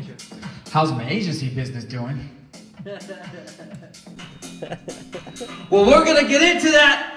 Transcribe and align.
get. 0.00 0.24
How's 0.70 0.92
my 0.92 1.08
agency 1.08 1.48
business 1.48 1.84
doing? 1.84 2.30
well, 5.70 5.86
we're 5.86 6.04
gonna 6.04 6.28
get 6.28 6.42
into 6.42 6.70
that 6.70 7.14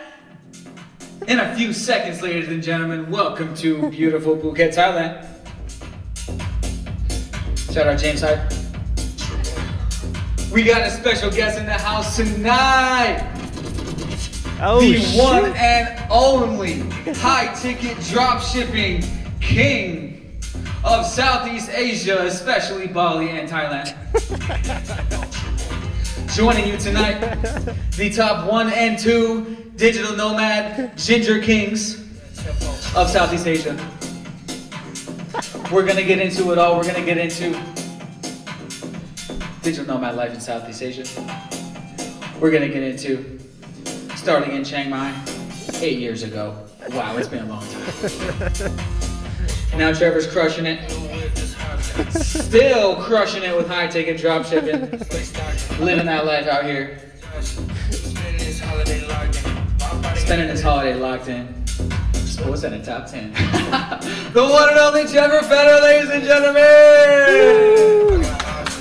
in 1.27 1.39
a 1.39 1.55
few 1.55 1.73
seconds, 1.73 2.21
ladies 2.21 2.49
and 2.49 2.63
gentlemen. 2.63 3.11
Welcome 3.11 3.53
to 3.55 3.89
beautiful 3.89 4.35
Phuket, 4.35 4.75
Thailand. 4.75 5.25
Shout 7.71 7.87
out 7.87 7.99
James 7.99 8.21
Hyde. 8.21 8.51
We 10.51 10.63
got 10.63 10.81
a 10.81 10.89
special 10.89 11.29
guest 11.29 11.59
in 11.59 11.65
the 11.65 11.73
house 11.73 12.15
tonight. 12.15 13.25
Oh, 14.61 14.81
the 14.81 14.99
shit. 14.99 15.23
one 15.23 15.53
and 15.55 16.03
only 16.09 16.79
high 17.13 17.53
ticket 17.53 17.97
drop 18.05 18.41
shipping 18.41 19.03
king 19.39 20.18
of 20.83 21.05
Southeast 21.05 21.69
Asia, 21.69 22.25
especially 22.25 22.87
Bali 22.87 23.29
and 23.29 23.49
Thailand. 23.49 23.95
Joining 26.35 26.67
you 26.67 26.77
tonight, 26.77 27.19
the 27.97 28.09
top 28.09 28.49
one 28.49 28.71
and 28.71 28.97
two 28.97 29.57
digital 29.75 30.15
nomad 30.15 30.97
ginger 30.97 31.41
kings 31.41 32.01
of 32.95 33.09
Southeast 33.09 33.47
Asia. 33.47 33.75
We're 35.71 35.85
gonna 35.85 36.03
get 36.03 36.19
into 36.19 36.51
it 36.51 36.57
all. 36.57 36.77
We're 36.77 36.85
gonna 36.85 37.05
get 37.05 37.17
into 37.17 37.59
digital 39.61 39.85
nomad 39.85 40.15
life 40.15 40.33
in 40.33 40.39
Southeast 40.39 40.81
Asia. 40.81 41.03
We're 42.39 42.51
gonna 42.51 42.69
get 42.69 42.83
into 42.83 43.39
starting 44.15 44.55
in 44.55 44.63
Chiang 44.63 44.89
Mai 44.89 45.13
eight 45.81 45.99
years 45.99 46.23
ago. 46.23 46.55
Wow, 46.91 47.17
it's 47.17 47.27
been 47.27 47.43
a 47.43 47.49
long 47.49 47.65
time. 47.67 48.99
Now 49.75 49.93
Trevor's 49.93 50.27
crushing 50.27 50.65
it. 50.65 50.89
Still 52.11 52.95
crushing 52.97 53.43
it 53.43 53.55
with 53.55 53.67
high 53.67 53.87
ticket 53.87 54.19
drop 54.19 54.45
shipping. 54.45 54.89
Living 55.79 56.05
that 56.05 56.25
life 56.25 56.47
out 56.47 56.65
here. 56.65 56.99
Spending 60.15 60.49
his 60.49 60.61
holiday 60.61 60.95
locked 60.95 61.27
in. 61.27 61.65
Sports 62.13 62.63
in 62.63 62.71
the 62.71 62.83
top 62.83 63.07
10. 63.07 63.33
the 64.33 64.43
one 64.43 64.69
and 64.69 64.79
only 64.79 65.05
Trevor 65.07 65.41
Fenner, 65.41 65.81
ladies 65.81 66.09
and 66.09 66.23
gentlemen! 66.23 66.55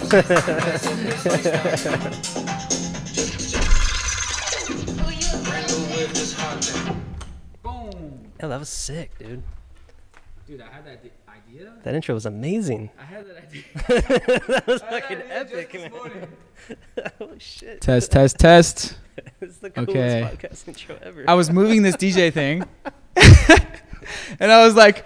Boom! 7.62 8.32
Oh, 8.40 8.48
that 8.48 8.58
was 8.58 8.68
sick, 8.68 9.18
dude. 9.18 9.42
Dude, 10.48 10.62
I 10.62 10.70
had 10.72 10.86
that 10.86 11.02
di- 11.02 11.10
idea. 11.28 11.72
That 11.84 11.94
intro 11.94 12.14
was 12.14 12.24
amazing. 12.24 12.88
I 12.98 13.04
had 13.04 13.26
that 13.28 13.36
idea. 13.36 14.40
that 14.48 14.66
was 14.66 14.80
I 14.90 14.92
had 14.94 15.02
fucking 15.02 15.18
that 15.18 15.30
idea 15.30 15.44
just 15.44 15.52
epic, 15.54 15.72
this 15.72 15.82
man. 15.82 15.90
morning. 15.90 16.28
Holy 17.18 17.38
shit. 17.38 17.80
Test, 17.82 18.10
test, 18.12 18.38
test. 18.38 18.96
It's 19.40 19.58
the 19.58 19.68
coolest 19.70 19.90
Okay. 19.90 20.30
podcast 20.32 20.68
intro 20.68 20.96
ever. 21.02 21.24
I 21.28 21.34
was 21.34 21.50
moving 21.50 21.82
this 21.82 21.96
DJ 21.96 22.32
thing. 22.32 22.62
and 24.40 24.50
I 24.52 24.64
was 24.64 24.74
like, 24.76 25.04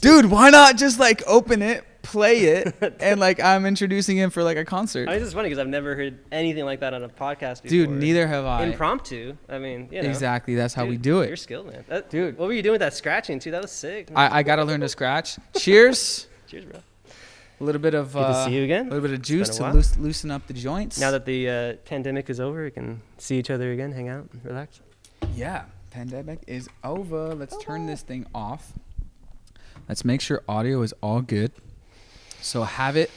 dude, 0.00 0.26
why 0.26 0.50
not 0.50 0.76
just 0.76 1.00
like 1.00 1.22
open 1.26 1.62
it, 1.62 1.82
play 2.04 2.38
it, 2.40 2.96
and 3.00 3.18
like 3.18 3.40
I'm 3.40 3.66
introducing 3.66 4.16
him 4.16 4.30
for 4.30 4.44
like 4.44 4.56
a 4.56 4.64
concert. 4.64 5.08
I 5.08 5.12
mean, 5.12 5.16
it's 5.16 5.24
just 5.26 5.34
funny 5.34 5.48
because 5.48 5.58
I've 5.58 5.66
never 5.66 5.96
heard 5.96 6.20
anything 6.30 6.64
like 6.64 6.80
that 6.80 6.94
on 6.94 7.02
a 7.02 7.08
podcast 7.08 7.62
before. 7.62 7.70
Dude, 7.70 7.90
neither 7.90 8.28
have 8.28 8.44
I. 8.44 8.62
Impromptu. 8.64 9.36
I 9.48 9.58
mean, 9.58 9.88
you 9.90 10.02
know. 10.02 10.08
Exactly, 10.08 10.54
that's 10.54 10.74
how 10.74 10.84
we 10.84 10.92
Dude, 10.92 11.02
do 11.02 11.14
You're 11.16 11.32
it. 11.32 11.38
skilled, 11.38 11.66
man. 11.66 11.84
That, 11.88 12.10
Dude. 12.10 12.38
What 12.38 12.46
were 12.46 12.52
you 12.54 12.62
doing 12.62 12.74
with 12.74 12.80
that 12.80 12.94
scratching, 12.94 13.40
too? 13.40 13.50
That 13.50 13.62
was 13.62 13.72
sick. 13.72 14.10
I, 14.14 14.38
I 14.38 14.42
gotta 14.44 14.64
learn 14.64 14.80
to 14.80 14.88
scratch. 14.88 15.38
Cheers. 15.56 16.28
Cheers, 16.46 16.66
bro. 16.66 16.80
A 17.60 17.64
little 17.64 17.80
bit 17.80 17.94
of 17.94 18.12
Good 18.12 18.18
to 18.18 18.26
uh, 18.26 18.44
see 18.46 18.56
you 18.56 18.64
again. 18.64 18.86
a 18.86 18.90
little 18.90 19.08
bit 19.08 19.12
of 19.12 19.22
juice 19.22 19.48
to 19.56 19.62
while. 19.62 19.74
loose, 19.74 19.96
loosen 19.96 20.30
up 20.30 20.46
the 20.46 20.52
joints. 20.54 20.98
Now 21.00 21.10
that 21.12 21.24
the 21.24 21.48
uh, 21.48 21.72
pandemic 21.84 22.28
is 22.28 22.40
over, 22.40 22.64
we 22.64 22.70
can 22.70 23.00
see 23.18 23.38
each 23.38 23.48
other 23.50 23.72
again, 23.72 23.92
hang 23.92 24.08
out, 24.08 24.28
relax. 24.42 24.80
yeah, 25.34 25.64
pandemic 25.90 26.40
is 26.48 26.68
over. 26.82 27.34
Let's 27.34 27.56
turn 27.58 27.86
this 27.86 28.02
thing 28.02 28.26
off. 28.34 28.72
Let's 29.88 30.04
make 30.04 30.20
sure 30.20 30.42
audio 30.48 30.82
is 30.82 30.92
all 31.00 31.20
good. 31.20 31.52
So 32.44 32.62
have 32.62 32.96
it, 32.96 33.10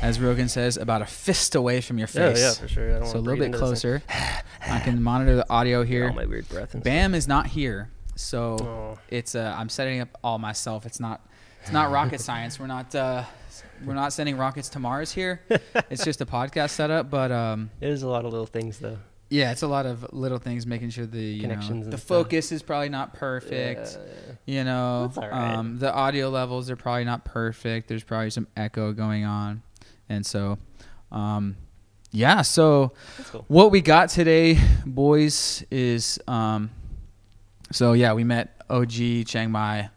as 0.00 0.20
Rogan 0.20 0.48
says, 0.48 0.76
about 0.76 1.02
a 1.02 1.06
fist 1.06 1.56
away 1.56 1.80
from 1.80 1.98
your 1.98 2.06
face. 2.06 2.38
Yeah, 2.38 2.46
yeah, 2.46 2.54
for 2.54 2.68
sure. 2.68 2.96
I 2.96 2.98
don't 3.00 3.08
So 3.08 3.18
a 3.18 3.20
little 3.20 3.44
bit 3.44 3.52
closer. 3.52 4.02
I 4.08 4.78
can 4.78 5.02
monitor 5.02 5.34
the 5.34 5.50
audio 5.50 5.84
thing. 5.84 6.02
All 6.02 6.08
here. 6.08 6.12
my 6.12 6.26
weird 6.26 6.48
breath 6.48 6.74
and 6.74 6.82
Bam 6.82 7.14
is 7.14 7.26
not 7.26 7.48
here, 7.48 7.90
so. 8.14 8.56
Oh. 8.60 8.98
it's 9.08 9.34
uh, 9.34 9.54
I'm 9.58 9.68
setting 9.68 10.00
up 10.00 10.16
all 10.22 10.38
myself. 10.38 10.86
It's 10.86 11.00
not 11.00 11.26
it's 11.62 11.72
not 11.72 11.90
rocket 11.90 12.20
science. 12.28 12.60
We're 12.60 12.68
not 12.68 12.94
uh, 12.94 13.24
we're 13.84 13.94
not 13.94 14.12
sending 14.12 14.36
rockets 14.36 14.68
to 14.70 14.78
Mars 14.78 15.12
here. 15.12 15.40
It's 15.90 16.04
just 16.04 16.20
a 16.20 16.26
podcast 16.26 16.70
setup, 16.70 17.10
but 17.10 17.30
um, 17.32 17.70
It 17.80 17.88
is 17.90 18.02
a 18.02 18.08
lot 18.08 18.24
of 18.24 18.30
little 18.30 18.46
things, 18.46 18.78
though. 18.78 18.98
Yeah, 19.32 19.50
it's 19.50 19.62
a 19.62 19.66
lot 19.66 19.86
of 19.86 20.12
little 20.12 20.36
things 20.36 20.66
making 20.66 20.90
sure 20.90 21.06
the 21.06 21.18
you 21.18 21.48
know, 21.48 21.56
the 21.56 21.84
stuff. 21.84 22.02
focus 22.02 22.52
is 22.52 22.62
probably 22.62 22.90
not 22.90 23.14
perfect. 23.14 23.98
Yeah, 23.98 24.34
You 24.44 24.64
know, 24.64 25.10
right. 25.16 25.32
um, 25.32 25.78
the 25.78 25.90
audio 25.90 26.28
levels 26.28 26.68
are 26.68 26.76
probably 26.76 27.04
not 27.04 27.24
perfect. 27.24 27.88
There's 27.88 28.04
probably 28.04 28.28
some 28.28 28.46
echo 28.58 28.92
going 28.92 29.24
on, 29.24 29.62
and 30.10 30.26
so, 30.26 30.58
um, 31.10 31.56
yeah. 32.10 32.42
So 32.42 32.92
cool. 33.30 33.46
what 33.48 33.70
we 33.70 33.80
got 33.80 34.10
today, 34.10 34.58
boys, 34.84 35.64
is 35.70 36.18
um, 36.28 36.70
so 37.70 37.94
yeah, 37.94 38.12
we 38.12 38.24
met 38.24 38.62
OG 38.68 39.24
Chiang 39.24 39.50
Mai, 39.50 39.88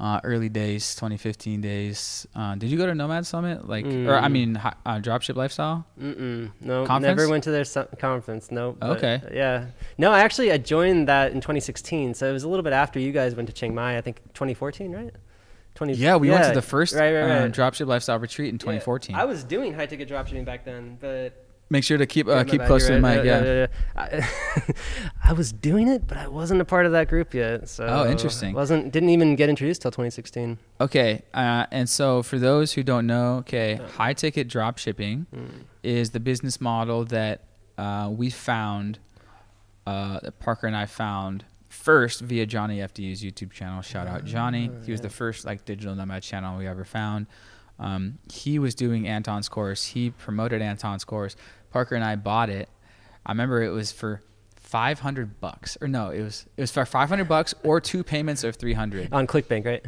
uh, 0.00 0.18
early 0.24 0.48
days, 0.48 0.94
2015 0.96 1.60
days. 1.60 2.26
Uh, 2.34 2.54
did 2.54 2.70
you 2.70 2.78
go 2.78 2.86
to 2.86 2.94
Nomad 2.94 3.26
Summit, 3.26 3.68
like, 3.68 3.84
or 3.84 4.16
I 4.16 4.28
Mm. 4.28 4.32
mean, 4.32 4.54
hi- 4.54 4.74
uh, 4.86 4.98
Dropship 4.98 5.36
Lifestyle? 5.36 5.84
Mm-mm. 6.00 6.50
No, 6.60 6.86
Conference? 6.86 7.02
never 7.18 7.28
went 7.30 7.44
to 7.44 7.50
their 7.50 7.64
su- 7.64 7.86
conference. 7.98 8.50
No. 8.50 8.72
but, 8.80 8.90
Okay. 8.96 9.20
Yeah. 9.32 9.66
No, 9.98 10.10
I 10.10 10.20
actually 10.20 10.50
I 10.50 10.56
joined 10.58 11.06
that 11.08 11.32
in 11.32 11.40
2016, 11.42 12.14
so 12.14 12.28
it 12.28 12.32
was 12.32 12.42
a 12.44 12.48
little 12.48 12.62
bit 12.64 12.72
after 12.72 12.98
you 12.98 13.12
guys 13.12 13.34
went 13.34 13.48
to 13.48 13.52
Chiang 13.52 13.74
Mai. 13.74 13.98
I 13.98 14.00
think 14.00 14.22
2014, 14.34 14.90
right? 14.92 15.12
20. 15.74 15.92
Yeah, 15.94 16.16
we 16.16 16.30
went 16.30 16.44
to 16.46 16.52
the 16.52 16.62
first 16.62 16.94
right, 16.94 17.12
right, 17.14 17.22
uh, 17.22 17.42
right. 17.42 17.52
Dropship 17.52 17.86
Lifestyle 17.86 18.18
retreat 18.18 18.48
in 18.48 18.54
Yeah. 18.54 18.58
2014. 18.58 19.14
I 19.16 19.24
was 19.26 19.44
doing 19.44 19.74
high 19.74 19.86
ticket 19.86 20.08
dropshipping 20.08 20.44
back 20.46 20.64
then, 20.64 20.96
but 21.00 21.32
Make 21.72 21.84
sure 21.84 21.98
to 21.98 22.06
keep 22.06 22.26
uh, 22.26 22.42
keep 22.42 22.62
close 22.64 22.86
to 22.88 22.94
the 22.94 23.00
mic. 23.00 23.24
Yeah. 23.24 23.44
yeah, 23.44 23.66
yeah. 23.96 24.26
I, 24.66 24.72
I 25.30 25.32
was 25.32 25.52
doing 25.52 25.86
it, 25.86 26.06
but 26.08 26.18
I 26.18 26.26
wasn't 26.26 26.60
a 26.60 26.64
part 26.64 26.84
of 26.84 26.90
that 26.92 27.08
group 27.08 27.32
yet. 27.32 27.68
So 27.68 27.86
Oh, 27.86 28.10
interesting. 28.10 28.54
Wasn't 28.54 28.90
didn't 28.92 29.10
even 29.10 29.36
get 29.36 29.48
introduced 29.48 29.82
till 29.82 29.92
2016. 29.92 30.58
Okay, 30.80 31.22
uh, 31.32 31.66
and 31.70 31.88
so 31.88 32.24
for 32.24 32.38
those 32.40 32.72
who 32.72 32.82
don't 32.82 33.06
know, 33.06 33.36
okay, 33.36 33.78
Yeah. 33.80 33.86
high 33.88 34.14
ticket 34.14 34.48
drop 34.48 34.78
shipping 34.78 35.26
Mm. 35.32 35.62
is 35.84 36.10
the 36.10 36.18
business 36.20 36.60
model 36.60 37.04
that 37.04 37.44
uh, 37.78 38.10
we 38.12 38.30
found, 38.30 38.98
uh, 39.86 40.18
that 40.20 40.40
Parker 40.40 40.66
and 40.66 40.74
I 40.76 40.86
found 40.86 41.44
first 41.68 42.20
via 42.20 42.46
Johnny 42.46 42.78
FD's 42.80 43.22
YouTube 43.22 43.52
channel. 43.52 43.80
Shout 43.80 44.08
out 44.08 44.24
Johnny. 44.24 44.68
Ah, 44.72 44.84
He 44.84 44.90
was 44.90 44.98
yeah. 45.00 45.04
the 45.04 45.10
first 45.10 45.44
like 45.44 45.64
digital 45.64 45.94
nomad 45.94 46.24
channel 46.24 46.58
we 46.58 46.66
ever 46.66 46.84
found. 46.84 47.26
Um, 47.78 48.18
he 48.30 48.58
was 48.58 48.74
doing 48.74 49.08
Anton's 49.08 49.48
course. 49.48 49.84
He 49.86 50.10
promoted 50.10 50.60
Anton's 50.60 51.02
course. 51.04 51.34
Parker 51.70 51.94
and 51.94 52.04
I 52.04 52.16
bought 52.16 52.50
it. 52.50 52.68
I 53.24 53.32
remember 53.32 53.62
it 53.62 53.70
was 53.70 53.92
for 53.92 54.22
500 54.56 55.40
bucks 55.40 55.76
or 55.80 55.88
no, 55.88 56.10
it 56.10 56.22
was 56.22 56.46
it 56.56 56.60
was 56.60 56.70
for 56.70 56.84
500 56.84 57.28
bucks 57.28 57.54
or 57.64 57.80
two 57.80 58.02
payments 58.04 58.44
of 58.44 58.56
300. 58.56 59.12
On 59.12 59.26
ClickBank, 59.26 59.64
right? 59.64 59.84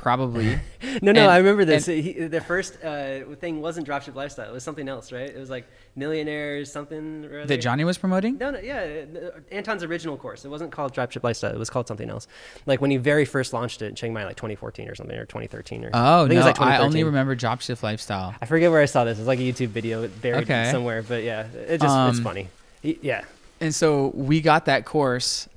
Probably. 0.00 0.58
No, 1.02 1.12
no, 1.12 1.22
And- 1.22 1.30
I 1.30 1.36
remember 1.38 1.64
this. 1.64 1.86
He, 1.86 2.12
the 2.12 2.40
first 2.40 2.82
uh, 2.82 3.20
thing 3.40 3.60
wasn't 3.60 3.86
dropship 3.86 4.14
lifestyle. 4.14 4.48
It 4.48 4.52
was 4.52 4.62
something 4.64 4.88
else, 4.88 5.12
right? 5.12 5.28
It 5.28 5.36
was 5.38 5.50
like 5.50 5.68
millionaires, 5.96 6.72
something. 6.72 7.24
Or 7.26 7.38
other. 7.40 7.46
that 7.46 7.58
Johnny 7.58 7.84
was 7.84 7.98
promoting? 7.98 8.38
No, 8.38 8.50
no, 8.50 8.58
yeah, 8.60 9.04
uh, 9.14 9.40
Anton's 9.52 9.82
original 9.84 10.16
course. 10.16 10.44
It 10.44 10.48
wasn't 10.48 10.72
called 10.72 10.94
Dropship 10.94 11.22
Lifestyle. 11.22 11.52
It 11.52 11.58
was 11.58 11.68
called 11.70 11.86
something 11.88 12.08
else. 12.10 12.26
Like 12.66 12.80
when 12.80 12.90
he 12.90 12.96
very 12.96 13.24
first 13.24 13.52
launched 13.52 13.82
it 13.82 13.86
in 13.86 13.94
Chiang 13.96 14.12
Mai, 14.12 14.24
like 14.24 14.36
2014 14.36 14.88
or 14.88 14.94
something, 14.94 15.16
or 15.16 15.24
2013 15.26 15.84
or. 15.84 15.90
Oh 15.94 16.24
I 16.24 16.28
think 16.28 16.32
it 16.32 16.34
no, 16.34 16.46
was 16.46 16.58
like 16.58 16.60
I 16.60 16.78
only 16.78 17.04
remember 17.04 17.36
Dropship 17.36 17.82
Lifestyle. 17.82 18.34
I 18.40 18.46
forget 18.46 18.70
where 18.70 18.80
I 18.82 18.86
saw 18.86 19.04
this. 19.04 19.18
It's 19.18 19.26
like 19.28 19.38
a 19.40 19.42
YouTube 19.42 19.68
video 19.68 20.06
buried 20.08 20.44
Okay. 20.44 20.70
somewhere, 20.72 21.02
but 21.02 21.22
yeah, 21.22 21.46
it 21.46 21.80
just 21.80 21.82
it's 22.08 22.18
Um, 22.18 22.24
funny. 22.24 22.48
Y- 22.82 22.96
Yeah, 23.02 23.24
And 23.60 23.74
so 23.74 24.08
we 24.14 24.40
got 24.40 24.64
that 24.66 24.84
course. 24.84 25.48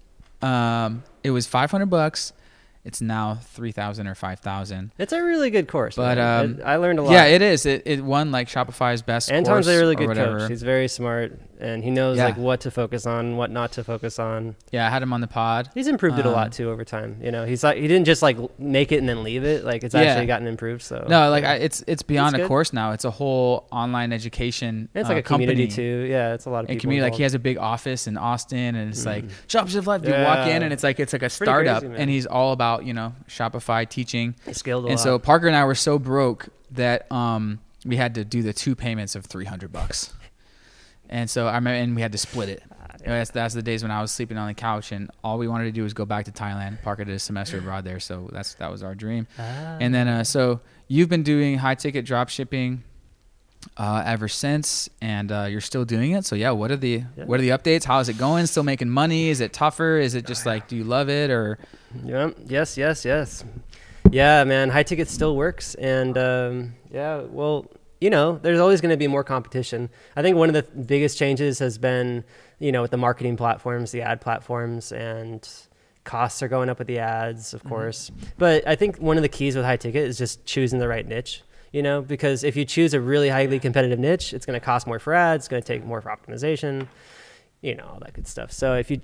Um, 0.41 1.03
it 1.23 1.31
was 1.31 1.47
500 1.47 1.85
bucks. 1.87 2.33
It's 2.83 2.99
now 3.01 3.35
3,000 3.43 4.07
or 4.07 4.15
5,000. 4.15 4.91
it's 4.97 5.13
a 5.13 5.21
really 5.21 5.51
good 5.51 5.67
course. 5.67 5.95
But, 5.95 6.17
um, 6.17 6.55
It- 6.59 6.63
I 6.63 6.77
learned 6.77 6.97
a 6.99 7.03
lot. 7.03 7.11
Yeah, 7.11 7.25
it 7.25 7.41
is. 7.43 7.65
It, 7.67 7.83
it 7.85 8.03
won 8.03 8.31
like 8.31 8.47
Shopify's 8.49 9.01
best 9.03 9.31
Anton's 9.31 9.47
course 9.49 9.67
a 9.67 9.77
really 9.79 9.95
good 9.95 10.15
coach. 10.15 10.49
He's 10.49 10.63
very 10.63 10.87
smart, 10.87 11.39
and 11.61 11.83
he 11.83 11.89
knows 11.91 12.17
Yeah. 12.17 12.25
like 12.25 12.37
what 12.37 12.59
to 12.61 12.71
focus 12.71 13.05
on, 13.05 13.37
what 13.37 13.51
not 13.51 13.71
to 13.73 13.83
focus 13.83 14.19
on. 14.19 14.55
yeah, 14.71 14.87
I 14.87 14.89
had 14.89 15.01
him 15.03 15.13
on 15.13 15.21
the 15.21 15.27
pod. 15.27 15.69
He's 15.73 15.87
improved 15.87 16.19
it 16.19 16.25
a 16.25 16.29
Um, 16.29 16.35
lot 16.35 16.51
too 16.51 16.69
over 16.69 16.83
time. 16.83 17.17
You 17.21 17.31
know, 17.31 17.45
he's 17.45 17.63
like 17.63 17.77
he 17.77 17.87
didn't 17.87 18.05
just 18.05 18.21
like 18.21 18.37
make 18.59 18.91
it 18.91 18.97
and 18.97 19.07
then 19.07 19.23
leave 19.23 19.43
it. 19.43 19.63
Like 19.63 19.83
it's 19.83 19.93
Yeah. 19.95 20.01
actually 20.01 20.25
gotten 20.25 20.47
improved. 20.47 20.81
So 20.81 21.05
No, 21.07 21.29
like 21.29 21.43
I, 21.43 21.55
it's 21.55 21.83
it's 21.87 22.01
beyond 22.01 22.35
a 22.35 22.47
course 22.47 22.73
now. 22.73 22.91
It's 22.91 23.05
a 23.05 23.11
whole 23.11 23.67
online 23.71 24.11
education. 24.11 24.89
it's 24.93 25.09
uh, 25.09 25.13
like 25.13 25.19
a 25.19 25.23
community 25.23 25.67
company. 25.67 25.75
too. 26.05 26.07
Yeah, 26.09 26.33
it's 26.33 26.45
a 26.45 26.49
lot 26.49 26.63
of 26.65 26.69
And 26.69 26.77
people. 26.77 26.81
community, 26.81 27.09
like 27.11 27.17
he 27.17 27.23
has 27.23 27.33
a 27.33 27.39
big 27.39 27.57
office 27.57 28.07
in 28.07 28.17
Austin, 28.17 28.75
and 28.75 28.89
it's 28.89 29.05
like 29.05 29.25
Mhm. 29.25 29.31
Dropship 29.47 29.85
Life. 29.85 30.05
You 30.05 30.11
walk 30.13 30.47
in, 30.47 30.63
and 30.63 30.73
it's 30.73 30.83
like 30.83 30.99
it's 30.99 31.13
like 31.13 31.21
a 31.21 31.29
pretty 31.29 31.45
startup, 31.45 31.81
crazy, 31.83 31.95
and 31.97 32.09
he's 32.09 32.25
all 32.25 32.51
about 32.53 32.85
you 32.85 32.93
know 32.93 33.13
Shopify 33.29 33.87
teaching. 33.87 34.35
He 34.45 34.53
scaled 34.53 34.85
a 34.85 34.87
and 34.87 34.97
lot. 34.97 35.03
so 35.03 35.19
Parker 35.19 35.47
and 35.47 35.55
I 35.55 35.63
were 35.65 35.75
so 35.75 35.99
broke 35.99 36.49
that 36.71 37.11
um 37.11 37.59
we 37.85 37.95
had 37.97 38.13
to 38.15 38.23
do 38.23 38.41
the 38.43 38.53
two 38.53 38.75
payments 38.75 39.15
of 39.15 39.25
300 39.25 39.71
bucks. 39.71 40.13
And 41.11 41.29
so 41.29 41.47
I 41.47 41.55
remember, 41.55 41.75
and 41.77 41.95
we 41.95 42.01
had 42.01 42.13
to 42.13 42.17
split 42.17 42.49
it. 42.49 42.63
Know, 43.05 43.13
that's, 43.13 43.31
that's 43.31 43.53
the 43.55 43.63
days 43.63 43.81
when 43.81 43.91
I 43.91 43.99
was 44.01 44.11
sleeping 44.11 44.37
on 44.37 44.47
the 44.47 44.53
couch, 44.53 44.91
and 44.91 45.09
all 45.23 45.39
we 45.39 45.47
wanted 45.47 45.63
to 45.65 45.71
do 45.71 45.81
was 45.83 45.93
go 45.93 46.05
back 46.05 46.25
to 46.25 46.31
Thailand. 46.31 46.81
Parker 46.83 47.03
did 47.03 47.15
a 47.15 47.19
semester 47.19 47.57
abroad 47.63 47.83
there, 47.83 47.99
so 47.99 48.29
that's 48.31 48.53
that 48.55 48.71
was 48.71 48.83
our 48.83 48.93
dream. 48.93 49.25
Ah. 49.39 49.77
And 49.81 49.93
then, 49.93 50.07
uh, 50.07 50.23
so 50.23 50.59
you've 50.87 51.09
been 51.09 51.23
doing 51.23 51.57
high 51.57 51.73
ticket 51.75 52.05
drop 52.05 52.29
shipping 52.29 52.83
uh, 53.75 54.03
ever 54.05 54.27
since, 54.27 54.87
and 55.01 55.31
uh, 55.31 55.47
you're 55.49 55.61
still 55.61 55.83
doing 55.83 56.11
it. 56.11 56.25
So 56.25 56.35
yeah, 56.35 56.51
what 56.51 56.69
are 56.69 56.77
the 56.77 57.03
Yeah. 57.17 57.25
what 57.25 57.39
are 57.39 57.43
the 57.43 57.49
updates? 57.49 57.85
How 57.85 57.99
is 57.99 58.07
it 58.07 58.19
going? 58.19 58.45
Still 58.45 58.63
making 58.63 58.89
money? 58.89 59.29
Is 59.29 59.41
it 59.41 59.51
tougher? 59.51 59.97
Is 59.97 60.13
it 60.13 60.27
just 60.27 60.45
like 60.45 60.67
do 60.67 60.75
you 60.75 60.83
love 60.83 61.09
it 61.09 61.31
or? 61.31 61.57
Yeah. 62.05 62.29
Yes. 62.45 62.77
Yes. 62.77 63.03
Yes. 63.03 63.43
Yeah, 64.11 64.43
man. 64.43 64.69
High 64.69 64.83
ticket 64.83 65.09
still 65.09 65.35
works, 65.35 65.73
and 65.75 66.17
um, 66.19 66.73
yeah. 66.91 67.21
Well, 67.21 67.65
you 68.01 68.09
know, 68.09 68.39
there's 68.41 68.59
always 68.59 68.81
going 68.81 68.89
to 68.89 68.97
be 68.97 69.07
more 69.07 69.23
competition. 69.23 69.89
I 70.15 70.23
think 70.23 70.35
one 70.35 70.49
of 70.49 70.55
the 70.55 70.63
biggest 70.81 71.17
changes 71.19 71.59
has 71.59 71.77
been, 71.77 72.23
you 72.57 72.71
know, 72.71 72.81
with 72.81 72.91
the 72.91 72.97
marketing 72.97 73.37
platforms, 73.37 73.91
the 73.91 74.01
ad 74.01 74.19
platforms, 74.19 74.91
and 74.91 75.47
costs 76.03 76.41
are 76.41 76.47
going 76.47 76.67
up 76.67 76.79
with 76.79 76.87
the 76.87 76.97
ads, 76.97 77.53
of 77.53 77.59
mm-hmm. 77.59 77.69
course. 77.69 78.11
But 78.39 78.67
I 78.67 78.75
think 78.75 78.97
one 78.97 79.17
of 79.17 79.23
the 79.23 79.29
keys 79.29 79.55
with 79.55 79.63
high 79.65 79.77
ticket 79.77 80.07
is 80.07 80.17
just 80.17 80.43
choosing 80.45 80.79
the 80.79 80.87
right 80.87 81.07
niche. 81.07 81.43
You 81.71 81.83
know, 81.83 82.01
because 82.01 82.43
if 82.43 82.57
you 82.57 82.65
choose 82.65 82.93
a 82.93 82.99
really 82.99 83.29
highly 83.29 83.57
competitive 83.57 83.97
niche, 83.97 84.33
it's 84.33 84.45
going 84.45 84.59
to 84.59 84.65
cost 84.65 84.87
more 84.87 84.99
for 84.99 85.13
ads, 85.13 85.43
it's 85.43 85.47
going 85.47 85.61
to 85.61 85.67
take 85.67 85.85
more 85.85 86.01
for 86.01 86.09
optimization 86.09 86.87
you 87.61 87.75
know 87.75 87.85
all 87.93 87.99
that 87.99 88.11
good 88.13 88.27
stuff 88.27 88.51
so 88.51 88.73
if 88.73 88.89
you 88.89 88.99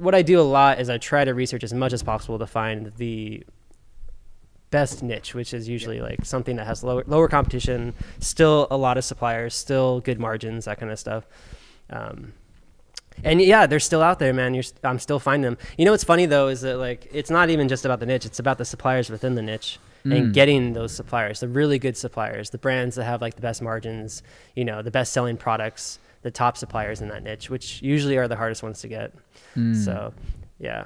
what 0.00 0.16
i 0.16 0.20
do 0.22 0.40
a 0.40 0.42
lot 0.42 0.80
is 0.80 0.90
i 0.90 0.98
try 0.98 1.24
to 1.24 1.32
research 1.32 1.62
as 1.62 1.72
much 1.72 1.92
as 1.92 2.02
possible 2.02 2.40
to 2.40 2.46
find 2.46 2.92
the 2.96 3.40
best 4.70 5.02
niche 5.02 5.34
which 5.34 5.52
is 5.52 5.68
usually 5.68 6.00
like 6.00 6.24
something 6.24 6.56
that 6.56 6.66
has 6.66 6.84
lower, 6.84 7.02
lower 7.06 7.28
competition 7.28 7.92
still 8.20 8.66
a 8.70 8.76
lot 8.76 8.96
of 8.96 9.04
suppliers 9.04 9.54
still 9.54 10.00
good 10.00 10.18
margins 10.20 10.64
that 10.66 10.78
kind 10.78 10.92
of 10.92 10.98
stuff. 10.98 11.26
Um, 11.90 12.32
and 13.24 13.40
yeah 13.42 13.66
they're 13.66 13.80
still 13.80 14.00
out 14.02 14.18
there 14.18 14.32
man. 14.32 14.54
You're, 14.54 14.64
i'm 14.84 14.98
still 14.98 15.18
finding 15.18 15.42
them. 15.42 15.58
You 15.76 15.84
know 15.84 15.90
what's 15.90 16.04
funny 16.04 16.26
though 16.26 16.48
is 16.48 16.60
that 16.62 16.76
like 16.78 17.08
it's 17.12 17.30
not 17.30 17.50
even 17.50 17.68
just 17.68 17.84
about 17.84 18.00
the 18.00 18.06
niche 18.06 18.24
it's 18.24 18.38
about 18.38 18.58
the 18.58 18.64
suppliers 18.64 19.10
within 19.10 19.34
the 19.34 19.42
niche 19.42 19.78
Mm. 20.02 20.16
and 20.16 20.32
getting 20.32 20.72
those 20.72 20.92
suppliers 20.96 21.40
the 21.40 21.48
really 21.48 21.78
good 21.78 21.94
suppliers 21.94 22.48
the 22.48 22.56
brands 22.56 22.96
that 22.96 23.04
have 23.04 23.20
like 23.20 23.34
the 23.34 23.42
best 23.42 23.60
margins 23.60 24.22
you 24.56 24.64
know 24.64 24.80
the 24.80 24.90
best 24.90 25.12
selling 25.12 25.36
products 25.36 25.98
the 26.22 26.30
top 26.30 26.56
suppliers 26.56 27.02
in 27.02 27.08
that 27.08 27.22
niche 27.22 27.50
which 27.50 27.82
usually 27.82 28.16
are 28.16 28.26
the 28.26 28.36
hardest 28.36 28.62
ones 28.62 28.80
to 28.80 28.88
get. 28.88 29.12
Mm. 29.54 29.76
so 29.76 30.14
yeah 30.58 30.84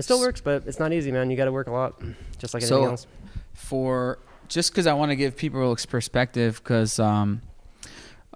it 0.00 0.02
still 0.02 0.18
works 0.18 0.40
but 0.40 0.64
it's 0.66 0.78
not 0.80 0.92
easy 0.92 1.12
man 1.12 1.30
you 1.30 1.36
got 1.36 1.44
to 1.44 1.52
work 1.52 1.68
a 1.68 1.70
lot 1.70 2.02
just 2.38 2.54
like 2.54 2.62
So- 2.62 2.76
anything 2.76 2.90
else 2.90 3.06
for 3.54 4.18
just 4.48 4.72
because 4.72 4.86
I 4.86 4.94
want 4.94 5.12
to 5.12 5.16
give 5.16 5.36
people 5.36 5.76
perspective 5.88 6.60
because 6.62 6.98
um, 6.98 7.40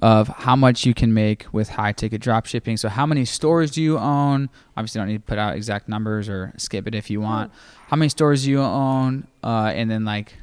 of 0.01 0.29
how 0.29 0.57
much 0.57 0.87
you 0.87 0.95
can 0.95 1.13
make 1.13 1.47
with 1.53 1.69
high 1.71 1.93
ticket 1.93 2.21
drop 2.21 2.47
shipping. 2.47 2.77
So 2.77 2.89
how 2.89 3.05
many 3.05 3.25
stores 3.25 3.73
do 3.73 3.83
you 3.83 3.99
own? 3.99 4.49
Obviously, 4.77 5.01
don't 5.01 5.09
need 5.09 5.19
to 5.19 5.25
put 5.25 5.39
out 5.39 5.57
exact 5.57 5.89
numbers 5.89 6.29
or 6.29 6.53
skip 6.57 6.87
it 6.87 6.95
if 6.95 7.11
you 7.11 7.21
want. 7.21 7.53
How 7.89 7.97
many 7.97 8.09
stores 8.09 8.45
do 8.45 8.51
you 8.51 8.61
own? 8.61 9.27
Uh, 9.43 9.73
and 9.75 9.91
then 9.91 10.05
like, 10.05 10.35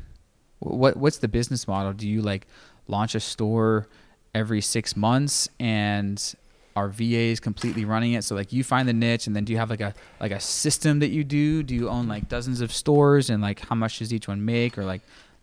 what 0.60 0.98
what's 0.98 1.20
the 1.20 1.28
business 1.28 1.68
model? 1.68 1.94
Do 1.94 2.08
you 2.08 2.22
like 2.22 2.48
launch 2.88 3.16
a 3.16 3.20
store 3.20 3.88
every 4.36 4.62
six 4.62 4.96
months 4.96 5.50
and 5.60 6.36
are 6.76 6.88
VAs 6.90 7.40
completely 7.40 7.84
running 7.86 8.14
it? 8.14 8.24
So 8.24 8.36
like 8.36 8.54
you 8.54 8.64
find 8.64 8.88
the 8.88 8.94
niche 8.94 9.28
and 9.28 9.36
then 9.36 9.44
do 9.46 9.52
you 9.54 9.60
have 9.60 9.70
like 9.70 9.82
a 9.82 9.94
like 10.20 10.32
a 10.32 10.40
system 10.40 11.00
that 11.00 11.10
you 11.10 11.24
do? 11.24 11.64
Do 11.64 11.76
you 11.76 11.90
own 11.90 12.08
like 12.08 12.30
dozens 12.30 12.62
of 12.62 12.72
stores 12.72 13.30
and 13.30 13.42
like 13.42 13.60
how 13.60 13.76
much 13.76 14.00
does 14.00 14.14
each 14.14 14.28
one 14.28 14.44
make 14.46 14.78
or 14.78 14.86
like 14.86 15.02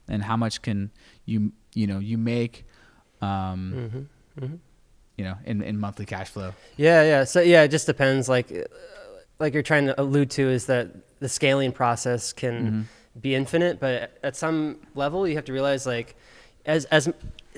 and 0.08 0.22
how 0.22 0.36
much 0.36 0.62
can 0.62 0.90
you 1.26 1.52
you 1.74 1.86
know 1.86 1.98
you 1.98 2.16
make 2.18 2.64
um 3.20 4.08
hmm 4.38 4.46
hmm 4.46 4.54
you 5.16 5.24
know 5.24 5.34
in, 5.44 5.62
in 5.62 5.78
monthly 5.78 6.06
cash 6.06 6.28
flow? 6.30 6.52
Yeah, 6.76 7.02
yeah. 7.02 7.24
So 7.24 7.40
yeah, 7.40 7.62
it 7.64 7.68
just 7.68 7.86
depends. 7.86 8.28
Like, 8.28 8.50
like 9.38 9.52
you're 9.52 9.62
trying 9.64 9.86
to 9.86 10.00
allude 10.00 10.30
to 10.32 10.48
is 10.48 10.66
that 10.66 10.88
the 11.20 11.28
scaling 11.28 11.72
process 11.72 12.32
can 12.32 12.54
Mhm. 13.14 13.20
be 13.20 13.34
infinite, 13.34 13.80
but 13.80 14.16
at 14.22 14.36
some 14.36 14.78
level 14.94 15.26
you 15.26 15.34
have 15.34 15.44
to 15.46 15.52
realize 15.52 15.86
like, 15.86 16.14
as 16.64 16.84
as 16.86 17.08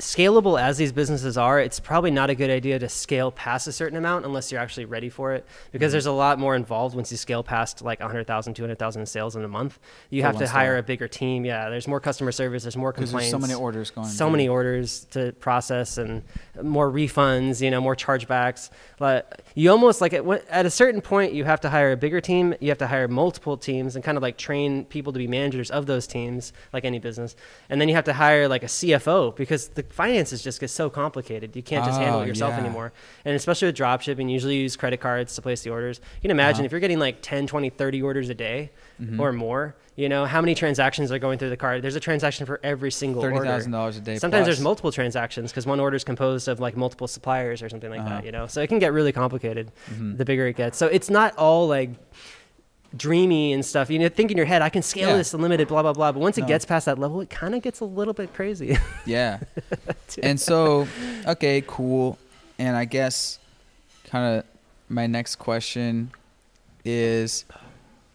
scalable 0.00 0.60
as 0.60 0.76
these 0.76 0.92
businesses 0.92 1.38
are, 1.38 1.60
it's 1.60 1.78
probably 1.80 2.10
not 2.10 2.28
a 2.30 2.34
good 2.34 2.50
idea 2.50 2.78
to 2.78 2.88
scale 2.88 3.30
past 3.30 3.66
a 3.68 3.72
certain 3.72 3.96
amount 3.96 4.24
unless 4.24 4.50
you're 4.50 4.60
actually 4.60 4.84
ready 4.86 5.08
for 5.08 5.32
it. 5.32 5.46
Because 5.72 5.90
Mhm. 5.90 5.92
there's 5.92 6.06
a 6.06 6.12
lot 6.12 6.38
more 6.38 6.56
involved 6.56 6.94
once 6.96 7.10
you 7.10 7.16
scale 7.16 7.42
past 7.42 7.82
like 7.82 8.00
100,000, 8.00 8.54
200,000 8.54 9.00
in 9.00 9.06
sales 9.06 9.36
in 9.36 9.44
a 9.44 9.48
month. 9.48 9.78
You 10.10 10.22
For 10.22 10.26
have 10.26 10.36
to 10.38 10.48
hire 10.48 10.76
a 10.78 10.82
bigger 10.82 11.08
team. 11.08 11.44
Yeah, 11.44 11.68
there's 11.70 11.86
more 11.88 12.00
customer 12.00 12.32
service. 12.32 12.62
There's 12.64 12.76
more 12.76 12.92
complaints 12.92 13.30
there's 13.30 13.30
so 13.30 13.38
many 13.38 13.54
orders 13.54 13.90
going. 13.90 14.06
so 14.08 14.24
through. 14.26 14.30
many 14.32 14.48
orders 14.48 15.06
to 15.12 15.32
process 15.32 15.98
and 15.98 16.22
more 16.62 16.90
refunds, 16.90 17.60
you 17.60 17.70
know, 17.70 17.80
more 17.80 17.94
chargebacks. 17.96 18.70
But 18.98 19.40
you 19.54 19.70
almost 19.70 20.00
like 20.00 20.12
at, 20.12 20.24
at 20.50 20.66
a 20.66 20.70
certain 20.70 21.00
point, 21.00 21.32
you 21.32 21.44
have 21.44 21.60
to 21.62 21.70
hire 21.70 21.92
a 21.92 21.96
bigger 21.96 22.20
team. 22.20 22.54
You 22.60 22.68
have 22.70 22.78
to 22.78 22.86
hire 22.86 23.08
multiple 23.08 23.56
teams 23.56 23.94
and 23.96 24.04
kind 24.04 24.16
of 24.16 24.22
like 24.22 24.36
train 24.36 24.84
people 24.86 25.12
to 25.12 25.18
be 25.18 25.26
managers 25.26 25.70
of 25.70 25.86
those 25.86 26.06
teams, 26.06 26.52
like 26.72 26.84
any 26.84 26.98
business. 26.98 27.36
And 27.68 27.80
then 27.80 27.88
you 27.88 27.94
have 27.94 28.04
to 28.04 28.12
hire 28.14 28.48
like 28.48 28.62
a 28.62 28.66
CFO 28.68 29.34
because 29.36 29.68
the 29.68 29.82
finances 29.90 30.42
just 30.42 30.60
get 30.60 30.70
so 30.70 30.88
complicated. 30.88 31.54
You 31.54 31.62
can't 31.62 31.84
just 31.84 31.98
handle 32.00 32.20
Oh, 32.20 32.22
it 32.22 32.28
yourself 32.28 32.54
yeah. 32.54 32.60
anymore. 32.64 32.92
And 33.24 33.34
especially 33.34 33.66
with 33.66 33.74
drop 33.74 34.00
shipping, 34.00 34.28
you 34.28 34.34
usually 34.34 34.56
use 34.56 34.76
credit 34.76 35.00
cards 35.00 35.34
to 35.34 35.42
place 35.42 35.62
the 35.62 35.70
orders. 35.70 36.00
You 36.16 36.22
can 36.22 36.30
imagine 36.30 36.60
Uh-huh. 36.60 36.66
if 36.66 36.72
you're 36.72 36.80
getting 36.80 36.98
like 36.98 37.18
10, 37.22 37.46
20, 37.46 37.70
30 37.70 38.00
orders 38.02 38.28
a 38.28 38.34
day 38.34 38.70
Mhm. 39.02 39.18
or 39.18 39.32
more, 39.32 39.74
you 39.96 40.08
know, 40.08 40.24
how 40.24 40.40
many 40.40 40.54
transactions 40.54 41.10
are 41.12 41.18
going 41.18 41.38
through 41.38 41.50
the 41.50 41.56
card? 41.56 41.82
There's 41.82 41.96
a 41.96 42.00
transaction 42.00 42.46
for 42.46 42.60
every 42.62 42.90
single 42.90 43.20
thirty 43.22 43.36
order. 43.36 43.48
thousand 43.50 43.72
dollars 43.72 43.96
a 43.96 44.00
day. 44.00 44.16
Sometimes 44.16 44.46
there's 44.46 44.60
multiple 44.60 44.92
transactions 44.92 45.50
because 45.50 45.66
one 45.66 45.80
order 45.80 45.96
is 45.96 46.04
composed 46.04 46.48
of 46.48 46.60
like 46.60 46.76
multiple 46.76 47.08
suppliers 47.08 47.62
or 47.62 47.68
something 47.68 47.90
like 47.90 48.00
Uh-huh. 48.00 48.08
that, 48.10 48.24
you 48.24 48.32
know. 48.32 48.46
So 48.46 48.62
it 48.62 48.68
can 48.68 48.78
get 48.78 48.92
really 48.92 49.12
complicated 49.12 49.72
Mhm. 49.92 50.16
the 50.16 50.24
bigger 50.24 50.46
it 50.46 50.56
gets. 50.56 50.78
So 50.78 50.86
it's 50.86 51.10
not 51.10 51.36
all 51.36 51.66
like 51.68 51.90
dreamy 52.96 53.52
and 53.52 53.64
stuff. 53.64 53.90
You 53.90 53.98
know, 53.98 54.08
think 54.08 54.30
in 54.30 54.36
your 54.36 54.46
head, 54.46 54.62
I 54.62 54.68
can 54.68 54.82
scale 54.82 55.10
Yeah. 55.10 55.16
this 55.16 55.32
unlimited, 55.34 55.68
blah 55.68 55.82
blah 55.82 55.92
blah. 55.92 56.12
But 56.12 56.20
once 56.20 56.38
it 56.38 56.46
gets 56.46 56.64
past 56.64 56.86
that 56.86 56.98
level, 56.98 57.20
it 57.20 57.30
kind 57.30 57.54
of 57.54 57.62
gets 57.62 57.80
a 57.80 57.84
little 57.84 58.14
bit 58.14 58.34
crazy. 58.34 58.76
Yeah. 59.06 59.40
and 60.22 60.40
so, 60.40 60.86
okay, 61.26 61.62
cool. 61.66 62.18
And 62.58 62.76
I 62.76 62.84
guess 62.84 63.38
kind 64.04 64.38
of 64.38 64.44
my 64.88 65.06
next 65.06 65.36
question 65.36 66.10
is 66.84 67.44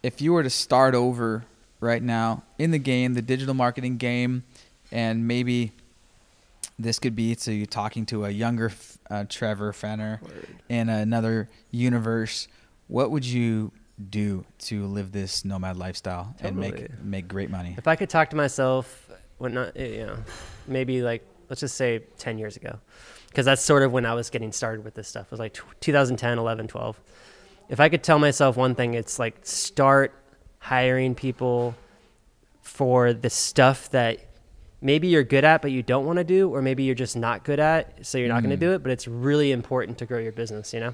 if 0.03 0.21
you 0.21 0.33
were 0.33 0.43
to 0.43 0.49
start 0.49 0.93
over 0.95 1.45
right 1.79 2.01
now 2.01 2.43
in 2.59 2.71
the 2.71 2.77
game, 2.77 3.13
the 3.13 3.21
digital 3.21 3.53
marketing 3.53 3.97
game, 3.97 4.43
and 4.91 5.27
maybe 5.27 5.71
this 6.77 6.99
could 6.99 7.15
be 7.15 7.35
to 7.35 7.53
you 7.53 7.65
talking 7.65 8.05
to 8.07 8.25
a 8.25 8.29
younger 8.29 8.71
uh, 9.09 9.23
Trevor 9.29 9.71
Fenner 9.73 10.19
in 10.69 10.89
another 10.89 11.49
universe, 11.71 12.47
what 12.87 13.11
would 13.11 13.25
you 13.25 13.71
do 14.09 14.43
to 14.59 14.85
live 14.87 15.11
this 15.11 15.45
nomad 15.45 15.77
lifestyle 15.77 16.35
and 16.41 16.55
make 16.57 16.89
make 17.01 17.27
great 17.27 17.49
money? 17.49 17.75
if 17.77 17.87
I 17.87 17.95
could 17.95 18.09
talk 18.09 18.29
to 18.31 18.35
myself, 18.35 19.09
when 19.37 19.53
not, 19.53 19.71
eh, 19.75 19.85
you 19.99 20.05
know, 20.05 20.17
maybe 20.67 21.01
like 21.01 21.25
let's 21.49 21.59
just 21.61 21.75
say 21.75 21.99
10 22.17 22.37
years 22.37 22.57
ago, 22.57 22.79
because 23.29 23.45
that's 23.45 23.61
sort 23.61 23.83
of 23.83 23.91
when 23.91 24.05
I 24.05 24.13
was 24.13 24.29
getting 24.29 24.51
started 24.51 24.83
with 24.83 24.95
this 24.95 25.07
stuff. 25.07 25.25
It 25.27 25.31
was 25.31 25.39
like 25.39 25.53
tw 25.53 25.63
2010, 25.79 26.37
11, 26.39 26.67
12. 26.67 26.99
If 27.69 27.79
I 27.79 27.89
could 27.89 28.03
tell 28.03 28.19
myself 28.19 28.57
one 28.57 28.75
thing, 28.75 28.93
it's 28.95 29.17
like 29.19 29.37
start 29.43 30.13
hiring 30.59 31.15
people 31.15 31.75
for 32.61 33.13
the 33.13 33.29
stuff 33.29 33.89
that 33.91 34.17
maybe 34.81 35.07
you're 35.07 35.23
good 35.23 35.43
at 35.45 35.61
but 35.61 35.71
you 35.71 35.81
don't 35.83 36.05
want 36.05 36.17
to 36.17 36.23
do 36.23 36.49
or 36.53 36.61
maybe 36.61 36.83
you're 36.83 36.95
just 36.95 37.15
not 37.15 37.43
good 37.43 37.59
at 37.59 38.05
so 38.05 38.17
you're 38.17 38.27
not 38.27 38.41
going 38.41 38.49
Mm. 38.55 38.59
to 38.59 38.65
do 38.65 38.71
it 38.73 38.81
but 38.83 38.91
it's 38.91 39.07
really 39.07 39.51
important 39.51 39.97
to 39.99 40.05
grow 40.05 40.17
your 40.19 40.31
business 40.31 40.73
you 40.73 40.79
know 40.79 40.93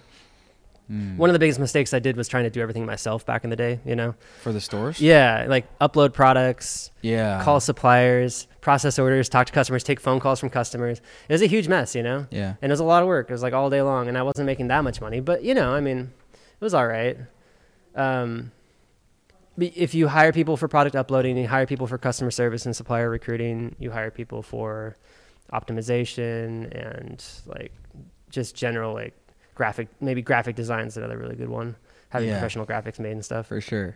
Mm. 0.91 1.15
one 1.17 1.29
of 1.29 1.33
the 1.33 1.39
biggest 1.39 1.59
mistakes 1.59 1.93
i 1.93 1.99
did 1.99 2.17
was 2.17 2.27
trying 2.27 2.43
to 2.43 2.49
do 2.49 2.59
everything 2.59 2.85
myself 2.85 3.25
back 3.25 3.43
in 3.45 3.49
the 3.49 3.55
day 3.55 3.79
you 3.85 3.95
know 3.95 4.13
for 4.41 4.51
the 4.51 4.59
stores? 4.59 4.99
yeah 4.99 5.45
like 5.47 5.65
upload 5.79 6.11
products 6.13 6.91
Yeah. 7.01 7.41
call 7.43 7.59
suppliers 7.61 8.47
process 8.59 8.99
orders 8.99 9.29
talk 9.29 9.47
to 9.47 9.53
customers 9.53 9.83
take 9.83 9.99
phone 10.01 10.19
calls 10.19 10.39
from 10.41 10.49
customers 10.49 10.99
it 11.29 11.33
was 11.33 11.41
a 11.41 11.47
huge 11.47 11.67
mess 11.69 11.95
you 11.95 12.03
know 12.03 12.27
Yeah. 12.29 12.55
and 12.61 12.69
it 12.71 12.73
was 12.73 12.81
a 12.81 12.83
lot 12.83 13.01
of 13.03 13.07
work 13.07 13.29
it 13.29 13.33
was 13.33 13.41
like 13.43 13.53
all 13.53 13.69
day 13.69 13.81
long 13.81 14.07
and 14.09 14.17
i 14.17 14.21
wasn't 14.23 14.45
making 14.47 14.67
that 14.67 14.83
much 14.83 14.99
money 14.99 15.19
but 15.21 15.43
you 15.43 15.53
know 15.53 15.73
i 15.73 15.79
mean 15.79 16.11
it 16.33 16.61
was 16.63 16.73
all 16.73 16.87
right 16.87 17.17
um, 17.95 18.51
but 19.57 19.71
if 19.75 19.93
you 19.93 20.07
hire 20.07 20.31
people 20.33 20.57
for 20.57 20.67
product 20.67 20.95
uploading 20.95 21.37
you 21.37 21.47
hire 21.47 21.65
people 21.65 21.87
for 21.87 21.97
customer 21.97 22.31
service 22.31 22.65
and 22.65 22.75
supplier 22.75 23.09
recruiting 23.09 23.75
you 23.79 23.91
hire 23.91 24.11
people 24.11 24.41
for 24.41 24.95
optimization 25.53 26.69
and 26.73 27.23
like 27.45 27.71
just 28.29 28.55
general 28.55 28.93
like 28.93 29.13
graphic 29.55 29.87
maybe 29.99 30.21
graphic 30.21 30.55
design 30.55 30.87
is 30.87 30.97
another 30.97 31.17
really 31.17 31.35
good 31.35 31.49
one 31.49 31.75
having 32.09 32.27
Yeah. 32.29 32.35
professional 32.35 32.65
graphics 32.65 32.99
made 32.99 33.11
and 33.13 33.23
stuff 33.23 33.47
For 33.47 33.61
sure. 33.61 33.95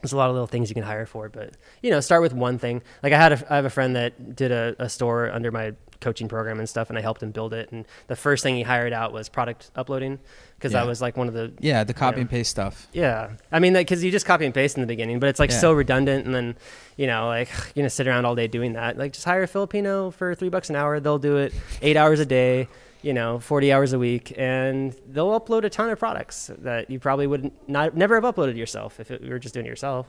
there's 0.00 0.12
a 0.12 0.16
lot 0.16 0.28
of 0.28 0.34
little 0.34 0.46
things 0.48 0.68
you 0.68 0.74
can 0.74 0.82
hire 0.84 1.06
for, 1.06 1.28
but 1.28 1.50
you 1.82 1.90
know, 1.90 2.00
start 2.00 2.22
with 2.22 2.32
one 2.32 2.58
thing. 2.58 2.82
Like 3.04 3.12
I 3.12 3.18
had, 3.18 3.32
a, 3.32 3.52
I 3.52 3.56
have 3.56 3.64
a 3.64 3.70
friend 3.70 3.94
that 3.94 4.34
did 4.34 4.50
a, 4.50 4.74
a 4.80 4.88
store 4.88 5.30
under 5.30 5.52
my 5.52 5.74
coaching 6.00 6.26
program 6.26 6.58
and 6.58 6.68
stuff, 6.68 6.88
and 6.88 6.98
I 6.98 7.00
helped 7.02 7.22
him 7.22 7.30
build 7.30 7.54
it. 7.54 7.70
And 7.70 7.84
the 8.08 8.16
first 8.16 8.42
thing 8.42 8.56
he 8.56 8.62
hired 8.62 8.92
out 8.92 9.12
was 9.12 9.28
product 9.28 9.70
uploading 9.76 10.18
because 10.56 10.72
Yeah. 10.72 10.80
that 10.80 10.86
was 10.88 11.00
like 11.00 11.16
one 11.16 11.28
of 11.28 11.34
the 11.34 11.52
Yeah, 11.60 11.84
the 11.84 11.94
copy 11.94 12.16
Yeah. 12.16 12.20
and 12.22 12.30
paste 12.30 12.50
stuff. 12.50 12.88
yeah. 12.92 13.30
I 13.52 13.60
mean, 13.60 13.74
because 13.74 14.02
you 14.02 14.10
just 14.10 14.26
copy 14.26 14.44
and 14.44 14.52
paste 14.52 14.76
in 14.76 14.80
the 14.80 14.88
beginning, 14.88 15.20
but 15.20 15.28
it's 15.28 15.38
like 15.38 15.50
Yeah. 15.52 15.58
so 15.58 15.72
redundant, 15.72 16.26
and 16.26 16.34
then 16.34 16.56
you 16.96 17.06
know, 17.06 17.28
like 17.28 17.48
you're 17.76 17.82
gonna 17.84 17.90
sit 17.90 18.08
around 18.08 18.24
all 18.24 18.34
day 18.34 18.48
doing 18.48 18.72
that. 18.72 18.98
Like 18.98 19.12
just 19.12 19.24
hire 19.24 19.44
a 19.44 19.46
Filipino 19.46 20.10
for 20.10 20.34
three 20.34 20.48
bucks 20.48 20.68
an 20.68 20.74
hour. 20.74 20.98
They'll 20.98 21.20
do 21.20 21.36
it 21.36 21.54
eight 21.80 21.96
hours 21.96 22.18
a 22.18 22.26
day. 22.26 22.66
You 23.02 23.12
know, 23.12 23.40
40 23.40 23.72
hours 23.72 23.92
a 23.92 23.98
week, 23.98 24.32
and 24.36 24.94
they'll 25.08 25.38
upload 25.38 25.64
a 25.64 25.70
ton 25.70 25.90
of 25.90 25.98
products 25.98 26.50
that 26.58 26.88
you 26.88 27.00
probably 27.00 27.26
would 27.26 27.50
not 27.66 27.96
never 27.96 28.14
have 28.14 28.24
uploaded 28.24 28.56
yourself 28.56 29.00
if 29.00 29.10
you 29.10 29.18
were 29.28 29.40
just 29.40 29.54
doing 29.54 29.66
it 29.66 29.68
yourself. 29.68 30.06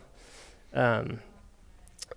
Um, 0.73 1.19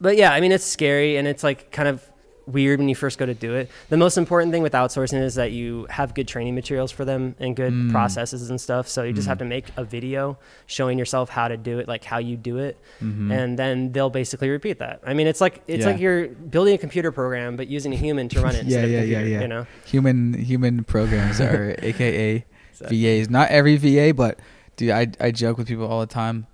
but 0.00 0.16
yeah, 0.16 0.32
I 0.32 0.40
mean, 0.40 0.52
it's 0.52 0.64
scary 0.64 1.16
and 1.16 1.26
it's 1.26 1.42
like 1.42 1.70
kind 1.70 1.88
of 1.88 2.02
weird 2.46 2.78
when 2.78 2.88
you 2.88 2.94
first 2.94 3.18
go 3.18 3.26
to 3.26 3.34
do 3.34 3.54
it. 3.54 3.68
The 3.88 3.96
most 3.96 4.16
important 4.16 4.52
thing 4.52 4.62
with 4.62 4.72
outsourcing 4.72 5.20
is 5.22 5.34
that 5.34 5.50
you 5.52 5.86
have 5.90 6.14
good 6.14 6.28
training 6.28 6.54
materials 6.54 6.92
for 6.92 7.04
them 7.04 7.34
and 7.40 7.56
good 7.56 7.72
Mm. 7.72 7.90
processes 7.90 8.48
and 8.50 8.60
stuff. 8.60 8.86
So 8.88 9.02
you 9.02 9.12
just 9.12 9.26
Mm. 9.26 9.30
have 9.30 9.38
to 9.38 9.44
make 9.44 9.64
a 9.76 9.84
video 9.84 10.38
showing 10.66 10.98
yourself 10.98 11.28
how 11.30 11.48
to 11.48 11.56
do 11.56 11.78
it, 11.80 11.88
like 11.88 12.04
how 12.04 12.18
you 12.18 12.36
do 12.36 12.58
it, 12.58 12.76
Mhm. 13.02 13.32
and 13.32 13.58
then 13.58 13.92
they'll 13.92 14.10
basically 14.10 14.48
repeat 14.48 14.78
that. 14.78 15.00
I 15.04 15.12
mean, 15.14 15.26
it's 15.26 15.40
like 15.40 15.60
it's 15.66 15.84
Yeah. 15.84 15.90
like 15.92 16.00
you're 16.00 16.28
building 16.28 16.74
a 16.74 16.78
computer 16.78 17.10
program 17.10 17.56
but 17.56 17.66
using 17.68 17.92
a 17.92 17.96
human 17.96 18.28
to 18.28 18.40
run 18.40 18.54
it. 18.54 18.64
Yeah, 18.66 18.78
instead 18.82 18.84
of 18.84 18.90
a 18.90 18.92
yeah, 18.92 19.02
yeah, 19.20 19.24
yeah. 19.26 19.40
You 19.42 19.48
know, 19.48 19.66
human 19.84 20.34
human 20.34 20.84
programs 20.84 21.40
are 21.40 21.74
AKA 21.82 22.44
So- 22.74 22.86
VAs. 22.88 23.28
Not 23.28 23.50
every 23.50 23.76
VA, 23.76 24.12
but 24.12 24.38
dude, 24.76 24.90
I 24.90 25.08
I 25.20 25.30
joke 25.32 25.58
with 25.58 25.66
people 25.66 25.86
all 25.86 26.00
the 26.00 26.06
time. 26.06 26.46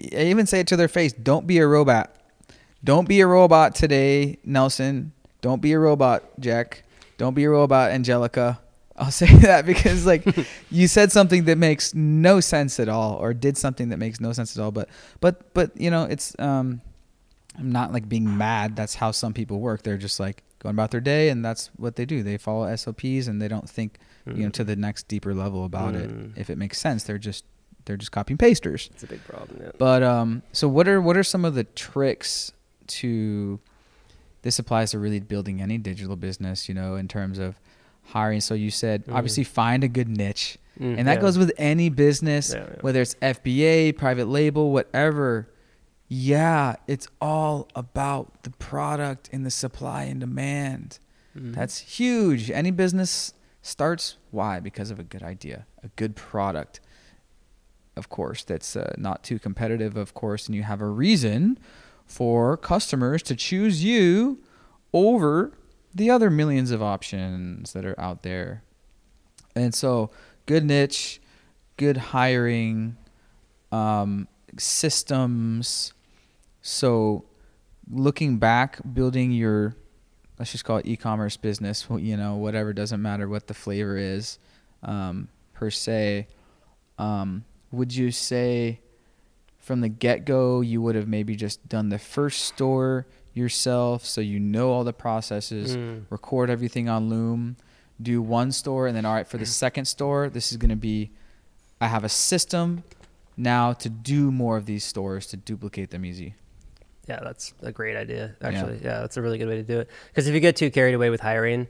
I 0.00 0.22
even 0.22 0.46
say 0.46 0.60
it 0.60 0.66
to 0.68 0.76
their 0.76 0.88
face. 0.88 1.12
Don't 1.12 1.46
be 1.46 1.58
a 1.58 1.66
robot. 1.66 2.14
Don't 2.84 3.08
be 3.08 3.20
a 3.20 3.26
robot 3.26 3.74
today, 3.74 4.38
Nelson. 4.44 5.10
Don't 5.40 5.62
be 5.62 5.72
a 5.72 5.78
robot, 5.78 6.24
Jack. 6.40 6.82
Don't 7.16 7.34
be 7.34 7.44
a 7.44 7.50
robot, 7.50 7.90
Angelica. 7.90 8.60
I'll 8.96 9.10
say 9.22 9.32
that 9.38 9.64
because 9.66 10.04
like 10.06 10.24
you 10.70 10.88
said 10.88 11.12
something 11.12 11.44
that 11.44 11.56
makes 11.58 11.94
no 11.94 12.40
sense 12.40 12.80
at 12.80 12.88
all, 12.88 13.14
or 13.14 13.32
did 13.34 13.56
something 13.56 13.90
that 13.90 13.98
makes 13.98 14.20
no 14.20 14.32
sense 14.32 14.56
at 14.56 14.62
all. 14.62 14.70
But 14.72 14.88
but 15.20 15.52
but 15.54 15.80
you 15.80 15.90
know, 15.90 16.04
it's 16.04 16.34
um, 16.40 16.80
I'm 17.56 17.70
not 17.72 17.92
like 17.92 18.08
being 18.08 18.36
mad. 18.36 18.74
That's 18.76 18.96
how 18.96 19.10
some 19.12 19.32
people 19.32 19.60
work. 19.60 19.82
They're 19.82 19.96
just 19.98 20.18
like 20.18 20.42
going 20.60 20.74
about 20.74 20.90
their 20.90 21.00
day, 21.00 21.28
and 21.28 21.44
that's 21.44 21.70
what 21.76 21.94
they 21.94 22.04
do. 22.04 22.22
They 22.24 22.36
follow 22.38 22.74
SOPs, 22.74 23.28
and 23.28 23.40
they 23.40 23.46
don't 23.48 23.68
think 23.70 23.98
you 24.26 24.34
know 24.42 24.48
Mm. 24.48 24.52
to 24.54 24.64
the 24.64 24.76
next 24.76 25.06
deeper 25.08 25.32
level 25.32 25.64
about 25.64 25.94
Mm. 25.94 26.34
it. 26.36 26.40
If 26.40 26.50
it 26.50 26.58
makes 26.58 26.78
sense, 26.78 27.04
they're 27.04 27.18
just 27.18 27.44
they're 27.84 27.96
just 27.96 28.10
copying 28.12 28.36
pasters. 28.36 28.90
it's 28.92 29.04
a 29.04 29.06
big 29.06 29.24
problem. 29.24 29.60
Yeah. 29.62 29.70
But 29.78 30.02
um, 30.02 30.42
so 30.52 30.66
what 30.68 30.88
are 30.88 31.00
what 31.00 31.16
are 31.16 31.22
some 31.24 31.44
of 31.44 31.54
the 31.54 31.64
tricks 31.64 32.50
to? 32.88 33.60
This 34.48 34.58
applies 34.58 34.92
to 34.92 34.98
really 34.98 35.20
building 35.20 35.60
any 35.60 35.76
digital 35.76 36.16
business, 36.16 36.70
you 36.70 36.74
know, 36.74 36.96
in 36.96 37.06
terms 37.06 37.38
of 37.38 37.60
hiring. 38.14 38.40
So 38.40 38.54
you 38.54 38.70
said 38.70 39.04
Mhm. 39.04 39.14
obviously 39.14 39.44
find 39.44 39.84
a 39.84 39.88
good 39.88 40.08
niche, 40.08 40.56
Mm, 40.80 40.96
and 41.00 41.06
that 41.06 41.16
yeah. 41.16 41.20
goes 41.20 41.36
with 41.36 41.52
any 41.58 41.90
business, 41.90 42.54
Yeah, 42.54 42.60
yeah. 42.60 42.76
whether 42.80 43.02
it's 43.02 43.14
FBA, 43.20 43.92
private 43.92 44.26
label, 44.26 44.72
whatever. 44.72 45.50
Yeah, 46.08 46.76
it's 46.86 47.08
all 47.20 47.68
about 47.74 48.42
the 48.44 48.48
product 48.52 49.28
and 49.34 49.44
the 49.44 49.50
supply 49.50 50.04
and 50.04 50.18
demand. 50.20 50.98
Mhm. 51.36 51.54
That's 51.54 51.80
huge. 51.80 52.50
Any 52.50 52.70
business 52.70 53.34
starts 53.60 54.16
why? 54.30 54.60
Because 54.60 54.90
of 54.90 54.98
a 54.98 55.04
good 55.04 55.22
idea, 55.22 55.66
a 55.84 55.88
good 55.96 56.16
product. 56.16 56.80
Of 57.96 58.08
course, 58.08 58.44
that's 58.44 58.74
uh, 58.76 58.94
not 58.96 59.22
too 59.22 59.38
competitive, 59.38 59.98
of 59.98 60.14
course, 60.14 60.46
and 60.46 60.54
you 60.56 60.62
have 60.62 60.80
a 60.80 60.88
reason 60.88 61.58
for 62.08 62.56
customers 62.56 63.22
to 63.22 63.36
choose 63.36 63.84
you 63.84 64.40
over 64.92 65.52
the 65.94 66.10
other 66.10 66.30
millions 66.30 66.70
of 66.70 66.82
options 66.82 67.72
that 67.74 67.84
are 67.84 67.98
out 68.00 68.22
there. 68.22 68.62
And 69.54 69.74
so, 69.74 70.10
good 70.46 70.64
niche, 70.64 71.20
good 71.76 71.96
hiring, 71.96 72.96
um, 73.70 74.26
systems. 74.56 75.92
So, 76.62 77.24
looking 77.90 78.38
back, 78.38 78.78
building 78.94 79.32
your 79.32 79.76
let's 80.38 80.52
just 80.52 80.64
call 80.64 80.78
it 80.78 80.86
e-commerce 80.86 81.36
business 81.36 81.86
you 81.98 82.16
know 82.16 82.36
whatever 82.36 82.72
doesn't 82.72 83.02
matter 83.02 83.28
what 83.28 83.46
the 83.48 83.54
flavor 83.54 83.96
is 83.96 84.38
um, 84.84 85.28
per 85.52 85.70
se 85.70 86.26
um, 86.98 87.44
would 87.72 87.94
you 87.94 88.10
say 88.10 88.80
from 89.68 89.80
the 89.82 89.88
get-go 89.88 90.60
you 90.62 90.82
would 90.82 90.96
have 90.96 91.06
maybe 91.06 91.36
just 91.36 91.68
done 91.68 91.90
the 91.90 91.98
first 91.98 92.40
store 92.44 93.06
yourself 93.34 94.04
so 94.04 94.20
you 94.20 94.40
know 94.40 94.70
all 94.72 94.82
the 94.82 94.92
processes 94.92 95.76
Mm. 95.76 96.04
record 96.10 96.50
everything 96.50 96.88
on 96.88 97.08
loom 97.08 97.56
do 98.02 98.20
one 98.20 98.50
store 98.50 98.86
and 98.88 98.96
then 98.96 99.04
all 99.04 99.14
right 99.14 99.28
for 99.28 99.38
the 99.38 99.46
second 99.46 99.84
store 99.84 100.28
this 100.28 100.50
is 100.50 100.56
going 100.56 100.70
to 100.70 100.76
be 100.90 101.10
i 101.80 101.86
have 101.86 102.02
a 102.02 102.08
system 102.08 102.82
now 103.36 103.72
to 103.72 103.88
do 103.88 104.32
more 104.32 104.56
of 104.56 104.66
these 104.66 104.82
stores 104.84 105.26
to 105.28 105.36
duplicate 105.36 105.90
them 105.90 106.04
easy 106.04 106.34
Yeah, 107.06 107.20
that's 107.22 107.54
a 107.62 107.72
great 107.72 107.96
idea. 107.96 108.34
Actually, 108.42 108.78
yeah, 108.84 109.00
that's 109.00 109.16
a 109.16 109.22
really 109.22 109.38
good 109.38 109.48
way 109.48 109.56
to 109.56 109.62
do 109.74 109.78
it. 109.80 109.88
Because 110.08 110.26
if 110.28 110.34
you 110.34 110.40
get 110.40 110.56
too 110.56 110.70
carried 110.70 110.92
away 110.94 111.08
with 111.08 111.22
hiring, 111.22 111.66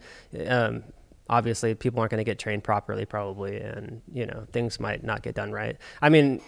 um, 0.56 0.82
obviously 1.30 1.74
people 1.76 2.00
aren't 2.00 2.10
going 2.10 2.18
to 2.18 2.30
get 2.32 2.40
trained 2.40 2.64
properly, 2.64 3.04
probably, 3.06 3.54
and 3.60 4.02
you 4.12 4.26
know 4.26 4.40
things 4.50 4.80
might 4.80 5.04
not 5.04 5.22
get 5.22 5.34
done 5.36 5.52
right. 5.52 5.76
I 6.02 6.08
mean. 6.08 6.40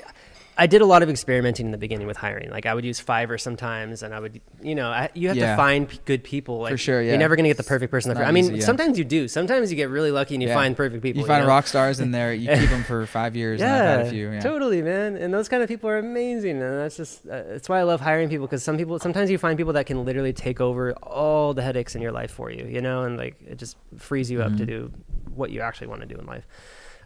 I 0.59 0.67
did 0.67 0.83
a 0.83 0.85
lot 0.85 1.03
of 1.03 1.09
experimenting 1.09 1.67
in 1.67 1.73
the 1.73 1.79
beginning 1.79 2.07
with 2.07 2.19
hiring. 2.19 2.51
Like 2.51 2.67
I 2.67 2.75
would 2.75 2.85
use 2.85 3.01
Fiverr 3.03 3.41
sometimes, 3.41 4.03
and 4.03 4.15
I 4.15 4.21
would, 4.21 4.41
you 4.61 4.75
know, 4.75 4.91
I, 4.91 5.09
you 5.15 5.29
have 5.29 5.37
Yeah. 5.37 5.53
to 5.53 5.57
find 5.57 5.89
p- 5.89 5.99
good 6.05 6.23
people. 6.23 6.59
Like, 6.61 6.79
sure, 6.79 7.01
yeah. 7.01 7.11
You're 7.11 7.19
never 7.19 7.35
gonna 7.37 7.49
get 7.49 7.57
the 7.57 7.63
perfect 7.63 7.91
person. 7.91 8.11
It's 8.11 8.19
the 8.19 8.21
fir- 8.21 8.25
not 8.25 8.29
I 8.29 8.33
mean, 8.33 8.45
easy, 8.45 8.55
yeah. 8.57 8.65
sometimes 8.67 8.99
you 8.99 9.05
do. 9.05 9.27
Sometimes 9.27 9.71
you 9.71 9.77
get 9.77 9.89
really 9.89 10.11
lucky 10.11 10.35
and 10.35 10.43
you 10.43 10.49
Yeah. 10.51 10.55
find 10.57 10.77
perfect 10.77 11.03
people. 11.03 11.21
you 11.23 11.27
find 11.27 11.45
know? 11.45 11.49
rock 11.49 11.67
stars 11.67 11.99
in 12.01 12.11
there 12.11 12.35
you 12.35 12.49
keep 12.49 12.69
them 12.77 12.85
for 12.85 13.07
five 13.07 13.35
years 13.37 13.63
and 13.63 13.71
i've 13.71 13.99
had 13.99 14.07
a 14.07 14.11
few 14.11 14.31
yeah. 14.33 14.41
Totally, 14.41 14.83
man. 14.83 15.17
And 15.17 15.33
those 15.33 15.49
kind 15.49 15.63
of 15.63 15.69
people 15.69 15.89
are 15.89 15.99
amazing. 15.99 16.61
And 16.61 16.79
that's 16.81 16.97
just, 16.97 17.27
uh, 17.27 17.43
that's 17.49 17.69
why 17.69 17.79
I 17.79 17.85
love 17.85 18.01
hiring 18.01 18.29
people 18.29 18.47
because 18.47 18.63
some 18.63 18.77
people, 18.77 18.99
sometimes 18.99 19.31
you 19.31 19.39
find 19.39 19.57
people 19.57 19.73
that 19.75 19.87
can 19.87 20.05
literally 20.05 20.33
take 20.35 20.61
over 20.61 20.93
all 21.03 21.55
the 21.55 21.63
headaches 21.63 21.95
in 21.95 22.03
your 22.03 22.13
life 22.13 22.31
for 22.31 22.51
you, 22.51 22.67
you 22.67 22.81
know, 22.83 23.05
and 23.05 23.17
like 23.17 23.37
it 23.47 23.57
just 23.59 23.77
frees 23.97 24.31
you 24.31 24.43
up 24.43 24.55
to 24.57 24.65
Mhm. 24.65 24.67
do 24.67 24.93
what 25.35 25.51
you 25.51 25.61
actually 25.63 25.87
want 25.87 26.01
to 26.03 26.07
do 26.07 26.17
in 26.17 26.27
life. 26.27 26.47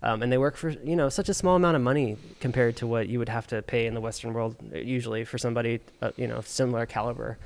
Um, 0.04 0.22
and 0.22 0.30
they 0.30 0.36
work 0.38 0.56
for, 0.56 0.68
you 0.68 0.94
know, 0.96 1.08
such 1.08 1.28
a 1.30 1.34
small 1.34 1.56
amount 1.56 1.76
of 1.76 1.82
money 1.82 2.18
compared 2.38 2.76
to 2.76 2.86
what 2.86 3.08
you 3.08 3.18
would 3.18 3.30
have 3.30 3.46
to 3.48 3.62
pay 3.62 3.86
in 3.86 3.94
the 3.94 4.02
Western 4.02 4.34
world, 4.34 4.54
uh, 4.74 4.78
usually 4.78 5.24
for 5.24 5.38
somebody, 5.38 5.80
uh, 6.02 6.10
you 6.16 6.26
know, 6.28 6.40
similar 6.42 6.84
caliber. 6.86 7.38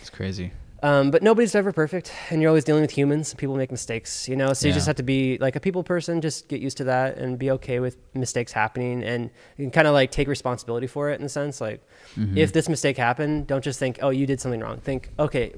it's 0.00 0.10
crazy 0.10 0.52
Um, 0.82 1.10
but 1.10 1.22
nobody's 1.24 1.54
ever 1.56 1.72
perfect, 1.72 2.12
and 2.30 2.40
you're 2.40 2.48
always 2.48 2.62
dealing 2.64 2.82
with 2.82 2.92
humans. 2.92 3.34
People 3.34 3.56
make 3.56 3.72
mistakes, 3.72 4.28
you 4.28 4.36
know. 4.36 4.52
So 4.54 4.68
you 4.68 4.70
Yeah. 4.72 4.76
just 4.76 4.86
have 4.86 4.94
to 4.96 5.02
be 5.02 5.36
like 5.38 5.56
a 5.56 5.60
people 5.60 5.82
person. 5.82 6.20
Just 6.20 6.48
get 6.48 6.60
used 6.60 6.76
to 6.76 6.84
that 6.84 7.18
and 7.18 7.36
be 7.36 7.50
okay 7.56 7.80
with 7.80 7.96
mistakes 8.14 8.52
happening, 8.52 9.02
and 9.02 9.30
you 9.58 9.68
kind 9.70 9.88
of 9.88 9.92
like 9.92 10.12
take 10.12 10.28
responsibility 10.28 10.86
for 10.86 11.10
it 11.10 11.18
in 11.20 11.26
a 11.26 11.28
sense. 11.28 11.60
Like, 11.60 11.80
Mhm. 12.16 12.36
if 12.38 12.52
this 12.52 12.68
mistake 12.68 12.96
happened, 12.96 13.48
don't 13.48 13.64
just 13.64 13.78
think, 13.80 13.98
"Oh, 14.02 14.10
you 14.10 14.24
did 14.24 14.40
something 14.40 14.60
wrong." 14.60 14.78
Think, 14.78 15.10
"Okay, 15.18 15.52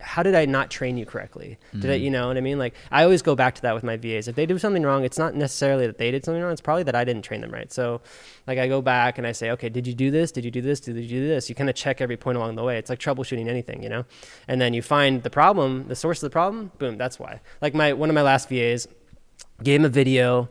how 0.00 0.22
did 0.22 0.34
I 0.34 0.44
not 0.44 0.70
train 0.70 0.96
you 0.96 1.06
correctly? 1.06 1.58
Did 1.78 1.90
I, 1.90 1.98
Mhm. 1.98 2.02
you 2.02 2.10
know 2.10 2.28
what 2.28 2.36
I 2.36 2.40
mean?" 2.40 2.58
Like, 2.58 2.74
I 2.90 3.02
always 3.02 3.22
go 3.22 3.34
back 3.34 3.54
to 3.56 3.62
that 3.62 3.74
with 3.74 3.82
my 3.82 3.96
VAs. 3.96 4.28
If 4.28 4.34
they 4.36 4.44
do 4.46 4.58
something 4.58 4.82
wrong, 4.82 5.04
it's 5.04 5.18
not 5.18 5.34
necessarily 5.34 5.86
that 5.86 5.98
they 5.98 6.10
did 6.10 6.24
something 6.24 6.42
wrong. 6.42 6.52
It's 6.52 6.60
probably 6.60 6.82
that 6.84 6.94
I 6.94 7.04
didn't 7.04 7.22
train 7.22 7.40
them 7.40 7.50
right. 7.50 7.72
So, 7.72 8.00
like, 8.46 8.58
I 8.58 8.68
go 8.68 8.82
back 8.82 9.18
and 9.18 9.26
I 9.26 9.32
say, 9.32 9.50
"Okay, 9.52 9.68
did 9.68 9.86
you 9.86 9.94
do 9.94 10.10
this? 10.10 10.30
Did 10.32 10.44
you 10.44 10.50
do 10.50 10.60
this? 10.60 10.80
Did 10.80 10.96
you 10.96 11.08
do 11.20 11.26
this?" 11.28 11.48
You 11.48 11.54
kind 11.54 11.70
of 11.70 11.76
check 11.76 12.00
every 12.00 12.16
point 12.16 12.36
along 12.36 12.56
the 12.56 12.62
way. 12.64 12.76
It's 12.78 12.90
like 12.90 12.98
troubleshooting 12.98 13.48
anything, 13.48 13.82
you 13.82 13.88
know. 13.88 14.04
And 14.48 14.60
then 14.60 14.74
you 14.74 14.82
find 14.82 15.22
the 15.22 15.30
problem, 15.30 15.86
the 15.88 15.96
source 15.96 16.22
of 16.22 16.26
the 16.30 16.32
problem. 16.32 16.72
Boom, 16.78 16.98
that's 16.98 17.18
why. 17.18 17.40
Like 17.62 17.74
my 17.74 17.92
one 17.92 18.10
of 18.10 18.14
my 18.14 18.22
last 18.22 18.48
VAs 18.48 18.86
gave 19.62 19.80
him 19.80 19.86
a 19.86 19.88
video, 19.88 20.48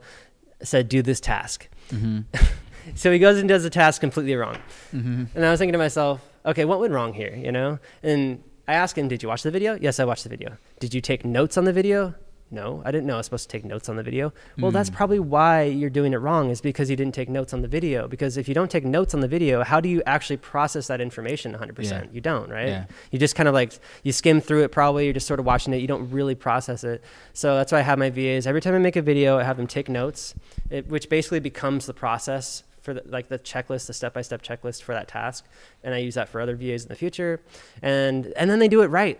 said, 0.64 0.90
"Do 0.90 1.02
this 1.02 1.20
task." 1.20 1.68
Mhm. 1.92 2.25
So 2.94 3.12
he 3.12 3.18
goes 3.18 3.40
and 3.40 3.50
does 3.50 3.64
the 3.64 3.72
task 3.72 4.00
completely 4.00 4.36
wrong. 4.36 4.58
Mhm. 4.96 5.30
And 5.34 5.44
I 5.44 5.50
was 5.50 5.58
thinking 5.60 5.72
to 5.74 5.80
myself, 5.80 6.22
okay, 6.46 6.66
what 6.66 6.80
went 6.80 6.94
wrong 6.94 7.14
here, 7.14 7.34
you 7.36 7.52
know? 7.52 7.80
And 8.04 8.44
I 8.68 8.74
asked 8.74 8.98
him, 8.98 9.08
did 9.08 9.22
you 9.22 9.30
watch 9.30 9.44
the 9.44 9.52
video? 9.52 9.78
Yes, 9.80 10.00
I 10.00 10.06
watched 10.06 10.24
the 10.24 10.30
video. 10.30 10.58
Did 10.80 10.94
you 10.94 11.02
take 11.02 11.24
notes 11.24 11.58
on 11.58 11.66
the 11.66 11.74
video? 11.74 12.16
No, 12.52 12.84
I 12.86 12.92
didn't 12.92 13.08
know 13.08 13.16
I 13.16 13.18
was 13.18 13.26
supposed 13.26 13.50
to 13.50 13.58
take 13.58 13.66
notes 13.66 13.90
on 13.90 13.96
the 13.96 14.04
video. 14.04 14.32
Well, 14.60 14.72
that's 14.72 14.90
Mm. 14.92 14.96
probably 14.96 15.20
why 15.20 15.64
you're 15.64 15.90
doing 15.90 16.14
it 16.14 16.18
wrong, 16.18 16.52
is 16.52 16.62
because 16.62 16.92
you 16.92 16.96
didn't 16.96 17.16
take 17.16 17.28
notes 17.28 17.54
on 17.54 17.64
the 17.64 17.68
video. 17.68 18.08
Because 18.08 18.38
if 18.38 18.48
you 18.48 18.54
don't 18.54 18.70
take 18.70 18.86
notes 18.86 19.16
on 19.16 19.20
the 19.22 19.28
video, 19.28 19.64
how 19.64 19.80
do 19.80 19.90
you 19.90 20.04
actually 20.06 20.38
process 20.38 20.86
that 20.88 21.02
information 21.02 21.54
100%? 21.54 22.06
Yeah. 22.06 22.12
You 22.14 22.22
don't, 22.22 22.50
right? 22.52 22.68
Yeah. 22.68 22.86
You 23.12 23.18
just 23.18 23.36
kind 23.36 23.50
of 23.50 23.56
like, 23.56 23.74
you 24.04 24.12
skim 24.12 24.42
through 24.42 24.64
it 24.64 24.72
probably, 24.72 25.06
you're 25.06 25.14
just 25.14 25.28
sort 25.28 25.40
of 25.40 25.46
watching 25.46 25.74
it, 25.74 25.78
you 25.78 25.88
don't 25.88 26.10
really 26.12 26.36
process 26.36 26.84
it. 26.84 27.04
So 27.34 27.56
that's 27.56 27.72
why 27.72 27.80
I 27.80 27.82
have 27.82 27.98
my 27.98 28.12
VAs. 28.12 28.46
Every 28.46 28.62
time 28.62 28.76
I 28.76 28.80
make 28.80 28.96
a 28.96 29.02
video, 29.02 29.40
I 29.40 29.44
have 29.44 29.58
them 29.58 29.68
take 29.68 29.90
notes, 29.90 30.36
it, 30.70 30.88
which 30.88 31.10
basically 31.10 31.40
becomes 31.40 31.88
the 31.88 31.94
process 31.96 32.62
for 32.86 32.94
the, 32.94 33.04
like 33.06 33.27
the 33.27 33.39
checklist, 33.39 33.88
the 33.88 33.94
step-by-step 33.94 34.42
checklist 34.42 34.84
for 34.84 34.94
that 34.94 35.08
task. 35.08 35.46
And 35.84 35.94
I 35.94 35.98
use 35.98 36.15
that 36.15 36.30
for 36.30 36.39
other 36.39 36.56
VAs 36.56 36.84
in 36.84 36.89
the 36.89 36.96
future. 36.96 37.42
And, 37.82 38.27
and 38.38 38.50
then 38.50 38.60
they 38.60 38.70
do 38.70 38.82
it 38.84 38.88
right, 38.88 39.20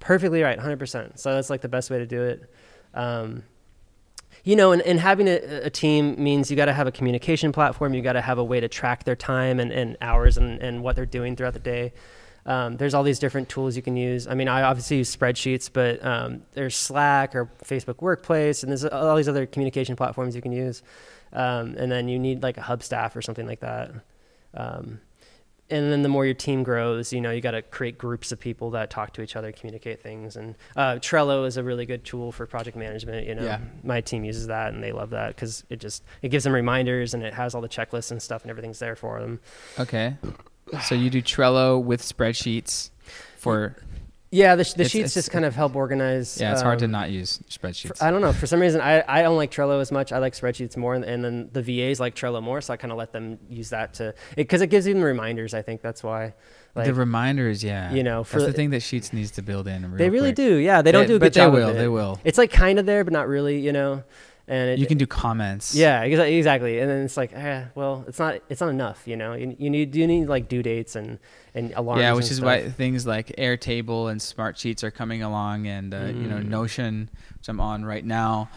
perfectly 0.00 0.42
right, 0.42 0.58
100%. 0.58 1.18
So 1.18 1.34
that's 1.34 1.50
like 1.50 1.60
the 1.60 1.68
best 1.68 1.90
way 1.90 1.98
to 1.98 2.06
do 2.06 2.22
it. 2.22 2.50
Um, 2.94 3.44
you 4.42 4.56
know, 4.56 4.72
and, 4.72 4.82
and 4.82 4.98
having 4.98 5.28
a, 5.28 5.36
a 5.64 5.70
team 5.70 6.22
means 6.22 6.50
you 6.50 6.56
got 6.56 6.66
to 6.66 6.72
have 6.72 6.86
a 6.86 6.92
communication 6.92 7.52
platform. 7.52 7.94
You 7.94 8.02
got 8.02 8.14
to 8.14 8.20
have 8.20 8.38
a 8.38 8.44
way 8.44 8.60
to 8.60 8.68
track 8.68 9.04
their 9.04 9.16
time 9.16 9.60
and, 9.60 9.70
and 9.70 9.96
hours 10.00 10.36
and, 10.36 10.60
and 10.60 10.82
what 10.82 10.96
they're 10.96 11.06
doing 11.06 11.36
throughout 11.36 11.54
the 11.54 11.60
day. 11.60 11.92
Um, 12.46 12.76
there's 12.76 12.92
all 12.92 13.02
these 13.02 13.18
different 13.18 13.48
tools 13.48 13.74
you 13.74 13.80
can 13.80 13.96
use. 13.96 14.26
I 14.26 14.34
mean, 14.34 14.48
I 14.48 14.62
obviously 14.62 14.98
use 14.98 15.14
spreadsheets, 15.14 15.70
but 15.72 16.04
um, 16.04 16.42
there's 16.52 16.76
Slack 16.76 17.34
or 17.34 17.50
Facebook 17.64 18.02
Workplace, 18.02 18.62
and 18.62 18.70
there's 18.70 18.84
all 18.84 19.16
these 19.16 19.28
other 19.28 19.46
communication 19.46 19.96
platforms 19.96 20.36
you 20.36 20.42
can 20.42 20.52
use. 20.52 20.82
Um, 21.34 21.74
and 21.78 21.90
then 21.90 22.08
you 22.08 22.18
need 22.18 22.42
like 22.42 22.56
a 22.58 22.62
Hubstaff 22.62 23.16
or 23.16 23.22
something 23.22 23.46
like 23.46 23.60
that. 23.60 23.90
Um, 24.54 25.00
and 25.70 25.90
then 25.90 26.02
the 26.02 26.08
more 26.10 26.24
your 26.26 26.34
team 26.34 26.62
grows, 26.62 27.12
you 27.12 27.20
know, 27.22 27.30
you 27.30 27.40
got 27.40 27.52
to 27.52 27.62
create 27.62 27.96
groups 27.96 28.30
of 28.32 28.38
people 28.38 28.70
that 28.72 28.90
talk 28.90 29.14
to 29.14 29.22
each 29.22 29.34
other, 29.34 29.50
communicate 29.50 30.02
things. 30.02 30.36
And 30.36 30.54
uh, 30.76 30.96
Trello 30.96 31.46
is 31.46 31.56
a 31.56 31.62
really 31.64 31.86
good 31.86 32.04
tool 32.04 32.32
for 32.32 32.44
project 32.46 32.76
management. 32.76 33.26
You 33.26 33.34
know, 33.34 33.44
Yeah. 33.44 33.60
my 33.82 34.00
team 34.02 34.24
uses 34.24 34.46
that 34.48 34.74
and 34.74 34.82
they 34.84 34.92
love 34.92 35.10
that 35.10 35.28
because 35.28 35.64
it 35.70 35.80
just 35.80 36.04
it 36.20 36.28
gives 36.28 36.44
them 36.44 36.52
reminders 36.52 37.14
and 37.14 37.22
it 37.22 37.32
has 37.34 37.54
all 37.54 37.62
the 37.62 37.68
checklists 37.68 38.10
and 38.10 38.20
stuff 38.22 38.42
and 38.42 38.50
everything's 38.50 38.78
there 38.78 38.94
for 38.94 39.20
them. 39.20 39.40
Okay. 39.78 40.16
So 40.82 40.94
you 40.94 41.08
do 41.10 41.22
Trello 41.22 41.82
with 41.82 42.02
spreadsheets 42.02 42.90
for 43.38 43.76
Yeah, 44.34 44.56
the, 44.56 44.64
the 44.64 44.70
It's- 44.70 44.90
sheets 44.90 44.96
it's- 44.96 45.14
just 45.14 45.30
kind 45.30 45.44
of 45.44 45.54
help 45.54 45.76
organize. 45.76 46.40
yeah, 46.40 46.52
it's 46.52 46.62
hard 46.62 46.80
to 46.80 46.86
um, 46.86 46.90
not 46.90 47.10
use 47.10 47.38
spreadsheets. 47.48 48.02
I 48.02 48.10
don't 48.10 48.20
know. 48.20 48.32
For 48.32 48.46
some 48.48 48.58
reason, 48.58 48.80
I, 48.80 49.04
I 49.06 49.22
don't 49.22 49.36
like 49.36 49.52
Trello 49.52 49.80
as 49.80 49.92
much. 49.92 50.12
I 50.12 50.18
like 50.18 50.32
spreadsheets 50.32 50.76
more, 50.76 50.94
and, 50.94 51.04
and 51.04 51.24
then 51.24 51.50
the 51.52 51.62
VAs 51.62 52.00
like 52.00 52.16
Trello 52.16 52.42
more. 52.42 52.60
So 52.60 52.72
I 52.72 52.76
kind 52.76 52.90
of 52.90 52.98
let 52.98 53.12
them 53.12 53.38
use 53.48 53.70
that 53.70 53.94
to 53.94 54.12
because 54.34 54.60
it, 54.60 54.66
gives 54.70 54.86
them 54.86 55.00
reminders. 55.02 55.54
I 55.54 55.62
think 55.62 55.82
that's 55.82 56.02
why. 56.02 56.34
Like, 56.74 56.86
the 56.86 56.94
reminders, 56.94 57.62
yeah. 57.62 57.92
you 57.92 58.02
know, 58.02 58.24
for 58.24 58.40
that's 58.40 58.50
the 58.50 58.52
thing 58.52 58.70
that 58.70 58.82
Sheets 58.82 59.12
needs 59.12 59.30
to 59.32 59.42
build 59.42 59.68
in. 59.68 59.96
They 59.96 60.10
really 60.10 60.30
quick. 60.30 60.36
do. 60.36 60.56
Yeah, 60.56 60.82
they 60.82 60.90
don't 60.90 61.06
do 61.06 61.14
a 61.14 61.18
but 61.20 61.26
good 61.26 61.34
they 61.34 61.40
job. 61.46 61.52
will. 61.52 61.68
Of 61.68 61.76
it. 61.76 61.78
They 61.78 61.88
will. 61.88 62.20
It's 62.24 62.36
like 62.36 62.50
kind 62.50 62.80
of 62.80 62.86
there, 62.86 63.04
but 63.04 63.12
not 63.12 63.28
really. 63.28 63.60
You 63.60 63.72
know, 63.72 64.02
and 64.46 64.70
it, 64.70 64.78
You 64.78 64.86
can 64.86 64.98
do 64.98 65.06
comments. 65.06 65.74
Yeah, 65.74 66.02
exactly. 66.02 66.78
And 66.78 66.90
then 66.90 67.04
it's 67.04 67.16
like, 67.16 67.32
eh, 67.32 67.64
well, 67.74 68.04
it's 68.06 68.18
not 68.18 68.40
it's 68.48 68.60
not 68.60 68.70
enough. 68.70 69.06
You 69.06 69.16
know, 69.16 69.32
you, 69.34 69.56
you 69.58 69.70
need 69.70 69.94
you 69.96 70.06
need 70.06 70.26
like 70.28 70.48
due 70.48 70.62
dates 70.62 70.96
and 70.96 71.18
and 71.54 71.72
alarms. 71.76 72.00
Yeah, 72.00 72.12
which 72.12 72.30
is 72.30 72.36
stuff. 72.36 72.46
why 72.46 72.68
things 72.68 73.06
like 73.06 73.28
Airtable 73.38 74.10
and 74.10 74.20
Smart 74.20 74.58
Sheets 74.58 74.84
are 74.84 74.90
coming 74.90 75.22
along, 75.22 75.66
and 75.66 75.94
uh, 75.94 75.98
you 76.06 76.28
know 76.28 76.36
Mm. 76.38 76.48
Notion, 76.48 77.08
which 77.38 77.48
I'm 77.48 77.60
on 77.60 77.84
right 77.84 78.04
now. 78.04 78.48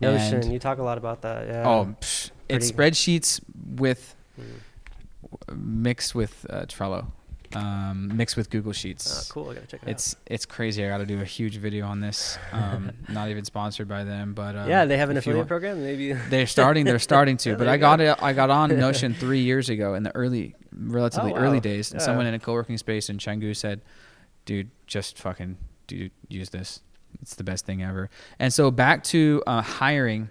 Notion. 0.00 0.40
and- 0.42 0.52
you 0.52 0.58
talk 0.58 0.78
a 0.78 0.82
lot 0.82 0.98
about 0.98 1.22
that. 1.22 1.46
Yeah. 1.46 1.68
oh, 1.68 1.94
psh, 2.00 2.30
it's 2.48 2.70
spreadsheets 2.70 3.40
with 3.76 4.14
Mm. 4.40 5.56
mixed 5.56 6.14
with 6.14 6.46
uh, 6.50 6.62
Trello, 6.66 7.06
um, 7.54 8.16
mixed 8.16 8.36
with 8.36 8.50
Google 8.50 8.72
Sheets. 8.72 9.28
Ah, 9.30 9.32
cool. 9.32 9.50
I 9.50 9.54
gotta 9.54 9.66
check 9.66 9.82
it 9.82 9.88
It's 9.90 10.16
it's 10.26 10.44
crazy. 10.46 10.84
I 10.84 10.88
got 10.88 10.98
to 10.98 11.06
do 11.06 11.20
a 11.20 11.24
huge 11.24 11.56
video 11.58 11.86
on 11.86 12.00
this. 12.00 12.36
Um, 12.52 12.92
not 13.08 13.28
even 13.28 13.44
sponsored 13.44 13.88
by 13.88 14.04
them, 14.04 14.34
but 14.34 14.56
out. 14.56 14.64
um, 14.64 14.68
yeah, 14.68 14.84
they 14.84 14.96
have 14.96 15.10
an 15.10 15.16
affiliate 15.16 15.38
want- 15.38 15.48
program. 15.48 15.82
Maybe. 15.82 16.12
They're 16.30 16.46
starting. 16.46 16.84
They're 16.84 16.98
starting 16.98 17.36
to. 17.38 17.50
Yeah, 17.50 17.56
but 17.58 17.68
I 17.68 17.76
got 17.76 17.98
go. 17.98 18.12
it. 18.12 18.22
I 18.22 18.32
got 18.32 18.50
on 18.50 18.76
Notion 18.78 19.14
three 19.14 19.40
years 19.40 19.68
ago 19.68 19.94
in 19.94 20.02
the 20.02 20.14
early, 20.14 20.54
relatively 20.76 21.32
Oh, 21.32 21.36
early 21.36 21.56
wow. 21.58 21.60
days. 21.60 21.92
And 21.92 22.00
Yeah. 22.00 22.06
someone 22.06 22.26
in 22.26 22.34
a 22.34 22.38
co-working 22.38 22.78
space 22.78 23.08
in 23.08 23.18
Chengdu 23.18 23.54
said, 23.56 23.80
"Dude, 24.44 24.70
just 24.86 25.18
fucking 25.18 25.56
do 25.86 26.10
use 26.28 26.50
this. 26.50 26.80
It's 27.22 27.34
the 27.36 27.44
best 27.44 27.64
thing 27.66 27.82
ever." 27.82 28.10
And 28.38 28.52
so 28.52 28.70
back 28.70 29.04
to 29.04 29.42
uh, 29.46 29.62
hiring. 29.62 30.28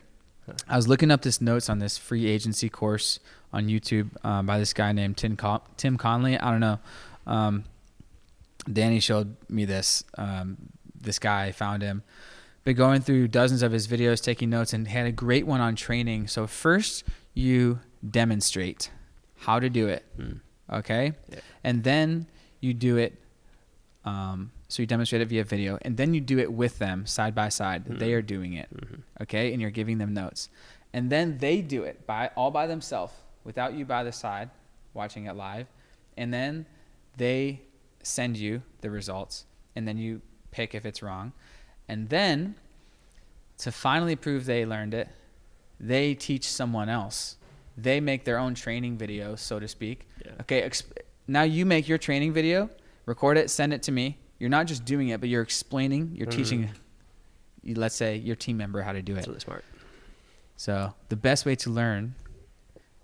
I 0.68 0.76
was 0.76 0.90
looking 0.90 1.10
up 1.10 1.22
this 1.22 1.40
notes 1.40 1.70
on 1.70 1.80
this 1.80 1.98
free 1.98 2.28
agency 2.28 2.68
course 2.68 3.22
on 3.54 3.68
YouTube 3.68 4.10
uh, 4.26 4.42
by 4.42 4.60
this 4.60 4.74
guy 4.74 4.92
named 4.92 5.16
Tim 5.16 5.38
Con- 5.38 5.62
Tim 5.78 5.96
Conley. 5.98 6.38
I 6.38 6.52
don't 6.52 6.60
know. 6.60 6.80
Um, 7.26 7.66
Danny 8.72 9.00
showed 9.00 9.36
me 9.50 9.66
this. 9.66 10.04
Um, 10.18 10.58
this 11.00 11.20
guy 11.20 11.52
found 11.52 11.82
him. 11.82 12.04
Been 12.64 12.78
going 12.78 13.02
through 13.02 13.28
dozens 13.28 13.62
of 13.62 13.74
his 13.74 13.88
videos, 13.88 14.24
taking 14.24 14.50
notes, 14.50 14.72
and 14.72 14.88
had 14.88 15.06
a 15.06 15.12
great 15.12 15.46
one 15.46 15.60
on 15.60 15.76
training. 15.76 16.28
So 16.28 16.48
first, 16.48 17.04
you 17.34 17.80
demonstrate 18.10 18.90
how 19.40 19.60
to 19.60 19.70
do 19.70 19.88
it, 19.88 20.06
Mm. 20.18 20.40
okay, 20.72 21.12
Yeah. 21.30 21.40
and 21.64 21.84
then 21.84 22.28
you 22.62 22.74
do 22.74 22.96
it. 22.96 23.20
Um, 24.06 24.52
so 24.70 24.82
you 24.82 24.88
demonstrate 24.88 25.22
it 25.22 25.28
via 25.28 25.44
video, 25.44 25.78
and 25.82 25.98
then 25.98 26.14
you 26.14 26.22
do 26.22 26.40
it 26.40 26.52
with 26.54 26.80
them 26.80 27.06
side 27.06 27.36
by 27.36 27.50
side. 27.50 27.86
Mhm. 27.86 28.00
They 28.00 28.14
are 28.14 28.22
doing 28.22 28.54
it, 28.54 28.70
Mhm. 28.74 29.02
okay, 29.22 29.52
and 29.52 29.62
you're 29.62 29.72
giving 29.72 29.98
them 29.98 30.14
notes, 30.14 30.48
and 30.94 31.10
then 31.10 31.38
they 31.40 31.62
do 31.62 31.84
it 31.84 32.06
by 32.08 32.28
all 32.36 32.52
by 32.52 32.68
themselves 32.68 33.14
without 33.44 33.74
you 33.74 33.84
by 33.86 34.04
the 34.06 34.12
side, 34.14 34.50
watching 34.94 35.26
it 35.26 35.36
live, 35.36 35.68
and 36.18 36.34
then 36.34 36.66
they 37.18 37.62
send 38.02 38.38
you 38.38 38.62
the 38.82 38.90
results, 38.90 39.46
and 39.76 39.88
then 39.88 39.98
you 39.98 40.22
pick 40.52 40.76
if 40.76 40.86
it's 40.86 41.02
wrong, 41.02 41.34
and 41.88 42.10
then 42.10 42.56
to 43.60 43.72
finally 43.72 44.16
prove 44.16 44.46
they 44.46 44.66
learned 44.66 44.94
it, 44.94 45.08
they 45.80 46.14
teach 46.16 46.48
someone 46.50 46.90
else. 46.90 47.38
They 47.78 48.00
make 48.00 48.24
their 48.24 48.38
own 48.38 48.54
training 48.56 48.98
video, 48.98 49.36
so 49.36 49.60
to 49.60 49.68
speak. 49.68 50.08
Yeah. 50.24 50.32
Okay, 50.42 50.62
exp- 50.68 50.98
now 51.28 51.44
you 51.44 51.66
make 51.66 51.88
your 51.88 51.98
training 51.98 52.34
video, 52.34 52.70
record 53.06 53.38
it, 53.38 53.50
send 53.50 53.74
it 53.74 53.82
to 53.84 53.92
me. 53.92 54.18
You're 54.40 54.50
not 54.50 54.68
just 54.68 54.86
doing 54.86 55.10
it, 55.10 55.20
but 55.20 55.30
you're 55.30 55.42
explaining, 55.42 56.14
you're 56.16 56.28
Mhm. 56.28 56.32
teaching, 56.32 56.70
let's 57.76 57.96
say, 57.96 58.18
your 58.18 58.36
team 58.36 58.58
member 58.58 58.82
how 58.82 58.92
to 58.94 59.02
do 59.02 59.14
it. 59.14 59.16
That's 59.16 59.28
really 59.28 59.40
smart. 59.40 59.64
So 60.58 60.94
the 61.10 61.16
best 61.16 61.46
way 61.46 61.56
to 61.56 61.70
learn, 61.70 62.16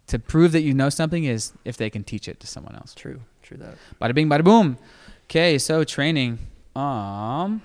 to 0.10 0.19
prove 0.19 0.52
that 0.52 0.62
you 0.62 0.74
know 0.74 0.89
something, 0.89 1.24
is 1.24 1.54
if 1.65 1.78
they 1.78 1.89
can 1.89 2.04
teach 2.04 2.28
it 2.28 2.39
to 2.41 2.48
someone 2.48 2.76
else. 2.76 2.93
True. 2.93 3.22
True 3.41 3.58
that. 3.58 3.76
Bada 4.02 4.13
bing, 4.13 4.30
bada 4.30 4.43
boom. 4.43 4.78
Okay, 5.26 5.58
so 5.58 5.84
training. 5.84 6.38
Um, 6.76 7.62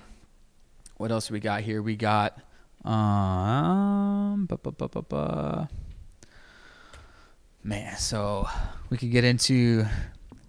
what 0.97 1.11
else 1.11 1.29
we 1.29 1.39
got 1.39 1.61
here? 1.61 1.81
We 1.81 1.95
got 1.95 2.39
um, 2.85 4.45
ba, 4.45 4.57
ba, 4.57 4.71
ba, 4.71 4.87
ba, 4.87 5.01
ba. 5.01 5.69
man. 7.63 7.97
So 7.97 8.47
we 8.89 8.97
could 8.97 9.11
get 9.11 9.23
into 9.23 9.85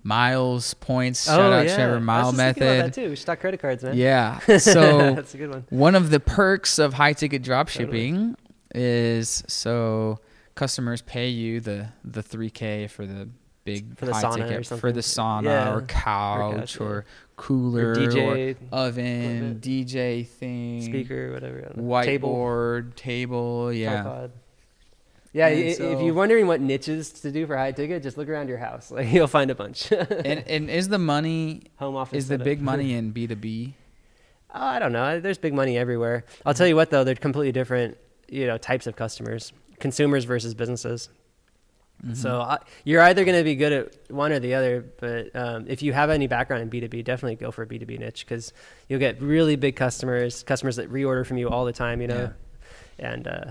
miles, 0.02 0.74
points. 0.74 1.28
Oh, 1.28 1.36
Shout 1.36 1.52
out 1.52 1.68
Trevor 1.74 2.00
Mile 2.00 2.16
I 2.16 2.20
was 2.20 2.36
just 2.36 2.38
about 2.38 2.60
Method. 2.60 2.84
that 2.84 2.94
too. 2.94 3.10
We 3.10 3.16
should 3.16 3.26
talk 3.26 3.40
credit 3.40 3.60
cards, 3.60 3.82
man. 3.82 3.96
Yeah. 3.96 4.38
So 4.58 5.14
that's 5.14 5.34
a 5.34 5.38
good 5.38 5.50
one. 5.50 5.64
one 5.70 5.94
of 5.94 6.10
the 6.10 6.20
perks 6.20 6.78
of 6.78 6.94
high 6.94 7.12
ticket 7.14 7.42
drop 7.42 7.68
shipping 7.68 8.36
is 8.74 9.42
so 9.48 10.18
customers 10.56 11.02
pay 11.02 11.28
you 11.28 11.60
the 11.60 11.88
the 12.04 12.22
3k 12.22 12.90
for 12.90 13.06
the 13.06 13.28
big 13.64 13.96
For 13.98 14.06
the 14.06 14.14
high 14.14 14.22
sauna 14.22 14.44
or 14.44 14.48
ticket 14.62 14.66
for 14.80 14.90
the 14.92 15.00
sauna 15.00 15.44
Yeah. 15.44 15.74
or 15.74 15.82
couch 15.82 16.56
couch, 16.56 16.80
or, 16.80 17.04
cooler 17.36 17.90
Or 17.90 17.94
DJ 17.96 18.56
oven 18.72 19.04
equipment. 19.06 19.60
DJ 19.60 20.26
thing 20.26 20.82
speaker, 20.82 21.32
whatever. 21.32 21.58
I 21.58 21.80
know. 21.80 22.02
Table. 22.02 22.28
whiteboard 22.34 22.94
table, 22.96 23.72
yeah 23.72 24.02
tripod. 24.02 24.32
Yeah, 25.32 25.48
And 25.48 25.58
i- 25.58 25.92
if 25.92 26.00
you're 26.00 26.14
wondering 26.14 26.46
what 26.46 26.62
niches 26.62 27.10
to 27.20 27.30
do 27.30 27.46
for 27.46 27.56
high 27.58 27.72
ticket, 27.72 28.02
just 28.02 28.16
look 28.16 28.28
around 28.28 28.48
your 28.48 28.56
house. 28.58 28.90
Like 28.96 29.12
you'll 29.12 29.26
find 29.26 29.50
a 29.50 29.54
bunch. 29.54 29.92
and 29.92 30.42
and 30.46 30.70
is 30.70 30.88
the 30.88 30.98
money 30.98 31.64
Home 31.76 31.94
office. 31.96 32.18
is 32.24 32.28
the 32.28 32.38
big 32.38 32.62
money 32.62 32.94
in 32.98 33.12
B2B 33.12 33.74
Oh, 34.54 34.58
uh, 34.58 34.78
don't 34.78 34.92
know. 34.92 35.20
There's 35.20 35.36
big 35.38 35.52
money 35.52 35.76
everywhere. 35.76 36.24
I'll 36.46 36.54
tell 36.54 36.66
you 36.68 36.76
what 36.76 36.88
though, 36.90 37.04
they're 37.04 37.14
completely 37.16 37.52
different, 37.52 37.98
you 38.28 38.46
know, 38.46 38.56
types 38.56 38.86
of 38.86 38.96
customers. 38.96 39.52
Consumers 39.78 40.24
versus 40.24 40.54
businesses. 40.54 41.08
Mm-hmm. 42.04 42.14
So 42.14 42.40
I, 42.42 42.58
you're 42.84 43.00
either 43.02 43.24
going 43.24 43.38
to 43.38 43.44
be 43.44 43.54
good 43.56 43.72
at 43.72 44.10
one 44.10 44.30
or 44.32 44.38
the 44.38 44.54
other. 44.54 44.84
But 45.00 45.34
um, 45.34 45.64
if 45.66 45.82
you 45.82 45.92
have 45.94 46.10
any 46.10 46.26
background 46.26 46.62
in 46.62 46.70
B2B, 46.70 47.04
definitely 47.04 47.36
go 47.36 47.50
for 47.50 47.62
a 47.62 47.66
B2B 47.66 47.98
niche 47.98 48.26
because 48.26 48.52
you'll 48.88 49.00
get 49.00 49.20
really 49.22 49.56
big 49.56 49.76
customers, 49.76 50.42
customers 50.42 50.76
that 50.76 50.92
reorder 50.92 51.24
from 51.26 51.38
you 51.38 51.48
all 51.48 51.64
the 51.64 51.72
time. 51.72 52.00
You 52.02 52.08
know, 52.08 52.32
and 52.98 53.26
uh, 53.26 53.44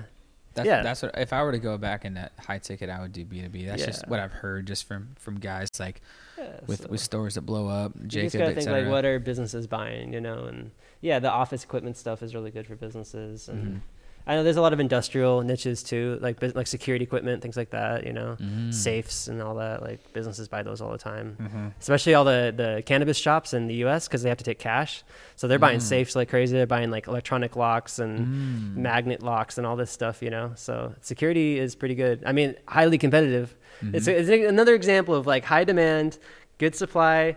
That's, 0.53 0.67
Yeah. 0.67 0.83
that's 0.83 1.01
what 1.01 1.17
if 1.17 1.33
I 1.33 1.41
were 1.43 1.51
to 1.53 1.59
go 1.59 1.77
back 1.79 2.05
in 2.05 2.13
that 2.15 2.33
high 2.39 2.59
ticket, 2.59 2.89
I 2.89 3.01
would 3.01 3.13
do 3.13 3.25
B 3.25 3.41
two 3.41 3.49
B. 3.49 3.65
That's 3.65 3.83
just 3.85 4.07
what 4.07 4.19
I've 4.19 4.31
heard 4.31 4.67
just 4.67 4.87
from 4.87 5.09
from 5.19 5.39
guys 5.39 5.67
like 5.79 6.01
yeah, 6.37 6.59
with 6.67 6.81
so- 6.83 6.89
with 6.89 7.01
stores 7.01 7.33
that 7.35 7.41
blow 7.41 7.67
up, 7.67 7.93
you 7.95 8.07
just 8.07 8.33
Jacob, 8.33 8.39
gotta 8.41 8.55
think 8.55 8.69
like 8.69 8.87
what 8.87 9.05
are 9.05 9.17
businesses 9.19 9.65
buying, 9.67 10.13
you 10.13 10.21
know, 10.21 10.45
and 10.45 10.69
yeah, 11.01 11.17
the 11.19 11.31
office 11.31 11.63
equipment 11.63 11.97
stuff 11.97 12.21
is 12.21 12.33
really 12.35 12.51
good 12.51 12.67
for 12.67 12.75
businesses, 12.75 13.49
and 13.49 13.77
Mhm. 13.77 13.79
I 14.27 14.33
know 14.35 14.43
there's 14.43 14.57
a 14.57 14.61
lot 14.61 14.73
of 14.73 14.79
industrial 14.79 15.41
niches 15.43 15.83
too, 15.83 16.17
like 16.21 16.41
like 16.55 16.65
security 16.67 17.03
equipment, 17.03 17.41
things 17.43 17.55
like 17.55 17.69
that, 17.69 18.05
you 18.05 18.11
know, 18.13 18.37
Mm. 18.41 18.73
safes 18.73 19.27
and 19.27 19.41
all 19.41 19.55
that. 19.55 19.83
Like 19.83 20.13
businesses 20.13 20.47
buy 20.47 20.63
those 20.63 20.81
all 20.81 20.91
the 20.91 20.97
time, 20.97 21.37
Mhm. 21.39 21.71
especially 21.79 22.15
all 22.15 22.23
the 22.25 22.51
the 22.55 22.81
cannabis 22.85 23.17
shops 23.17 23.53
in 23.53 23.67
the 23.67 23.75
U.S. 23.85 24.07
because 24.07 24.23
they 24.23 24.29
have 24.29 24.37
to 24.39 24.43
take 24.43 24.57
cash, 24.57 25.03
so 25.35 25.47
they're 25.47 25.59
buying 25.59 25.77
Mm. 25.79 25.83
safes 25.83 26.15
like 26.15 26.29
crazy. 26.29 26.55
They're 26.57 26.65
buying 26.65 26.89
like 26.89 27.07
electronic 27.07 27.55
locks 27.55 27.99
and 27.99 28.19
Mm. 28.19 28.75
magnet 28.77 29.21
locks 29.21 29.57
and 29.59 29.67
all 29.67 29.75
this 29.75 29.91
stuff, 29.91 30.23
you 30.23 30.31
know. 30.31 30.53
So 30.55 30.93
security 31.01 31.59
is 31.59 31.75
pretty 31.75 31.95
good. 31.95 32.23
I 32.25 32.31
mean, 32.31 32.55
highly 32.67 32.97
competitive. 32.97 33.55
It's, 33.93 34.07
Mhm. 34.07 34.13
it's 34.19 34.29
another 34.49 34.73
example 34.73 35.13
of 35.13 35.27
like 35.27 35.45
high 35.45 35.65
demand, 35.65 36.17
good 36.57 36.75
supply, 36.75 37.35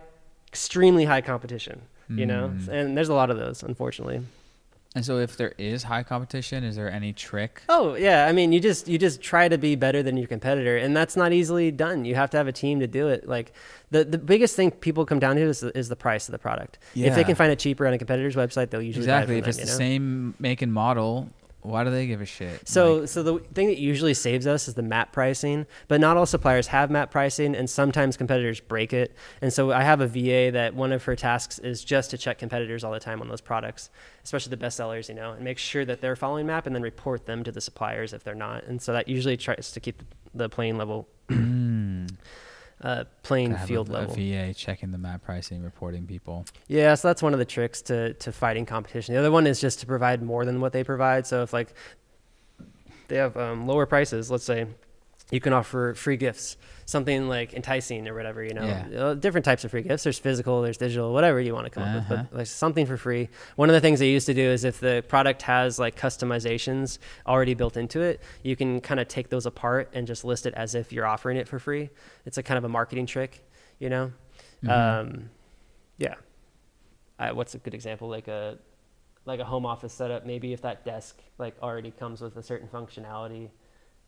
extremely 0.48 1.04
high 1.04 1.20
competition. 1.20 1.82
You 2.10 2.24
know, 2.24 2.52
Mm. 2.56 2.68
and 2.68 2.96
there's 2.96 3.10
a 3.10 3.14
lot 3.14 3.28
of 3.28 3.36
those, 3.36 3.62
unfortunately. 3.62 4.22
And 4.98 5.04
so, 5.04 5.18
if 5.18 5.36
there 5.36 5.54
is 5.58 5.84
high 5.84 6.02
competition, 6.02 6.64
is 6.64 6.74
there 6.74 6.90
any 6.90 7.12
trick? 7.12 7.62
Oh 7.68 7.94
yeah, 7.94 8.26
I 8.26 8.32
mean, 8.32 8.50
you 8.50 8.58
just 8.58 8.88
you 8.88 8.98
just 8.98 9.20
try 9.20 9.46
to 9.46 9.56
be 9.56 9.76
better 9.76 10.02
than 10.02 10.16
your 10.16 10.26
competitor, 10.26 10.76
and 10.76 10.96
that's 10.96 11.14
not 11.14 11.32
easily 11.32 11.70
done. 11.70 12.04
You 12.04 12.16
have 12.16 12.30
to 12.30 12.36
have 12.36 12.48
a 12.48 12.52
team 12.52 12.80
to 12.80 12.88
do 12.88 13.06
it. 13.06 13.28
Like 13.28 13.52
the 13.92 14.02
the 14.02 14.18
biggest 14.18 14.56
thing 14.56 14.72
people 14.72 15.06
come 15.06 15.20
down 15.20 15.36
to 15.36 15.42
is 15.42 15.62
is 15.62 15.88
the 15.88 15.94
price 15.94 16.26
of 16.26 16.32
the 16.32 16.38
product. 16.40 16.80
If 16.96 17.14
they 17.14 17.22
can 17.22 17.36
find 17.36 17.52
it 17.52 17.60
cheaper 17.60 17.86
on 17.86 17.92
a 17.92 17.98
competitor's 17.98 18.34
website, 18.34 18.70
they'll 18.70 18.82
usually 18.82 19.04
Exactly. 19.04 19.38
If 19.38 19.46
it's 19.46 19.58
them, 19.58 19.66
the 19.66 19.72
you 19.72 19.78
know? 19.78 19.78
same 19.78 20.34
make 20.40 20.62
and 20.62 20.72
model, 20.72 21.28
Why 21.68 21.84
do 21.84 21.90
they 21.90 22.06
give 22.06 22.20
a 22.20 22.26
shit? 22.26 22.68
So, 22.68 22.96
Like, 22.96 23.08
so 23.08 23.22
the 23.22 23.38
thing 23.54 23.68
that 23.68 23.78
usually 23.78 24.14
saves 24.14 24.46
us 24.46 24.68
is 24.68 24.74
the 24.74 24.82
map 24.82 25.12
pricing, 25.12 25.66
but 25.86 26.00
not 26.00 26.16
all 26.16 26.26
suppliers 26.26 26.68
have 26.68 26.90
map 26.90 27.10
pricing, 27.10 27.54
and 27.54 27.68
sometimes 27.68 28.16
competitors 28.16 28.60
break 28.60 28.92
it. 28.92 29.14
And 29.40 29.52
so, 29.52 29.72
I 29.72 29.82
have 29.82 30.00
a 30.00 30.06
VA 30.06 30.50
that 30.52 30.74
one 30.74 30.92
of 30.92 31.04
her 31.04 31.14
tasks 31.14 31.58
is 31.58 31.84
just 31.84 32.10
to 32.10 32.18
check 32.18 32.38
competitors 32.38 32.84
all 32.84 32.92
the 32.92 33.00
time 33.00 33.20
on 33.20 33.28
those 33.28 33.40
products, 33.40 33.90
especially 34.24 34.50
the 34.50 34.56
best 34.56 34.76
sellers, 34.76 35.08
you 35.08 35.14
know, 35.14 35.32
and 35.32 35.44
make 35.44 35.58
sure 35.58 35.84
that 35.84 36.00
they're 36.00 36.16
following 36.16 36.46
map, 36.46 36.66
and 36.66 36.74
then 36.74 36.82
report 36.82 37.26
them 37.26 37.44
to 37.44 37.52
the 37.52 37.60
suppliers 37.60 38.12
if 38.12 38.24
they're 38.24 38.34
not. 38.34 38.64
And 38.64 38.80
so 38.80 38.92
that 38.92 39.08
usually 39.08 39.36
tries 39.36 39.70
to 39.72 39.80
keep 39.80 40.02
the 40.34 40.48
playing 40.48 40.78
level, 40.78 41.08
hmm. 41.28 42.06
uh, 42.82 43.04
playing 43.22 43.56
field 43.56 43.88
a, 43.88 43.92
level. 43.92 44.14
A 44.14 44.46
VA 44.48 44.54
checking 44.54 44.92
the 44.92 44.98
map 44.98 45.22
pricing, 45.24 45.62
reporting 45.62 46.06
people. 46.06 46.46
Yeah, 46.68 46.94
so 46.94 47.08
that's 47.08 47.22
one 47.22 47.32
of 47.32 47.38
the 47.38 47.44
tricks 47.44 47.82
to 47.82 48.14
to 48.14 48.32
fighting 48.32 48.66
competition. 48.66 49.14
The 49.14 49.20
other 49.20 49.30
one 49.30 49.46
is 49.46 49.60
just 49.60 49.80
to 49.80 49.86
provide 49.86 50.22
more 50.22 50.44
than 50.44 50.60
what 50.60 50.72
they 50.72 50.84
provide. 50.84 51.26
So 51.26 51.42
if 51.42 51.52
like 51.52 51.74
they 53.08 53.16
have 53.16 53.36
um, 53.36 53.66
lower 53.66 53.86
prices, 53.86 54.30
let's 54.30 54.44
say 54.44 54.66
you 55.30 55.40
can 55.40 55.52
offer 55.52 55.92
free 55.94 56.16
gifts, 56.16 56.56
something 56.86 57.28
like 57.28 57.52
enticing 57.52 58.08
or 58.08 58.14
whatever. 58.14 58.42
You 58.42 58.54
know, 58.54 58.64
Yeah. 58.64 59.14
Different 59.14 59.44
types 59.44 59.62
of 59.64 59.70
free 59.70 59.82
gifts. 59.82 60.04
There's 60.04 60.18
physical, 60.18 60.62
there's 60.62 60.78
digital, 60.78 61.12
whatever 61.12 61.38
you 61.40 61.52
want 61.54 61.66
to 61.66 61.70
come 61.70 61.82
up 61.82 61.94
with, 61.94 62.04
Uh-huh. 62.12 62.24
but 62.30 62.38
like 62.38 62.46
something 62.46 62.86
for 62.86 62.96
free. 62.96 63.28
One 63.56 63.68
of 63.68 63.74
the 63.74 63.80
things 63.80 63.98
they 64.00 64.08
used 64.10 64.26
to 64.26 64.34
do 64.34 64.42
is 64.42 64.64
if 64.64 64.80
the 64.80 65.04
product 65.06 65.42
has 65.42 65.78
like 65.78 65.96
customizations 65.96 66.98
already 67.26 67.52
built 67.54 67.76
into 67.76 68.00
it, 68.00 68.20
you 68.42 68.56
can 68.56 68.80
kind 68.80 69.00
of 69.00 69.08
take 69.08 69.28
those 69.28 69.44
apart 69.44 69.90
and 69.92 70.06
just 70.06 70.24
list 70.24 70.46
it 70.46 70.54
as 70.54 70.74
if 70.74 70.92
you're 70.92 71.06
offering 71.06 71.36
it 71.36 71.46
for 71.46 71.58
free. 71.58 71.90
It's 72.24 72.38
a 72.38 72.42
kind 72.42 72.56
of 72.56 72.64
a 72.64 72.68
marketing 72.68 73.04
trick, 73.06 73.44
you 73.78 73.90
know. 73.90 74.12
Mhm. 74.64 74.70
Um, 74.70 75.30
yeah. 75.98 76.14
I, 77.18 77.32
what's 77.32 77.54
a 77.54 77.58
good 77.58 77.74
example? 77.74 78.08
Like 78.08 78.28
a 78.28 78.58
like 79.24 79.40
a 79.40 79.44
home 79.44 79.66
office 79.66 79.92
setup. 79.92 80.24
Maybe 80.24 80.54
if 80.54 80.62
that 80.62 80.86
desk 80.86 81.18
like 81.36 81.54
already 81.62 81.90
comes 81.90 82.22
with 82.22 82.36
a 82.38 82.42
certain 82.42 82.66
functionality, 82.68 83.50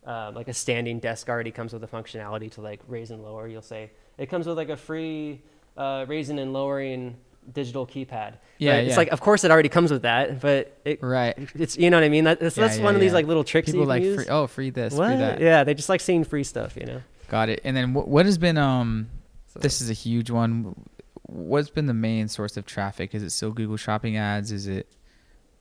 uh, 0.06 0.32
like 0.34 0.48
a 0.48 0.54
standing 0.54 0.98
desk 0.98 1.28
already 1.28 1.50
comes 1.50 1.72
with 1.72 1.84
a 1.84 1.86
functionality 1.86 2.50
to 2.52 2.60
like 2.60 2.80
raise 2.88 3.10
and 3.10 3.22
lower. 3.22 3.46
You'll 3.48 3.62
say 3.62 3.90
it 4.18 4.26
comes 4.26 4.46
with 4.46 4.56
like 4.56 4.68
a 4.70 4.76
free 4.76 5.42
uh, 5.76 6.04
raising 6.08 6.38
and 6.38 6.52
lowering 6.52 7.16
digital 7.52 7.86
keypad. 7.86 8.34
Yeah, 8.58 8.72
Right? 8.72 8.80
yeah. 8.82 8.88
It's 8.88 8.96
like 8.96 9.08
of 9.08 9.20
course 9.20 9.44
it 9.44 9.50
already 9.50 9.68
comes 9.68 9.90
with 9.90 10.02
that, 10.02 10.40
but 10.40 10.78
it, 10.84 11.02
Right. 11.02 11.34
it's 11.54 11.76
you 11.78 11.90
know 11.90 11.96
what 11.96 12.04
I 12.04 12.08
mean. 12.08 12.24
That, 12.24 12.40
that's, 12.40 12.56
Yeah, 12.56 12.66
that's 12.66 12.78
yeah, 12.78 12.84
one 12.84 12.94
of 12.94 13.00
these 13.00 13.12
like 13.12 13.26
little 13.26 13.44
tricks 13.44 13.70
People 13.70 13.86
like 13.86 14.02
free, 14.02 14.26
oh 14.28 14.46
free 14.46 14.70
this, 14.70 14.94
What? 14.94 15.08
free 15.08 15.16
that. 15.16 15.40
Yeah, 15.40 15.64
they 15.64 15.74
just 15.74 15.88
like 15.88 16.00
seeing 16.00 16.24
free 16.24 16.44
stuff. 16.44 16.76
You 16.76 16.86
know. 16.86 17.02
Got 17.28 17.48
it. 17.48 17.60
And 17.64 17.76
then 17.76 17.94
what, 17.94 18.08
what 18.08 18.26
has 18.26 18.38
been 18.38 18.58
um 18.58 19.08
So- 19.48 19.60
this 19.60 19.80
is 19.80 19.90
a 19.90 19.94
huge 19.94 20.30
one. 20.30 20.74
What's 21.22 21.70
been 21.70 21.86
the 21.86 21.94
main 21.94 22.26
source 22.28 22.56
of 22.56 22.66
traffic? 22.66 23.14
Is 23.14 23.22
it 23.22 23.30
still 23.30 23.52
Google 23.52 23.76
Shopping 23.76 24.16
ads? 24.16 24.50
Is 24.50 24.66
it 24.66 24.88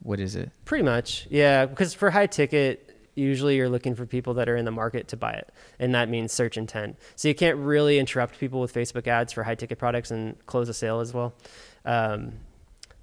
what 0.01 0.19
is 0.19 0.35
it? 0.35 0.49
Pretty 0.65 0.83
much, 0.83 1.27
yeah. 1.29 1.65
Because 1.65 1.93
for 1.93 2.09
high 2.09 2.25
ticket, 2.27 2.88
usually 3.19 3.55
you're 3.57 3.69
looking 3.69 3.93
for 3.95 4.05
people 4.05 4.33
that 4.35 4.47
are 4.49 4.55
in 4.55 4.65
the 4.65 4.71
market 4.71 5.07
to 5.09 5.17
buy 5.17 5.33
it, 5.33 5.51
and 5.79 5.93
that 5.93 6.09
means 6.09 6.31
search 6.31 6.57
intent. 6.57 6.97
So 7.15 7.27
you 7.27 7.35
can't 7.35 7.57
really 7.57 7.99
interrupt 7.99 8.39
people 8.39 8.59
with 8.61 8.73
Facebook 8.73 9.07
ads 9.07 9.33
for 9.33 9.43
high 9.43 9.55
ticket 9.55 9.77
products 9.77 10.11
and 10.11 10.35
close 10.45 10.69
a 10.69 10.73
sale 10.73 10.99
as 10.99 11.13
well. 11.13 11.33
Um, 11.85 12.33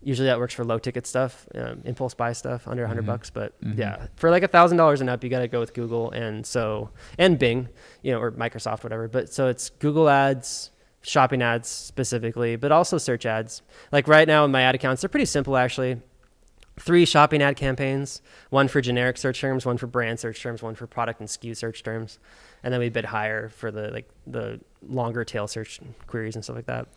usually 0.03 0.27
that 0.27 0.39
works 0.39 0.55
for 0.55 0.65
low 0.65 0.79
ticket 0.79 1.07
stuff, 1.07 1.47
um, 1.55 1.83
impulse 1.85 2.15
buy 2.15 2.33
stuff 2.33 2.69
under 2.69 2.83
100 2.85 3.03
Mhm. 3.05 3.07
bucks. 3.07 3.31
But 3.31 3.61
Mhm. 3.61 3.77
yeah, 3.79 4.07
for 4.17 4.31
like 4.31 4.43
a 4.43 4.49
thousand 4.49 4.77
dollars 4.79 5.01
and 5.01 5.11
up, 5.11 5.25
you 5.25 5.31
got 5.31 5.41
to 5.41 5.49
go 5.49 5.59
with 5.61 5.75
Google 5.75 6.11
and 6.13 6.47
so 6.47 6.91
and 7.19 7.39
Bing, 7.39 7.69
you 8.03 8.13
know, 8.13 8.21
or 8.21 8.31
Microsoft, 8.33 8.83
whatever. 8.85 9.09
But 9.09 9.33
so 9.33 9.49
it's 9.49 9.71
Google 9.71 10.09
ads. 10.09 10.71
Shopping 11.03 11.41
ads 11.41 11.69
specifically, 11.69 12.57
but 12.57 12.73
also 12.73 12.99
search 12.99 13.27
ads. 13.27 13.63
Like 13.93 14.09
right 14.09 14.27
now 14.27 14.45
in 14.45 14.51
my 14.51 14.63
ad 14.63 14.75
accounts, 14.75 15.03
they're 15.03 15.09
pretty 15.09 15.25
simple 15.27 15.57
actually 15.57 16.01
three 16.79 17.05
shopping 17.05 17.43
ad 17.43 17.57
campaigns 17.57 18.21
one 18.51 18.69
for 18.69 18.81
generic 18.81 19.17
search 19.17 19.41
terms 19.41 19.65
one 19.65 19.79
for 19.79 19.87
brand 19.87 20.21
search 20.21 20.43
terms 20.43 20.63
one 20.63 20.75
for 20.75 20.87
product 20.87 21.21
and 21.21 21.29
sku 21.29 21.57
search 21.57 21.83
terms 21.83 22.19
and 22.63 22.73
then 22.73 22.81
we 22.81 22.89
bid 22.89 23.05
higher 23.05 23.49
for 23.49 23.71
the 23.71 23.91
like 23.91 24.09
the 24.27 24.61
longer 24.89 25.25
tail 25.25 25.47
search 25.47 25.81
queries 26.07 26.35
and 26.35 26.45
stuff 26.45 26.57
like 26.57 26.67
that. 26.67 26.89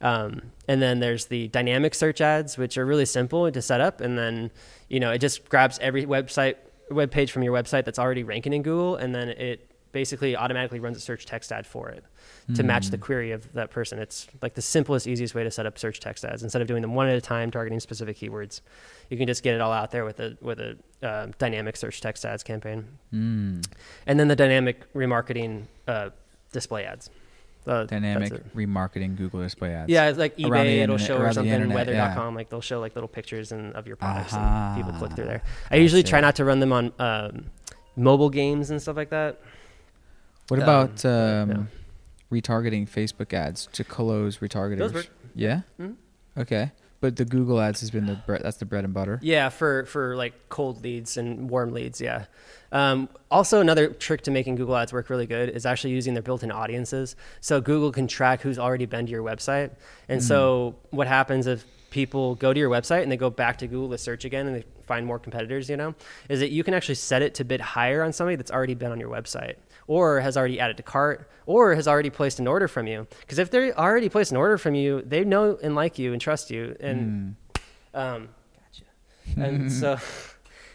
Um, 0.00 0.42
and 0.66 0.82
then 0.82 0.98
there's 0.98 1.26
the 1.26 1.46
dynamic 1.48 1.94
search 1.94 2.20
ads 2.20 2.58
which 2.58 2.76
are 2.76 2.84
really 2.84 3.04
simple 3.04 3.50
to 3.50 3.62
set 3.62 3.80
up 3.80 4.00
and 4.00 4.18
then 4.18 4.50
you 4.88 4.98
know 4.98 5.12
it 5.12 5.18
just 5.18 5.48
grabs 5.48 5.78
every 5.78 6.04
website 6.06 6.56
web 6.90 7.12
page 7.12 7.30
from 7.30 7.44
your 7.44 7.54
website 7.54 7.84
that's 7.84 8.00
already 8.00 8.24
ranking 8.24 8.52
in 8.52 8.62
google 8.62 8.96
and 8.96 9.14
then 9.14 9.28
it 9.28 9.70
basically 9.92 10.34
automatically 10.34 10.80
runs 10.80 10.96
a 10.96 11.00
search 11.00 11.24
text 11.24 11.52
ad 11.52 11.68
for 11.68 11.88
it 11.88 12.02
to 12.54 12.62
match 12.62 12.88
the 12.88 12.98
Mm. 12.98 13.00
query 13.02 13.30
of 13.32 13.52
that 13.52 13.70
person. 13.70 13.98
It's 13.98 14.26
like 14.42 14.54
the 14.54 14.62
simplest, 14.62 15.06
easiest 15.06 15.34
way 15.34 15.44
to 15.44 15.50
set 15.50 15.66
up 15.66 15.78
search 15.78 16.00
text 16.00 16.24
ads. 16.24 16.42
Instead 16.42 16.62
of 16.62 16.68
doing 16.68 16.82
them 16.82 16.94
one 16.94 17.08
at 17.08 17.16
a 17.16 17.20
time, 17.20 17.50
targeting 17.50 17.80
specific 17.80 18.16
keywords, 18.18 18.60
you 19.10 19.16
can 19.16 19.26
just 19.26 19.42
get 19.42 19.54
it 19.54 19.60
all 19.60 19.72
out 19.72 19.90
there 19.90 20.04
with 20.04 20.20
a 20.20 20.36
with 20.40 20.58
a 20.60 20.76
uh, 21.02 21.28
dynamic 21.38 21.76
search 21.76 22.00
text 22.00 22.24
ads 22.24 22.42
campaign, 22.42 22.86
Mm. 23.12 23.64
and 24.06 24.18
then 24.20 24.28
the 24.28 24.36
dynamic 24.36 24.92
remarketing 24.94 25.64
uh, 25.88 26.10
display 26.52 26.84
ads. 26.84 27.10
Uh, 27.64 27.84
Dynamic 27.84 28.32
remarketing 28.56 29.16
Google 29.16 29.40
display 29.40 29.72
ads. 29.72 29.88
Yeah, 29.88 30.08
it's 30.08 30.18
like 30.18 30.36
eBay, 30.36 30.78
it'll 30.82 30.96
internet- 30.96 31.00
show 31.00 31.16
or 31.18 31.32
something, 31.32 31.52
internet, 31.52 31.74
weather.com, 31.76 32.34
like 32.34 32.48
they'll 32.50 32.60
show 32.60 32.80
like 32.80 32.96
little 32.96 33.06
pictures 33.06 33.52
and 33.52 33.72
of 33.74 33.86
your 33.86 33.94
products 33.94 34.34
Aha. 34.34 34.74
and 34.74 34.84
people 34.84 34.98
click 34.98 35.12
through 35.12 35.26
there. 35.26 35.42
I 35.70 35.76
usually 35.76 36.02
try 36.02 36.20
not 36.20 36.34
to 36.36 36.44
run 36.44 36.58
them 36.58 36.72
on 36.72 36.92
um, 36.98 37.44
mobile 37.94 38.30
games 38.30 38.70
and 38.70 38.82
stuff 38.82 38.96
like 38.96 39.10
that. 39.10 39.38
What 40.48 40.58
Um, 40.58 40.62
about 40.64 41.04
um, 41.04 41.50
yeah. 41.50 41.56
Retargeting 42.32 42.88
Facebook 42.88 43.32
ads 43.32 43.68
to 43.72 43.84
close 43.84 44.38
retargeters? 44.38 44.78
Those 44.78 44.94
work. 44.94 45.08
Yeah. 45.34 45.60
Mhm. 45.80 45.94
Okay. 46.36 46.72
But 47.00 47.16
the 47.16 47.24
Google 47.24 47.60
ads 47.60 47.80
has 47.80 47.90
been 47.90 48.06
the 48.06 48.14
bre- 48.26 48.36
that's 48.38 48.58
the 48.58 48.64
bread 48.64 48.84
and 48.84 48.94
butter. 48.94 49.18
Yeah, 49.22 49.48
for 49.48 49.84
for 49.86 50.14
like 50.16 50.34
cold 50.48 50.82
leads 50.84 51.16
and 51.16 51.50
warm 51.50 51.72
leads. 51.72 52.00
Yeah. 52.00 52.26
Um, 52.70 53.08
also, 53.30 53.60
another 53.60 53.88
trick 53.88 54.22
to 54.22 54.30
making 54.30 54.54
Google 54.54 54.76
Ads 54.76 54.92
work 54.92 55.10
really 55.10 55.26
good 55.26 55.50
is 55.50 55.66
actually 55.66 55.90
using 55.92 56.14
their 56.14 56.22
built-in 56.22 56.50
audiences. 56.52 57.16
So 57.40 57.60
Google 57.60 57.90
can 57.92 58.06
track 58.06 58.40
who's 58.40 58.58
already 58.58 58.86
been 58.86 59.04
to 59.06 59.12
your 59.12 59.22
website, 59.22 59.72
and 60.08 60.22
so 60.22 60.76
what 60.90 61.06
happens 61.08 61.46
if 61.46 61.66
people 61.90 62.36
go 62.36 62.54
to 62.54 62.58
your 62.60 62.70
website 62.70 63.02
and 63.02 63.12
they 63.12 63.16
go 63.18 63.28
back 63.28 63.58
to 63.58 63.66
Google 63.66 63.90
to 63.90 63.98
search 63.98 64.24
again 64.24 64.46
and 64.46 64.56
they 64.56 64.64
find 64.86 65.04
more 65.04 65.18
competitors, 65.18 65.68
you 65.68 65.76
know, 65.76 65.94
is 66.30 66.40
that 66.40 66.50
you 66.50 66.64
can 66.64 66.72
actually 66.72 66.94
set 66.94 67.20
it 67.20 67.34
to 67.34 67.44
bid 67.44 67.60
higher 67.60 68.02
on 68.02 68.12
somebody 68.14 68.36
that's 68.36 68.50
already 68.50 68.74
been 68.74 68.90
on 68.92 68.98
your 68.98 69.10
website 69.10 69.56
or 69.86 70.20
has 70.20 70.36
already 70.36 70.58
added 70.60 70.76
to 70.76 70.82
cart 70.82 71.28
or 71.46 71.74
has 71.74 71.86
already 71.88 72.10
placed 72.10 72.38
an 72.38 72.46
order 72.46 72.68
from 72.68 72.86
you. 72.86 73.06
Because 73.20 73.38
if 73.38 73.50
they 73.50 73.72
already 73.72 74.08
placed 74.08 74.30
an 74.30 74.36
order 74.36 74.56
from 74.58 74.74
you, 74.74 75.02
they 75.02 75.24
know 75.24 75.58
and 75.62 75.74
like 75.74 75.98
you 75.98 76.12
and 76.12 76.20
trust 76.20 76.50
you, 76.50 76.76
and 76.80 77.36
Mm. 77.94 77.98
um, 77.98 78.28
gotcha. 78.56 78.84
And 79.44 79.72
so 79.80 79.98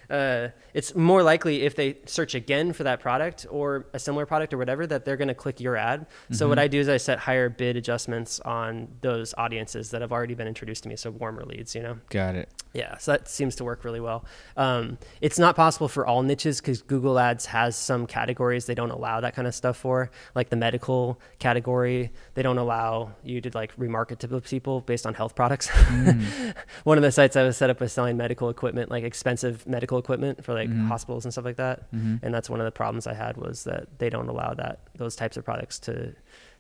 uh, 0.10 0.48
it's 0.74 0.96
more 0.96 1.22
likely 1.24 1.64
if 1.64 1.76
they 1.76 1.98
search 2.06 2.34
again 2.36 2.74
for 2.74 2.84
that 2.84 3.00
product 3.00 3.46
or 3.50 3.88
a 3.94 4.00
similar 4.00 4.26
product 4.26 4.54
or 4.54 4.58
whatever 4.58 4.88
that 4.88 5.04
they're 5.06 5.18
going 5.18 5.28
to 5.28 5.34
click 5.36 5.60
your 5.60 5.76
ad. 5.76 6.06
So 6.32 6.48
what 6.48 6.58
Mhm. 6.58 6.62
I 6.62 6.68
do 6.68 6.80
is 6.80 6.88
I 6.90 6.98
set 6.98 7.20
higher 7.20 7.50
bid 7.50 7.76
adjustments 7.78 8.40
on 8.42 8.88
those 9.02 9.34
audiences 9.38 9.92
that 9.92 10.02
have 10.02 10.12
already 10.12 10.34
been 10.34 10.48
introduced 10.48 10.84
to 10.84 10.90
me, 10.90 10.96
so 10.96 11.12
warmer 11.12 11.44
leads, 11.46 11.76
you 11.76 11.82
know. 11.84 11.98
Got 12.10 12.36
it. 12.36 12.50
Yeah, 12.74 12.98
so 12.98 13.12
that 13.14 13.28
seems 13.28 13.56
to 13.56 13.64
work 13.64 13.84
really 13.84 14.00
well. 14.00 14.24
Um, 14.56 14.98
it's 15.22 15.40
not 15.40 15.56
possible 15.56 15.88
for 15.88 16.06
all 16.06 16.22
niches 16.22 16.62
because 16.62 16.82
Google 16.82 17.18
Ads 17.18 17.48
has 17.48 17.76
some 17.76 18.06
categories 18.06 18.66
they 18.66 18.76
don't 18.76 18.92
allow 18.92 19.20
that 19.22 19.36
kind 19.36 19.48
of 19.48 19.56
stuff 19.56 19.78
for, 19.78 20.12
like 20.36 20.50
the 20.50 20.56
medical 20.56 21.20
category. 21.40 22.12
They 22.36 22.44
don't 22.44 22.58
allow 22.58 23.14
you 23.24 23.42
to 23.42 23.52
like 23.54 23.76
remarket 23.78 24.20
to 24.20 24.28
people 24.42 24.82
based 24.82 25.06
on 25.08 25.14
health 25.16 25.36
products. 25.36 25.68
Mm. 25.70 26.54
One 26.84 26.98
of 26.98 27.04
the 27.04 27.12
sites 27.12 27.36
I 27.36 27.44
was 27.44 27.58
set 27.58 27.70
up 27.70 27.80
was 27.80 27.92
selling 27.92 28.18
medical 28.18 28.50
equipment, 28.50 28.92
like 28.92 29.04
expensive 29.04 29.66
medical 29.68 29.97
equipment 29.98 30.44
for 30.44 30.54
like 30.54 30.70
Mhm. 30.70 30.88
hospitals 30.88 31.26
and 31.26 31.32
stuff 31.34 31.46
like 31.46 31.58
that. 31.58 31.92
Mhm. 31.94 32.20
And 32.24 32.34
that's 32.34 32.50
one 32.50 32.60
of 32.60 32.66
the 32.66 32.72
problems 32.72 33.08
I 33.08 33.14
had 33.14 33.38
was 33.38 33.64
that 33.66 34.00
they 34.00 34.10
don't 34.10 34.28
allow 34.30 34.54
that 34.56 34.80
those 34.98 35.16
types 35.16 35.38
of 35.38 35.44
products 35.46 35.80
to. 35.80 36.14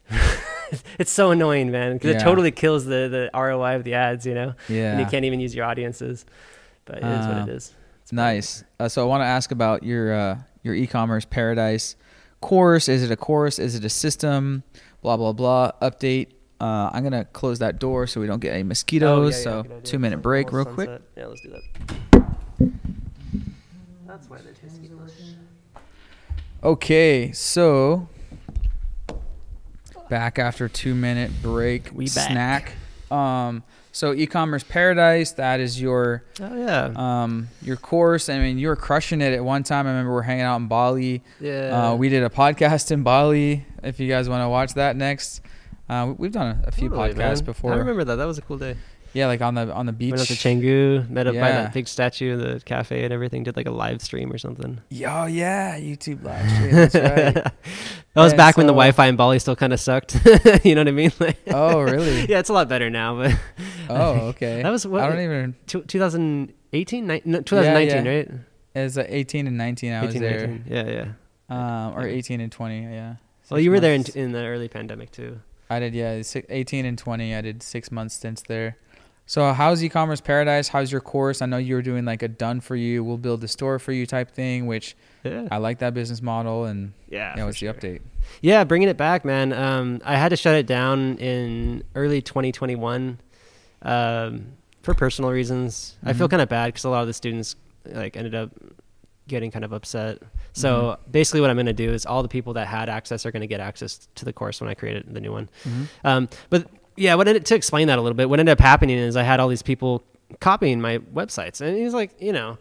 it's 0.99 1.11
so 1.11 1.31
annoying, 1.31 1.71
man, 1.71 1.93
because 1.93 2.11
Yeah. 2.11 2.17
it 2.17 2.23
totally 2.23 2.51
kills 2.51 2.85
the 2.85 3.07
the 3.09 3.29
ROI 3.33 3.75
of 3.75 3.83
the 3.83 3.93
ads, 3.93 4.25
you 4.25 4.33
know 4.33 4.53
Yeah. 4.69 4.91
and 4.91 4.99
you 4.99 5.05
can't 5.05 5.25
even 5.25 5.39
use 5.39 5.53
your 5.55 5.65
audiences. 5.65 6.25
But 6.85 6.97
it 6.99 7.03
is 7.03 7.27
what 7.27 7.37
it 7.37 7.49
is. 7.49 7.49
it 7.49 7.53
is. 8.05 8.13
Nice. 8.13 8.63
Uh, 8.79 8.87
so 8.87 9.01
I 9.03 9.05
want 9.05 9.21
to 9.21 9.25
ask 9.25 9.51
about 9.51 9.83
your 9.83 10.13
uh, 10.13 10.37
your 10.63 10.73
e-commerce 10.75 11.25
paradise 11.25 11.95
course. 12.41 12.87
Is 12.87 13.03
it 13.03 13.11
a 13.11 13.15
course? 13.17 13.59
Is 13.59 13.75
it 13.75 13.83
a 13.83 13.89
system? 13.89 14.63
Blah 15.01 15.17
blah 15.17 15.33
blah. 15.33 15.71
Update. 15.81 16.27
Uh, 16.59 16.89
I'm 16.91 17.03
gonna 17.03 17.25
close 17.25 17.59
that 17.59 17.77
door 17.79 18.07
so 18.07 18.19
we 18.21 18.25
don't 18.27 18.39
get 18.39 18.53
any 18.53 18.63
mosquitoes. 18.63 19.45
Oh, 19.45 19.49
yeah, 19.49 19.55
yeah, 19.57 19.63
so 19.75 19.79
two 19.83 19.99
minute 19.99 20.21
break, 20.23 20.51
real 20.51 20.59
almost 20.67 20.75
quick. 20.75 21.01
Yeah, 21.15 21.25
let's 21.27 21.41
do 21.41 21.49
that. 21.51 22.71
That's 24.17 24.29
why 24.31 24.37
they're 24.39 24.53
tasty. 24.53 24.89
Okay, 26.63 27.31
so 27.33 28.09
back 30.09 30.39
after 30.39 30.67
two 30.67 30.95
minute 30.95 31.31
break. 31.43 31.91
We 31.93 32.05
back. 32.05 32.31
snack. 32.31 32.73
Um, 33.11 33.63
so 33.91 34.13
e-commerce 34.13 34.63
paradise. 34.63 35.33
That 35.33 35.59
is 35.59 35.79
your 35.79 36.23
Oh 36.41 36.55
yeah. 36.55 36.93
um 36.95 37.49
your 37.61 37.77
course. 37.77 38.27
I 38.27 38.39
mean, 38.39 38.57
you 38.57 38.69
were 38.69 38.75
crushing 38.75 39.21
it 39.21 39.33
at 39.33 39.43
one 39.43 39.61
time. 39.63 39.85
I 39.85 39.91
remember 39.91 40.13
we're 40.13 40.21
hanging 40.23 40.43
out 40.43 40.57
in 40.57 40.67
Bali. 40.67 41.21
yeah. 41.39 41.91
Uh, 41.91 41.95
we 41.95 42.09
did 42.09 42.23
a 42.23 42.29
podcast 42.29 42.89
in 42.91 43.03
Bali. 43.03 43.65
If 43.83 43.99
you 43.99 44.07
guys 44.09 44.27
want 44.27 44.43
to 44.43 44.49
watch 44.49 44.73
that 44.73 44.95
next, 44.95 45.41
uh, 45.89 46.05
we- 46.07 46.13
we've 46.13 46.31
done 46.31 46.61
a, 46.65 46.69
a 46.69 46.71
few 46.71 46.89
Totally, 46.89 47.13
podcasts 47.13 47.17
man. 47.37 47.45
before. 47.45 47.73
I 47.73 47.77
remember 47.77 48.03
that. 48.03 48.15
That 48.15 48.25
was 48.25 48.39
a 48.39 48.41
cool 48.41 48.57
day. 48.57 48.75
Yeah, 49.13 49.27
like 49.27 49.41
on 49.41 49.55
the 49.55 49.71
on 49.73 49.85
the 49.85 49.91
beach. 49.93 50.11
Went 50.11 50.21
up 50.21 50.27
to 50.27 50.33
Canggu, 50.35 51.09
met 51.09 51.27
up 51.27 51.33
by 51.35 51.49
that 51.51 51.73
big 51.73 51.87
statue, 51.87 52.37
the 52.37 52.61
cafe 52.65 53.03
and 53.03 53.13
everything. 53.13 53.43
Did 53.43 53.55
like 53.55 53.67
a 53.67 53.71
live 53.71 54.01
stream 54.01 54.31
or 54.31 54.37
something. 54.37 54.79
Yeah, 54.89 55.23
Oh 55.23 55.25
yeah, 55.25 55.79
YouTube 55.79 56.23
live 56.23 56.49
stream. 56.51 56.71
That's 56.71 56.95
right. 56.95 57.33
that 57.33 57.53
was 58.15 58.33
And 58.33 58.37
back 58.37 58.57
when 58.57 58.67
the 58.67 58.73
Wi-Fi 58.73 59.07
in 59.07 59.15
Bali 59.15 59.39
still 59.39 59.55
kind 59.55 59.73
of 59.73 59.79
sucked. 59.79 60.15
you 60.63 60.75
know 60.75 60.81
what 60.81 60.87
I 60.87 60.91
mean? 60.91 61.11
Like, 61.19 61.37
oh 61.47 61.81
really? 61.81 62.25
yeah, 62.29 62.39
it's 62.39 62.49
a 62.49 62.53
lot 62.53 62.67
better 62.69 62.89
now, 62.89 63.15
but 63.15 63.39
Oh 63.89 64.27
okay. 64.29 64.61
That 64.61 64.69
was 64.69 64.85
what- 64.85 65.01
I 65.03 65.09
don't 65.09 65.19
even. 65.21 65.55
tw 65.67 65.87
2018, 65.87 67.07
Ni- 67.07 67.21
no, 67.25 67.41
2019, 67.41 68.05
yeah. 68.05 68.11
right? 68.11 68.31
It's 68.75 68.97
uh, 68.97 69.05
18 69.07 69.47
and 69.47 69.57
19. 69.57 69.93
I 69.93 70.05
was 70.05 70.13
there. 70.15 70.47
19. 70.47 70.65
Yeah, 70.69 70.87
yeah. 70.87 71.07
Um, 71.87 71.93
or 71.97 72.05
18 72.07 72.41
and 72.41 72.51
20. 72.51 72.83
Yeah. 72.83 73.15
Well, 73.49 73.59
you 73.59 73.71
were 73.71 73.79
there 73.79 73.93
in, 73.93 74.01
months. 74.01 74.15
in 74.15 74.31
the 74.33 74.43
early 74.45 74.67
pandemic 74.67 75.11
too. 75.11 75.39
I 75.69 75.79
did, 75.79 75.93
yeah. 75.95 76.21
si- 76.21 76.43
18 76.49 76.85
and 76.85 76.97
20. 76.97 77.33
I 77.35 77.41
did 77.41 77.63
six 77.63 77.91
months 77.91 78.15
stints 78.15 78.41
there. 78.43 78.77
So, 79.29 79.51
how's 79.51 79.83
e-commerce 79.83 80.21
paradise? 80.21 80.69
How's 80.69 80.89
your 80.89 81.01
course? 81.01 81.41
I 81.41 81.47
know 81.47 81.57
you 81.57 81.75
were 81.75 81.81
doing 81.81 82.05
like 82.05 82.23
a 82.23 82.29
done 82.29 82.61
for 82.61 82.77
you, 82.77 83.03
we'll 83.03 83.17
build 83.17 83.41
the 83.41 83.47
store 83.49 83.77
for 83.77 83.91
you 83.91 84.05
type 84.05 84.31
thing, 84.31 84.67
which 84.67 84.95
Yeah. 85.25 85.49
I 85.51 85.57
like 85.57 85.79
that 85.79 85.93
business 85.93 86.21
model. 86.21 86.63
And 86.63 86.93
Yeah. 87.09 87.33
yeah, 87.35 87.43
what's 87.43 87.57
sure. 87.57 87.73
the 87.73 87.77
update? 87.77 87.99
Yeah, 88.41 88.63
bringing 88.63 88.87
it 88.87 88.95
back, 88.95 89.25
man. 89.25 89.51
Um, 89.51 90.01
I 90.05 90.15
had 90.15 90.29
to 90.29 90.37
shut 90.37 90.55
it 90.55 90.65
down 90.65 91.17
in 91.17 91.83
early 91.93 92.21
2021 92.21 93.19
um, 93.81 94.45
for 94.81 94.93
personal 94.93 95.29
reasons. 95.31 95.97
I 96.05 96.13
feel 96.13 96.27
Mhm. 96.27 96.31
kind 96.31 96.41
of 96.41 96.47
bad 96.49 96.67
because 96.67 96.85
a 96.85 96.89
lot 96.89 97.01
of 97.01 97.07
the 97.07 97.13
students 97.13 97.57
like 97.85 98.15
ended 98.15 98.33
up 98.33 98.51
getting 99.27 99.51
kind 99.51 99.65
of 99.65 99.73
upset. 99.73 100.19
So 100.53 100.97
basically, 101.11 101.41
what 101.41 101.49
I'm 101.49 101.57
going 101.57 101.65
to 101.65 101.73
do 101.73 101.91
is 101.91 102.05
all 102.05 102.21
the 102.23 102.29
people 102.29 102.53
that 102.53 102.67
had 102.67 102.87
access 102.87 103.25
are 103.25 103.31
going 103.31 103.41
to 103.41 103.47
get 103.47 103.59
access 103.59 104.07
to 104.15 104.23
the 104.23 104.31
course 104.31 104.61
when 104.61 104.69
I 104.69 104.73
create 104.73 105.13
the 105.13 105.19
new 105.19 105.33
one. 105.33 105.49
Um, 106.05 106.29
but 106.49 106.67
yeah, 106.97 107.15
what 107.15 107.27
ended, 107.27 107.45
to 107.45 107.55
explain 107.55 107.87
that 107.87 107.97
a 107.97 108.01
little 108.01 108.15
bit, 108.15 108.29
what 108.29 108.39
ended 108.39 108.53
up 108.53 108.59
happening 108.59 108.97
is 108.97 109.15
I 109.15 109.23
had 109.23 109.39
all 109.39 109.47
these 109.47 109.63
people 109.63 110.03
copying 110.41 110.81
my 110.81 110.97
websites, 110.97 111.61
and 111.61 111.77
he's 111.77 111.93
like, 111.93 112.21
you 112.21 112.33
know, 112.33 112.57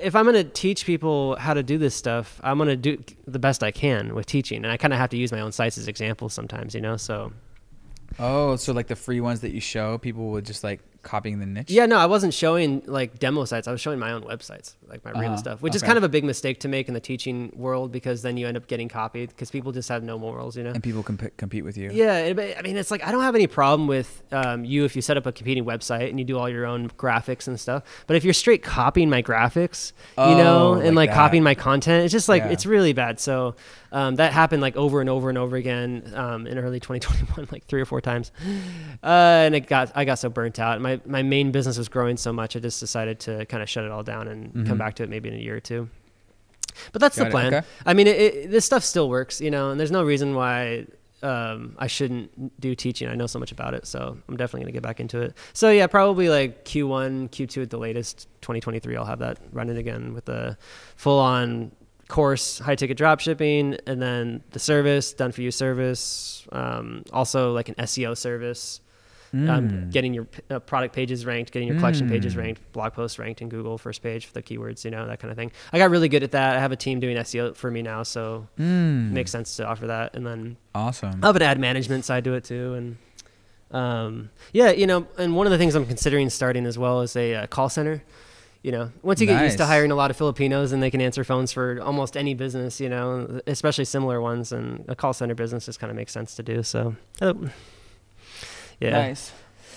if 0.00 0.16
I'm 0.16 0.24
going 0.24 0.36
to 0.36 0.44
teach 0.44 0.86
people 0.86 1.36
how 1.36 1.52
to 1.52 1.62
do 1.62 1.76
this 1.76 1.94
stuff, 1.94 2.40
I'm 2.42 2.56
going 2.56 2.68
to 2.68 2.76
do 2.76 3.02
the 3.26 3.38
best 3.38 3.62
I 3.62 3.70
can 3.70 4.14
with 4.14 4.26
teaching, 4.26 4.64
and 4.64 4.72
I 4.72 4.76
kind 4.76 4.94
of 4.94 4.98
have 4.98 5.10
to 5.10 5.18
use 5.18 5.30
my 5.30 5.40
own 5.40 5.52
sites 5.52 5.76
as 5.76 5.88
examples 5.88 6.32
sometimes, 6.32 6.74
you 6.74 6.80
know. 6.80 6.96
So 6.96 7.32
Oh, 8.18 8.56
so 8.56 8.72
like 8.72 8.86
the 8.86 8.96
free 8.96 9.20
ones 9.20 9.40
that 9.40 9.52
you 9.52 9.60
show, 9.60 9.98
people 9.98 10.30
would 10.30 10.44
just 10.44 10.64
like 10.64 10.80
copying 11.02 11.38
the 11.40 11.46
niche? 11.46 11.70
yeah, 11.70 11.86
no, 11.86 11.96
I 11.98 12.06
wasn't 12.06 12.32
showing 12.34 12.82
like 12.86 13.18
demo 13.18 13.44
sites. 13.44 13.66
I 13.68 13.72
was 13.72 13.80
showing 13.80 13.98
my 13.98 14.12
own 14.12 14.22
websites, 14.22 14.74
like 14.88 15.04
my 15.04 15.10
real 15.12 15.30
Uh-huh. 15.32 15.36
stuff, 15.36 15.62
which 15.62 15.74
is 15.74 15.82
kind 15.82 15.98
of 15.98 16.04
a 16.04 16.08
big 16.08 16.24
mistake 16.24 16.60
to 16.60 16.68
make 16.68 16.88
in 16.88 16.94
the 16.94 17.00
teaching 17.00 17.52
world 17.54 17.92
because 17.92 18.22
then 18.22 18.36
you 18.36 18.46
end 18.46 18.56
up 18.56 18.66
getting 18.66 18.88
copied 18.88 19.30
because 19.30 19.50
people 19.50 19.72
just 19.72 19.88
have 19.88 20.02
no 20.02 20.18
morals, 20.18 20.56
you 20.56 20.62
know. 20.62 20.70
And 20.70 20.82
people 20.82 21.02
comp- 21.02 21.36
compete 21.36 21.64
with 21.64 21.76
you. 21.76 21.90
Yeah, 21.92 22.32
I 22.58 22.62
mean, 22.62 22.76
it's 22.76 22.90
like 22.90 23.04
I 23.06 23.12
don't 23.12 23.22
have 23.22 23.34
any 23.34 23.46
problem 23.46 23.86
with 23.88 24.22
um, 24.32 24.64
you 24.64 24.84
if 24.84 24.94
you 24.96 25.02
set 25.02 25.16
up 25.16 25.26
a 25.26 25.32
competing 25.32 25.64
website 25.64 26.08
and 26.10 26.18
you 26.18 26.24
do 26.24 26.38
all 26.38 26.48
your 26.48 26.66
own 26.66 26.88
graphics 26.90 27.46
and 27.48 27.58
stuff. 27.58 27.82
But 28.06 28.16
if 28.16 28.24
you're 28.24 28.32
straight 28.34 28.62
copying 28.62 29.10
my 29.10 29.22
graphics, 29.22 29.92
you 30.18 30.24
know, 30.36 30.74
Oh, 30.74 30.80
and 30.80 30.94
like 30.96 31.08
like, 31.10 31.16
copying 31.16 31.42
my 31.42 31.54
content, 31.54 32.04
it's 32.04 32.12
just 32.12 32.28
like 32.28 32.42
Yeah. 32.44 32.50
it's 32.50 32.64
really 32.66 32.92
bad. 32.92 33.18
So 33.18 33.56
um, 33.92 34.16
that 34.16 34.32
happened 34.32 34.62
like 34.62 34.74
over 34.76 35.00
and 35.00 35.08
over 35.08 35.28
and 35.28 35.38
over 35.38 35.54
again 35.56 36.12
um, 36.16 36.46
in 36.48 36.58
early 36.58 36.80
2021, 36.86 37.48
like 37.52 37.66
three 37.66 37.80
or 37.80 37.84
four 37.84 38.00
times, 38.00 38.32
uh, 39.02 39.06
and 39.46 39.54
it 39.54 39.66
got 39.68 39.92
I 39.94 40.04
got 40.04 40.18
so 40.18 40.28
burnt 40.28 40.58
out. 40.58 40.80
My 40.80 41.00
my 41.06 41.22
main 41.22 41.52
business 41.52 41.78
was 41.78 41.88
growing 41.88 42.16
so 42.16 42.32
much, 42.32 42.56
I 42.56 42.58
just 42.60 42.80
decided 42.80 43.20
to 43.20 43.46
kind 43.46 43.62
of 43.62 43.68
shut 43.68 43.84
it 43.84 43.90
all 43.90 44.02
down 44.02 44.26
and 44.28 44.52
Mhm. 44.52 44.66
come 44.66 44.78
back 44.78 44.94
to 44.96 45.02
it 45.04 45.08
maybe 45.10 45.28
in 45.28 45.34
a 45.36 45.38
year 45.38 45.56
or 45.56 45.60
two. 45.60 45.88
But 46.92 47.00
that's 47.02 47.16
Got 47.18 47.24
the 47.24 47.30
plan. 47.30 47.54
okay. 47.54 47.66
I 47.84 47.92
mean, 47.94 48.06
it, 48.06 48.16
it, 48.18 48.50
this 48.50 48.64
stuff 48.64 48.82
still 48.82 49.08
works, 49.08 49.40
you 49.42 49.50
know, 49.50 49.70
and 49.70 49.78
there's 49.78 49.90
no 49.90 50.02
reason 50.02 50.34
why 50.34 50.86
um, 51.22 51.76
I 51.78 51.86
shouldn't 51.86 52.58
do 52.60 52.74
teaching. 52.74 53.08
I 53.08 53.14
know 53.14 53.26
so 53.26 53.38
much 53.38 53.52
about 53.52 53.74
it, 53.74 53.86
so 53.86 54.16
I'm 54.28 54.36
definitely 54.36 54.62
gonna 54.62 54.72
get 54.72 54.82
back 54.82 54.98
into 54.98 55.20
it. 55.20 55.34
So 55.52 55.70
yeah, 55.70 55.86
probably 55.86 56.28
like 56.30 56.64
Q1, 56.64 57.28
Q2 57.30 57.62
at 57.64 57.70
the 57.70 57.78
latest, 57.78 58.26
2023. 58.40 58.96
I'll 58.96 59.04
have 59.04 59.18
that 59.20 59.38
running 59.52 59.76
again 59.76 60.14
with 60.14 60.24
the 60.24 60.56
full-on 60.96 61.70
course, 62.12 62.58
high 62.60 62.76
ticket 62.76 62.96
drop 62.96 63.18
shipping, 63.20 63.76
and 63.86 64.00
then 64.00 64.42
the 64.50 64.58
service, 64.58 65.12
done 65.12 65.32
for 65.32 65.42
you 65.42 65.50
service. 65.50 66.46
Um, 66.52 67.02
also 67.12 67.52
like 67.52 67.68
an 67.68 67.74
SEO 67.76 68.16
service 68.16 68.80
um, 69.34 69.48
Mm. 69.48 69.90
getting 69.90 70.12
your 70.12 70.26
uh, 70.50 70.58
product 70.58 70.94
pages 70.94 71.24
ranked, 71.24 71.52
getting 71.52 71.66
your 71.68 71.78
collection 71.78 72.06
pages 72.06 72.34
Mm. 72.34 72.38
ranked, 72.42 72.72
blog 72.72 72.92
posts 72.92 73.18
ranked 73.18 73.40
in 73.40 73.48
Google 73.48 73.78
first 73.78 74.02
page 74.02 74.26
for 74.26 74.34
the 74.34 74.42
keywords, 74.42 74.84
you 74.84 74.90
know, 74.90 75.06
that 75.06 75.20
kind 75.20 75.30
of 75.30 75.38
thing. 75.38 75.50
I 75.72 75.78
got 75.78 75.88
really 75.88 76.10
good 76.10 76.22
at 76.22 76.32
that. 76.32 76.54
I 76.56 76.60
have 76.60 76.70
a 76.70 76.76
team 76.76 77.00
doing 77.00 77.16
SEO 77.16 77.54
for 77.56 77.70
me 77.70 77.80
now, 77.80 78.02
so 78.02 78.46
Mm. 78.60 79.08
it 79.10 79.12
makes 79.14 79.30
sense 79.30 79.56
to 79.56 79.66
offer 79.66 79.86
that. 79.86 80.14
And 80.14 80.26
then 80.26 80.58
awesome. 80.74 81.18
I 81.22 81.26
have 81.28 81.36
an 81.36 81.40
ad 81.42 81.58
management 81.58 82.04
side 82.04 82.24
to 82.24 82.34
it 82.34 82.44
too. 82.44 82.74
And 82.74 82.96
um, 83.70 84.28
yeah, 84.52 84.70
you 84.70 84.86
know, 84.86 85.06
and 85.16 85.34
one 85.34 85.46
of 85.46 85.50
the 85.50 85.56
things 85.56 85.74
I'm 85.74 85.86
considering 85.86 86.28
starting 86.28 86.66
as 86.66 86.76
well 86.78 87.00
is 87.00 87.16
a 87.16 87.34
uh, 87.34 87.46
call 87.46 87.70
center. 87.70 88.02
You 88.62 88.70
know, 88.70 88.92
once 89.02 89.20
you 89.20 89.26
get 89.26 89.42
used 89.42 89.58
to 89.58 89.66
hiring 89.66 89.90
a 89.90 89.96
lot 89.96 90.12
of 90.12 90.16
Filipinos 90.16 90.70
and 90.70 90.80
they 90.80 90.90
can 90.90 91.00
answer 91.00 91.24
phones 91.24 91.50
for 91.50 91.80
almost 91.82 92.16
any 92.16 92.34
business, 92.34 92.80
you 92.80 92.88
know, 92.88 93.40
especially 93.48 93.84
similar 93.84 94.20
ones, 94.20 94.52
and 94.52 94.84
a 94.86 94.94
call 94.94 95.12
center 95.12 95.34
business 95.34 95.66
just 95.66 95.80
kind 95.80 95.90
of 95.90 95.96
makes 95.96 96.12
sense 96.12 96.36
to 96.36 96.44
do. 96.44 96.62
So, 96.62 96.94
uh, 97.20 97.34
yeah. 98.78 98.90
Nice. 98.90 99.32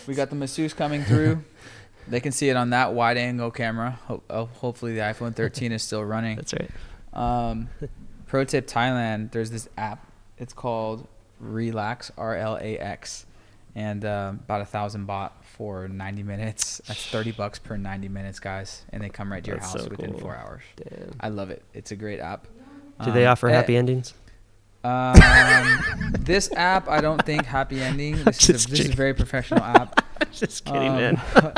We 0.05 0.13
got 0.13 0.29
the 0.29 0.35
masseuse 0.35 0.73
coming 0.73 1.03
through. 1.03 1.43
they 2.07 2.19
can 2.19 2.31
see 2.31 2.49
it 2.49 2.55
on 2.55 2.69
that 2.71 2.93
wide 2.93 3.17
angle 3.17 3.49
camera. 3.49 3.99
Ho- 4.05 4.23
oh, 4.29 4.45
hopefully 4.45 4.93
the 4.93 5.01
iPhone 5.01 5.35
13 5.35 5.71
is 5.71 5.81
still 5.81 6.03
running. 6.03 6.35
That's 6.35 6.53
right. 6.53 6.69
Um, 7.13 7.69
pro 8.27 8.43
tip 8.43 8.67
Thailand, 8.67 9.31
there's 9.31 9.49
this 9.49 9.67
app. 9.77 10.11
It's 10.37 10.53
called 10.53 11.07
Relax, 11.39 12.11
R 12.17 12.35
L 12.35 12.57
A 12.61 12.77
X. 12.77 13.25
And 13.73 14.05
um, 14.05 14.35
about 14.45 14.61
a 14.61 14.65
thousand 14.65 15.07
baht 15.07 15.31
for 15.57 15.87
90 15.87 16.23
minutes. 16.23 16.81
That's 16.87 17.05
30 17.07 17.31
bucks 17.31 17.59
per 17.59 17.77
90 17.77 18.09
minutes, 18.09 18.39
guys. 18.39 18.83
And 18.91 19.01
they 19.03 19.09
come 19.09 19.31
right 19.31 19.43
to 19.43 19.49
your 19.51 19.57
That's 19.59 19.71
house 19.73 19.83
so 19.83 19.89
within 19.89 20.11
cool. 20.11 20.19
four 20.21 20.35
hours. 20.35 20.61
Damn. 20.75 21.13
I 21.19 21.29
love 21.29 21.49
it. 21.49 21.63
It's 21.73 21.91
a 21.91 21.95
great 21.95 22.19
app. 22.19 22.47
Do 23.03 23.11
they 23.11 23.25
Um, 23.25 23.31
offer 23.31 23.49
eh, 23.49 23.53
happy 23.53 23.75
endings? 23.77 24.13
Um, 24.83 25.15
this 26.19 26.51
app, 26.53 26.87
I 26.87 27.01
don't 27.01 27.23
think 27.25 27.45
happy 27.45 27.81
ending. 27.81 28.23
This, 28.23 28.49
is, 28.49 28.65
a, 28.65 28.69
this 28.69 28.79
is 28.81 28.89
a 28.89 28.95
very 28.95 29.13
professional 29.13 29.63
app. 29.63 30.03
Just 30.31 30.65
kidding, 30.65 30.89
Um, 30.91 30.95
man. 30.97 31.21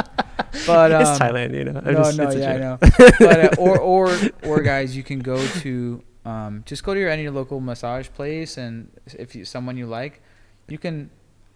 But 0.65 0.91
um, 0.91 1.01
it's 1.01 1.19
Thailand, 1.19 1.53
you 1.53 1.65
know. 1.65 1.81
I'm 1.83 1.93
no, 1.93 2.03
just- 2.03 2.17
no, 2.17 2.29
a 2.29 2.35
yeah, 2.37 2.53
I 2.53 2.57
know. 2.57 2.77
But 3.19 3.59
uh, 3.59 3.61
or 3.61 3.77
or 3.79 4.15
or 4.43 4.61
guys, 4.61 4.95
you 4.95 5.03
can 5.03 5.19
go 5.19 5.45
to 5.45 6.01
um, 6.25 6.63
just 6.65 6.83
go 6.83 6.93
to 6.93 6.99
your 6.99 7.09
any 7.09 7.27
local 7.29 7.59
massage 7.59 8.07
place, 8.09 8.57
and 8.57 8.89
if 9.19 9.35
you 9.35 9.45
someone 9.45 9.77
you 9.77 9.85
like, 9.87 10.21
you 10.67 10.77
can 10.77 11.09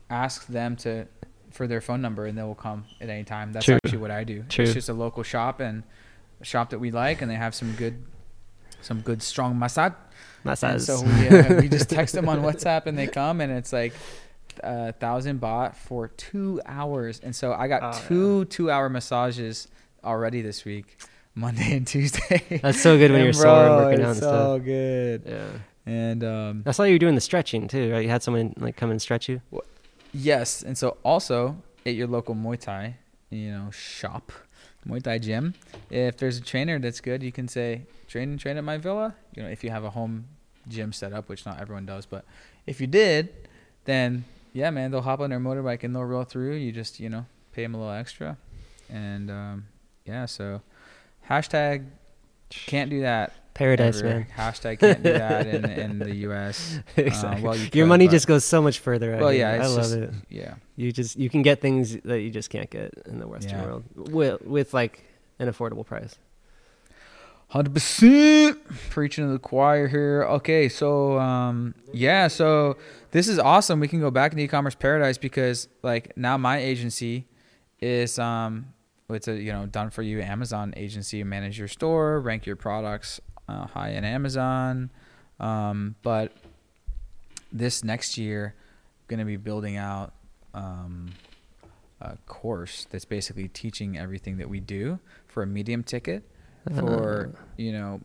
ask 0.10 0.46
them 0.48 0.76
to 0.78 1.08
for 1.52 1.68
their 1.68 1.82
phone 1.82 2.02
number, 2.02 2.26
and 2.26 2.38
they 2.38 2.44
will 2.44 2.56
come 2.56 2.86
at 3.00 3.10
any 3.10 3.24
time. 3.24 3.52
That's 3.54 3.66
True. 3.66 3.76
actually 3.84 4.00
what 4.00 4.12
I 4.12 4.24
do. 4.24 4.44
True. 4.50 4.64
It's 4.66 4.74
just 4.74 4.90
a 4.90 4.94
local 4.94 5.24
shop 5.24 5.60
and 5.60 5.84
a 6.42 6.46
shop 6.46 6.70
that 6.72 6.80
we 6.80 6.92
like, 6.92 7.22
and 7.22 7.30
they 7.30 7.36
have 7.36 7.54
some 7.56 7.74
good 7.74 8.04
some 8.82 9.02
good 9.02 9.22
strong 9.22 9.60
massage. 9.60 9.94
Massage. 10.44 10.84
so 10.86 11.02
we, 11.04 11.28
uh, 11.30 11.54
we 11.62 11.70
just 11.70 11.88
text 11.90 12.16
them 12.16 12.28
on 12.28 12.42
WhatsApp 12.42 12.88
and 12.88 12.98
they 12.98 13.06
come 13.06 13.42
and 13.42 13.52
it's 13.54 13.72
like 13.72 13.94
a 14.64 14.92
thousand 14.94 15.40
baht 15.40 15.76
for 15.76 16.08
two 16.08 16.60
hours. 16.66 17.20
And 17.24 17.36
so 17.36 17.54
I 17.54 17.68
got 17.68 17.82
Oh, 17.84 18.08
two 18.08 18.46
two 18.46 18.72
hour 18.72 18.90
massages 18.90 19.68
already 20.04 20.42
this 20.42 20.66
week, 20.66 20.98
Monday 21.36 21.78
and 21.78 21.86
Tuesday. 21.86 22.60
That's 22.64 22.82
so 22.82 22.98
good 22.98 23.12
when 23.12 23.24
you're 23.24 23.34
sore 23.34 23.52
and 23.66 23.68
bro, 23.68 23.86
working 23.86 24.04
out 24.04 24.12
it's 24.12 24.20
and 24.22 24.24
so 24.30 24.56
stuff. 24.58 24.66
good. 24.66 25.24
Yeah. 25.28 25.48
And 25.86 26.24
um, 26.24 26.64
I 26.66 26.72
saw 26.72 26.84
you 26.84 26.96
were 26.96 27.00
doing 27.00 27.16
the 27.16 27.22
stretching 27.22 27.68
too, 27.68 27.92
right? 27.92 28.04
You 28.04 28.10
had 28.10 28.24
someone 28.24 28.54
like 28.58 28.78
come 28.78 28.90
and 28.90 29.00
stretch 29.02 29.30
you. 29.30 29.42
Yes, 30.14 30.64
and 30.64 30.78
so 30.78 30.98
also 31.04 31.58
at 31.86 31.96
your 31.96 32.08
local 32.08 32.36
Muay 32.36 32.60
Thai, 32.60 32.98
you 33.30 33.52
know, 33.52 33.72
shop, 33.72 34.32
Muay 34.88 35.02
Thai 35.02 35.20
gym, 35.20 35.54
if 35.90 36.18
there's 36.18 36.38
a 36.38 36.42
trainer 36.42 36.80
that's 36.80 37.02
good, 37.02 37.24
you 37.24 37.32
can 37.32 37.48
say 37.48 37.84
train 38.08 38.30
and 38.30 38.40
train 38.40 38.58
at 38.58 38.64
my 38.64 38.78
villa. 38.78 39.16
You 39.36 39.44
know, 39.44 39.50
if 39.50 39.64
you 39.64 39.70
have 39.70 39.84
a 39.84 39.92
home 39.92 40.26
gym 40.68 40.94
set 40.94 41.14
up, 41.14 41.30
which 41.30 41.46
not 41.46 41.60
everyone 41.60 41.86
does, 41.86 42.06
but 42.06 42.26
if 42.66 42.82
you 42.82 42.88
did, 42.88 43.30
then 43.86 44.26
yeah, 44.54 44.70
man, 44.70 44.92
they'll 44.92 45.02
hop 45.02 45.20
on 45.20 45.30
their 45.30 45.40
motorbike 45.40 45.84
and 45.84 45.96
they'll 45.96 46.04
roll 46.04 46.24
through. 46.24 46.56
You 46.56 46.72
just 46.72 47.00
you 47.00 47.10
know 47.10 47.26
pay 47.54 47.64
them 47.64 47.76
a 47.76 47.78
little 47.78 47.94
extra, 47.94 48.38
and 48.90 49.30
um, 49.32 49.66
yeah, 50.06 50.26
so 50.26 50.62
hashtag 51.30 51.86
can't 52.50 52.90
do 52.90 53.02
that. 53.02 53.34
Paradise, 53.54 54.00
ever. 54.00 54.10
man. 54.10 54.28
Hashtag 54.38 54.80
can't 54.80 55.04
do 55.04 55.14
that 55.14 55.46
in 55.48 55.66
in 55.70 56.00
the 56.00 56.16
U.S. 56.28 56.80
exactly. 56.96 57.44
well, 57.44 57.56
you 57.56 57.64
Your 57.74 57.86
could, 57.86 57.90
money 57.90 58.08
just 58.08 58.28
goes 58.28 58.46
so 58.46 58.62
much 58.62 58.80
further. 58.80 59.18
Well, 59.18 59.34
yeah, 59.34 59.52
I 59.52 59.68
love 59.68 59.76
just- 59.78 59.94
it. 59.94 60.12
Yeah. 60.30 60.56
You 60.76 60.92
just 60.92 61.18
you 61.18 61.30
can 61.30 61.42
get 61.42 61.62
things 61.62 61.98
that 62.02 62.22
you 62.22 62.30
just 62.32 62.50
can't 62.50 62.70
get 62.70 62.94
in 63.06 63.20
the 63.20 63.28
Western 63.28 63.60
Yeah. 63.60 63.66
world 63.66 63.84
with 63.96 64.42
with 64.44 64.74
like 64.74 65.04
an 65.40 65.50
affordable 65.52 65.86
price. 65.86 66.16
Hundred 67.50 67.74
percent 67.74 68.58
preaching 68.90 69.26
to 69.28 69.34
the 69.34 69.40
choir 69.40 69.90
here. 69.90 70.24
Okay, 70.24 70.70
so 70.70 71.20
um, 71.20 71.76
yeah, 71.92 72.30
so 72.30 72.78
this 73.12 73.28
is 73.28 73.38
awesome. 73.38 73.82
We 73.82 73.90
can 73.90 74.00
go 74.00 74.10
back 74.10 74.32
into 74.32 74.44
e-commerce 74.46 74.74
paradise 74.76 75.18
because 75.18 75.68
like 75.84 76.16
now 76.16 76.38
my 76.38 76.60
agency 76.60 77.28
is 77.82 78.18
um, 78.18 78.68
it's 79.10 79.28
a 79.28 79.34
you 79.36 79.52
know 79.52 79.66
done 79.66 79.90
for 79.90 80.02
you 80.02 80.22
Amazon 80.22 80.74
agency. 80.78 81.22
Manage 81.26 81.60
your 81.60 81.68
store, 81.68 82.22
rank 82.22 82.46
your 82.46 82.56
products 82.56 83.20
uh, 83.52 83.68
high 83.68 83.90
in 83.90 84.04
Amazon, 84.04 84.90
um, 85.40 85.96
but 86.04 86.32
this 87.52 87.84
next 87.84 88.18
year, 88.18 88.56
going 89.08 89.20
to 89.20 89.26
be 89.26 89.38
building 89.38 89.78
out 89.78 90.14
um, 90.54 91.12
a 92.00 92.18
course 92.28 92.88
that's 92.90 93.06
basically 93.06 93.48
teaching 93.48 93.98
everything 93.98 94.38
that 94.38 94.50
we 94.50 94.60
do 94.60 95.00
for 95.28 95.44
a 95.44 95.48
medium 95.48 95.84
ticket 95.84 96.24
for 96.76 97.34
you 97.58 97.72
know 97.72 98.00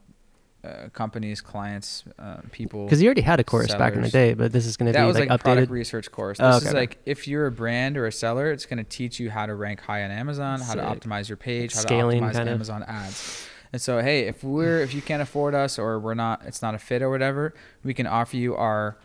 uh, 0.64 0.88
companies, 0.92 1.40
clients, 1.40 2.02
uh, 2.18 2.38
people. 2.50 2.84
Because 2.84 3.00
you 3.00 3.06
already 3.06 3.20
had 3.20 3.38
a 3.38 3.44
course 3.44 3.72
back 3.74 3.94
in 3.94 4.02
the 4.02 4.08
day, 4.08 4.34
but 4.34 4.52
this 4.52 4.66
is 4.66 4.76
going 4.76 4.92
to 4.92 4.98
be 4.98 5.04
was 5.04 5.16
like, 5.18 5.28
like, 5.28 5.40
product 5.40 5.68
updated. 5.68 5.74
research 5.74 6.10
course. 6.10 6.38
Oh, 6.40 6.54
This 6.54 6.62
okay, 6.62 6.68
is 6.68 6.74
like 6.74 6.98
if 7.06 7.28
you're 7.28 7.46
a 7.46 7.52
brand 7.52 7.96
or 7.96 8.06
a 8.06 8.12
seller, 8.12 8.50
it's 8.50 8.66
going 8.66 8.78
to 8.78 8.84
teach 8.84 9.20
you 9.20 9.30
how 9.30 9.46
to 9.46 9.54
rank 9.54 9.80
high 9.80 10.02
on 10.02 10.10
Amazon, 10.10 10.60
how 10.60 10.74
to 10.74 10.82
optimize 10.82 11.28
your 11.28 11.36
page, 11.36 11.74
how 11.74 11.82
to 11.82 11.94
optimize 11.94 12.32
kind 12.32 12.48
of. 12.48 12.54
Amazon 12.54 12.82
ads. 12.88 13.46
And 13.76 13.82
so, 13.82 14.00
hey, 14.00 14.20
if 14.20 14.42
we're 14.42 14.80
if 14.80 14.94
you 14.94 15.02
can't 15.02 15.20
afford 15.20 15.54
us 15.54 15.78
or 15.78 15.98
we're 15.98 16.14
not, 16.14 16.40
it's 16.46 16.62
not 16.62 16.74
a 16.74 16.78
fit 16.78 17.02
or 17.02 17.10
whatever, 17.10 17.52
we 17.84 17.92
can 17.92 18.06
offer 18.06 18.38
you 18.38 18.56
our 18.56 18.96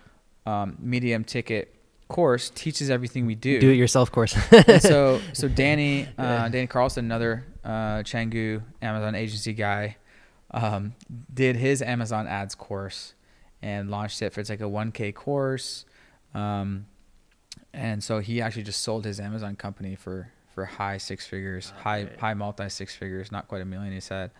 um, 0.46 0.78
medium 0.80 1.26
ticket 1.26 1.76
course. 2.08 2.50
Teaches 2.52 2.90
everything 2.90 3.26
we 3.26 3.36
do. 3.36 3.60
Do 3.60 3.70
it 3.70 3.76
yourself 3.76 4.14
course. 4.14 4.34
so 4.80 5.20
so 5.34 5.50
Danny 5.50 6.08
uh, 6.18 6.48
Danny 6.48 6.68
Carlson, 6.68 7.04
another 7.04 7.46
uh, 7.66 7.98
Canggu 8.04 8.62
Amazon 8.82 9.14
agency 9.14 9.52
guy, 9.52 9.98
um, 10.52 10.94
did 11.34 11.58
his 11.58 11.82
Amazon 11.82 12.26
ads 12.26 12.56
course 12.56 13.14
and 13.62 13.92
launched 13.92 14.22
it 14.22 14.32
for 14.32 14.40
it's 14.40 14.50
like 14.50 14.62
a 14.62 14.64
1K 14.64 15.14
course, 15.14 15.84
um, 16.34 16.86
and 17.74 18.02
so 18.02 18.20
he 18.20 18.40
actually 18.42 18.64
just 18.64 18.80
sold 18.80 19.04
his 19.04 19.20
Amazon 19.20 19.58
company 19.58 19.96
for 19.96 20.32
for 20.56 20.64
high 20.64 20.98
six 20.98 21.28
figures, 21.28 21.74
high 21.84 22.04
Okay. 22.04 22.16
high 22.22 22.36
multi 22.36 22.70
six 22.70 22.96
figures, 22.96 23.34
not 23.34 23.50
quite 23.50 23.62
a 23.62 23.66
million, 23.66 23.92
he 23.92 24.00
said. 24.00 24.32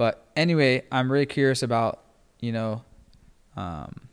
But 0.00 0.14
anyway, 0.34 0.82
I'm 0.90 1.12
really 1.12 1.26
curious 1.26 1.62
about 1.62 2.00
you 2.40 2.52
know 2.52 2.70
um, 3.54 4.08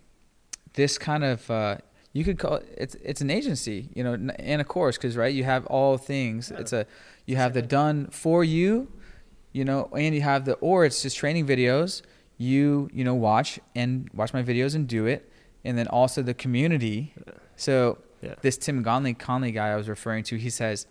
this 0.74 0.98
kind 0.98 1.24
of 1.24 1.50
uh, 1.50 1.78
you 2.12 2.26
could 2.26 2.38
call 2.40 2.56
it, 2.56 2.66
it's 2.78 2.96
it's 2.96 3.22
an 3.22 3.30
agency 3.30 3.80
you 3.96 4.04
know 4.04 4.14
and 4.38 4.60
a 4.60 4.66
course 4.66 4.98
because 4.98 5.16
right 5.16 5.34
you 5.34 5.46
have 5.46 5.66
all 5.68 5.98
things. 5.98 6.52
It's 6.52 6.74
a 6.74 6.86
you 7.26 7.38
have 7.38 7.54
the 7.54 7.62
done 7.62 8.08
for 8.12 8.44
you 8.44 8.92
you 9.54 9.64
know 9.64 9.86
and 9.96 10.14
you 10.14 10.24
have 10.32 10.44
the 10.44 10.56
or 10.56 10.84
it's 10.84 11.02
just 11.02 11.16
training 11.16 11.48
videos. 11.48 12.02
You 12.38 12.90
you 12.92 13.06
know 13.06 13.16
watch 13.16 13.58
and 13.74 14.10
watch 14.14 14.34
my 14.34 14.44
videos 14.44 14.76
and 14.76 14.90
do 14.90 15.06
it. 15.06 15.32
And 15.64 15.78
then 15.78 15.88
also 15.88 16.22
the 16.22 16.34
community. 16.34 17.14
So 17.56 18.00
Yeah. 18.22 18.36
this 18.42 18.58
tim 18.58 18.84
conley 18.84 19.14
conley 19.14 19.52
guy 19.60 19.70
i 19.76 19.78
was 19.82 19.88
referring 19.88 20.24
to 20.30 20.34
he 20.48 20.50
says 20.50 20.88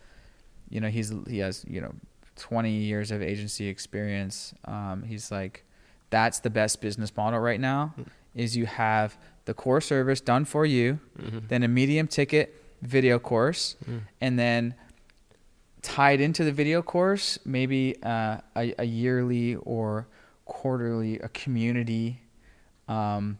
you 0.74 0.80
know 0.82 0.90
he's 0.96 1.10
he 1.34 1.38
has 1.46 1.64
you 1.74 1.80
know 1.84 1.92
20 2.36 2.70
years 2.70 3.10
of 3.10 3.22
agency 3.22 3.66
experience 3.68 4.54
um, 4.66 5.02
he's 5.02 5.30
like 5.30 5.64
that's 6.10 6.38
the 6.40 6.50
best 6.50 6.80
business 6.80 7.14
model 7.16 7.40
right 7.40 7.60
now 7.60 7.94
is 8.34 8.56
you 8.56 8.66
have 8.66 9.16
the 9.46 9.54
core 9.54 9.80
service 9.80 10.20
done 10.20 10.44
for 10.44 10.64
you 10.66 10.98
Mhm. 11.18 11.48
then 11.48 11.62
a 11.62 11.68
medium 11.68 12.06
ticket 12.06 12.62
video 12.82 13.18
course 13.18 13.76
Mm. 13.88 14.00
and 14.20 14.38
then 14.38 14.74
tied 15.82 16.20
into 16.20 16.44
the 16.44 16.52
video 16.52 16.82
course 16.82 17.38
maybe 17.44 17.96
uh, 18.02 18.38
a, 18.56 18.74
a 18.78 18.84
yearly 18.84 19.54
or 19.56 20.06
quarterly 20.44 21.18
a 21.20 21.28
community 21.28 22.20
um, 22.88 23.38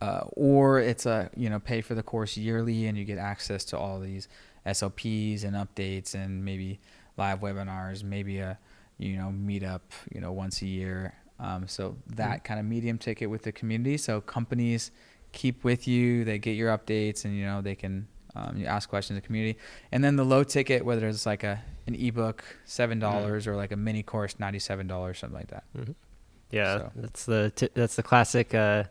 uh, 0.00 0.20
or 0.32 0.78
it's 0.78 1.06
a 1.06 1.30
you 1.36 1.48
know 1.50 1.58
pay 1.58 1.80
for 1.80 1.94
the 1.94 2.02
course 2.02 2.36
yearly 2.36 2.86
and 2.86 2.96
you 2.98 3.04
get 3.04 3.18
access 3.18 3.64
to 3.64 3.78
all 3.78 3.98
these 3.98 4.28
SLPs 4.66 5.42
and 5.44 5.54
updates 5.56 6.14
and 6.14 6.44
maybe 6.44 6.78
live 7.16 7.40
webinars 7.40 8.02
maybe 8.04 8.38
a 8.38 8.58
you 8.98 9.16
know 9.16 9.32
meetup 9.34 9.80
you 10.14 10.20
know 10.20 10.32
once 10.32 10.62
a 10.62 10.66
year. 10.66 11.14
Um, 11.38 11.68
so 11.68 11.96
that 12.14 12.44
kind 12.44 12.58
of 12.58 12.64
medium 12.66 12.96
ticket 12.98 13.28
with 13.28 13.42
the 13.42 13.52
community. 13.52 13.98
So 13.98 14.20
companies 14.22 14.90
keep 15.32 15.64
with 15.64 15.86
you 15.86 16.24
they 16.24 16.38
get 16.38 16.52
your 16.56 16.76
updates 16.76 17.24
and 17.26 17.36
you 17.36 17.44
know 17.44 17.60
they 17.60 17.74
can 17.74 18.08
um, 18.34 18.56
you 18.56 18.64
ask 18.66 18.88
questions 18.88 19.16
in 19.16 19.20
the 19.22 19.26
community. 19.26 19.58
And 19.92 20.02
then 20.04 20.16
the 20.16 20.24
low 20.24 20.44
ticket 20.44 20.84
whether 20.84 21.06
it's 21.08 21.26
like 21.26 21.44
a 21.44 21.62
an 21.86 21.94
ebook 21.94 22.42
seven 22.64 22.98
dollars 22.98 23.46
or 23.46 23.54
like 23.56 23.70
a 23.72 23.76
mini 23.76 24.02
course 24.02 24.38
ninety 24.38 24.58
seven 24.58 24.86
dollars 24.86 25.18
something 25.18 25.38
like 25.38 25.48
that. 25.48 25.64
Yeah, 26.50 26.78
So- 26.78 26.92
that's 26.96 27.24
the 27.26 27.52
t- 27.54 27.68
that's 27.74 27.96
the 27.96 28.02
classic 28.02 28.54
uh, 28.54 28.84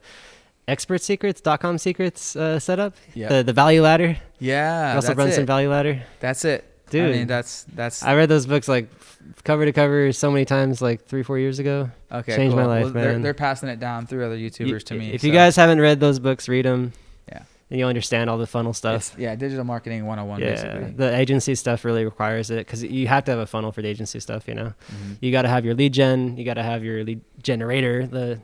expert 0.67 1.01
secrets 1.01 1.41
dot 1.41 1.61
com 1.61 1.77
secrets 1.77 2.35
uh, 2.35 2.59
setup. 2.59 2.93
Yeah. 3.13 3.29
The 3.29 3.43
the 3.43 3.53
value 3.53 3.81
ladder. 3.81 4.17
yeah 4.39 4.93
Russell 4.95 5.15
Brunson 5.15 5.45
value 5.45 5.69
ladder. 5.69 6.03
that's 6.19 6.45
it 6.45 6.63
I 6.93 6.97
mean 6.97 7.27
that's 7.27 7.63
that's 7.73 8.03
I 8.03 8.15
read 8.15 8.29
those 8.29 8.45
books 8.45 8.67
like 8.67 8.89
f- 8.99 9.19
cover 9.43 9.65
to 9.65 9.71
cover 9.73 10.11
so 10.11 10.29
many 10.31 10.45
times, 10.45 10.81
like 10.81 11.05
three 11.05 11.23
four 11.23 11.37
years 11.39 11.59
ago. 11.59 11.89
okay 12.11 12.35
changed 12.35 12.55
my 12.55 12.65
life, 12.65 12.83
Well, 12.85 12.93
they're, 12.93 13.11
man. 13.13 13.21
they're 13.21 13.33
passing 13.33 13.69
it 13.69 13.79
down 13.79 14.05
through 14.07 14.25
other 14.25 14.37
youtubers 14.37 14.67
You- 14.69 14.79
to 14.79 14.93
me 14.95 15.11
If 15.13 15.21
so 15.21 15.27
you 15.27 15.33
guys 15.33 15.55
haven't 15.55 15.81
read 15.81 15.99
those 15.99 16.19
books, 16.19 16.47
read 16.47 16.65
them. 16.65 16.93
Yeah. 17.27 17.41
And 17.71 17.79
you'll 17.79 17.89
understand 17.89 18.29
all 18.29 18.37
the 18.37 18.45
funnel 18.47 18.73
stuff. 18.73 19.11
it's- 19.13 19.15
yeah 19.19 19.35
digital 19.35 19.63
marketing 19.65 20.05
101 20.05 20.39
yeah, 20.41 20.49
basically 20.51 20.91
the 20.97 21.15
agency 21.17 21.55
stuff 21.55 21.83
really 21.83 22.05
requires 22.05 22.51
it 22.51 22.59
because 22.65 22.83
you 22.83 23.07
have 23.07 23.23
to 23.25 23.31
have 23.31 23.39
a 23.39 23.47
funnel 23.47 23.71
for 23.71 23.81
the 23.81 23.87
agency 23.87 24.19
stuff. 24.19 24.47
You 24.47 24.53
know, 24.53 24.73
Mhm. 24.91 25.17
you 25.21 25.31
got 25.31 25.41
to 25.41 25.49
have 25.49 25.65
your 25.65 25.73
lead 25.73 25.93
gen, 25.93 26.37
you 26.37 26.45
got 26.45 26.53
to 26.55 26.63
have 26.63 26.83
your 26.83 27.03
lead 27.03 27.21
generator, 27.41 28.05
the 28.05 28.39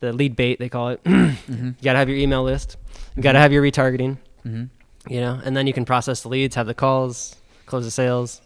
the 0.00 0.12
lead 0.12 0.34
bait 0.36 0.58
they 0.58 0.68
call 0.68 0.88
it. 0.88 1.02
Mhm. 1.04 1.36
You 1.48 1.84
got 1.84 1.92
to 1.92 1.98
have 2.00 2.08
your 2.08 2.18
email 2.18 2.42
list. 2.42 2.76
You 3.16 3.22
got 3.22 3.32
to 3.32 3.38
have 3.38 3.52
your 3.52 3.62
retargeting. 3.62 4.18
Mhm. 4.44 4.68
You 5.08 5.20
know, 5.20 5.40
and 5.44 5.56
then 5.56 5.66
you 5.66 5.72
can 5.72 5.84
process 5.84 6.22
the 6.22 6.28
leads, 6.28 6.56
have 6.56 6.66
the 6.66 6.74
calls, 6.74 7.36
close 7.66 7.84
the 7.84 7.90
sales, 7.90 8.40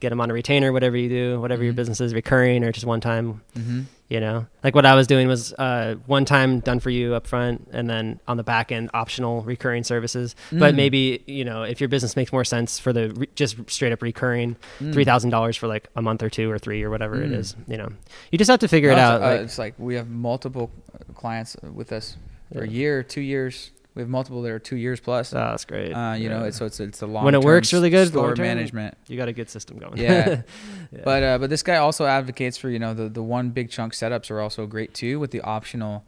get 0.00 0.10
them 0.10 0.20
on 0.20 0.30
a 0.30 0.34
retainer, 0.34 0.72
whatever 0.72 0.96
you 0.96 1.08
do, 1.08 1.40
whatever 1.40 1.62
your 1.64 1.72
Mhm. 1.72 1.76
business 1.76 2.00
is, 2.00 2.14
recurring 2.14 2.64
or 2.64 2.72
just 2.72 2.84
one 2.86 3.00
time. 3.00 3.40
Mhm. 3.56 3.84
You 4.10 4.20
know, 4.20 4.46
like 4.62 4.74
what 4.74 4.84
I 4.84 4.94
was 4.94 5.06
doing 5.06 5.28
was 5.28 5.54
uh, 5.54 5.94
one 6.06 6.26
time 6.26 6.60
done 6.60 6.78
for 6.78 6.90
you 6.90 7.14
up 7.14 7.26
front, 7.26 7.68
and 7.72 7.88
then 7.88 8.20
on 8.28 8.36
the 8.36 8.42
back 8.44 8.70
end, 8.70 8.90
optional 8.92 9.40
recurring 9.42 9.82
services. 9.82 10.36
But 10.52 10.74
Mm. 10.74 10.76
maybe 10.76 11.22
you 11.26 11.42
know, 11.44 11.62
if 11.62 11.80
your 11.80 11.88
business 11.88 12.14
makes 12.14 12.30
more 12.30 12.44
sense 12.44 12.78
for 12.78 12.92
the 12.92 13.10
re- 13.16 13.28
just 13.34 13.56
straight 13.70 13.92
up 13.92 14.02
recurring, 14.02 14.56
Mm. 14.78 14.92
three 14.92 15.04
thousand 15.04 15.30
dollars 15.30 15.56
for 15.56 15.68
like 15.68 15.88
a 15.96 16.02
month 16.02 16.22
or 16.22 16.28
two 16.28 16.50
or 16.50 16.58
three 16.58 16.82
or 16.82 16.90
whatever 16.90 17.22
it 17.22 17.30
Mm. 17.30 17.38
is. 17.38 17.56
You 17.66 17.78
know, 17.78 17.88
you 18.30 18.36
just 18.36 18.50
have 18.50 18.60
to 18.60 18.68
figure 18.68 18.90
No, 18.90 18.96
it 18.96 19.00
out. 19.00 19.22
uh, 19.22 19.26
like- 19.26 19.40
it's 19.40 19.58
like 19.58 19.74
we 19.78 19.94
have 19.94 20.08
multiple 20.10 20.70
uh, 20.94 21.12
clients 21.14 21.56
with 21.74 21.90
us 21.90 22.16
for 22.52 22.62
a 22.62 22.68
year, 22.68 23.02
two 23.02 23.22
years. 23.22 23.70
We 23.94 24.02
have 24.02 24.08
multiple 24.08 24.42
that 24.42 24.50
are 24.50 24.58
two 24.58 24.76
years 24.76 24.98
plus. 24.98 25.32
oh, 25.32 25.36
that's 25.36 25.64
great. 25.64 25.92
Uh, 25.92 26.14
you 26.14 26.28
know, 26.28 26.44
it's, 26.44 26.56
so 26.58 26.66
it's 26.66 26.80
it's 26.80 27.02
a 27.02 27.06
long 27.06 27.24
When 27.24 27.34
it 27.34 27.42
works 27.42 27.72
really 27.72 27.90
good, 27.90 28.08
store 28.08 28.34
management. 28.36 28.96
you 29.06 29.16
got 29.16 29.28
a 29.28 29.32
good 29.32 29.48
system 29.48 29.78
going. 29.78 29.96
Yeah. 29.98 30.42
Yeah. 30.92 31.00
But 31.04 31.22
uh, 31.24 31.38
but 31.38 31.50
this 31.50 31.62
guy 31.64 31.76
also 31.76 32.04
advocates 32.06 32.56
for 32.56 32.68
you 32.70 32.78
know 32.78 32.94
the 32.94 33.08
the 33.08 33.22
one 33.22 33.50
big 33.50 33.68
chunk 33.70 33.94
setups 33.94 34.30
are 34.30 34.40
also 34.40 34.66
great 34.66 34.94
too 34.94 35.18
with 35.18 35.32
the 35.32 35.40
optional. 35.40 36.04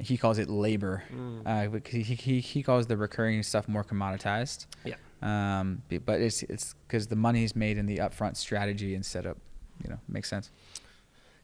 He 0.00 0.16
calls 0.16 0.38
it 0.38 0.48
labor. 0.48 1.02
Mm. 1.12 1.42
Uh, 1.44 1.68
because 1.68 2.06
he, 2.06 2.14
he 2.14 2.40
he 2.40 2.62
calls 2.62 2.86
the 2.86 2.96
recurring 2.96 3.42
stuff 3.42 3.66
more 3.68 3.82
commoditized. 3.84 4.66
Yeah. 4.84 4.94
Um, 5.22 5.82
but 6.04 6.20
it's 6.20 6.42
it's 6.44 6.74
because 6.86 7.08
the 7.08 7.16
money's 7.16 7.56
made 7.56 7.78
in 7.78 7.86
the 7.86 7.98
upfront 7.98 8.36
strategy 8.36 8.94
and 8.94 9.04
setup. 9.04 9.38
You 9.82 9.90
know, 9.90 9.98
makes 10.08 10.28
sense. 10.28 10.50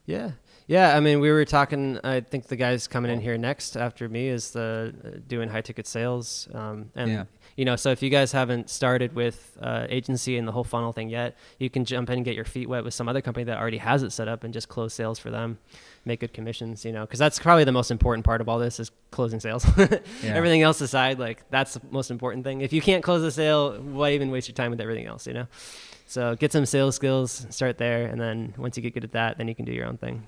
Yeah, 0.06 0.32
yeah. 0.68 0.96
I 0.96 1.00
mean, 1.00 1.18
we 1.18 1.30
were 1.32 1.44
talking. 1.44 1.98
I 2.04 2.20
think 2.20 2.46
the 2.46 2.54
guys 2.56 2.86
coming 2.86 3.10
in 3.10 3.20
here 3.20 3.36
next 3.36 3.76
after 3.76 4.08
me 4.08 4.28
is 4.28 4.52
the 4.52 4.94
uh, 5.04 5.08
doing 5.26 5.48
high 5.48 5.62
ticket 5.62 5.86
sales. 5.88 6.48
Um, 6.54 6.90
and 6.94 7.10
Yeah. 7.10 7.24
you 7.56 7.64
know, 7.64 7.74
so 7.74 7.90
if 7.90 8.02
you 8.02 8.10
guys 8.10 8.30
haven't 8.30 8.70
started 8.70 9.14
with 9.14 9.56
uh, 9.60 9.86
agency 9.88 10.36
and 10.38 10.46
the 10.46 10.52
whole 10.52 10.62
funnel 10.64 10.92
thing 10.92 11.08
yet, 11.08 11.36
you 11.58 11.68
can 11.68 11.84
jump 11.84 12.08
in 12.10 12.18
and 12.18 12.24
get 12.24 12.36
your 12.36 12.44
feet 12.44 12.68
wet 12.68 12.84
with 12.84 12.94
some 12.94 13.08
other 13.08 13.20
company 13.20 13.44
that 13.44 13.58
already 13.58 13.78
has 13.78 14.02
it 14.04 14.12
set 14.12 14.28
up 14.28 14.44
and 14.44 14.54
just 14.54 14.68
close 14.68 14.94
sales 14.94 15.18
for 15.18 15.30
them, 15.30 15.58
make 16.04 16.20
good 16.20 16.32
commissions. 16.32 16.84
You 16.84 16.92
know, 16.92 17.00
because 17.00 17.18
that's 17.18 17.38
probably 17.38 17.64
the 17.64 17.72
most 17.72 17.90
important 17.90 18.24
part 18.24 18.40
of 18.40 18.48
all 18.48 18.58
this 18.60 18.78
is 18.78 18.90
closing 19.10 19.40
sales. 19.40 19.66
Yeah. 20.22 20.34
Everything 20.34 20.62
else 20.62 20.80
aside, 20.80 21.18
like 21.18 21.48
that's 21.50 21.74
the 21.74 21.80
most 21.90 22.10
important 22.10 22.44
thing. 22.44 22.60
If 22.60 22.72
you 22.72 22.80
can't 22.82 23.02
close 23.02 23.22
the 23.22 23.30
sale, 23.30 23.80
why 23.80 24.12
even 24.12 24.30
waste 24.30 24.48
your 24.48 24.54
time 24.54 24.70
with 24.70 24.80
everything 24.80 25.06
else? 25.06 25.26
You 25.26 25.32
know. 25.34 25.46
So 26.06 26.34
get 26.36 26.52
some 26.52 26.64
sales 26.64 26.94
skills, 26.96 27.46
start 27.50 27.76
there, 27.78 28.06
and 28.06 28.18
then 28.20 28.54
once 28.56 28.76
you 28.76 28.82
get 28.82 28.94
good 28.94 29.04
at 29.04 29.12
that, 29.12 29.36
then 29.38 29.46
you 29.46 29.54
can 29.54 29.64
do 29.66 29.72
your 29.72 29.86
own 29.86 29.98
thing. 29.98 30.26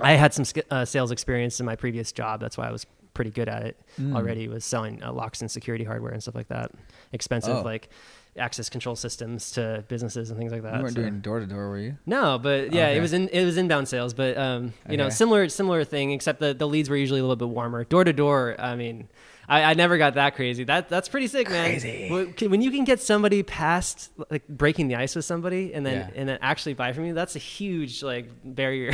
I 0.00 0.12
had 0.12 0.34
some 0.34 0.44
uh, 0.70 0.84
sales 0.84 1.10
experience 1.10 1.60
in 1.60 1.66
my 1.66 1.76
previous 1.76 2.12
job. 2.12 2.40
That's 2.40 2.56
why 2.58 2.68
I 2.68 2.72
was 2.72 2.86
pretty 3.14 3.30
good 3.30 3.48
at 3.48 3.62
it 3.64 3.76
Mm. 4.00 4.16
already. 4.16 4.48
Was 4.48 4.64
selling 4.64 5.02
uh, 5.02 5.12
locks 5.12 5.40
and 5.42 5.50
security 5.50 5.84
hardware 5.84 6.12
and 6.12 6.22
stuff 6.22 6.34
like 6.34 6.48
that, 6.48 6.70
expensive 7.12 7.56
Oh. 7.58 7.62
like 7.62 7.90
access 8.38 8.70
control 8.70 8.96
systems 8.96 9.50
to 9.50 9.84
businesses 9.88 10.30
and 10.30 10.38
things 10.38 10.50
like 10.50 10.62
that. 10.62 10.76
You 10.76 10.82
weren't 10.82 10.94
so- 10.94 11.02
doing 11.02 11.20
door 11.20 11.38
to 11.40 11.46
door, 11.46 11.68
were 11.68 11.78
you? 11.78 11.98
no, 12.06 12.38
but 12.38 12.72
yeah, 12.72 12.86
Okay. 12.86 12.96
it 12.96 13.00
was 13.00 13.12
in 13.12 13.28
it 13.28 13.44
was 13.44 13.58
inbound 13.58 13.86
sales, 13.88 14.14
but 14.14 14.38
um, 14.38 14.72
you 14.88 14.96
know, 14.96 15.10
similar 15.10 15.48
similar 15.50 15.84
thing, 15.84 16.10
except 16.12 16.40
the 16.40 16.54
the 16.54 16.66
leads 16.66 16.88
were 16.88 16.96
usually 16.96 17.20
a 17.20 17.22
little 17.22 17.36
bit 17.36 17.48
warmer. 17.50 17.84
Door 17.84 18.04
to 18.04 18.12
door, 18.14 18.56
I 18.58 18.74
mean, 18.76 19.08
I, 19.48 19.62
I 19.64 19.74
never 19.74 19.98
got 19.98 20.14
that 20.14 20.34
crazy. 20.34 20.64
That 20.64 20.88
that's 20.88 21.08
pretty 21.08 21.26
sick, 21.26 21.50
man. 21.50 21.70
Crazy. 21.70 22.08
When, 22.46 22.62
you 22.62 22.70
can 22.70 22.84
get 22.84 23.00
somebody 23.00 23.42
past 23.42 24.10
like 24.30 24.46
breaking 24.48 24.88
the 24.88 24.96
ice 24.96 25.16
with 25.16 25.24
somebody 25.24 25.74
and 25.74 25.84
then 25.84 26.08
Yeah. 26.08 26.20
and 26.20 26.28
then 26.28 26.38
actually 26.40 26.74
buy 26.74 26.92
from 26.92 27.04
you, 27.06 27.14
that's 27.14 27.36
a 27.36 27.40
huge 27.40 28.02
like 28.02 28.28
barrier. 28.44 28.92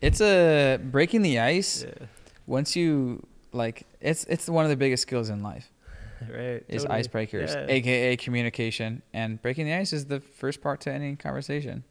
It's 0.00 0.20
a 0.20 0.78
breaking 0.82 1.22
the 1.22 1.38
ice. 1.40 1.84
Yeah. 1.84 2.06
Once 2.46 2.74
you 2.76 3.26
like, 3.52 3.86
it's 4.00 4.24
it's 4.24 4.48
one 4.48 4.64
of 4.64 4.70
the 4.70 4.76
biggest 4.76 5.02
skills 5.02 5.28
in 5.28 5.42
life 5.42 5.70
right. 6.22 6.64
is 6.68 6.84
totally. 6.84 7.02
icebreakers, 7.02 7.54
Yeah. 7.54 7.66
aka 7.68 8.16
communication, 8.16 9.02
and 9.12 9.40
breaking 9.42 9.66
the 9.66 9.74
ice 9.74 9.92
is 9.92 10.06
the 10.06 10.20
first 10.20 10.62
part 10.62 10.80
to 10.82 10.92
any 10.92 11.14
conversation 11.16 11.84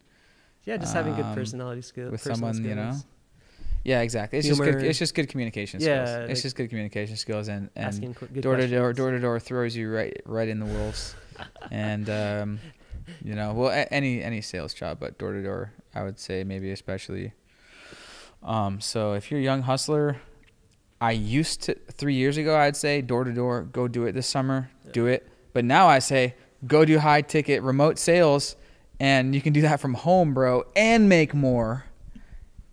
yeah, 0.68 0.76
just 0.76 0.92
having 0.92 1.14
good 1.14 1.24
um, 1.24 1.34
personality 1.34 1.80
skills 1.80 2.12
with 2.12 2.20
someone. 2.20 2.62
You 2.62 2.74
know, 2.74 2.92
Yeah, 3.84 4.00
exactly. 4.02 4.38
It's 4.38 4.48
just 4.48 4.60
good. 4.60 4.82
It's 4.82 4.98
just 4.98 5.14
good 5.14 5.28
communication 5.28 5.80
Yeah, 5.80 6.04
skills. 6.04 6.30
It's 6.30 6.38
like- 6.38 6.42
just 6.42 6.56
good 6.56 6.68
communication 6.68 7.16
skills, 7.16 7.48
and 7.48 7.70
and 7.76 8.14
door 8.40 8.56
to 8.56 8.66
door, 8.68 8.92
door 8.92 9.10
to 9.12 9.18
door 9.18 9.40
throws 9.40 9.74
you 9.76 9.90
right 9.90 10.20
right 10.26 10.48
in 10.48 10.58
the 10.60 10.66
wolves, 10.66 11.14
and 11.70 12.08
um, 12.10 12.60
you 13.24 13.34
know, 13.34 13.52
well, 13.54 13.86
any 13.90 14.22
any 14.22 14.40
sales 14.40 14.74
job, 14.74 14.98
but 15.00 15.18
door 15.18 15.32
to 15.32 15.42
door, 15.42 15.72
I 15.94 16.02
would 16.02 16.18
say 16.18 16.44
maybe 16.44 16.70
especially. 16.70 17.32
Um, 18.42 18.80
so 18.80 19.14
if 19.14 19.30
you're 19.30 19.40
a 19.40 19.42
young 19.42 19.62
hustler, 19.62 20.18
I 21.00 21.12
used 21.12 21.62
to 21.62 21.74
three 21.92 22.14
years 22.14 22.36
ago, 22.36 22.56
I'd 22.56 22.76
say 22.76 23.00
door 23.00 23.24
to 23.24 23.32
door, 23.32 23.62
go 23.62 23.88
do 23.88 24.04
it 24.04 24.12
this 24.12 24.26
summer, 24.26 24.70
do 24.92 25.06
it. 25.06 25.26
But 25.52 25.64
now 25.64 25.88
I 25.88 25.98
say 25.98 26.34
go 26.66 26.84
do 26.84 26.98
high 26.98 27.22
ticket 27.22 27.62
remote 27.62 27.98
sales, 27.98 28.56
and 29.00 29.34
you 29.34 29.40
can 29.40 29.52
do 29.52 29.62
that 29.62 29.80
from 29.80 29.94
home, 29.94 30.34
bro, 30.34 30.64
and 30.76 31.08
make 31.08 31.32
more. 31.34 31.84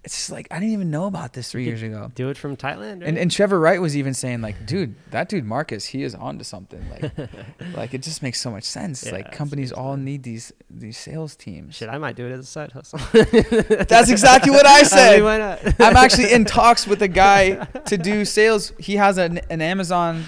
It's 0.06 0.16
just 0.16 0.30
like 0.32 0.47
I 0.51 0.60
didn't 0.60 0.74
even 0.74 0.91
know 0.91 1.06
about 1.08 1.34
this 1.34 1.51
three 1.51 1.66
years 1.66 1.82
ago. 1.82 2.12
Do 2.14 2.30
it 2.30 2.38
from 2.38 2.56
Thailand. 2.56 3.01
Right? 3.01 3.10
And, 3.10 3.18
and 3.18 3.32
Trevor 3.32 3.60
Wright 3.60 3.82
was 3.82 3.97
even 3.97 4.14
saying 4.14 4.41
like, 4.41 4.66
dude, 4.68 4.93
that 5.10 5.30
dude 5.30 5.43
Marcus, 5.45 5.86
he 5.88 6.03
is 6.03 6.14
onto 6.14 6.43
something. 6.43 6.84
Like, 6.89 7.12
like 7.76 7.93
it 7.95 8.03
just 8.03 8.22
makes 8.22 8.39
so 8.39 8.51
much 8.51 8.66
sense. 8.66 9.03
Yeah, 9.06 9.14
like 9.14 9.32
companies 9.32 9.72
all 9.72 9.97
need 9.97 10.22
these 10.22 10.53
these 10.70 10.97
sales 10.97 11.36
teams. 11.36 11.74
Shit, 11.76 11.89
I 11.89 11.97
might 11.97 12.16
do 12.16 12.28
it 12.28 12.32
as 12.32 12.39
a 12.41 12.43
side 12.43 12.72
hustle. 12.72 12.99
That's 13.14 14.12
exactly 14.12 14.51
what 14.51 14.66
I 14.68 14.84
I 14.91 15.16
mean, 15.16 15.24
why 15.24 15.38
not? 15.39 15.82
I'm 15.82 15.95
actually 15.97 16.32
in 16.32 16.45
talks 16.45 16.86
with 16.86 17.01
a 17.01 17.08
guy 17.08 17.56
to 17.66 17.97
do 17.97 18.26
sales. 18.26 18.74
He 18.80 18.97
has 18.97 19.18
an, 19.18 19.39
an 19.49 19.62
Amazon 19.62 20.24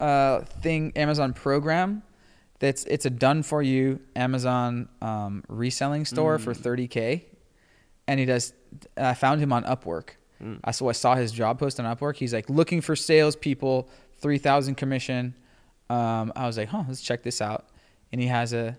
uh, 0.00 0.40
thing, 0.40 0.92
Amazon 0.96 1.32
program. 1.34 2.02
That's 2.58 2.84
it's 2.84 3.06
a 3.06 3.10
done 3.10 3.42
for 3.44 3.62
you 3.62 4.00
Amazon 4.16 4.88
um, 5.00 5.44
reselling 5.48 6.04
store 6.04 6.38
for 6.38 6.52
Mm. 6.52 6.88
30k, 6.88 7.22
and 8.08 8.18
he 8.20 8.26
does. 8.26 8.52
I 8.96 9.14
found 9.14 9.40
him 9.40 9.52
on 9.52 9.64
Upwork. 9.64 10.10
Mm. 10.42 10.60
I 10.64 10.70
saw 10.70 10.88
I 10.88 10.92
saw 10.92 11.14
his 11.14 11.32
job 11.32 11.58
post 11.58 11.78
on 11.80 11.86
Upwork. 11.96 12.16
He's 12.16 12.32
like 12.32 12.48
looking 12.48 12.80
for 12.80 12.96
salespeople, 12.96 13.88
three 14.18 14.38
thousand 14.38 14.76
commission. 14.76 15.34
Um, 15.88 16.32
I 16.36 16.46
was 16.46 16.56
like, 16.56 16.68
huh, 16.68 16.84
let's 16.88 17.00
check 17.00 17.22
this 17.22 17.40
out. 17.40 17.66
And 18.12 18.20
he 18.20 18.28
has 18.28 18.52
a 18.52 18.78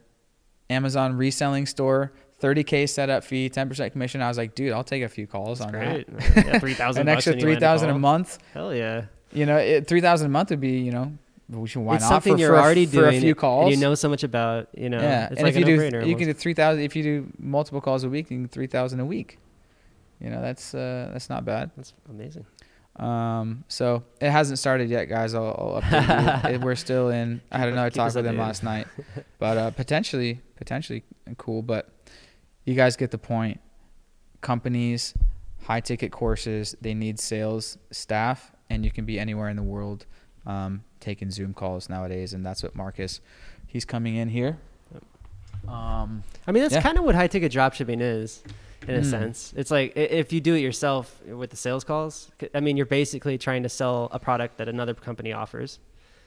Amazon 0.69 1.17
reselling 1.17 1.65
store, 1.65 2.13
30k 2.41 2.87
setup 2.87 3.23
fee, 3.23 3.49
10% 3.49 3.91
commission. 3.91 4.21
I 4.21 4.27
was 4.29 4.37
like, 4.37 4.55
dude, 4.55 4.71
I'll 4.71 4.83
take 4.85 5.03
a 5.03 5.09
few 5.09 5.27
calls 5.27 5.59
on 5.61 5.71
Great. 5.71 6.07
that. 6.07 6.45
Yeah, 6.45 6.59
3,000 6.59 7.01
An 7.01 7.09
extra 7.09 7.33
and 7.33 7.41
you 7.41 7.47
land 7.49 7.57
a 7.57 7.59
3000 7.59 7.89
a 7.89 7.99
month. 7.99 8.37
Hell 8.53 8.73
yeah. 8.73 9.05
You 9.33 9.45
know, 9.45 9.57
it, 9.57 9.87
3000 9.87 10.25
a 10.27 10.29
month 10.29 10.49
would 10.51 10.61
be, 10.61 10.79
you 10.79 10.91
know, 10.91 11.11
we 11.49 11.67
should 11.67 11.81
why 11.81 11.95
it's 11.95 12.03
not 12.03 12.09
something 12.09 12.33
for, 12.35 12.39
you're 12.39 12.49
for 12.51 12.55
a- 12.55 12.61
already 12.61 12.85
for 12.85 12.91
doing. 13.01 13.17
a 13.17 13.19
few 13.19 13.29
and 13.31 13.37
calls. 13.37 13.71
you 13.71 13.77
know 13.77 13.93
so 13.95 14.07
much 14.07 14.23
about, 14.23 14.69
you 14.73 14.89
know. 14.89 15.01
yeah, 15.01 15.27
It's 15.27 15.37
and 15.37 15.43
like 15.43 15.55
if 15.55 15.57
a 15.57 15.59
you 15.59 15.65
do, 15.65 15.77
no-brainer 15.77 16.07
you 16.07 16.15
can 16.15 16.27
do 16.27 16.33
3000 16.33 16.81
if 16.81 16.95
you 16.95 17.03
do 17.03 17.27
multiple 17.39 17.81
calls 17.81 18.05
a 18.05 18.09
week, 18.09 18.31
you 18.31 18.37
can 18.37 18.47
3000 18.47 19.01
a 19.01 19.05
week. 19.05 19.37
You 20.21 20.29
know, 20.29 20.41
that's 20.41 20.73
uh, 20.73 21.09
that's 21.13 21.29
not 21.29 21.45
bad. 21.45 21.71
That's 21.75 21.93
amazing. 22.09 22.45
Um, 22.97 23.63
so 23.69 24.03
it 24.19 24.29
hasn't 24.29 24.59
started 24.59 24.89
yet, 24.89 25.05
guys. 25.05 25.33
I'll, 25.33 25.45
I'll 25.45 25.81
update 25.81 26.53
you. 26.53 26.59
We're 26.65 26.75
still 26.75 27.09
in. 27.09 27.41
I 27.51 27.57
had 27.57 27.69
another 27.69 27.89
keep 27.89 27.95
talk 27.97 28.13
with 28.13 28.25
him 28.25 28.35
updated. 28.35 28.39
last 28.39 28.63
night, 28.63 28.87
but 29.39 29.57
uh, 29.57 29.71
potentially, 29.71 30.41
potentially 30.57 31.03
cool. 31.37 31.61
But 31.61 31.89
you 32.65 32.75
guys 32.75 32.95
get 32.95 33.11
the 33.11 33.17
point. 33.17 33.59
Companies, 34.41 35.13
high 35.63 35.79
ticket 35.81 36.11
courses, 36.11 36.75
they 36.81 36.93
need 36.93 37.19
sales 37.19 37.77
staff, 37.91 38.51
and 38.69 38.83
you 38.83 38.91
can 38.91 39.05
be 39.05 39.19
anywhere 39.19 39.49
in 39.49 39.55
the 39.55 39.63
world 39.63 40.05
um, 40.47 40.83
taking 40.99 41.29
Zoom 41.31 41.53
calls 41.53 41.89
nowadays, 41.89 42.33
and 42.33 42.45
that's 42.45 42.61
what 42.63 42.75
Marcus. 42.75 43.21
He's 43.67 43.85
coming 43.85 44.15
in 44.15 44.29
here. 44.29 44.57
Um, 45.67 46.23
I 46.47 46.51
mean, 46.51 46.63
that's 46.63 46.73
Yeah. 46.73 46.81
kind 46.81 46.97
of 46.97 47.03
what 47.05 47.15
high 47.15 47.27
ticket 47.27 47.51
dropshipping 47.51 48.01
is, 48.01 48.43
in 48.87 48.95
a 48.95 48.99
Mm. 49.01 49.05
sense. 49.09 49.53
It's 49.55 49.71
like 49.71 49.93
if 49.95 50.33
you 50.33 50.41
do 50.41 50.55
it 50.55 50.59
yourself 50.59 51.21
with 51.25 51.49
the 51.51 51.55
sales 51.57 51.83
calls. 51.83 52.31
I 52.53 52.59
mean, 52.59 52.77
you're 52.77 52.85
basically 52.85 53.37
trying 53.37 53.63
to 53.63 53.69
sell 53.69 54.09
a 54.11 54.19
product 54.19 54.57
that 54.57 54.67
another 54.67 54.93
company 54.93 55.31
offers. 55.33 55.79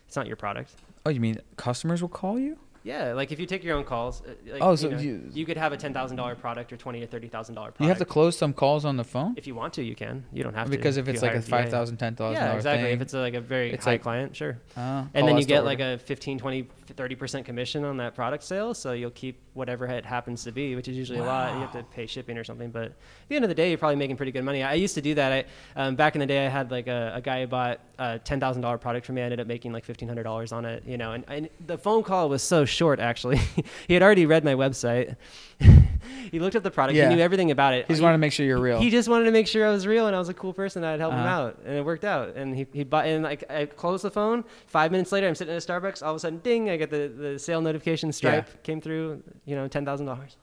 It's 0.06 0.16
not 0.16 0.26
your 0.26 0.36
product. 0.36 0.72
oh, 1.06 1.10
you 1.10 1.20
mean 1.20 1.38
customers 1.56 2.00
will 2.00 2.08
call 2.08 2.38
you? 2.38 2.58
Yeah, 2.84 3.14
like 3.14 3.32
if 3.32 3.40
you 3.40 3.46
take 3.46 3.64
your 3.64 3.76
own 3.78 3.84
calls. 3.84 4.20
uh, 4.20 4.34
Like, 4.52 4.62
Oh, 4.62 4.72
you 4.72 4.76
so 4.76 4.90
know, 4.90 4.98
you- 4.98 5.22
you 5.32 5.46
could 5.46 5.56
have 5.56 5.72
a 5.72 5.76
ten 5.76 5.94
thousand 5.94 6.18
dollar 6.18 6.34
product 6.34 6.70
or 6.70 6.76
twenty 6.76 7.02
or 7.02 7.06
thirty 7.06 7.28
thousand 7.28 7.54
dollar 7.54 7.68
product. 7.72 7.80
You 7.80 7.88
have 7.88 7.98
to 7.98 8.04
close 8.04 8.36
some 8.36 8.52
calls 8.52 8.84
on 8.84 8.98
the 8.98 9.04
phone 9.04 9.34
if 9.38 9.46
you 9.46 9.54
want 9.54 9.72
to, 9.74 9.82
you 9.82 9.94
can. 9.94 10.24
You 10.34 10.42
don't 10.42 10.52
have 10.54 10.68
because 10.70 10.96
to. 10.96 11.02
Because 11.02 11.08
if 11.08 11.08
it's 11.08 11.22
like 11.22 11.34
a 11.34 11.40
five 11.42 11.70
thousand, 11.70 11.96
ten 11.96 12.14
thousand 12.14 12.34
Yeah, 12.34 12.44
dollar 12.48 12.56
exactly. 12.58 12.84
thing, 12.84 12.94
If 12.96 13.00
it's 13.00 13.14
a, 13.14 13.20
like 13.20 13.34
a 13.34 13.40
very 13.40 13.72
it's 13.72 13.86
high 13.86 13.92
like- 13.92 14.02
client, 14.02 14.36
sure. 14.36 14.58
oh, 14.76 15.08
and 15.14 15.26
then 15.26 15.38
you 15.38 15.44
get 15.46 15.62
order. 15.64 15.66
like 15.66 15.80
a 15.80 15.98
15 15.98 16.38
20 16.38 16.68
30% 16.94 17.46
commission 17.46 17.82
on 17.84 17.96
that 17.96 18.14
product 18.14 18.44
sale 18.44 18.74
so 18.74 18.92
you'll 18.92 19.10
keep 19.12 19.40
whatever 19.54 19.86
it 19.86 20.04
happens 20.04 20.44
to 20.44 20.52
be 20.52 20.76
which 20.76 20.86
is 20.86 20.94
usually 20.98 21.18
a 21.18 21.24
lot 21.24 21.54
you 21.54 21.60
have 21.60 21.72
to 21.72 21.82
pay 21.84 22.04
shipping 22.06 22.36
or 22.36 22.44
something 22.44 22.70
but 22.70 22.84
at 22.84 22.92
the 23.30 23.36
end 23.36 23.42
of 23.44 23.48
the 23.48 23.54
day 23.54 23.70
you're 23.70 23.78
probably 23.78 23.96
making 23.96 24.16
pretty 24.18 24.30
good 24.30 24.44
money 24.44 24.62
i 24.62 24.74
used 24.74 24.94
to 24.94 25.00
do 25.00 25.14
that 25.14 25.32
i 25.32 25.44
um, 25.80 25.96
back 25.96 26.14
in 26.14 26.18
the 26.20 26.26
day 26.26 26.44
i 26.44 26.48
had 26.48 26.70
like 26.70 26.86
a, 26.86 27.12
a 27.14 27.22
guy 27.22 27.40
who 27.40 27.46
bought 27.46 27.80
a 27.98 28.18
$10000 28.18 28.78
product 28.82 29.06
from 29.06 29.14
me 29.14 29.22
i 29.22 29.24
ended 29.24 29.40
up 29.40 29.46
making 29.46 29.72
like 29.72 29.86
$1500 29.86 30.52
on 30.52 30.66
it 30.66 30.84
you 30.86 30.98
know 30.98 31.12
and, 31.12 31.24
and 31.28 31.48
the 31.66 31.78
phone 31.78 32.02
call 32.02 32.28
was 32.28 32.42
so 32.42 32.66
short 32.74 33.00
actually 33.00 33.38
he 33.88 33.94
had 33.94 34.02
already 34.02 34.26
read 34.26 34.44
my 34.44 34.54
website 34.54 35.16
he 36.30 36.38
looked 36.40 36.56
at 36.56 36.62
the 36.62 36.70
product 36.70 36.96
Yeah. 36.96 37.08
he 37.08 37.14
knew 37.14 37.22
everything 37.22 37.50
about 37.50 37.74
it 37.74 37.86
He 37.86 37.92
just 37.94 38.02
wanted 38.02 38.14
to 38.14 38.18
make 38.18 38.32
sure 38.32 38.44
you're 38.44 38.60
real. 38.60 38.80
he 38.80 38.90
just 38.90 39.08
wanted 39.08 39.24
to 39.26 39.30
make 39.30 39.46
sure 39.46 39.66
I 39.66 39.70
was 39.70 39.86
real 39.86 40.06
and 40.06 40.14
I 40.16 40.18
was 40.18 40.28
a 40.28 40.34
cool 40.34 40.52
person 40.52 40.82
I'd 40.84 41.00
help 41.00 41.12
him 41.12 41.20
Uh-huh. 41.20 41.28
out, 41.28 41.58
and 41.64 41.74
it 41.76 41.84
worked 41.84 42.04
out. 42.04 42.36
And 42.36 42.54
he, 42.56 42.66
he 42.72 42.82
bought 42.84 43.06
and 43.06 43.22
like 43.24 43.44
I 43.50 43.66
closed 43.66 44.02
the 44.04 44.10
phone. 44.10 44.44
Five 44.66 44.90
minutes 44.90 45.12
later, 45.12 45.28
I'm 45.28 45.34
sitting 45.36 45.54
at 45.54 45.62
a 45.62 45.66
Starbucks. 45.66 46.02
All 46.02 46.10
of 46.10 46.16
a 46.16 46.18
sudden, 46.18 46.40
ding! 46.40 46.68
I 46.70 46.76
get 46.76 46.90
the, 46.90 47.08
the 47.08 47.38
sale 47.38 47.60
notification. 47.62 48.10
Stripe 48.12 48.62
came 48.64 48.80
through. 48.80 49.22
You 49.46 49.54
know, 49.56 49.68
ten 49.68 49.84
thousand 49.84 50.06
dollars. 50.06 50.36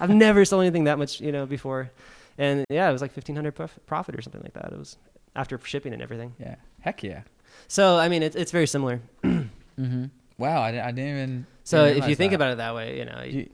I've 0.00 0.10
never 0.10 0.44
sold 0.44 0.62
anything 0.62 0.84
that 0.84 0.98
much, 0.98 1.20
you 1.20 1.32
know, 1.32 1.46
before, 1.46 1.90
and 2.38 2.64
yeah, 2.68 2.88
it 2.88 2.92
was 2.92 3.00
like 3.02 3.12
fifteen 3.12 3.34
hundred 3.36 3.52
prof- 3.54 3.78
profit 3.86 4.14
or 4.16 4.22
something 4.22 4.42
like 4.42 4.54
that. 4.54 4.72
It 4.72 4.78
was 4.78 4.96
after 5.34 5.58
shipping 5.64 5.92
and 5.94 6.02
everything. 6.02 6.34
yeah, 6.38 6.56
heck 6.80 7.02
yeah. 7.02 7.22
So 7.68 7.96
I 7.98 8.08
mean, 8.08 8.22
it's 8.22 8.36
it's 8.36 8.52
very 8.52 8.66
similar. 8.66 9.00
Mm-hmm. 9.80 10.04
Wow, 10.38 10.62
I, 10.62 10.68
I 10.88 10.90
didn't 10.92 11.10
even. 11.10 11.46
So 11.64 11.84
didn't 11.86 12.02
if 12.04 12.08
you 12.10 12.16
think 12.16 12.30
that. 12.32 12.36
about 12.36 12.52
it 12.52 12.56
that 12.58 12.74
way, 12.74 12.98
you 12.98 13.04
know, 13.04 13.22
You- 13.22 13.50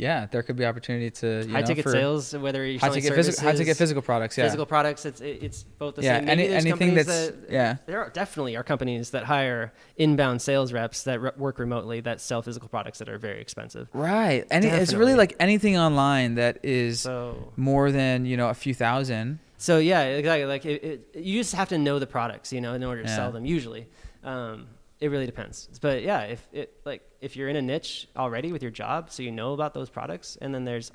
yeah, 0.00 0.26
there 0.30 0.44
could 0.44 0.54
be 0.54 0.64
opportunity 0.64 1.10
to 1.10 1.44
you 1.44 1.52
high 1.52 1.60
know, 1.62 1.66
ticket 1.66 1.88
sales, 1.88 2.32
whether 2.32 2.64
you're 2.64 2.78
high 2.78 2.90
ticket 2.90 3.08
services, 3.08 3.34
physical, 3.34 3.50
high 3.50 3.56
ticket 3.56 3.76
physical 3.76 4.00
products. 4.02 4.38
Yeah, 4.38 4.44
physical 4.44 4.64
products, 4.64 5.04
it's 5.04 5.20
it's 5.20 5.64
both 5.64 5.96
the 5.96 6.02
yeah. 6.04 6.18
same. 6.18 6.26
Maybe 6.26 6.44
Any 6.44 6.54
anything 6.70 6.94
that's 6.94 7.08
that, 7.08 7.34
yeah. 7.50 7.78
There 7.86 8.00
are 8.04 8.08
definitely 8.10 8.54
are 8.56 8.62
companies 8.62 9.10
that 9.10 9.24
hire 9.24 9.72
inbound 9.96 10.40
sales 10.40 10.72
reps 10.72 11.02
that 11.02 11.20
re- 11.20 11.32
work 11.36 11.58
remotely 11.58 11.98
that 12.02 12.20
sell 12.20 12.42
physical 12.42 12.68
products 12.68 13.00
that 13.00 13.08
are 13.08 13.18
very 13.18 13.40
expensive. 13.40 13.88
Right. 13.92 14.46
Any 14.52 14.68
it's 14.68 14.94
really 14.94 15.14
like 15.14 15.34
anything 15.40 15.76
online 15.76 16.36
that 16.36 16.60
is 16.62 17.00
So, 17.00 17.52
more 17.56 17.90
than 17.90 18.24
you 18.24 18.36
know 18.36 18.50
a 18.50 18.54
few 18.54 18.74
thousand. 18.74 19.40
so 19.56 19.78
yeah, 19.78 20.02
exactly. 20.02 20.44
Like 20.46 20.64
it, 20.64 20.84
it, 20.84 21.16
you 21.24 21.40
just 21.40 21.56
have 21.56 21.70
to 21.70 21.78
know 21.78 21.98
the 21.98 22.06
products, 22.06 22.52
you 22.52 22.60
know, 22.60 22.74
in 22.74 22.84
order 22.84 23.02
to 23.02 23.08
Yeah. 23.08 23.16
sell 23.16 23.32
them. 23.32 23.44
Usually, 23.44 23.88
um, 24.22 24.68
it 25.00 25.08
really 25.10 25.26
depends. 25.26 25.68
But 25.80 26.02
yeah, 26.02 26.22
if 26.22 26.46
it 26.52 26.80
like 26.84 27.02
if 27.20 27.36
you're 27.36 27.48
in 27.48 27.56
a 27.56 27.62
niche 27.62 28.08
already 28.16 28.52
with 28.52 28.62
your 28.62 28.70
job, 28.70 29.10
so 29.10 29.22
you 29.22 29.30
know 29.30 29.52
about 29.52 29.74
those 29.74 29.90
products, 29.90 30.36
and 30.40 30.54
then 30.54 30.64
there's 30.64 30.90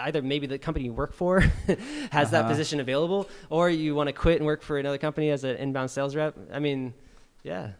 either 0.00 0.22
maybe 0.22 0.46
the 0.46 0.58
company 0.58 0.86
you 0.86 0.92
work 0.92 1.12
for 1.12 1.40
has 2.10 2.30
that 2.30 2.40
Uh-huh. 2.40 2.48
position 2.48 2.80
available, 2.80 3.28
or 3.50 3.68
you 3.68 3.94
want 3.94 4.08
to 4.08 4.12
quit 4.12 4.36
and 4.38 4.46
work 4.46 4.62
for 4.62 4.78
another 4.78 4.98
company 4.98 5.30
as 5.30 5.44
an 5.44 5.56
inbound 5.56 5.90
sales 5.90 6.16
rep. 6.16 6.34
I 6.52 6.58
mean, 6.60 6.94
yeah, 7.42 7.72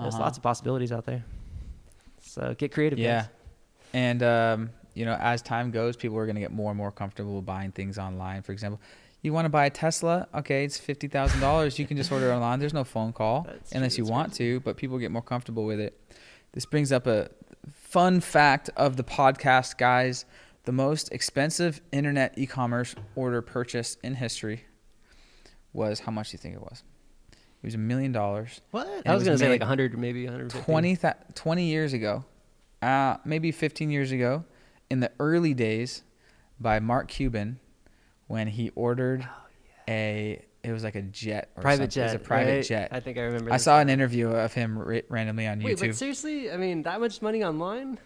there's 0.00 0.14
Uh-huh. 0.14 0.22
lots 0.24 0.36
of 0.38 0.42
possibilities 0.42 0.92
out 0.92 1.04
there. 1.04 1.24
So 2.20 2.54
get 2.56 2.72
creative. 2.72 2.98
Yeah. 2.98 3.22
guys. 3.22 3.28
And 3.92 4.22
um, 4.22 4.70
you 4.94 5.04
know, 5.04 5.14
as 5.14 5.42
time 5.42 5.70
goes, 5.70 5.96
people 5.96 6.16
are 6.18 6.24
going 6.26 6.36
to 6.36 6.40
get 6.40 6.52
more 6.52 6.70
and 6.70 6.78
more 6.78 6.90
comfortable 6.92 7.42
buying 7.42 7.72
things 7.72 7.98
online. 7.98 8.42
For 8.42 8.52
example, 8.52 8.80
you 9.26 9.32
want 9.32 9.44
to 9.46 9.50
buy 9.50 9.66
a 9.66 9.70
Tesla? 9.70 10.28
Okay, 10.34 10.64
it's 10.64 10.78
fifty 10.78 11.08
thousand 11.08 11.40
dollars. 11.40 11.78
You 11.78 11.86
can 11.86 11.96
just 11.96 12.10
order 12.10 12.32
online. 12.34 12.58
There's 12.58 12.74
no 12.74 12.84
phone 12.84 13.12
call 13.12 13.42
That's 13.42 13.72
unless 13.72 13.94
true, 13.96 14.02
you 14.02 14.06
that's 14.06 14.12
want 14.12 14.34
to. 14.34 14.60
But 14.60 14.76
people 14.76 14.98
get 14.98 15.10
more 15.10 15.22
comfortable 15.22 15.64
with 15.64 15.80
it. 15.80 16.00
This 16.52 16.64
brings 16.64 16.92
up 16.92 17.06
a 17.06 17.28
fun 17.70 18.20
fact 18.20 18.70
of 18.76 18.96
the 18.96 19.04
podcast, 19.04 19.76
guys. 19.78 20.24
The 20.64 20.72
most 20.72 21.12
expensive 21.12 21.80
internet 21.92 22.34
e-commerce 22.36 22.94
order 23.14 23.40
purchase 23.42 23.96
in 24.02 24.14
history 24.14 24.64
was 25.72 26.00
how 26.00 26.10
much 26.12 26.30
do 26.30 26.34
you 26.34 26.38
think 26.38 26.54
it 26.56 26.60
was? 26.62 26.82
It 27.30 27.66
was 27.66 27.74
a 27.74 27.78
million 27.78 28.12
dollars. 28.12 28.60
What? 28.70 28.86
I 29.06 29.12
was 29.12 29.20
was 29.20 29.24
gonna 29.24 29.38
say 29.38 29.48
like 29.48 29.60
100, 29.60 29.96
maybe 29.98 30.24
150. 30.24 30.64
20, 30.64 30.96
th- 30.96 31.14
20 31.34 31.64
years 31.64 31.92
ago, 31.92 32.24
uh, 32.82 33.16
maybe 33.24 33.52
15 33.52 33.90
years 33.90 34.12
ago, 34.12 34.44
in 34.90 35.00
the 35.00 35.10
early 35.20 35.54
days, 35.54 36.02
by 36.60 36.80
Mark 36.80 37.08
Cuban, 37.08 37.58
when 38.26 38.46
he 38.48 38.70
ordered 38.74 39.26
a, 39.88 40.44
it 40.62 40.72
was 40.72 40.82
like 40.84 40.94
a 40.96 41.02
jet 41.02 41.50
or 41.56 41.62
private 41.62 41.92
something. 41.92 41.94
jet. 41.94 42.00
It 42.02 42.04
was 42.04 42.14
a 42.14 42.18
private 42.18 42.50
right? 42.56 42.64
jet. 42.64 42.88
I 42.92 43.00
think 43.00 43.18
I 43.18 43.22
remember. 43.22 43.52
I 43.52 43.56
saw 43.56 43.78
an 43.80 43.88
interview 43.88 44.28
of 44.28 44.52
him 44.52 44.78
ra- 44.78 45.00
randomly 45.08 45.46
on 45.46 45.60
Wait, 45.60 45.76
YouTube. 45.76 45.80
Wait, 45.82 45.88
but 45.88 45.96
seriously, 45.96 46.50
I 46.50 46.56
mean, 46.56 46.82
that 46.82 47.00
much 47.00 47.22
money 47.22 47.44
online? 47.44 47.98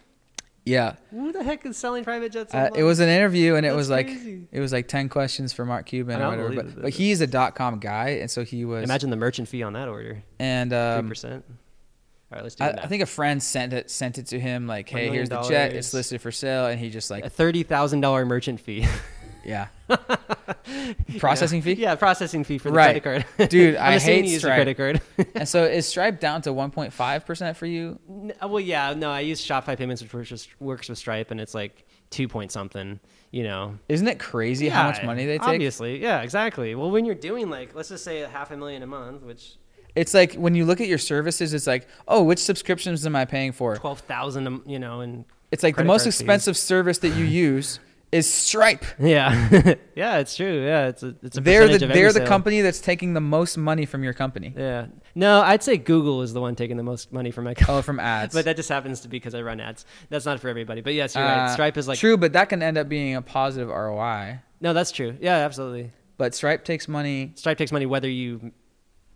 yeah, 0.66 0.96
Who 1.10 1.32
the 1.32 1.42
heck 1.42 1.64
is 1.64 1.78
selling 1.78 2.04
private 2.04 2.32
jets? 2.32 2.54
uh, 2.54 2.68
it 2.74 2.82
was 2.82 3.00
an 3.00 3.08
interview, 3.08 3.54
and 3.54 3.64
it 3.64 3.70
That's 3.70 3.76
was 3.76 3.90
like 3.90 4.08
it 4.08 4.60
was 4.60 4.72
like 4.72 4.88
10 4.88 5.08
questions 5.08 5.54
for 5.54 5.64
Mark 5.64 5.86
Cuban 5.86 6.20
or 6.20 6.28
whatever. 6.28 6.54
But, 6.54 6.82
but 6.82 6.92
he's 6.92 7.22
a 7.22 7.26
dot 7.26 7.54
com 7.54 7.78
guy, 7.78 8.10
and 8.20 8.30
so 8.30 8.44
he 8.44 8.66
was. 8.66 8.84
Imagine 8.84 9.08
the 9.08 9.16
merchant 9.16 9.48
fee 9.48 9.62
on 9.62 9.72
that 9.72 9.88
order. 9.88 10.22
and 10.38 10.70
Three 10.70 10.78
um, 10.78 11.08
percent. 11.08 11.44
All 11.48 12.36
right, 12.36 12.42
let's 12.42 12.54
do 12.56 12.64
I. 12.64 12.72
I 12.72 12.86
think 12.86 13.02
a 13.02 13.06
friend 13.06 13.42
sent 13.42 13.72
it 13.72 13.90
sent 13.90 14.18
it 14.18 14.26
to 14.26 14.38
him 14.38 14.66
like, 14.66 14.88
hey, 14.88 15.08
here's 15.08 15.30
the 15.30 15.40
jet. 15.42 15.72
It's 15.72 15.94
listed 15.94 16.20
for 16.20 16.30
sale, 16.30 16.66
and 16.66 16.78
he 16.78 16.90
just 16.90 17.10
like 17.10 17.24
a 17.24 17.30
thirty 17.30 17.62
thousand 17.62 18.02
dollar 18.02 18.26
merchant 18.26 18.60
fee. 18.60 18.86
Yeah. 19.44 19.68
Processing 21.18 21.62
fee. 21.62 21.72
Yeah, 21.74 21.94
processing 21.94 22.44
fee 22.44 22.58
for 22.58 22.70
the 22.70 22.74
Right. 22.76 23.02
credit 23.02 23.26
card. 23.36 23.48
Dude, 23.50 23.76
I'm 23.76 23.94
I 23.94 23.98
hate 23.98 24.24
you 24.24 24.32
use 24.32 24.40
Stripe. 24.40 24.56
credit 24.56 24.76
card. 24.76 25.00
And 25.34 25.48
so 25.48 25.64
is 25.78 25.86
Stripe 25.86 26.20
down 26.20 26.42
to 26.42 26.50
1.5 26.50 27.24
percent 27.26 27.56
for 27.56 27.66
you? 27.66 27.98
N- 28.08 28.32
uh, 28.42 28.48
well, 28.48 28.60
yeah, 28.60 28.94
no, 28.94 29.10
I 29.10 29.20
use 29.20 29.44
Shopify 29.44 29.76
payments, 29.76 30.02
which 30.02 30.12
works, 30.12 30.28
just 30.28 30.60
works 30.60 30.88
with 30.88 30.98
Stripe, 30.98 31.30
and 31.30 31.40
it's 31.40 31.54
like 31.54 31.86
two 32.10 32.28
point 32.28 32.52
something. 32.52 33.00
You 33.32 33.44
know, 33.44 33.78
Isn't 33.88 34.08
it 34.08 34.18
crazy 34.18 34.68
how 34.68 34.88
much 34.88 35.02
money 35.04 35.24
they 35.24 35.38
take? 35.38 35.46
Obviously, 35.48 36.02
yeah, 36.02 36.22
exactly. 36.22 36.74
Well, 36.74 36.90
when 36.90 37.04
you're 37.04 37.14
doing 37.14 37.48
like, 37.48 37.74
let's 37.76 37.88
just 37.88 38.02
say 38.04 38.22
a 38.22 38.28
half 38.28 38.50
a 38.50 38.56
million 38.56 38.82
a 38.82 38.86
month, 38.88 39.22
which 39.22 39.54
It's 39.94 40.14
like 40.14 40.34
when 40.34 40.54
you 40.56 40.64
look 40.64 40.80
at 40.80 40.88
your 40.88 40.98
services, 40.98 41.54
it's 41.54 41.66
like, 41.66 41.86
oh, 42.08 42.22
which 42.24 42.40
subscriptions 42.40 43.06
am 43.06 43.14
I 43.14 43.24
paying 43.24 43.52
for? 43.52 43.76
twelve 43.76 44.00
thousand, 44.00 44.62
you 44.66 44.78
know, 44.80 45.00
and 45.00 45.24
It's 45.52 45.62
like 45.62 45.76
the 45.76 45.84
most 45.84 46.02
card 46.02 46.14
fees. 46.14 46.20
expensive 46.20 46.56
service 46.56 46.98
that 46.98 47.10
you 47.10 47.24
use 47.24 47.78
is 48.12 48.32
Stripe. 48.32 48.84
yeah, 48.98 49.74
yeah, 49.94 50.18
it's 50.18 50.36
true. 50.36 50.64
Yeah, 50.64 50.88
it's 50.88 51.02
a 51.02 51.14
it's 51.22 51.36
a 51.36 51.40
They're 51.40 51.68
the 51.68 51.86
of 51.86 51.92
they're 51.92 52.12
the 52.12 52.26
company 52.26 52.60
that's 52.60 52.80
taking 52.80 53.14
the 53.14 53.20
most 53.20 53.56
money 53.56 53.86
from 53.86 54.02
your 54.02 54.12
company. 54.12 54.52
Yeah, 54.56 54.86
no, 55.14 55.40
I'd 55.40 55.62
say 55.62 55.76
Google 55.76 56.22
is 56.22 56.32
the 56.32 56.40
one 56.40 56.56
taking 56.56 56.76
the 56.76 56.82
most 56.82 57.12
money 57.12 57.30
from 57.30 57.44
my 57.44 57.54
company. 57.54 57.78
Oh, 57.78 57.82
from 57.82 58.00
ads. 58.00 58.34
But 58.40 58.46
that 58.46 58.56
just 58.56 58.68
happens 58.68 59.00
to 59.02 59.08
be 59.08 59.18
because 59.18 59.34
I 59.34 59.42
run 59.42 59.60
ads. 59.60 59.84
That's 60.08 60.24
not 60.24 60.40
for 60.40 60.48
everybody. 60.48 60.80
But 60.80 60.94
yes, 60.94 61.14
you're 61.14 61.24
right. 61.24 61.46
Uh, 61.46 61.52
Stripe 61.52 61.76
is 61.76 61.86
like 61.86 61.98
true, 61.98 62.16
but 62.16 62.32
that 62.32 62.48
can 62.48 62.62
end 62.62 62.78
up 62.78 62.88
being 62.88 63.14
a 63.14 63.22
positive 63.22 63.68
ROI. 63.68 64.40
no, 64.60 64.72
that's 64.72 64.90
true. 64.90 65.16
Yeah, 65.20 65.36
absolutely. 65.36 65.92
But 66.16 66.34
Stripe 66.34 66.64
takes 66.64 66.88
money 66.88 67.32
Stripe 67.36 67.58
takes 67.58 67.72
money 67.72 67.86
whether 67.86 68.08
you 68.08 68.52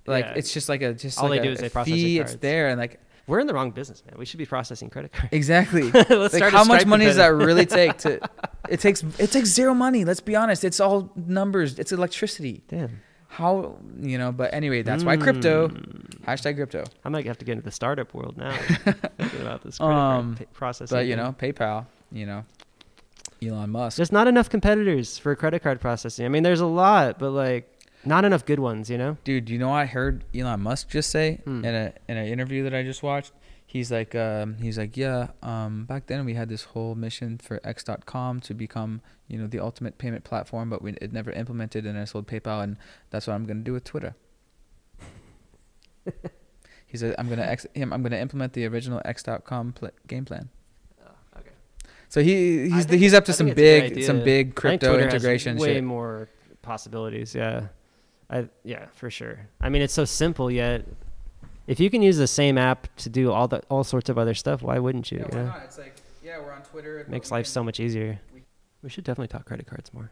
like 0.06 0.24
yeah. 0.24 0.34
it's 0.34 0.52
just 0.52 0.68
like 0.68 0.82
a 0.82 0.94
just 0.94 1.18
All 1.18 1.28
like 1.28 1.42
they 1.42 1.48
a, 1.48 1.50
do 1.50 1.52
is 1.52 1.60
they 1.60 1.68
process 1.68 1.94
fee. 1.94 2.16
your 2.16 2.24
It's 2.24 2.36
there 2.36 2.68
and 2.68 2.78
like 2.78 3.00
we're 3.26 3.40
in 3.40 3.46
the 3.46 3.54
wrong 3.54 3.70
business, 3.70 4.02
man. 4.06 4.16
We 4.18 4.24
should 4.26 4.38
be 4.38 4.46
processing 4.46 4.90
credit 4.90 5.12
cards. 5.12 5.28
exactly. 5.32 5.90
Let's 5.92 6.34
like 6.34 6.52
how 6.52 6.64
much 6.64 6.86
money 6.86 7.04
does 7.06 7.16
that 7.16 7.28
really 7.34 7.66
take 7.66 7.98
to? 7.98 8.20
It 8.66 8.80
takes 8.80 9.02
it 9.18 9.30
takes 9.30 9.50
zero 9.50 9.74
money. 9.74 10.06
Let's 10.06 10.20
be 10.20 10.34
honest. 10.34 10.64
It's 10.64 10.80
all 10.80 11.12
numbers. 11.14 11.78
It's 11.78 11.92
electricity. 11.92 12.62
Damn. 12.68 13.02
How 13.28 13.76
you 14.00 14.16
know? 14.16 14.32
But 14.32 14.54
anyway, 14.54 14.80
that's 14.80 15.04
why 15.04 15.18
crypto. 15.18 15.68
Mm. 15.68 16.20
Hashtag 16.24 16.56
crypto. 16.56 16.84
I 17.04 17.10
might 17.10 17.26
have 17.26 17.36
to 17.38 17.44
get 17.44 17.52
into 17.52 17.64
the 17.64 17.70
startup 17.70 18.14
world 18.14 18.38
now. 18.38 18.56
thinking 19.18 19.40
about 19.42 19.62
this 19.62 19.76
credit 19.76 19.92
Um, 19.94 20.36
card 20.36 20.52
processing. 20.54 20.96
But 20.96 21.06
you 21.06 21.14
know, 21.14 21.34
PayPal. 21.38 21.84
You 22.10 22.24
know, 22.24 22.44
Elon 23.42 23.68
Musk. 23.68 23.98
there's 23.98 24.12
not 24.12 24.26
enough 24.28 24.48
competitors 24.48 25.18
for 25.18 25.36
credit 25.36 25.62
card 25.62 25.78
processing. 25.80 26.24
I 26.24 26.28
mean, 26.30 26.42
there's 26.42 26.60
a 26.60 26.66
lot, 26.66 27.18
but 27.18 27.30
like 27.32 27.68
not 28.06 28.24
enough 28.24 28.44
good 28.44 28.58
ones. 28.60 28.88
You 28.90 28.98
know. 28.98 29.16
Dude, 29.24 29.48
you 29.50 29.58
know 29.58 29.68
what 29.68 29.76
I 29.76 29.86
heard 29.86 30.24
Elon 30.34 30.60
Musk 30.60 30.88
just 30.90 31.10
say 31.10 31.40
Hmm. 31.44 31.64
in 31.64 31.74
a 31.74 31.92
in 32.08 32.16
an 32.16 32.26
interview 32.26 32.62
that 32.64 32.74
I 32.74 32.82
just 32.82 33.02
watched? 33.02 33.32
He's 33.66 33.90
like, 33.90 34.14
um, 34.14 34.58
he's 34.58 34.78
like, 34.78 34.96
yeah. 34.96 35.28
Um, 35.42 35.84
back 35.86 36.06
then 36.06 36.24
we 36.24 36.34
had 36.34 36.48
this 36.48 36.62
whole 36.64 36.94
mission 36.94 37.38
for 37.38 37.60
X.com 37.64 38.40
to 38.42 38.54
become, 38.54 39.00
you 39.26 39.36
know, 39.36 39.48
the 39.48 39.58
ultimate 39.58 39.98
payment 39.98 40.22
platform, 40.22 40.70
but 40.70 40.80
we 40.80 40.92
it 41.00 41.12
never 41.12 41.32
implemented, 41.32 41.84
and 41.84 41.98
I 41.98 42.04
sold 42.04 42.26
PayPal, 42.28 42.62
and 42.62 42.76
that's 43.10 43.26
what 43.26 43.34
I'm 43.34 43.46
gonna 43.46 43.60
do 43.60 43.72
with 43.72 43.82
Twitter. 43.82 44.14
he 46.86 46.96
said, 46.96 47.14
I'm 47.18 47.28
gonna 47.28 47.42
ex- 47.42 47.66
I'm 47.74 47.90
gonna 48.02 48.16
implement 48.18 48.52
the 48.52 48.66
original 48.66 49.00
X.com 49.04 49.72
pl- 49.72 49.90
game 50.06 50.24
plan. 50.24 50.50
Oh, 51.04 51.10
okay. 51.40 51.50
So 52.08 52.22
he 52.22 52.68
he's 52.70 52.84
he's 52.88 53.14
up 53.14 53.24
to 53.24 53.32
I 53.32 53.34
some 53.34 53.46
think 53.54 53.58
it's 53.58 53.58
a 53.58 53.88
good 53.88 53.94
big 53.94 54.04
some 54.04 54.22
big 54.24 54.54
crypto 54.54 54.98
integration 54.98 55.56
way 55.56 55.74
shit. 55.74 55.84
more 55.84 56.28
possibilities. 56.62 57.34
Yeah. 57.34 57.68
I 58.30 58.48
yeah 58.64 58.86
for 58.94 59.10
sure. 59.10 59.48
I 59.60 59.68
mean, 59.68 59.82
it's 59.82 59.94
so 59.94 60.04
simple 60.04 60.50
yet. 60.50 60.84
If 61.66 61.80
you 61.80 61.88
can 61.88 62.02
use 62.02 62.18
the 62.18 62.26
same 62.26 62.58
app 62.58 62.94
to 62.96 63.08
do 63.08 63.32
all 63.32 63.48
the 63.48 63.62
all 63.70 63.84
sorts 63.84 64.08
of 64.08 64.18
other 64.18 64.34
stuff, 64.34 64.62
why 64.62 64.78
wouldn't 64.78 65.10
you? 65.10 65.26
Yeah, 65.30 65.36
know? 65.36 65.54
It's 65.64 65.78
like, 65.78 65.96
yeah, 66.22 66.38
we're 66.40 66.52
on 66.52 66.62
Twitter. 66.62 66.98
It 66.98 67.08
makes 67.08 67.30
life 67.30 67.46
so 67.46 67.62
much 67.64 67.80
easier. 67.80 68.20
We 68.82 68.90
should 68.90 69.04
definitely 69.04 69.28
talk 69.28 69.46
credit 69.46 69.66
cards 69.66 69.92
more. 69.94 70.10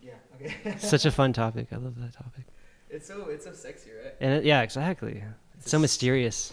Yeah. 0.00 0.12
Okay. 0.36 0.76
Such 0.78 1.04
a 1.06 1.10
fun 1.10 1.32
topic. 1.32 1.68
I 1.72 1.76
love 1.76 1.98
that 2.00 2.12
topic. 2.12 2.44
it's 2.88 3.06
so 3.08 3.26
it's 3.28 3.44
so 3.44 3.52
sexy, 3.52 3.90
right? 3.90 4.14
And 4.20 4.34
it, 4.34 4.44
yeah, 4.44 4.62
exactly. 4.62 5.24
It's 5.58 5.70
so 5.70 5.78
mysterious. 5.78 6.52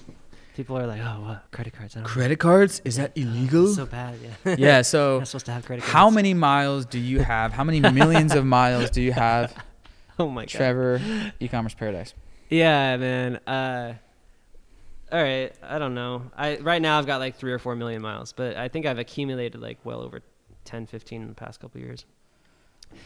People 0.55 0.77
are 0.77 0.87
like, 0.87 0.99
"Oh, 1.01 1.21
what 1.21 1.43
credit 1.51 1.73
cards? 1.73 1.95
I 1.95 1.99
don't 1.99 2.07
Credit 2.07 2.37
cards? 2.39 2.81
Is 2.83 2.97
that 2.97 3.11
illegal? 3.15 3.67
It's 3.67 3.75
so 3.75 3.85
bad." 3.85 4.15
Yeah. 4.45 4.55
yeah. 4.57 4.81
So, 4.93 5.19
Not 5.19 5.27
supposed 5.27 5.45
to 5.45 5.51
have 5.51 5.65
credit 5.65 5.83
cards. 5.83 5.93
how 5.93 6.09
many 6.09 6.33
miles 6.33 6.85
do 6.85 6.99
you 6.99 7.19
have? 7.19 7.53
How 7.53 7.63
many 7.63 7.79
millions 7.79 8.33
of 8.33 8.45
miles 8.45 8.89
do 8.89 9.01
you 9.01 9.13
have, 9.13 9.53
Oh 10.23 10.29
my 10.29 10.41
god. 10.41 10.49
Trevor? 10.49 11.01
E-commerce 11.39 11.73
paradise. 11.73 12.13
Yeah, 12.49 12.97
man. 12.97 13.37
Uh, 13.47 13.93
all 15.11 15.23
right. 15.23 15.53
I 15.63 15.79
don't 15.79 15.95
know. 15.95 16.23
I 16.35 16.57
right 16.57 16.81
now 16.81 16.99
I've 16.99 17.05
got 17.05 17.19
like 17.19 17.37
three 17.37 17.53
or 17.53 17.59
four 17.59 17.73
million 17.75 18.01
miles, 18.01 18.33
but 18.33 18.57
I 18.57 18.67
think 18.67 18.85
I've 18.85 18.99
accumulated 18.99 19.61
like 19.61 19.77
well 19.85 20.01
over 20.01 20.21
10, 20.65 20.87
15 20.87 21.21
in 21.21 21.27
the 21.29 21.33
past 21.33 21.61
couple 21.61 21.79
years. 21.79 22.05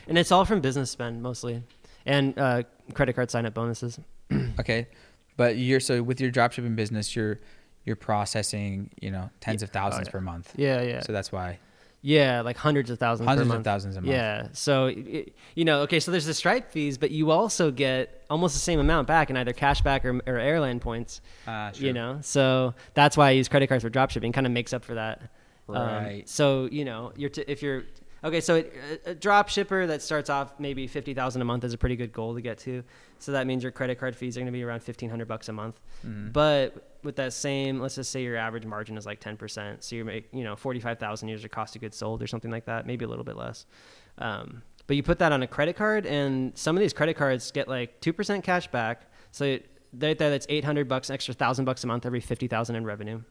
And 0.08 0.18
it's 0.18 0.32
all 0.32 0.44
from 0.44 0.60
business 0.60 0.90
spend 0.90 1.22
mostly, 1.22 1.62
and 2.06 2.38
uh, 2.40 2.64
credit 2.94 3.14
card 3.14 3.30
sign 3.30 3.46
up 3.46 3.54
bonuses. 3.54 4.00
Okay, 4.60 4.88
but 5.36 5.58
you're 5.58 5.80
so 5.80 6.02
with 6.02 6.22
your 6.22 6.32
dropshipping 6.32 6.76
business, 6.76 7.16
you're 7.16 7.40
you're 7.86 7.96
processing, 7.96 8.90
you 9.02 9.12
know, 9.12 9.30
tens 9.40 9.62
of 9.62 9.70
thousands 9.70 10.08
yeah. 10.08 10.12
per 10.12 10.22
month. 10.22 10.54
Yeah, 10.56 10.82
yeah, 10.82 11.02
So 11.02 11.12
that's 11.12 11.32
why 11.32 11.60
yeah. 12.06 12.42
Like 12.42 12.58
hundreds 12.58 12.90
of 12.92 13.00
thousands. 13.00 13.28
hundreds 13.28 13.50
of 13.52 13.64
thousands 13.64 13.96
a 13.96 14.02
month. 14.02 14.12
Yeah. 14.14 14.48
So, 14.52 14.86
it, 14.88 15.34
you 15.56 15.66
know, 15.66 15.80
okay, 15.82 16.00
so 16.00 16.12
there's 16.12 16.26
the 16.26 16.34
Stripe 16.36 16.70
fees, 16.70 17.00
but 17.00 17.10
you 17.10 17.32
also 17.32 17.72
get 17.72 18.24
almost 18.30 18.54
the 18.54 18.60
same 18.60 18.80
amount 18.80 19.08
back 19.08 19.30
in 19.32 19.38
either 19.38 19.54
cashback 19.54 20.04
or, 20.06 20.20
or 20.32 20.38
airline 20.38 20.80
points, 20.80 21.22
Uh, 21.48 21.72
sure. 21.72 21.88
you 21.88 21.94
know? 21.94 22.20
So 22.22 22.76
that's 22.94 23.18
why 23.18 23.30
I 23.30 23.32
use 23.32 23.48
credit 23.50 23.68
cards 23.68 23.84
for 23.84 23.90
dropshipping, 23.90 24.34
kind 24.34 24.46
of 24.46 24.54
makes 24.54 24.74
up 24.74 24.84
for 24.86 24.94
that. 24.96 25.22
Um, 25.70 25.76
Right. 25.76 26.30
so, 26.30 26.68
you 26.72 26.84
know, 26.86 27.14
you're 27.16 27.30
t- 27.30 27.46
if 27.48 27.64
you're, 27.64 27.84
okay, 28.24 28.40
so 28.42 28.56
it, 28.56 28.74
a, 29.06 29.12
a 29.12 29.16
drop 29.16 29.50
shipper 29.50 29.86
that 29.88 30.02
starts 30.02 30.30
off 30.30 30.60
maybe 30.60 30.88
50,000 30.88 31.42
a 31.42 31.46
month 31.46 31.64
is 31.64 31.74
a 31.74 31.78
pretty 31.78 31.96
good 31.96 32.12
goal 32.12 32.34
to 32.36 32.42
get 32.42 32.58
to. 32.60 32.84
So 33.20 33.32
that 33.34 33.48
means 33.48 33.64
your 33.64 33.72
credit 33.72 34.00
card 34.00 34.16
fees 34.16 34.36
are 34.38 34.40
going 34.42 34.48
to 34.48 34.52
be 34.52 34.64
around 34.64 34.82
1500 34.82 35.28
bucks 35.28 35.50
a 35.50 35.54
month. 35.54 35.80
Mhm. 36.06 36.34
But 36.34 36.98
with 37.04 37.16
that 37.18 37.34
same, 37.34 37.80
let's 37.80 37.96
just 37.96 38.12
say 38.12 38.24
your 38.24 38.38
average 38.38 38.66
margin 38.66 38.98
is 38.98 39.06
like 39.06 39.20
10%. 39.20 39.84
So 39.84 39.96
you 39.96 40.06
make, 40.06 40.28
you 40.34 40.44
know, 40.44 40.56
45,000 40.56 41.28
years 41.28 41.42
your 41.42 41.50
cost 41.50 41.76
of 41.76 41.82
goods 41.82 41.98
sold 41.98 42.22
or 42.22 42.28
something 42.28 42.52
like 42.52 42.66
that, 42.66 42.86
maybe 42.88 43.06
a 43.06 43.08
little 43.08 43.26
bit 43.26 43.36
less. 43.38 43.66
Um, 44.18 44.62
but 44.88 44.96
you 44.98 45.04
put 45.04 45.20
that 45.20 45.32
on 45.32 45.42
a 45.44 45.48
credit 45.48 45.76
card 45.78 46.06
and 46.06 46.58
some 46.58 46.76
of 46.76 46.82
these 46.82 46.94
credit 46.94 47.16
cards 47.16 47.52
get 47.52 47.68
like 47.68 48.02
2% 48.02 48.44
cash 48.44 48.68
back. 48.68 49.04
So 49.32 49.46
it- 49.46 49.70
right 49.98 50.18
there, 50.18 50.30
that's 50.30 50.46
800 50.50 50.88
bucks, 50.88 51.10
an 51.10 51.14
extra 51.14 51.34
thousand 51.34 51.66
bucks 51.66 51.84
a 51.84 51.88
month, 51.88 52.06
every 52.06 52.20
50,000 52.20 52.76
in 52.76 52.84
revenue. 52.86 53.22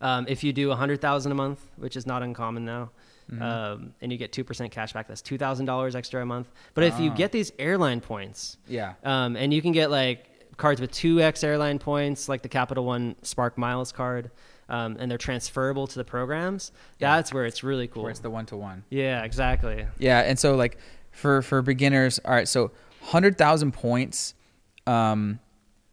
Um, 0.00 0.26
if 0.28 0.44
you 0.44 0.52
do 0.52 0.68
100,000 0.68 1.32
a 1.32 1.34
month, 1.34 1.60
which 1.76 1.96
is 1.96 2.06
not 2.06 2.22
uncommon 2.22 2.64
now, 2.64 2.90
Mhm. 3.30 3.42
um, 3.42 3.94
and 4.00 4.12
you 4.12 4.18
get 4.18 4.32
2% 4.32 4.70
cash 4.70 4.92
back, 4.92 5.08
that's 5.08 5.22
$2,000 5.22 5.94
extra 5.96 6.22
a 6.22 6.26
month. 6.26 6.50
But 6.74 6.84
if 6.84 7.00
you 7.00 7.10
Ah. 7.10 7.14
get 7.14 7.32
these 7.32 7.50
airline 7.58 8.00
points, 8.00 8.56
yeah. 8.68 8.94
um, 9.04 9.36
and 9.36 9.52
you 9.52 9.60
can 9.62 9.72
get 9.72 9.90
like 9.90 10.30
cards 10.56 10.80
with 10.80 10.92
2x 10.92 11.42
airline 11.44 11.78
points, 11.78 12.28
like 12.28 12.42
the 12.42 12.48
Capital 12.48 12.84
One 12.84 13.16
Spark 13.22 13.58
Miles 13.58 13.90
card, 13.92 14.30
um, 14.68 14.96
and 14.98 15.10
they're 15.10 15.18
transferable 15.18 15.86
to 15.86 15.96
the 15.98 16.04
programs. 16.04 16.72
Yeah. 16.98 17.16
That's 17.16 17.32
where 17.32 17.44
it's 17.46 17.62
really 17.64 17.88
cool. 17.88 18.02
Where 18.04 18.10
it's 18.10 18.20
the 18.20 18.30
one 18.30 18.46
to 18.46 18.56
one. 18.56 18.84
yeah, 18.90 19.22
exactly. 19.24 19.86
Yeah, 19.98 20.20
and 20.20 20.38
so 20.38 20.54
like 20.56 20.78
for 21.10 21.42
for 21.42 21.62
beginners, 21.62 22.18
all 22.24 22.32
right, 22.32 22.48
so 22.48 22.70
hundred 23.02 23.36
thousand 23.38 23.72
points, 23.72 24.34
um, 24.86 25.40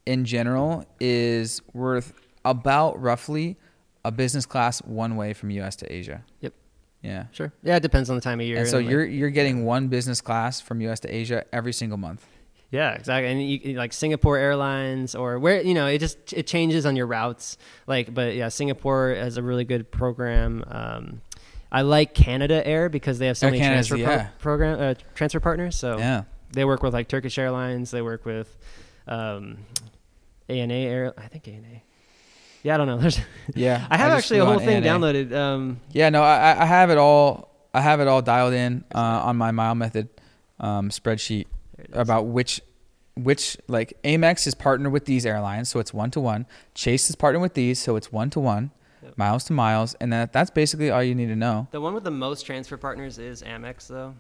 in 0.05 0.25
general 0.25 0.85
is 0.99 1.61
worth 1.73 2.13
about 2.45 3.01
roughly 3.01 3.57
a 4.05 4.11
business 4.11 4.45
class 4.45 4.79
one 4.81 5.15
way 5.15 5.33
from 5.33 5.49
U.S. 5.51 5.75
to 5.77 5.91
Asia. 5.91 6.23
Yep. 6.41 6.53
Yeah. 7.03 7.25
Sure. 7.31 7.51
Yeah, 7.63 7.75
it 7.75 7.81
depends 7.83 8.09
on 8.09 8.15
the 8.15 8.21
time 8.21 8.39
of 8.39 8.45
year. 8.47 8.59
And 8.59 8.67
so 8.67 8.77
like- 8.77 8.89
you're 8.89 9.05
you're 9.05 9.29
getting 9.29 9.65
one 9.65 9.89
business 9.89 10.21
class 10.21 10.61
from 10.61 10.81
U.S. 10.81 10.99
to 11.01 11.13
Asia 11.13 11.43
every 11.53 11.73
single 11.73 11.97
month. 11.97 12.25
Yeah, 12.71 12.93
exactly. 12.93 13.29
And 13.29 13.39
you, 13.47 13.59
you- 13.61 13.77
like 13.77 13.93
Singapore 13.93 14.37
Airlines 14.37 15.13
or 15.13 15.37
where 15.37 15.61
you 15.61 15.73
know 15.75 15.85
it 15.87 15.99
just 15.99 16.33
it 16.33 16.47
changes 16.47 16.85
on 16.85 16.95
your 16.95 17.05
routes. 17.05 17.57
Like, 17.87 18.13
but 18.13 18.33
yeah, 18.35 18.47
Singapore 18.49 19.13
has 19.13 19.37
a 19.37 19.43
really 19.43 19.65
good 19.65 19.91
program. 19.91 20.63
Um, 20.67 21.21
I 21.71 21.81
like 21.81 22.13
Canada 22.13 22.65
Air 22.65 22.87
because 22.89 23.19
they 23.19 23.27
have 23.27 23.37
so 23.37 23.47
Air 23.47 23.51
many 23.51 23.61
Canada's- 23.63 23.87
transfer 23.89 24.05
pro- 24.17 24.27
program 24.39 24.79
uh, 24.79 24.93
transfer 25.13 25.39
partners. 25.39 25.75
So 25.77 25.97
Yeah. 25.97 26.23
they 26.53 26.63
work 26.65 26.81
with 26.83 26.93
like 26.93 27.07
Turkish 27.09 27.37
Airlines. 27.37 27.91
They 27.91 28.01
work 28.01 28.25
with 28.25 28.55
um, 29.07 29.57
ANA 30.49 30.73
Air. 30.73 31.13
I 31.17 31.27
think 31.27 31.47
ANA. 31.47 31.81
Yeah, 32.63 32.75
I 32.75 32.77
don't 32.77 32.87
know. 32.87 32.97
There's 33.03 33.19
Yeah. 33.53 33.85
I 33.89 33.97
have 33.97 34.11
just 34.13 34.25
actually 34.25 34.39
a 34.39 34.45
whole 34.45 34.59
thing 34.59 34.83
ANA. 34.83 34.87
downloaded. 34.87 35.33
Um, 35.35 35.79
Yeah, 35.91 36.09
no, 36.09 36.23
I 36.23 36.55
I 36.61 36.65
have 36.65 36.89
it 36.89 36.97
all. 36.97 37.49
I 37.73 37.81
have 37.81 37.99
it 37.99 38.07
all 38.07 38.21
dialed 38.21 38.53
in 38.53 38.83
uh, 38.93 38.99
on 38.99 39.35
my 39.37 39.51
mile 39.51 39.75
method 39.75 40.07
um, 40.59 40.89
spreadsheet 40.89 41.47
there 41.75 41.85
it 41.85 41.91
is. 41.91 41.97
about 41.97 42.25
which 42.27 42.61
which 43.15 43.57
like 43.67 43.93
Amex 44.03 44.47
is 44.47 44.55
partnered 44.55 44.91
with 44.93 45.05
these 45.05 45.25
airlines, 45.25 45.69
so 45.69 45.79
it's 45.79 45.93
one 45.93 46.09
to 46.11 46.19
one. 46.19 46.45
Chase 46.73 47.09
is 47.09 47.15
partnered 47.15 47.41
with 47.41 47.53
these, 47.53 47.79
so 47.79 47.95
it's 47.95 48.11
one 48.11 48.29
to 48.31 48.39
one, 48.39 48.71
miles 49.17 49.43
to 49.45 49.53
miles, 49.53 49.93
and 49.95 50.11
that 50.13 50.33
that's 50.33 50.49
basically 50.49 50.89
all 50.89 51.03
you 51.03 51.13
need 51.15 51.27
to 51.27 51.35
know. 51.35 51.67
the 51.71 51.81
one 51.81 51.93
with 51.93 52.03
the 52.03 52.11
most 52.11 52.45
transfer 52.45 52.77
partners 52.77 53.17
is 53.19 53.43
Amex, 53.43 53.87
though. 53.87 54.15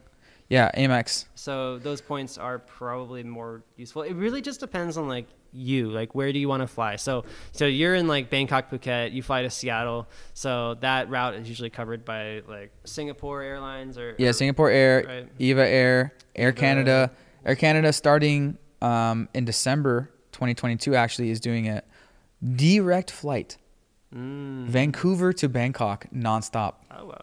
Yeah, 0.49 0.69
Amex. 0.77 1.25
So 1.35 1.79
those 1.79 2.01
points 2.01 2.37
are 2.37 2.59
probably 2.59 3.23
more 3.23 3.63
useful. 3.77 4.03
It 4.03 4.13
really 4.13 4.41
just 4.41 4.59
depends 4.59 4.97
on 4.97 5.07
like 5.07 5.27
you 5.55 5.91
like 5.91 6.15
where 6.15 6.33
do 6.33 6.39
you 6.39 6.47
want 6.49 6.61
to 6.61 6.67
fly 6.67 6.95
so 6.95 7.23
so 7.51 7.67
you're 7.67 7.93
in 7.93 8.07
like 8.07 8.27
bangkok 8.31 8.71
phuket 8.71 9.13
you 9.13 9.21
fly 9.21 9.43
to 9.43 9.51
seattle 9.51 10.07
so 10.33 10.73
that 10.81 11.07
route 11.11 11.35
is 11.35 11.47
usually 11.47 11.69
covered 11.69 12.03
by 12.03 12.41
like 12.47 12.71
singapore 12.85 13.43
airlines 13.43 13.95
or 13.95 14.15
Yeah, 14.17 14.29
or- 14.29 14.33
Singapore 14.33 14.71
Air, 14.71 15.03
right. 15.07 15.29
Eva 15.37 15.61
Air, 15.67 16.11
Air 16.35 16.47
Eva- 16.49 16.57
Canada. 16.59 17.11
Air 17.45 17.55
Canada 17.55 17.93
starting 17.93 18.57
um, 18.81 19.29
in 19.35 19.45
December 19.45 20.09
2022 20.31 20.95
actually 20.95 21.29
is 21.29 21.39
doing 21.39 21.69
a 21.69 21.83
direct 22.43 23.11
flight, 23.11 23.57
Mm. 24.11 24.65
Vancouver 24.65 25.33
to 25.33 25.47
Bangkok 25.49 26.07
nonstop. 26.11 26.75
oh 26.97 27.05
wow 27.05 27.21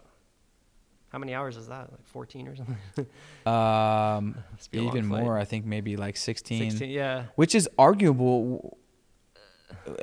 how 1.11 1.19
many 1.19 1.33
hours 1.33 1.57
is 1.57 1.67
that 1.67 1.91
like 1.91 2.05
14 2.05 2.47
or 2.47 2.55
something 2.55 2.77
Um, 3.45 4.35
Must 4.53 4.71
be 4.71 4.77
a 4.79 4.81
long 4.83 4.91
even 4.97 5.05
more, 5.07 5.37
I 5.37 5.45
think 5.45 5.65
maybe 5.65 5.95
like 5.97 6.15
16, 6.17 6.71
16 6.71 6.89
yeah 6.89 7.23
which 7.35 7.53
is 7.55 7.67
arguable. 7.77 8.77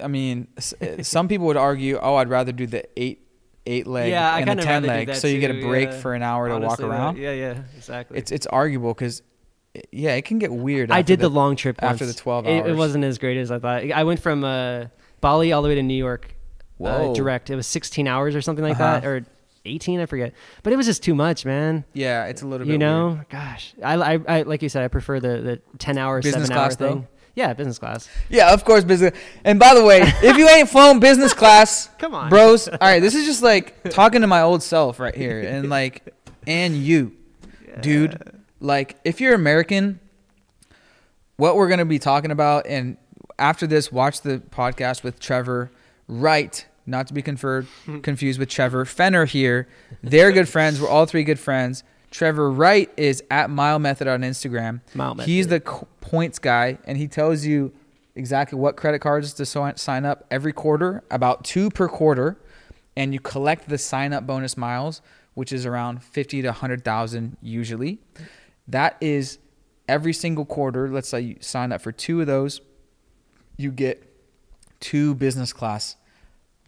I 0.02 0.08
mean, 0.08 0.48
uh, 0.56 1.02
some 1.02 1.28
people 1.28 1.46
would 1.46 1.56
argue, 1.56 1.98
oh, 2.00 2.16
I'd 2.16 2.28
rather 2.28 2.52
do 2.52 2.66
the 2.66 2.84
eight 3.00 3.24
eight 3.66 3.86
leg 3.86 4.10
Yeah, 4.10 4.32
I 4.32 4.40
and 4.40 4.58
the 4.58 4.62
ten 4.64 4.82
leg, 4.82 5.14
so 5.14 5.26
you 5.28 5.40
get 5.40 5.50
a 5.50 5.60
break 5.60 5.90
yeah. 5.90 6.00
for 6.00 6.14
an 6.14 6.22
hour 6.22 6.48
to 6.48 6.54
walk 6.54 6.62
Honestly, 6.80 6.84
that- 6.88 6.90
around. 6.90 7.18
yeah 7.18 7.32
yeah 7.32 7.62
exactly 7.76 8.18
It's 8.18 8.32
it's 8.32 8.46
arguable 8.46 8.94
because, 8.94 9.22
yeah, 9.92 10.14
it 10.14 10.24
can 10.24 10.38
get 10.38 10.50
weird. 10.52 10.90
I 10.90 11.02
did 11.02 11.20
the, 11.20 11.28
long 11.28 11.54
trip 11.54 11.82
after 11.82 12.04
once. 12.06 12.16
the 12.16 12.20
12 12.22 12.46
It, 12.46 12.66
it 12.66 12.76
wasn't 12.76 13.04
as 13.04 13.18
great 13.18 13.36
as 13.36 13.50
I 13.50 13.58
thought. 13.58 13.90
I 13.92 14.04
went 14.04 14.20
from 14.20 14.42
uh, 14.42 14.86
Bali 15.20 15.52
all 15.52 15.60
the 15.62 15.68
way 15.68 15.74
to 15.74 15.82
New 15.82 15.94
York, 15.94 16.34
uh, 16.82 17.12
direct. 17.12 17.50
It 17.50 17.56
was 17.56 17.66
16 17.66 18.08
hours 18.08 18.34
or 18.34 18.40
something 18.40 18.64
like 18.64 18.80
Uh-huh. 18.80 19.00
that, 19.00 19.04
or 19.06 19.26
18, 19.68 20.00
I 20.00 20.06
forget. 20.06 20.32
But 20.62 20.72
it 20.72 20.76
was 20.76 20.86
just 20.86 21.02
too 21.02 21.14
much, 21.14 21.44
man. 21.44 21.84
Yeah, 21.92 22.26
it's 22.26 22.42
a 22.42 22.46
little 22.46 22.66
bit. 22.66 22.72
You 22.72 22.78
know, 22.78 23.08
weird. 23.10 23.28
gosh, 23.28 23.74
I, 23.82 23.94
I, 23.94 24.18
I, 24.28 24.42
like 24.42 24.62
you 24.62 24.68
said, 24.68 24.82
I 24.84 24.88
prefer 24.88 25.20
the 25.20 25.38
the 25.40 25.60
10 25.78 25.98
hour, 25.98 26.20
Business 26.22 26.46
seven 26.48 26.52
hour 26.56 26.64
class, 26.66 26.76
though? 26.76 26.88
thing. 26.94 27.08
Yeah, 27.34 27.52
business 27.52 27.78
class. 27.78 28.08
Yeah, 28.28 28.52
of 28.52 28.64
course, 28.64 28.82
business. 28.82 29.16
And 29.44 29.60
by 29.60 29.74
the 29.74 29.84
way, 29.84 30.00
if 30.02 30.36
you 30.36 30.48
ain't 30.48 30.68
flown 30.68 30.98
business 30.98 31.32
class, 31.42 31.88
Come 31.98 32.12
on. 32.12 32.30
bros. 32.30 32.66
All 32.66 32.78
right, 32.80 32.98
this 33.00 33.14
is 33.14 33.26
just 33.26 33.42
like 33.42 33.80
talking 33.90 34.22
to 34.22 34.26
my 34.26 34.42
old 34.42 34.60
self 34.62 34.98
right 34.98 35.14
here, 35.14 35.40
and 35.40 35.68
like, 35.70 36.12
and 36.46 36.74
you, 36.74 37.12
dude. 37.80 38.20
Like, 38.60 38.96
if 39.04 39.20
you're 39.20 39.34
American, 39.34 40.00
what 41.36 41.54
we're 41.54 41.68
gonna 41.68 41.84
be 41.84 42.00
talking 42.00 42.32
about, 42.32 42.66
and 42.66 42.96
after 43.38 43.68
this, 43.68 43.92
watch 43.92 44.22
the 44.22 44.38
podcast 44.38 45.04
with 45.04 45.20
Trevor 45.20 45.70
Wright, 46.08 46.66
not 46.88 47.06
to 47.08 47.14
be 47.14 47.22
conferred, 47.22 47.66
confused 48.02 48.38
with 48.38 48.48
Trevor 48.48 48.84
Fenner 48.84 49.26
here. 49.26 49.68
They're 50.02 50.32
good 50.32 50.48
friends. 50.48 50.80
We're 50.80 50.88
all 50.88 51.06
three 51.06 51.22
good 51.22 51.38
friends. 51.38 51.84
Trevor 52.10 52.50
Wright 52.50 52.90
is 52.96 53.22
at 53.30 53.50
Mile 53.50 53.78
Method 53.78 54.08
on 54.08 54.22
Instagram. 54.22 54.80
Mile 54.94 55.14
Method. 55.14 55.28
He's 55.28 55.48
the 55.48 55.60
points 56.00 56.38
guy, 56.38 56.78
and 56.84 56.96
he 56.96 57.06
tells 57.06 57.44
you 57.44 57.72
exactly 58.14 58.58
what 58.58 58.76
credit 58.76 59.00
cards 59.00 59.34
to 59.34 59.44
sign 59.44 60.04
up 60.06 60.24
every 60.30 60.52
quarter, 60.52 61.04
about 61.10 61.44
two 61.44 61.68
per 61.68 61.88
quarter, 61.88 62.38
and 62.96 63.12
you 63.12 63.20
collect 63.20 63.68
the 63.68 63.78
sign 63.78 64.14
up 64.14 64.26
bonus 64.26 64.56
miles, 64.56 65.02
which 65.34 65.52
is 65.52 65.66
around 65.66 66.02
50 66.02 66.42
to 66.42 66.48
100,000 66.48 67.36
usually. 67.42 67.98
That 68.66 68.96
is 69.00 69.38
every 69.86 70.14
single 70.14 70.46
quarter. 70.46 70.88
Let's 70.88 71.08
say 71.08 71.20
you 71.20 71.36
sign 71.40 71.70
up 71.70 71.82
for 71.82 71.92
two 71.92 72.22
of 72.22 72.26
those, 72.26 72.62
you 73.58 73.70
get 73.70 74.04
two 74.80 75.14
business 75.14 75.52
class 75.52 75.96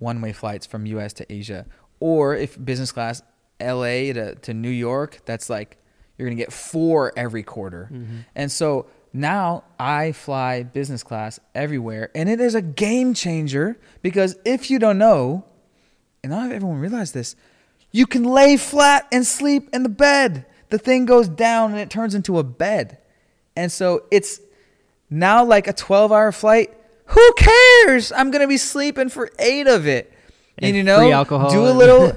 one 0.00 0.20
way 0.20 0.32
flights 0.32 0.66
from 0.66 0.84
US 0.86 1.12
to 1.14 1.32
Asia. 1.32 1.66
Or 2.00 2.34
if 2.34 2.62
business 2.62 2.90
class 2.90 3.22
LA 3.60 4.12
to, 4.12 4.34
to 4.34 4.52
New 4.52 4.70
York, 4.70 5.20
that's 5.24 5.48
like 5.48 5.78
you're 6.18 6.28
gonna 6.28 6.36
get 6.36 6.52
four 6.52 7.12
every 7.16 7.44
quarter. 7.44 7.88
Mm-hmm. 7.92 8.18
And 8.34 8.50
so 8.50 8.86
now 9.12 9.64
I 9.78 10.12
fly 10.12 10.64
business 10.64 11.02
class 11.02 11.38
everywhere, 11.54 12.10
and 12.14 12.28
it 12.28 12.40
is 12.40 12.54
a 12.54 12.62
game 12.62 13.14
changer 13.14 13.78
because 14.02 14.36
if 14.44 14.70
you 14.70 14.78
don't 14.78 14.98
know, 14.98 15.44
and 16.22 16.32
not 16.32 16.50
everyone 16.52 16.80
realized 16.80 17.14
this, 17.14 17.36
you 17.92 18.06
can 18.06 18.24
lay 18.24 18.56
flat 18.56 19.06
and 19.10 19.26
sleep 19.26 19.68
in 19.72 19.82
the 19.82 19.88
bed. 19.88 20.46
The 20.68 20.78
thing 20.78 21.06
goes 21.06 21.28
down 21.28 21.72
and 21.72 21.80
it 21.80 21.90
turns 21.90 22.14
into 22.14 22.38
a 22.38 22.44
bed. 22.44 22.98
And 23.56 23.72
so 23.72 24.04
it's 24.10 24.40
now 25.08 25.44
like 25.44 25.66
a 25.66 25.72
12 25.72 26.12
hour 26.12 26.30
flight. 26.30 26.72
Who 27.10 27.32
cares? 27.36 28.12
I'm 28.12 28.30
going 28.30 28.42
to 28.42 28.48
be 28.48 28.56
sleeping 28.56 29.08
for 29.08 29.30
eight 29.38 29.66
of 29.66 29.86
it. 29.86 30.12
And, 30.58 30.68
And 30.68 30.76
you 30.76 30.82
know, 30.82 30.98
free 30.98 31.12
alcohol 31.12 31.50
do 31.50 31.66
a 31.66 31.72
little. 31.72 32.12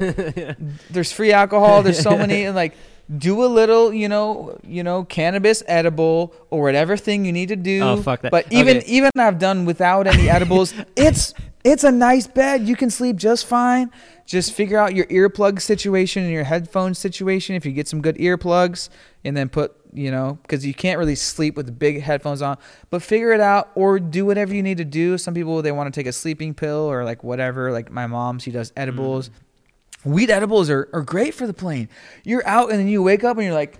there's 0.89 1.12
free 1.12 1.32
alcohol. 1.32 1.82
There's 1.84 2.00
so 2.00 2.18
many. 2.18 2.44
And 2.44 2.56
like, 2.56 2.74
do 3.18 3.44
a 3.44 3.48
little, 3.48 3.94
you 3.94 4.08
know, 4.10 4.60
you 4.64 4.84
know, 4.84 5.04
cannabis 5.04 5.62
edible 5.68 6.34
or 6.50 6.62
whatever 6.62 6.98
thing 6.98 7.26
you 7.26 7.32
need 7.32 7.50
to 7.50 7.56
do. 7.56 7.82
Oh, 7.82 8.02
fuck 8.02 8.22
that. 8.22 8.32
But 8.32 8.48
even 8.52 8.78
Okay. 8.78 8.88
even 8.88 9.12
I've 9.18 9.39
done 9.39 9.66
without 9.66 10.08
any 10.08 10.30
edibles. 10.30 10.74
it's 10.96 11.34
it's 11.64 11.84
a 11.84 11.91
nice 11.91 12.28
bed. 12.28 12.68
You 12.68 12.76
can 12.76 12.89
sleep 12.89 13.16
just 13.18 13.46
fine. 13.46 13.91
Just 14.26 14.54
figure 14.54 14.78
out 14.78 14.96
your 14.96 15.06
earplug 15.08 15.62
situation 15.62 16.24
and 16.24 16.32
your 16.32 16.44
headphone 16.46 16.94
situation. 16.94 17.56
If 17.56 17.66
you 17.66 17.72
get 17.72 17.88
some 17.88 18.02
good 18.02 18.16
earplugs, 18.18 18.89
and 19.24 19.36
then 19.36 19.50
put 19.50 19.76
you 19.94 20.12
know 20.12 20.38
because 20.41 20.66
you 20.66 20.74
can't 20.74 20.98
really 21.00 21.16
sleep 21.16 21.56
with 21.56 21.66
the 21.66 21.72
big 21.72 22.02
headphones 22.02 22.41
on. 22.41 22.58
But 22.89 23.02
figure 23.02 23.32
it 23.32 23.41
out 23.41 23.72
or 23.76 24.00
do 24.00 24.26
whatever 24.26 24.54
you 24.54 24.64
need 24.64 24.78
to 24.78 24.86
do. 24.86 25.18
Some 25.18 25.34
people 25.34 25.62
they 25.62 25.72
want 25.72 25.94
to 25.94 25.98
take 25.98 26.08
a 26.08 26.14
sleeping 26.14 26.54
pill 26.54 26.91
or 26.91 27.04
like 27.04 27.24
whatever. 27.24 27.72
Like 27.72 27.91
my 27.91 28.08
mom, 28.08 28.39
she 28.39 28.52
does 28.52 28.74
edibles. 28.76 29.30
Mm-hmm. 29.30 30.12
Weed 30.12 30.30
edibles 30.30 30.70
are, 30.70 30.89
are 30.91 31.02
great 31.02 31.34
for 31.34 31.48
the 31.48 31.54
plane. 31.54 31.88
You're 32.24 32.46
out 32.46 32.72
and 32.72 32.80
then 32.80 32.88
you 32.88 33.02
wake 33.02 33.24
up 33.24 33.38
and 33.38 33.46
you're 33.46 33.54
like 33.54 33.80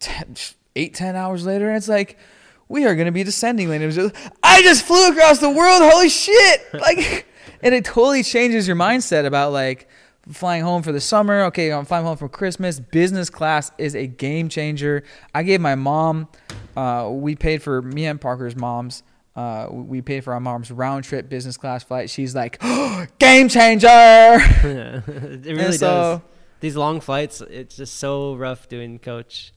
10, 0.00 0.36
eight, 0.76 0.94
10 0.94 1.16
hours 1.16 1.44
later, 1.44 1.68
and 1.68 1.76
it's 1.76 1.88
like, 1.88 2.18
we 2.68 2.86
are 2.86 2.94
going 2.94 3.06
to 3.06 3.12
be 3.12 3.24
descending 3.24 3.68
lane. 3.68 3.82
It 3.82 3.86
was 3.86 3.96
just, 3.96 4.14
I 4.42 4.62
just 4.62 4.84
flew 4.84 5.10
across 5.10 5.38
the 5.38 5.50
world. 5.50 5.82
Holy 5.82 6.08
shit. 6.08 6.62
Like, 6.72 7.26
and 7.62 7.74
it 7.74 7.84
totally 7.84 8.22
changes 8.22 8.66
your 8.66 8.76
mindset 8.76 9.26
about 9.26 9.52
like 9.52 9.88
flying 10.30 10.62
home 10.62 10.82
for 10.82 10.92
the 10.92 11.00
summer. 11.00 11.42
Okay, 11.44 11.72
I'm 11.72 11.84
flying 11.84 12.04
home 12.04 12.16
for 12.16 12.28
Christmas. 12.28 12.80
Business 12.80 13.30
class 13.30 13.70
is 13.78 13.94
a 13.94 14.06
game 14.06 14.48
changer. 14.48 15.02
I 15.34 15.42
gave 15.42 15.60
my 15.60 15.74
mom, 15.74 16.28
uh, 16.76 17.08
we 17.10 17.34
paid 17.36 17.62
for 17.62 17.82
me 17.82 18.06
and 18.06 18.20
Parker's 18.20 18.56
mom's. 18.56 19.02
Uh, 19.36 19.66
we 19.70 20.00
paid 20.00 20.22
for 20.22 20.32
our 20.32 20.38
mom's 20.40 20.70
round 20.70 21.02
trip 21.04 21.28
business 21.28 21.56
class 21.56 21.82
flight. 21.82 22.08
She's 22.08 22.34
like, 22.36 22.60
game 23.18 23.48
changer. 23.48 23.86
Yeah, 23.88 25.00
it 25.06 25.46
really 25.56 25.76
does. 25.78 26.20
These 26.60 26.76
long 26.76 27.00
flights, 27.00 27.40
it's 27.42 27.76
just 27.76 27.96
so 27.96 28.36
rough 28.36 28.68
doing 28.68 28.98
coach. 28.98 29.52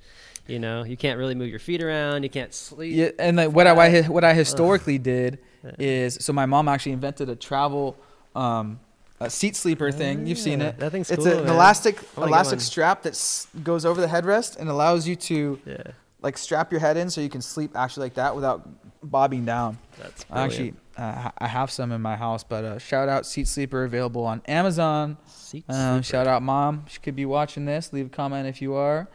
You 0.48 0.60
know, 0.60 0.84
you 0.84 0.98
can't 0.98 1.20
really 1.20 1.36
move 1.36 1.50
your 1.50 1.60
feet 1.60 1.84
around. 1.84 2.24
You 2.24 2.30
can't 2.30 2.54
sleep. 2.54 2.96
Yeah, 2.96 3.10
and 3.20 3.38
like 3.38 3.52
what 3.52 3.68
I 3.68 3.74
what 3.74 3.86
I- 3.94 4.02
what 4.10 4.24
I 4.24 4.34
historically 4.34 4.98
did 4.98 5.40
is 5.78 6.18
so 6.22 6.32
my 6.34 6.46
mom 6.46 6.68
actually 6.70 6.94
invented 6.94 7.30
a 7.30 7.36
travel 7.36 7.98
um, 8.36 8.80
a 9.20 9.30
seat 9.30 9.56
sleeper 9.56 9.92
thing. 9.92 10.28
You've 10.28 10.38
seen 10.38 10.62
it. 10.62 10.78
that 10.80 10.92
thing's 10.92 11.10
it's 11.12 11.24
cool, 11.24 11.34
a- 11.34 11.38
an 11.40 11.46
man. 11.46 11.54
elastic 11.56 11.98
I 12.16 12.22
wanna 12.22 12.30
get 12.32 12.36
elastic 12.36 12.58
one. 12.58 12.60
strap 12.62 13.02
that 13.04 13.14
s- 13.14 13.48
goes 13.64 13.86
over 13.86 14.00
the 14.02 14.08
headrest 14.08 14.58
and 14.58 14.70
allows 14.70 15.08
you 15.08 15.16
to 15.16 15.60
Yeah, 15.66 15.78
like 16.22 16.38
strap 16.38 16.72
your 16.72 16.80
head 16.82 16.98
in 16.98 17.10
so 17.10 17.22
you 17.22 17.30
can 17.30 17.42
sleep 17.42 17.72
actually 17.76 18.06
like 18.06 18.14
that 18.16 18.36
without 18.36 18.68
bobbing 19.04 19.46
down. 19.46 19.78
that's 20.00 20.26
I 20.30 20.48
brilliant. 20.48 20.52
actually 20.54 20.74
uh, 20.98 21.30
I 21.38 21.48
have 21.48 21.70
some 21.70 21.92
in 21.92 22.02
my 22.02 22.16
house, 22.16 22.44
but 22.44 22.66
uh, 22.66 22.78
shout 22.80 23.08
out 23.08 23.26
seat 23.28 23.48
sleeper 23.48 23.84
available 23.84 24.26
on 24.26 24.42
Amazon. 24.48 25.18
Seat 25.28 25.64
Um, 25.70 26.02
sleeper. 26.02 26.04
shout 26.04 26.28
out 26.28 26.42
mom. 26.42 26.86
She 26.88 27.00
could 27.00 27.16
be 27.16 27.26
watching 27.26 27.66
this. 27.66 27.94
Leave 27.94 28.08
a 28.08 28.10
comment 28.10 28.48
if 28.48 28.62
you 28.64 28.74
are. 28.74 29.08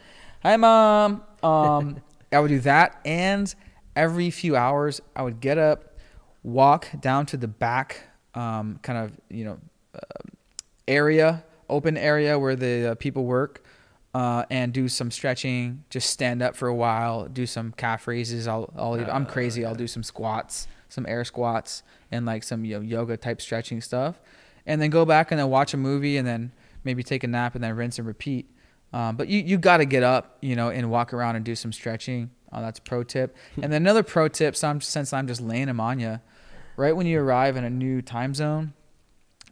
Hi 0.45 0.57
mom. 0.57 1.23
Um, 1.43 1.97
I 2.33 2.39
would 2.41 2.49
do 2.49 2.61
that, 2.61 3.01
and 3.05 3.53
every 3.97 4.31
few 4.31 4.55
hours 4.57 5.01
I 5.17 5.23
would 5.23 5.41
get 5.41 5.59
up, 5.59 5.99
walk 6.43 6.89
down 7.01 7.27
to 7.27 7.37
the 7.37 7.49
back, 7.49 8.05
um, 8.35 8.79
kind 8.83 8.99
of 8.99 9.13
you 9.29 9.45
know, 9.45 9.59
area, 10.87 11.45
open 11.69 11.97
area 11.97 12.39
where 12.39 12.57
the 12.57 12.93
uh, 12.93 12.95
people 12.97 13.25
work, 13.25 13.65
uh, 14.15 14.45
and 14.51 14.73
do 14.73 14.89
some 14.89 15.11
stretching. 15.11 15.85
Just 15.91 16.11
stand 16.11 16.43
up 16.43 16.57
for 16.57 16.69
a 16.69 16.75
while. 16.75 17.29
Do 17.29 17.47
some 17.47 17.73
calf 17.73 18.07
raises. 18.07 18.47
I'll, 18.47 18.73
I'll 18.77 18.97
even, 18.97 19.11
I'm 19.11 19.27
crazy. 19.27 19.65
I'll 19.65 19.75
do 19.75 19.87
some 19.87 20.03
squats, 20.03 20.67
some 20.89 21.07
air 21.07 21.25
squats, 21.25 21.83
and 22.11 22.27
like 22.27 22.43
some 22.43 22.65
you 22.65 22.77
know, 22.77 22.81
yoga 22.81 23.17
type 23.17 23.41
stretching 23.41 23.81
stuff, 23.81 24.21
and 24.67 24.81
then 24.81 24.91
go 24.91 25.05
back 25.05 25.31
and 25.31 25.41
then 25.41 25.49
watch 25.49 25.75
a 25.75 25.79
movie, 25.79 26.17
and 26.17 26.27
then 26.27 26.53
maybe 26.85 27.03
take 27.03 27.25
a 27.25 27.29
nap, 27.29 27.55
and 27.55 27.65
then 27.65 27.75
rinse 27.75 27.99
and 27.99 28.07
repeat. 28.07 28.49
Um, 28.93 29.17
but 29.17 29.29
you, 29.29 29.41
you 29.41 29.57
got 29.57 29.79
to 29.79 29.87
get 29.87 30.03
up, 30.03 30.37
you 30.43 30.55
know, 30.55 30.69
and 30.69 30.91
walk 30.91 31.15
around 31.15 31.37
and 31.37 31.45
do 31.45 31.55
some 31.55 31.73
stretching. 31.73 32.31
Uh, 32.53 32.61
that's 32.61 32.79
a 32.79 32.83
pro 32.83 33.03
tip. 33.03 33.35
and 33.57 33.73
then 33.73 33.81
another 33.83 34.03
pro 34.03 34.29
tip, 34.29 34.55
so 34.55 34.69
I'm, 34.69 34.83
since 34.83 35.15
I'm 35.15 35.27
just 35.27 35.41
laying 35.41 35.67
them 35.67 35.81
on 35.81 35.99
you, 35.99 36.21
right 36.77 36.95
when 36.95 37.07
you 37.07 37.19
arrive 37.19 37.57
in 37.57 37.65
a 37.65 37.71
new 37.71 38.03
time 38.03 38.35
zone, 38.35 38.75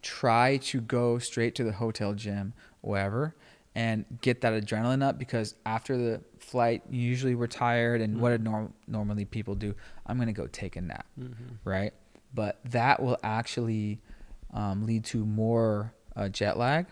try 0.02 0.56
to 0.58 0.80
go 0.80 1.18
straight 1.18 1.54
to 1.56 1.64
the 1.64 1.72
hotel 1.72 2.14
gym, 2.14 2.52
wherever, 2.80 3.34
and 3.74 4.04
get 4.20 4.40
that 4.40 4.52
adrenaline 4.52 5.02
up 5.02 5.18
because 5.18 5.54
after 5.64 5.96
the 5.96 6.20
flight, 6.38 6.82
usually 6.90 7.34
we're 7.34 7.46
tired, 7.46 8.00
and 8.00 8.20
what 8.20 8.36
do 8.36 8.38
norm- 8.42 8.74
normally 8.88 9.24
people 9.24 9.54
do? 9.54 9.74
I'm 10.06 10.18
gonna 10.18 10.32
go 10.32 10.46
take 10.48 10.76
a 10.76 10.80
nap, 10.80 11.06
Mhm. 11.18 11.34
right? 11.64 11.92
But 12.34 12.60
that 12.64 13.02
will 13.02 13.18
actually 13.22 14.00
um, 14.52 14.84
lead 14.84 15.04
to 15.04 15.24
more 15.24 15.94
uh, 16.16 16.28
jet 16.28 16.58
lag. 16.58 16.86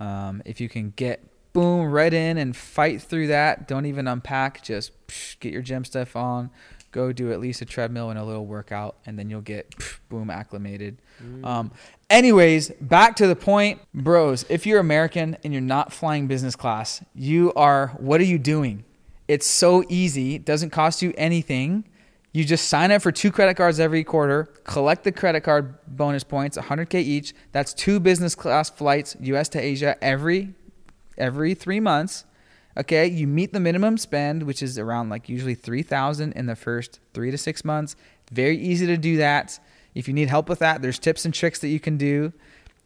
Um, 0.00 0.40
if 0.46 0.58
you 0.60 0.70
can 0.70 0.90
get 0.96 1.22
boom 1.52 1.90
right 1.90 2.14
in 2.14 2.38
and 2.38 2.56
fight 2.56 3.02
through 3.02 3.26
that, 3.26 3.68
don't 3.68 3.84
even 3.84 4.06
unpack, 4.08 4.62
just 4.62 4.92
psh, 5.06 5.38
get 5.40 5.52
your 5.52 5.60
gym 5.60 5.84
stuff 5.84 6.16
on, 6.16 6.48
go 6.90 7.12
do 7.12 7.32
at 7.32 7.40
least 7.40 7.60
a 7.62 7.64
treadmill 7.64 8.10
and 8.10 8.18
a 8.18 8.24
little 8.24 8.46
workout, 8.46 8.96
and 9.06 9.18
then 9.18 9.30
you'll 9.30 9.40
get 9.40 9.74
boom 10.08 10.30
acclimated. 10.30 11.00
Mm. 11.22 11.44
Um, 11.44 11.72
anyways, 12.10 12.70
back 12.80 13.16
to 13.16 13.26
the 13.26 13.36
point, 13.36 13.80
bros. 13.94 14.44
If 14.48 14.66
you're 14.66 14.80
American 14.80 15.36
and 15.44 15.52
you're 15.52 15.62
not 15.62 15.92
flying 15.92 16.26
business 16.26 16.56
class, 16.56 17.02
you 17.14 17.52
are. 17.54 17.88
What 17.98 18.20
are 18.20 18.24
you 18.24 18.38
doing? 18.38 18.84
It's 19.26 19.46
so 19.46 19.84
easy. 19.88 20.36
It 20.36 20.44
doesn't 20.44 20.70
cost 20.70 21.02
you 21.02 21.12
anything. 21.18 21.84
You 22.32 22.44
just 22.44 22.68
sign 22.68 22.90
up 22.92 23.02
for 23.02 23.10
two 23.10 23.30
credit 23.30 23.54
cards 23.54 23.80
every 23.80 24.04
quarter, 24.04 24.44
collect 24.64 25.04
the 25.04 25.12
credit 25.12 25.40
card 25.42 25.74
bonus 25.86 26.24
points, 26.24 26.56
100k 26.56 26.94
each. 26.94 27.34
That's 27.52 27.72
two 27.72 28.00
business 28.00 28.34
class 28.34 28.70
flights, 28.70 29.16
US 29.20 29.48
to 29.50 29.60
Asia 29.60 29.96
every 30.02 30.54
every 31.16 31.54
3 31.54 31.80
months. 31.80 32.24
Okay, 32.78 33.08
you 33.08 33.26
meet 33.26 33.52
the 33.52 33.58
minimum 33.58 33.98
spend, 33.98 34.44
which 34.44 34.62
is 34.62 34.78
around 34.78 35.08
like 35.08 35.28
usually 35.28 35.54
3000 35.54 36.32
in 36.32 36.46
the 36.46 36.54
first 36.54 37.00
3 37.12 37.32
to 37.32 37.38
6 37.38 37.64
months. 37.64 37.96
Very 38.30 38.56
easy 38.56 38.86
to 38.86 38.96
do 38.96 39.16
that. 39.16 39.58
If 39.94 40.06
you 40.06 40.14
need 40.14 40.28
help 40.28 40.48
with 40.48 40.60
that, 40.60 40.80
there's 40.80 40.98
tips 40.98 41.24
and 41.24 41.34
tricks 41.34 41.58
that 41.58 41.68
you 41.68 41.80
can 41.80 41.96
do. 41.96 42.32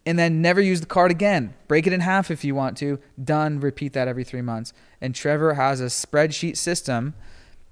And 0.07 0.19
then 0.19 0.41
never 0.41 0.61
use 0.61 0.81
the 0.81 0.87
card 0.87 1.11
again. 1.11 1.55
Break 1.69 1.87
it 1.87 1.93
in 1.93 2.01
half 2.01 2.31
if 2.31 2.43
you 2.43 2.55
want 2.55 2.77
to. 2.79 2.99
Done. 3.23 3.61
Repeat 3.61 3.93
that 3.93 4.09
every 4.09 4.25
3 4.25 4.41
months. 4.41 4.73
And 5.01 5.15
Trevor 5.15 5.55
has 5.55 5.81
a 5.81 5.87
spreadsheet 5.87 6.57
system 6.57 7.15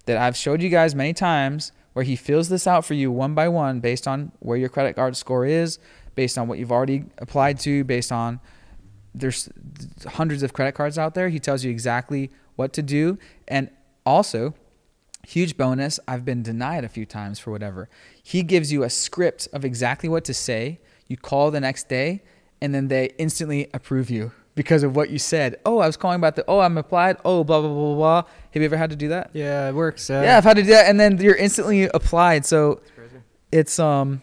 that 0.05 0.19
I've 0.19 0.37
showed 0.37 0.63
you 0.63 0.69
guys 0.69 0.95
many 0.95 1.15
times 1.15 1.73
where 1.93 2.05
he 2.05 2.17
fills 2.17 2.49
this 2.49 2.67
out 2.67 2.85
for 2.85 2.95
you 2.95 3.11
one 3.11 3.35
by 3.35 3.49
one 3.49 3.81
based 3.81 4.07
on 4.07 4.33
where 4.41 4.57
your 4.57 4.69
credit 4.69 4.95
card 4.95 5.17
score 5.17 5.47
is, 5.47 5.79
based 6.15 6.37
on 6.37 6.49
what 6.49 6.59
you've 6.59 6.71
already 6.71 7.05
applied 7.19 7.59
to, 7.61 7.83
based 7.83 8.13
on 8.13 8.41
there's 9.15 9.49
hundreds 10.07 10.43
of 10.43 10.53
credit 10.53 10.73
cards 10.73 10.99
out 10.99 11.15
there. 11.15 11.29
He 11.29 11.39
tells 11.39 11.65
you 11.65 11.71
exactly 11.71 12.31
what 12.57 12.73
to 12.75 12.83
do. 12.83 13.19
And 13.49 13.71
also, 14.07 14.55
huge 15.27 15.57
bonus, 15.57 15.99
I've 16.07 16.25
been 16.25 16.43
denied 16.43 16.85
a 16.85 16.89
few 16.89 17.07
times 17.07 17.39
for 17.39 17.51
whatever. 17.51 17.89
He 18.23 18.43
gives 18.43 18.73
you 18.73 18.83
a 18.83 18.91
script 18.91 19.49
of 19.53 19.65
exactly 19.65 20.09
what 20.09 20.25
to 20.25 20.35
say. 20.35 20.81
You 21.09 21.17
call 21.17 21.51
the 21.51 21.61
next 21.61 21.89
day, 21.89 22.23
and 22.61 22.75
then 22.75 22.89
they 22.89 23.11
instantly 23.19 23.69
approve 23.75 24.11
you 24.11 24.33
because 24.55 24.83
of 24.83 24.95
what 24.95 25.11
you 25.11 25.19
said. 25.19 25.57
Oh, 25.65 25.79
I 25.79 25.87
was 25.87 25.97
calling 25.97 26.17
about 26.17 26.37
the, 26.37 26.45
oh, 26.47 26.61
I'm 26.61 26.79
applied. 26.79 27.17
Oh, 27.25 27.43
blah, 27.45 27.61
blah, 27.61 27.69
blah, 27.69 27.95
blah. 27.95 28.23
Have 28.53 28.63
you 28.63 28.65
ever 28.65 28.77
had 28.77 28.91
to 28.91 28.97
do 28.97 29.09
that? 29.09 29.31
Yeah, 29.33 29.69
it 29.69 29.75
works. 29.75 30.11
Uh, 30.11 30.23
yeah, 30.25 30.37
I've 30.37 30.45
had 30.45 30.57
to 30.57 30.63
do 30.63 30.71
that. 30.71 30.87
And 30.87 31.01
then 31.01 31.19
you're 31.19 31.35
instantly 31.35 31.85
applied. 31.85 32.45
So 32.45 32.73
it's 32.73 32.91
crazy. 32.91 33.17
it's, 33.51 33.79
um, 33.79 34.23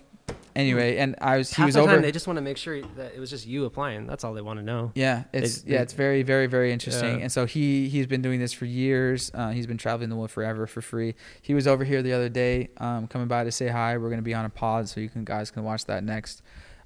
anyway, 0.58 0.98
and 0.98 1.16
I 1.22 1.38
was, 1.38 1.50
he 1.52 1.56
Half 1.62 1.68
was 1.68 1.76
the 1.76 1.82
over. 1.82 1.92
time 1.94 2.02
they 2.02 2.12
just 2.12 2.28
want 2.28 2.38
to 2.38 2.42
make 2.42 2.58
sure 2.58 2.82
that 2.82 3.14
it 3.16 3.20
was 3.20 3.30
just 3.30 3.46
you 3.48 3.66
applying. 3.66 4.08
That's 4.08 4.24
all 4.24 4.34
they 4.34 4.42
want 4.42 4.60
to 4.60 4.66
know. 4.66 4.92
Yeah, 4.96 5.24
it's 5.32 5.62
They- 5.62 5.74
yeah, 5.74 5.82
it's 5.82 5.94
very 5.94 6.24
very 6.24 6.48
very 6.48 6.72
interesting. 6.74 7.16
Yeah. 7.18 7.22
And 7.24 7.32
so 7.32 7.46
he 7.46 7.88
he's 7.90 8.08
been 8.08 8.22
doing 8.22 8.40
this 8.40 8.52
for 8.54 8.66
years. 8.66 9.32
Uh, 9.34 9.52
he's 9.52 9.68
been 9.68 9.78
traveling 9.78 10.10
the 10.10 10.16
world 10.16 10.32
forever 10.32 10.68
for 10.68 10.82
free. 10.82 11.16
He 11.42 11.54
was 11.54 11.68
over 11.68 11.84
here 11.84 12.02
the 12.02 12.14
other 12.14 12.30
day, 12.30 12.70
um, 12.78 13.08
coming 13.08 13.28
by 13.28 13.44
to 13.46 13.52
say 13.52 13.68
hi. 13.70 13.98
We're 13.98 14.10
gonna 14.10 14.22
be 14.22 14.34
on 14.34 14.46
a 14.46 14.50
pod, 14.50 14.90
so 14.90 15.00
you 15.00 15.10
can 15.10 15.24
guys 15.24 15.52
can 15.52 15.64
watch 15.64 15.86
that 15.86 16.04
next. 16.04 16.42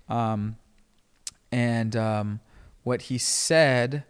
Um, 0.10 0.58
and 1.52 1.96
um, 1.96 2.40
what 2.84 3.04
he 3.04 3.18
said 3.18 4.04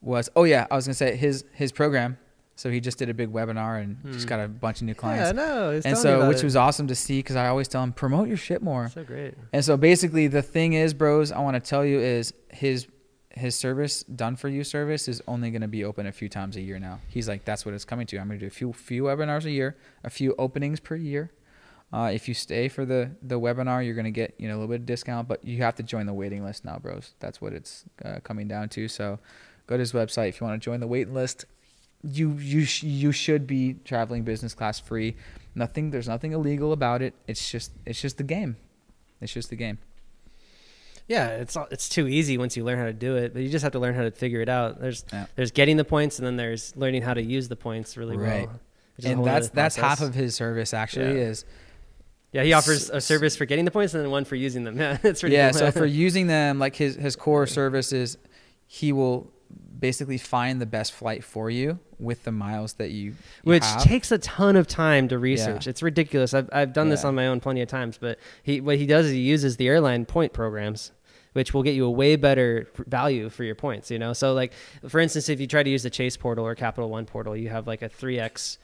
was, 0.00 0.28
oh 0.36 0.44
yeah, 0.44 0.66
I 0.70 0.76
was 0.76 0.86
gonna 0.86 0.94
say 0.94 1.16
his 1.16 1.44
his 1.52 1.72
program. 1.72 2.18
So 2.58 2.70
he 2.70 2.80
just 2.80 2.96
did 2.98 3.10
a 3.10 3.14
big 3.14 3.30
webinar 3.32 3.82
and 3.82 3.98
just 4.12 4.24
Hmm. 4.24 4.28
got 4.30 4.40
a 4.40 4.48
bunch 4.48 4.80
of 4.80 4.86
new 4.86 4.94
clients. 4.94 5.28
Yeah, 5.28 5.32
no. 5.32 5.80
and 5.84 5.96
so 5.96 6.26
which 6.26 6.42
was 6.42 6.56
awesome 6.56 6.86
to 6.88 6.94
see 6.94 7.18
because 7.18 7.36
I 7.36 7.48
always 7.48 7.68
tell 7.68 7.82
him 7.82 7.92
promote 7.92 8.28
your 8.28 8.38
shit 8.38 8.62
more. 8.62 8.88
so 8.88 9.04
great. 9.04 9.34
And 9.52 9.62
so 9.64 9.76
basically 9.76 10.26
the 10.26 10.42
thing 10.42 10.72
is, 10.72 10.94
bros, 10.94 11.30
I 11.32 11.38
want 11.40 11.62
to 11.62 11.70
tell 11.70 11.84
you 11.84 11.98
is 12.00 12.32
his 12.50 12.86
his 13.30 13.54
service 13.54 14.02
done 14.04 14.34
for 14.34 14.48
you 14.48 14.64
service 14.64 15.08
is 15.08 15.20
only 15.28 15.50
going 15.50 15.60
to 15.60 15.68
be 15.68 15.84
open 15.84 16.06
a 16.06 16.12
few 16.12 16.26
times 16.30 16.56
a 16.56 16.62
year 16.62 16.78
now. 16.78 17.00
He's 17.08 17.28
like 17.28 17.44
that's 17.44 17.66
what 17.66 17.74
it's 17.74 17.84
coming 17.84 18.06
to. 18.06 18.16
I'm 18.18 18.26
going 18.28 18.38
to 18.40 18.44
do 18.44 18.48
a 18.48 18.50
few 18.50 18.72
few 18.72 19.02
webinars 19.04 19.44
a 19.44 19.50
year, 19.50 19.76
a 20.02 20.08
few 20.10 20.34
openings 20.38 20.80
per 20.80 20.96
year. 20.96 21.30
Uh, 21.92 22.10
if 22.12 22.26
you 22.26 22.32
stay 22.34 22.68
for 22.68 22.86
the 22.86 23.10
the 23.22 23.38
webinar, 23.38 23.84
you're 23.84 23.94
going 23.94 24.06
to 24.06 24.10
get 24.10 24.34
you 24.38 24.48
know 24.48 24.54
a 24.54 24.58
little 24.60 24.68
bit 24.68 24.80
of 24.80 24.86
discount, 24.86 25.28
but 25.28 25.44
you 25.44 25.58
have 25.58 25.74
to 25.74 25.82
join 25.82 26.06
the 26.06 26.14
waiting 26.14 26.42
list 26.42 26.64
now, 26.64 26.78
bros. 26.78 27.12
That's 27.20 27.38
what 27.42 27.52
it's 27.52 27.84
uh, 28.02 28.20
coming 28.24 28.48
down 28.48 28.70
to. 28.70 28.88
So 28.88 29.18
go 29.66 29.76
to 29.76 29.80
his 29.80 29.92
website 29.92 30.30
if 30.30 30.40
you 30.40 30.46
want 30.46 30.58
to 30.60 30.64
join 30.64 30.80
the 30.80 30.86
waiting 30.86 31.12
list. 31.12 31.44
You 32.08 32.32
you 32.38 32.64
sh- 32.64 32.82
you 32.84 33.12
should 33.12 33.46
be 33.46 33.74
traveling 33.84 34.22
business 34.22 34.54
class 34.54 34.78
free. 34.80 35.16
Nothing 35.54 35.90
there's 35.90 36.08
nothing 36.08 36.32
illegal 36.32 36.72
about 36.72 37.02
it. 37.02 37.14
It's 37.26 37.50
just 37.50 37.72
it's 37.84 38.00
just 38.00 38.16
the 38.18 38.24
game. 38.24 38.56
It's 39.20 39.32
just 39.32 39.50
the 39.50 39.56
game. 39.56 39.78
Yeah, 41.08 41.28
it's 41.28 41.56
all- 41.56 41.68
it's 41.70 41.88
too 41.88 42.08
easy 42.08 42.36
once 42.36 42.56
you 42.56 42.64
learn 42.64 42.78
how 42.78 42.84
to 42.86 42.92
do 42.92 43.16
it, 43.16 43.32
but 43.32 43.42
you 43.42 43.48
just 43.48 43.62
have 43.62 43.72
to 43.72 43.78
learn 43.78 43.94
how 43.94 44.02
to 44.02 44.10
figure 44.10 44.40
it 44.40 44.48
out. 44.48 44.80
There's 44.80 45.04
Yeah. 45.12 45.26
there's 45.36 45.50
getting 45.52 45.76
the 45.76 45.84
points, 45.84 46.18
and 46.18 46.26
then 46.26 46.36
there's 46.36 46.76
learning 46.76 47.02
how 47.02 47.14
to 47.14 47.22
use 47.22 47.48
the 47.48 47.56
points 47.56 47.96
really 47.96 48.16
Right. 48.16 48.48
well. 48.48 48.60
and 49.04 49.24
that's 49.24 49.48
that's 49.50 49.76
half 49.76 50.00
of 50.00 50.14
his 50.14 50.34
service 50.34 50.72
actually 50.74 51.18
Yeah. 51.18 51.26
is 51.28 51.44
Yeah, 52.32 52.42
he 52.42 52.52
offers 52.54 52.90
a 52.90 53.00
service 53.00 53.36
for 53.36 53.44
getting 53.46 53.64
the 53.64 53.70
points 53.70 53.94
and 53.94 54.02
then 54.02 54.10
one 54.10 54.24
for 54.24 54.34
using 54.36 54.64
them. 54.64 54.76
Yeah, 54.80 54.98
it's 55.02 55.20
pretty 55.20 55.36
yeah 55.36 55.50
cool. 55.50 55.58
so 55.60 55.70
for 55.70 55.86
using 56.06 56.26
them 56.26 56.58
like 56.58 56.76
his 56.76 56.96
his 56.96 57.14
core 57.16 57.46
service 57.46 57.92
is 57.92 58.18
he 58.66 58.92
will 58.92 59.30
basically 59.78 60.18
find 60.18 60.60
the 60.60 60.66
best 60.66 60.92
flight 60.92 61.24
for 61.24 61.50
you 61.50 61.78
with 61.98 62.24
the 62.24 62.32
miles 62.32 62.74
that 62.74 62.90
you, 62.90 63.10
you 63.10 63.14
which 63.44 63.64
have. 63.64 63.82
takes 63.82 64.10
a 64.12 64.18
ton 64.18 64.56
of 64.56 64.66
time 64.66 65.08
to 65.08 65.18
research. 65.18 65.66
Yeah. 65.66 65.70
It's 65.70 65.82
ridiculous. 65.82 66.34
I've 66.34 66.48
I've 66.52 66.72
done 66.72 66.88
this 66.88 67.04
on 67.04 67.14
my 67.14 67.26
own 67.26 67.40
plenty 67.40 67.62
of 67.62 67.68
times, 67.68 67.98
but 67.98 68.18
he 68.42 68.60
what 68.60 68.76
he 68.76 68.86
does 68.86 69.06
is 69.06 69.12
he 69.12 69.20
uses 69.20 69.56
the 69.56 69.68
airline 69.68 70.04
point 70.06 70.32
programs, 70.32 70.92
which 71.32 71.54
will 71.54 71.62
get 71.62 71.74
you 71.74 71.86
a 71.86 71.90
way 71.90 72.16
better 72.16 72.68
value 72.86 73.28
for 73.28 73.44
your 73.44 73.54
points. 73.54 73.90
You 73.90 73.98
know, 73.98 74.12
so 74.12 74.32
like 74.34 74.52
for 74.88 75.00
instance, 75.00 75.28
if 75.28 75.40
you 75.40 75.46
try 75.46 75.62
to 75.62 75.70
use 75.70 75.82
the 75.82 75.90
Chase 75.90 76.16
portal 76.16 76.46
or 76.46 76.54
Capital 76.54 76.90
One 76.90 77.06
portal, 77.06 77.36
you 77.36 77.48
have 77.48 77.66
like 77.66 77.82
a 77.82 77.88
three 77.88 78.18
x 78.18 78.58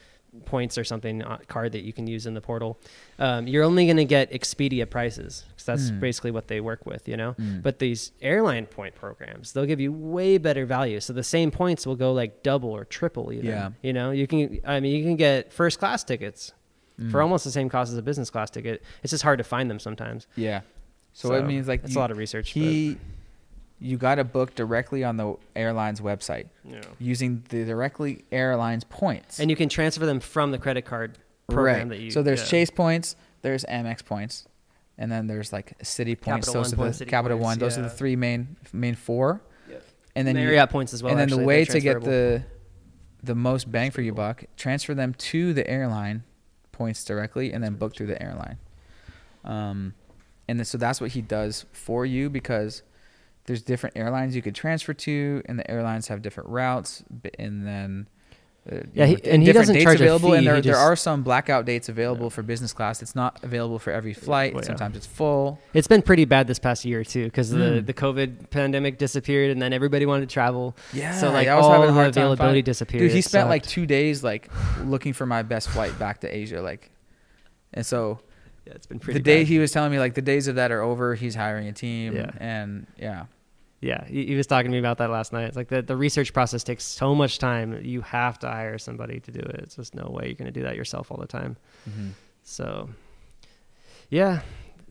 points 0.46 0.78
or 0.78 0.84
something 0.84 1.22
uh, 1.22 1.38
card 1.48 1.72
that 1.72 1.82
you 1.82 1.92
can 1.92 2.06
use 2.06 2.26
in 2.26 2.32
the 2.34 2.40
portal. 2.40 2.78
Um, 3.18 3.46
you're 3.46 3.64
only 3.64 3.84
going 3.84 3.98
to 3.98 4.04
get 4.04 4.32
Expedia 4.32 4.88
prices 4.88 5.44
because 5.48 5.64
that's 5.66 5.90
Mm. 5.90 6.00
basically 6.00 6.30
what 6.30 6.48
they 6.48 6.60
work 6.60 6.86
with. 6.86 7.06
You 7.06 7.16
know, 7.18 7.34
Mm. 7.34 7.62
but 7.62 7.78
these 7.78 8.12
airline 8.22 8.66
point 8.66 8.94
programs, 8.94 9.52
they'll 9.52 9.66
give 9.66 9.80
you 9.80 9.92
way 9.92 10.38
better 10.38 10.64
value. 10.64 11.00
So 11.00 11.12
the 11.12 11.22
same 11.22 11.50
points 11.50 11.86
will 11.86 11.96
go 11.96 12.12
like 12.12 12.42
double 12.42 12.70
or 12.70 12.84
triple 12.84 13.32
even. 13.32 13.46
Yeah. 13.46 13.70
You 13.82 13.92
know, 13.92 14.10
you 14.10 14.26
can 14.26 14.60
I 14.64 14.80
mean 14.80 14.96
you 14.96 15.04
can 15.04 15.16
get 15.16 15.52
first 15.52 15.78
class 15.78 16.02
tickets 16.04 16.52
for 17.10 17.18
Mm. 17.18 17.22
almost 17.22 17.44
the 17.44 17.50
same 17.50 17.68
cost 17.68 17.92
as 17.92 17.98
a 17.98 18.02
business 18.02 18.30
class 18.30 18.50
ticket. 18.50 18.82
It's 19.02 19.10
just 19.10 19.22
hard 19.22 19.38
to 19.38 19.44
find 19.44 19.70
them 19.70 19.78
sometimes. 19.78 20.26
yeah 20.36 20.60
so, 21.14 21.34
it 21.34 21.44
means 21.44 21.68
like 21.68 21.84
it's 21.84 21.94
a 21.94 21.98
lot 21.98 22.10
of 22.10 22.16
research. 22.16 22.52
he 22.52 22.96
you 23.82 23.96
got 23.96 24.14
to 24.14 24.24
book 24.24 24.54
directly 24.54 25.02
on 25.02 25.16
the 25.16 25.34
airline's 25.56 26.00
website 26.00 26.46
yeah. 26.64 26.80
using 26.98 27.42
the 27.48 27.64
directly 27.64 28.24
airlines 28.30 28.84
points 28.84 29.40
And 29.40 29.50
you 29.50 29.56
can 29.56 29.68
transfer 29.68 30.06
them 30.06 30.20
from 30.20 30.52
the 30.52 30.58
credit 30.58 30.84
card 30.84 31.18
program 31.48 31.88
right 31.88 31.88
that 31.96 31.98
you 32.00 32.10
so 32.10 32.22
there's 32.22 32.40
yeah. 32.40 32.46
chase 32.46 32.70
points 32.70 33.16
there's 33.42 33.64
amex 33.64 34.04
points 34.04 34.46
and 34.96 35.10
then 35.10 35.26
there's 35.26 35.52
like 35.52 35.76
Citi 35.80 36.18
points 36.18 36.46
Capital 36.46 36.54
those 36.62 36.76
One 36.76 36.88
are 36.88 36.92
the 36.92 37.04
capital 37.06 37.38
points, 37.38 37.46
one 37.46 37.58
those 37.58 37.76
are 37.78 37.82
the 37.82 37.90
three 37.90 38.14
main 38.16 38.56
main 38.72 38.94
four 38.94 39.42
Yep. 39.68 39.82
and 40.14 40.28
then 40.28 40.36
you- 40.36 40.44
Marriott 40.44 40.70
points 40.70 40.94
as 40.94 41.02
well. 41.02 41.10
and 41.10 41.18
then 41.18 41.28
actually, 41.28 41.42
the 41.42 41.46
way 41.46 41.64
to 41.64 41.80
get 41.80 42.02
the 42.02 42.44
the 43.24 43.34
most 43.34 43.70
bang 43.70 43.90
for 43.90 44.02
your 44.02 44.14
buck, 44.14 44.44
transfer 44.56 44.94
them 44.94 45.14
to 45.14 45.52
the 45.52 45.68
airline 45.68 46.24
points 46.72 47.04
directly, 47.04 47.52
and 47.52 47.62
then 47.62 47.74
book 47.74 47.94
through 47.94 48.08
the 48.08 48.20
airline. 48.20 48.58
Um, 49.44 49.94
and 50.48 50.58
then, 50.58 50.64
so 50.64 50.76
that's 50.76 51.00
what 51.00 51.12
he 51.12 51.22
does 51.22 51.64
for 51.72 52.04
you 52.04 52.28
because 52.28 52.82
there's 53.46 53.62
different 53.62 53.96
airlines 53.96 54.36
you 54.36 54.42
could 54.42 54.54
transfer 54.54 54.94
to, 54.94 55.42
and 55.46 55.58
the 55.58 55.68
airlines 55.70 56.08
have 56.08 56.22
different 56.22 56.48
routes, 56.50 57.02
and 57.38 57.66
then. 57.66 58.06
Uh, 58.70 58.76
Yeah, 58.94 59.06
he- 59.06 59.18
and 59.24 59.42
he 59.42 59.50
doesn't 59.52 59.80
charge 59.80 60.00
a 60.00 60.04
available, 60.04 60.30
fee, 60.30 60.36
and 60.36 60.46
there, 60.46 60.54
he 60.54 60.60
there 60.60 60.76
are 60.76 60.94
some 60.94 61.24
blackout 61.24 61.64
dates 61.66 61.88
available 61.88 62.26
Yeah. 62.26 62.30
for 62.36 62.42
business 62.44 62.72
class. 62.72 63.02
It's 63.02 63.16
not 63.16 63.40
available 63.42 63.80
for 63.80 63.90
every 63.92 64.14
flight. 64.14 64.54
well, 64.54 64.62
yeah. 64.62 64.68
Sometimes 64.68 64.96
it's 64.96 65.06
full. 65.06 65.58
It's 65.74 65.88
been 65.88 66.00
pretty 66.00 66.26
bad 66.26 66.46
this 66.46 66.60
past 66.60 66.84
year 66.84 67.02
too, 67.02 67.24
because 67.24 67.50
the 67.50 67.56
Mm. 67.82 67.86
the 67.86 67.92
COVID 67.92 68.50
pandemic 68.50 68.98
disappeared, 68.98 69.50
and 69.50 69.60
then 69.60 69.72
everybody 69.72 70.06
wanted 70.06 70.28
to 70.28 70.32
travel. 70.32 70.76
Yeah, 70.92 71.10
so 71.12 71.32
like 71.32 71.48
I 71.48 71.56
was 71.56 71.64
all 71.64 71.72
having 71.72 71.86
a 71.86 71.88
the 71.88 71.92
hard 71.94 72.14
time 72.14 72.22
availability 72.22 72.58
finding- 72.58 72.64
disappeared. 72.64 73.00
Dude, 73.00 73.10
he 73.10 73.20
spent 73.20 73.48
like 73.48 73.64
two 73.64 73.84
days 73.84 74.22
like 74.22 74.48
looking 74.84 75.12
for 75.12 75.26
my 75.26 75.42
best 75.42 75.68
flight 75.68 75.98
back 75.98 76.20
to 76.20 76.28
Asia, 76.32 76.62
like, 76.62 76.88
and 77.74 77.84
so 77.84 78.20
Yeah, 78.66 78.74
it's 78.74 78.86
been 78.86 78.98
pretty. 78.98 79.18
the 79.18 79.22
day 79.24 79.40
bad. 79.40 79.48
he 79.48 79.58
was 79.58 79.72
telling 79.72 79.90
me 79.92 79.98
like 79.98 80.14
the 80.14 80.22
days 80.22 80.46
of 80.48 80.54
that 80.56 80.70
are 80.70 80.82
over. 80.82 81.14
He's 81.14 81.34
hiring 81.34 81.66
a 81.68 81.72
team, 81.72 82.14
Yeah. 82.14 82.30
and 82.38 82.86
yeah, 82.96 83.24
Yeah, 83.80 84.04
he, 84.06 84.26
he 84.26 84.34
was 84.36 84.46
talking 84.46 84.70
to 84.70 84.72
me 84.72 84.78
about 84.78 84.98
that 84.98 85.10
last 85.10 85.32
night. 85.32 85.44
It's 85.46 85.56
like 85.56 85.68
the, 85.68 85.82
the 85.82 85.96
research 85.96 86.32
process 86.32 86.62
takes 86.62 86.84
so 86.84 87.14
much 87.14 87.38
time. 87.38 87.80
You 87.84 88.02
have 88.02 88.38
to 88.40 88.46
hire 88.48 88.78
somebody 88.78 89.18
to 89.20 89.30
do 89.32 89.40
it. 89.40 89.56
It's 89.64 89.74
just 89.76 89.94
no 89.96 90.08
way 90.10 90.26
you're 90.26 90.34
going 90.34 90.46
to 90.46 90.52
do 90.52 90.62
that 90.62 90.76
yourself 90.76 91.10
all 91.10 91.18
the 91.18 91.26
time. 91.26 91.56
Mm-hmm. 91.90 92.08
So, 92.44 92.88
yeah, 94.10 94.42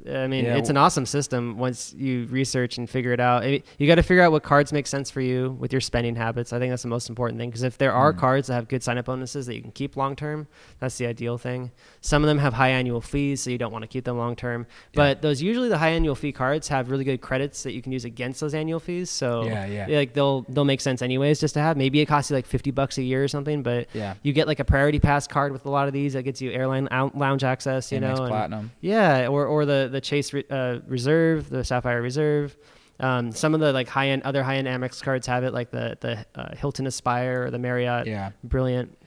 I 0.10 0.28
mean, 0.28 0.46
Yeah, 0.46 0.56
it's 0.58 0.70
an 0.70 0.78
awesome 0.78 1.06
system 1.06 1.58
once 1.58 1.94
you 1.98 2.26
research 2.32 2.78
and 2.78 2.90
figure 2.90 3.14
it 3.14 3.20
out. 3.20 3.44
I- 3.44 3.62
You 3.78 3.88
got 3.88 3.96
to 3.96 4.04
figure 4.04 4.24
out 4.24 4.32
what 4.32 4.44
cards 4.44 4.74
make 4.74 4.88
sense 4.88 5.10
for 5.12 5.22
you 5.22 5.56
with 5.60 5.72
your 5.72 5.82
spending 5.82 6.16
habits. 6.16 6.54
I 6.54 6.60
think 6.60 6.72
that's 6.72 6.82
the 6.84 6.88
most 6.88 7.10
important 7.10 7.40
thing 7.40 7.50
because 7.50 7.64
if 7.64 7.78
there 7.78 7.94
are 7.94 8.14
Mm. 8.14 8.18
cards 8.18 8.48
that 8.48 8.54
have 8.56 8.68
good 8.68 8.82
sign 8.84 8.98
up 8.98 9.06
bonuses 9.06 9.46
that 9.46 9.56
you 9.56 9.62
can 9.62 9.72
keep 9.72 9.96
long 9.98 10.16
term, 10.16 10.48
that's 10.80 10.98
the 10.98 11.06
ideal 11.08 11.38
thing. 11.38 11.72
Some 12.02 12.24
of 12.24 12.28
them 12.28 12.40
have 12.40 12.54
high 12.54 12.70
annual 12.70 13.02
fees, 13.02 13.42
so 13.42 13.50
you 13.50 13.58
don't 13.58 13.72
want 13.72 13.84
to 13.84 13.88
keep 13.88 14.04
them 14.06 14.18
long 14.18 14.36
term. 14.36 14.66
But 14.96 15.22
those 15.22 15.42
usually 15.42 15.70
the 15.70 15.78
high 15.78 15.90
annual 15.92 16.16
fee 16.16 16.32
cards 16.32 16.68
have 16.70 16.90
really 16.90 17.04
good 17.04 17.22
credits 17.22 17.64
that 17.64 17.74
you 17.74 17.82
can 17.82 17.92
use 17.92 18.06
against 18.06 18.40
those 18.42 18.54
annual 18.54 18.80
fees. 18.80 19.10
So 19.10 19.44
Yeah, 19.46 19.66
yeah. 19.66 19.98
like 19.98 20.14
they'll 20.14 20.42
they'll 20.50 20.66
make 20.66 20.82
sense 20.82 21.02
anyways 21.02 21.40
just 21.40 21.54
to 21.54 21.60
have. 21.60 21.78
Maybe 21.78 22.00
it 22.00 22.06
costs 22.08 22.32
you 22.32 22.36
like 22.36 22.46
fifty 22.46 22.72
bucks 22.72 22.98
a 22.98 23.04
year 23.04 23.24
or 23.24 23.28
something, 23.28 23.62
but 23.62 23.88
Yeah. 23.94 24.16
you 24.24 24.34
get 24.34 24.48
like 24.48 24.60
a 24.60 24.66
priority 24.66 25.00
pass 25.00 25.28
card 25.28 25.52
with 25.52 25.66
a 25.66 25.70
lot 25.70 25.88
of 25.88 25.94
these 25.94 26.14
that 26.14 26.24
gets 26.24 26.42
you 26.42 26.52
airline 26.52 26.88
lounge 27.14 27.44
access. 27.44 27.92
You 27.92 28.00
Amex 28.00 28.18
know, 28.18 28.28
Platinum. 28.28 28.72
yeah, 28.82 29.28
or 29.28 29.46
or 29.46 29.66
the 29.66 29.90
the 29.92 30.02
Chase 30.02 30.34
uh, 30.34 30.80
Reserve, 30.88 31.50
the 31.50 31.64
Sapphire 31.64 32.02
Reserve. 32.02 32.56
Um, 33.00 33.32
some 33.32 33.56
of 33.56 33.60
the 33.60 33.74
like 33.74 33.88
high 33.88 34.10
end 34.10 34.24
other 34.24 34.44
high 34.44 34.58
end 34.58 34.68
Amex 34.68 35.02
cards 35.02 35.26
have 35.28 35.44
it, 35.44 35.54
like 35.54 35.72
the 35.72 35.98
the 36.00 36.26
uh, 36.36 36.56
Hilton 36.56 36.86
Aspire 36.86 37.46
or 37.46 37.52
the 37.52 37.60
Marriott. 37.60 38.08
Yeah. 38.08 38.32
Brilliant. 38.44 38.98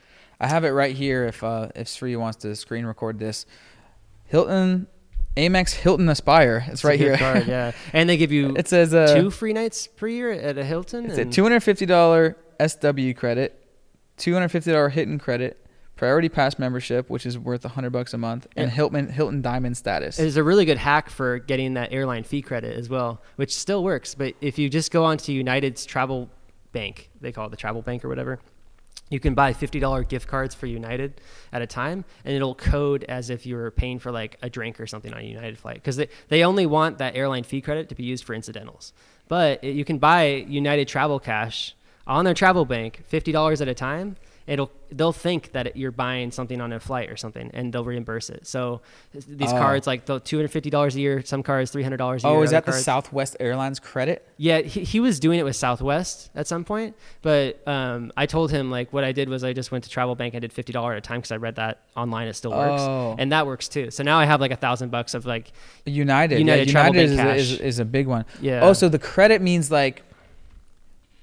I 0.41 0.49
have 0.49 0.65
it 0.65 0.71
right 0.71 0.95
here. 0.95 1.25
If 1.27 1.45
uh, 1.45 1.69
if 1.75 1.89
Sri 1.89 2.17
wants 2.17 2.39
to 2.39 2.57
screen 2.57 2.87
record 2.87 3.19
this, 3.19 3.47
Hilton, 4.27 4.89
Amex 5.37 5.73
Hilton 5.75 6.09
Aspire. 6.09 6.65
It's, 6.69 6.85
a 6.85 6.89
right 6.89 6.99
here. 6.99 7.17
Card, 7.17 7.47
yeah, 7.47 7.73
and 7.93 8.09
they 8.09 8.17
give 8.17 8.33
you 8.33 8.55
it 8.57 8.69
says 8.69 8.93
uh, 8.93 9.15
two 9.15 9.31
free 9.31 9.53
nights 9.53 9.87
per 9.87 10.09
year 10.09 10.33
at 10.33 10.59
a 10.59 10.65
Hilton. 10.65 11.07
It's 11.07 11.19
a 11.19 11.25
two 11.25 11.43
hundred 11.43 11.61
fifty 11.61 11.87
dollar 11.87 12.37
SW 12.65 13.15
credit, 13.17 13.65
two 14.17 14.33
hundred 14.33 14.49
fifty 14.49 14.73
dollar 14.73 14.89
Hilton 14.89 15.19
credit, 15.19 15.64
priority 15.97 16.29
pass 16.29 16.59
membership, 16.59 17.09
which 17.09 17.25
is 17.27 17.39
worth 17.39 17.63
hundred 17.65 17.91
bucks 17.91 18.13
a 18.15 18.19
month, 18.19 18.47
and 18.57 18.69
Yeah. 18.69 18.75
Hilton 18.75 19.09
Hilton 19.09 19.43
Diamond 19.43 19.77
status. 19.77 20.19
is 20.19 20.37
a 20.37 20.43
really 20.43 20.65
good 20.65 20.79
hack 20.79 21.09
for 21.11 21.39
getting 21.39 21.75
that 21.75 21.93
airline 21.93 22.25
fee 22.25 22.43
credit 22.43 22.77
as 22.77 22.89
well, 22.89 23.23
which 23.37 23.55
still 23.55 23.83
works. 23.85 24.15
But 24.15 24.35
if 24.41 24.59
you 24.59 24.69
just 24.69 24.91
go 24.91 25.05
onto 25.05 25.33
United's 25.33 25.85
travel 25.87 26.29
bank, 26.73 27.11
they 27.21 27.31
call 27.33 27.47
it 27.47 27.51
the 27.51 27.57
travel 27.57 27.83
bank 27.83 28.05
or 28.05 28.09
whatever, 28.09 28.41
you 29.11 29.21
can 29.21 29.35
buy 29.35 29.53
$50 29.53 30.09
gift 30.09 30.27
cards 30.27 30.55
for 30.55 30.67
United 30.67 31.21
at 31.53 31.63
a 31.63 31.67
time, 31.67 32.05
and 32.25 32.35
it'll 32.35 32.55
code 32.55 33.05
as 33.05 33.31
if 33.31 33.47
you 33.47 33.55
were 33.55 33.71
paying 33.71 33.99
for 33.99 34.11
like 34.11 34.39
a 34.43 34.51
drink 34.51 34.81
or 34.81 34.87
something 34.87 35.13
on 35.13 35.21
a 35.21 35.25
United 35.25 35.59
flight 35.59 35.77
because 35.77 35.97
they, 35.97 36.09
they 36.29 36.43
only 36.43 36.67
want 36.67 36.99
that 36.99 37.15
airline 37.15 37.45
fee 37.45 37.61
credit 37.61 37.89
to 37.91 37.95
be 37.95 38.03
used 38.03 38.25
for 38.25 38.35
incidentals. 38.35 38.93
But 39.29 39.63
it- 39.63 39.77
you 39.77 39.85
can 39.85 39.99
buy 39.99 40.25
United 40.49 40.89
Travel 40.89 41.21
Cash 41.21 41.77
on 42.07 42.25
their 42.25 42.35
travel 42.35 42.65
bank, 42.65 43.05
$50 43.11 43.61
at 43.61 43.69
a 43.69 43.75
time. 43.75 44.17
It'll 44.47 44.71
they'll 44.93 45.13
think 45.13 45.53
that 45.53 45.75
you're 45.75 45.91
buying 45.91 46.31
something 46.31 46.61
on 46.61 46.71
a 46.73 46.79
flight 46.79 47.09
or 47.09 47.17
something, 47.17 47.51
and 47.55 47.73
they'll 47.73 47.83
reimburse 47.85 48.29
it. 48.29 48.47
So 48.47 48.83
these 49.15 49.51
Oh. 49.51 49.57
cards, 49.59 49.87
like 49.87 50.05
the 50.05 50.21
two 50.21 50.37
hundred 50.37 50.49
fifty 50.51 50.69
dollars 50.69 50.95
a 50.97 51.01
year, 51.01 51.23
some 51.25 51.43
cards 51.43 51.71
three 51.71 51.83
hundred 51.83 51.97
dollars 51.97 52.25
a 52.25 52.29
year. 52.29 52.37
oh, 52.37 52.43
is 52.43 52.51
that 52.51 52.67
the 52.67 52.73
cards- 52.73 52.85
Southwest 52.85 53.37
Airlines 53.41 53.81
credit? 53.81 54.29
yeah, 54.37 54.61
he, 54.61 54.85
he 54.85 55.01
was 55.01 55.19
doing 55.19 55.39
it 55.39 55.45
with 55.45 55.57
Southwest 55.57 56.29
at 56.35 56.47
some 56.47 56.63
point, 56.63 56.95
but 57.23 57.67
um, 57.67 58.13
I 58.19 58.27
told 58.27 58.51
him 58.51 58.71
like 58.71 58.93
what 58.93 59.03
I 59.03 59.13
did 59.13 59.31
was 59.31 59.45
I 59.45 59.55
just 59.55 59.73
went 59.73 59.85
to 59.85 59.91
Travel 59.91 60.15
Bank. 60.15 60.35
I 60.35 60.41
did 60.41 60.53
fifty 60.53 60.75
dollars 60.75 60.93
at 60.97 60.99
a 60.99 61.01
time 61.09 61.21
because 61.21 61.33
I 61.33 61.37
read 61.37 61.57
that 61.57 61.81
online. 61.97 62.29
It 62.29 62.35
still 62.35 62.51
works, 62.51 62.83
Oh. 62.83 63.17
and 63.19 63.33
that 63.33 63.47
works 63.47 63.67
too. 63.69 63.91
So 63.91 64.03
now 64.03 64.19
I 64.19 64.27
have 64.27 64.43
like 64.43 64.51
a 64.53 64.57
thousand 64.57 64.91
bucks 64.91 65.15
of 65.15 65.25
like 65.25 65.53
United. 65.87 66.39
United 66.39 66.67
yeah, 66.69 66.73
Travel 66.73 66.95
United 67.01 67.17
Bank 67.17 67.39
is, 67.39 67.53
is, 67.53 67.61
is 67.61 67.79
a 67.79 67.85
big 67.87 68.07
one. 68.07 68.27
Yeah. 68.43 68.61
Oh, 68.63 68.75
so 68.75 68.91
the 68.91 68.99
credit 68.99 69.41
means 69.41 69.71
like 69.71 70.03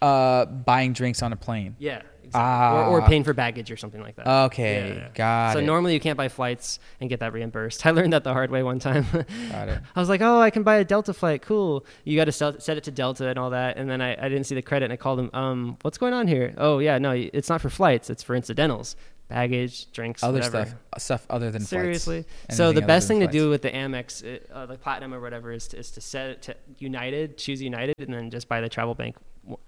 uh, 0.01 0.45
buying 0.45 0.93
drinks 0.93 1.21
on 1.21 1.31
a 1.31 1.35
plane. 1.35 1.75
yeah, 1.77 2.01
exactly. 2.35 2.79
or, 2.79 2.97
or 2.97 3.01
Ah. 3.01 3.07
paying 3.07 3.23
for 3.23 3.33
baggage 3.33 3.71
or 3.71 3.77
something 3.77 4.01
like 4.01 4.15
that. 4.15 4.27
Okay, 4.45 4.95
Yeah, 4.97 5.07
got 5.13 5.53
so 5.53 5.59
it. 5.59 5.63
normally 5.65 5.93
you 5.93 5.99
can't 5.99 6.17
buy 6.17 6.27
flights 6.29 6.79
and 6.99 7.09
get 7.09 7.19
that 7.19 7.33
reimbursed. 7.33 7.85
I 7.85 7.91
learned 7.91 8.13
that 8.13 8.23
the 8.23 8.33
hard 8.33 8.51
way 8.51 8.63
one 8.63 8.79
time. 8.79 9.05
got 9.51 9.69
it. 9.69 9.79
I 9.95 9.99
was 9.99 10.09
like, 10.09 10.21
oh, 10.21 10.39
I 10.39 10.49
can 10.49 10.63
buy 10.63 10.75
a 10.77 10.83
Delta 10.83 11.13
flight. 11.13 11.41
Cool. 11.41 11.85
You 12.03 12.15
got 12.17 12.25
to 12.25 12.31
set 12.31 12.77
it 12.77 12.83
to 12.85 12.91
Delta 12.91 13.27
and 13.27 13.37
all 13.39 13.49
that. 13.51 13.77
And 13.77 13.89
then 13.89 14.01
I, 14.01 14.13
I 14.13 14.29
didn't 14.29 14.45
see 14.45 14.55
the 14.55 14.61
credit 14.61 14.85
and 14.85 14.93
I 14.93 14.97
called 14.97 15.19
them, 15.19 15.29
um, 15.33 15.77
what's 15.81 15.97
going 15.97 16.13
on 16.13 16.27
here? 16.27 16.53
Oh, 16.57 16.79
yeah, 16.79 16.97
no, 16.97 17.11
it's 17.11 17.49
not 17.49 17.61
for 17.61 17.69
flights. 17.69 18.09
It's 18.09 18.23
for 18.23 18.35
incidentals, 18.35 18.95
baggage, 19.27 19.91
drinks, 19.91 20.23
Other 20.23 20.39
whatever. 20.39 20.65
stuff, 20.65 21.01
stuff 21.01 21.25
other 21.29 21.51
than 21.51 21.61
Seriously. 21.61 22.23
Flights. 22.23 22.57
So 22.57 22.71
the 22.73 22.81
best 22.81 23.07
thing 23.07 23.19
than 23.19 23.29
to 23.29 23.31
do 23.31 23.49
with 23.49 23.61
the 23.61 23.69
Amex, 23.71 24.23
uh, 24.23 24.53
uh, 24.53 24.65
the 24.65 24.77
Platinum 24.77 25.13
or 25.13 25.21
whatever, 25.21 25.51
is 25.51 25.67
to, 25.69 25.77
is 25.77 25.91
to 25.91 26.01
set 26.01 26.29
it 26.31 26.41
to 26.43 26.55
United, 26.79 27.37
choose 27.37 27.61
United, 27.61 27.95
and 27.99 28.13
then 28.13 28.29
just 28.29 28.47
buy 28.49 28.59
the 28.61 28.69
travel 28.69 28.93
bank 28.95 29.15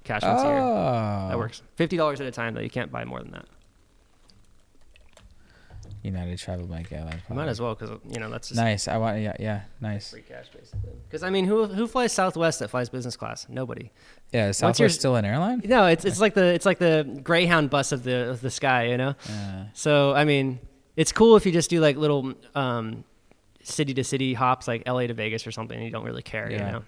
cash 0.04 0.22
once 0.24 0.42
a 0.42 0.46
year. 0.46 0.58
Oh, 0.58 1.28
That 1.30 1.38
works. 1.38 1.62
$50 1.78 2.14
at 2.20 2.22
a 2.22 2.32
time, 2.32 2.54
though. 2.54 2.62
You 2.62 2.70
can't 2.70 2.92
buy 2.92 3.06
more 3.06 3.22
than 3.22 3.32
that. 3.32 3.46
United 6.02 6.38
Travel 6.38 6.66
Bank 6.68 6.92
Airlines. 6.92 7.22
You 7.30 7.36
might 7.36 7.48
as 7.48 7.62
well 7.62 7.76
because, 7.76 7.98
you 8.10 8.20
know, 8.20 8.30
that's 8.30 8.50
just 8.50 8.60
Nice. 8.60 8.90
I 8.90 8.98
want. 8.98 9.22
Yeah. 9.22 9.36
Yeah. 9.40 9.62
Nice. 9.80 10.12
free 10.12 10.22
cash, 10.22 10.50
basically. 10.50 10.92
Because, 11.08 11.24
I 11.24 11.30
mean, 11.30 11.46
who, 11.46 11.66
who 11.66 11.88
flies 11.88 12.12
Southwest 12.12 12.60
that 12.60 12.70
flies 12.70 12.90
business 12.90 13.16
class? 13.16 13.48
Nobody. 13.48 13.90
Yeah. 14.34 14.50
Is 14.50 14.58
Southwest 14.58 15.00
still 15.00 15.16
an 15.16 15.24
airline? 15.24 15.62
No, 15.64 15.86
it's 15.86 16.04
it's 16.04 16.20
like 16.20 16.34
the 16.34 16.44
it's 16.48 16.66
like 16.66 16.80
the 16.80 17.20
Greyhound 17.24 17.70
bus 17.70 17.92
of 17.94 18.04
the 18.04 18.30
of 18.32 18.42
the 18.42 18.50
sky, 18.52 18.88
you 18.88 18.98
know. 18.98 19.16
Uh, 19.30 19.66
So 19.74 20.14
I 20.14 20.26
mean, 20.26 20.60
it's 20.98 21.14
cool 21.14 21.38
if 21.38 21.46
you 21.46 21.54
just 21.54 21.70
do 21.70 21.80
like 21.80 21.96
little 21.96 22.34
um, 22.54 23.06
city 23.62 23.94
to 23.94 24.04
city 24.04 24.34
hops, 24.34 24.68
like 24.68 24.86
LA 24.88 25.08
to 25.08 25.14
Vegas 25.14 25.48
or 25.48 25.52
something. 25.52 25.78
And 25.78 25.86
you 25.86 25.92
don't 25.92 26.04
really 26.06 26.24
care, 26.24 26.52
Yeah. 26.52 26.66
you 26.66 26.72
know. 26.74 26.84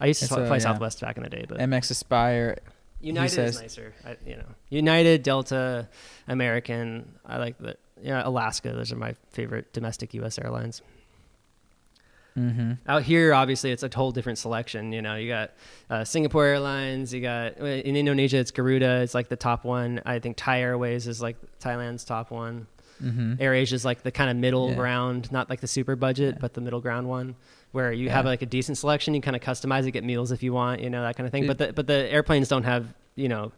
I 0.00 0.06
used 0.06 0.20
to 0.20 0.24
It's 0.24 0.34
fly 0.34 0.46
fly 0.46 0.56
yeah. 0.56 0.60
Southwest 0.60 1.00
back 1.00 1.16
in 1.16 1.22
the 1.22 1.28
day, 1.30 1.44
but 1.48 1.58
Amex 1.58 1.90
Aspire. 1.90 2.58
United 3.02 3.34
says- 3.34 3.56
is 3.56 3.60
nicer. 3.62 3.94
I, 4.04 4.16
you 4.26 4.36
know, 4.36 4.44
United, 4.68 5.22
Delta, 5.22 5.88
American. 6.28 7.12
I 7.24 7.38
like 7.38 7.58
the 7.58 7.76
yeah 8.02 8.22
Alaska. 8.24 8.72
Those 8.72 8.92
are 8.92 8.96
my 8.96 9.14
favorite 9.30 9.72
domestic 9.72 10.12
U.S. 10.14 10.38
airlines. 10.38 10.82
Mm-hmm. 12.38 12.72
Out 12.86 13.02
here, 13.02 13.34
obviously, 13.34 13.72
it's 13.72 13.82
a 13.82 13.90
whole 13.92 14.12
different 14.12 14.38
selection. 14.38 14.92
You 14.92 15.02
know, 15.02 15.16
you 15.16 15.28
got 15.28 15.50
uh, 15.90 16.04
Singapore 16.04 16.44
Airlines. 16.46 17.12
You 17.12 17.20
got 17.22 17.56
in 17.58 17.96
Indonesia, 17.96 18.38
it's 18.38 18.50
Garuda. 18.52 19.00
It's 19.02 19.14
like 19.14 19.28
the 19.28 19.36
top 19.36 19.64
one. 19.64 20.00
I 20.06 20.20
think 20.20 20.36
Thai 20.36 20.60
Airways 20.60 21.06
is 21.08 21.20
like 21.20 21.36
Thailand's 21.60 22.04
top 22.04 22.30
one. 22.30 22.66
Mm-hmm. 23.02 23.34
AirAsia 23.42 23.72
is 23.72 23.84
like 23.84 24.02
the 24.02 24.12
kind 24.12 24.30
of 24.30 24.36
middle 24.36 24.68
Yeah. 24.70 24.76
ground, 24.76 25.32
not 25.32 25.50
like 25.50 25.60
the 25.60 25.66
super 25.66 25.96
budget, 25.96 26.34
Yeah. 26.34 26.40
but 26.40 26.54
the 26.54 26.60
middle 26.60 26.80
ground 26.80 27.08
one, 27.08 27.34
where 27.72 27.92
you 27.92 28.10
have 28.10 28.24
like 28.24 28.42
a 28.42 28.46
decent 28.46 28.78
selection. 28.78 29.14
You 29.14 29.20
kind 29.20 29.36
of 29.36 29.42
customize 29.42 29.86
it, 29.86 29.92
get 29.92 30.04
meals 30.04 30.32
if 30.32 30.42
you 30.42 30.52
want, 30.52 30.80
you 30.80 30.90
know, 30.90 31.02
that 31.02 31.16
kind 31.16 31.26
of 31.26 31.32
thing. 31.32 31.44
It- 31.44 31.46
but 31.48 31.58
the 31.58 31.72
but 31.72 31.86
the 31.86 32.10
airplanes 32.12 32.48
don't 32.48 32.64
have 32.64 32.92
you 33.16 33.28
know 33.28 33.52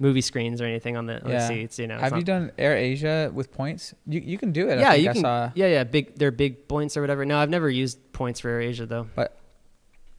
movie 0.00 0.20
screens 0.20 0.60
or 0.60 0.64
anything 0.64 0.96
on 0.96 1.06
the, 1.06 1.20
on 1.24 1.30
the 1.30 1.46
seats. 1.48 1.76
You 1.78 1.88
know, 1.88 1.98
Have 1.98 2.16
you 2.16 2.22
done 2.22 2.52
Air 2.56 2.76
Asia 2.76 3.30
with 3.34 3.50
points? 3.52 3.94
You 4.06 4.20
you 4.20 4.38
can 4.38 4.52
do 4.52 4.68
it. 4.68 4.78
I 4.78 4.80
Yeah, 4.80 4.94
you 4.94 5.10
I 5.10 5.12
can. 5.12 5.22
saw. 5.22 5.50
Yeah, 5.54 5.66
yeah, 5.66 5.84
big. 5.84 6.14
They're 6.16 6.30
big 6.30 6.68
points 6.68 6.96
or 6.96 7.00
whatever. 7.00 7.24
No, 7.24 7.38
I've 7.38 7.50
never 7.50 7.68
used 7.68 8.12
points 8.12 8.40
for 8.40 8.48
Air 8.48 8.60
Asia 8.60 8.86
though. 8.86 9.06
But 9.16 9.36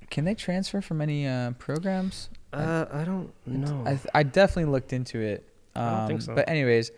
can 0.09 0.25
they 0.25 0.35
transfer 0.35 0.81
from 0.81 1.01
any 1.01 1.27
uh, 1.27 1.51
programs? 1.51 2.29
Uh, 2.51 2.85
I 2.91 3.03
don't 3.03 3.31
know. 3.45 3.83
I 3.85 3.99
I 4.19 4.23
definitely 4.23 4.71
looked 4.71 4.91
into 4.91 5.19
it. 5.19 5.45
Um, 5.75 5.83
I 5.83 5.97
don't 5.99 6.07
think 6.07 6.21
so. 6.23 6.35
But 6.35 6.49
anyways, 6.49 6.91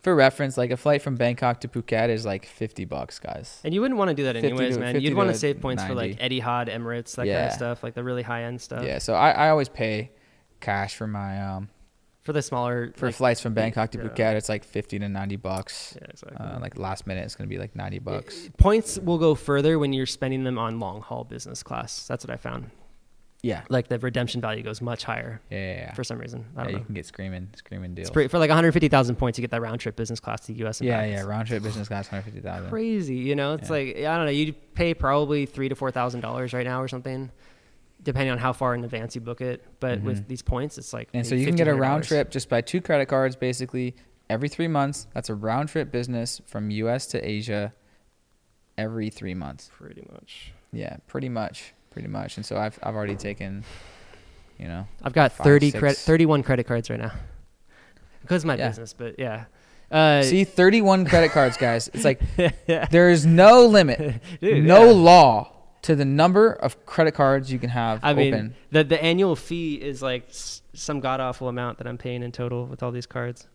for 0.00 0.14
reference, 0.14 0.56
like 0.56 0.70
a 0.70 0.76
flight 0.76 1.02
from 1.02 1.16
Bangkok 1.16 1.60
to 1.60 1.68
Phuket 1.68 2.08
is 2.08 2.24
like 2.24 2.46
fifty 2.46 2.84
bucks, 2.84 3.18
guys. 3.18 3.60
and 3.64 3.74
you 3.74 3.80
wouldn't 3.80 3.98
want 3.98 4.08
to 4.08 4.14
do 4.14 4.24
that 4.24 4.36
anyways, 4.36 4.74
to- 4.76 4.80
man. 4.80 5.00
You'd 5.00 5.14
want 5.14 5.30
to 5.30 5.38
save 5.38 5.60
points 5.60 5.84
for 5.84 5.94
like 5.94 6.18
90. 6.18 6.40
Etihad, 6.40 6.68
Emirates, 6.68 7.14
that 7.16 7.26
kind 7.26 7.46
of 7.46 7.52
stuff, 7.52 7.82
like 7.82 7.94
the 7.94 8.02
really 8.04 8.22
high 8.22 8.44
end 8.44 8.60
stuff. 8.60 8.84
Yeah, 8.84 8.98
so 8.98 9.14
I, 9.14 9.30
I 9.30 9.48
always 9.50 9.68
pay 9.68 10.10
cash 10.60 10.94
for 10.94 11.06
my 11.06 11.40
um 11.42 11.68
For 12.22 12.32
the 12.32 12.42
smaller, 12.42 12.92
for 12.96 13.06
like, 13.06 13.14
flights 13.14 13.40
from 13.40 13.54
Bangkok 13.54 13.90
to 13.92 13.98
yeah. 13.98 14.04
Phuket. 14.04 14.36
It's 14.36 14.48
like 14.48 14.64
fifty 14.64 14.98
to 14.98 15.08
ninety 15.08 15.36
bucks. 15.36 15.96
Yeah, 16.00 16.06
exactly. 16.10 16.46
Uh, 16.46 16.60
like 16.60 16.78
last 16.78 17.06
minute, 17.06 17.24
it's 17.24 17.34
gonna 17.34 17.48
be 17.48 17.58
like 17.58 17.76
ninety 17.76 17.98
bucks. 17.98 18.48
Points 18.58 18.98
will 18.98 19.18
go 19.18 19.34
further 19.34 19.78
when 19.78 19.92
you're 19.92 20.06
spending 20.06 20.44
them 20.44 20.58
on 20.58 20.80
long 20.80 21.02
haul 21.02 21.24
business 21.24 21.62
class. 21.62 22.06
That's 22.06 22.24
what 22.24 22.32
I 22.32 22.36
found. 22.36 22.70
Yeah, 23.42 23.62
Like 23.70 23.88
the 23.88 23.98
redemption 23.98 24.40
value 24.42 24.62
goes 24.62 24.82
much 24.82 25.02
higher 25.04 25.40
yeah, 25.50 25.58
yeah. 25.58 25.72
yeah. 25.76 25.94
for 25.94 26.04
some 26.04 26.18
reason. 26.18 26.44
I 26.56 26.60
don't 26.62 26.66
you 26.68 26.72
know. 26.74 26.78
You 26.80 26.84
can 26.84 26.94
get 26.94 27.06
screaming, 27.06 27.48
screaming 27.56 27.94
deals. 27.94 28.10
Pretty, 28.10 28.28
for 28.28 28.38
like 28.38 28.50
150,000 28.50 29.16
points, 29.16 29.38
you 29.38 29.42
get 29.42 29.50
that 29.52 29.62
round 29.62 29.80
trip 29.80 29.96
business 29.96 30.20
class 30.20 30.40
to 30.42 30.48
the 30.48 30.58
U.S. 30.60 30.80
and 30.80 30.88
yeah, 30.88 31.04
yeah. 31.06 31.22
Round 31.22 31.46
trip 31.48 31.62
business 31.62 31.88
class, 31.88 32.06
hundred 32.06 32.24
fifty 32.24 32.40
thousand. 32.40 32.68
Crazy, 32.68 33.16
you 33.16 33.34
know. 33.34 33.54
It's 33.54 33.70
Yeah. 33.70 33.76
like 33.76 33.96
I 33.96 34.16
don't 34.16 34.26
know. 34.26 34.30
You 34.32 34.52
pay 34.52 34.92
probably 34.92 35.46
three 35.46 35.70
to 35.70 35.74
four 35.74 35.90
thousand 35.90 36.20
dollars 36.20 36.52
right 36.52 36.66
now 36.66 36.82
or 36.82 36.88
something, 36.88 37.30
depending 38.02 38.30
on 38.30 38.36
how 38.38 38.52
far 38.52 38.74
in 38.74 38.84
advance 38.84 39.14
you 39.14 39.22
book 39.22 39.40
it. 39.40 39.64
But 39.80 40.00
Mhm. 40.00 40.04
with 40.04 40.28
these 40.28 40.42
points, 40.42 40.76
it's 40.76 40.92
like 40.92 41.08
And 41.14 41.26
so 41.26 41.34
you 41.34 41.46
can 41.46 41.56
get 41.56 41.66
a 41.68 41.74
round 41.74 42.04
trip 42.04 42.30
just 42.30 42.50
by 42.50 42.60
two 42.60 42.82
credit 42.82 43.06
cards, 43.06 43.36
basically 43.36 43.96
every 44.28 44.50
three 44.50 44.68
months. 44.68 45.06
That's 45.14 45.30
a 45.30 45.34
round 45.34 45.70
trip 45.70 45.90
business 45.90 46.42
from 46.44 46.70
U.S. 46.70 47.06
to 47.06 47.26
Asia 47.26 47.72
every 48.76 49.08
three 49.08 49.34
months. 49.34 49.70
pretty 49.76 50.06
much. 50.12 50.52
Yeah, 50.72 50.98
pretty 51.06 51.28
much, 51.28 51.74
pretty 51.90 52.08
much. 52.08 52.36
And 52.36 52.46
so 52.46 52.56
I've 52.56 52.78
I've 52.82 52.94
already 52.94 53.16
taken, 53.16 53.64
you 54.58 54.66
know, 54.68 54.86
I've 55.02 55.12
got 55.12 55.32
Five, 55.32 55.44
30 55.44 55.72
credit, 55.72 55.96
31 55.98 56.42
credit 56.42 56.64
cards 56.66 56.90
right 56.90 56.98
now 57.00 57.12
because 58.22 58.42
of 58.42 58.46
my 58.46 58.56
Yeah. 58.56 58.68
business. 58.68 58.92
But 58.92 59.18
yeah, 59.18 59.44
uh, 59.90 60.22
see, 60.22 60.44
thirty-one 60.44 61.04
credit 61.06 61.32
cards, 61.32 61.56
guys. 61.56 61.88
It's 61.92 62.04
like 62.04 62.20
yeah. 62.66 62.86
there 62.90 63.10
is 63.10 63.26
no 63.26 63.66
limit, 63.66 64.20
Dude, 64.40 64.64
no 64.64 64.84
yeah. 64.84 64.90
law 64.92 65.52
to 65.82 65.96
the 65.96 66.04
number 66.04 66.52
of 66.52 66.84
credit 66.86 67.12
cards 67.14 67.50
you 67.50 67.58
can 67.58 67.70
have 67.70 68.00
I 68.02 68.12
mean, 68.12 68.54
the 68.70 68.84
the 68.84 69.02
annual 69.02 69.34
fee 69.34 69.74
is 69.76 70.02
like 70.02 70.28
s- 70.28 70.62
some 70.74 71.00
god 71.00 71.20
awful 71.20 71.48
amount 71.48 71.78
that 71.78 71.86
I'm 71.86 71.98
paying 71.98 72.22
in 72.22 72.32
total 72.32 72.66
with 72.66 72.82
all 72.82 72.92
these 72.92 73.06
cards. 73.06 73.46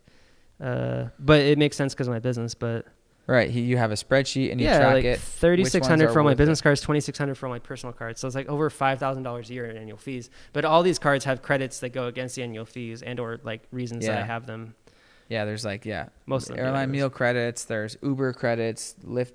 Uh, 0.60 1.06
but 1.20 1.42
it 1.42 1.58
makes 1.58 1.76
sense 1.78 1.94
because 1.94 2.08
of 2.08 2.14
my 2.14 2.20
business. 2.20 2.56
But 2.56 2.86
Right. 3.28 3.50
He, 3.50 3.62
you 3.62 3.78
have 3.78 3.92
a 3.92 3.96
spreadsheet 3.96 4.52
and 4.52 4.62
you 4.62 4.68
yeah, 4.68 4.78
track 4.80 4.94
like 4.94 5.06
it. 5.06 5.20
thirty 5.20 5.66
six 5.66 5.90
ones 5.90 6.02
for 6.04 6.20
all 6.20 6.26
my 6.26 6.36
business 6.36 6.60
it. 6.60 6.64
cards, 6.64 6.82
twenty 6.82 7.00
six 7.00 7.18
hundred 7.18 7.36
for 7.36 7.48
all 7.48 7.52
my 7.52 7.60
personal 7.60 7.92
cards. 7.92 8.20
So 8.22 8.28
it's 8.28 8.36
like 8.36 8.48
over 8.48 8.70
five 8.70 9.00
thousand 9.00 9.24
dollars 9.24 9.50
a 9.50 9.54
year 9.54 9.66
in 9.66 9.78
annual 9.78 9.98
fees. 9.98 10.30
But 10.54 10.64
all 10.64 10.84
these 10.84 11.00
cards 11.00 11.26
have 11.26 11.42
credits 11.42 11.80
that 11.80 11.90
go 11.90 12.06
against 12.06 12.36
the 12.36 12.44
annual 12.44 12.66
fees 12.66 13.02
and 13.02 13.20
or 13.20 13.40
like 13.44 13.64
reasons 13.72 14.06
that 14.06 14.18
I 14.22 14.26
have 14.26 14.46
them. 14.46 14.76
Yeah, 15.28 15.46
there's 15.46 15.66
like 15.66 15.86
yeah, 15.86 16.10
Most 16.28 16.50
of 16.52 16.56
them. 16.56 16.66
airline 16.66 16.92
meal 16.92 17.10
credits. 17.10 17.66
There's 17.66 17.98
Uber 18.04 18.34
credits, 18.34 18.94
Lyft 19.04 19.32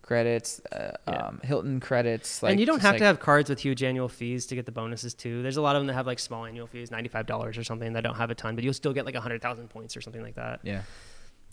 credits, 0.00 0.60
uh, 0.72 0.92
Yeah. 1.06 1.14
um, 1.14 1.40
Hilton 1.44 1.80
credits. 1.80 2.42
Like 2.42 2.52
and 2.52 2.60
you 2.60 2.64
don't 2.66 2.80
have 2.80 2.94
like- 2.94 3.00
to 3.00 3.04
have 3.04 3.20
cards 3.20 3.50
with 3.50 3.58
huge 3.60 3.82
annual 3.82 4.08
fees 4.08 4.46
to 4.46 4.54
get 4.54 4.64
the 4.64 4.72
bonuses 4.72 5.12
too. 5.12 5.42
There's 5.42 5.58
a 5.58 5.62
lot 5.62 5.76
of 5.76 5.80
them 5.80 5.86
that 5.88 5.94
have 5.94 6.06
like 6.06 6.18
small 6.18 6.46
annual 6.46 6.66
fees, 6.66 6.90
ninety 6.90 7.08
five 7.10 7.26
dollars 7.26 7.58
or 7.58 7.64
something 7.64 7.92
that 7.92 8.02
don't 8.02 8.16
have 8.16 8.30
a 8.30 8.34
ton, 8.34 8.54
but 8.54 8.64
you'll 8.64 8.72
still 8.72 8.94
get 8.94 9.04
like 9.04 9.14
hundred 9.16 9.42
thousand 9.42 9.68
points 9.68 9.96
or 9.98 10.00
something 10.00 10.22
like 10.22 10.36
that. 10.36 10.60
Yeah. 10.62 10.80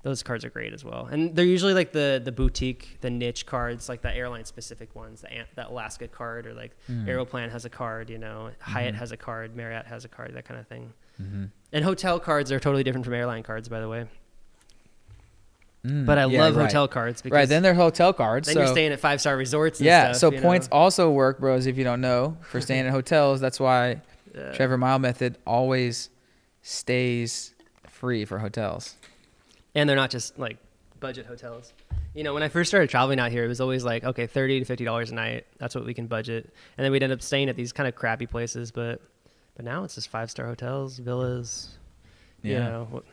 Those 0.04 0.24
cards 0.24 0.44
are 0.44 0.50
great 0.50 0.74
as 0.74 0.84
well, 0.84 1.06
and 1.12 1.36
they're 1.36 1.46
usually 1.46 1.74
like 1.76 1.92
the 1.92 2.20
the 2.24 2.32
boutique, 2.32 2.98
the 3.02 3.10
niche 3.12 3.46
cards, 3.46 3.88
like 3.88 4.02
the 4.02 4.12
airline 4.12 4.46
specific 4.46 4.96
ones. 4.96 5.22
The 5.22 5.32
Ant- 5.32 5.56
the 5.56 5.68
Alaska 5.70 6.08
card 6.08 6.48
or 6.48 6.54
like 6.56 6.72
Mm. 6.90 7.06
Aeroplan 7.08 7.52
has 7.52 7.66
a 7.66 7.70
card, 7.70 8.10
you 8.10 8.18
know, 8.18 8.50
Hyatt 8.60 8.96
Mhm. 8.96 8.98
has 8.98 9.12
a 9.12 9.18
card, 9.18 9.56
Marriott 9.56 9.86
has 9.86 10.04
a 10.04 10.08
card, 10.08 10.34
that 10.34 10.46
kind 10.46 10.60
of 10.60 10.68
thing. 10.68 10.94
Mm-hmm. 11.22 11.46
And 11.72 11.86
hotel 11.86 12.20
cards 12.20 12.52
are 12.52 12.60
totally 12.60 12.84
different 12.84 13.06
from 13.06 13.14
airline 13.14 13.44
cards, 13.44 13.70
by 13.70 13.80
the 13.80 13.88
way. 13.88 14.06
Mm, 15.86 16.06
But 16.06 16.18
I 16.20 16.26
yeah, 16.26 16.42
love 16.42 16.56
right. 16.56 16.66
hotel 16.66 16.88
cards 16.88 17.22
because 17.22 17.36
Right. 17.36 17.48
Then 17.50 17.64
they're 17.64 17.74
hotel 17.74 18.14
cards. 18.14 18.48
then 18.48 18.54
so 18.56 18.62
you're 18.62 18.70
staying 18.72 18.92
at 18.92 19.00
five 19.00 19.20
star 19.20 19.36
resorts. 19.36 19.80
And 19.80 19.86
yeah. 19.88 20.12
stuff, 20.14 20.18
so 20.18 20.32
you 20.32 20.38
know? 20.38 20.44
points 20.44 20.70
also 20.72 21.10
work, 21.12 21.40
bros. 21.40 21.66
If 21.66 21.78
you 21.78 21.84
don't 21.84 22.02
know, 22.02 22.38
for 22.42 22.62
staying 22.62 22.86
at 22.86 22.92
hotels, 23.00 23.40
that's 23.40 23.60
why 23.60 24.02
Yeah. 24.36 24.52
Trevor 24.54 24.78
Mile 24.78 25.00
Method 25.00 25.38
always 25.46 26.10
stays 26.62 27.54
free 27.90 28.26
for 28.26 28.40
hotels. 28.40 28.96
And 29.76 29.88
they're 29.90 29.96
not 29.96 30.10
just 30.10 30.38
like 30.40 30.58
budget 31.00 31.26
hotels. 31.26 31.74
You 32.14 32.24
know, 32.24 32.34
when 32.34 32.44
I 32.44 32.50
first 32.50 32.70
started 32.70 32.90
traveling 32.90 33.20
out 33.20 33.32
here, 33.32 33.46
it 33.46 33.48
was 33.48 33.62
always 33.62 33.84
like, 33.86 34.04
okay, 34.04 34.28
thirty 34.28 34.60
to 34.60 34.66
fifty 34.66 34.84
dollars 34.86 35.12
a 35.12 35.16
night. 35.16 35.46
That's 35.60 35.74
what 35.76 35.86
we 35.86 35.94
can 35.94 36.08
budget, 36.08 36.50
and 36.78 36.84
then 36.86 36.92
we'd 36.92 37.04
end 37.04 37.14
up 37.14 37.22
staying 37.22 37.50
at 37.50 37.56
these 37.56 37.72
kind 37.72 37.88
of 37.88 37.96
crappy 37.96 38.26
places. 38.26 38.72
But 38.72 39.02
but 39.56 39.66
now 39.66 39.84
it's 39.84 39.96
just 39.96 40.10
five 40.10 40.30
star 40.30 40.46
hotels, 40.46 40.98
villas. 41.00 41.78
You 42.44 42.54
Yeah. 42.54 42.60
know, 42.70 43.04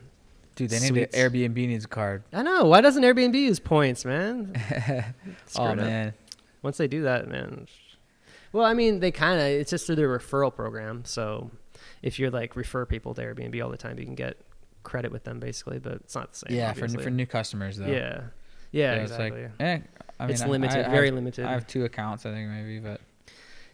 Dude, 0.56 0.70
they 0.70 0.80
need 0.80 0.96
an 0.96 1.08
Airbnb 1.10 1.54
needs 1.54 1.84
a 1.84 1.88
card. 1.88 2.24
I 2.32 2.42
know. 2.42 2.64
Why 2.64 2.80
doesn't 2.80 3.02
Airbnb 3.04 3.34
use 3.34 3.60
points, 3.60 4.04
man? 4.04 4.54
Oh 5.56 5.66
it 5.68 5.70
up. 5.70 5.76
man. 5.76 6.14
Once 6.62 6.76
they 6.78 6.88
do 6.88 7.02
that, 7.02 7.28
man. 7.28 7.68
Well, 8.52 8.64
I 8.64 8.74
mean, 8.74 8.98
they 8.98 9.12
kind 9.12 9.38
of 9.40 9.46
it's 9.46 9.70
just 9.70 9.86
through 9.86 9.94
their 9.96 10.08
referral 10.08 10.52
program. 10.52 11.04
So 11.04 11.52
if 12.02 12.18
you're 12.18 12.30
like 12.30 12.56
refer 12.56 12.84
people 12.86 13.14
to 13.14 13.22
Airbnb 13.22 13.62
all 13.62 13.70
the 13.70 13.76
time, 13.76 13.98
you 14.00 14.04
can 14.04 14.16
get 14.16 14.36
credit 14.88 15.12
with 15.12 15.24
them 15.24 15.38
basically. 15.38 15.78
But 15.78 15.92
it's 15.94 16.14
not 16.14 16.32
the 16.32 16.38
same. 16.38 16.56
Yeah, 16.56 16.72
for 16.72 16.84
obviously. 16.84 17.04
for 17.04 17.10
new 17.10 17.26
customers 17.26 17.76
though. 17.76 17.86
yeah, 17.86 18.22
yeah, 18.72 18.94
So 18.96 19.00
it's 19.02 19.12
like, 19.18 19.32
exactly. 19.34 19.66
eh, 19.66 19.78
I 20.20 20.24
mean, 20.24 20.30
it's 20.32 20.44
limited, 20.44 20.84
I, 20.86 20.88
I 20.88 20.90
very 20.90 21.10
limited. 21.10 21.44
I 21.44 21.52
have 21.52 21.66
two 21.66 21.84
accounts, 21.84 22.26
I 22.26 22.32
think 22.32 22.48
maybe, 22.50 22.78
but 22.80 23.00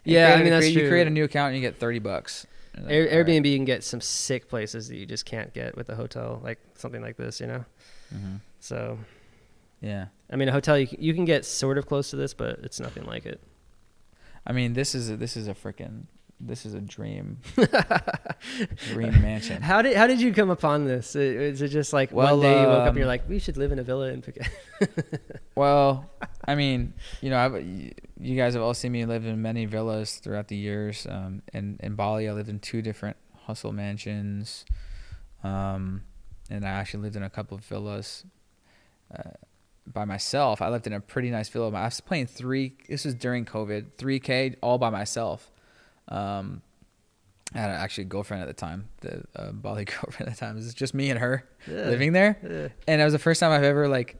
Yeah, 0.05 0.35
I 0.35 0.43
mean 0.43 0.51
that's 0.51 0.67
create- 0.67 0.77
You 0.77 0.89
create 0.89 1.07
a 1.07 1.11
new 1.11 1.25
account 1.25 1.55
and 1.55 1.57
you 1.57 1.69
get 1.69 1.79
thirty 1.81 1.99
bucks. 2.01 2.47
Air, 2.77 2.83
like, 2.83 3.13
all 3.13 3.19
right. 3.19 3.27
Airbnb 3.27 3.49
you 3.51 3.57
can 3.57 3.65
get 3.65 3.85
some 3.85 4.01
sick 4.01 4.49
places 4.49 4.89
that 4.89 4.97
you 4.97 5.07
just 5.07 5.25
can't 5.25 5.55
get 5.55 5.77
with 5.77 5.89
a 5.89 5.95
hotel, 5.95 6.41
like 6.43 6.59
something 6.75 7.01
like 7.01 7.17
this, 7.17 7.41
you 7.41 7.47
know. 7.47 7.65
Mhm. 8.15 8.41
So, 8.61 8.99
Yeah, 9.81 10.07
I 10.31 10.37
mean, 10.37 10.49
a 10.49 10.53
hotel 10.53 10.77
you 10.79 10.87
can, 10.89 11.01
you 11.01 11.15
can 11.15 11.25
get 11.25 11.45
sort 11.45 11.77
of 11.79 11.87
close 11.87 12.11
to 12.11 12.17
this, 12.17 12.35
but 12.35 12.59
it's 12.63 12.81
nothing 12.81 13.05
like 13.05 13.27
it. 13.27 13.41
I 14.47 14.53
mean, 14.53 14.73
this 14.75 14.95
is 14.95 15.09
a, 15.11 15.17
this 15.17 15.37
is 15.37 15.47
a 15.49 15.55
freaking 15.55 16.05
this 16.41 16.67
is 16.67 16.75
a 16.75 16.81
dream 16.81 17.39
dream 18.89 19.23
mansion. 19.23 19.63
How 19.63 19.83
did 19.83 19.97
how 19.97 20.07
did 20.07 20.21
you 20.21 20.33
come 20.33 20.51
upon 20.51 20.85
this? 20.85 21.17
Is 21.17 21.63
it 21.63 21.69
just 21.69 21.93
like 21.93 22.13
Well, 22.13 22.39
one 22.39 22.43
day 22.43 22.61
you 22.61 22.67
woke 22.67 22.79
up 22.79 22.83
um, 22.83 22.89
and 22.89 22.97
you're 22.99 23.07
like, 23.07 23.29
we 23.29 23.39
should 23.39 23.57
live 23.57 23.73
in 23.73 23.79
a 23.79 23.83
villa 23.83 24.09
in 24.09 24.23
Phuket? 24.23 24.49
Well, 25.57 26.11
I 26.47 26.57
mean, 26.57 26.95
you 27.21 27.31
know, 27.31 27.39
I've, 27.39 27.65
you 27.65 28.37
guys 28.37 28.55
have 28.55 28.63
all 28.63 28.75
seen 28.75 28.91
me 28.91 29.05
live 29.05 29.25
in 29.25 29.41
many 29.41 29.67
villas 29.67 30.17
throughout 30.17 30.49
the 30.49 30.57
years. 30.57 31.07
Um, 31.09 31.43
in 31.53 31.79
in 31.81 31.95
Bali, 31.95 32.29
I 32.29 32.33
lived 32.33 32.49
in 32.49 32.59
two 32.59 32.83
different 32.83 33.17
hustle 33.47 33.73
mansions, 33.73 34.65
um, 35.45 36.03
and 36.51 36.65
I 36.65 36.71
actually 36.71 37.05
lived 37.05 37.15
in 37.15 37.23
a 37.23 37.31
couple 37.31 37.57
of 37.57 37.65
villas 37.65 38.25
uh, 39.17 39.31
by 39.87 40.05
myself. 40.05 40.61
I 40.61 40.69
lived 40.71 40.89
in 40.89 40.93
a 40.93 41.01
pretty 41.01 41.31
nice 41.31 41.49
villa. 41.49 41.69
I 41.69 41.85
was 41.85 42.01
playing 42.01 42.27
three. 42.27 42.77
This 42.89 43.05
was 43.05 43.15
during 43.15 43.45
COVID. 43.45 43.93
Three 43.97 44.19
K 44.19 44.57
all 44.61 44.79
by 44.79 44.91
myself. 44.91 45.53
Um, 46.09 46.63
I 47.55 47.59
had 47.59 47.71
actually 47.71 48.03
a 48.03 48.07
girlfriend 48.09 48.43
at 48.43 48.47
the 48.49 48.53
time, 48.55 48.89
the 49.01 49.23
uh, 49.37 49.53
Bali 49.53 49.85
girlfriend 49.85 50.29
at 50.29 50.35
the 50.37 50.41
time. 50.41 50.53
It 50.57 50.61
was 50.65 50.75
just 50.75 50.95
me 50.95 51.11
and 51.11 51.19
her 51.21 51.49
Yeah. 51.69 51.85
living 51.89 52.13
there 52.13 52.39
Yeah. 52.43 52.69
and 52.89 53.01
it 53.01 53.05
was 53.05 53.13
the 53.13 53.19
first 53.19 53.41
time 53.41 53.53
I've 53.53 53.63
ever 53.65 53.87
like 53.89 54.17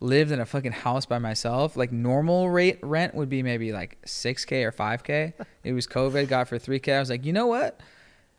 lived 0.00 0.32
in 0.32 0.40
a 0.40 0.44
fucking 0.46 0.72
house 0.72 1.06
by 1.06 1.18
myself. 1.18 1.76
Like 1.76 1.92
normal 1.92 2.50
rate 2.50 2.78
rent 2.82 3.14
would 3.14 3.28
be 3.28 3.42
maybe 3.42 3.72
like 3.72 3.98
six 4.04 4.44
k 4.44 4.64
or 4.64 4.72
five 4.72 5.04
k. 5.04 5.34
It 5.62 5.72
was 5.72 5.86
COVID, 5.86 6.28
got 6.28 6.48
for 6.48 6.58
three 6.58 6.78
k. 6.80 6.94
I 6.94 6.98
was 7.00 7.10
like, 7.10 7.24
you 7.24 7.32
know 7.32 7.46
what? 7.46 7.80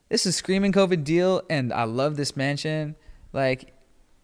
This 0.10 0.26
is 0.28 0.36
screaming 0.36 0.72
COVID 0.72 1.04
deal, 1.04 1.42
and 1.50 1.74
I 1.74 1.86
love 1.86 2.16
this 2.16 2.36
mansion. 2.38 2.96
Like, 3.34 3.74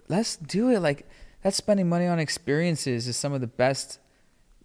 let's 0.10 0.36
do 0.38 0.70
it. 0.70 0.80
Like, 0.80 1.08
that's 1.42 1.58
spending 1.58 1.90
money 1.90 2.06
on 2.06 2.20
experiences 2.20 3.08
is 3.08 3.18
some 3.18 3.34
of 3.34 3.42
the 3.42 3.48
best, 3.48 3.98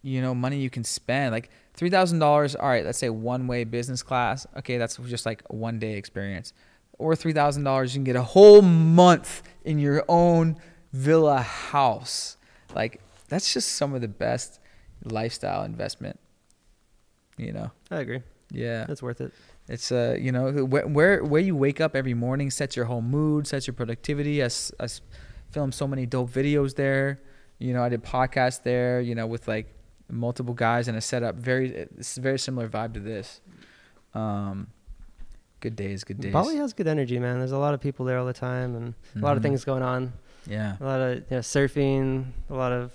you 0.02 0.20
know, 0.20 0.34
money 0.34 0.58
you 0.58 0.68
can 0.68 0.84
spend. 0.84 1.32
Like 1.32 1.48
three 1.76 1.90
thousand 1.90 2.18
dollars. 2.18 2.56
All 2.56 2.68
right, 2.68 2.84
let's 2.84 2.98
say 2.98 3.10
one 3.10 3.46
way 3.46 3.64
business 3.64 4.02
class. 4.02 4.46
Okay, 4.58 4.78
that's 4.78 4.96
just 4.96 5.26
like 5.26 5.42
a 5.50 5.54
one 5.54 5.78
day 5.78 5.96
experience. 5.96 6.52
Or 6.98 7.14
three 7.14 7.32
thousand 7.32 7.64
dollars, 7.64 7.94
you 7.94 7.98
can 7.98 8.04
get 8.04 8.16
a 8.16 8.22
whole 8.22 8.62
month 8.62 9.42
in 9.64 9.78
your 9.78 10.04
own 10.08 10.56
villa 10.92 11.40
house. 11.40 12.36
Like 12.74 13.00
that's 13.28 13.52
just 13.52 13.72
some 13.72 13.94
of 13.94 14.00
the 14.00 14.08
best 14.08 14.60
lifestyle 15.04 15.64
investment. 15.64 16.18
You 17.36 17.52
know. 17.52 17.70
I 17.90 18.00
agree. 18.00 18.22
Yeah. 18.50 18.86
It's 18.88 19.02
worth 19.02 19.20
it. 19.20 19.32
It's 19.68 19.90
uh, 19.90 20.16
you 20.18 20.32
know, 20.32 20.64
where 20.64 20.86
where, 20.86 21.24
where 21.24 21.40
you 21.40 21.56
wake 21.56 21.80
up 21.80 21.96
every 21.96 22.14
morning 22.14 22.50
sets 22.50 22.76
your 22.76 22.84
whole 22.84 23.02
mood, 23.02 23.46
sets 23.46 23.66
your 23.66 23.74
productivity. 23.74 24.42
I, 24.42 24.48
I 24.80 24.86
filmed 25.50 25.74
so 25.74 25.86
many 25.86 26.06
dope 26.06 26.30
videos 26.30 26.76
there. 26.76 27.20
You 27.58 27.72
know, 27.72 27.82
I 27.82 27.88
did 27.88 28.04
podcasts 28.04 28.62
there. 28.62 29.00
You 29.00 29.14
know, 29.14 29.26
with 29.26 29.48
like 29.48 29.75
multiple 30.10 30.54
guys 30.54 30.88
and 30.88 30.96
a 30.96 31.00
setup. 31.00 31.34
Very, 31.36 31.70
it's 31.74 32.16
a 32.16 32.20
very 32.20 32.38
similar 32.38 32.68
vibe 32.68 32.94
to 32.94 33.00
this. 33.00 33.40
Um, 34.14 34.68
good 35.60 35.76
days, 35.76 36.04
good 36.04 36.20
days. 36.20 36.32
Bali 36.32 36.56
has 36.56 36.72
good 36.72 36.86
energy, 36.86 37.18
man. 37.18 37.38
There's 37.38 37.52
a 37.52 37.58
lot 37.58 37.74
of 37.74 37.80
people 37.80 38.06
there 38.06 38.18
all 38.18 38.26
the 38.26 38.32
time, 38.32 38.74
and 38.76 38.94
a 39.14 39.18
lot 39.18 39.36
of 39.36 39.40
Mhm. 39.40 39.46
things 39.46 39.64
going 39.64 39.82
on. 39.82 40.12
Yeah, 40.46 40.76
A 40.80 40.84
lot 40.84 41.00
of 41.00 41.16
you 41.18 41.24
know, 41.30 41.38
surfing, 41.38 42.26
a 42.50 42.54
lot 42.54 42.72
of 42.72 42.92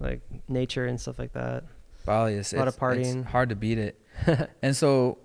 like 0.00 0.20
nature 0.48 0.86
and 0.86 0.98
stuff 1.00 1.18
like 1.18 1.32
that. 1.34 1.64
Bali 2.06 2.34
is 2.34 2.52
A 2.52 2.56
lot 2.56 2.68
of 2.68 2.74
it's- 2.76 2.96
it's 2.98 3.08
partying. 3.16 3.24
hard 3.24 3.50
to 3.50 3.56
beat 3.56 3.78
it. 3.78 4.00
and 4.62 4.74
so 4.74 5.18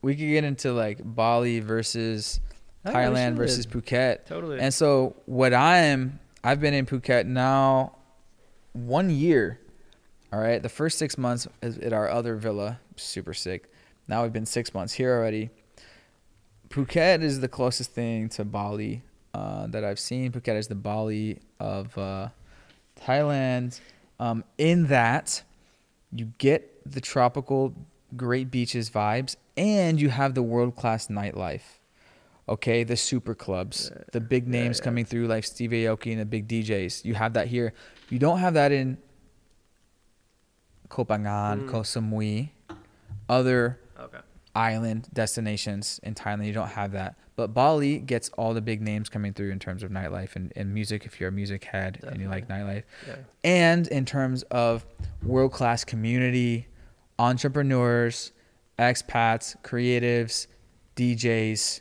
we 0.00 0.14
could 0.14 0.26
get 0.28 0.44
into 0.44 0.72
like 0.72 1.00
Bali 1.02 1.58
versus 1.60 2.40
we 2.84 2.92
Thailand 2.92 3.30
should. 3.30 3.36
versus 3.36 3.66
Phuket. 3.66 4.26
Totally. 4.26 4.60
And 4.60 4.72
so 4.72 5.16
what 5.26 5.52
I 5.52 5.78
am, 5.78 6.20
I've 6.44 6.60
been 6.60 6.74
in 6.74 6.86
Phuket 6.86 7.26
now 7.26 7.96
one 8.74 9.10
year. 9.10 9.58
All 10.32 10.38
right, 10.40 10.62
the 10.62 10.68
first 10.68 10.98
six 10.98 11.16
months 11.16 11.48
is 11.62 11.78
at 11.78 11.92
our 11.92 12.08
other 12.08 12.36
villa, 12.36 12.80
super 12.96 13.32
sick. 13.32 13.72
Now 14.08 14.22
we've 14.22 14.32
been 14.32 14.46
six 14.46 14.74
months 14.74 14.92
here 14.94 15.16
already. 15.16 15.50
Phuket 16.68 17.22
is 17.22 17.40
the 17.40 17.48
closest 17.48 17.92
thing 17.92 18.28
to 18.30 18.44
Bali 18.44 19.02
uh, 19.32 19.66
that 19.68 19.84
I've 19.84 19.98
seen. 19.98 20.30
Phuket 20.32 20.56
is 20.58 20.68
the 20.68 20.74
Bali 20.74 21.38
of 21.58 21.96
uh, 21.96 22.28
Thailand. 23.00 23.80
Um, 24.20 24.44
in 24.58 24.88
that, 24.88 25.42
you 26.12 26.32
get 26.36 26.78
the 26.90 27.00
tropical, 27.00 27.74
great 28.16 28.50
beaches 28.50 28.90
vibes, 28.90 29.36
and 29.56 29.98
you 29.98 30.10
have 30.10 30.34
the 30.34 30.42
world 30.42 30.76
class 30.76 31.06
nightlife. 31.08 31.78
Okay, 32.50 32.82
the 32.84 32.96
super 32.96 33.34
clubs, 33.34 33.90
the 34.12 34.20
big 34.20 34.44
Yeah, 34.46 34.52
names 34.62 34.78
yeah. 34.78 34.84
coming 34.84 35.04
through 35.04 35.26
like 35.26 35.44
Steve 35.44 35.70
Aoki 35.70 36.12
and 36.12 36.20
the 36.20 36.24
big 36.26 36.48
DJs. 36.48 37.04
You 37.04 37.14
have 37.14 37.34
that 37.34 37.46
here. 37.46 37.72
You 38.10 38.18
don't 38.18 38.38
have 38.38 38.54
that 38.54 38.72
in 38.72 38.96
Koh 40.88 41.04
Phangan, 41.04 41.64
Mm. 41.64 41.68
Koh 41.68 41.80
Samui, 41.80 42.50
other 43.28 43.78
okay. 43.98 44.18
island 44.54 45.08
destinations 45.12 46.00
in 46.02 46.14
Thailand. 46.14 46.46
You 46.46 46.52
don't 46.52 46.68
have 46.68 46.92
that. 46.92 47.16
But 47.36 47.54
Bali 47.54 47.98
gets 47.98 48.30
all 48.30 48.52
the 48.52 48.60
big 48.60 48.80
names 48.82 49.08
coming 49.08 49.32
through 49.32 49.52
in 49.52 49.60
terms 49.60 49.84
of 49.84 49.92
nightlife 49.92 50.34
and, 50.34 50.52
and 50.56 50.74
music 50.74 51.04
if 51.06 51.20
you're 51.20 51.28
a 51.28 51.32
music 51.32 51.62
head 51.64 52.00
and 52.02 52.20
you 52.20 52.28
like 52.28 52.48
nightlife. 52.48 52.82
Yeah. 53.06 53.14
And 53.44 53.86
in 53.86 54.04
terms 54.04 54.42
of 54.44 54.84
world 55.22 55.52
class 55.52 55.84
community, 55.84 56.66
entrepreneurs, 57.16 58.32
expats, 58.78 59.54
creatives, 59.62 60.48
DJs. 60.96 61.80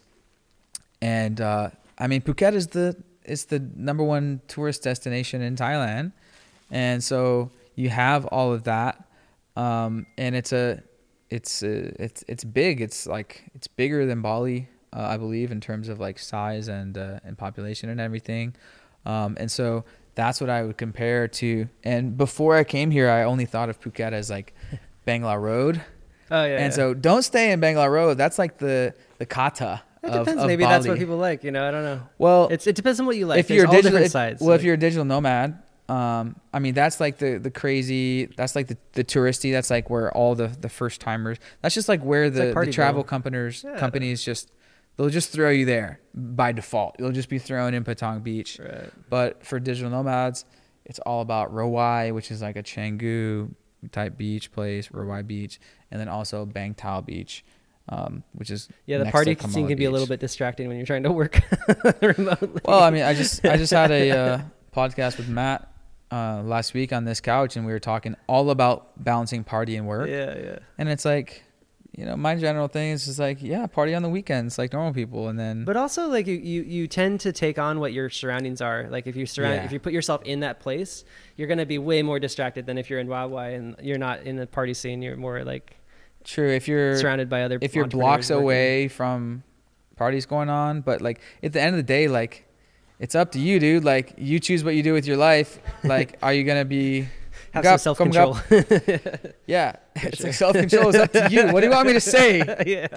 And 1.02 1.42
uh, 1.42 1.70
I 1.98 2.06
mean 2.08 2.22
Phuket 2.22 2.54
is 2.54 2.68
the 2.68 2.96
is 3.26 3.46
the 3.46 3.60
number 3.76 4.04
one 4.04 4.42
tourist 4.48 4.84
destination 4.84 5.42
in 5.42 5.56
Thailand. 5.56 6.12
And 6.70 7.04
so 7.04 7.50
you 7.78 7.90
have 7.90 8.26
all 8.26 8.52
of 8.52 8.64
that. 8.64 9.06
Um, 9.56 10.06
and 10.18 10.36
it's 10.36 10.52
a 10.52 10.84
it's 11.30 11.64
uh, 11.64 11.92
it's 11.98 12.24
it's 12.28 12.44
big. 12.44 12.82
It's 12.82 13.08
like 13.08 13.46
it's 13.56 13.68
bigger 13.68 14.06
than 14.06 14.22
Bali, 14.22 14.68
uh, 14.94 15.02
I 15.02 15.18
believe, 15.18 15.52
in 15.52 15.62
terms 15.62 15.88
of 15.88 16.00
like 16.00 16.20
size 16.20 16.68
and 16.68 16.98
uh, 16.98 17.20
and 17.24 17.38
population 17.38 17.90
and 17.90 18.02
everything. 18.02 18.56
Um, 19.06 19.38
and 19.40 19.50
so 19.50 19.86
That's 20.16 20.42
what 20.42 20.50
I 20.50 20.64
would 20.64 20.78
compare 20.78 21.28
to. 21.28 21.70
And 21.84 22.18
before 22.18 22.56
I 22.58 22.64
came 22.64 22.90
here, 22.92 23.08
I 23.10 23.24
only 23.24 23.46
thought 23.46 23.70
of 23.70 23.80
Phuket 23.80 24.12
as 24.14 24.30
like 24.30 24.54
Bangla 25.08 25.40
Road. 25.40 25.80
Oh 26.30 26.44
yeah. 26.44 26.58
and 26.58 26.74
so 26.74 26.94
don't 26.94 27.22
stay 27.24 27.52
in 27.52 27.62
Bangla 27.62 27.90
Road. 27.90 28.18
That's 28.18 28.38
like 28.38 28.58
the 28.58 28.94
the 29.20 29.26
kata. 29.26 29.82
it 30.04 30.12
depends. 30.12 30.42
of 30.42 30.48
Maybe 30.48 30.64
that's 30.64 30.88
what 30.88 30.98
people 30.98 31.18
like. 31.18 31.44
You 31.44 31.52
know, 31.52 31.68
I 31.68 31.72
don't 31.72 31.84
know. 31.84 32.02
Well, 32.18 32.48
It's 32.52 32.68
it 32.68 32.76
depends 32.76 33.00
on 33.00 33.06
what 33.06 33.16
you 33.16 33.26
like. 33.28 33.40
if 33.40 33.48
There's 33.48 33.58
you're 33.64 33.68
digital, 33.82 34.08
sides. 34.10 34.42
well, 34.42 34.56
if 34.56 34.64
you're 34.64 34.74
a 34.76 34.80
digital 34.80 35.06
nomad, 35.06 35.62
um, 35.90 36.36
I 36.54 36.60
mean 36.60 36.74
that's 36.74 37.00
like 37.00 37.18
the 37.18 37.38
the 37.38 37.52
crazy. 37.52 38.26
That's 38.26 38.56
like 38.56 38.68
the 38.68 38.78
the 38.94 39.04
touristy. 39.04 39.52
That's 39.52 39.70
like 39.70 39.90
where 39.90 40.12
all 40.16 40.36
the 40.36 40.48
the 40.48 40.70
first 40.70 41.00
timers. 41.02 41.38
That's 41.62 41.76
just 41.76 41.88
like 41.90 42.02
where 42.04 42.26
like 42.30 42.54
the, 42.54 42.66
the 42.66 42.72
travel 42.72 43.04
companies 43.04 43.64
Yeah. 43.64 43.78
companies 43.78 44.24
just 44.24 44.52
they'll 44.98 45.10
just 45.10 45.32
throw 45.32 45.50
you 45.50 45.66
there 45.66 46.00
by 46.14 46.52
default. 46.52 46.96
You'll 47.00 47.12
just 47.12 47.30
be 47.30 47.40
thrown 47.40 47.74
in 47.74 47.84
Patong 47.84 48.24
Beach. 48.24 48.60
Right. 48.60 48.90
But 49.10 49.46
for 49.46 49.60
digital 49.60 49.90
nomads, 49.92 50.44
it's 50.86 51.00
all 51.00 51.22
about 51.22 51.54
Rawai, 51.54 52.12
which 52.14 52.32
is 52.32 52.42
like 52.42 52.56
a 52.58 52.64
Canggu 52.64 53.54
type 53.92 54.18
beach 54.18 54.52
place, 54.52 54.88
Rawai 54.90 55.26
Beach, 55.26 55.60
and 55.92 56.02
then 56.02 56.10
also 56.10 56.46
Bang 56.46 56.74
Tao 56.74 57.00
Beach, 57.00 57.46
um, 57.90 58.24
which 58.34 58.50
is 58.50 58.68
Yeah, 58.88 58.98
the 58.98 59.06
party 59.06 59.36
scene 59.36 59.68
can 59.68 59.78
be 59.78 59.86
a 59.86 59.92
little 59.92 60.08
bit 60.08 60.20
distracting 60.20 60.68
when 60.68 60.78
you're 60.78 60.86
trying 60.86 61.04
to 61.04 61.12
work 61.12 61.40
remotely. 62.02 62.62
Well, 62.66 62.84
I 62.84 62.90
mean, 62.90 63.04
I 63.04 63.14
just 63.14 63.46
I 63.46 63.56
just 63.56 63.72
had 63.72 63.92
a 63.92 64.12
uh, 64.12 64.42
podcast 64.76 65.18
with 65.18 65.30
Matt 65.30 65.72
uh, 66.12 66.42
last 66.44 66.74
week 66.74 66.94
on 66.94 67.06
this 67.06 67.20
couch, 67.22 67.56
and 67.56 67.66
we 67.66 67.72
were 67.72 67.80
talking 67.80 68.16
all 68.28 68.50
about 68.50 69.04
balancing 69.04 69.44
party 69.44 69.76
and 69.76 69.88
work. 69.88 70.10
yeah, 70.10 70.38
yeah. 70.38 70.60
And 70.78 70.88
it's 70.90 71.04
like, 71.06 71.44
you 71.96 72.06
know, 72.06 72.16
my 72.16 72.36
general 72.36 72.68
thing 72.68 72.92
is 72.92 73.06
just 73.06 73.18
like, 73.20 73.42
yeah, 73.42 73.66
party 73.66 73.96
on 73.96 74.04
the 74.04 74.10
weekends 74.10 74.58
like 74.58 74.72
normal 74.72 74.94
people, 74.94 75.28
and 75.30 75.38
then 75.40 75.66
But 75.66 75.76
also, 75.78 76.08
like 76.08 76.28
you, 76.28 76.36
you, 76.36 76.62
you 76.62 76.88
tend 76.88 77.20
to 77.22 77.32
take 77.32 77.58
on 77.58 77.80
what 77.80 77.92
your 77.92 78.10
surroundings 78.10 78.62
are. 78.62 78.88
Like 78.90 79.08
if 79.08 79.16
you 79.16 79.26
surround, 79.26 79.56
Yeah. 79.56 79.66
if 79.66 79.72
you 79.72 79.80
put 79.80 79.94
yourself 79.94 80.22
in 80.24 80.42
that 80.42 80.60
place, 80.60 81.04
you're 81.36 81.48
gonna 81.48 81.66
be 81.66 81.78
way 81.80 82.04
more 82.04 82.20
distracted 82.20 82.66
than 82.68 82.78
if 82.78 82.90
you're 82.90 83.00
in 83.00 83.08
Rawai 83.08 83.56
and 83.56 83.76
you're 83.82 83.98
not 83.98 84.22
in 84.24 84.36
the 84.36 84.46
party 84.48 84.74
scene. 84.76 85.02
You're 85.02 85.18
more 85.18 85.44
like 85.44 85.76
true 86.24 86.50
if 86.50 86.68
you're 86.68 86.98
surrounded 86.98 87.30
by 87.30 87.44
other. 87.44 87.58
if 87.62 87.74
you're 87.74 87.88
blocks 87.88 88.30
working. 88.30 88.44
away 88.44 88.88
from 88.90 89.44
parties 89.96 90.26
going 90.28 90.50
on, 90.50 90.82
but 90.82 91.02
like 91.02 91.20
at 91.42 91.54
the 91.54 91.60
end 91.62 91.70
of 91.74 91.78
the 91.78 91.84
day, 91.84 92.08
like 92.08 92.46
it's 93.00 93.16
up 93.16 93.32
to 93.34 93.40
you, 93.40 93.60
dude. 93.60 93.84
Like 93.84 94.14
you 94.18 94.40
choose 94.40 94.64
what 94.64 94.76
you 94.76 94.84
do 94.84 94.94
with 94.94 95.06
your 95.06 95.18
life. 95.18 95.60
Like, 95.84 96.18
are 96.22 96.34
you 96.34 96.44
gonna 96.44 96.66
be? 96.66 97.08
have 97.54 97.66
some 97.66 97.78
self 97.78 97.98
control? 97.98 98.38
Yeah, 99.48 99.78
it's 99.96 100.24
like 100.24 100.34
self 100.34 100.56
control 100.56 100.90
is 100.90 100.96
up 100.96 101.12
to 101.14 101.30
you. 101.32 101.48
What 101.48 101.62
do 101.62 101.68
you 101.68 101.72
want 101.72 101.88
me 101.88 101.94
to 101.94 102.02
say? 102.02 102.40
yeah. 102.66 102.88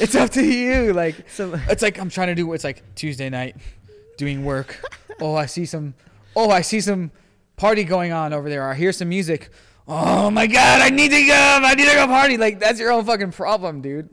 It's 0.00 0.14
up 0.14 0.30
to 0.30 0.44
you. 0.44 0.92
Like 0.92 1.28
So 1.30 1.54
it's 1.68 1.82
like 1.82 1.98
I'm 1.98 2.10
trying 2.10 2.28
to 2.28 2.34
do. 2.34 2.52
It's 2.52 2.64
like 2.64 2.82
Tuesday 2.94 3.30
night, 3.30 3.56
doing 4.16 4.44
work. 4.44 4.82
Oh, 5.20 5.34
I 5.34 5.46
see 5.46 5.66
some. 5.66 5.94
Oh, 6.34 6.50
I 6.50 6.62
see 6.62 6.80
some 6.80 7.10
party 7.56 7.84
going 7.84 8.12
on 8.12 8.32
over 8.32 8.48
there. 8.48 8.68
I 8.68 8.74
hear 8.74 8.92
some 8.92 9.08
music. 9.08 9.50
Oh 9.86 10.30
my 10.30 10.46
god, 10.46 10.82
I 10.82 10.90
need 10.90 11.10
to 11.10 11.26
go. 11.26 11.34
I 11.34 11.74
need 11.74 11.86
to 11.86 11.94
go 11.94 12.06
party. 12.06 12.36
Like 12.36 12.60
that's 12.60 12.78
your 12.80 12.92
own 12.92 13.04
fucking 13.04 13.32
problem, 13.32 13.82
dude. 13.82 14.08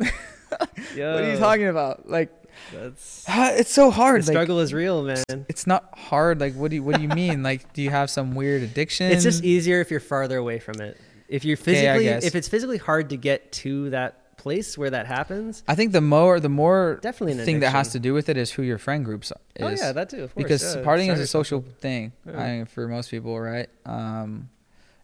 what 0.59 0.99
are 0.99 1.31
you 1.31 1.37
talking 1.37 1.67
about? 1.67 2.09
Like 2.09 2.29
That's 2.73 3.25
it's 3.27 3.71
so 3.71 3.85
the 3.85 3.91
hard. 3.91 4.21
Like, 4.21 4.33
struggle 4.33 4.59
is 4.59 4.73
real, 4.73 5.03
man. 5.03 5.45
it's 5.49 5.67
not 5.67 5.97
hard. 5.97 6.39
Like, 6.39 6.53
what 6.53 6.69
do 6.69 6.77
you 6.77 6.83
what 6.83 6.95
do 6.95 7.01
you 7.01 7.09
mean? 7.09 7.43
like, 7.43 7.73
do 7.73 7.81
you 7.81 7.89
have 7.89 8.09
some 8.09 8.35
weird 8.35 8.61
addiction? 8.63 9.11
It's 9.11 9.23
just 9.23 9.43
easier 9.43 9.81
if 9.81 9.91
you're 9.91 9.99
farther 9.99 10.37
away 10.37 10.59
from 10.59 10.81
it. 10.81 10.97
If 11.27 11.43
you're 11.43 11.57
physically, 11.57 12.05
guess. 12.05 12.23
if 12.23 12.35
it's 12.35 12.47
physically 12.47 12.77
hard 12.77 13.09
to 13.09 13.17
get 13.17 13.51
to 13.53 13.89
that 13.89 14.37
place 14.37 14.77
where 14.77 14.89
that 14.91 15.07
happens. 15.07 15.63
I 15.67 15.75
think 15.75 15.91
the 15.91 16.01
more 16.01 16.39
the 16.39 16.49
more 16.49 16.99
Definitely 17.01 17.43
thing 17.43 17.59
that 17.59 17.71
has 17.71 17.91
to 17.91 17.99
do 17.99 18.13
with 18.13 18.29
it 18.29 18.37
is 18.37 18.51
who 18.51 18.61
your 18.63 18.77
friend 18.77 19.03
groups 19.03 19.33
is. 19.55 19.63
Oh 19.63 19.85
yeah, 19.85 19.91
that 19.91 20.09
too. 20.09 20.23
Of 20.23 20.33
course, 20.33 20.43
because 20.43 20.75
yeah, 20.75 20.83
partying 20.83 21.11
is 21.11 21.19
a 21.19 21.27
social 21.27 21.65
thing 21.79 22.13
Yeah. 22.25 22.39
I 22.39 22.51
mean, 22.51 22.65
for 22.65 22.87
most 22.87 23.11
people, 23.11 23.37
right? 23.39 23.67
Um, 23.85 24.49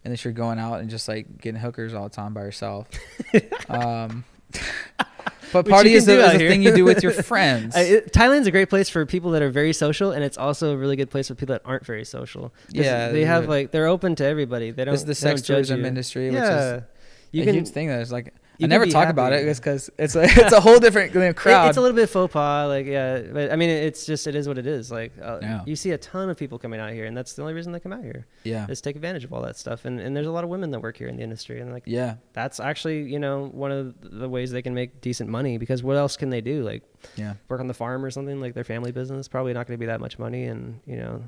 unless 0.05 0.23
you're 0.23 0.33
going 0.33 0.59
out 0.59 0.79
and 0.79 0.89
just 0.89 1.07
like 1.07 1.41
getting 1.41 1.59
hookers 1.59 1.93
all 1.93 2.03
the 2.03 2.15
time 2.15 2.33
by 2.33 2.41
yourself. 2.41 2.87
um, 3.69 4.23
but 5.53 5.67
party 5.67 5.93
is 5.93 6.07
a, 6.07 6.19
is 6.19 6.35
a 6.35 6.37
thing 6.37 6.63
you 6.63 6.75
do 6.75 6.83
with 6.83 7.03
your 7.03 7.11
friends. 7.23 7.75
I, 7.75 7.81
it, 7.81 8.13
Thailand's 8.13 8.47
a 8.47 8.51
great 8.51 8.69
place 8.69 8.89
for 8.89 9.05
people 9.05 9.31
that 9.31 9.41
are 9.41 9.49
very 9.49 9.73
social, 9.73 10.11
and 10.11 10.23
it's 10.23 10.37
also 10.37 10.73
a 10.73 10.77
really 10.77 10.95
good 10.95 11.09
place 11.09 11.27
for 11.27 11.35
people 11.35 11.53
that 11.53 11.61
aren't 11.63 11.85
very 11.85 12.05
social. 12.05 12.53
Yeah, 12.69 13.09
they 13.09 13.25
have 13.25 13.47
like 13.47 13.71
they're 13.71 13.87
open 13.87 14.15
to 14.15 14.25
everybody. 14.25 14.71
They 14.71 14.85
don't. 14.85 14.93
Is 14.93 15.05
the 15.05 15.15
sex 15.15 15.41
tourism 15.41 15.85
industry, 15.85 16.29
which 16.31 16.41
is 16.41 16.83
you 17.31 17.43
a 17.43 17.45
can. 17.45 17.55
huge 17.55 17.69
thing. 17.69 17.87
That 17.87 18.01
is 18.01 18.11
like 18.11 18.33
you 18.63 18.67
can 18.67 18.69
never 18.69 18.85
talk 18.85 19.09
about 19.09 19.33
it 19.33 19.43
just 19.45 19.61
because 19.61 19.89
it's 19.97 20.15
a, 20.15 20.23
it's 20.25 20.53
a 20.53 20.59
whole 20.61 20.79
different 20.79 21.13
you 21.13 21.19
know, 21.19 21.27
it- 21.27 21.35
crowd. 21.35 21.67
it's 21.69 21.77
a 21.77 21.81
little 21.81 21.95
bit 21.95 22.09
faux 22.09 22.31
pas, 22.33 22.67
like 22.67 22.85
yeah, 22.85 23.21
but 23.21 23.51
I 23.51 23.55
mean, 23.55 23.69
it's 23.69 24.05
just 24.05 24.25
it 24.27 24.35
is 24.35 24.47
what 24.47 24.57
it 24.57 24.65
is. 24.67 24.91
Like 24.91 25.11
uh, 25.21 25.39
Yeah. 25.41 25.61
you 25.65 25.75
see 25.75 25.91
a 25.91 25.97
ton 25.97 26.29
of 26.29 26.37
people 26.37 26.57
coming 26.57 26.79
out 26.79 26.91
here, 26.93 27.05
and 27.05 27.15
that's 27.15 27.33
the 27.33 27.41
only 27.41 27.53
reason 27.53 27.71
they 27.71 27.79
come 27.79 27.93
out 27.93 28.03
here 28.03 28.25
yeah, 28.43 28.65
is 28.69 28.81
take 28.81 28.95
advantage 28.95 29.23
of 29.23 29.33
all 29.33 29.41
that 29.41 29.57
stuff. 29.57 29.85
And 29.85 29.99
and 29.99 30.15
there's 30.15 30.27
a 30.27 30.31
lot 30.31 30.43
of 30.43 30.49
women 30.49 30.71
that 30.71 30.79
work 30.81 30.97
here 30.97 31.07
in 31.07 31.17
the 31.17 31.23
industry, 31.23 31.59
and 31.61 31.71
like 31.71 31.83
yeah, 31.85 32.15
that's 32.33 32.59
actually 32.59 33.03
you 33.03 33.19
know 33.19 33.49
one 33.53 33.71
of 33.71 33.95
the 34.01 34.27
ways 34.29 34.51
they 34.51 34.61
can 34.61 34.73
make 34.73 35.01
decent 35.01 35.29
money 35.29 35.57
because 35.57 35.83
what 35.83 35.97
else 35.97 36.17
can 36.17 36.29
they 36.29 36.41
do? 36.41 36.63
Like 36.63 36.83
yeah. 37.15 37.33
work 37.49 37.59
on 37.59 37.67
the 37.67 37.73
farm 37.73 38.03
or 38.05 38.09
something 38.11 38.39
like 38.39 38.53
their 38.53 38.63
family 38.63 38.91
business 38.91 39.27
probably 39.27 39.53
not 39.53 39.67
going 39.67 39.77
to 39.77 39.79
be 39.79 39.87
that 39.87 39.99
much 39.99 40.17
money 40.17 40.45
and 40.45 40.79
you 40.85 40.95
know 40.95 41.21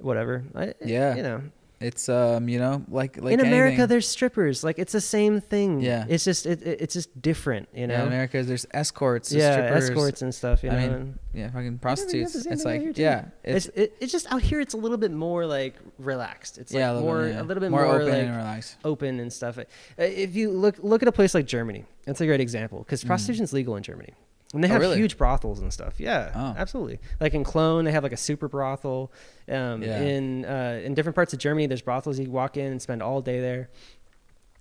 whatever 0.00 0.44
I, 0.54 0.74
Yeah. 0.84 1.14
you 1.16 1.22
know 1.22 1.42
It's 1.80 2.08
um, 2.08 2.48
you 2.48 2.58
know, 2.58 2.82
like 2.88 3.22
like 3.22 3.34
in 3.34 3.40
america 3.40 3.68
anything. 3.74 3.86
there's 3.88 4.08
strippers 4.08 4.64
like 4.64 4.80
it's 4.80 4.92
the 4.92 5.00
same 5.00 5.40
thing 5.40 5.80
Yeah. 5.80 6.06
it's 6.08 6.24
just 6.24 6.44
it, 6.44 6.60
it- 6.66 6.80
it's 6.82 6.92
just 6.94 7.22
different 7.22 7.68
you 7.72 7.86
know 7.86 7.94
Yeah, 7.94 8.02
in 8.02 8.08
America, 8.08 8.42
there's 8.42 8.66
escorts, 8.74 9.28
there's 9.30 9.42
yeah 9.44 9.52
strippers, 9.54 9.90
escorts 9.90 10.22
and 10.22 10.34
stuff 10.34 10.64
you 10.64 10.70
I 10.70 10.86
know 10.86 10.98
mean, 10.98 11.18
yeah, 11.32 11.50
fucking 11.50 11.78
prostitutes. 11.78 12.32
same 12.42 12.52
It's 12.52 12.64
like, 12.64 12.98
yeah, 12.98 13.26
it's 13.44 13.66
it's, 13.66 13.76
it, 13.78 13.96
it's 14.00 14.10
just 14.12 14.26
out 14.32 14.42
here 14.42 14.60
it's 14.60 14.74
a 14.74 14.76
little 14.76 14.98
bit 14.98 15.12
more 15.12 15.46
like 15.46 15.76
relaxed 15.98 16.58
it's 16.58 16.72
like 16.72 16.80
yeah, 16.80 16.90
a 16.90 17.00
more 17.00 17.22
bit, 17.22 17.34
yeah. 17.34 17.42
a 17.42 17.44
little 17.44 17.60
bit 17.60 17.70
more, 17.70 17.86
open 17.86 18.08
like 18.08 18.22
and 18.24 18.36
relaxed. 18.36 18.76
open 18.84 19.20
and 19.20 19.32
stuff 19.32 19.56
Uh, 19.58 19.64
if 19.98 20.34
you 20.34 20.50
look 20.50 20.76
look 20.82 21.02
at 21.02 21.08
a 21.08 21.12
place 21.12 21.32
like 21.32 21.46
germany 21.46 21.84
that's 22.06 22.20
a 22.20 22.26
great 22.26 22.40
example 22.40 22.80
because 22.80 23.04
prostitution's 23.04 23.52
legal 23.52 23.76
in 23.76 23.82
germany 23.84 24.14
and 24.54 24.64
they 24.64 24.68
Mm. 24.68 24.70
Oh, 24.70 24.72
have 24.74 24.80
really? 24.80 24.96
huge 24.96 25.18
brothels 25.18 25.60
and 25.60 25.72
stuff. 25.72 26.00
Yeah, 26.00 26.32
Oh. 26.34 26.54
absolutely. 26.56 27.00
Like 27.20 27.34
in 27.34 27.44
Cologne, 27.44 27.84
they 27.84 27.92
have 27.92 28.02
like 28.02 28.12
a 28.12 28.16
super 28.16 28.48
brothel. 28.48 29.12
Um, 29.48 29.82
Yeah. 29.82 30.00
In 30.00 30.44
uh, 30.44 30.80
in 30.84 30.94
different 30.94 31.14
parts 31.14 31.32
of 31.32 31.38
Germany, 31.38 31.66
there's 31.66 31.82
brothels 31.82 32.18
you 32.18 32.30
walk 32.30 32.56
in 32.56 32.66
and 32.72 32.80
spend 32.82 33.02
all 33.02 33.20
day 33.20 33.40
there. 33.40 33.68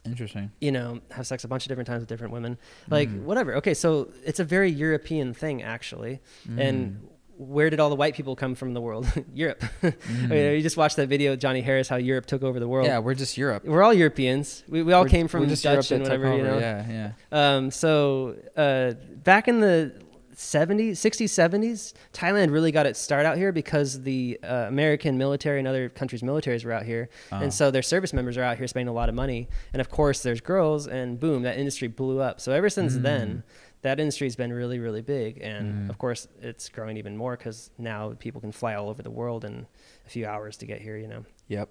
Interesting. 0.05 0.51
You 0.61 0.71
know, 0.71 0.99
have 1.11 1.27
sex 1.27 1.43
a 1.43 1.47
bunch 1.49 1.65
of 1.65 1.67
different 1.69 1.87
times 1.87 1.99
with 2.01 2.07
different 2.09 2.31
women. 2.33 2.57
Like 2.89 3.09
Mm. 3.09 3.23
whatever. 3.23 3.55
Okay, 3.55 3.73
so 3.73 4.09
it's 4.25 4.39
a 4.39 4.45
very 4.45 4.69
European 4.71 5.33
thing 5.33 5.61
actually. 5.63 6.21
And 6.57 7.07
where 7.37 7.69
did 7.69 7.79
all 7.79 7.89
the 7.89 7.95
white 7.95 8.15
people 8.15 8.35
come 8.35 8.55
from 8.55 8.69
in 8.69 8.73
the 8.73 8.81
world? 8.81 9.05
Europe. 9.33 9.63
I 9.83 9.93
mean, 10.27 10.53
you 10.55 10.61
just 10.61 10.77
watched 10.77 10.95
that 10.97 11.07
video 11.07 11.35
Johnny 11.35 11.61
Harris, 11.61 11.87
how 11.87 11.97
Europe 11.97 12.25
took 12.25 12.43
over 12.43 12.59
the 12.59 12.67
world. 12.67 12.87
Mm. 12.87 12.89
Yeah, 12.89 12.99
we're 12.99 13.13
just 13.13 13.37
Europe. 13.37 13.63
We're 13.65 13.83
all 13.83 13.93
Europeans. 13.93 14.63
We, 14.67 14.81
we 14.83 14.93
all 14.93 15.03
We're- 15.03 15.11
came 15.11 15.27
from 15.27 15.47
just 15.47 15.63
Dutch 15.63 15.91
Europe 15.91 16.07
and 16.09 16.21
whatever, 16.23 16.35
you 16.37 16.43
know. 16.43 16.57
Yeah, 16.59 17.11
yeah. 17.31 17.55
Um, 17.55 17.71
so 17.71 18.35
uh, 18.55 18.93
back 19.23 19.47
in 19.47 19.59
the 19.59 19.93
70s, 20.35 20.91
60s, 20.91 21.29
70s, 21.29 21.93
Thailand 22.13 22.51
really 22.51 22.71
got 22.71 22.85
its 22.85 22.99
start 22.99 23.25
out 23.25 23.37
here 23.37 23.51
because 23.51 24.03
the 24.03 24.39
uh, 24.43 24.65
American 24.67 25.17
military 25.17 25.57
and 25.57 25.67
other 25.67 25.89
countries' 25.89 26.21
militaries 26.21 26.63
were 26.63 26.71
out 26.71 26.83
here. 26.85 27.09
Oh. 27.31 27.37
And 27.39 27.51
so 27.53 27.71
their 27.71 27.81
service 27.81 28.13
members 28.13 28.37
are 28.37 28.43
out 28.43 28.57
here 28.57 28.67
spending 28.67 28.87
a 28.87 28.93
lot 28.93 29.09
of 29.09 29.15
money. 29.15 29.49
And 29.73 29.81
of 29.81 29.89
course, 29.89 30.21
there's 30.21 30.39
girls, 30.39 30.85
and 30.87 31.19
boom, 31.19 31.41
that 31.43 31.57
industry 31.57 31.87
blew 31.87 32.19
up. 32.21 32.39
So 32.39 32.51
ever 32.51 32.69
since 32.69 32.93
Mm. 32.97 33.01
then, 33.01 33.43
that 33.87 33.99
industry's 33.99 34.35
been 34.35 34.51
really, 34.53 34.79
really 34.79 35.01
big. 35.01 35.39
And 35.41 35.65
Mm. 35.87 35.89
of 35.89 35.97
course, 35.97 36.27
it's 36.41 36.69
growing 36.69 36.97
even 36.97 37.15
more 37.17 37.35
because 37.37 37.71
now 37.77 38.13
people 38.19 38.39
can 38.41 38.51
fly 38.51 38.73
all 38.75 38.89
over 38.89 39.01
the 39.01 39.11
world 39.21 39.43
in 39.45 39.65
a 40.05 40.09
few 40.09 40.25
hours 40.25 40.57
to 40.57 40.65
get 40.65 40.81
here, 40.81 40.97
you 40.97 41.07
know? 41.07 41.23
Yep. 41.47 41.69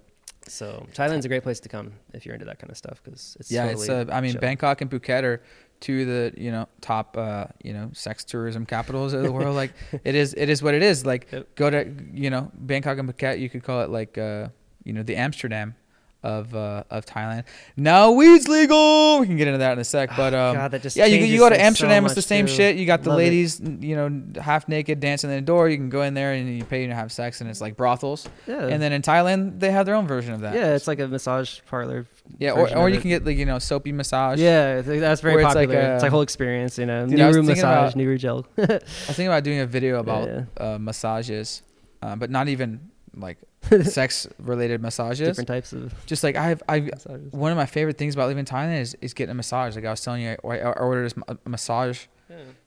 So 0.48 0.86
Thailand's 0.94 1.24
a 1.24 1.28
great 1.28 1.42
place 1.42 1.58
to 1.60 1.68
come 1.68 1.92
if 2.14 2.24
you're 2.24 2.34
into 2.34 2.46
that 2.46 2.58
kind 2.60 2.70
of 2.70 2.76
stuff 2.76 3.02
because 3.02 3.36
it's 3.40 3.50
yeah, 3.50 3.66
totally 3.66 3.88
it's 3.88 4.10
uh, 4.10 4.14
I 4.14 4.20
mean 4.20 4.32
chill. 4.32 4.40
Bangkok 4.40 4.80
and 4.80 4.88
Phuket 4.90 5.24
are 5.24 5.42
two 5.80 6.02
of 6.02 6.06
the 6.06 6.34
you 6.40 6.52
know 6.52 6.68
top 6.80 7.16
uh, 7.18 7.46
you 7.64 7.72
know 7.72 7.90
sex 7.92 8.24
tourism 8.24 8.64
capitals 8.64 9.12
of 9.12 9.22
the 9.24 9.32
world. 9.32 9.56
Like 9.56 9.72
it 10.04 10.14
is 10.14 10.34
it 10.34 10.48
is 10.48 10.62
what 10.62 10.74
it 10.74 10.82
is. 10.84 11.04
Like 11.04 11.26
Yep. 11.32 11.54
go 11.56 11.70
to 11.70 11.92
you 12.12 12.30
know 12.30 12.52
Bangkok 12.54 12.96
and 12.98 13.08
Phuket. 13.12 13.40
You 13.40 13.50
could 13.50 13.64
call 13.64 13.82
it 13.82 13.90
like 13.90 14.18
uh, 14.18 14.48
you 14.84 14.92
know 14.92 15.02
the 15.02 15.16
Amsterdam 15.16 15.74
of 16.22 16.54
uh, 16.54 16.82
of 16.90 17.06
Thailand. 17.06 17.44
Now 17.76 18.10
weed's 18.10 18.48
legal. 18.48 19.20
We 19.20 19.26
can 19.26 19.36
get 19.36 19.46
into 19.48 19.58
that 19.58 19.72
in 19.74 19.78
a 19.78 19.84
sec. 19.84 20.10
But 20.16 20.34
um, 20.34 20.56
Oh, 20.56 20.60
God, 20.60 20.70
that 20.72 20.82
just 20.82 20.96
yeah, 20.96 21.04
you, 21.04 21.18
you 21.24 21.38
go 21.38 21.48
to 21.48 21.54
things 21.54 21.62
so 21.62 21.66
Amsterdam. 21.66 22.04
it's 22.06 22.14
the 22.14 22.22
same 22.22 22.46
too. 22.46 22.52
shit. 22.52 22.76
You 22.76 22.86
got 22.86 23.02
the 23.02 23.10
Love 23.10 23.18
it. 23.20 23.22
ladies 23.22 23.60
you 23.60 23.94
know 23.94 24.22
half 24.40 24.66
naked 24.68 24.98
dancing 25.00 25.30
in 25.30 25.36
the 25.36 25.42
door. 25.42 25.68
You 25.68 25.76
can 25.76 25.88
go 25.88 26.02
in 26.02 26.14
there 26.14 26.32
and 26.32 26.48
you 26.56 26.64
pay 26.64 26.86
to 26.86 26.94
have 26.94 27.12
sex, 27.12 27.40
and 27.40 27.48
it's 27.50 27.60
like 27.60 27.76
brothels. 27.76 28.28
Yeah. 28.46 28.66
And 28.66 28.82
then 28.82 28.92
in 28.92 29.02
Thailand, 29.02 29.60
they 29.60 29.70
have 29.70 29.86
their 29.86 29.94
own 29.94 30.06
version 30.06 30.34
of 30.34 30.40
that. 30.40 30.54
Yeah, 30.54 30.74
it's 30.74 30.88
like 30.88 30.98
a 30.98 31.06
massage 31.06 31.60
parlor. 31.66 32.06
yeah, 32.38 32.52
or, 32.52 32.74
or 32.76 32.88
you 32.88 32.96
it. 32.96 33.02
can 33.02 33.10
get 33.10 33.24
like 33.24 33.36
you 33.36 33.44
know 33.46 33.58
soapy 33.60 33.92
massage. 33.92 34.40
Yeah, 34.40 34.80
that's 34.80 35.20
very 35.20 35.36
Where 35.36 35.44
it's 35.46 35.54
like 35.54 35.68
popular. 35.68 35.94
it's 35.94 36.02
a- 36.02 36.06
like 36.06 36.10
whole 36.12 36.22
experience, 36.22 36.76
you 36.78 36.86
know. 36.86 37.06
Dude, 37.06 37.18
Nuru 37.18 37.32
thinking 37.34 37.46
massage, 37.48 37.92
about- 37.94 38.02
Nuru 38.02 38.18
gel. 38.18 38.46
I 38.58 38.62
was 38.62 38.80
thinking 39.06 39.28
about 39.28 39.44
doing 39.44 39.60
a 39.60 39.66
video 39.66 40.00
about 40.04 40.26
Yeah, 40.28 40.44
Uh, 40.56 40.78
massages, 40.78 41.62
uh, 42.02 42.16
but 42.16 42.30
not 42.30 42.48
even 42.48 42.90
like 43.14 43.38
sex 43.84 44.26
related 44.38 44.80
massages. 44.80 45.28
Different 45.28 45.48
types 45.48 45.72
of 45.72 45.94
Just 46.06 46.22
like 46.24 46.36
I've, 46.36 46.62
I 46.68 46.80
massages. 46.80 47.32
one 47.32 47.50
of 47.52 47.56
my 47.56 47.66
favorite 47.66 47.98
things 47.98 48.14
about 48.14 48.28
living 48.28 48.40
in 48.40 48.44
Thailand 48.46 48.80
is, 48.80 48.96
is 49.00 49.14
getting 49.14 49.30
a 49.30 49.34
massage. 49.34 49.74
Like 49.76 49.84
I 49.84 49.90
was 49.90 50.00
telling 50.00 50.22
you, 50.22 50.36
I, 50.44 50.58
I 50.58 50.72
ordered 50.72 51.12
a 51.28 51.48
massage 51.48 52.06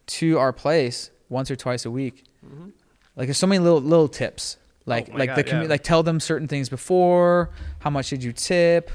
to 0.07 0.37
our 0.39 0.51
place 0.53 1.11
once 1.29 1.51
or 1.51 1.55
twice 1.55 1.85
a 1.85 1.91
week. 1.91 2.23
Mhm. 2.45 2.71
Like 3.15 3.27
there's 3.27 3.37
so 3.37 3.47
many 3.47 3.59
little 3.59 3.81
little 3.81 4.07
tips, 4.07 4.57
Like 4.85 5.09
Oh 5.13 5.17
like 5.17 5.35
the 5.35 5.43
commu- 5.43 5.63
yeah. 5.63 5.67
like 5.69 5.83
tell 5.83 6.03
them 6.03 6.19
certain 6.19 6.47
things 6.47 6.69
before. 6.69 7.49
How 7.79 7.89
much 7.89 8.09
did 8.09 8.23
you 8.23 8.31
tip? 8.33 8.89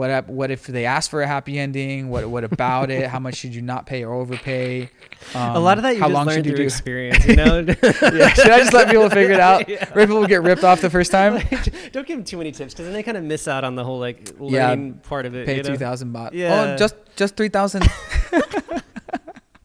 What 0.00 0.28
what 0.30 0.50
if 0.50 0.66
they 0.66 0.86
ask 0.86 1.10
for 1.10 1.20
a 1.20 1.26
happy 1.26 1.58
ending? 1.58 2.08
What 2.08 2.26
what 2.30 2.42
about 2.44 2.90
it? 2.90 3.06
How 3.08 3.18
much 3.18 3.34
should 3.36 3.54
you 3.54 3.60
not 3.60 3.84
pay 3.84 4.02
or 4.02 4.14
overpay? 4.14 4.88
Um, 5.34 5.56
a 5.56 5.58
lot 5.60 5.76
of 5.76 5.82
that 5.82 5.96
you 5.96 6.00
how 6.00 6.06
just 6.08 6.14
long 6.14 6.26
learn 6.26 6.36
should 6.36 6.46
you 6.46 6.56
do? 6.56 6.62
experience, 6.62 7.26
you 7.26 7.36
know. 7.42 7.58
yeah, 7.60 8.28
should 8.32 8.50
I 8.50 8.58
just 8.60 8.72
let 8.72 8.88
people 8.88 9.10
figure 9.10 9.34
it 9.34 9.40
out? 9.40 9.68
Yeah. 9.68 9.84
Right, 9.94 10.08
people 10.08 10.26
get 10.26 10.42
ripped 10.42 10.64
off 10.64 10.80
the 10.80 10.88
first 10.88 11.12
time. 11.12 11.34
Don't 11.92 12.06
give 12.06 12.16
them 12.16 12.24
too 12.24 12.38
many 12.38 12.50
tips 12.50 12.72
because 12.72 12.86
then 12.86 12.94
they 12.94 13.02
kind 13.02 13.18
of 13.18 13.24
miss 13.24 13.46
out 13.46 13.62
on 13.62 13.74
the 13.74 13.84
whole 13.84 13.98
like 13.98 14.30
Yeah, 14.40 14.68
learning 14.70 14.94
part 15.02 15.26
of 15.26 15.34
it. 15.36 15.44
Pay 15.46 15.58
you 15.58 15.62
know? 15.62 15.68
two 15.68 15.76
thousand 15.76 16.14
baht. 16.14 16.30
Yeah. 16.32 16.72
Oh, 16.72 16.76
just 16.78 16.94
just 17.16 17.36
three 17.36 17.50
thousand. 17.50 17.86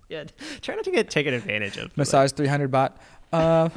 Yeah, 0.07 0.25
try 0.61 0.75
not 0.75 0.83
to 0.85 0.91
get 0.91 1.09
taken 1.09 1.33
advantage 1.33 1.77
of. 1.77 1.95
Massage 1.97 2.31
three 2.31 2.45
hundred 2.47 2.71
baht. 2.71 2.91
Uh, 3.33 3.69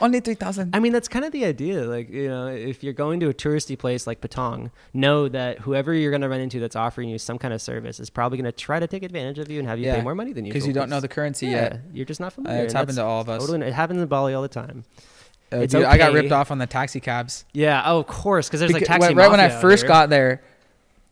only 0.00 0.20
three 0.20 0.34
thousand. 0.34 0.74
I 0.76 0.80
mean, 0.80 0.92
that's 0.92 1.08
kind 1.08 1.24
of 1.24 1.32
the 1.32 1.44
idea. 1.46 1.84
Like, 1.84 2.10
you 2.10 2.28
know, 2.28 2.48
if 2.48 2.82
you're 2.82 2.92
going 2.92 3.20
to 3.20 3.28
a 3.28 3.34
touristy 3.34 3.78
place 3.78 4.06
like 4.06 4.20
Patong, 4.20 4.70
know 4.92 5.28
that 5.28 5.60
whoever 5.60 5.94
you're 5.94 6.10
going 6.10 6.20
to 6.22 6.28
run 6.28 6.40
into 6.40 6.60
that's 6.60 6.76
offering 6.76 7.08
you 7.08 7.16
some 7.18 7.38
kind 7.38 7.54
of 7.54 7.62
service 7.62 7.98
is 8.00 8.10
probably 8.10 8.36
going 8.36 8.44
to 8.46 8.52
try 8.52 8.78
to 8.80 8.86
take 8.86 9.02
advantage 9.02 9.38
of 9.38 9.50
you 9.50 9.58
and 9.58 9.68
have 9.68 9.78
you 9.78 9.86
Yeah, 9.86 9.96
pay 9.96 10.02
more 10.02 10.14
money 10.14 10.32
than 10.32 10.44
you 10.44 10.52
Because 10.52 10.66
you 10.66 10.72
don't 10.74 10.90
know 10.90 11.00
the 11.00 11.08
currency 11.08 11.46
yeah, 11.46 11.52
yet. 11.52 11.80
You're 11.94 12.04
just 12.04 12.20
not 12.20 12.32
Uh, 12.32 12.36
familiar. 12.36 12.64
it's 12.64 12.74
and 12.74 12.78
happened 12.78 12.96
to 12.98 13.04
all 13.04 13.20
of 13.22 13.28
us. 13.30 13.40
Totally, 13.46 13.66
it 13.66 13.72
happens 13.72 14.02
in 14.02 14.08
Bali 14.08 14.34
all 14.34 14.42
the 14.42 14.48
time. 14.48 14.84
Uh, 15.52 15.58
It's 15.58 15.72
dude, 15.72 15.84
I 15.84 15.96
got 15.96 16.12
ripped 16.12 16.32
off 16.32 16.50
on 16.50 16.58
the 16.58 16.66
taxi 16.66 17.00
cabs. 17.00 17.44
Yeah. 17.52 17.82
Oh, 17.86 18.00
of 18.00 18.06
course, 18.06 18.48
because 18.48 18.60
there's 18.60 18.72
like 18.72 18.84
taxi 18.84 19.08
when- 19.08 19.16
right 19.16 19.30
when 19.30 19.40
I 19.40 19.48
first 19.48 19.82
here. 19.84 19.88
got 19.88 20.10
there, 20.10 20.42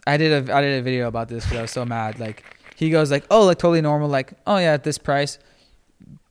I 0.07 0.17
did 0.17 0.49
a 0.49 0.55
I 0.55 0.61
did 0.63 0.79
a 0.79 0.83
video 0.83 1.09
about 1.09 1.29
this 1.29 1.45
because 1.45 1.59
I 1.59 1.63
was 1.63 1.71
so 1.71 1.85
mad. 1.85 2.19
Like 2.21 2.45
he 2.77 2.91
goes 2.91 3.11
like, 3.11 3.25
oh, 3.31 3.47
like 3.47 3.59
totally 3.59 3.81
normal. 3.81 4.09
Like 4.09 4.35
oh 4.47 4.57
yeah, 4.59 4.73
at 4.75 4.85
this 4.85 4.99
price, 4.99 5.39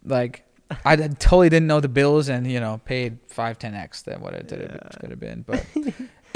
like 0.06 0.44
I 0.86 0.96
did- 0.96 1.20
totally 1.20 1.50
didn't 1.50 1.68
know 1.68 1.80
the 1.80 1.88
bills 1.90 2.30
and 2.30 2.50
you 2.50 2.60
know 2.60 2.82
paid 2.86 3.20
five 3.28 3.58
ten 3.60 3.74
x 3.74 4.02
than 4.02 4.22
what 4.22 4.34
it 4.34 4.52
Yeah. 4.52 5.00
could 5.00 5.10
have 5.12 5.20
been. 5.20 5.44
But 5.48 5.66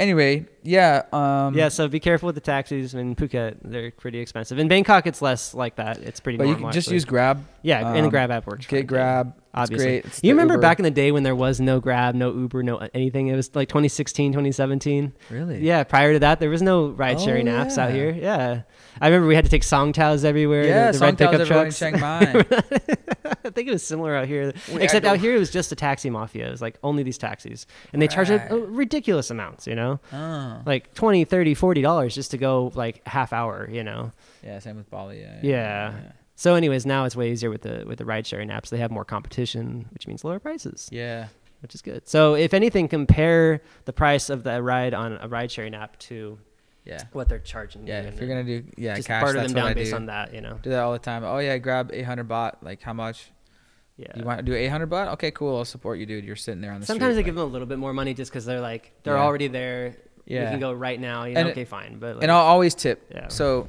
anyway, 0.00 0.46
yeah, 0.62 1.02
um, 1.12 1.54
yeah, 1.54 1.68
so 1.68 1.86
be 1.88 2.00
careful 2.00 2.26
with 2.26 2.34
the 2.34 2.40
taxis 2.40 2.94
in 2.94 3.14
Phuket. 3.14 3.58
They're 3.62 3.90
pretty 3.90 4.20
expensive. 4.20 4.58
In 4.58 4.68
Bangkok, 4.68 5.06
it's 5.06 5.20
less 5.22 5.54
like 5.54 5.76
that. 5.76 5.98
It's 5.98 6.20
pretty. 6.20 6.38
But 6.38 6.48
you 6.48 6.54
can 6.54 6.66
just 6.72 6.86
actually. 6.88 6.94
use 6.94 7.04
Grab. 7.04 7.44
Yeah, 7.62 7.86
and 7.86 7.96
the 7.96 8.04
um, 8.04 8.10
Grab 8.10 8.30
app 8.30 8.46
works. 8.46 8.66
Get. 8.66 8.86
Grab. 8.86 9.34
Obviously. 9.54 9.96
It's 9.96 10.02
great. 10.02 10.04
It's 10.12 10.24
You 10.24 10.32
remember 10.32 10.54
Uber. 10.54 10.62
back 10.62 10.78
in 10.78 10.84
the 10.84 10.90
day 10.90 11.12
when 11.12 11.22
there 11.24 11.34
was 11.36 11.60
no 11.60 11.78
Grab, 11.80 12.14
no 12.14 12.32
Uber, 12.32 12.62
no 12.62 12.78
anything? 12.94 13.28
It 13.28 13.36
was 13.36 13.54
like 13.54 13.68
2016, 13.68 14.32
2017. 14.32 15.12
really? 15.30 15.60
Yeah, 15.60 15.84
prior 15.84 16.14
to 16.14 16.18
that, 16.20 16.40
there 16.40 16.48
was 16.50 16.62
no 16.62 16.88
ride 16.88 17.20
sharing 17.20 17.48
Oh, 17.48 17.52
apps 17.52 17.76
out 17.76 17.90
here. 17.92 18.10
Yeah. 18.10 18.62
I 19.00 19.06
remember 19.08 19.26
we 19.28 19.34
had 19.34 19.44
to 19.44 19.50
take 19.50 19.62
Songtaos 19.62 20.24
everywhere. 20.24 20.64
Yeah, 20.64 20.90
the, 20.92 20.98
the 20.98 21.04
red 21.04 21.18
pickup 21.18 21.34
everywhere 21.34 21.66
in 21.66 21.72
trucks. 21.72 21.78
Chiang 21.78 22.00
Mai. 22.00 22.20
I 23.44 23.50
think 23.50 23.68
it 23.68 23.72
was 23.72 23.82
similar 23.84 24.14
out 24.16 24.26
here. 24.28 24.52
We- 24.72 24.82
Except 24.82 25.04
out 25.04 25.18
here, 25.18 25.34
it 25.34 25.38
was 25.38 25.50
just 25.50 25.72
a 25.72 25.76
taxi 25.76 26.08
mafia. 26.10 26.48
It 26.48 26.50
was 26.50 26.62
like 26.62 26.78
only 26.82 27.02
these 27.02 27.18
taxis. 27.18 27.66
And 27.92 28.00
they 28.00 28.08
charge 28.08 28.30
Right. 28.30 28.50
a, 28.50 28.56
ridiculous 28.56 29.30
amounts, 29.30 29.66
you 29.66 29.74
know? 29.74 30.00
oh. 30.12 30.62
Like 30.64 30.94
20 30.94 31.24
30 31.24 31.54
$40 31.54 32.14
just 32.14 32.30
to 32.30 32.38
go 32.38 32.72
like 32.74 33.06
half 33.06 33.32
hour, 33.32 33.68
you 33.70 33.82
know? 33.84 34.12
Yeah, 34.42 34.58
same 34.60 34.76
with 34.76 34.88
Bali. 34.90 35.20
Yeah. 35.20 35.38
Yeah. 35.42 35.94
So, 36.34 36.54
anyways, 36.54 36.86
now 36.86 37.04
it's 37.04 37.14
way 37.14 37.30
easier 37.30 37.50
with 37.50 37.62
the 37.62 37.84
with 37.86 37.98
the 37.98 38.04
ride 38.04 38.26
sharing 38.26 38.48
apps. 38.48 38.68
They 38.70 38.78
have 38.78 38.90
more 38.90 39.04
competition, 39.04 39.86
which 39.92 40.06
means 40.06 40.24
lower 40.24 40.38
prices. 40.38 40.88
Yeah. 40.92 41.28
which 41.60 41.76
is 41.76 41.82
good. 41.82 42.08
So 42.08 42.34
if 42.34 42.54
anything, 42.54 42.88
compare 42.88 43.62
the 43.84 43.92
price 43.92 44.30
of 44.30 44.42
the 44.42 44.60
ride 44.60 44.94
on 44.94 45.16
a 45.20 45.28
ride 45.28 45.48
sharing 45.52 45.76
app 45.76 45.96
to 46.00 46.36
Yeah. 46.84 47.00
what 47.12 47.28
they're 47.28 47.38
charging. 47.38 47.86
Yeah. 47.86 48.02
you 48.02 48.08
If 48.08 48.18
you're 48.18 48.28
gonna 48.28 48.42
do 48.42 48.64
yeah 48.76 48.96
just 48.96 49.06
cash, 49.06 49.22
barter 49.22 49.40
them 49.42 49.52
down 49.52 49.72
based 49.74 49.90
do. 49.92 49.96
on 49.96 50.06
that, 50.06 50.34
you 50.34 50.40
know. 50.40 50.58
Do 50.60 50.70
that 50.70 50.80
all 50.80 50.92
the 50.92 50.98
time. 50.98 51.22
Oh 51.22 51.38
yeah, 51.38 51.58
grab 51.58 51.90
800 51.92 52.26
baht. 52.28 52.54
Like 52.62 52.82
how 52.82 52.92
much? 52.92 53.30
Yeah. 53.96 54.08
You 54.16 54.24
want 54.24 54.38
to 54.38 54.42
do 54.42 54.54
800 54.54 54.90
baht? 54.90 55.12
Okay, 55.12 55.30
cool. 55.30 55.56
I'll 55.58 55.64
support 55.64 56.00
you, 56.00 56.06
dude. 56.06 56.24
You're 56.24 56.34
sitting 56.34 56.60
there 56.60 56.72
on 56.72 56.80
the 56.80 56.86
Sometimes 56.86 57.14
they 57.14 57.20
street. 57.22 57.26
give 57.26 57.34
them 57.36 57.44
a 57.44 57.52
little 57.52 57.68
bit 57.68 57.78
more 57.78 57.92
money 57.92 58.12
just 58.14 58.32
because 58.32 58.44
they're 58.44 58.60
like 58.60 58.90
they're 59.04 59.14
Yeah. 59.16 59.22
already 59.22 59.46
there. 59.46 59.94
Yeah. 60.26 60.46
We 60.46 60.50
can 60.50 60.60
go 60.60 60.72
right 60.72 60.98
now. 61.00 61.24
You 61.26 61.34
know, 61.34 61.40
And- 61.42 61.50
okay, 61.50 61.64
fine. 61.64 62.00
But 62.00 62.16
like, 62.16 62.22
and 62.24 62.32
I'll 62.32 62.38
always 62.38 62.74
tip. 62.74 63.04
Yeah. 63.14 63.28
So, 63.28 63.68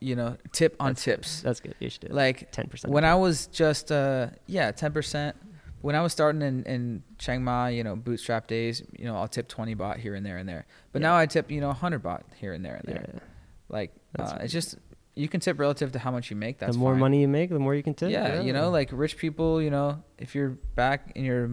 you 0.00 0.14
know, 0.16 0.36
tip 0.52 0.76
on 0.80 0.88
that's 0.92 1.04
good. 1.04 1.10
tips. 1.16 1.40
That's 1.42 1.60
good. 1.60 1.74
You 1.80 1.88
should 1.90 2.08
do 2.08 2.14
Like 2.14 2.50
ten 2.52 2.66
percent. 2.68 2.92
when 2.92 3.04
I 3.04 3.14
was 3.14 3.46
just 3.48 3.90
uh 3.92 4.28
yeah 4.46 4.70
10 4.72 4.92
percent. 4.92 5.36
When 5.82 5.94
I 5.94 6.00
was 6.00 6.12
starting 6.12 6.42
in, 6.42 6.64
in 6.64 7.02
Chiang 7.18 7.44
Mai, 7.44 7.68
you 7.70 7.84
know, 7.84 7.94
bootstrap 7.94 8.48
days, 8.48 8.82
you 8.98 9.04
know, 9.04 9.14
I'll 9.16 9.28
tip 9.28 9.46
20 9.46 9.76
baht 9.76 9.98
here 9.98 10.14
and 10.16 10.26
there 10.26 10.36
and 10.38 10.48
there. 10.48 10.66
But 10.90 11.00
Yeah. 11.00 11.08
now 11.08 11.16
I 11.18 11.26
tip, 11.26 11.48
you 11.50 11.60
know, 11.60 11.68
100 11.68 12.02
baht 12.02 12.22
here 12.40 12.52
and 12.54 12.64
there 12.64 12.74
and 12.76 12.84
yeah, 12.88 12.94
there. 12.94 13.22
Like, 13.68 13.92
That's 14.14 14.32
uh, 14.32 14.38
it's 14.42 14.52
just 14.52 14.78
you 15.14 15.28
can 15.28 15.38
tip 15.38 15.58
relative 15.60 15.92
to 15.92 15.98
how 16.00 16.10
much 16.10 16.28
you 16.30 16.36
make. 16.36 16.58
That's 16.58 16.72
the 16.72 16.78
more 16.78 16.92
fine. 16.92 17.00
money 17.00 17.20
you 17.20 17.28
make, 17.28 17.50
the 17.50 17.58
more 17.60 17.74
you 17.74 17.82
can 17.84 17.94
tip. 17.94 18.10
yeah, 18.10 18.40
you 18.40 18.52
know, 18.52 18.68
like 18.70 18.88
rich 18.92 19.16
people, 19.16 19.62
you 19.62 19.70
know, 19.70 20.02
if 20.18 20.34
you're 20.34 20.50
back 20.74 21.12
in 21.14 21.24
your 21.24 21.46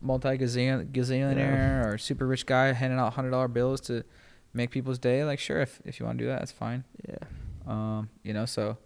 multi 0.00 0.36
gazillionaire 0.36 1.86
or 1.92 1.96
super 1.98 2.26
rich 2.26 2.44
guy 2.46 2.72
handing 2.72 2.98
out 2.98 3.12
hundred 3.14 3.30
dollar 3.30 3.48
bills 3.48 3.80
to 3.82 4.04
make 4.52 4.70
people's 4.70 4.98
day, 4.98 5.24
like 5.24 5.38
sure, 5.38 5.60
if 5.60 5.80
if 5.84 5.98
you 6.00 6.06
want 6.06 6.18
to 6.18 6.24
do 6.24 6.28
that, 6.28 6.40
that's 6.40 6.52
fine. 6.52 6.84
yeah. 7.08 7.16
Um, 7.66 8.08
you 8.22 8.32
know, 8.32 8.44
so 8.46 8.76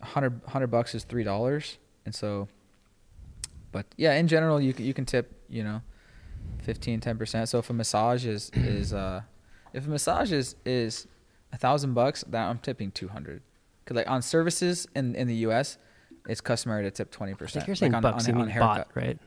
a 0.00 0.06
hundred 0.06 0.40
hundred 0.46 0.68
bucks 0.68 0.94
is 0.94 1.04
three 1.04 1.24
dollars, 1.24 1.78
and 2.06 2.14
so, 2.14 2.48
but 3.72 3.86
yeah, 3.96 4.14
in 4.14 4.28
general, 4.28 4.60
you 4.60 4.72
can, 4.72 4.84
you 4.84 4.94
can 4.94 5.04
tip, 5.04 5.32
you 5.48 5.64
know, 5.64 5.82
15, 6.62 7.00
10 7.00 7.18
percent. 7.18 7.48
So 7.48 7.58
if 7.58 7.70
a 7.70 7.72
massage 7.72 8.26
is 8.26 8.50
is 8.54 8.92
uh, 8.92 9.22
if 9.72 9.86
a 9.86 9.90
massage 9.90 10.32
is 10.32 10.56
is 10.64 11.06
a 11.52 11.56
thousand 11.56 11.94
bucks, 11.94 12.24
that 12.28 12.48
I'm 12.48 12.58
tipping 12.58 12.90
two 12.90 13.08
hundred. 13.08 13.42
Cause 13.86 13.96
like 13.96 14.08
on 14.08 14.22
services 14.22 14.86
in 14.94 15.14
in 15.14 15.28
the 15.28 15.36
U.S., 15.48 15.76
it's 16.28 16.40
customary 16.40 16.84
to 16.84 16.90
tip 16.90 17.10
twenty 17.10 17.34
percent. 17.34 17.66
you're 17.66 17.76
saying 17.76 17.92
like 17.92 18.02
bucks. 18.02 18.26
you 18.26 18.34
mean 18.34 18.48
baht, 18.48 18.86
right? 18.94 19.18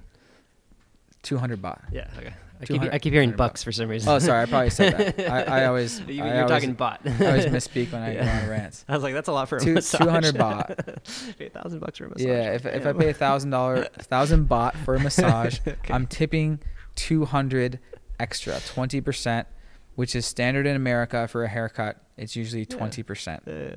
Two 1.21 1.37
hundred 1.37 1.61
baht. 1.61 1.81
Yeah. 1.91 2.07
Okay. 2.17 2.33
I 2.59 2.65
keep 2.65 2.81
I 2.81 2.99
keep 2.99 3.13
hearing 3.13 3.31
bucks 3.31 3.63
for 3.63 3.71
some 3.71 3.87
reason. 3.89 4.09
Oh, 4.09 4.19
sorry, 4.19 4.41
I 4.41 4.45
probably 4.45 4.69
said 4.71 5.15
that. 5.17 5.31
I, 5.49 5.61
I 5.61 5.65
always 5.65 5.99
You, 6.01 6.15
you're 6.15 6.25
always, 6.43 6.49
talking 6.49 6.75
baht. 6.75 6.99
I 7.21 7.27
always 7.27 7.45
misspeak 7.45 7.91
when 7.91 8.01
I 8.01 8.13
go 8.15 8.21
on 8.21 8.49
rants. 8.49 8.83
I 8.87 8.93
was 8.93 9.03
like, 9.03 9.13
that's 9.13 9.27
a 9.27 9.31
lot 9.31 9.47
for 9.49 9.57
a 9.57 9.61
Two- 9.61 9.75
massage. 9.75 9.99
200 10.01 10.35
baht. 10.35 11.35
Pay 11.37 11.47
a 11.47 11.49
thousand 11.51 11.79
bucks 11.79 11.97
for 11.99 12.05
a 12.05 12.09
massage. 12.09 12.25
Yeah, 12.25 12.53
if 12.53 12.65
if 12.65 12.85
I 12.85 12.93
pay 12.93 13.09
a 13.09 13.13
thousand 13.13 13.51
dollar 13.51 13.83
thousand 13.99 14.49
baht 14.49 14.75
for 14.85 14.95
a 14.95 14.99
massage, 14.99 15.59
Okay. 15.67 15.93
I'm 15.93 16.07
tipping 16.07 16.59
two 16.95 17.25
hundred 17.25 17.79
extra, 18.19 18.59
twenty 18.65 19.01
percent, 19.01 19.47
which 19.95 20.15
is 20.15 20.25
standard 20.25 20.65
in 20.65 20.75
America 20.75 21.27
for 21.27 21.43
a 21.43 21.47
haircut. 21.47 21.97
It's 22.17 22.35
usually 22.35 22.65
Yeah. 22.69 22.75
twenty 22.77 23.03
percent. 23.03 23.43
Uh, 23.47 23.75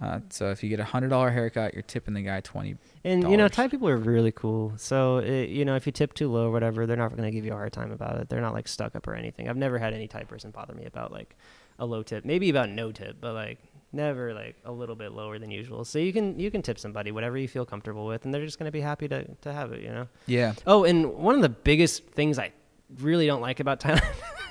Uh, 0.00 0.20
so 0.30 0.50
if 0.50 0.62
you 0.62 0.68
get 0.68 0.78
a 0.78 0.84
hundred 0.84 1.08
dollar 1.08 1.30
haircut, 1.30 1.74
you're 1.74 1.82
tipping 1.82 2.14
the 2.14 2.22
guy 2.22 2.40
twenty. 2.40 2.76
and 3.04 3.28
you 3.30 3.36
know. 3.36 3.48
Thai 3.48 3.68
people 3.68 3.88
are 3.88 3.96
really 3.96 4.32
cool. 4.32 4.74
So 4.76 5.18
it, 5.18 5.48
you 5.48 5.64
know, 5.64 5.74
if 5.74 5.86
you 5.86 5.92
tip 5.92 6.14
too 6.14 6.30
low 6.30 6.48
or 6.48 6.50
whatever, 6.52 6.86
they're 6.86 6.96
not 6.96 7.10
going 7.10 7.24
to 7.24 7.30
give 7.30 7.44
you 7.44 7.52
a 7.52 7.56
hard 7.56 7.72
time 7.72 7.90
about 7.90 8.16
it. 8.20 8.28
They're 8.28 8.40
not 8.40 8.54
like 8.54 8.68
stuck 8.68 8.94
up 8.94 9.08
or 9.08 9.14
anything. 9.14 9.48
I've 9.48 9.56
never 9.56 9.78
had 9.78 9.94
any 9.94 10.06
Thai 10.06 10.24
person 10.24 10.50
bother 10.50 10.74
me 10.74 10.84
about 10.84 11.10
like 11.10 11.36
a 11.78 11.86
low 11.86 12.02
tip. 12.02 12.24
Maybe 12.24 12.50
about 12.50 12.68
no 12.68 12.92
tip, 12.92 13.16
but 13.20 13.34
like 13.34 13.58
never 13.92 14.34
like 14.34 14.56
a 14.64 14.72
little 14.72 14.94
bit 14.94 15.12
lower 15.12 15.38
than 15.38 15.50
usual. 15.50 15.84
So 15.84 15.98
you 15.98 16.12
can 16.12 16.38
you 16.38 16.50
can 16.50 16.62
tip 16.62 16.78
somebody 16.78 17.10
whatever 17.10 17.36
you 17.36 17.48
feel 17.48 17.66
comfortable 17.66 18.06
with, 18.06 18.24
and 18.24 18.32
they're 18.32 18.44
just 18.44 18.58
going 18.58 18.68
to 18.68 18.72
be 18.72 18.80
happy 18.80 19.08
to 19.08 19.24
to 19.24 19.52
have 19.52 19.72
it. 19.72 19.82
You 19.82 19.90
know. 19.90 20.08
Yeah. 20.26 20.54
Oh, 20.66 20.84
and 20.84 21.14
one 21.14 21.34
of 21.34 21.42
the 21.42 21.48
biggest 21.48 22.04
things 22.04 22.38
I 22.38 22.52
really 23.00 23.26
don't 23.26 23.40
like 23.40 23.60
about 23.60 23.80
Thailand 23.80 24.02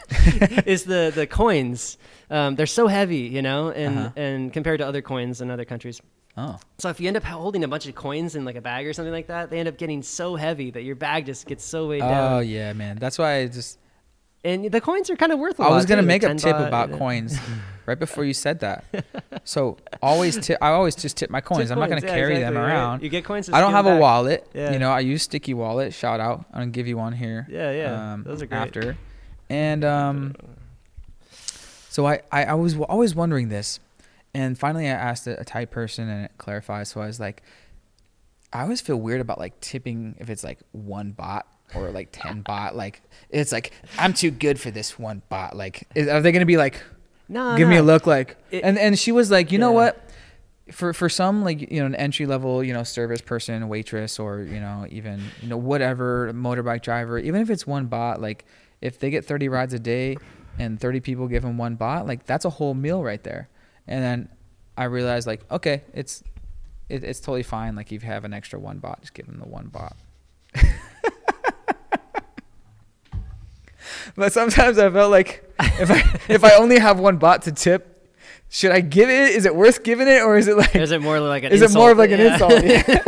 is 0.68 0.84
the 0.84 1.11
the 1.14 1.27
coins. 1.27 1.97
Um, 2.30 2.55
they're 2.55 2.65
so 2.65 2.88
heavy, 2.88 3.19
you 3.19 3.41
know, 3.41 3.69
and 3.72 3.97
Uh-huh. 3.97 4.09
and 4.15 4.53
compared 4.53 4.80
to 4.80 4.88
other 4.88 5.01
coins 5.01 5.41
in 5.41 5.49
other 5.51 5.65
countries. 5.65 6.01
Oh. 6.38 6.59
So 6.77 6.89
if 6.89 6.99
you 6.99 7.07
end 7.07 7.18
up 7.18 7.23
holding 7.23 7.64
a 7.64 7.68
bunch 7.68 7.88
of 7.88 7.95
coins 7.95 8.35
in 8.35 8.45
like 8.45 8.55
a 8.55 8.61
bag 8.61 8.85
or 8.85 8.93
something 8.93 9.11
like 9.14 9.27
that, 9.27 9.49
they 9.49 9.57
end 9.59 9.68
up 9.68 9.77
getting 9.77 10.03
so 10.03 10.35
heavy 10.35 10.69
that 10.72 10.84
your 10.84 10.95
bag 10.95 11.26
just 11.26 11.47
gets 11.47 11.64
so 11.64 11.88
weighed 11.88 12.03
Oh 12.03 12.09
down. 12.09 12.34
Oh 12.34 12.39
yeah, 12.39 12.73
man. 12.73 12.97
That's 12.97 13.18
why 13.18 13.38
I 13.38 13.47
just 13.47 13.80
And 14.48 14.72
the 14.72 14.80
coins 14.80 15.10
are 15.10 15.18
kind 15.18 15.34
of 15.34 15.40
worth 15.40 15.60
a 15.60 15.64
I 15.64 15.69
was 15.72 15.86
gonna 15.86 16.02
make 16.03 16.24
a 16.24 16.34
tip 16.36 16.56
about 16.56 16.94
coins 16.94 17.38
right 17.86 17.99
before 17.99 18.24
you 18.24 18.34
said 18.34 18.61
that. 18.61 18.86
So 19.44 19.78
always 20.02 20.38
tip. 20.38 20.57
I 20.61 20.69
always 20.69 20.95
just 20.95 21.18
tip 21.18 21.30
my 21.30 21.41
coins. 21.41 21.68
Tip 21.68 21.72
I'm 21.72 21.80
not 21.80 21.90
gonna 21.90 21.99
coins, 21.99 22.11
yeah, 22.11 22.18
carry 22.18 22.34
them 22.36 22.53
exactly, 22.53 22.61
right? 22.61 22.68
around. 22.68 23.03
You 23.03 23.10
get 23.10 23.26
coins. 23.26 23.49
I 23.49 23.60
don't 23.60 23.74
have 23.74 23.84
them 23.84 23.98
a 23.98 23.99
wallet. 23.99 24.48
Yeah. 24.53 24.72
You 24.72 24.80
know, 24.80 24.90
I 24.90 25.02
use 25.02 25.24
Sticky 25.24 25.53
Wallet. 25.53 25.94
Shout 25.94 26.22
out. 26.22 26.45
I'm 26.53 26.61
gonna 26.61 26.72
give 26.72 26.88
you 26.88 26.95
one 26.95 27.11
here. 27.11 27.45
Yeah, 27.49 27.72
yeah. 27.72 28.14
um, 28.14 28.24
Those 28.24 28.41
are 28.41 28.45
great. 28.45 28.57
After, 28.57 28.98
and 29.49 29.84
um, 29.84 30.34
so 31.90 32.07
I, 32.07 32.22
I 32.32 32.45
I 32.45 32.53
was 32.53 32.78
always 32.78 33.15
wondering 33.15 33.49
this, 33.49 33.82
and 34.34 34.57
finally 34.57 34.88
I 34.88 34.91
asked 34.91 35.28
a, 35.28 35.41
a 35.41 35.44
Thai 35.44 35.65
person 35.65 36.07
and 36.07 36.24
it 36.24 36.32
clarified. 36.38 36.88
So 36.88 37.02
I 37.02 37.07
was 37.07 37.19
like, 37.19 37.44
I 38.53 38.61
always 38.61 38.80
feel 38.80 38.95
weird 38.95 39.19
about 39.19 39.40
like 39.40 39.60
tipping 39.60 40.15
if 40.19 40.30
it's 40.30 40.45
like 40.45 40.60
one 40.72 41.14
baht 41.14 41.44
or 41.76 41.91
like 41.91 42.10
ten 42.11 42.44
baht 42.44 42.73
Like 42.76 43.02
it's 43.30 43.52
like 43.52 43.72
I'm 43.98 44.14
too 44.14 44.31
good 44.31 44.60
for 44.60 44.72
this 44.72 44.98
one 44.98 45.22
baht 45.31 45.53
Like 45.53 45.88
is, 45.95 46.07
are 46.07 46.22
they 46.22 46.31
gonna 46.31 46.45
be 46.45 46.57
like? 46.57 46.81
No, 47.30 47.57
give 47.57 47.68
me 47.68 47.76
a 47.77 47.84
look 47.84 48.07
like 48.07 48.38
It- 48.52 48.64
and 48.64 48.77
and 48.80 48.98
she 48.98 49.11
was 49.11 49.30
like 49.30 49.52
you 49.52 49.60
know 49.60 49.72
what? 49.73 50.03
For 50.72 50.94
for 50.94 51.07
some 51.10 51.44
like 51.44 51.60
you 51.72 51.80
know 51.80 51.85
an 51.85 51.95
entry 51.95 52.26
level 52.26 52.61
you 52.64 52.73
know 52.73 52.84
service 52.84 53.22
person 53.22 53.68
waitress 53.69 54.19
or 54.19 54.41
you 54.41 54.60
know 54.60 54.85
even 54.89 55.22
you 55.41 55.48
know 55.48 55.56
whatever 55.57 56.31
motorbike 56.34 56.81
driver 56.81 57.18
even 57.18 57.41
if 57.41 57.49
it's 57.49 57.65
one 57.65 57.88
baht 57.88 58.19
like 58.19 58.44
if 58.81 58.99
they 58.99 59.10
get 59.10 59.23
30 59.26 59.48
rides 59.49 59.73
a 59.73 59.80
day 59.80 60.18
and 60.60 60.77
30 60.80 60.99
people 60.99 61.27
give 61.30 61.44
them 61.44 61.57
one 61.57 61.77
baht 61.77 62.06
like 62.07 62.26
that's 62.26 62.44
a 62.45 62.49
whole 62.49 62.73
meal 62.73 63.02
right 63.03 63.23
there. 63.23 63.48
And 63.88 64.03
then 64.03 64.30
i 64.77 64.84
realized 64.84 65.26
like 65.26 65.41
okay 65.49 65.84
it's 65.94 66.22
it, 66.89 67.03
it's 67.03 67.19
totally 67.22 67.44
fine 67.44 67.76
like 67.76 67.91
if 67.94 68.03
you 68.03 68.07
have 68.10 68.26
an 68.26 68.34
extra 68.34 68.60
one 68.60 68.80
baht 68.80 68.99
just 69.02 69.14
give 69.14 69.26
them 69.26 69.39
the 69.39 69.48
one 69.48 69.69
baht 69.69 69.94
but 74.15 74.34
sometimes 74.34 74.77
I 74.77 74.89
felt 74.89 75.11
like 75.11 75.43
if 75.59 75.91
I 75.91 76.19
if 76.34 76.43
I 76.43 76.51
only 76.55 76.79
have 76.79 76.99
one 76.99 77.19
baht 77.19 77.41
to 77.41 77.51
tip, 77.51 78.11
should 78.49 78.71
I 78.71 78.81
give 78.81 79.09
it? 79.09 79.31
Is 79.31 79.45
it 79.45 79.55
worth 79.55 79.84
giving 79.84 80.07
it, 80.07 80.21
or 80.23 80.38
is 80.38 80.47
it 80.47 80.57
like 80.57 80.75
Is 80.75 80.91
it 80.91 81.01
more 81.01 81.19
like 81.19 81.43
an 81.43 81.51
is 81.51 81.61
it 81.61 81.73
more 81.73 81.91
of 81.91 81.97
like 81.97 82.11
an 82.11 82.19
insult? 82.19 82.63
Yeah. 82.63 83.03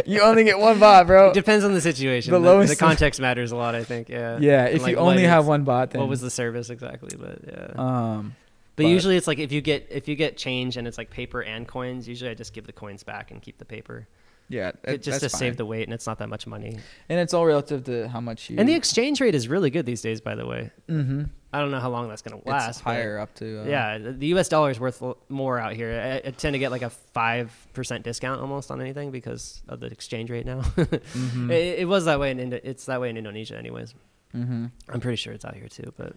you 0.06 0.20
only 0.22 0.44
get 0.44 0.58
one 0.58 0.78
baht, 0.78 1.06
bro. 1.06 1.30
It 1.30 1.34
depends 1.34 1.64
on 1.64 1.72
the 1.74 1.80
situation. 1.80 2.32
The 2.32 2.38
The, 2.40 2.44
lowest- 2.46 2.70
the 2.70 2.76
context 2.84 3.20
matters 3.20 3.52
a 3.52 3.56
lot, 3.56 3.74
I 3.74 3.84
think. 3.84 4.08
Yeah. 4.08 4.38
Yeah, 4.40 4.66
And, 4.66 4.76
if 4.76 4.82
like, 4.82 4.92
you 4.92 4.96
only 4.98 5.22
have 5.24 5.46
one 5.46 5.64
baht, 5.64 5.90
then 5.90 6.00
What 6.00 6.08
was 6.10 6.20
the 6.20 6.30
service 6.30 6.70
exactly? 6.70 7.10
But 7.18 7.38
yeah. 7.46 7.66
um 7.76 8.34
but, 8.76 8.84
but- 8.84 8.88
usually 8.90 9.16
it's 9.16 9.26
like 9.26 9.38
if 9.38 9.52
you 9.52 9.60
get 9.60 9.88
if 9.90 10.08
you 10.08 10.14
get 10.14 10.36
change 10.36 10.76
and 10.76 10.86
it's 10.86 10.98
like 10.98 11.10
paper 11.10 11.42
and 11.42 11.66
coins, 11.66 12.06
usually 12.08 12.30
I 12.30 12.34
just 12.34 12.52
give 12.52 12.66
the 12.66 12.72
coins 12.72 13.02
back 13.02 13.30
and 13.30 13.42
keep 13.42 13.58
the 13.58 13.64
paper. 13.64 14.06
Yeah, 14.48 14.72
It, 14.84 15.02
just 15.02 15.20
to 15.20 15.26
that's 15.26 15.38
save 15.38 15.56
the 15.56 15.66
weight 15.66 15.84
and 15.84 15.92
it's 15.94 16.06
not 16.06 16.18
that 16.18 16.28
much 16.28 16.46
money. 16.46 16.78
and 17.08 17.20
it's 17.20 17.34
all 17.34 17.44
relative 17.46 17.84
to 17.84 18.08
how 18.08 18.20
much 18.20 18.48
you 18.50 18.56
And 18.58 18.68
the 18.68 18.74
exchange 18.74 19.20
rate 19.20 19.34
is 19.34 19.48
really 19.48 19.70
good 19.70 19.84
these 19.86 20.00
days, 20.02 20.20
by 20.20 20.34
the 20.34 20.46
way. 20.46 20.70
mm-hmm. 20.88 21.24
I 21.50 21.60
don't 21.60 21.70
know 21.70 21.80
how 21.80 21.88
long 21.88 22.08
that's 22.10 22.20
gonna 22.20 22.42
last. 22.44 22.84
but- 22.84 22.90
higher 22.92 23.18
up 23.18 23.34
to 23.36 23.62
uh, 23.62 23.64
Yeah, 23.64 23.96
the 23.98 24.26
U.S. 24.28 24.48
dollar 24.50 24.70
is 24.70 24.78
worth 24.78 25.02
more 25.30 25.58
out 25.58 25.72
here. 25.72 26.20
I, 26.24 26.28
I 26.28 26.30
tend 26.32 26.52
to 26.52 26.58
get 26.58 26.70
like 26.70 26.82
a 26.82 26.90
five 26.90 27.50
percent 27.72 28.04
discount 28.04 28.40
almost 28.42 28.70
on 28.70 28.80
anything 28.82 29.10
because 29.10 29.62
of 29.66 29.80
the 29.80 29.86
exchange 29.86 30.28
rate 30.30 30.44
now. 30.44 30.60
mhm, 30.76 31.50
it, 31.50 31.78
it 31.80 31.88
was 31.88 32.04
that 32.04 32.20
way 32.20 32.30
in 32.32 32.38
Indo- 32.38 32.60
it's 32.62 32.84
that 32.84 33.00
way 33.00 33.08
in 33.08 33.16
Indonesia, 33.16 33.56
anyways. 33.56 33.94
mhm. 34.34 34.70
I'm 34.90 35.00
pretty 35.00 35.16
sure 35.16 35.32
it's 35.32 35.46
out 35.46 35.54
here 35.54 35.68
too, 35.68 35.90
but 35.96 36.12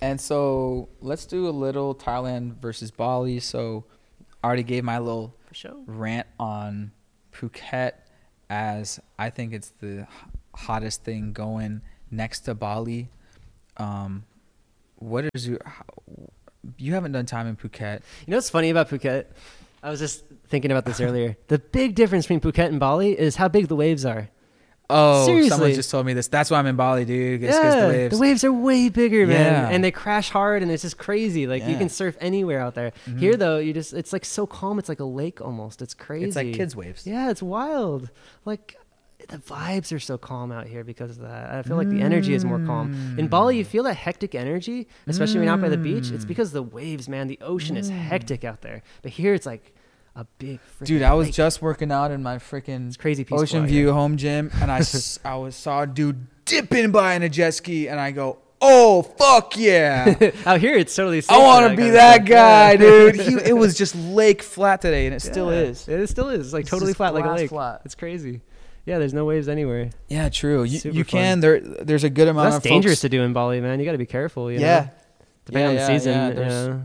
And 0.00 0.20
so 0.20 0.88
let's 1.00 1.26
do 1.26 1.48
a 1.48 1.54
little 1.66 1.92
Thailand 1.92 2.58
versus 2.60 2.92
Bali. 2.92 3.40
So 3.40 3.84
I 4.44 4.46
already 4.46 4.62
gave 4.62 4.84
my 4.84 5.00
little 5.00 5.34
sure. 5.50 5.74
rant 5.86 6.28
on 6.38 6.92
Phuket 7.38 7.92
as 8.50 8.98
I 9.18 9.30
think 9.30 9.52
it's 9.52 9.72
the 9.80 10.06
hottest 10.54 11.04
thing 11.04 11.32
going 11.32 11.82
next 12.10 12.40
to 12.40 12.54
Bali. 12.54 13.10
Um, 13.76 14.24
what 14.96 15.26
is 15.34 15.48
your? 15.48 15.60
You 16.76 16.94
haven't 16.94 17.12
done 17.12 17.26
time 17.26 17.46
in 17.46 17.56
Phuket. 17.56 18.00
You 18.26 18.32
know 18.32 18.36
what's 18.36 18.50
funny 18.50 18.70
about 18.70 18.88
Phuket? 18.88 19.26
I 19.82 19.90
was 19.90 20.00
just 20.00 20.24
thinking 20.48 20.72
about 20.72 20.84
this 20.84 21.00
earlier. 21.00 21.36
The 21.46 21.58
big 21.58 21.94
difference 21.94 22.26
between 22.26 22.40
Phuket 22.40 22.66
and 22.66 22.80
Bali 22.80 23.18
is 23.18 23.36
how 23.36 23.48
big 23.48 23.68
the 23.68 23.76
waves 23.76 24.04
are. 24.04 24.28
Oh, 24.90 25.26
someone 25.48 25.72
just 25.74 25.90
told 25.90 26.06
me 26.06 26.14
this. 26.14 26.28
That's 26.28 26.50
why 26.50 26.58
I'm 26.58 26.66
in 26.66 26.76
Bali, 26.76 27.04
dude. 27.04 27.42
It's 27.42 27.54
'cause 27.58 27.74
yeah, 27.74 28.08
the 28.08 28.16
waves. 28.18 28.42
are 28.42 28.52
way 28.52 28.88
bigger, 28.88 29.26
man, 29.26 29.52
Yeah. 29.52 29.68
and 29.68 29.84
they 29.84 29.90
crash 29.90 30.30
hard, 30.30 30.62
and 30.62 30.72
it's 30.72 30.82
just 30.82 30.96
crazy. 30.96 31.46
Like 31.46 31.66
you 31.66 31.76
can 31.76 31.88
surf 31.90 32.16
anywhere 32.20 32.60
out 32.60 32.74
there. 32.74 32.92
Mhm. 33.06 33.18
Here, 33.18 33.36
though, 33.36 33.58
you 33.58 33.74
just 33.74 33.92
it's 33.92 34.12
like 34.14 34.24
so 34.24 34.46
calm. 34.46 34.78
It's 34.78 34.88
like 34.88 35.00
a 35.00 35.04
lake 35.04 35.40
almost. 35.42 35.82
It's 35.82 35.92
crazy. 35.94 36.24
It's 36.26 36.36
like 36.36 36.54
kids' 36.54 36.74
waves. 36.74 37.06
Yeah, 37.06 37.30
it's 37.30 37.42
wild. 37.42 38.08
Like 38.46 38.76
the 39.28 39.36
vibes 39.38 39.94
are 39.94 39.98
so 39.98 40.16
calm 40.16 40.50
out 40.50 40.66
here 40.68 40.84
because 40.84 41.10
of 41.10 41.18
that. 41.18 41.50
I 41.50 41.62
feel 41.64 41.76
like 41.76 41.90
the 41.90 42.00
energy 42.00 42.32
is 42.32 42.44
more 42.46 42.60
calm. 42.60 43.16
In 43.18 43.28
Bali, 43.28 43.58
you 43.58 43.64
feel 43.64 43.82
that 43.82 43.94
hectic 43.96 44.34
energy, 44.34 44.88
especially 45.06 45.34
when 45.40 45.44
you're 45.48 45.52
out 45.54 45.60
by 45.60 45.68
the 45.68 45.76
beach. 45.76 46.10
It's 46.12 46.24
Mm. 46.24 46.28
because 46.28 46.52
the 46.52 46.62
waves, 46.62 47.10
man. 47.10 47.26
The 47.26 47.38
ocean 47.42 47.76
is 47.76 47.90
hectic 47.90 48.42
out 48.44 48.62
there. 48.62 48.80
But 49.02 49.10
here, 49.12 49.34
it's 49.34 49.44
like 49.44 49.74
a 50.18 50.26
big. 50.38 50.58
Dude, 50.82 51.02
I 51.02 51.14
was 51.14 51.28
lake. 51.28 51.34
just 51.34 51.62
working 51.62 51.92
out 51.92 52.10
in 52.10 52.22
my 52.22 52.36
freaking 52.38 52.96
crazy. 52.98 53.24
Ocean 53.30 53.66
View 53.66 53.92
home 53.92 54.16
gym, 54.16 54.50
and 54.60 54.70
I, 54.70 54.78
s- 54.78 55.18
I 55.24 55.36
was 55.36 55.54
saw 55.54 55.82
a 55.82 55.86
dude 55.86 56.26
dipping 56.44 56.90
by 56.90 57.14
in 57.14 57.22
a 57.22 57.28
jet 57.28 57.52
ski, 57.54 57.88
and 57.88 58.00
I 58.00 58.10
go, 58.10 58.38
"Oh 58.60 59.02
fuck 59.02 59.56
yeah! 59.56 60.14
out 60.46 60.60
here, 60.60 60.74
it's 60.76 60.94
totally. 60.94 61.22
I 61.28 61.38
want 61.38 61.70
to 61.70 61.76
be 61.76 61.90
that 61.90 62.24
guy, 62.24 62.74
dude." 62.76 63.14
He, 63.20 63.34
it 63.44 63.56
was 63.56 63.78
just 63.78 63.94
lake 63.94 64.42
flat 64.42 64.80
today, 64.80 65.06
and 65.06 65.14
it 65.14 65.20
still 65.20 65.50
is. 65.50 65.86
It 65.88 66.08
still 66.08 66.30
is. 66.30 66.46
It's 66.46 66.52
like 66.52 66.62
It's 66.62 66.70
totally 66.70 66.94
flat, 66.94 67.14
like 67.14 67.24
a 67.24 67.30
lake. 67.32 67.48
flat. 67.50 67.82
It's 67.84 67.94
crazy. 67.94 68.40
Yeah, 68.86 68.98
there's 68.98 69.14
no 69.14 69.24
waves 69.26 69.48
anywhere. 69.48 69.90
Yeah, 70.08 70.30
true. 70.30 70.62
You, 70.64 70.78
Super 70.78 70.96
you 70.96 71.04
fun. 71.04 71.10
can. 71.20 71.40
There, 71.40 71.60
there's 71.60 72.04
a 72.04 72.10
good 72.10 72.26
amount 72.26 72.52
That's 72.52 72.56
of 72.64 72.70
dangerous 72.70 72.94
folks- 72.94 73.00
to 73.02 73.08
do 73.10 73.22
in 73.22 73.34
Bali, 73.34 73.60
man. 73.60 73.78
You 73.78 73.84
got 73.84 73.92
to 73.92 73.98
be 73.98 74.06
careful. 74.06 74.50
You 74.50 74.58
yeah, 74.60 74.80
know? 74.80 74.90
depending 75.44 75.62
Yeah, 75.62 75.68
on 75.68 75.74
the 75.74 75.80
yeah, 75.92 75.98
season. 75.98 76.12
yeah, 76.14 76.28
you 76.28 76.34
there's- 76.34 76.66
know. 76.68 76.82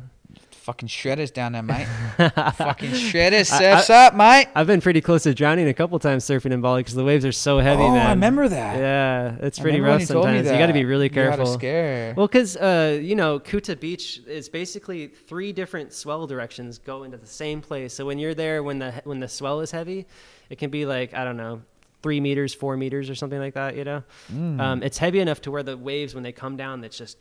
Fucking 0.64 0.88
shredders 0.90 1.31
down 1.31 1.52
there, 1.52 1.61
mate. 1.64 1.85
fucking 2.18 2.91
shredders, 2.91 3.52
I- 3.52 3.60
surfs 3.60 3.90
up, 3.90 4.15
mate. 4.15 4.48
I've 4.56 4.68
been 4.68 4.81
pretty 4.81 5.02
close 5.02 5.23
to 5.23 5.34
drowning 5.34 5.68
a 5.68 5.73
couple 5.73 5.99
times 5.99 6.26
surfing 6.26 6.52
in 6.52 6.61
Bali 6.61 6.81
because 6.81 6.95
the 6.95 7.03
waves 7.03 7.26
are 7.26 7.31
so 7.31 7.60
heavy, 7.60 7.84
oh, 7.84 7.91
man. 7.94 8.07
I 8.07 8.10
remember 8.11 8.48
that. 8.48 8.77
Yeah, 8.77 9.35
it's 9.41 9.60
pretty 9.60 9.81
rough 9.81 10.02
you 10.02 10.06
sometimes. 10.07 10.49
You 10.49 10.57
got 10.57 10.68
to 10.68 10.73
be 10.73 10.85
really 10.85 11.06
You 11.06 11.11
careful. 11.11 11.45
scare. 11.48 12.14
Well, 12.15 12.27
because 12.27 12.56
uh, 12.57 12.99
you 13.02 13.15
know, 13.15 13.40
Kuta 13.40 13.80
Beach 13.80 14.22
is 14.27 14.49
basically 14.49 15.07
three 15.07 15.52
different 15.53 15.94
swell 15.94 16.26
directions 16.27 16.77
go 16.80 17.03
into 17.03 17.18
the 17.18 17.27
same 17.27 17.61
place. 17.61 17.94
So 17.94 18.06
when 18.06 18.18
you're 18.18 18.34
there, 18.35 18.64
when 18.64 18.80
the 18.80 18.91
when 19.03 19.19
the 19.19 19.27
swell 19.27 19.60
is 19.61 19.72
heavy, 19.72 20.06
it 20.49 20.57
can 20.57 20.69
be 20.69 20.85
like 20.85 21.14
I 21.14 21.23
don't 21.26 21.38
know, 21.38 21.61
three 22.02 22.19
meters, 22.19 22.53
four 22.53 22.77
meters, 22.77 23.10
or 23.10 23.15
something 23.15 23.40
like 23.40 23.53
that. 23.56 23.76
You 23.76 23.84
know, 23.84 24.03
Mm. 24.34 24.60
um, 24.61 24.84
it's 24.84 24.98
heavy 24.98 25.19
enough 25.19 25.41
to 25.41 25.52
where 25.52 25.64
the 25.64 25.76
waves, 25.77 26.14
when 26.14 26.23
they 26.23 26.31
come 26.31 26.56
down, 26.57 26.81
that's 26.81 26.98
just 26.98 27.18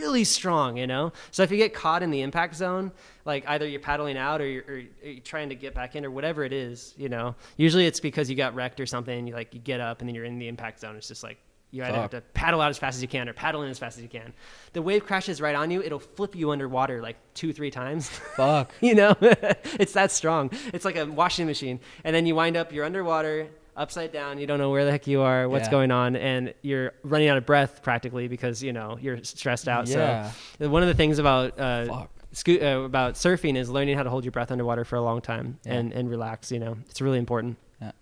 really 0.00 0.24
strong. 0.24 0.76
You 0.76 0.86
know, 0.86 1.12
so 1.30 1.42
if 1.42 1.50
you 1.50 1.56
get 1.56 1.74
caught 1.74 2.02
in 2.02 2.10
the 2.10 2.22
impact 2.22 2.56
zone, 2.56 2.90
like 3.24 3.44
either 3.48 3.68
you're 3.68 3.80
paddling 3.80 4.16
out 4.16 4.40
or 4.40 4.46
you're, 4.46 4.64
or 4.66 4.82
you're 5.04 5.20
trying 5.20 5.50
to 5.50 5.54
get 5.54 5.74
back 5.74 5.94
in 5.94 6.04
or 6.04 6.10
whatever 6.10 6.44
it 6.44 6.52
is, 6.52 6.94
you 6.96 7.08
know, 7.08 7.34
usually 7.56 7.86
it's 7.86 8.00
because 8.00 8.28
you 8.30 8.36
got 8.36 8.54
wrecked 8.54 8.80
or 8.80 8.86
something. 8.86 9.26
You 9.26 9.34
like 9.34 9.54
you 9.54 9.60
get 9.60 9.80
up 9.80 10.00
and 10.00 10.08
then 10.08 10.14
you're 10.14 10.24
in 10.24 10.38
the 10.38 10.48
impact 10.48 10.80
zone. 10.80 10.96
It's 10.96 11.08
just 11.08 11.22
like 11.22 11.38
you 11.72 11.84
either 11.84 11.96
have 11.96 12.10
to 12.10 12.20
paddle 12.34 12.60
out 12.60 12.70
as 12.70 12.78
fast 12.78 12.96
as 12.96 13.02
you 13.02 13.08
can 13.08 13.28
or 13.28 13.32
paddle 13.32 13.62
in 13.62 13.70
as 13.70 13.78
fast 13.78 13.96
as 13.96 14.02
you 14.02 14.08
can. 14.08 14.32
The 14.72 14.82
wave 14.82 15.06
crashes 15.06 15.40
right 15.40 15.54
on 15.54 15.70
you. 15.70 15.82
It'll 15.82 16.00
flip 16.00 16.34
you 16.34 16.50
underwater 16.50 17.00
like 17.00 17.16
two, 17.34 17.52
three 17.52 17.70
times. 17.70 18.08
Fuck. 18.08 18.72
you 18.80 18.94
know, 18.94 19.14
it's 19.20 19.92
that 19.92 20.10
strong. 20.10 20.50
It's 20.72 20.84
like 20.84 20.96
a 20.96 21.06
washing 21.06 21.46
machine. 21.46 21.78
And 22.02 22.14
then 22.14 22.26
you 22.26 22.34
wind 22.34 22.56
up, 22.56 22.72
you're 22.72 22.84
underwater, 22.84 23.48
upside 23.76 24.12
down. 24.12 24.38
You 24.38 24.46
don't 24.46 24.58
know 24.58 24.70
where 24.70 24.84
the 24.84 24.90
heck 24.90 25.06
you 25.06 25.20
are, 25.22 25.48
what's 25.48 25.66
Yeah. 25.66 25.70
going 25.72 25.90
on, 25.90 26.16
and 26.16 26.52
you're 26.62 26.92
running 27.02 27.28
out 27.28 27.36
of 27.36 27.46
breath 27.46 27.82
practically 27.82 28.28
because 28.28 28.62
you 28.62 28.72
know 28.72 28.98
you're 29.00 29.22
stressed 29.24 29.68
out. 29.68 29.88
Yeah. 29.88 30.30
So 30.58 30.68
one 30.68 30.82
of 30.82 30.88
the 30.88 30.94
things 30.94 31.18
about 31.18 31.58
uh, 31.58 32.06
sco- 32.32 32.60
uh, 32.82 32.84
about 32.84 33.14
surfing 33.14 33.56
is 33.56 33.68
learning 33.70 33.96
how 33.96 34.02
to 34.02 34.10
hold 34.10 34.24
your 34.24 34.32
breath 34.32 34.50
underwater 34.50 34.84
for 34.84 34.96
a 34.96 35.02
long 35.02 35.20
time 35.20 35.58
Yeah. 35.64 35.74
and 35.74 35.92
and 35.92 36.08
relax. 36.10 36.50
You 36.52 36.58
know, 36.60 36.76
it's 36.88 37.00
really 37.00 37.18
important. 37.18 37.56
Yeah. 37.80 37.92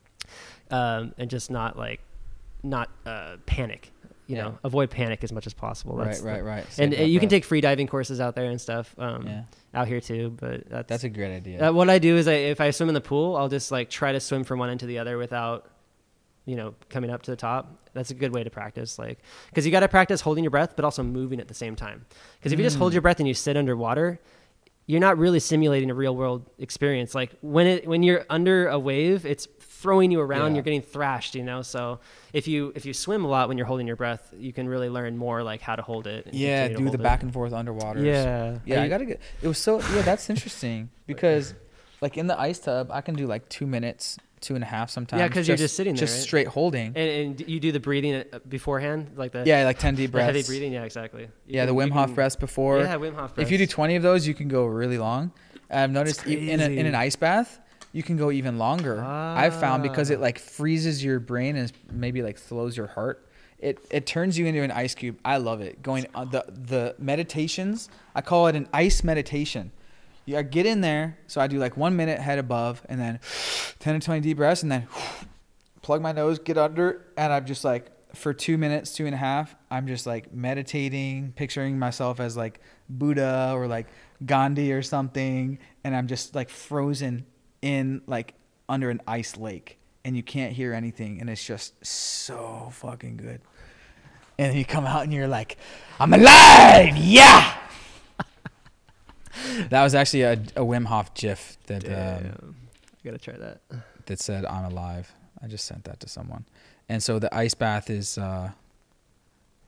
Um, 0.71 1.15
and 1.19 1.31
just 1.31 1.51
not 1.51 1.79
like 1.79 2.01
not 2.63 2.91
uh, 3.07 3.37
panic. 3.47 3.93
You 4.27 4.37
know, 4.37 4.59
avoid 4.63 4.91
panic 4.91 5.25
as 5.25 5.33
much 5.33 5.47
as 5.47 5.55
possible. 5.55 5.97
Right, 5.97 6.09
That's 6.09 6.21
right, 6.21 6.45
right. 6.45 6.65
and 6.79 6.93
Save 6.93 6.93
uh, 6.93 6.97
that 6.97 7.09
you 7.09 7.19
can 7.19 7.31
take 7.31 7.47
free 7.47 7.63
diving 7.63 7.87
courses 7.87 8.21
out 8.21 8.35
there 8.35 8.51
and 8.51 8.61
stuff 8.61 8.95
um, 8.99 9.27
Yeah, 9.27 9.45
out 9.75 9.89
here 9.89 10.01
too. 10.01 10.37
But 10.39 10.69
that's 10.69 10.89
that's 10.89 11.05
a 11.05 11.09
great 11.09 11.35
idea. 11.35 11.69
uh, 11.69 11.73
what 11.73 11.91
I 11.91 11.99
do 11.99 12.17
is 12.17 12.29
I, 12.29 12.35
if 12.35 12.61
I 12.61 12.71
swim 12.71 12.89
in 12.89 12.95
the 12.95 13.01
pool, 13.01 13.37
I'll 13.37 13.49
just 13.49 13.71
like 13.71 13.91
try 13.91 14.13
to 14.13 14.21
swim 14.21 14.45
from 14.45 14.59
one 14.59 14.71
end 14.71 14.81
to 14.81 14.87
the 14.87 14.99
other 14.99 15.19
without, 15.19 15.71
you 16.47 16.57
know, 16.57 16.75
coming 16.89 17.11
up 17.11 17.23
to 17.23 17.31
the 17.31 17.37
top. 17.37 17.91
That's 17.95 18.11
a 18.11 18.15
good 18.15 18.33
way 18.33 18.45
to 18.45 18.51
practice, 18.51 18.99
like, 18.99 19.19
because 19.49 19.67
you 19.67 19.73
got 19.73 19.81
to 19.81 19.89
practice 19.89 20.21
holding 20.21 20.45
your 20.45 20.53
breath, 20.53 20.75
but 20.77 20.85
also 20.85 21.03
moving 21.03 21.41
at 21.41 21.49
the 21.49 21.55
same 21.55 21.75
time. 21.75 22.07
Because 22.39 22.53
if 22.53 22.59
you 22.59 22.65
just 22.65 22.79
hold 22.79 22.93
your 22.93 23.03
breath 23.03 23.19
and 23.19 23.27
you 23.27 23.35
sit 23.35 23.57
underwater, 23.57 24.21
you're 24.87 25.01
not 25.01 25.19
really 25.19 25.41
simulating 25.41 25.91
a 25.91 25.95
real 25.95 26.15
world 26.15 26.49
experience. 26.59 27.15
Like 27.15 27.33
when 27.41 27.67
it 27.67 27.89
when 27.89 28.03
you're 28.03 28.25
under 28.31 28.69
a 28.69 28.79
wave, 28.79 29.27
it's 29.27 29.49
throwing 29.81 30.11
you 30.11 30.21
around. 30.21 30.51
Yeah. 30.51 30.55
You're 30.57 30.63
getting 30.65 30.83
thrashed, 30.83 31.35
you 31.35 31.43
know. 31.45 31.63
So 31.63 32.01
if 32.33 32.47
you 32.49 32.73
if 32.75 32.85
you 32.87 32.93
swim 32.93 33.25
a 33.25 33.29
lot 33.29 33.49
when 33.49 33.57
you're 33.59 33.67
holding 33.67 33.87
your 33.87 33.97
breath, 33.97 34.33
you 34.39 34.53
can 34.53 34.69
really 34.69 34.89
learn 34.89 35.17
more 35.17 35.43
like 35.43 35.61
how 35.61 35.77
to 35.77 35.83
hold 35.83 36.07
it. 36.07 36.29
yeah, 36.33 36.69
do 36.69 36.85
the 36.89 36.95
it. 36.95 37.03
back 37.03 37.23
and 37.23 37.33
forth 37.33 37.53
underwater. 37.53 38.01
Yeah, 38.03 38.59
Yeah, 38.65 38.81
I 38.81 38.85
you- 38.85 38.89
gotta 38.91 39.05
get. 39.07 39.21
It 39.43 39.49
was 39.49 39.59
so. 39.59 39.81
Yeah, 39.95 40.03
that's 40.03 40.29
interesting 40.31 40.91
because, 41.07 41.55
like 42.01 42.17
in 42.17 42.27
the 42.27 42.39
ice 42.39 42.59
tub, 42.59 42.91
I 42.93 43.01
can 43.01 43.15
do 43.15 43.27
like 43.27 43.49
two 43.49 43.67
minutes, 43.67 44.19
two 44.41 44.55
and 44.55 44.63
a 44.65 44.67
half 44.67 44.91
sometimes. 44.91 45.21
Yeah, 45.21 45.29
because 45.29 45.47
you're 45.49 45.57
just 45.57 45.77
sitting 45.77 45.95
there, 45.95 46.01
just 46.07 46.17
right? 46.19 46.23
straight 46.23 46.47
holding. 46.49 46.89
And, 46.97 47.39
and 47.39 47.49
you 47.49 47.61
do 47.61 47.73
the 47.73 47.81
breathing 47.81 48.15
uh, 48.33 48.39
beforehand, 48.49 49.13
like 49.17 49.33
the 49.33 49.45
yeah, 49.47 49.65
like 49.65 49.79
ten 49.79 49.95
deep 49.95 50.11
breaths. 50.13 50.27
heavy 50.27 50.43
breathing, 50.43 50.73
yeah, 50.73 50.85
exactly. 50.85 51.23
You 51.23 51.29
Yeah, 51.47 51.67
the 51.67 51.75
Wim 51.75 51.91
Hof 51.91 52.07
can- 52.07 52.15
breaths 52.15 52.37
before. 52.37 52.81
Yeah, 52.81 52.97
Wim 52.97 53.15
Hof 53.15 53.35
breaths. 53.35 53.47
If 53.49 53.53
you 53.53 53.59
do 53.59 53.67
twenty 53.67 53.97
of 53.97 54.03
those, 54.03 54.27
you 54.27 54.35
can 54.35 54.49
go 54.49 54.65
really 54.67 54.99
long. 54.99 55.33
I've 55.71 55.91
noticed 55.91 56.27
in, 56.27 56.61
a, 56.61 56.65
in 56.65 56.87
an 56.87 56.95
ice 56.95 57.15
bath, 57.17 57.61
you 57.93 58.03
can 58.03 58.17
go 58.17 58.31
even 58.31 58.59
longer. 58.59 59.01
I've 59.03 59.59
found 59.59 59.83
because 59.83 60.11
it 60.11 60.19
Ah. 60.19 60.23
like 60.23 60.39
freezes 60.39 61.03
your 61.03 61.21
brain 61.21 61.57
and 61.57 61.73
maybe 61.91 62.23
like 62.23 62.39
slows 62.39 62.77
your 62.77 62.87
heart. 62.89 63.25
It 63.59 63.79
it 63.91 64.07
turns 64.07 64.39
you 64.39 64.47
into 64.47 64.63
an 64.63 64.71
ice 64.71 64.95
cube. 64.95 65.19
I 65.25 65.39
love 65.39 65.61
it. 65.61 65.83
Going 65.83 66.07
on 66.15 66.31
the 66.31 66.45
the 66.49 66.95
meditations, 66.99 67.89
I 68.15 68.21
call 68.21 68.47
it 68.47 68.55
an 68.57 68.69
ice 68.73 69.03
meditation. 69.03 69.73
You 70.27 70.37
I 70.37 70.43
get 70.43 70.67
in 70.67 70.81
there, 70.83 71.19
so 71.27 71.41
I 71.41 71.47
do 71.47 71.59
like 71.59 71.77
one 71.77 71.97
minute 71.97 72.21
head 72.21 72.39
above, 72.39 72.83
and 72.89 73.01
then 73.01 73.19
ten 73.81 73.99
to 73.99 74.05
twenty 74.05 74.21
deep 74.21 74.37
breaths, 74.37 74.63
and 74.63 74.71
then 74.71 74.87
plug 75.83 76.03
my 76.03 76.13
nose, 76.13 76.39
get 76.39 76.59
under, 76.59 77.07
and 77.17 77.33
I'm 77.33 77.47
just 77.47 77.65
like 77.65 77.91
for 78.15 78.33
two 78.33 78.57
minutes, 78.59 78.93
two 78.95 79.07
and 79.07 79.15
a 79.15 79.19
half, 79.19 79.55
I'm 79.71 79.87
just 79.87 80.07
like 80.07 80.33
meditating, 80.33 81.33
picturing 81.37 81.79
myself 81.79 82.21
as 82.21 82.37
like 82.37 82.61
Buddha 82.89 83.53
or 83.55 83.67
like 83.67 83.87
Gandhi 84.25 84.73
or 84.73 84.83
something, 84.83 85.59
and 85.85 85.95
I'm 85.97 86.07
just 86.07 86.35
like 86.35 86.49
frozen 86.51 87.27
in 87.63 88.03
like 88.07 88.35
under 88.69 88.91
an 88.91 89.01
ice 89.07 89.37
lake, 89.37 89.79
and 90.05 90.17
you 90.17 90.23
can't 90.23 90.53
hear 90.53 90.73
anything, 90.73 91.21
and 91.21 91.29
it's 91.29 91.45
just 91.45 91.85
so 91.85 92.71
fucking 92.73 93.17
good. 93.17 93.41
And 94.39 94.51
then 94.53 94.57
you 94.57 94.65
come 94.65 94.87
out 94.87 95.03
and 95.03 95.13
you're 95.13 95.27
like, 95.27 95.57
I'm 95.99 96.13
alive, 96.13 96.97
yeah. 96.97 97.57
that 99.71 99.83
was 99.83 99.95
actually 99.95 100.23
a, 100.23 100.33
a 100.33 100.63
Wim 100.63 100.87
Hof 100.87 101.13
GIF 101.15 101.59
that 101.67 101.85
um, 101.85 102.55
I 102.87 103.05
gotta 103.05 103.19
try 103.19 103.37
that. 103.37 103.61
that 104.07 104.21
said 104.21 104.45
I'm 104.45 104.65
alive. 104.65 105.13
I 105.43 105.49
just 105.49 105.67
sent 105.67 105.85
that 105.85 106.01
to 106.01 106.09
someone. 106.09 106.45
And 106.89 107.03
so 107.03 107.19
the 107.19 107.35
ice 107.35 107.55
bath 107.55 107.91
is 107.91 108.17
uh 108.17 108.53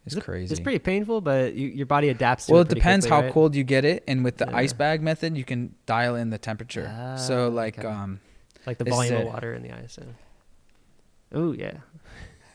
It's 0.06 0.14
crazy. 0.16 0.52
It's 0.52 0.60
pretty 0.60 0.78
painful, 0.78 1.20
but 1.20 1.54
you, 1.54 1.68
your 1.68 1.86
body 1.86 2.08
adapts 2.08 2.46
to 2.46 2.52
well, 2.52 2.62
it. 2.62 2.72
it 2.72 2.74
depends 2.74 3.04
quickly, 3.06 3.16
how 3.16 3.22
right? 3.26 3.32
cold 3.32 3.54
you 3.54 3.62
get 3.64 3.84
it, 3.84 4.02
and 4.08 4.24
with 4.24 4.38
the 4.38 4.46
Yeah. 4.46 4.56
ice 4.56 4.72
bag 4.72 5.02
method, 5.02 5.36
you 5.36 5.44
can 5.44 5.74
dial 5.86 6.16
in 6.16 6.30
the 6.30 6.38
temperature. 6.38 6.90
so 7.18 7.46
Ah, 7.46 7.48
like, 7.48 7.78
okay. 7.78 7.86
um, 7.86 8.20
Like 8.66 8.78
the 8.78 8.84
volume 8.84 9.16
of 9.16 9.26
water 9.26 9.54
in 9.54 9.62
the 9.62 9.72
ice. 9.72 9.98
Oh 11.32 11.52
yeah. 11.52 11.74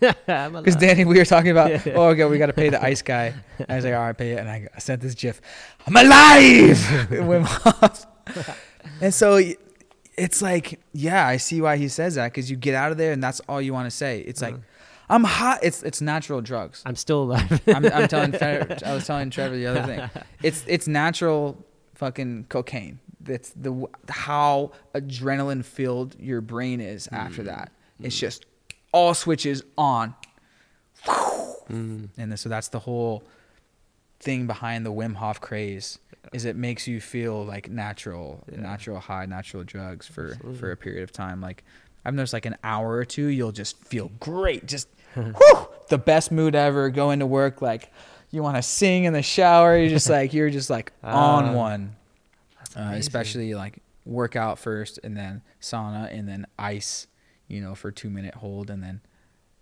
Because. 0.28 0.76
Danny, 0.76 1.06
we 1.06 1.18
were 1.18 1.26
talking 1.26 1.52
about, 1.52 1.70
Yeah. 1.72 1.94
oh, 1.96 2.08
okay, 2.10 2.26
we 2.26 2.38
got 2.38 2.48
to 2.48 2.54
pay 2.54 2.70
the 2.70 2.84
ice 2.84 3.02
guy. 3.02 3.34
I 3.70 3.76
was 3.78 3.86
like, 3.86 3.94
all 3.94 4.02
right, 4.02 4.18
pay 4.18 4.32
it, 4.34 4.40
and 4.40 4.50
I, 4.50 4.68
I 4.76 4.80
sent 4.80 5.02
this 5.02 5.16
GIF. 5.16 5.40
I'm 5.88 5.96
alive. 5.96 6.78
Wim 7.10 7.46
Hof. 7.46 8.06
and 9.02 9.14
so 9.14 9.40
it's 10.18 10.42
like, 10.42 10.80
yeah, 10.94 11.26
I 11.26 11.38
see 11.38 11.62
why 11.62 11.78
he 11.78 11.88
says 11.88 12.16
that 12.16 12.26
because 12.34 12.52
you 12.52 12.58
get 12.58 12.76
out 12.76 12.92
of 12.92 12.98
there 12.98 13.14
and 13.14 13.24
that's 13.24 13.40
all 13.48 13.62
you 13.62 13.74
want 13.74 13.86
to 13.90 13.96
say. 13.96 14.20
It's 14.20 14.42
like, 14.42 14.56
Uh-huh. 14.56 14.64
I'm 15.10 15.24
hot. 15.24 15.60
It's 15.64 15.84
it's 15.84 16.02
natural 16.02 16.42
drugs. 16.42 16.82
I'm 16.86 16.96
still 16.96 17.24
alive. 17.24 17.62
I'm, 17.68 17.86
I'm 17.86 18.08
telling 18.08 18.36
I 18.86 18.94
was 18.94 19.06
telling 19.06 19.30
Trevor 19.30 19.56
the 19.56 19.68
other 19.68 19.84
thing. 19.84 20.10
It's 20.44 20.64
it's 20.68 20.88
natural 20.88 21.64
fucking 21.96 22.46
cocaine. 22.50 23.00
That's 23.22 23.50
the 23.52 23.88
how 24.10 24.72
adrenaline 24.94 25.64
filled 25.66 26.16
your 26.20 26.42
brain 26.42 26.80
is 26.82 27.08
after 27.12 27.44
that. 27.44 27.72
It's 28.00 28.18
just 28.20 28.46
all 28.92 29.14
switches 29.14 29.64
on. 29.78 30.16
Mm. 31.06 32.10
And 32.18 32.32
then- 32.32 32.38
so 32.38 32.50
that's 32.50 32.68
the 32.70 32.80
whole 32.80 33.24
thing 34.20 34.48
behind 34.48 34.86
the 34.86 34.92
Wim 34.92 35.16
Hof 35.16 35.42
craze 35.42 36.00
is 36.34 36.46
it 36.46 36.56
makes 36.56 36.88
you 36.88 37.00
feel 37.00 37.44
like 37.46 37.70
natural, 37.70 38.44
Yeah. 38.52 38.60
natural 38.62 39.00
high, 39.00 39.26
natural 39.26 39.64
drugs 39.64 40.08
for 40.08 40.32
Absolutely. 40.32 40.58
for 40.60 40.72
a 40.72 40.78
period 40.78 41.04
of 41.04 41.12
time. 41.12 41.42
Like 41.42 41.64
I've 42.04 42.14
noticed 42.14 42.34
like 42.34 42.46
an 42.46 42.58
hour 42.64 42.94
or 42.94 43.06
two, 43.06 43.28
you'll 43.28 43.52
just 43.52 43.84
feel 43.84 44.10
great, 44.20 44.66
just 44.66 44.88
whew, 45.38 45.68
the 45.90 45.98
best 45.98 46.32
mood 46.32 46.56
ever. 46.56 46.90
Go 46.90 47.12
into 47.12 47.26
work 47.26 47.62
like 47.62 47.92
you 48.32 48.44
want 48.44 48.58
to 48.58 48.62
sing 48.62 49.06
in 49.06 49.14
the 49.14 49.22
shower. 49.22 49.78
You're 49.78 49.90
just 49.90 50.10
like 50.10 50.34
you're 50.34 50.50
just 50.50 50.70
like 50.70 50.92
on 51.04 51.46
Ah, 51.46 51.54
one. 51.54 51.96
Uh, 52.76 52.92
especially 52.96 53.54
like 53.56 53.82
workout 54.06 54.60
first 54.60 55.00
and 55.04 55.16
then 55.16 55.42
sauna 55.62 56.12
and 56.14 56.28
then 56.28 56.46
ice, 56.60 57.08
you 57.48 57.62
know, 57.62 57.74
for 57.74 57.90
two 57.92 58.10
minute 58.10 58.36
hold 58.36 58.70
and 58.70 58.84
then 58.84 59.00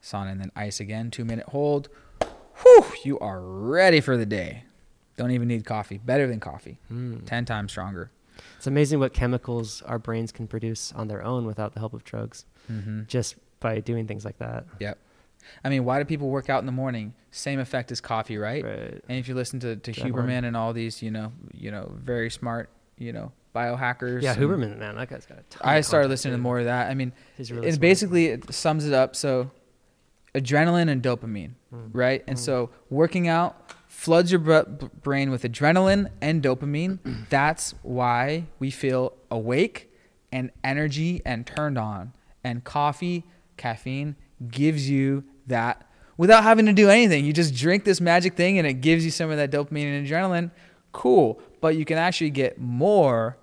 sauna 0.02 0.32
and 0.32 0.42
then 0.42 0.52
ice 0.56 0.80
again, 0.80 1.12
two 1.12 1.24
minute 1.26 1.48
hold. 1.50 1.90
Whew, 2.64 2.86
you 3.04 3.20
are 3.20 3.42
ready 3.42 4.00
for 4.02 4.18
the 4.18 4.26
day. 4.26 4.64
Don't 5.18 5.32
even 5.32 5.48
need 5.48 5.66
coffee. 5.66 6.00
Better 6.00 6.28
than 6.28 6.40
coffee. 6.40 6.80
Mm. 6.92 7.26
10 7.26 7.46
times 7.46 7.72
stronger. 7.72 8.10
It's 8.58 8.66
amazing 8.68 9.00
what 9.00 9.14
chemicals 9.14 9.82
our 9.84 10.00
brains 10.00 10.32
can 10.32 10.48
produce 10.48 10.92
on 10.94 11.08
their 11.08 11.24
own 11.24 11.46
without 11.46 11.74
the 11.74 11.80
help 11.80 11.94
of 11.94 12.04
drugs, 12.04 12.46
hmm 12.68 13.04
just 13.08 13.36
by 13.60 13.80
doing 13.80 14.08
things 14.08 14.26
like 14.26 14.38
that. 14.40 14.66
Yep. 14.80 14.98
I 15.64 15.70
mean, 15.70 15.86
why 15.86 16.00
do 16.00 16.06
people 16.06 16.30
work 16.30 16.50
out 16.50 16.60
in 16.60 16.66
the 16.66 16.72
morning? 16.72 17.14
Same 17.32 17.60
effect 17.60 17.92
as 17.92 18.00
coffee, 18.02 18.38
right? 18.38 18.64
Right. 18.64 19.02
And 19.10 19.18
if 19.18 19.28
you 19.28 19.36
listen 19.36 19.60
to, 19.62 19.76
to. 19.76 19.92
Huberman 19.92 20.46
and 20.46 20.56
all 20.56 20.74
these, 20.74 21.02
you 21.02 21.12
know, 21.12 21.32
you 21.54 21.72
know, 21.72 21.92
very 21.96 22.30
smart, 22.30 22.70
you 22.98 23.12
know, 23.14 23.32
biohackers. 23.56 24.22
Yeah, 24.22 24.36
Huberman, 24.36 24.78
man, 24.78 24.96
that 24.96 25.10
guy's 25.10 25.26
got 25.26 25.40
a 25.40 25.44
ton 25.50 25.62
I 25.64 25.82
started 25.82 26.08
listening 26.10 26.34
to 26.34 26.38
more 26.40 26.60
of 26.60 26.66
that. 26.66 26.90
I 26.90 26.94
mean, 26.94 27.14
really 27.38 27.68
it 27.68 27.80
basically 27.80 28.28
it 28.28 28.54
sums 28.54 28.86
it 28.86 28.94
up. 28.94 29.16
So, 29.16 29.52
adrenaline 30.36 30.90
and 30.90 31.02
dopamine, 31.02 31.52
Mm. 31.74 31.90
right? 31.94 32.24
And 32.28 32.38
Mm. 32.38 32.42
so, 32.42 32.70
working 32.90 33.28
out 33.28 33.72
floods 33.88 34.32
your 34.32 34.40
brain 34.40 35.30
with 35.32 35.44
adrenaline 35.44 36.10
and 36.20 36.42
dopamine. 36.44 37.00
That's 37.30 37.76
why 37.84 38.46
we 38.60 38.72
feel 38.72 39.14
awake 39.30 39.92
and 40.32 40.52
energy 40.64 41.22
and 41.26 41.46
turned 41.46 41.78
on. 41.78 42.12
And 42.44 42.64
coffee, 42.64 43.24
caffeine 43.56 44.16
gives 44.50 44.90
you 44.90 45.24
that 45.48 45.88
without 46.18 46.44
having 46.44 46.66
to 46.68 46.74
do 46.74 46.90
anything. 46.90 47.26
You 47.26 47.34
just 47.34 47.56
drink 47.56 47.84
this 47.84 48.00
magic 48.02 48.36
thing 48.36 48.58
and 48.58 48.68
it 48.68 48.76
gives 48.76 49.04
you 49.06 49.12
some 49.12 49.30
of 49.32 49.38
that 49.38 49.52
dopamine 49.52 49.98
and 49.98 50.08
adrenaline. 50.08 50.52
Cool. 50.92 51.42
But 51.62 51.76
you 51.76 51.86
can 51.86 51.98
actually 51.98 52.30
get 52.30 52.60
more 52.60 53.38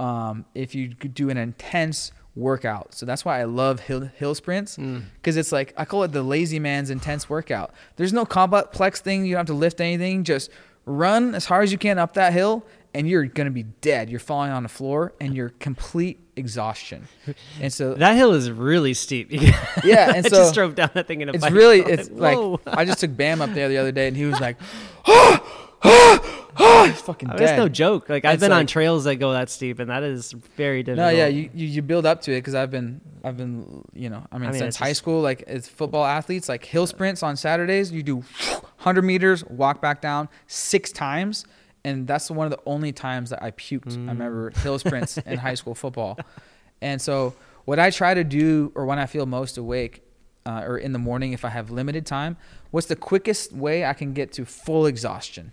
um, 0.00 0.44
if 0.54 0.74
you 0.74 0.88
do 0.88 1.30
an 1.30 1.36
intense 1.36 2.12
workout. 2.36 2.94
So 2.94 3.04
that's 3.04 3.24
why 3.24 3.40
I 3.40 3.44
love 3.44 3.80
hill, 3.80 4.10
hill 4.16 4.34
sprints 4.34 4.76
Mm. 4.76 5.02
because 5.16 5.36
it's 5.36 5.50
like 5.50 5.74
I 5.76 5.84
call 5.84 6.04
it 6.04 6.12
the 6.12 6.22
lazy 6.22 6.58
man's 6.60 6.90
intense 6.90 7.28
workout. 7.28 7.72
There's 7.96 8.12
no 8.12 8.24
complex 8.24 9.00
thing. 9.00 9.24
You 9.24 9.32
don't 9.32 9.40
have 9.40 9.46
to 9.46 9.54
lift 9.54 9.80
anything. 9.80 10.22
Just 10.24 10.50
run 10.84 11.34
as 11.34 11.46
hard 11.46 11.64
as 11.64 11.72
you 11.72 11.78
can 11.78 11.98
up 11.98 12.14
that 12.14 12.32
hill, 12.32 12.64
and 12.94 13.08
you're 13.08 13.24
gonna 13.26 13.50
be 13.50 13.64
dead. 13.64 14.10
You're 14.10 14.20
falling 14.20 14.50
on 14.50 14.62
the 14.62 14.68
floor, 14.68 15.12
and 15.20 15.34
you're 15.34 15.50
complete 15.60 16.18
exhaustion. 16.36 17.08
And 17.60 17.72
so 17.72 17.94
That 17.94 18.14
hill 18.16 18.32
is 18.32 18.50
really 18.50 18.94
steep. 18.94 19.30
yeah, 19.84 20.12
and 20.14 20.26
I 20.26 20.28
just 20.28 20.54
drove 20.54 20.74
down 20.74 20.90
that 20.94 21.06
thing 21.06 21.20
in 21.20 21.28
a 21.28 21.32
it's 21.32 21.42
bike. 21.42 21.52
really 21.52 21.82
I 21.84 21.88
was 21.90 22.08
it's 22.08 22.10
like. 22.10 22.60
I 22.66 22.84
just 22.84 23.00
took 23.00 23.16
Bam 23.16 23.40
up 23.42 23.52
there 23.54 23.68
the 23.68 23.78
other 23.78 23.92
day, 23.92 24.08
and 24.08 24.16
he 24.16 24.24
was 24.24 24.40
like, 24.40 24.56
ah, 25.06 25.42
ah, 25.82 25.82
ah, 25.84 26.46
ah, 26.56 26.84
he's 26.86 27.00
fucking 27.00 27.30
it's 27.32 27.56
no 27.56 27.68
joke. 27.68 28.08
Like 28.08 28.24
I've 28.24 28.34
It's 28.34 28.40
been 28.40 28.52
on 28.52 28.66
trails 28.66 29.04
that 29.04 29.16
go 29.16 29.32
that 29.32 29.50
steep, 29.50 29.78
and 29.78 29.90
that 29.90 30.02
is 30.02 30.32
very 30.56 30.82
difficult. 30.82 31.06
No, 31.06 31.16
yeah, 31.16 31.26
you, 31.26 31.50
you, 31.54 31.66
you 31.66 31.82
build 31.82 32.06
up 32.06 32.22
to 32.22 32.32
it 32.32 32.36
because 32.38 32.54
I've 32.54 32.70
been 32.70 33.00
I've 33.24 33.36
been 33.36 33.84
you 33.94 34.10
know 34.10 34.24
I 34.32 34.38
mean, 34.38 34.48
I 34.48 34.52
mean, 34.52 34.60
since 34.60 34.76
high 34.76 34.88
just- 34.90 34.98
school 34.98 35.20
like 35.20 35.42
as 35.42 35.68
football 35.68 36.04
athletes 36.04 36.48
like 36.48 36.64
hill 36.64 36.86
sprints 36.86 37.22
on 37.22 37.36
Saturdays 37.36 37.90
you 37.92 38.02
do 38.02 38.16
100 38.78 39.02
meters 39.02 39.44
walk 39.44 39.82
back 39.82 40.00
down 40.00 40.28
six 40.46 40.92
times 40.92 41.44
and 41.88 42.06
that's 42.06 42.30
one 42.30 42.46
of 42.46 42.50
the 42.56 42.60
only 42.74 42.92
times 42.92 43.30
that 43.30 43.42
I 43.42 43.50
puked 43.52 43.92
I 43.92 43.96
Mm. 43.96 44.08
remember 44.08 44.50
hill 44.64 44.78
sprints 44.78 45.18
in 45.30 45.38
high 45.38 45.54
school 45.60 45.74
football 45.74 46.18
and 46.80 47.00
so 47.00 47.34
what 47.64 47.78
I 47.78 47.90
try 47.90 48.12
to 48.14 48.24
do 48.24 48.72
or 48.74 48.84
when 48.86 48.98
I 48.98 49.06
feel 49.06 49.26
most 49.26 49.58
awake 49.58 49.94
uh, 50.46 50.62
or 50.68 50.78
in 50.78 50.92
the 50.92 50.98
morning 50.98 51.32
if 51.32 51.44
I 51.44 51.50
have 51.58 51.70
limited 51.70 52.04
time 52.06 52.36
what's 52.70 52.86
the 52.86 52.96
quickest 53.10 53.52
way 53.52 53.84
I 53.84 53.94
can 54.00 54.12
get 54.12 54.32
to 54.38 54.44
full 54.44 54.86
exhaustion 54.86 55.52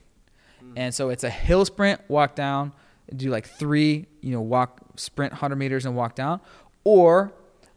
and 0.78 0.94
so 0.94 1.10
it's 1.10 1.24
a 1.24 1.30
hill 1.30 1.64
sprint, 1.64 2.02
walk 2.10 2.34
down, 2.36 2.74
do 3.16 3.30
like 3.30 3.45
three, 3.48 4.07
you 4.22 4.32
know, 4.32 4.41
walk, 4.41 4.82
sprint 4.95 5.32
100 5.34 5.56
meters 5.57 5.86
and 5.86 5.95
walk 5.95 6.16
down. 6.16 6.41
Or 6.84 7.32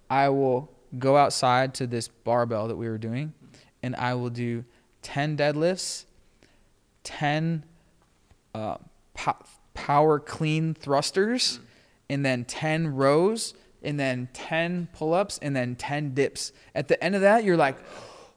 I 0.08 0.30
will 0.30 0.70
go 0.98 1.16
outside 1.16 1.74
to 1.74 1.86
this 1.86 2.08
barbell 2.08 2.66
that 2.68 2.76
we 2.76 2.88
were 2.88 2.96
doing 2.98 3.34
and 3.84 3.94
I 3.94 4.14
will 4.14 4.30
do 4.30 4.64
10 5.02 5.36
deadlifts, 5.36 6.06
10 7.04 7.64
uh, 8.54 8.76
po- 9.14 9.36
power 9.74 10.18
clean 10.18 10.74
thrusters, 10.74 11.60
and 12.10 12.24
then 12.24 12.44
10 12.44 12.94
rows, 12.94 13.54
and 13.82 13.98
then 13.98 14.28
10 14.32 14.88
pull 14.92 15.14
ups, 15.14 15.38
and 15.40 15.54
then 15.54 15.76
10 15.76 16.14
dips. 16.14 16.52
At 16.74 16.88
the 16.88 17.02
end 17.02 17.14
of 17.14 17.20
that, 17.20 17.44
you're 17.44 17.56
like, 17.56 17.76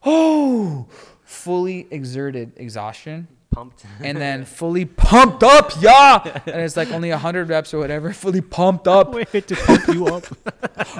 oh, 0.04 0.88
fully 1.24 1.88
exerted 1.92 2.54
exhaustion 2.58 3.28
pumped. 3.52 3.86
and 4.02 4.18
then 4.18 4.46
fully 4.60 4.86
pumped 4.86 5.44
up, 5.44 5.72
yeah. 5.80 6.42
And 6.46 6.62
it's 6.62 6.76
like 6.78 6.92
only 6.92 7.10
100 7.12 7.50
reps 7.50 7.74
or 7.74 7.80
whatever, 7.80 8.14
fully 8.14 8.42
pumped 8.42 8.88
up, 8.88 9.14
Wait 9.14 9.48
to 9.48 9.56
pump 9.56 9.88
you 9.88 10.08
up. 10.08 10.26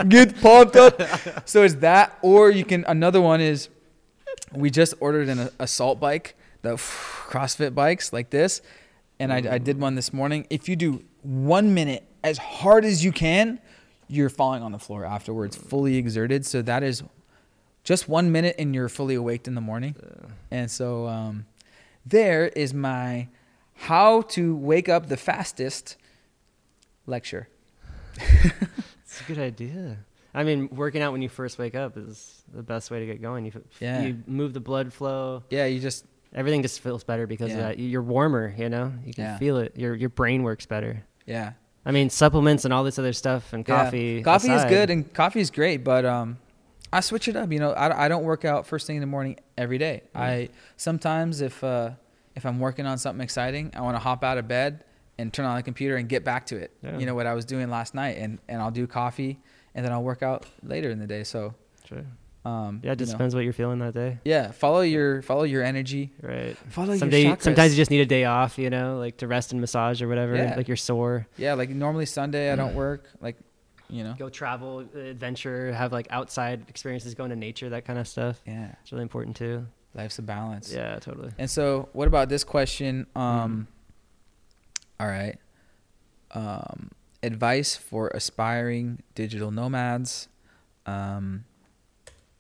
get 0.08 0.40
pumped 0.40 0.76
up. 0.76 1.48
So 1.48 1.64
it's 1.64 1.76
that, 1.76 2.18
or 2.22 2.52
you 2.52 2.66
can, 2.66 2.86
another 2.88 3.22
one 3.22 3.42
is 3.42 3.70
we 4.54 4.70
just 4.70 4.94
ordered 5.00 5.30
an 5.30 5.50
assault 5.60 6.00
bike, 6.00 6.36
the 6.62 6.76
CrossFit 6.76 7.74
bikes 7.74 8.14
like 8.14 8.30
this. 8.30 8.62
And 9.22 9.32
I, 9.32 9.56
I 9.56 9.58
did 9.58 9.80
one 9.80 9.96
this 9.96 10.12
morning. 10.14 10.48
If 10.50 10.68
you 10.68 10.76
do 10.76 11.04
one 11.22 11.74
minute 11.74 12.04
as 12.24 12.38
hard 12.38 12.86
as 12.86 13.04
you 13.04 13.12
can, 13.12 13.60
you're 14.08 14.30
falling 14.30 14.64
on 14.64 14.72
the 14.72 14.80
floor 14.80 15.06
afterwards, 15.06 15.56
fully 15.56 15.96
exerted. 15.98 16.46
So 16.46 16.62
that 16.64 16.84
is 16.84 17.04
just 17.84 18.10
one 18.10 18.32
minute 18.32 18.56
and 18.60 18.74
you're 18.76 18.90
fully 18.90 19.16
awake 19.16 19.48
in 19.48 19.56
the 19.56 19.62
morning. 19.62 19.96
And 20.50 20.70
so 20.70 21.08
um, 21.08 21.46
there 22.06 22.48
is 22.48 22.74
my 22.74 23.28
how 23.76 24.22
to 24.24 24.56
wake 24.56 24.90
up 24.90 25.08
the 25.08 25.18
fastest 25.18 25.98
lecture. 27.06 27.48
It's 29.12 29.20
a 29.20 29.24
good 29.26 29.40
idea. 29.40 29.98
I 30.34 30.46
mean, 30.46 30.70
working 30.72 31.02
out 31.02 31.12
when 31.12 31.22
you 31.22 31.28
first 31.28 31.60
wake 31.60 31.76
up 31.76 31.98
is 31.98 32.44
the 32.54 32.64
best 32.64 32.90
way 32.90 33.02
to 33.02 33.06
get 33.06 33.22
going. 33.22 33.44
You, 33.46 33.52
Yeah. 33.82 34.04
you 34.04 34.24
move 34.26 34.54
the 34.54 34.62
blood 34.62 34.94
flow. 34.94 35.44
Yeah, 35.50 35.66
you 35.66 35.82
just 35.82 36.06
Everything 36.34 36.62
just 36.62 36.80
feels 36.80 37.04
better 37.04 37.28
because 37.28 37.50
Yeah. 37.50 37.58
of 37.58 37.62
that. 37.64 37.80
You're 37.80 38.02
warmer, 38.02 38.54
you 38.58 38.70
know. 38.70 38.94
You 39.06 39.14
can 39.14 39.24
Yeah. 39.26 39.38
feel 39.38 39.58
it. 39.58 39.76
Your 39.78 39.96
your 39.96 40.10
brain 40.10 40.44
works 40.44 40.66
better. 40.66 41.04
yeah. 41.26 41.54
I 41.84 41.90
mean, 41.92 42.12
supplements 42.12 42.64
and 42.64 42.72
all 42.72 42.84
this 42.84 43.00
other 43.00 43.12
stuff 43.14 43.54
and 43.54 43.68
Yeah. 43.68 43.84
coffee. 43.86 44.22
Coffee 44.22 44.52
is 44.52 44.66
good 44.66 44.90
and 44.92 45.12
coffee 45.14 45.40
is 45.42 45.50
great, 45.50 45.84
but 45.84 46.06
um, 46.06 46.38
I 46.94 47.00
switch 47.00 47.28
it 47.28 47.36
up. 47.36 47.52
You 47.52 47.58
know, 47.60 47.72
I, 47.72 48.06
I 48.06 48.08
don't 48.08 48.24
work 48.24 48.46
out 48.46 48.68
first 48.68 48.86
thing 48.86 48.98
in 48.98 49.02
the 49.02 49.08
morning 49.08 49.38
every 49.58 49.80
day. 49.80 50.04
Mm. 50.16 50.20
I 50.20 50.50
sometimes 50.78 51.42
if 51.42 51.64
uh, 51.64 51.92
if 52.36 52.46
I'm 52.46 52.60
working 52.60 52.86
on 52.86 52.98
something 53.00 53.24
exciting, 53.24 53.72
I 53.76 53.82
want 53.82 53.96
to 53.96 54.00
hop 54.00 54.24
out 54.24 54.38
of 54.38 54.48
bed 54.48 54.84
and 55.18 55.34
turn 55.34 55.46
on 55.46 55.56
the 55.58 55.64
computer 55.64 55.96
and 55.98 56.08
get 56.08 56.24
back 56.24 56.46
to 56.48 56.56
it. 56.58 56.72
Yeah. 56.84 56.98
You 57.00 57.06
know 57.08 57.16
what 57.16 57.26
I 57.28 57.34
was 57.34 57.46
doing 57.46 57.70
last 57.70 57.94
night, 57.96 58.18
and 58.20 58.40
and 58.48 58.62
I'll 58.62 58.72
do 58.72 58.86
coffee, 58.88 59.40
and 59.76 59.84
then 59.84 59.92
I'll 59.92 60.04
work 60.04 60.22
out 60.24 60.46
later 60.64 60.90
in 60.92 61.00
the 61.00 61.08
day. 61.08 61.24
So 61.24 61.56
Sure. 61.86 62.06
Um, 62.44 62.82
Yeah, 62.84 62.94
it 62.94 63.00
you 63.00 63.06
know. 63.06 63.12
depends 63.12 63.36
what 63.36 63.44
you're 63.44 63.54
feeling 63.54 63.80
that 63.80 63.94
day. 63.94 64.20
Yeah, 64.26 64.52
follow 64.52 64.82
your 64.82 65.22
follow 65.22 65.44
your 65.44 65.64
energy. 65.64 66.12
Right. 66.22 66.58
Follow 66.70 66.94
your 66.94 67.08
chakras. 67.08 67.42
sometimes 67.42 67.74
you 67.74 67.78
just 67.78 67.92
need 67.92 68.02
a 68.02 68.06
day 68.06 68.26
off, 68.26 68.58
you 68.58 68.70
know, 68.70 68.98
like 68.98 69.18
to 69.18 69.28
rest 69.28 69.52
and 69.52 69.62
massage 69.62 70.02
or 70.02 70.08
whatever. 70.08 70.36
Yeah. 70.36 70.56
Like 70.56 70.68
you're 70.68 70.78
sore. 70.78 71.28
yeah, 71.38 71.54
like 71.54 71.70
normally 71.70 72.06
Sunday 72.06 72.52
I 72.52 72.56
don't 72.56 72.74
work. 72.74 73.08
Like, 73.22 73.38
you 73.90 74.04
know. 74.04 74.16
Go 74.18 74.30
travel, 74.30 74.80
adventure, 74.80 75.72
have 75.74 75.92
like 75.92 76.08
outside 76.10 76.66
experiences, 76.68 77.14
going 77.14 77.30
to 77.30 77.36
nature, 77.36 77.70
that 77.70 77.86
kind 77.86 78.00
of 78.00 78.08
stuff. 78.08 78.42
Yeah. 78.48 78.74
It's 78.82 78.92
really 78.92 79.04
important 79.04 79.36
too. 79.36 79.68
Life's 79.94 80.18
a 80.20 80.22
balance. 80.22 80.72
Yeah, 80.74 80.98
totally. 81.00 81.32
And 81.38 81.50
so, 81.50 81.90
what 81.92 82.08
about 82.08 82.30
this 82.30 82.46
question? 82.46 83.06
Um, 83.16 83.68
all 85.00 85.08
right. 85.08 85.38
Um, 86.32 86.92
advice 87.22 87.76
for 87.76 88.08
aspiring 88.14 89.04
digital 89.16 89.52
nomads. 89.52 90.30
Um, 90.86 91.44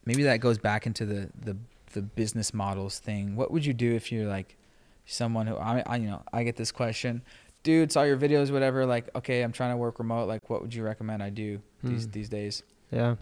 maybe 0.05 0.23
that 0.23 0.37
goes 0.37 0.57
back 0.57 0.85
into 0.85 1.05
the, 1.05 1.29
the 1.43 1.57
the 1.93 2.01
business 2.01 2.53
models 2.53 2.99
thing. 2.99 3.35
What 3.35 3.51
would 3.51 3.65
you 3.65 3.73
do 3.73 3.93
if 3.95 4.11
you're 4.11 4.27
like 4.27 4.57
someone 5.05 5.47
who 5.47 5.55
I, 5.57 5.83
I 5.85 5.95
you 5.97 6.07
know 6.07 6.21
I 6.31 6.43
get 6.43 6.55
this 6.55 6.71
question, 6.71 7.21
dude, 7.63 7.91
saw 7.91 8.03
your 8.03 8.17
videos, 8.17 8.51
whatever. 8.51 8.85
Like, 8.85 9.09
okay, 9.15 9.41
I'm 9.41 9.51
trying 9.51 9.71
to 9.71 9.77
work 9.77 9.99
remote. 9.99 10.27
Like, 10.27 10.49
what 10.49 10.61
would 10.61 10.73
you 10.73 10.83
recommend 10.83 11.21
I 11.21 11.29
do 11.29 11.61
these 11.83 12.05
Hmm. 12.05 12.11
these 12.11 12.29
days? 12.29 12.63
Yeah. 12.91 13.15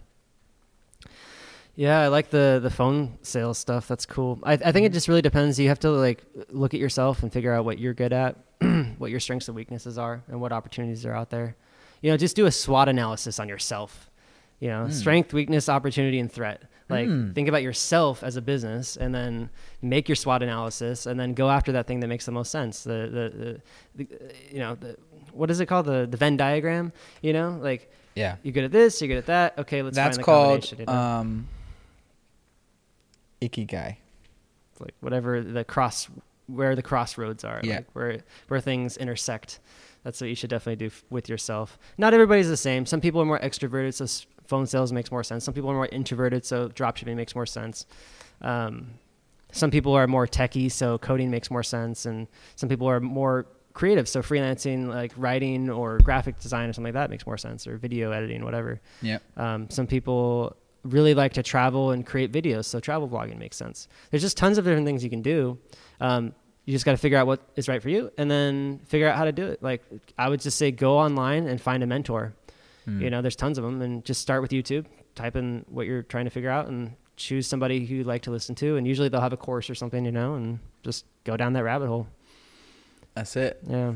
Yeah, 1.76 2.00
I 2.00 2.08
like 2.08 2.30
the 2.30 2.60
the 2.62 2.70
phone 2.70 3.18
sales 3.22 3.56
stuff. 3.58 3.88
That's 3.88 4.04
cool. 4.06 4.38
I 4.42 4.52
I 4.54 4.56
think 4.56 4.74
Mm-hmm. 4.76 4.84
it 4.86 4.92
just 4.92 5.08
really 5.08 5.22
depends. 5.22 5.58
You 5.58 5.68
have 5.68 5.78
to 5.80 5.90
like 5.90 6.24
look 6.50 6.74
at 6.74 6.80
yourself 6.80 7.22
and 7.22 7.32
figure 7.32 7.52
out 7.52 7.64
what 7.64 7.78
you're 7.78 7.94
good 7.94 8.12
at, 8.12 8.36
what 8.98 9.10
your 9.10 9.20
strengths 9.20 9.48
and 9.48 9.54
weaknesses 9.56 9.96
are, 9.96 10.22
and 10.28 10.40
what 10.40 10.52
opportunities 10.52 11.06
are 11.06 11.14
out 11.14 11.30
there. 11.30 11.56
You 12.02 12.10
know, 12.10 12.16
just 12.16 12.36
do 12.36 12.46
a 12.46 12.50
SWOT 12.50 12.88
analysis 12.88 13.38
on 13.38 13.48
yourself. 13.48 14.10
You 14.58 14.68
know, 14.68 14.84
Mm. 14.88 14.92
strength, 14.92 15.32
weakness, 15.32 15.68
opportunity, 15.68 16.18
and 16.18 16.30
threat. 16.30 16.62
Like 16.90 17.08
Mm. 17.08 17.34
think 17.34 17.48
about 17.48 17.62
yourself 17.62 18.22
as 18.22 18.36
a 18.36 18.42
business, 18.42 18.96
and 18.96 19.14
then 19.14 19.48
make 19.82 20.08
your 20.08 20.16
SWOT 20.16 20.42
analysis, 20.42 21.06
and 21.06 21.18
then 21.18 21.34
go 21.34 21.48
after 21.50 21.72
that 21.72 21.86
thing 21.86 22.00
that 22.00 22.08
makes 22.08 22.26
the 22.26 22.32
most 22.32 22.50
sense. 22.50 22.82
The 22.84 22.90
the, 22.90 23.60
the, 23.96 24.04
the 24.04 24.34
you 24.52 24.58
know 24.58 24.74
the 24.74 24.96
what 25.32 25.50
is 25.50 25.60
it 25.60 25.66
called 25.66 25.86
the 25.86 26.06
the 26.10 26.16
Venn 26.16 26.36
diagram? 26.36 26.92
You 27.22 27.32
know, 27.32 27.58
like 27.62 27.90
Yeah, 28.16 28.36
you're 28.42 28.52
good 28.52 28.64
at 28.64 28.72
this, 28.72 29.00
you're 29.00 29.08
good 29.08 29.18
at 29.18 29.26
that. 29.26 29.58
Okay, 29.58 29.82
let's 29.82 29.94
that's 29.96 30.16
find 30.16 30.20
the 30.20 30.24
called 30.24 30.46
combination. 30.62 30.78
You 30.80 30.86
know? 30.86 30.92
um, 30.92 31.48
ikigai. 33.40 33.96
It's 34.72 34.80
like 34.80 34.94
whatever 35.00 35.42
the 35.42 35.64
cross, 35.64 36.08
where 36.46 36.74
the 36.76 36.82
crossroads 36.82 37.44
are, 37.44 37.60
Yeah. 37.62 37.76
like 37.76 37.86
where 37.92 38.18
where 38.48 38.60
things 38.60 38.96
intersect. 38.96 39.60
That's 40.02 40.20
what 40.20 40.28
you 40.28 40.34
should 40.34 40.50
definitely 40.50 40.76
do 40.76 40.86
f- 40.86 41.04
with 41.10 41.28
yourself. 41.28 41.78
Not 41.98 42.14
everybody's 42.14 42.48
the 42.48 42.56
same. 42.56 42.86
Some 42.86 43.00
people 43.02 43.20
are 43.20 43.26
more 43.26 43.38
extroverted, 43.38 43.92
so 43.94 44.06
phone 44.50 44.66
sales 44.66 44.92
makes 44.92 45.10
more 45.10 45.24
sense. 45.24 45.44
Some 45.44 45.54
people 45.54 45.70
are 45.70 45.74
more 45.74 45.88
introverted, 46.00 46.44
so 46.44 46.68
dropshipping 46.68 47.16
makes 47.16 47.34
more 47.34 47.46
sense. 47.46 47.86
Um, 48.42 48.74
some 49.52 49.70
people 49.70 49.92
are 49.94 50.06
more 50.06 50.26
techie, 50.26 50.70
so 50.70 50.98
coding 50.98 51.30
makes 51.30 51.50
more 51.50 51.62
sense, 51.62 52.04
and 52.04 52.26
some 52.56 52.68
people 52.68 52.88
are 52.88 53.00
more 53.00 53.46
creative, 53.72 54.08
so 54.08 54.20
freelancing, 54.20 54.88
like 54.88 55.12
writing 55.16 55.70
or 55.70 55.98
graphic 55.98 56.38
design 56.40 56.68
or 56.68 56.72
something 56.72 56.92
like 56.92 57.00
that 57.00 57.10
makes 57.10 57.24
more 57.24 57.38
sense, 57.38 57.66
or 57.66 57.76
video 57.78 58.10
editing, 58.10 58.44
whatever. 58.44 58.80
Yep. 59.02 59.22
Um, 59.36 59.70
some 59.70 59.86
people 59.86 60.56
really 60.82 61.14
like 61.14 61.32
to 61.34 61.42
travel 61.42 61.92
and 61.92 62.04
create 62.04 62.32
videos, 62.32 62.64
so 62.64 62.80
travel 62.80 63.08
blogging 63.08 63.38
makes 63.38 63.56
sense. 63.56 63.88
There's 64.10 64.22
just 64.22 64.36
tons 64.36 64.58
of 64.58 64.64
different 64.64 64.86
things 64.86 65.04
you 65.04 65.10
can 65.10 65.22
do. 65.22 65.58
Um, 66.00 66.34
you 66.64 66.72
just 66.72 66.84
got 66.84 66.92
to 66.92 66.98
figure 66.98 67.18
out 67.18 67.26
what 67.26 67.40
is 67.56 67.68
right 67.68 67.82
for 67.82 67.88
you, 67.88 68.10
and 68.18 68.30
then 68.30 68.80
figure 68.86 69.08
out 69.08 69.16
how 69.16 69.24
to 69.24 69.32
do 69.32 69.46
it. 69.46 69.62
Like 69.62 69.82
I 70.18 70.28
would 70.28 70.40
just 70.40 70.58
say, 70.58 70.70
go 70.70 70.98
online 70.98 71.46
and 71.48 71.60
find 71.60 71.82
a 71.82 71.86
mentor. 71.86 72.34
Hmm. 72.84 73.00
You 73.02 73.10
know, 73.10 73.20
there's 73.22 73.36
tons 73.36 73.58
of 73.58 73.64
them, 73.64 73.82
and 73.82 74.04
just 74.04 74.20
start 74.22 74.42
with 74.42 74.50
YouTube. 74.52 74.86
Type 75.14 75.36
in 75.36 75.64
what 75.68 75.86
you're 75.86 76.02
trying 76.02 76.24
to 76.24 76.30
figure 76.30 76.50
out, 76.50 76.68
and 76.68 76.92
choose 77.16 77.46
somebody 77.46 77.84
who 77.84 77.96
you 77.96 78.04
like 78.04 78.22
to 78.22 78.30
listen 78.30 78.54
to. 78.56 78.76
And 78.76 78.86
usually 78.86 79.08
they'll 79.08 79.20
have 79.20 79.32
a 79.32 79.36
course 79.36 79.68
or 79.68 79.74
something, 79.74 80.04
you 80.04 80.12
know, 80.12 80.34
and 80.34 80.58
just 80.82 81.04
go 81.24 81.36
down 81.36 81.52
that 81.54 81.64
rabbit 81.64 81.88
hole. 81.88 82.06
That's 83.14 83.36
it. 83.36 83.60
Yeah, 83.66 83.94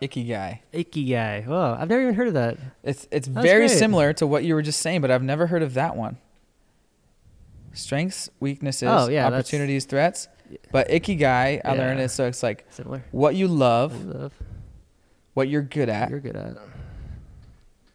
Ikigai. 0.00 0.58
Icky 0.72 1.04
guy. 1.04 1.44
Oh, 1.46 1.76
I've 1.78 1.88
never 1.88 2.02
even 2.02 2.14
heard 2.14 2.28
of 2.28 2.34
that. 2.34 2.56
It's 2.82 3.06
it's 3.12 3.28
That's 3.28 3.44
very 3.46 3.66
great. 3.68 3.78
similar 3.78 4.12
to 4.14 4.26
what 4.26 4.42
you 4.42 4.54
were 4.54 4.62
just 4.62 4.80
saying, 4.80 5.00
but 5.00 5.10
I've 5.12 5.22
never 5.22 5.46
heard 5.46 5.62
of 5.62 5.74
that 5.74 5.96
one. 5.96 6.16
Strengths, 7.74 8.28
weaknesses, 8.40 8.88
Oh, 8.90 9.08
yeah, 9.08 9.26
opportunities, 9.28 9.84
threats. 9.84 10.28
But 10.72 10.88
ikigai, 10.88 11.60
I 11.64 11.72
learned 11.74 12.00
Yeah. 12.00 12.04
it. 12.06 12.08
So 12.10 12.26
it's 12.26 12.42
like 12.42 12.66
Similar. 12.70 13.04
what 13.12 13.34
you 13.34 13.48
love, 13.48 14.04
love. 14.04 14.32
what 15.34 15.48
you're 15.48 15.62
good 15.62 15.88
at, 15.88 16.10
You're 16.10 16.20
good 16.20 16.36
at. 16.36 16.56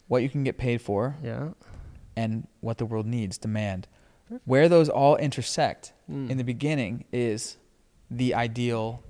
What 0.07 0.23
you 0.23 0.29
can 0.29 0.43
get 0.43 0.57
paid 0.57 0.81
for, 0.81 1.15
Yeah. 1.23 1.49
and 2.15 2.47
what 2.61 2.77
the 2.77 2.85
world 2.85 3.05
needs, 3.05 3.37
demand. 3.37 3.87
Where 4.45 4.67
those 4.67 4.89
all 4.89 5.15
intersect 5.17 5.93
Mm. 6.09 6.29
in 6.29 6.37
the 6.37 6.43
beginning 6.43 7.05
is 7.11 7.57
the 8.09 8.33
ideal 8.33 9.03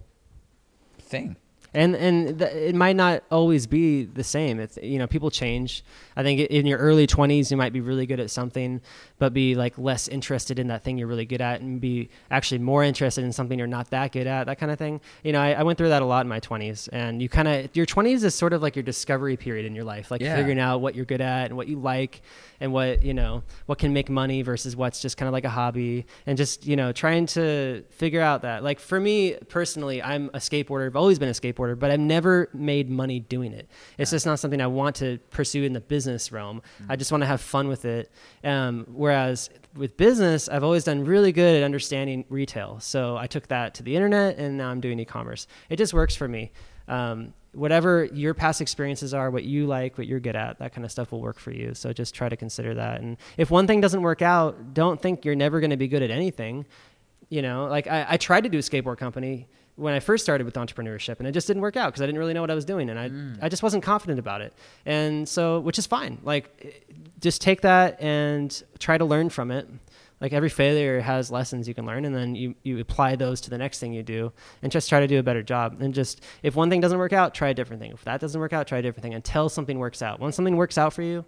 thing. 0.99 1.37
And 1.73 1.95
and 1.95 2.39
th- 2.39 2.51
it 2.53 2.75
might 2.75 2.95
not 2.95 3.23
always 3.31 3.67
be 3.67 4.05
the 4.05 4.23
same. 4.23 4.59
It's 4.59 4.77
you 4.81 4.97
know 4.99 5.07
people 5.07 5.29
change. 5.29 5.83
I 6.15 6.23
think 6.23 6.39
in 6.39 6.65
your 6.65 6.79
early 6.79 7.05
20s 7.05 7.51
you 7.51 7.57
might 7.57 7.73
be 7.73 7.81
really 7.81 8.05
good 8.07 8.19
at 8.19 8.31
something 8.31 8.81
but 9.19 9.33
be 9.33 9.53
like 9.55 9.77
less 9.77 10.07
interested 10.07 10.57
in 10.59 10.67
that 10.67 10.83
thing 10.83 10.97
you're 10.97 11.07
really 11.07 11.25
good 11.25 11.41
at 11.41 11.61
and 11.61 11.79
be 11.79 12.09
actually 12.31 12.57
more 12.59 12.83
interested 12.83 13.23
in 13.23 13.31
something 13.31 13.57
you're 13.59 13.67
not 13.67 13.89
that 13.91 14.11
good 14.11 14.25
at 14.27 14.45
that 14.47 14.57
kind 14.59 14.71
of 14.71 14.79
thing. 14.79 14.99
You 15.23 15.33
know 15.33 15.39
i, 15.41 15.53
I 15.53 15.63
went 15.63 15.77
through 15.77 15.89
that 15.89 16.01
a 16.01 16.05
lot 16.05 16.21
in 16.21 16.27
my 16.27 16.39
20s 16.39 16.89
and 16.91 17.21
you 17.21 17.29
kind 17.29 17.47
of 17.47 17.75
your 17.75 17.85
20s 17.85 18.23
is 18.23 18.33
sort 18.33 18.53
of 18.53 18.61
like 18.63 18.75
your 18.75 18.81
discovery 18.83 19.37
period 19.37 19.65
in 19.67 19.75
your 19.75 19.83
life 19.83 20.09
like 20.09 20.21
Yeah. 20.21 20.35
figuring 20.35 20.59
out 20.59 20.81
what 20.81 20.95
you're 20.95 21.05
good 21.05 21.21
at 21.21 21.45
and 21.47 21.57
what 21.57 21.67
you 21.67 21.77
like 21.79 22.21
and 22.59 22.73
what 22.73 23.03
you 23.03 23.13
know 23.13 23.43
what 23.67 23.77
can 23.77 23.93
make 23.93 24.09
money 24.09 24.41
versus 24.41 24.75
what's 24.75 24.99
just 25.01 25.17
kind 25.17 25.27
of 25.27 25.33
like 25.33 25.45
a 25.45 25.49
hobby. 25.49 26.05
And 26.25 26.35
just 26.37 26.65
you 26.65 26.75
know 26.75 26.91
trying 26.91 27.27
to 27.27 27.83
figure 27.91 28.21
out 28.21 28.41
that 28.41 28.63
like 28.63 28.79
for 28.79 28.99
me 28.99 29.35
personally 29.49 30.01
i'm 30.01 30.29
a 30.33 30.39
skateboarder. 30.39 30.87
I've 30.87 30.95
always 30.95 31.19
been 31.19 31.29
a 31.29 31.33
skateboarder 31.33 31.56
but 31.75 31.91
i've 31.91 31.99
never 31.99 32.49
made 32.53 32.89
money 32.89 33.19
doing 33.19 33.53
it. 33.53 33.67
It's 33.97 34.11
just 34.11 34.25
not 34.25 34.39
something 34.39 34.61
i 34.61 34.67
want 34.67 34.95
to 34.97 35.17
pursue 35.31 35.63
in 35.63 35.73
the 35.73 35.81
business 35.81 36.31
realm. 36.31 36.61
I 36.89 36.95
just 36.95 37.11
want 37.11 37.21
to 37.21 37.27
have 37.27 37.41
fun 37.41 37.67
with 37.67 37.85
it. 37.85 38.11
Um, 38.43 38.85
whereas 38.89 39.49
with 39.75 39.97
business 39.97 40.49
i've 40.49 40.63
always 40.63 40.83
done 40.83 41.05
really 41.05 41.31
good 41.31 41.57
at 41.57 41.63
understanding 41.63 42.25
retail. 42.29 42.79
So 42.79 43.17
i 43.17 43.27
took 43.27 43.47
that 43.47 43.73
to 43.75 43.83
the 43.83 43.95
internet 43.95 44.37
and 44.37 44.57
now 44.57 44.69
i'm 44.69 44.81
doing 44.81 44.99
e-commerce. 44.99 45.47
It 45.69 45.77
just 45.77 45.93
works 45.93 46.15
for 46.15 46.27
me. 46.27 46.51
Um, 46.87 47.33
whatever 47.57 48.05
your 48.05 48.33
past 48.33 48.61
experiences 48.61 49.13
are, 49.13 49.31
what 49.31 49.43
you 49.43 49.65
like, 49.65 49.97
what 49.97 50.05
you're 50.05 50.19
good 50.19 50.35
at, 50.35 50.59
that 50.59 50.73
kind 50.73 50.85
of 50.85 50.91
stuff 50.91 51.11
will 51.11 51.21
work 51.21 51.39
for 51.39 51.51
you. 51.51 51.73
So 51.73 51.91
just 51.91 52.13
try 52.13 52.29
to 52.29 52.37
consider 52.37 52.75
that. 52.75 53.01
And 53.01 53.17
if 53.35 53.49
one 53.49 53.65
thing 53.65 53.81
doesn't 53.81 54.01
work 54.01 54.21
out, 54.21 54.73
don't 54.73 55.01
think 55.01 55.25
you're 55.25 55.35
never 55.35 55.59
going 55.59 55.71
to 55.71 55.77
be 55.77 55.87
good 55.87 56.03
at 56.03 56.11
anything. 56.11 56.65
You 57.29 57.41
know, 57.41 57.65
like 57.65 57.87
I, 57.87 58.05
I 58.09 58.17
tried 58.17 58.43
to 58.43 58.49
do 58.49 58.59
a 58.59 58.61
skateboard 58.61 58.97
company 58.97 59.47
when 59.77 59.93
I 59.93 59.99
first 59.99 60.23
started 60.23 60.43
with 60.43 60.55
entrepreneurship, 60.55 61.19
and 61.19 61.27
it 61.27 61.31
just 61.31 61.47
didn't 61.47 61.61
work 61.61 61.77
out 61.77 61.87
because 61.89 62.01
I 62.01 62.05
didn't 62.05 62.19
really 62.19 62.33
know 62.33 62.41
what 62.41 62.51
I 62.51 62.55
was 62.55 62.65
doing, 62.65 62.89
and 62.89 62.99
I 62.99 63.09
mm. 63.09 63.37
I 63.41 63.47
just 63.47 63.63
wasn't 63.63 63.83
confident 63.83 64.19
about 64.19 64.41
it. 64.41 64.53
And 64.85 65.29
so, 65.29 65.59
which 65.59 65.79
is 65.79 65.85
fine. 65.85 66.19
Like, 66.23 66.85
just 67.21 67.41
take 67.41 67.61
that 67.61 68.01
and 68.01 68.63
try 68.79 68.97
to 68.97 69.05
learn 69.05 69.29
from 69.29 69.51
it. 69.51 69.69
Like 70.19 70.33
every 70.33 70.49
failure 70.49 70.99
has 70.99 71.29
lessons 71.29 71.67
you 71.67 71.75
can 71.75 71.85
learn, 71.85 72.03
and 72.03 72.15
then 72.15 72.33
you, 72.33 72.55
you 72.63 72.79
apply 72.79 73.15
those 73.15 73.39
to 73.41 73.51
the 73.51 73.57
next 73.57 73.79
thing 73.79 73.93
you 73.93 74.01
do, 74.01 74.33
and 74.63 74.71
just 74.71 74.89
try 74.89 74.99
to 74.99 75.07
do 75.07 75.19
a 75.19 75.23
better 75.23 75.43
job. 75.43 75.79
And 75.79 75.93
just 75.93 76.23
if 76.41 76.55
one 76.55 76.71
thing 76.71 76.81
doesn't 76.81 76.97
work 76.97 77.13
out, 77.13 77.35
try 77.35 77.49
a 77.49 77.53
different 77.53 77.83
thing. 77.83 77.91
If 77.91 78.03
that 78.05 78.19
doesn't 78.19 78.41
work 78.41 78.51
out, 78.51 78.65
try 78.65 78.79
a 78.79 78.81
different 78.81 79.03
thing 79.03 79.13
until 79.13 79.47
something 79.47 79.77
works 79.77 80.01
out. 80.01 80.19
Once 80.19 80.35
something 80.35 80.57
works 80.57 80.79
out 80.79 80.93
for 80.93 81.03
you, 81.03 81.23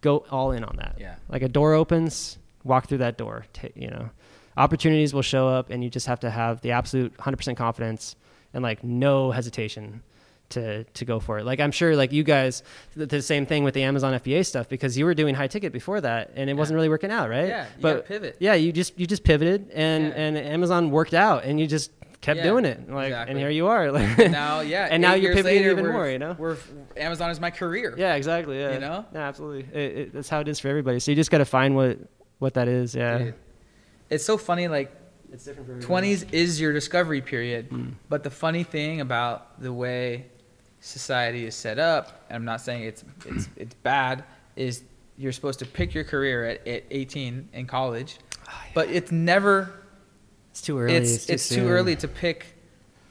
go 0.00 0.24
all 0.30 0.52
in 0.52 0.62
on 0.62 0.76
that. 0.76 0.96
Yeah. 1.00 1.16
Like 1.28 1.42
a 1.42 1.48
door 1.48 1.74
opens, 1.74 2.38
walk 2.62 2.86
through 2.86 2.98
that 2.98 3.18
door. 3.18 3.46
Ta 3.52 3.66
you 3.74 3.88
know, 3.88 4.10
opportunities 4.56 5.12
will 5.14 5.22
show 5.22 5.48
up, 5.48 5.70
and 5.70 5.82
you 5.82 5.90
just 5.90 6.06
have 6.06 6.20
to 6.20 6.30
have 6.30 6.60
the 6.60 6.72
absolute 6.72 7.16
100% 7.16 7.56
confidence 7.56 8.16
and 8.52 8.62
like 8.62 8.84
no 8.84 9.30
hesitation 9.30 10.02
to 10.50 10.84
to 10.84 11.04
go 11.04 11.18
for 11.20 11.38
it. 11.38 11.44
Like 11.44 11.58
I'm 11.58 11.72
sure 11.72 11.96
like 11.96 12.12
you 12.12 12.22
guys 12.22 12.62
the, 12.94 13.06
the 13.06 13.22
same 13.22 13.46
thing 13.46 13.64
with 13.64 13.72
the 13.74 13.82
Amazon 13.82 14.12
FBA 14.12 14.44
stuff 14.44 14.68
because 14.68 14.96
you 14.96 15.04
were 15.06 15.14
doing 15.14 15.34
high 15.34 15.46
ticket 15.46 15.72
before 15.72 16.00
that 16.02 16.32
and 16.36 16.50
it 16.50 16.54
wasn't 16.54 16.74
really 16.76 16.90
working 16.90 17.10
out, 17.10 17.30
right? 17.30 17.48
Yeah, 17.48 17.64
you 17.64 17.70
but 17.82 18.06
pivot. 18.06 18.36
Yeah, 18.40 18.54
you 18.54 18.70
just 18.70 18.98
you 18.98 19.06
just 19.06 19.24
pivoted 19.24 19.70
and 19.72 20.04
Yeah. 20.04 20.12
and 20.14 20.36
Amazon 20.36 20.90
worked 20.90 21.14
out 21.14 21.44
and 21.44 21.58
you 21.58 21.66
just 21.66 21.90
kept 22.20 22.36
Yeah, 22.38 22.44
doing 22.44 22.66
it. 22.66 22.88
Like 22.90 23.06
exactly. 23.08 23.30
and 23.30 23.38
here 23.40 23.50
you 23.50 23.66
are. 23.68 23.90
Like 23.98 24.30
now, 24.30 24.60
yeah, 24.60 24.86
And 24.90 25.00
now 25.00 25.14
you're 25.14 25.32
pivoting 25.34 25.58
later, 25.62 25.70
even 25.72 25.86
more, 25.90 26.08
you 26.08 26.18
know? 26.18 26.36
We're 26.38 26.58
Amazon 26.96 27.30
is 27.30 27.40
my 27.40 27.50
career. 27.50 27.94
Yeah, 27.96 28.14
exactly. 28.14 28.58
Yeah. 28.60 28.74
You 28.74 28.80
know? 28.80 29.04
Yeah, 29.14 29.20
absolutely. 29.26 29.66
It, 29.72 29.98
it, 29.98 30.12
that's 30.12 30.28
how 30.28 30.40
it 30.40 30.48
is 30.48 30.60
for 30.60 30.68
everybody. 30.68 31.00
So 31.00 31.10
you 31.10 31.16
just 31.16 31.30
got 31.30 31.38
to 31.38 31.44
find 31.46 31.74
what 31.74 31.98
what 32.38 32.54
that 32.54 32.68
is. 32.68 32.94
Yeah. 32.94 33.18
Dude. 33.18 33.34
It's 34.10 34.24
so 34.24 34.36
funny, 34.36 34.68
like 34.68 34.92
It's 35.32 35.44
different 35.44 35.68
for 35.68 35.80
twenties 35.80 36.24
is 36.32 36.60
your 36.60 36.72
discovery 36.72 37.20
period. 37.20 37.66
Hmm. 37.68 37.90
But 38.08 38.22
the 38.22 38.30
funny 38.30 38.62
thing 38.64 39.00
about 39.00 39.60
the 39.60 39.72
way 39.72 40.26
society 40.80 41.46
is 41.46 41.54
set 41.54 41.78
up, 41.78 42.24
and 42.28 42.36
I'm 42.36 42.44
not 42.44 42.60
saying 42.60 42.84
it's 42.84 43.04
it's 43.26 43.48
it's 43.56 43.74
bad, 43.76 44.24
is 44.56 44.82
you're 45.16 45.32
supposed 45.32 45.58
to 45.60 45.66
pick 45.66 45.94
your 45.94 46.04
career 46.04 46.44
at, 46.44 46.66
at 46.66 46.82
18 46.90 47.48
in 47.52 47.66
college, 47.66 48.18
but 48.74 48.88
it's 48.90 49.12
never 49.12 49.72
It's 50.50 50.60
too 50.60 50.78
early. 50.78 50.94
it's 50.94 51.28
it's, 51.28 51.48
too 51.48 51.54
soon. 51.56 51.68
early 51.68 51.96
to 51.96 52.08
pick 52.08 52.46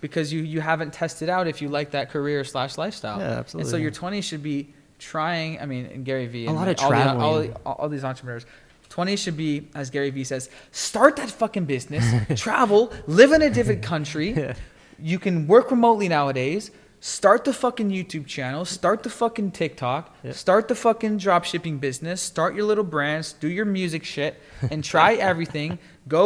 because 0.01 0.31
you 0.33 0.41
you 0.41 0.59
haven't 0.61 0.91
tested 0.93 1.29
out 1.29 1.47
if 1.47 1.61
you 1.61 1.69
like 1.69 1.91
that 1.91 2.09
career 2.11 2.43
slash 2.43 2.77
lifestyle. 2.77 3.19
Yeah, 3.19 3.39
absolutely. 3.39 3.67
And 3.67 3.71
so 3.71 3.77
your 3.77 3.91
20s 3.91 4.23
should 4.23 4.43
be 4.43 4.73
trying. 4.99 5.59
I 5.61 5.65
mean, 5.65 5.85
and 5.87 6.03
Gary 6.05 6.27
Vee 6.27 6.45
A 6.45 6.49
and 6.49 6.57
lot 6.57 6.67
of 6.67 6.77
all, 6.81 6.89
the, 6.89 6.95
traveling. 6.95 7.53
all, 7.65 7.73
all 7.73 7.89
these 7.89 8.03
entrepreneurs. 8.03 8.45
20s 8.93 9.17
should 9.23 9.37
be, 9.37 9.67
as 9.73 9.89
Gary 9.89 10.11
Vee 10.11 10.23
says, 10.23 10.49
start 10.71 11.15
that 11.15 11.29
fucking 11.29 11.65
business, 11.65 12.05
travel, 12.39 12.91
live 13.07 13.31
in 13.31 13.41
a 13.41 13.49
different 13.49 13.81
country. 13.93 14.31
Yeah. 14.31 14.53
You 14.99 15.17
can 15.19 15.47
work 15.47 15.71
remotely 15.71 16.07
nowadays. 16.07 16.69
start 16.99 17.43
the 17.43 17.51
fucking 17.53 17.89
YouTube 17.89 18.25
channel, 18.25 18.63
start 18.63 19.03
the 19.03 19.09
fucking 19.09 19.51
TikTok, 19.51 20.03
Yeah. 20.23 20.31
start 20.31 20.67
the 20.69 20.75
fucking 20.75 21.17
drop 21.17 21.43
shipping 21.43 21.77
business, 21.79 22.21
start 22.21 22.55
your 22.55 22.65
little 22.71 22.85
brands, 22.95 23.33
do 23.33 23.49
your 23.49 23.65
music 23.65 24.03
shit, 24.05 24.33
and 24.71 24.79
try 24.83 25.09
everything. 25.31 25.79
Go 26.07 26.23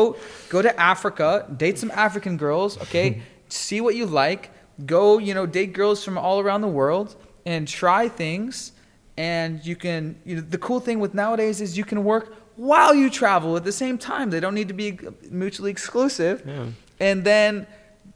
go 0.50 0.62
to 0.62 0.72
Africa, 0.80 1.30
date 1.64 1.78
some 1.80 1.90
African 1.92 2.38
girls, 2.38 2.78
okay? 2.86 3.08
See 3.50 3.80
what 3.82 3.96
you 3.96 4.06
like. 4.06 4.52
Go, 4.86 5.04
you 5.28 5.34
know, 5.34 5.46
date 5.48 5.74
girls 5.74 6.04
from 6.06 6.16
all 6.18 6.38
around 6.44 6.62
the 6.62 6.74
world 6.82 7.16
and 7.46 7.68
try 7.68 8.08
things. 8.10 8.72
And 9.18 9.66
you 9.66 9.76
can, 9.76 10.02
you 10.26 10.36
know, 10.36 10.46
the 10.56 10.60
cool 10.68 10.80
thing 10.80 11.00
with 11.00 11.14
nowadays 11.16 11.60
is 11.60 11.70
you 11.76 11.86
can 11.92 12.04
work 12.04 12.26
while 12.58 12.94
you 12.94 13.10
travel 13.10 13.56
at 13.56 13.64
the 13.64 13.72
same 13.72 13.98
time. 13.98 14.30
They 14.30 14.40
don't 14.40 14.54
need 14.56 14.68
to 14.68 14.74
be 14.74 15.00
mutually 15.30 15.72
exclusive. 15.72 16.44
Yeah. 16.46 16.66
And 17.00 17.24
then 17.24 17.68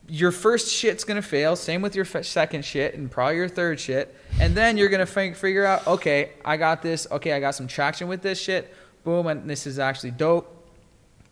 your 0.09 0.31
first 0.31 0.69
shit's 0.69 1.03
gonna 1.05 1.21
fail. 1.21 1.55
Same 1.55 1.81
with 1.81 1.95
your 1.95 2.05
f- 2.05 2.25
second 2.25 2.65
shit 2.65 2.95
and 2.95 3.09
probably 3.09 3.37
your 3.37 3.47
third 3.47 3.79
shit. 3.79 4.13
And 4.41 4.53
then 4.55 4.77
you're 4.77 4.89
gonna 4.89 5.05
fi- 5.05 5.33
figure 5.33 5.63
out, 5.63 5.87
okay, 5.87 6.33
I 6.43 6.57
got 6.57 6.81
this. 6.81 7.07
Okay, 7.09 7.31
I 7.31 7.39
got 7.39 7.55
some 7.55 7.67
traction 7.67 8.07
with 8.09 8.21
this 8.21 8.41
shit. 8.41 8.73
Boom, 9.03 9.27
and 9.27 9.49
this 9.49 9.65
is 9.65 9.79
actually 9.79 10.11
dope. 10.11 10.57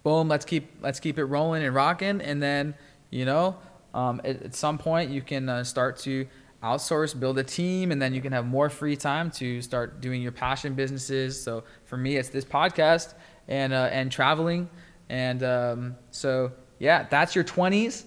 Boom, 0.03 0.29
let's 0.29 0.45
keep 0.45 0.71
let's 0.81 0.99
keep 0.99 1.17
it 1.17 1.25
rolling 1.25 1.63
and 1.63 1.75
rocking. 1.75 2.21
And 2.21 2.41
then 2.41 2.75
you 3.09 3.25
know, 3.25 3.57
um, 3.93 4.21
at, 4.23 4.43
at 4.43 4.55
some 4.55 4.77
point 4.77 5.09
you 5.09 5.21
can 5.21 5.49
uh, 5.49 5.63
start 5.63 5.97
to 5.99 6.27
outsource, 6.63 7.17
build 7.19 7.37
a 7.39 7.43
team, 7.43 7.91
and 7.91 8.01
then 8.01 8.13
you 8.13 8.21
can 8.21 8.31
have 8.33 8.45
more 8.45 8.69
free 8.69 8.95
time 8.95 9.31
to 9.31 9.61
start 9.61 10.01
doing 10.01 10.21
your 10.21 10.31
passion 10.31 10.73
businesses. 10.73 11.41
So 11.41 11.63
for 11.85 11.97
me, 11.97 12.17
it's 12.17 12.29
this 12.29 12.45
podcast 12.45 13.13
and 13.47 13.73
uh, 13.73 13.89
and 13.91 14.11
traveling. 14.11 14.69
And 15.09 15.41
um, 15.43 15.95
so 16.11 16.51
yeah, 16.79 17.07
that's 17.09 17.35
your 17.35 17.43
20s. 17.43 18.03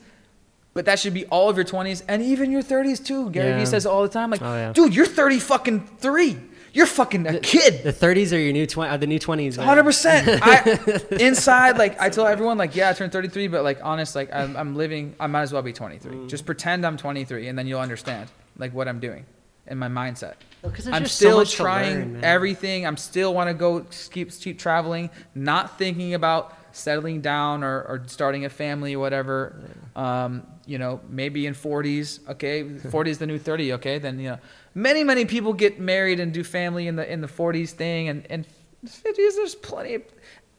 But 0.74 0.86
that 0.86 0.98
should 0.98 1.12
be 1.12 1.26
all 1.26 1.50
of 1.50 1.56
your 1.56 1.66
20s 1.66 2.02
and 2.08 2.22
even 2.22 2.50
your 2.50 2.62
30s 2.62 3.04
too. 3.04 3.28
Gary 3.30 3.50
Yeah. 3.50 3.58
Vee 3.58 3.66
says 3.66 3.84
all 3.84 4.00
the 4.02 4.08
time, 4.08 4.30
like, 4.30 4.40
Oh, 4.40 4.54
yeah. 4.54 4.72
dude, 4.72 4.94
you're 4.94 5.04
30 5.04 5.38
fucking 5.38 5.80
three. 5.98 6.38
You're 6.72 6.86
fucking 6.86 7.26
a 7.26 7.38
kid. 7.40 7.82
The 7.82 7.92
30s 7.92 8.34
are 8.34 8.38
your 8.38 8.54
new 8.54 8.66
twenty. 8.66 8.90
Are 8.90 8.96
the 8.96 9.06
new 9.06 9.18
20s. 9.18 9.58
man. 9.58 9.66
Hundred 9.66 9.84
percent. 9.84 10.26
I 10.42 11.00
inside, 11.20 11.76
like 11.76 12.00
I 12.00 12.08
tell 12.08 12.26
everyone, 12.26 12.56
like 12.56 12.74
yeah, 12.74 12.88
I 12.88 12.94
turned 12.94 13.12
thirty 13.12 13.28
three, 13.28 13.46
but 13.48 13.62
like 13.62 13.80
honest, 13.82 14.14
like 14.16 14.32
I'm, 14.32 14.56
I'm 14.56 14.74
living. 14.74 15.14
I 15.20 15.26
might 15.26 15.42
as 15.42 15.52
well 15.52 15.60
be 15.60 15.74
twenty 15.74 15.98
three. 15.98 16.16
Mm. 16.16 16.28
Just 16.30 16.46
pretend 16.46 16.86
I'm 16.86 16.96
twenty 16.96 17.26
three, 17.26 17.48
and 17.48 17.58
then 17.58 17.66
you'll 17.66 17.80
understand 17.80 18.30
like 18.56 18.72
what 18.74 18.88
I'm 18.88 19.00
doing 19.00 19.26
and 19.66 19.78
my 19.78 19.88
mindset. 19.88 20.34
Well, 20.62 20.72
I'm 20.92 21.04
just 21.04 21.18
so 21.18 21.44
still 21.44 21.64
trying 21.64 22.14
learn, 22.14 22.24
everything. 22.24 22.86
I'm 22.86 22.96
still 22.96 23.34
want 23.34 23.48
to 23.48 23.54
go 23.54 23.84
keep 24.10 24.30
keep 24.32 24.58
traveling, 24.58 25.10
not 25.34 25.78
thinking 25.78 26.14
about 26.14 26.56
settling 26.72 27.20
down 27.20 27.62
or, 27.62 27.82
or 27.82 28.02
starting 28.06 28.44
a 28.44 28.48
family 28.48 28.94
or 28.94 28.98
whatever. 28.98 29.60
Um, 29.96 30.46
you 30.66 30.78
know, 30.78 31.00
maybe 31.08 31.46
in 31.46 31.54
40s. 31.54 32.28
Okay, 32.28 32.78
40 32.78 33.10
is 33.10 33.18
the 33.18 33.26
new 33.26 33.38
30. 33.38 33.74
Okay, 33.74 33.98
then 33.98 34.18
you 34.18 34.30
know, 34.30 34.38
many 34.74 35.04
many 35.04 35.24
people 35.24 35.52
get 35.52 35.80
married 35.80 36.20
and 36.20 36.32
do 36.32 36.44
family 36.44 36.86
in 36.86 36.96
the 36.96 37.10
in 37.10 37.20
the 37.20 37.26
40s 37.26 37.70
thing, 37.70 38.08
and 38.08 38.26
and 38.30 38.46
50s. 38.86 39.16
There's 39.36 39.54
plenty. 39.54 39.94
Of, 39.94 40.02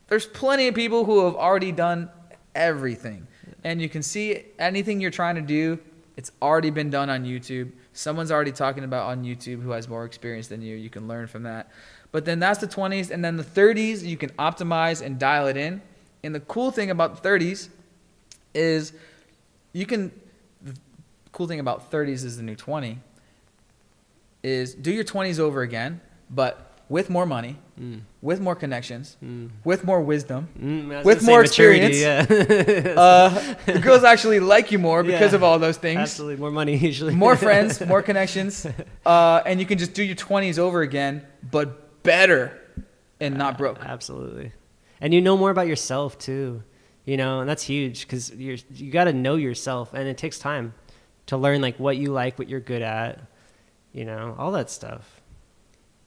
there's 0.07 0.25
plenty 0.25 0.67
of 0.67 0.75
people 0.75 1.05
who 1.05 1.25
have 1.25 1.35
already 1.35 1.71
done 1.71 2.09
everything, 2.55 3.27
and 3.63 3.81
you 3.81 3.89
can 3.89 4.03
see 4.03 4.43
anything 4.59 4.99
you're 4.99 5.11
trying 5.11 5.35
to 5.35 5.41
do. 5.41 5.79
It's 6.17 6.31
already 6.41 6.69
been 6.69 6.89
done 6.89 7.09
on 7.09 7.23
YouTube. 7.23 7.71
Someone's 7.93 8.31
already 8.31 8.51
talking 8.51 8.83
about 8.83 9.07
on 9.07 9.23
YouTube 9.23 9.61
who 9.61 9.71
has 9.71 9.87
more 9.87 10.03
experience 10.03 10.47
than 10.47 10.61
you. 10.61 10.75
You 10.75 10.89
can 10.89 11.07
learn 11.07 11.27
from 11.27 11.43
that. 11.43 11.71
But 12.11 12.25
then 12.25 12.39
that's 12.39 12.59
the 12.59 12.67
20s, 12.67 13.11
and 13.11 13.23
then 13.23 13.37
the 13.37 13.43
30s 13.43 14.03
you 14.03 14.17
can 14.17 14.29
optimize 14.31 15.01
and 15.01 15.19
dial 15.19 15.47
it 15.47 15.57
in. 15.57 15.81
And 16.23 16.33
the 16.33 16.39
cool 16.39 16.71
thing 16.71 16.89
about 16.89 17.21
the 17.21 17.27
30s 17.27 17.69
is 18.53 18.93
you 19.73 19.85
can. 19.85 20.11
The 20.61 20.75
cool 21.31 21.47
thing 21.47 21.59
about 21.59 21.91
30s 21.91 22.23
is 22.23 22.37
the 22.37 22.43
new 22.43 22.55
20 22.55 22.99
is 24.43 24.73
do 24.75 24.91
your 24.91 25.03
20s 25.03 25.39
over 25.39 25.61
again, 25.61 26.01
but 26.29 26.72
with 26.95 27.07
more 27.09 27.25
money, 27.37 27.53
Mm. 27.81 27.99
with 28.29 28.39
more 28.47 28.55
connections, 28.63 29.17
Mm. 29.21 29.49
with 29.69 29.81
more 29.83 30.01
wisdom, 30.13 30.41
Mm, 30.59 31.03
With 31.09 31.19
more 31.31 31.41
maturity, 31.41 31.97
Yeah. 31.97 32.25
uh, 33.05 33.29
the 33.75 33.79
girls 33.87 34.03
actually 34.03 34.39
like 34.39 34.71
you 34.71 34.79
more 34.89 35.01
because 35.03 35.31
Yeah. 35.31 35.37
of 35.39 35.43
all 35.47 35.57
those 35.59 35.77
things. 35.85 35.99
Absolutely, 36.07 36.37
more 36.45 36.51
money 36.61 36.75
usually. 36.89 37.15
More 37.15 37.35
friends, 37.35 37.71
more 37.93 38.01
connections, 38.09 38.53
uh, 39.13 39.41
and 39.47 39.59
you 39.59 39.65
can 39.65 39.77
just 39.83 39.93
do 39.99 40.03
your 40.09 40.15
twenties 40.27 40.57
over 40.65 40.79
again, 40.89 41.13
but 41.55 41.67
better 42.03 42.41
and 43.19 43.31
not 43.43 43.57
broke. 43.57 43.79
Absolutely, 43.95 44.51
and 45.01 45.13
you 45.15 45.21
know 45.27 45.35
more 45.43 45.51
about 45.57 45.67
yourself 45.73 46.17
too. 46.29 46.61
You 47.05 47.17
know, 47.17 47.33
and 47.41 47.49
that's 47.49 47.63
huge 47.73 47.97
because 48.05 48.23
you're 48.45 48.59
you 48.81 48.89
got 48.99 49.05
to 49.11 49.13
know 49.13 49.35
yourself, 49.47 49.93
and 49.97 50.07
it 50.07 50.17
takes 50.25 50.37
time 50.39 50.73
to 51.25 51.35
learn 51.37 51.59
like 51.67 51.77
what 51.85 51.95
you 51.97 52.09
like, 52.21 52.37
what 52.39 52.47
you're 52.51 52.65
good 52.73 52.81
at. 52.83 53.19
You 53.99 54.05
know, 54.05 54.35
all 54.39 54.51
that 54.59 54.69
stuff. 54.69 55.03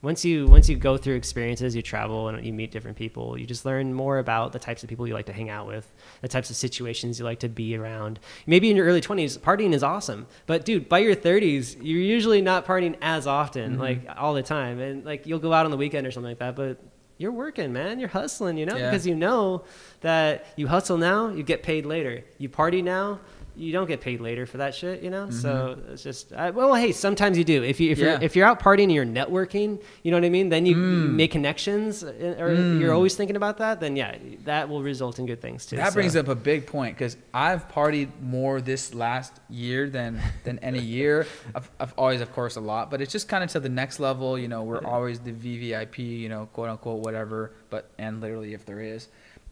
Once 0.03 0.25
you 0.25 0.47
once 0.47 0.69
you 0.69 0.77
go 0.77 0.97
through 0.97 1.15
experiences, 1.15 1.75
you 1.75 1.83
travel 1.83 2.29
and 2.29 2.45
you 2.47 2.53
meet 2.53 2.71
different 2.71 2.97
people. 2.97 3.37
You 3.39 3.47
just 3.47 3.65
learn 3.65 3.93
more 3.95 4.19
about 4.19 4.53
the 4.53 4.59
types 4.59 4.83
of 4.83 4.89
people 4.89 5.07
you 5.09 5.15
like 5.15 5.27
to 5.27 5.33
hang 5.33 5.49
out 5.49 5.67
with, 5.67 5.91
the 6.21 6.29
types 6.29 6.51
of 6.51 6.57
situations 6.57 7.19
you 7.19 7.25
like 7.25 7.41
to 7.41 7.49
be 7.49 7.77
around. 7.77 8.21
Maybe 8.47 8.71
in 8.71 8.77
your 8.77 8.87
early 8.87 9.01
twenties, 9.01 9.39
partying 9.39 9.73
is 9.73 9.83
awesome, 9.83 10.27
but 10.47 10.65
dude, 10.65 10.89
by 10.89 10.99
your 10.99 11.15
thirties, 11.15 11.77
you're 11.77 12.01
usually 12.01 12.43
not 12.43 12.67
partying 12.67 12.97
as 13.01 13.27
often, 13.27 13.73
Mm-hmm. 13.73 13.81
like 13.81 14.01
all 14.17 14.35
the 14.35 14.43
time, 14.43 14.79
and 14.81 15.05
like 15.05 15.27
you'll 15.27 15.39
go 15.39 15.53
out 15.53 15.65
on 15.65 15.71
the 15.71 15.77
weekend 15.79 16.07
or 16.07 16.11
something 16.11 16.31
like 16.31 16.39
that, 16.41 16.55
but 16.57 16.79
you're 17.19 17.33
working, 17.33 17.73
man. 17.73 17.99
You're 17.99 18.11
hustling, 18.11 18.59
you 18.59 18.67
know, 18.67 18.77
Yeah. 18.77 18.91
because 18.91 19.07
you 19.07 19.15
know 19.15 19.65
that 20.03 20.45
you 20.57 20.69
hustle 20.69 20.99
now, 20.99 21.31
you 21.31 21.43
get 21.43 21.63
paid 21.63 21.87
later. 21.87 22.23
You 22.37 22.51
party 22.51 22.83
now, 22.83 23.21
you 23.57 23.73
don't 23.73 23.87
get 23.87 24.01
paid 24.01 24.21
later 24.21 24.45
for 24.47 24.59
that 24.59 24.75
shit, 24.75 25.03
you 25.03 25.11
know. 25.11 25.31
So 25.31 25.79
it's 25.91 26.03
just, 26.03 26.33
I, 26.33 26.51
well, 26.51 26.75
hey, 26.75 26.93
sometimes 26.93 27.39
you 27.39 27.45
do. 27.45 27.63
If 27.63 27.81
you 27.81 27.91
if 27.91 27.99
Mm-hmm. 27.99 28.05
Yeah. 28.07 28.13
you're 28.13 28.23
if 28.23 28.37
you're 28.37 28.47
out 28.47 28.61
partying 28.61 28.85
and 28.85 28.93
you're 28.93 29.07
networking, 29.07 29.81
you 30.03 30.11
know 30.11 30.19
what 30.19 30.25
I 30.25 30.29
mean. 30.29 30.49
Then 30.51 30.67
you 30.67 30.77
Mm. 30.77 31.15
make 31.15 31.31
connections, 31.33 32.05
uh, 32.05 32.37
or 32.39 32.51
Mm. 32.51 32.79
you're 32.81 32.93
always 32.93 33.15
thinking 33.17 33.37
about 33.37 33.57
that. 33.59 33.81
Then 33.81 33.97
yeah, 33.97 34.17
that 34.45 34.69
will 34.69 34.83
result 34.83 35.19
in 35.19 35.27
good 35.27 35.41
things 35.41 35.65
too. 35.67 35.77
That 35.77 35.89
so. 35.93 35.95
brings 35.95 36.15
up 36.17 36.29
a 36.29 36.35
big 36.35 36.67
point 36.67 36.97
because 36.97 37.17
I've 37.33 37.67
partied 37.69 38.09
more 38.21 38.61
this 38.61 38.95
last 38.95 39.33
year 39.49 39.89
than 39.89 40.21
than 40.45 40.59
any 40.61 40.81
year. 40.81 41.27
I've, 41.55 41.71
I've 41.81 41.95
always, 41.97 42.21
of 42.21 42.33
course, 42.33 42.57
a 42.57 42.61
lot, 42.61 42.91
but 42.91 43.01
it's 43.01 43.13
just 43.13 43.27
kind 43.29 43.43
of 43.43 43.51
to 43.51 43.61
the 43.61 43.69
next 43.71 44.01
level. 44.01 44.39
You 44.39 44.49
know, 44.49 44.63
we're 44.65 44.83
Yeah. 44.83 44.89
always 44.89 45.19
the 45.21 45.33
VVIP, 45.33 45.99
you 45.99 46.29
know, 46.29 46.49
quote 46.53 46.69
unquote, 46.69 47.01
whatever. 47.05 47.53
But 47.71 47.91
and 47.99 48.21
literally, 48.21 48.53
if 48.55 48.67
there 48.67 48.81
is, 48.81 49.09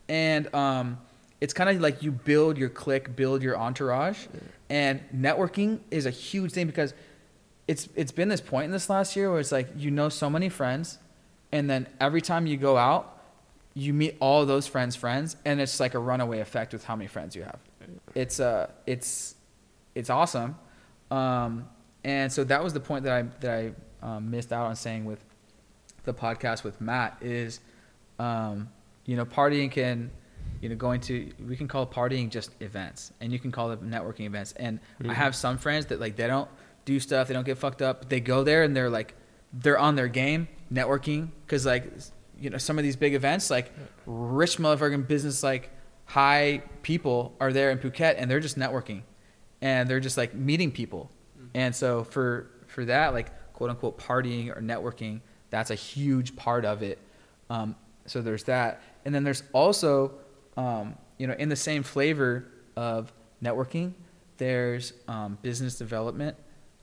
and 0.08 0.54
um, 0.54 0.98
it's 1.44 1.52
kind 1.52 1.68
of 1.68 1.78
like 1.78 2.02
you 2.02 2.10
build 2.10 2.56
your 2.56 2.70
clique, 2.70 3.14
build 3.14 3.42
your 3.42 3.54
entourage, 3.58 4.28
and 4.70 5.02
networking 5.14 5.80
is 5.90 6.06
a 6.06 6.10
huge 6.10 6.52
thing 6.52 6.66
because 6.66 6.94
it's 7.68 7.86
it's 7.94 8.12
been 8.12 8.30
this 8.30 8.40
point 8.40 8.64
in 8.64 8.70
this 8.70 8.88
last 8.88 9.14
year 9.14 9.30
where 9.30 9.40
it's 9.40 9.52
like 9.52 9.68
you 9.76 9.90
know 9.90 10.08
so 10.08 10.30
many 10.30 10.48
friends, 10.48 10.98
and 11.52 11.68
then 11.68 11.86
every 12.00 12.22
time 12.22 12.46
you 12.46 12.56
go 12.56 12.78
out, 12.78 13.20
you 13.74 13.92
meet 13.92 14.16
all 14.20 14.46
those 14.46 14.66
friends' 14.66 14.96
friends, 14.96 15.36
and 15.44 15.60
it's 15.60 15.78
like 15.80 15.92
a 15.92 15.98
runaway 15.98 16.40
effect 16.40 16.72
with 16.72 16.82
how 16.82 16.96
many 16.96 17.08
friends 17.08 17.36
you 17.36 17.42
have. 17.42 17.58
It's 18.14 18.40
uh, 18.40 18.70
it's 18.86 19.34
it's 19.94 20.08
awesome, 20.08 20.56
um, 21.10 21.68
and 22.04 22.32
so 22.32 22.42
that 22.44 22.64
was 22.64 22.72
the 22.72 22.80
point 22.80 23.04
that 23.04 23.12
I 23.12 23.22
that 23.40 23.74
I 24.02 24.16
um, 24.16 24.30
missed 24.30 24.50
out 24.50 24.66
on 24.68 24.76
saying 24.76 25.04
with 25.04 25.22
the 26.04 26.14
podcast 26.14 26.64
with 26.64 26.80
Matt 26.80 27.18
is, 27.20 27.60
um, 28.18 28.70
you 29.04 29.14
know, 29.14 29.26
partying 29.26 29.70
can, 29.70 30.10
you 30.60 30.68
know, 30.68 30.74
going 30.76 31.00
to 31.02 31.30
we 31.46 31.56
can 31.56 31.68
call 31.68 31.86
partying 31.86 32.30
just 32.30 32.50
events, 32.60 33.12
and 33.20 33.32
you 33.32 33.38
can 33.38 33.50
call 33.52 33.68
them 33.68 33.90
networking 33.90 34.26
events. 34.26 34.52
And 34.56 34.80
I 35.00 35.04
Mhm. 35.04 35.14
have 35.14 35.34
some 35.36 35.58
friends 35.58 35.86
that 35.86 36.00
like 36.00 36.16
they 36.16 36.26
don't 36.26 36.48
do 36.84 37.00
stuff, 37.00 37.28
they 37.28 37.34
don't 37.34 37.44
get 37.46 37.58
fucked 37.58 37.82
up. 37.82 38.08
They 38.08 38.20
go 38.20 38.44
there 38.44 38.62
and 38.62 38.76
they're 38.76 38.90
like, 38.90 39.14
they're 39.52 39.78
on 39.78 39.94
their 39.94 40.08
game 40.08 40.48
networking 40.72 41.28
because 41.46 41.64
like, 41.66 41.90
you 42.40 42.50
know, 42.50 42.58
some 42.58 42.78
of 42.78 42.84
these 42.84 42.96
big 42.96 43.14
events 43.14 43.50
like 43.50 43.72
rich 44.06 44.58
motherfucking 44.58 45.06
business 45.06 45.42
like 45.42 45.70
high 46.06 46.62
people 46.82 47.34
are 47.40 47.52
there 47.52 47.70
in 47.70 47.78
Phuket 47.78 48.16
and 48.18 48.30
they're 48.30 48.40
just 48.40 48.58
networking, 48.58 49.02
and 49.62 49.88
they're 49.88 50.00
just 50.00 50.16
like 50.16 50.34
meeting 50.34 50.70
people. 50.70 51.10
And 51.54 51.74
so 51.74 52.04
for 52.04 52.50
for 52.66 52.84
that 52.86 53.12
like 53.14 53.30
quote 53.52 53.70
unquote 53.70 53.98
partying 53.98 54.48
or 54.54 54.60
networking, 54.60 55.20
that's 55.50 55.70
a 55.70 55.74
huge 55.76 56.34
part 56.36 56.64
of 56.64 56.82
it. 56.82 56.98
Um, 57.48 57.76
so 58.06 58.20
there's 58.20 58.44
that, 58.44 58.82
and 59.04 59.14
then 59.14 59.22
there's 59.24 59.44
also 59.52 60.12
um, 60.56 60.96
you 61.18 61.26
know 61.26 61.34
in 61.34 61.48
the 61.48 61.56
same 61.56 61.82
flavor 61.82 62.46
of 62.76 63.12
networking, 63.42 63.92
there's 64.38 64.92
um, 65.08 65.38
business 65.42 65.76
development, 65.76 66.36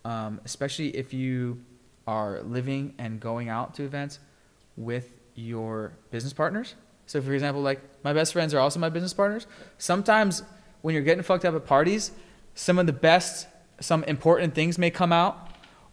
um, 0.05 0.39
especially 0.45 0.95
if 0.95 1.13
you 1.13 1.61
are 2.07 2.41
living 2.41 2.93
and 2.97 3.19
going 3.19 3.49
out 3.49 3.73
to 3.75 3.83
events 3.83 4.19
with 4.77 5.13
your 5.35 5.93
business 6.11 6.33
partners. 6.33 6.75
So, 7.05 7.21
for 7.21 7.33
example, 7.33 7.61
like 7.61 7.81
my 8.03 8.13
best 8.13 8.33
friends 8.33 8.53
are 8.53 8.59
also 8.59 8.79
my 8.79 8.89
business 8.89 9.13
partners. 9.13 9.47
Sometimes 9.77 10.43
when 10.81 10.93
you're 10.93 11.03
getting 11.03 11.23
fucked 11.23 11.45
up 11.45 11.55
at 11.55 11.65
parties, 11.65 12.11
some 12.55 12.79
of 12.79 12.85
the 12.85 12.93
best, 12.93 13.47
some 13.79 14.03
important 14.05 14.55
things 14.55 14.77
may 14.77 14.89
come 14.89 15.11
out, 15.11 15.50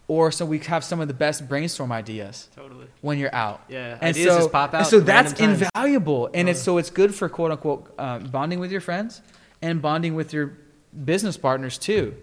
or 0.09 0.29
so 0.31 0.43
we 0.45 0.59
have 0.59 0.83
some 0.83 0.99
of 0.99 1.07
the 1.07 1.13
best 1.13 1.47
brainstorm 1.47 1.91
ideas 1.93 2.49
totally. 2.55 2.87
when 3.01 3.17
you're 3.17 3.33
out. 3.33 3.61
Yeah, 3.69 3.93
And 4.01 4.09
ideas 4.15 4.27
so, 4.33 4.37
just 4.39 4.51
pop 4.51 4.73
and 4.73 4.81
out 4.81 4.87
so 4.89 4.99
that's 4.99 5.31
times. 5.33 5.61
invaluable, 5.61 6.29
and 6.33 6.49
it's 6.49 6.59
Uh. 6.61 6.63
so 6.63 6.77
it's 6.79 6.89
good 6.89 7.15
for 7.15 7.29
quote 7.29 7.51
unquote 7.51 7.93
uh, 7.97 8.19
bonding 8.19 8.59
with 8.59 8.71
your 8.71 8.81
friends 8.81 9.21
and 9.61 9.81
bonding 9.81 10.15
with 10.15 10.33
your 10.33 10.57
business 11.05 11.37
partners 11.37 11.77
too. 11.77 12.13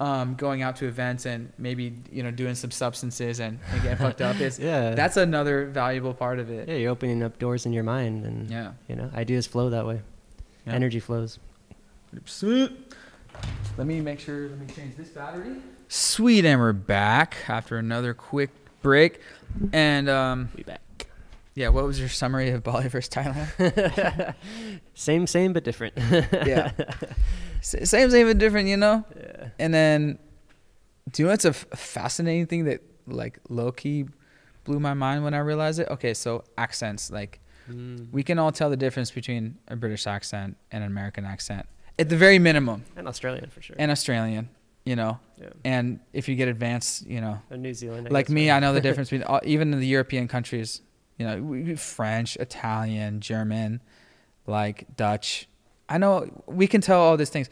um, 0.00 0.34
going 0.34 0.60
out 0.60 0.74
to 0.76 0.86
events 0.86 1.24
and 1.24 1.52
maybe 1.56 1.94
you 2.10 2.22
know 2.24 2.30
doing 2.32 2.54
some 2.56 2.70
substances 2.72 3.38
and, 3.40 3.58
and 3.72 3.82
getting 3.82 3.96
fucked 3.96 4.20
up. 4.20 4.40
It's 4.40 4.58
Yeah. 4.70 4.90
that's 4.94 5.16
another 5.16 5.66
valuable 5.66 6.12
part 6.14 6.40
of 6.40 6.50
it. 6.50 6.68
yeah, 6.68 6.74
you're 6.74 6.90
opening 6.90 7.22
up 7.22 7.38
doors 7.38 7.64
in 7.64 7.72
your 7.72 7.84
mind, 7.84 8.24
and 8.26 8.50
Yeah. 8.50 8.72
you 8.88 8.96
know, 8.96 9.08
ideas 9.14 9.46
flow 9.46 9.70
that 9.70 9.86
way. 9.86 10.00
Yeah. 10.66 10.72
Energy 10.74 10.98
flows. 11.00 11.38
Let 13.78 13.86
me 13.86 14.00
make 14.00 14.20
sure. 14.20 14.48
Let 14.48 14.58
me 14.58 14.66
change 14.74 14.96
this 14.96 15.08
battery. 15.08 15.56
Sweet, 15.88 16.44
and 16.44 16.60
we're 16.60 16.72
back 16.72 17.36
after 17.48 17.76
another 17.78 18.14
quick 18.14 18.50
break. 18.82 19.20
And 19.72 20.08
um, 20.08 20.48
We 20.56 20.64
back. 20.64 21.06
yeah, 21.54 21.68
what 21.68 21.84
was 21.84 22.00
your 22.00 22.08
summary 22.08 22.50
of 22.50 22.62
Bali 22.62 22.88
versus 22.88 23.08
Thailand? 23.10 24.34
same, 24.94 25.26
same, 25.26 25.52
but 25.52 25.62
different. 25.64 25.94
yeah, 25.98 26.72
same, 27.60 28.10
same, 28.10 28.26
but 28.26 28.38
different. 28.38 28.68
You 28.68 28.76
know. 28.76 29.04
yeah. 29.16 29.48
And 29.58 29.72
then, 29.72 30.18
do 31.12 31.22
you 31.22 31.26
know 31.26 31.32
what's 31.32 31.44
a 31.44 31.50
f- 31.50 31.66
fascinating 31.74 32.46
thing 32.46 32.64
that 32.64 32.80
like 33.06 33.38
low 33.48 33.70
key 33.70 34.06
blew 34.64 34.80
my 34.80 34.94
mind 34.94 35.22
when 35.22 35.34
I 35.34 35.38
realized 35.38 35.78
it? 35.78 35.88
Okay, 35.90 36.14
so 36.14 36.44
accents. 36.58 37.10
Like 37.10 37.40
Mm. 37.70 38.12
we 38.12 38.22
can 38.22 38.38
all 38.38 38.52
tell 38.52 38.68
the 38.68 38.76
difference 38.76 39.10
between 39.10 39.56
a 39.68 39.74
British 39.74 40.06
accent 40.06 40.58
and 40.70 40.84
an 40.84 40.90
American 40.90 41.24
accent 41.24 41.64
at 41.98 42.10
the 42.10 42.16
very 42.16 42.38
minimum, 42.38 42.84
and 42.94 43.08
Australian 43.08 43.48
for 43.48 43.62
sure. 43.62 43.74
and 43.78 43.90
Australian. 43.90 44.50
You 44.84 44.96
know, 44.96 45.18
yeah. 45.40 45.48
and 45.64 46.00
if 46.12 46.28
you 46.28 46.34
get 46.36 46.48
advanced, 46.48 47.06
you 47.06 47.20
know, 47.20 47.40
Or 47.50 47.56
New 47.56 47.72
Zealand. 47.72 48.06
I 48.08 48.10
like 48.10 48.28
me, 48.28 48.50
right? 48.50 48.56
I 48.56 48.60
know 48.60 48.74
the 48.74 48.82
difference 48.82 49.08
between 49.10 49.22
all, 49.26 49.40
even 49.42 49.72
in 49.72 49.80
the 49.80 49.86
European 49.86 50.28
countries. 50.28 50.82
You 51.16 51.26
know, 51.26 51.76
French, 51.76 52.36
Italian, 52.36 53.20
German, 53.20 53.80
like 54.46 54.96
Dutch. 54.96 55.48
I 55.88 55.96
know 55.96 56.42
we 56.46 56.66
can 56.66 56.80
tell 56.80 57.00
all 57.00 57.16
these 57.16 57.30
things. 57.30 57.48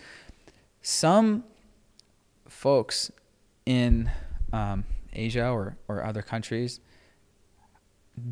Some 0.83 1.45
folks 2.49 3.11
in 3.65 4.11
um, 4.53 4.85
Asia 5.13 5.49
or, 5.49 5.77
or 5.89 6.05
other 6.05 6.23
countries 6.23 6.81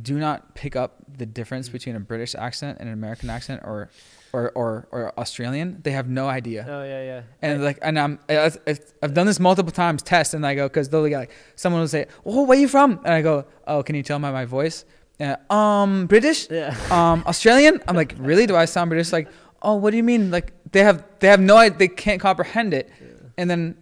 do 0.02 0.18
not 0.18 0.54
pick 0.54 0.76
up 0.76 0.96
the 1.16 1.26
difference 1.26 1.68
Mm. 1.68 1.72
between 1.72 1.96
a 1.96 2.00
British 2.00 2.34
accent 2.34 2.78
and 2.80 2.88
an 2.88 2.92
American 2.92 3.30
accent 3.30 3.62
or 3.64 3.88
or, 4.32 4.50
or, 4.54 4.88
or 4.90 5.18
Australian. 5.18 5.80
They 5.82 5.90
have 5.92 6.08
no 6.08 6.28
idea. 6.28 6.64
Oh 6.68 6.82
yeah, 6.84 7.02
yeah. 7.02 7.22
and 7.42 7.62
like 7.64 7.78
and 7.82 7.98
I'm 7.98 8.18
I, 8.28 8.38
I- 8.66 8.78
I've 9.02 9.14
done 9.14 9.26
this 9.26 9.40
multiple 9.40 9.72
times 9.72 10.02
test 10.02 10.34
and 10.34 10.46
I 10.46 10.54
go 10.54 10.68
because 10.68 10.88
they'll 10.88 11.06
get 11.08 11.18
like 11.18 11.30
someone 11.56 11.80
will 11.80 11.88
say 11.88 12.06
oh 12.24 12.44
where 12.44 12.58
you 12.58 12.68
from? 12.68 12.98
And 13.04 13.12
I 13.14 13.22
go 13.22 13.44
oh 13.66 13.82
can 13.82 13.94
you 13.96 14.02
tell 14.02 14.18
by 14.18 14.30
my 14.30 14.44
voice? 14.44 14.84
Uh, 15.20 15.36
um 15.52 16.06
British? 16.06 16.48
Yeah. 16.50 16.74
um 16.90 17.24
Australian? 17.26 17.82
I'm 17.88 17.96
like 17.96 18.14
really? 18.18 18.46
Do 18.46 18.56
I 18.56 18.64
sound 18.64 18.90
British? 18.90 19.12
Like 19.12 19.28
oh 19.62 19.74
what 19.76 19.90
do 19.90 19.96
you 19.96 20.02
mean? 20.04 20.30
Like 20.30 20.52
they 20.72 20.82
have 20.82 21.04
they 21.20 21.28
have 21.28 21.40
no 21.40 21.68
they 21.68 21.88
can't 21.88 22.20
comprehend 22.20 22.72
it. 22.74 22.90
And 23.36 23.48
then 23.50 23.76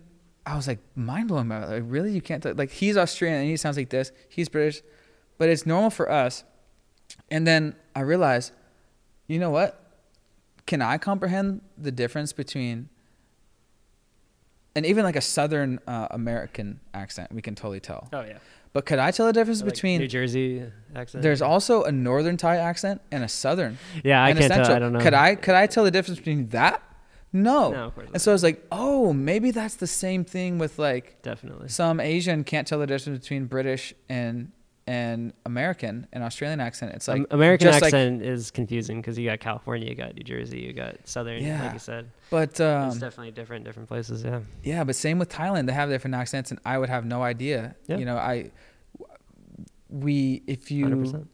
I 0.47 0.57
was 0.57 0.67
like 0.67 0.79
mind 0.95 1.29
blowing 1.29 1.49
like 1.49 1.83
really? 1.87 2.13
You 2.13 2.23
can't 2.23 2.45
like 2.57 2.71
he's 2.71 2.97
Australian 2.97 3.41
and 3.41 3.51
he 3.51 3.57
sounds 3.57 3.77
like 3.77 3.91
this 3.91 4.13
he's 4.29 4.49
British. 4.49 4.83
But 5.37 5.49
it's 5.51 5.67
normal 5.67 5.91
for 5.91 6.11
us. 6.11 6.43
And 7.31 7.47
then 7.47 7.77
I 7.95 8.01
realized 8.01 8.53
you 9.27 9.39
know 9.39 9.51
what 9.51 9.85
can 10.69 10.81
I 10.83 10.99
comprehend 10.99 11.63
the 11.77 11.91
difference 11.91 12.33
between 12.33 12.89
and 14.77 14.87
even 14.87 15.03
like 15.05 15.17
a 15.17 15.21
southern 15.21 15.81
uh, 15.87 16.07
American 16.13 16.79
accent 16.95 17.33
we 17.33 17.43
can 17.43 17.55
totally 17.55 17.81
tell 17.81 18.09
Oh 18.13 18.21
yeah. 18.23 18.39
but 18.73 18.87
could 18.87 18.99
I 18.99 19.11
tell 19.11 19.27
the 19.27 19.33
difference 19.33 19.61
like, 19.63 19.73
between 19.73 19.99
New 20.01 20.07
Jersey 20.09 20.63
accent. 20.95 21.23
there's 21.23 21.43
also 21.43 21.83
a 21.85 21.91
northern 21.93 22.37
Thai 22.37 22.57
accent 22.57 23.01
and 23.11 23.25
a 23.25 23.29
southern 23.29 23.79
Yeah, 24.05 24.23
I 24.23 24.31
and 24.31 24.39
can't 24.39 24.53
a 24.53 24.57
tell. 24.57 24.73
I 24.73 24.79
don't 24.79 24.93
know. 24.93 25.01
Could 25.01 25.15
I 25.15 25.35
could 25.35 25.55
I 25.55 25.67
tell 25.67 25.85
the 25.85 25.91
difference 25.91 26.19
between 26.19 26.49
that? 26.49 26.83
No. 27.33 27.73
No, 27.73 27.85
of 27.87 27.95
course 27.95 28.07
and 28.07 28.15
not. 28.15 28.21
so 28.23 28.31
I 28.31 28.35
was 28.35 28.43
like, 28.43 28.65
oh, 28.73 29.13
maybe 29.13 29.51
that's 29.51 29.75
the 29.77 29.87
same 29.87 30.25
thing 30.25 30.59
with 30.59 30.79
like 30.79 31.21
Definitely. 31.23 31.69
some 31.69 31.99
Asian 32.01 32.45
can't 32.45 32.67
tell 32.67 32.79
the 32.79 32.87
difference 32.87 33.19
between 33.21 33.47
British 33.47 33.95
and 34.09 34.53
and 34.89 35.35
American 35.45 36.07
and 36.15 36.25
Australian 36.25 36.61
accent. 36.61 36.95
It's 36.95 37.07
like 37.09 37.21
Um, 37.21 37.27
American 37.31 37.67
just 37.67 37.83
like- 37.83 37.89
accent 37.93 38.23
is 38.23 38.51
confusing 38.51 39.03
because 39.03 39.19
you 39.19 39.29
got 39.29 39.39
California, 39.39 39.87
you 39.87 39.95
got 39.95 40.15
New 40.15 40.23
Jersey, 40.25 40.61
you 40.61 40.73
got 40.73 40.97
Southern, 41.07 41.43
Yeah. 41.45 41.63
like 41.65 41.75
you 41.75 41.79
said. 41.79 42.11
but 42.31 42.49
it's 42.51 42.61
um, 42.61 42.91
definitely 42.99 43.33
different, 43.33 43.67
different 43.67 43.87
places. 43.89 44.25
Yeah. 44.25 44.41
yeah, 44.63 44.85
but 44.85 44.97
same 44.97 45.19
with 45.19 45.29
Thailand. 45.29 45.67
They 45.67 45.75
have 45.75 45.91
different 45.91 46.15
accents, 46.15 46.51
and 46.51 46.59
I 46.65 46.79
would 46.79 46.89
have 46.89 47.05
no 47.05 47.23
idea. 47.23 47.75
Yeah. 47.87 47.99
You 47.99 48.07
know, 48.07 48.17
I 48.17 48.51
we 49.91 50.43
if 50.47 50.71
you 50.71 50.87
100%. 50.87 51.27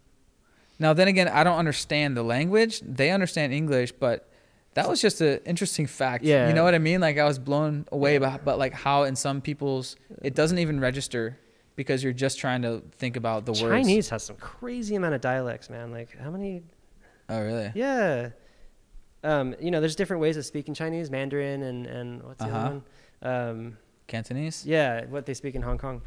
Now, 0.79 0.93
then 0.93 1.07
again, 1.09 1.29
I 1.29 1.45
don't 1.45 1.57
understand 1.59 2.17
the 2.17 2.23
language. 2.25 2.81
They 2.81 3.11
understand 3.13 3.53
English, 3.53 3.93
but 3.93 4.29
that 4.75 4.89
was 4.89 5.01
just 5.01 5.21
an 5.21 5.39
interesting 5.47 5.87
fact. 5.87 6.25
Yeah. 6.25 6.49
You 6.49 6.55
know 6.55 6.65
what 6.65 6.75
I 6.75 6.79
mean? 6.79 7.01
Like 7.01 7.19
I 7.19 7.25
was 7.25 7.39
blown 7.39 7.87
away 7.93 8.19
by, 8.19 8.41
but 8.45 8.59
like 8.59 8.73
how 8.73 9.05
in 9.05 9.15
some 9.15 9.41
people's 9.41 9.97
it 10.23 10.35
doesn't 10.35 10.59
even 10.59 10.81
register 10.81 11.39
because 11.77 12.03
you're 12.05 12.13
just 12.13 12.39
trying 12.39 12.63
to 12.63 12.83
think 12.93 13.17
about 13.17 13.45
the 13.47 13.53
words. 13.53 13.63
Chinese 13.63 14.09
has 14.11 14.23
some 14.23 14.37
crazy 14.37 14.95
amount 14.95 15.15
of 15.15 15.21
dialects, 15.21 15.69
man. 15.71 15.91
Like 15.93 16.17
how 16.19 16.31
many? 16.31 16.63
Oh, 17.29 17.41
really? 17.43 17.73
Yeah. 17.75 18.31
Um, 19.23 19.55
you 19.61 19.71
know, 19.71 19.81
there's 19.81 19.97
different 19.97 20.21
ways 20.21 20.37
of 20.37 20.45
speaking 20.45 20.75
Chinese, 20.75 21.11
Mandarin, 21.11 21.63
and 21.63 21.87
and 21.87 22.23
what's 22.23 22.39
the 22.39 22.45
Uh-huh. 22.51 22.59
other 22.59 22.83
one? 23.23 23.59
Um, 23.61 23.79
Cantonese? 24.07 24.67
yeah, 24.67 25.07
what 25.07 25.25
they 25.25 25.33
speak 25.35 25.55
in 25.55 25.63
Hong 25.63 25.79
Kong. 25.79 26.03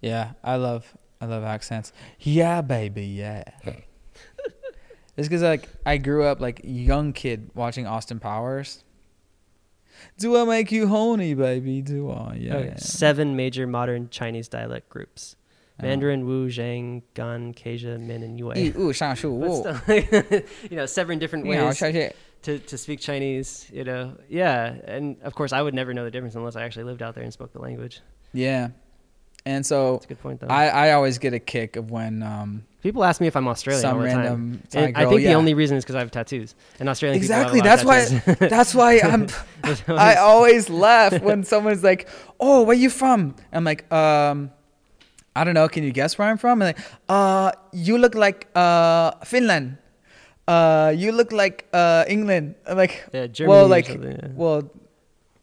Yeah, 0.00 0.32
I 0.44 0.56
love 0.56 0.96
I 1.20 1.26
love 1.26 1.42
accents. 1.42 1.92
Yeah, 2.20 2.60
baby, 2.60 3.06
yeah. 3.06 3.42
it's 3.64 5.26
because 5.28 5.42
like 5.42 5.68
I 5.84 5.96
grew 5.98 6.24
up 6.24 6.40
like 6.40 6.60
young 6.62 7.12
kid 7.12 7.50
watching 7.54 7.86
Austin 7.86 8.20
Powers. 8.20 8.84
Do 10.18 10.36
I 10.36 10.44
make 10.44 10.72
you 10.72 10.88
horny, 10.88 11.34
baby? 11.34 11.82
Do 11.82 12.10
I? 12.10 12.14
Oh, 12.14 12.32
yeah. 12.36 12.56
Okay. 12.56 12.74
Seven 12.76 13.36
major 13.36 13.66
modern 13.66 14.10
Chinese 14.10 14.48
dialect 14.48 14.88
groups. 14.88 15.36
Uh-huh. 15.78 15.86
Mandarin, 15.86 16.26
Wu, 16.26 16.48
Zhang, 16.48 17.02
Gan, 17.14 17.54
Kejia, 17.54 18.00
Min, 18.00 18.22
and 18.22 18.38
Yue. 18.38 18.52
you 20.70 20.76
know, 20.76 20.86
seven 20.86 21.18
different 21.18 21.46
ways 21.46 21.58
to, 22.42 22.58
to 22.58 22.78
speak 22.78 23.00
Chinese, 23.00 23.68
you 23.72 23.84
know. 23.84 24.16
Yeah. 24.28 24.76
And 24.84 25.20
of 25.22 25.34
course, 25.34 25.52
I 25.52 25.62
would 25.62 25.74
never 25.74 25.94
know 25.94 26.04
the 26.04 26.10
difference 26.10 26.34
unless 26.34 26.56
I 26.56 26.64
actually 26.64 26.84
lived 26.84 27.02
out 27.02 27.14
there 27.14 27.24
and 27.24 27.32
spoke 27.32 27.52
the 27.52 27.60
language. 27.60 28.00
Yeah. 28.32 28.68
And 29.44 29.64
so 29.64 29.94
That's 29.94 30.04
a 30.04 30.08
good 30.08 30.20
point, 30.20 30.40
though. 30.40 30.48
I, 30.48 30.66
I 30.66 30.92
always 30.92 31.18
get 31.18 31.32
a 31.32 31.38
kick 31.38 31.76
of 31.76 31.90
when 31.90 32.22
um, 32.22 32.66
People 32.80 33.04
ask 33.04 33.20
me 33.20 33.26
if 33.26 33.34
I'm 33.34 33.48
Australian 33.48 33.82
some 33.82 33.96
all 33.96 34.02
the 34.02 34.10
time. 34.10 34.62
And 34.72 34.96
I 34.96 35.04
think 35.06 35.22
yeah. 35.22 35.30
the 35.30 35.34
only 35.34 35.52
reason 35.52 35.76
is 35.76 35.84
because 35.84 35.96
I 35.96 35.98
have 35.98 36.12
tattoos. 36.12 36.54
And 36.78 36.88
Australian 36.88 37.16
exactly 37.16 37.60
that's 37.60 37.84
why 37.84 38.04
that's 38.38 38.72
why 38.74 39.00
I'm 39.04 39.26
I 39.88 40.16
always 40.16 40.70
laugh 40.70 41.20
when 41.28 41.42
someone's 41.42 41.82
like, 41.82 42.08
"Oh, 42.38 42.62
where 42.62 42.76
you 42.76 42.88
from?" 42.88 43.34
I'm 43.52 43.64
like, 43.64 43.90
um, 43.92 44.52
I 45.34 45.42
don't 45.42 45.54
know. 45.54 45.68
Can 45.68 45.82
you 45.82 45.90
guess 45.90 46.18
where 46.18 46.28
I'm 46.28 46.38
from? 46.38 46.62
And 46.62 46.76
like, 46.76 46.86
uh, 47.08 47.50
you 47.72 47.98
look 47.98 48.14
like 48.14 48.46
uh 48.54 49.10
Finland. 49.24 49.78
Uh, 50.46 50.94
you 50.96 51.10
look 51.10 51.32
like 51.32 51.66
uh 51.72 52.04
England. 52.06 52.54
I'm 52.64 52.76
like, 52.76 53.06
Yeah, 53.12 53.26
Germany 53.26 53.50
well, 53.50 53.66
like, 53.66 53.88
yeah. 53.88 54.28
well, 54.34 54.70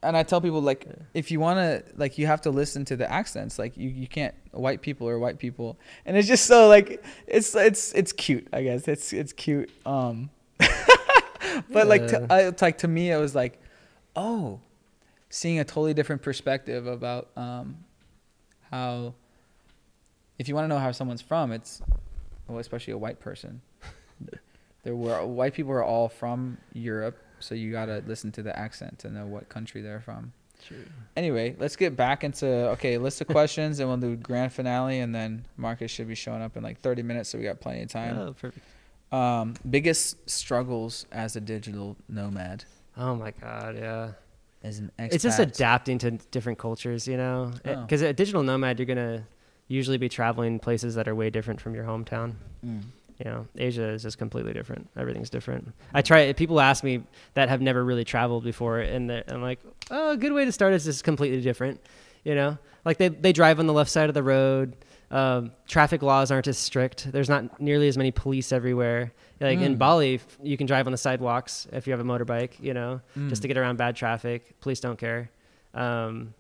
and 0.06 0.16
I 0.16 0.24
tell 0.24 0.40
people 0.42 0.62
like, 0.62 0.86
Yeah. 0.86 0.94
if 1.14 1.32
you 1.32 1.40
want 1.40 1.58
to, 1.58 1.84
like, 1.98 2.18
you 2.18 2.28
have 2.28 2.42
to 2.42 2.52
listen 2.52 2.86
to 2.86 2.96
the 2.96 3.12
accents. 3.12 3.60
Like, 3.60 3.76
you 3.78 3.90
you 3.90 4.08
can't 4.08 4.36
white 4.52 4.82
people 4.82 5.08
or 5.08 5.20
white 5.20 5.40
people, 5.40 5.78
and 6.06 6.16
it's 6.18 6.28
just 6.28 6.46
so 6.46 6.68
like 6.68 7.04
it's 7.28 7.56
it's 7.56 7.94
it's 7.94 8.14
cute. 8.14 8.48
I 8.54 8.64
guess 8.64 8.88
it's 8.88 9.14
it's 9.14 9.34
cute. 9.34 9.70
Um, 9.86 10.30
but 11.70 11.88
like 11.88 12.08
to, 12.08 12.28
I, 12.30 12.52
like 12.62 12.78
to 12.80 12.88
me, 12.88 13.12
it 13.12 13.18
was 13.18 13.36
like, 13.36 13.62
oh, 14.16 14.60
seeing 15.30 15.60
a 15.60 15.64
totally 15.64 15.94
different 15.94 16.22
perspective 16.22 16.88
about 16.88 17.30
um, 17.36 17.78
how. 18.72 19.14
If 20.38 20.50
you 20.50 20.56
want 20.56 20.66
to 20.66 20.68
know 20.68 20.80
how 20.80 20.92
someone's 20.92 21.22
from, 21.22 21.54
it's 21.54 21.82
well, 22.48 22.60
especially 22.60 22.94
a 22.94 22.98
white 22.98 23.20
person. 23.20 23.62
there 24.84 24.96
were 24.96 25.26
white 25.26 25.54
people 25.54 25.72
are 25.72 25.84
all 25.84 26.10
from 26.10 26.58
Europe, 26.74 27.18
so 27.46 27.56
you 27.56 27.72
gotta 27.72 28.04
listen 28.08 28.32
to 28.34 28.44
the 28.44 28.58
accent 28.58 29.00
to 29.00 29.10
know 29.10 29.26
what 29.26 29.50
country 29.50 29.82
they're 29.82 30.02
from. 30.02 30.34
True. 30.66 30.86
Anyway, 31.16 31.56
let's 31.60 31.76
get 31.76 31.96
back 31.96 32.24
into 32.24 32.48
okay 32.72 32.98
list 32.98 33.22
of 33.22 33.28
questions, 33.38 33.80
and 33.80 33.88
we'll 33.88 33.98
do 33.98 34.16
grand 34.16 34.52
finale, 34.52 35.00
and 35.00 35.14
then 35.14 35.46
Marcus 35.58 35.92
should 35.92 36.08
be 36.08 36.16
showing 36.16 36.42
up 36.42 36.58
in 36.58 36.64
like 36.64 36.80
30 36.80 37.04
minutes, 37.04 37.30
so 37.30 37.38
we 37.38 37.44
got 37.44 37.60
plenty 37.60 37.84
of 37.84 37.90
time. 37.90 38.18
Oh, 38.18 38.34
perfect. 38.34 38.66
Um, 39.12 39.54
biggest 39.70 40.28
struggles 40.30 41.06
as 41.12 41.36
a 41.36 41.42
digital 41.42 41.96
nomad, 42.10 42.66
Oh 42.98 43.16
my 43.16 43.32
god, 43.32 43.78
yeah. 43.78 44.12
as 44.64 44.80
an 44.80 44.92
expat. 44.98 45.14
It's 45.14 45.24
just 45.24 45.40
adapting 45.40 46.00
to 46.00 46.12
different 46.32 46.58
cultures, 46.58 47.08
you 47.08 47.18
know. 47.18 47.52
Oh. 47.66 47.82
Because 47.82 48.02
a 48.02 48.14
digital 48.14 48.42
nomad, 48.42 48.80
you're 48.80 48.88
gonna 48.88 49.26
usually 49.68 49.98
be 49.98 50.10
traveling 50.10 50.60
places 50.60 50.96
that 50.96 51.08
are 51.08 51.16
way 51.16 51.30
different 51.30 51.62
from 51.62 51.76
your 51.76 51.86
hometown. 51.86 52.34
Mm. 52.66 52.82
You 53.20 53.26
know, 53.32 53.48
Asia 53.58 53.88
is 53.90 54.04
just 54.04 54.18
completely 54.18 54.52
different. 54.52 54.90
Everything's 54.98 55.30
different. 55.30 55.72
I 55.94 56.02
try. 56.02 56.34
People 56.34 56.60
ask 56.60 56.84
me 56.84 57.04
that 57.34 57.48
have 57.50 57.62
never 57.62 57.84
really 57.84 58.04
traveled 58.04 58.44
before, 58.44 58.80
and 58.80 59.10
I'm 59.10 59.42
like, 59.42 59.60
oh, 59.90 60.12
a 60.12 60.18
good 60.18 60.34
way 60.34 60.44
to 60.46 60.52
start 60.52 60.74
is 60.74 60.84
just 60.84 61.04
completely 61.06 61.40
different. 61.42 61.80
You 62.26 62.36
know, 62.36 62.58
like 62.84 62.98
they 62.98 63.08
they 63.08 63.32
drive 63.32 63.60
on 63.60 63.68
the 63.68 63.74
left 63.74 63.90
side 63.90 64.10
of 64.10 64.16
the 64.16 64.24
road. 64.24 64.76
Um, 65.12 65.52
traffic 65.68 66.02
laws 66.02 66.30
aren't 66.32 66.48
as 66.48 66.58
strict. 66.58 67.10
There's 67.12 67.30
not 67.30 67.62
nearly 67.62 67.88
as 67.88 67.96
many 67.96 68.12
police 68.12 68.52
everywhere. 68.52 69.14
Like 69.40 69.60
in 69.60 69.76
Mm. 69.76 69.78
Bali, 69.78 70.16
f- 70.16 70.38
you 70.44 70.58
can 70.58 70.66
drive 70.68 70.88
on 70.88 70.92
the 70.92 70.98
sidewalks 70.98 71.68
if 71.72 71.86
you 71.88 71.92
have 71.92 72.00
a 72.00 72.04
motorbike. 72.04 72.60
You 72.60 72.74
know, 72.74 73.00
just 73.30 73.44
to 73.44 73.48
Mm. 73.48 73.52
get 73.52 73.58
around 73.58 73.78
bad 73.78 73.96
traffic. 73.96 74.60
Police 74.60 74.80
don't 74.82 74.98
care. 74.98 75.30
Um, 75.74 76.34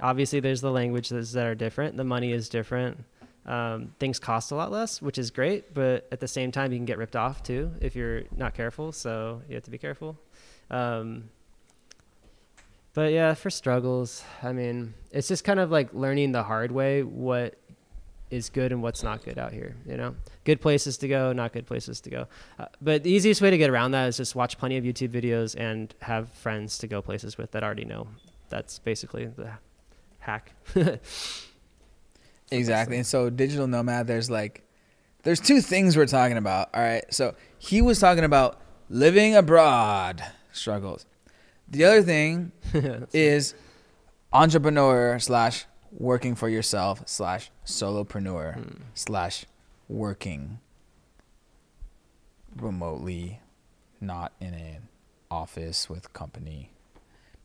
obviously, 0.00 0.40
there's 0.40 0.60
the 0.60 0.70
languages 0.70 1.32
that 1.32 1.46
are 1.46 1.54
different. 1.54 1.96
The 1.96 2.04
money 2.04 2.32
is 2.32 2.48
different. 2.48 3.02
Um, 3.44 3.94
things 3.98 4.18
cost 4.18 4.52
a 4.52 4.54
lot 4.54 4.70
less, 4.70 5.02
which 5.02 5.18
is 5.18 5.30
great, 5.30 5.74
but 5.74 6.06
at 6.12 6.20
the 6.20 6.28
same 6.28 6.52
time, 6.52 6.72
you 6.72 6.78
can 6.78 6.84
get 6.84 6.98
ripped 6.98 7.16
off 7.16 7.42
too 7.42 7.72
if 7.80 7.96
you're 7.96 8.22
not 8.36 8.54
careful. 8.54 8.92
So 8.92 9.42
you 9.48 9.54
have 9.54 9.64
to 9.64 9.70
be 9.70 9.78
careful. 9.78 10.16
Um, 10.70 11.30
but 12.94 13.12
yeah, 13.12 13.34
for 13.34 13.50
struggles, 13.50 14.22
I 14.42 14.52
mean, 14.52 14.94
it's 15.10 15.28
just 15.28 15.44
kind 15.44 15.58
of 15.58 15.70
like 15.70 15.92
learning 15.94 16.32
the 16.32 16.42
hard 16.42 16.70
way 16.70 17.02
what 17.02 17.56
is 18.30 18.48
good 18.48 18.72
and 18.72 18.82
what's 18.82 19.02
not 19.02 19.24
good 19.24 19.38
out 19.38 19.52
here. 19.52 19.76
You 19.86 19.96
know, 19.96 20.14
good 20.44 20.60
places 20.60 20.96
to 20.98 21.08
go, 21.08 21.32
not 21.32 21.52
good 21.52 21.66
places 21.66 22.00
to 22.02 22.10
go. 22.10 22.26
Uh, 22.58 22.66
but 22.80 23.02
the 23.02 23.10
easiest 23.10 23.42
way 23.42 23.50
to 23.50 23.58
get 23.58 23.70
around 23.70 23.92
that 23.92 24.08
is 24.08 24.16
just 24.16 24.34
watch 24.34 24.58
plenty 24.58 24.76
of 24.76 24.84
YouTube 24.84 25.08
videos 25.08 25.54
and 25.58 25.94
have 26.00 26.30
friends 26.30 26.78
to 26.78 26.86
go 26.86 27.02
places 27.02 27.36
with 27.36 27.50
that 27.52 27.62
already 27.62 27.84
know. 27.84 28.08
That's 28.48 28.78
basically 28.78 29.26
the 29.26 29.52
hack. 30.18 30.52
Exactly. 32.52 32.96
And 32.96 33.06
so 33.06 33.30
digital 33.30 33.66
nomad, 33.66 34.06
there's 34.06 34.30
like 34.30 34.62
there's 35.22 35.40
two 35.40 35.60
things 35.60 35.96
we're 35.96 36.06
talking 36.06 36.36
about. 36.36 36.70
All 36.74 36.82
right. 36.82 37.04
So 37.12 37.34
he 37.58 37.80
was 37.82 37.98
talking 37.98 38.24
about 38.24 38.60
living 38.88 39.34
abroad 39.36 40.22
struggles. 40.52 41.06
The 41.68 41.84
other 41.84 42.02
thing 42.02 42.52
is 43.12 43.54
entrepreneur 44.32 45.18
slash 45.18 45.64
working 45.92 46.34
for 46.34 46.48
yourself 46.48 47.02
slash 47.06 47.50
solopreneur 47.64 48.54
Hmm. 48.54 48.82
slash 48.94 49.44
working 49.88 50.58
remotely, 52.56 53.40
not 54.00 54.32
in 54.40 54.54
an 54.54 54.88
office 55.30 55.88
with 55.88 56.12
company. 56.12 56.71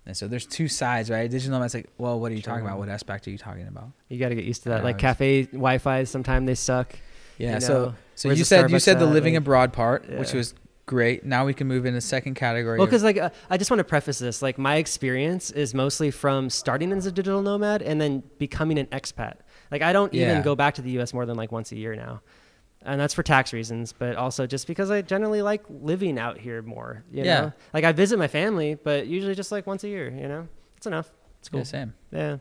And 0.08 0.16
so 0.16 0.28
there's 0.30 0.46
two 0.46 0.70
sides, 0.70 1.10
right? 1.10 1.30
Digital 1.30 1.52
nomad's 1.60 1.74
like, 1.74 1.90
well, 1.98 2.18
what 2.20 2.32
are 2.32 2.36
you 2.36 2.42
talking 2.42 2.66
about? 2.66 2.80
What 2.80 2.88
aspect 2.88 3.28
are 3.28 3.30
you 3.30 3.38
talking 3.38 3.68
about? 3.68 3.90
You 4.08 4.18
got 4.18 4.30
to 4.30 4.36
get 4.36 4.46
used 4.46 4.64
to 4.64 4.70
that. 4.70 4.84
Like 4.84 4.98
cafe 4.98 5.44
Wi-Fi, 5.48 6.06
sometimes 6.06 6.48
they 6.48 6.56
suck. 6.56 6.96
Yeah. 7.38 7.56
you 7.56 7.62
so 7.62 7.74
know? 7.74 7.96
so 8.16 8.30
Where's 8.30 8.40
you 8.40 8.46
said 8.46 8.72
you 8.72 8.80
said 8.80 9.00
the 9.00 9.06
living 9.06 9.34
Like- 9.34 9.40
abroad 9.42 9.74
part, 9.74 10.10
which 10.10 10.32
was 10.34 10.54
great. 10.86 11.26
Now 11.26 11.46
we 11.46 11.54
can 11.54 11.68
move 11.68 11.86
into 11.86 12.00
second 12.00 12.36
category. 12.36 12.78
Well, 12.78 12.88
because 12.88 13.04
like 13.04 13.18
uh, 13.18 13.30
I 13.50 13.58
just 13.58 13.70
want 13.70 13.80
to 13.80 13.84
preface 13.84 14.18
this, 14.18 14.42
like 14.42 14.58
my 14.58 14.78
experience 14.78 15.52
is 15.52 15.74
mostly 15.74 16.10
from 16.10 16.50
starting 16.50 16.94
as 16.94 17.06
a 17.06 17.12
digital 17.12 17.42
nomad 17.42 17.82
and 17.82 18.00
then 18.00 18.24
becoming 18.40 18.80
an 18.80 18.86
expat. 18.88 19.34
Like 19.72 19.82
I 19.82 19.92
don't 19.92 20.14
Yeah. 20.14 20.32
even 20.32 20.42
go 20.42 20.56
back 20.56 20.76
to 20.76 20.82
the 20.82 20.92
U.S. 20.92 21.14
more 21.14 21.26
than 21.26 21.36
like 21.36 21.52
once 21.52 21.74
a 21.74 21.76
year 21.76 21.94
now, 21.98 22.22
and 22.88 23.00
that's 23.00 23.14
for 23.14 23.22
tax 23.22 23.54
reasons, 23.54 23.94
but 23.94 24.16
also 24.16 24.48
just 24.48 24.66
because 24.66 24.90
I 24.90 25.02
generally 25.04 25.42
like 25.44 25.64
living 25.70 26.18
out 26.18 26.40
here 26.40 26.62
more. 26.64 27.04
You 27.12 27.24
Yeah. 27.26 27.42
know, 27.42 27.54
like 27.74 27.84
I 27.84 27.92
visit 27.92 28.18
my 28.18 28.28
family, 28.28 28.74
but 28.76 29.06
usually 29.06 29.36
just 29.36 29.52
like 29.52 29.68
once 29.68 29.84
a 29.84 29.88
year. 29.90 30.10
You 30.10 30.28
know, 30.28 30.48
it's 30.78 30.88
enough. 30.88 31.12
It's 31.40 31.50
cool. 31.50 31.60
yeah, 31.60 31.64
same. 31.66 31.94
Yeah. 32.12 32.38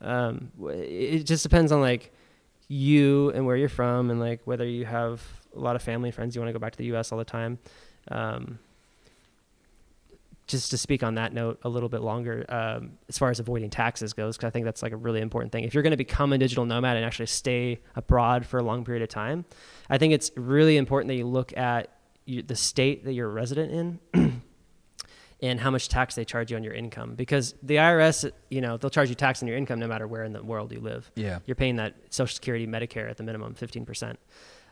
Um, 0.00 0.52
it 0.70 1.24
just 1.24 1.42
depends 1.42 1.72
on 1.72 1.80
like 1.80 2.12
you 2.68 3.30
and 3.30 3.46
where 3.46 3.56
you're 3.56 3.68
from 3.68 4.10
and 4.10 4.20
like 4.20 4.40
whether 4.44 4.66
you 4.66 4.84
have 4.84 5.22
a 5.54 5.58
lot 5.58 5.76
of 5.76 5.82
family 5.82 6.10
and 6.10 6.14
friends 6.14 6.34
you 6.34 6.40
want 6.40 6.48
to 6.48 6.52
go 6.52 6.58
back 6.58 6.72
to 6.72 6.78
the 6.78 6.94
US 6.96 7.10
all 7.12 7.18
the 7.18 7.24
time. 7.24 7.58
Um, 8.08 8.58
just 10.46 10.70
to 10.70 10.78
speak 10.78 11.02
on 11.02 11.16
that 11.16 11.32
note 11.32 11.58
a 11.62 11.68
little 11.68 11.88
bit 11.88 12.02
longer, 12.02 12.44
um, 12.48 12.92
as 13.08 13.18
far 13.18 13.30
as 13.30 13.40
avoiding 13.40 13.68
taxes 13.68 14.12
goes, 14.12 14.36
because 14.36 14.46
I 14.46 14.50
think 14.50 14.64
that's 14.64 14.82
like 14.82 14.92
a 14.92 14.96
really 14.96 15.20
important 15.20 15.52
thing. 15.52 15.64
If 15.64 15.74
you're 15.74 15.82
going 15.82 15.90
to 15.92 15.96
become 15.96 16.32
a 16.32 16.38
digital 16.38 16.64
nomad 16.64 16.96
and 16.96 17.04
actually 17.04 17.26
stay 17.26 17.80
abroad 17.96 18.46
for 18.46 18.58
a 18.58 18.62
long 18.62 18.84
period 18.84 19.02
of 19.02 19.08
time, 19.08 19.44
I 19.90 19.98
think 19.98 20.12
it's 20.12 20.30
really 20.36 20.76
important 20.76 21.08
that 21.08 21.16
you 21.16 21.26
look 21.26 21.56
at 21.56 21.90
you, 22.26 22.42
the 22.42 22.56
state 22.56 23.04
that 23.04 23.12
you're 23.12 23.28
a 23.28 23.32
resident 23.32 24.00
in 24.14 24.42
and 25.42 25.60
how 25.60 25.70
much 25.70 25.88
tax 25.88 26.14
they 26.14 26.24
charge 26.24 26.50
you 26.50 26.56
on 26.56 26.64
your 26.64 26.74
income 26.74 27.14
because 27.14 27.54
the 27.62 27.76
IRS, 27.76 28.30
you 28.50 28.60
know, 28.60 28.76
they'll 28.76 28.90
charge 28.90 29.08
you 29.08 29.14
tax 29.14 29.42
on 29.42 29.48
your 29.48 29.56
income 29.56 29.78
no 29.78 29.88
matter 29.88 30.06
where 30.06 30.24
in 30.24 30.32
the 30.32 30.42
world 30.42 30.72
you 30.72 30.80
live. 30.80 31.10
Yeah. 31.14 31.40
You're 31.46 31.56
paying 31.56 31.76
that 31.76 31.94
Social 32.10 32.34
Security, 32.34 32.66
Medicare 32.66 33.10
at 33.10 33.16
the 33.16 33.22
minimum, 33.22 33.54
15%. 33.54 34.16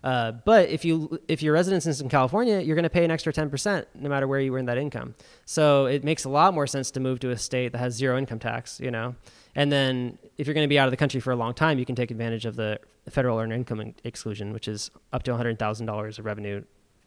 Uh, 0.05 0.33
but 0.33 0.69
if 0.69 0.85
you 0.85 1.19
if 1.29 1.43
your 1.43 1.55
residence 1.55 1.87
is 1.87 2.01
in 2.01 2.09
California, 2.11 2.61
you're 2.61 2.77
going 2.77 2.83
to 2.85 2.91
pay 2.91 3.05
an 3.05 3.11
extra 3.11 3.33
10% 3.33 3.87
no 3.95 4.09
matter 4.11 4.29
where 4.29 4.39
you 4.39 4.55
earn 4.55 4.67
that 4.67 4.77
income. 4.79 5.15
So 5.47 5.87
it 5.87 6.05
makes 6.05 6.25
a 6.25 6.29
lot 6.29 6.53
more 6.53 6.67
sense 6.67 6.91
to 6.93 7.01
move 7.01 7.21
to 7.21 7.31
a 7.31 7.39
state 7.39 7.73
that 7.73 7.79
has 7.79 7.95
zero 7.95 8.19
income 8.19 8.39
tax, 8.39 8.79
you 8.81 8.91
know. 8.91 9.15
And 9.57 9.73
then 9.73 10.19
if 10.37 10.47
you're 10.47 10.53
going 10.55 10.65
to 10.65 10.69
be 10.69 10.79
out 10.79 10.87
of 10.87 10.91
the 10.91 10.97
country 10.99 11.21
for 11.21 11.31
a 11.33 11.37
long 11.37 11.55
time, 11.55 11.79
you 11.79 11.87
can 11.87 11.95
take 11.97 12.11
advantage 12.11 12.45
of 12.45 12.55
the 12.55 12.81
federal 13.09 13.39
earned 13.39 13.53
income 13.55 13.95
exclusion, 14.05 14.53
which 14.53 14.69
is 14.69 14.91
up 15.13 15.23
to 15.23 15.31
$100,000 15.31 16.19
of 16.19 16.25
revenue 16.27 16.63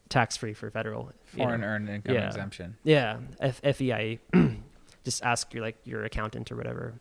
tax 0.10 0.36
free 0.38 0.54
for 0.54 0.72
federal. 0.72 1.12
Foreign 1.26 1.62
know. 1.62 1.68
earned 1.68 1.90
income 1.90 2.16
Yeah. 2.16 2.28
exemption. 2.28 2.78
Yeah, 2.84 3.18
F- 3.40 3.62
FEIE. 3.76 4.20
Just 5.04 5.24
ask 5.24 5.54
your 5.54 5.64
like 5.64 5.78
your 5.86 6.04
accountant 6.04 6.52
or 6.52 6.56
whatever. 6.58 6.94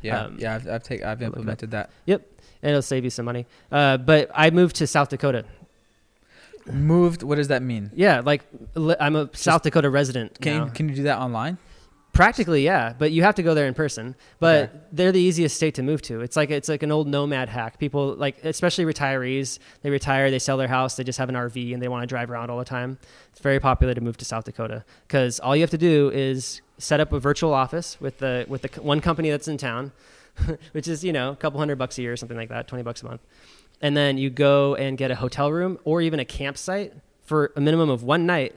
Yeah. 0.00 0.22
Um, 0.22 0.36
yeah. 0.38 0.54
I've 0.56 0.66
I've, 0.68 0.82
take, 0.82 1.02
I've 1.02 1.20
look 1.20 1.28
it 1.28 1.32
up. 1.32 1.36
implemented 1.36 1.70
that. 1.72 1.90
Yep, 2.06 2.26
and 2.62 2.70
it'll 2.70 2.82
save 2.82 3.04
you 3.04 3.10
some 3.10 3.24
money. 3.24 3.46
Uh, 3.70 3.96
but 3.96 4.30
I 4.34 4.50
moved 4.50 4.76
to 4.76 4.86
South 4.86 5.08
Dakota. 5.08 5.44
Moved. 6.66 7.24
What 7.24 7.36
does 7.36 7.48
that 7.48 7.60
mean? 7.62 7.90
Yeah, 7.92 8.20
like 8.24 8.42
li- 8.74 8.94
I'm 9.00 9.16
a 9.16 9.28
South 9.32 9.62
Dakota 9.62 9.90
resident. 9.90 10.40
Can 10.40 10.58
now. 10.58 10.64
you, 10.66 10.70
can 10.70 10.88
you 10.88 10.94
do 10.94 11.02
that 11.04 11.18
online? 11.18 11.58
Practically, 12.12 12.62
yeah, 12.62 12.92
but 12.96 13.10
you 13.10 13.22
have 13.24 13.34
to 13.36 13.42
go 13.42 13.52
there 13.54 13.66
in 13.66 13.74
person. 13.74 14.14
But 14.38 14.68
Okay. 14.68 14.78
they're 14.92 15.12
the 15.12 15.20
easiest 15.20 15.56
state 15.56 15.74
to 15.76 15.82
move 15.82 16.02
to. 16.02 16.20
It's 16.20 16.36
like 16.36 16.50
it's 16.50 16.68
like 16.68 16.84
an 16.84 16.92
old 16.92 17.08
nomad 17.08 17.48
hack. 17.48 17.78
People 17.80 18.14
like, 18.14 18.44
especially 18.44 18.84
retirees, 18.84 19.58
they 19.82 19.90
retire, 19.90 20.30
they 20.30 20.38
sell 20.38 20.56
their 20.56 20.68
house, 20.68 20.94
they 20.94 21.02
just 21.02 21.18
have 21.18 21.28
an 21.30 21.34
RV, 21.34 21.72
and 21.74 21.82
they 21.82 21.88
want 21.88 22.02
to 22.04 22.06
drive 22.06 22.30
around 22.30 22.48
all 22.50 22.58
the 22.58 22.64
time. 22.64 22.96
It's 23.32 23.40
very 23.40 23.58
popular 23.58 23.92
to 23.94 24.00
move 24.00 24.16
to 24.18 24.24
South 24.24 24.44
Dakota 24.44 24.84
because 25.08 25.40
all 25.40 25.56
you 25.56 25.62
have 25.62 25.70
to 25.70 25.78
do 25.78 26.10
is 26.14 26.60
set 26.78 27.00
up 27.00 27.12
a 27.12 27.18
virtual 27.18 27.52
office 27.54 28.00
with 28.00 28.18
the 28.18 28.44
with 28.46 28.62
the 28.62 28.80
one 28.82 29.00
company 29.00 29.30
that's 29.30 29.48
in 29.48 29.56
town, 29.56 29.90
which 30.72 30.88
is 30.88 31.04
you 31.04 31.12
know 31.12 31.30
a 31.32 31.36
couple 31.36 31.58
hundred 31.58 31.76
bucks 31.76 31.98
a 31.98 32.02
year, 32.02 32.12
or 32.12 32.16
something 32.16 32.36
like 32.36 32.48
that, 32.48 32.66
twenty 32.68 32.82
bucks 32.82 33.02
a 33.02 33.06
month, 33.06 33.20
and 33.80 33.96
then 33.96 34.18
you 34.18 34.30
go 34.30 34.74
and 34.76 34.96
get 34.98 35.10
a 35.10 35.14
hotel 35.16 35.50
room 35.52 35.78
or 35.84 36.00
even 36.02 36.18
a 36.20 36.24
campsite 36.24 36.94
for 37.22 37.52
a 37.56 37.60
minimum 37.60 37.88
of 37.90 38.02
one 38.02 38.26
night 38.26 38.54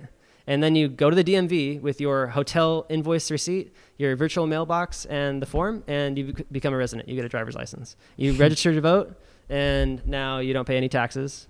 and 0.47 0.61
then 0.61 0.75
you 0.75 0.87
go 0.87 1.09
to 1.09 1.15
the 1.15 1.23
DMV 1.23 1.81
with 1.81 1.99
your 1.99 2.27
hotel 2.27 2.85
invoice 2.87 3.31
receipt, 3.31 3.73
your 3.97 4.15
virtual 4.15 4.45
mailbox, 4.45 5.05
and 5.05 5.41
the 5.41 5.45
form, 5.47 5.83
and 5.87 6.19
you 6.19 6.35
become 6.51 6.71
a 6.71 6.77
resident. 6.77 7.09
You 7.09 7.15
get 7.15 7.25
a 7.25 7.29
driver's 7.29 7.55
license. 7.55 7.95
You 8.15 8.33
register 8.37 8.71
to 8.71 8.79
vote, 8.79 9.19
and 9.49 10.05
now 10.07 10.37
you 10.37 10.53
don't 10.53 10.65
pay 10.65 10.77
any 10.77 10.87
taxes, 10.89 11.47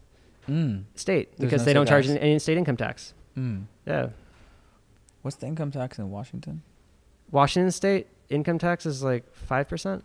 Mm. 0.47 0.84
state, 0.95 1.35
There's 1.38 1.49
because 1.49 1.61
no 1.64 1.65
they 1.65 1.73
don't 1.73 1.88
charge 1.89 2.07
tax. 2.07 2.19
any 2.22 2.39
state 2.39 2.57
income 2.57 2.77
tax. 2.77 3.14
Mm. 3.38 3.65
Yeah, 3.85 4.10
What's 5.23 5.35
the 5.38 5.47
income 5.47 5.72
tax 5.72 5.99
in 5.99 6.10
Washington? 6.10 6.61
Washington 7.31 7.72
state 7.72 8.07
income 8.30 8.57
tax 8.57 8.85
is 8.85 9.03
like 9.03 9.23
five 9.35 9.68
percent. 9.68 10.03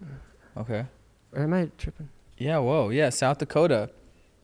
Okay. 0.56 0.84
Or 1.32 1.42
am 1.42 1.54
I 1.54 1.70
tripping? 1.78 2.08
Yeah. 2.38 2.58
Whoa. 2.58 2.88
Yeah. 2.90 3.10
South 3.10 3.38
Dakota. 3.38 3.90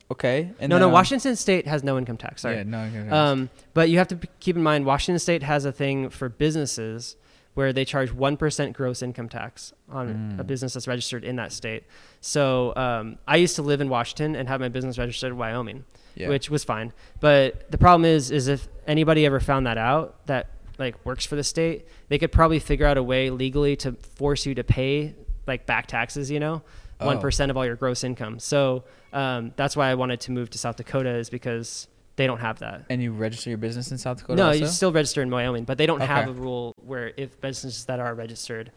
Okay. 0.09 0.51
And 0.59 0.69
no, 0.69 0.77
no. 0.79 0.87
um, 0.87 0.93
Washington 0.93 1.35
state 1.35 1.67
has 1.67 1.83
no 1.83 1.97
income 1.97 2.15
tax. 2.17 2.43
Sorry. 2.43 2.55
Yeah. 2.57 2.63
No. 2.63 2.85
income 2.85 3.03
tax. 3.03 3.13
Um, 3.13 3.49
but 3.73 3.89
you 3.89 3.97
have 3.97 4.07
to 4.09 4.15
p- 4.15 4.29
keep 4.39 4.55
in 4.55 4.63
mind, 4.63 4.85
Washington 4.85 5.19
State 5.19 5.43
has 5.43 5.65
a 5.65 5.71
thing 5.71 6.09
for 6.09 6.29
businesses 6.29 7.17
where 7.55 7.73
they 7.73 7.83
charge 7.83 8.13
one 8.13 8.37
percent 8.37 8.71
gross 8.77 9.01
income 9.01 9.27
tax 9.27 9.73
on 9.89 10.35
a 10.39 10.43
Mm. 10.43 10.47
business 10.47 10.73
that's 10.75 10.87
registered 10.87 11.23
in 11.25 11.35
that 11.37 11.51
state. 11.51 11.83
So 12.21 12.73
um, 12.77 13.17
I 13.27 13.35
used 13.37 13.55
to 13.57 13.61
live 13.63 13.81
in 13.81 13.89
Washington 13.89 14.35
and 14.35 14.47
have 14.47 14.61
my 14.61 14.69
business 14.69 14.97
registered 14.97 15.31
in 15.31 15.37
Wyoming, 15.37 15.83
yeah. 16.15 16.29
which 16.29 16.49
was 16.49 16.63
fine. 16.63 16.93
But 17.19 17.69
the 17.71 17.77
problem 17.77 18.05
is, 18.05 18.31
is 18.31 18.47
if 18.47 18.67
anybody 18.85 19.25
ever 19.25 19.39
found 19.39 19.65
that 19.65 19.77
out, 19.77 20.25
that 20.27 20.51
like 20.77 21.03
works 21.05 21.25
for 21.25 21.35
the 21.35 21.43
state, 21.43 21.87
they 22.09 22.17
could 22.17 22.31
probably 22.31 22.59
figure 22.59 22.85
out 22.85 22.97
a 22.97 23.03
way 23.03 23.29
legally 23.29 23.75
to 23.77 23.93
force 23.93 24.45
you 24.45 24.55
to 24.55 24.63
pay 24.63 25.15
like 25.47 25.65
back 25.65 25.87
taxes. 25.87 26.29
You 26.29 26.39
know, 26.39 26.61
one 26.99 27.17
Oh. 27.23 27.43
of 27.49 27.57
all 27.57 27.65
your 27.65 27.75
gross 27.75 28.03
income. 28.03 28.39
So 28.39 28.83
um, 29.13 29.53
that's 29.55 29.75
why 29.75 29.89
I 29.89 29.95
wanted 29.95 30.19
to 30.21 30.31
move 30.31 30.49
to 30.51 30.57
South 30.57 30.75
Dakota 30.75 31.09
is 31.15 31.29
because 31.29 31.87
they 32.15 32.25
don't 32.27 32.39
have 32.39 32.59
that. 32.59 32.85
and 32.89 33.01
you 33.01 33.11
register 33.11 33.49
your 33.51 33.57
business 33.59 33.91
in 33.91 33.97
South 33.99 34.17
Dakota. 34.17 34.35
No, 34.37 34.47
also? 34.47 34.59
you 34.59 34.67
still 34.67 34.91
register 34.91 35.21
in 35.21 35.29
Wyoming, 35.29 35.65
but 35.65 35.77
they 35.77 35.85
don't 35.85 35.99
have 36.01 36.27
a 36.27 36.31
rule 36.33 36.73
where 36.83 37.13
if 37.15 37.39
businesses 37.39 37.85
that 37.85 37.99
are 37.99 38.13
registered 38.15 38.71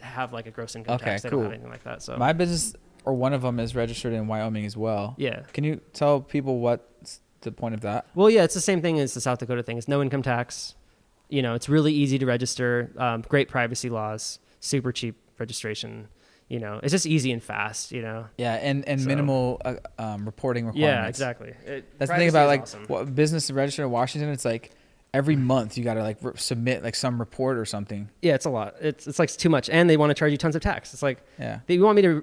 have 0.00 0.32
like 0.32 0.46
a 0.46 0.50
gross 0.50 0.74
income 0.76 0.94
Okay, 0.96 1.04
tax, 1.06 1.22
they 1.22 1.30
don't 1.30 1.40
have 1.40 1.46
cool. 1.48 1.52
anything 1.54 1.70
like 1.70 1.82
that. 1.84 2.02
So 2.02 2.16
My 2.16 2.32
business 2.32 2.74
or 3.04 3.14
one 3.14 3.32
of 3.32 3.42
them 3.42 3.58
is 3.58 3.74
registered 3.74 4.12
in 4.12 4.28
Wyoming 4.28 4.64
as 4.64 4.76
well. 4.76 5.14
yeah, 5.18 5.40
Can 5.52 5.64
you 5.64 5.80
tell 5.92 6.20
people 6.20 6.60
what's 6.60 7.20
the 7.40 7.50
point 7.50 7.74
of 7.74 7.80
that? 7.80 8.06
well, 8.14 8.30
yeah, 8.30 8.44
it's 8.44 8.54
the 8.54 8.60
same 8.60 8.80
thing 8.80 8.98
as 9.00 9.12
the 9.14 9.20
South 9.20 9.40
Dakota 9.40 9.62
thing. 9.64 9.76
It's 9.76 9.88
no 9.88 10.00
income 10.00 10.22
tax. 10.22 10.76
You 11.32 11.42
know, 11.42 11.54
it's 11.54 11.68
really 11.68 11.92
easy 11.92 12.18
to 12.18 12.26
register. 12.26 12.90
Um, 12.98 13.22
great 13.22 13.48
privacy 13.48 13.88
laws, 13.88 14.38
super 14.60 14.92
cheap 14.92 15.16
registration. 15.38 16.08
You 16.48 16.60
know, 16.60 16.78
it's 16.82 16.92
just 16.92 17.06
easy 17.06 17.32
and 17.32 17.42
fast. 17.42 17.92
You 17.92 18.02
know. 18.02 18.26
Yeah, 18.36 18.54
and 18.54 18.86
and 18.86 19.00
So- 19.00 19.08
minimal 19.08 19.60
uh, 19.64 19.74
um, 19.98 20.26
reporting 20.26 20.66
requirements. 20.66 21.18
Yeah, 21.18 21.26
exactly. 21.26 21.54
It, 21.66 21.98
That's 21.98 22.10
the 22.10 22.16
thing 22.18 22.28
about 22.28 22.48
like 22.48 22.62
awesome. 22.62 22.84
what 22.88 23.14
business 23.14 23.46
to 23.46 23.54
register 23.54 23.82
in 23.84 23.90
Washington. 23.90 24.28
It's 24.30 24.44
like 24.44 24.70
every 25.14 25.36
month 25.36 25.76
you 25.78 25.84
got 25.84 25.94
to 25.94 26.02
like 26.02 26.18
submit 26.36 26.82
like 26.82 26.94
some 26.94 27.18
report 27.18 27.56
or 27.58 27.64
something. 27.64 28.10
Yeah, 28.20 28.34
it's 28.34 28.44
a 28.46 28.50
lot. 28.50 28.74
It's 28.82 29.06
it's 29.06 29.18
like 29.18 29.30
too 29.30 29.48
much, 29.48 29.70
and 29.70 29.88
they 29.88 29.96
want 29.96 30.10
to 30.10 30.14
charge 30.14 30.32
you 30.32 30.38
tons 30.38 30.54
of 30.56 30.62
tax. 30.62 30.92
It's 30.92 31.02
like 31.02 31.22
Yeah. 31.38 31.60
they 31.66 31.78
want 31.78 31.96
me 31.96 32.02
to 32.02 32.22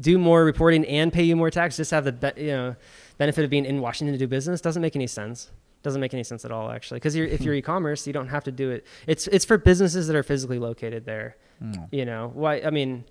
do 0.00 0.16
more 0.16 0.42
reporting 0.44 0.86
and 0.86 1.12
pay 1.12 1.22
you 1.22 1.36
more 1.36 1.50
tax 1.50 1.76
just 1.76 1.90
have 1.90 2.04
the 2.06 2.32
you 2.38 2.46
know 2.46 2.76
benefit 3.18 3.44
of 3.44 3.50
being 3.50 3.66
in 3.66 3.82
Washington 3.82 4.14
to 4.14 4.18
do 4.18 4.26
business 4.26 4.62
doesn't 4.62 4.80
make 4.80 4.96
any 4.96 5.06
sense. 5.06 5.50
Doesn't 5.86 6.00
make 6.00 6.12
any 6.14 6.24
sense 6.24 6.44
at 6.44 6.50
all, 6.50 6.68
actually. 6.72 6.96
Because 6.96 7.14
if 7.14 7.42
you're 7.42 7.54
e-commerce, 7.60 8.08
you 8.08 8.12
don't 8.12 8.26
have 8.26 8.42
to 8.42 8.50
do 8.50 8.72
it. 8.72 8.84
It's 9.06 9.28
it's 9.28 9.44
for 9.44 9.56
businesses 9.56 10.08
that 10.08 10.16
are 10.16 10.24
physically 10.24 10.58
located 10.58 11.04
there. 11.04 11.36
Mm. 11.62 11.86
You 11.92 12.04
know 12.04 12.32
why? 12.34 12.60
I 12.60 12.70
mean, 12.70 13.04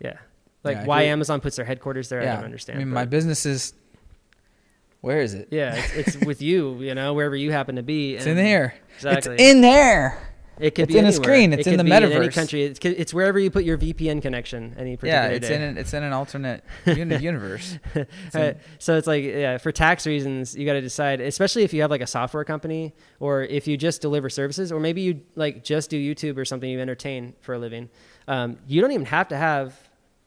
yeah, 0.00 0.14
like 0.64 0.78
Yeah, 0.78 0.86
why 0.86 1.02
Amazon 1.02 1.42
puts 1.42 1.56
their 1.56 1.66
headquarters 1.66 2.08
there. 2.08 2.22
I 2.22 2.36
don't 2.36 2.46
understand. 2.46 2.78
I 2.78 2.82
mean, 2.82 2.94
but- 2.94 3.00
my 3.00 3.04
business 3.04 3.44
is. 3.44 3.74
Where 5.02 5.20
is 5.20 5.34
it? 5.34 5.48
yeah, 5.50 5.74
it's, 5.76 6.14
it's 6.16 6.24
with 6.24 6.40
you. 6.40 6.80
You 6.80 6.94
know, 6.94 7.12
wherever 7.12 7.36
you 7.36 7.52
happen 7.52 7.76
to 7.76 7.82
be. 7.82 8.14
It's 8.14 8.24
in 8.24 8.38
here. 8.38 8.72
Exactly. 8.96 9.34
It's 9.34 9.42
in 9.42 9.60
there. 9.60 10.27
It 10.60 10.74
could 10.74 10.84
it's 10.84 10.92
be 10.92 10.98
in 10.98 11.06
a 11.06 11.12
screen. 11.12 11.52
It's 11.52 11.66
it 11.66 11.72
in 11.72 11.78
the 11.78 11.84
be 11.84 11.90
In 11.92 12.02
any 12.04 12.28
country. 12.28 12.64
It's, 12.64 12.78
it's 12.82 13.14
wherever 13.14 13.38
you 13.38 13.50
put 13.50 13.64
your 13.64 13.78
VPN 13.78 14.20
connection. 14.22 14.74
Any 14.78 14.96
particular 14.96 15.22
Yeah, 15.28 15.36
it's 15.36 15.48
day. 15.48 15.54
in 15.56 15.62
an, 15.62 15.78
it's 15.78 15.94
in 15.94 16.02
an 16.02 16.12
alternate 16.12 16.64
uni- 16.86 17.16
universe. 17.18 17.78
It's 17.94 18.58
so 18.78 18.96
it's 18.96 19.06
like 19.06 19.24
yeah, 19.24 19.58
for 19.58 19.72
tax 19.72 20.06
reasons, 20.06 20.56
you 20.56 20.66
got 20.66 20.72
to 20.74 20.80
decide, 20.80 21.20
especially 21.20 21.62
if 21.62 21.72
you 21.72 21.82
have 21.82 21.90
like 21.90 22.00
a 22.00 22.06
software 22.06 22.44
company 22.44 22.94
or 23.20 23.42
if 23.42 23.66
you 23.68 23.76
just 23.76 24.00
deliver 24.00 24.28
services, 24.28 24.72
or 24.72 24.80
maybe 24.80 25.00
you 25.02 25.20
like 25.36 25.64
just 25.64 25.90
do 25.90 25.96
YouTube 25.98 26.36
or 26.36 26.44
something 26.44 26.68
you 26.68 26.80
entertain 26.80 27.34
for 27.40 27.54
a 27.54 27.58
living. 27.58 27.88
Um, 28.26 28.58
you 28.66 28.80
don't 28.80 28.92
even 28.92 29.06
have 29.06 29.28
to 29.28 29.36
have 29.36 29.78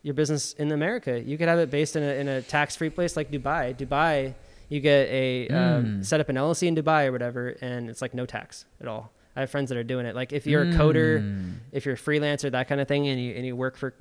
your 0.04 0.14
business 0.16 0.54
in 0.54 0.72
America. 0.72 1.20
You 1.22 1.38
could 1.38 1.48
have 1.48 1.60
it 1.60 1.70
based 1.70 1.96
in 1.96 2.02
a, 2.04 2.14
in 2.14 2.28
a 2.28 2.42
tax-free 2.42 2.90
place 2.90 3.16
like 3.16 3.30
Dubai. 3.32 3.78
Dubai, 3.78 4.34
you 4.70 4.80
get 4.80 5.08
a 5.10 5.48
um, 5.50 5.86
Mm. 5.86 6.06
set 6.06 6.20
up 6.20 6.30
an 6.30 6.36
LLC 6.38 6.68
in 6.68 6.76
Dubai 6.76 7.06
or 7.08 7.12
whatever, 7.12 7.50
and 7.62 7.90
it's 7.90 8.02
like 8.02 8.14
no 8.16 8.26
tax 8.26 8.66
at 8.80 8.88
all. 8.88 9.12
I 9.36 9.42
have 9.42 9.50
friends 9.50 9.70
that 9.70 9.78
are 9.78 9.84
doing 9.84 10.06
it. 10.06 10.16
Like 10.16 10.34
if 10.34 10.46
you're 10.46 10.64
a 10.64 10.68
coder, 10.68 11.22
Mm. 11.22 11.54
if 11.72 11.86
you're 11.86 11.96
a 11.96 11.98
freelancer, 11.98 12.52
that 12.52 12.68
kind 12.68 12.82
of 12.82 12.88
thing, 12.88 13.08
and 13.08 13.20
you 13.22 13.34
and 13.36 13.46
you 13.46 13.56
work 13.56 13.78
for 13.78 13.94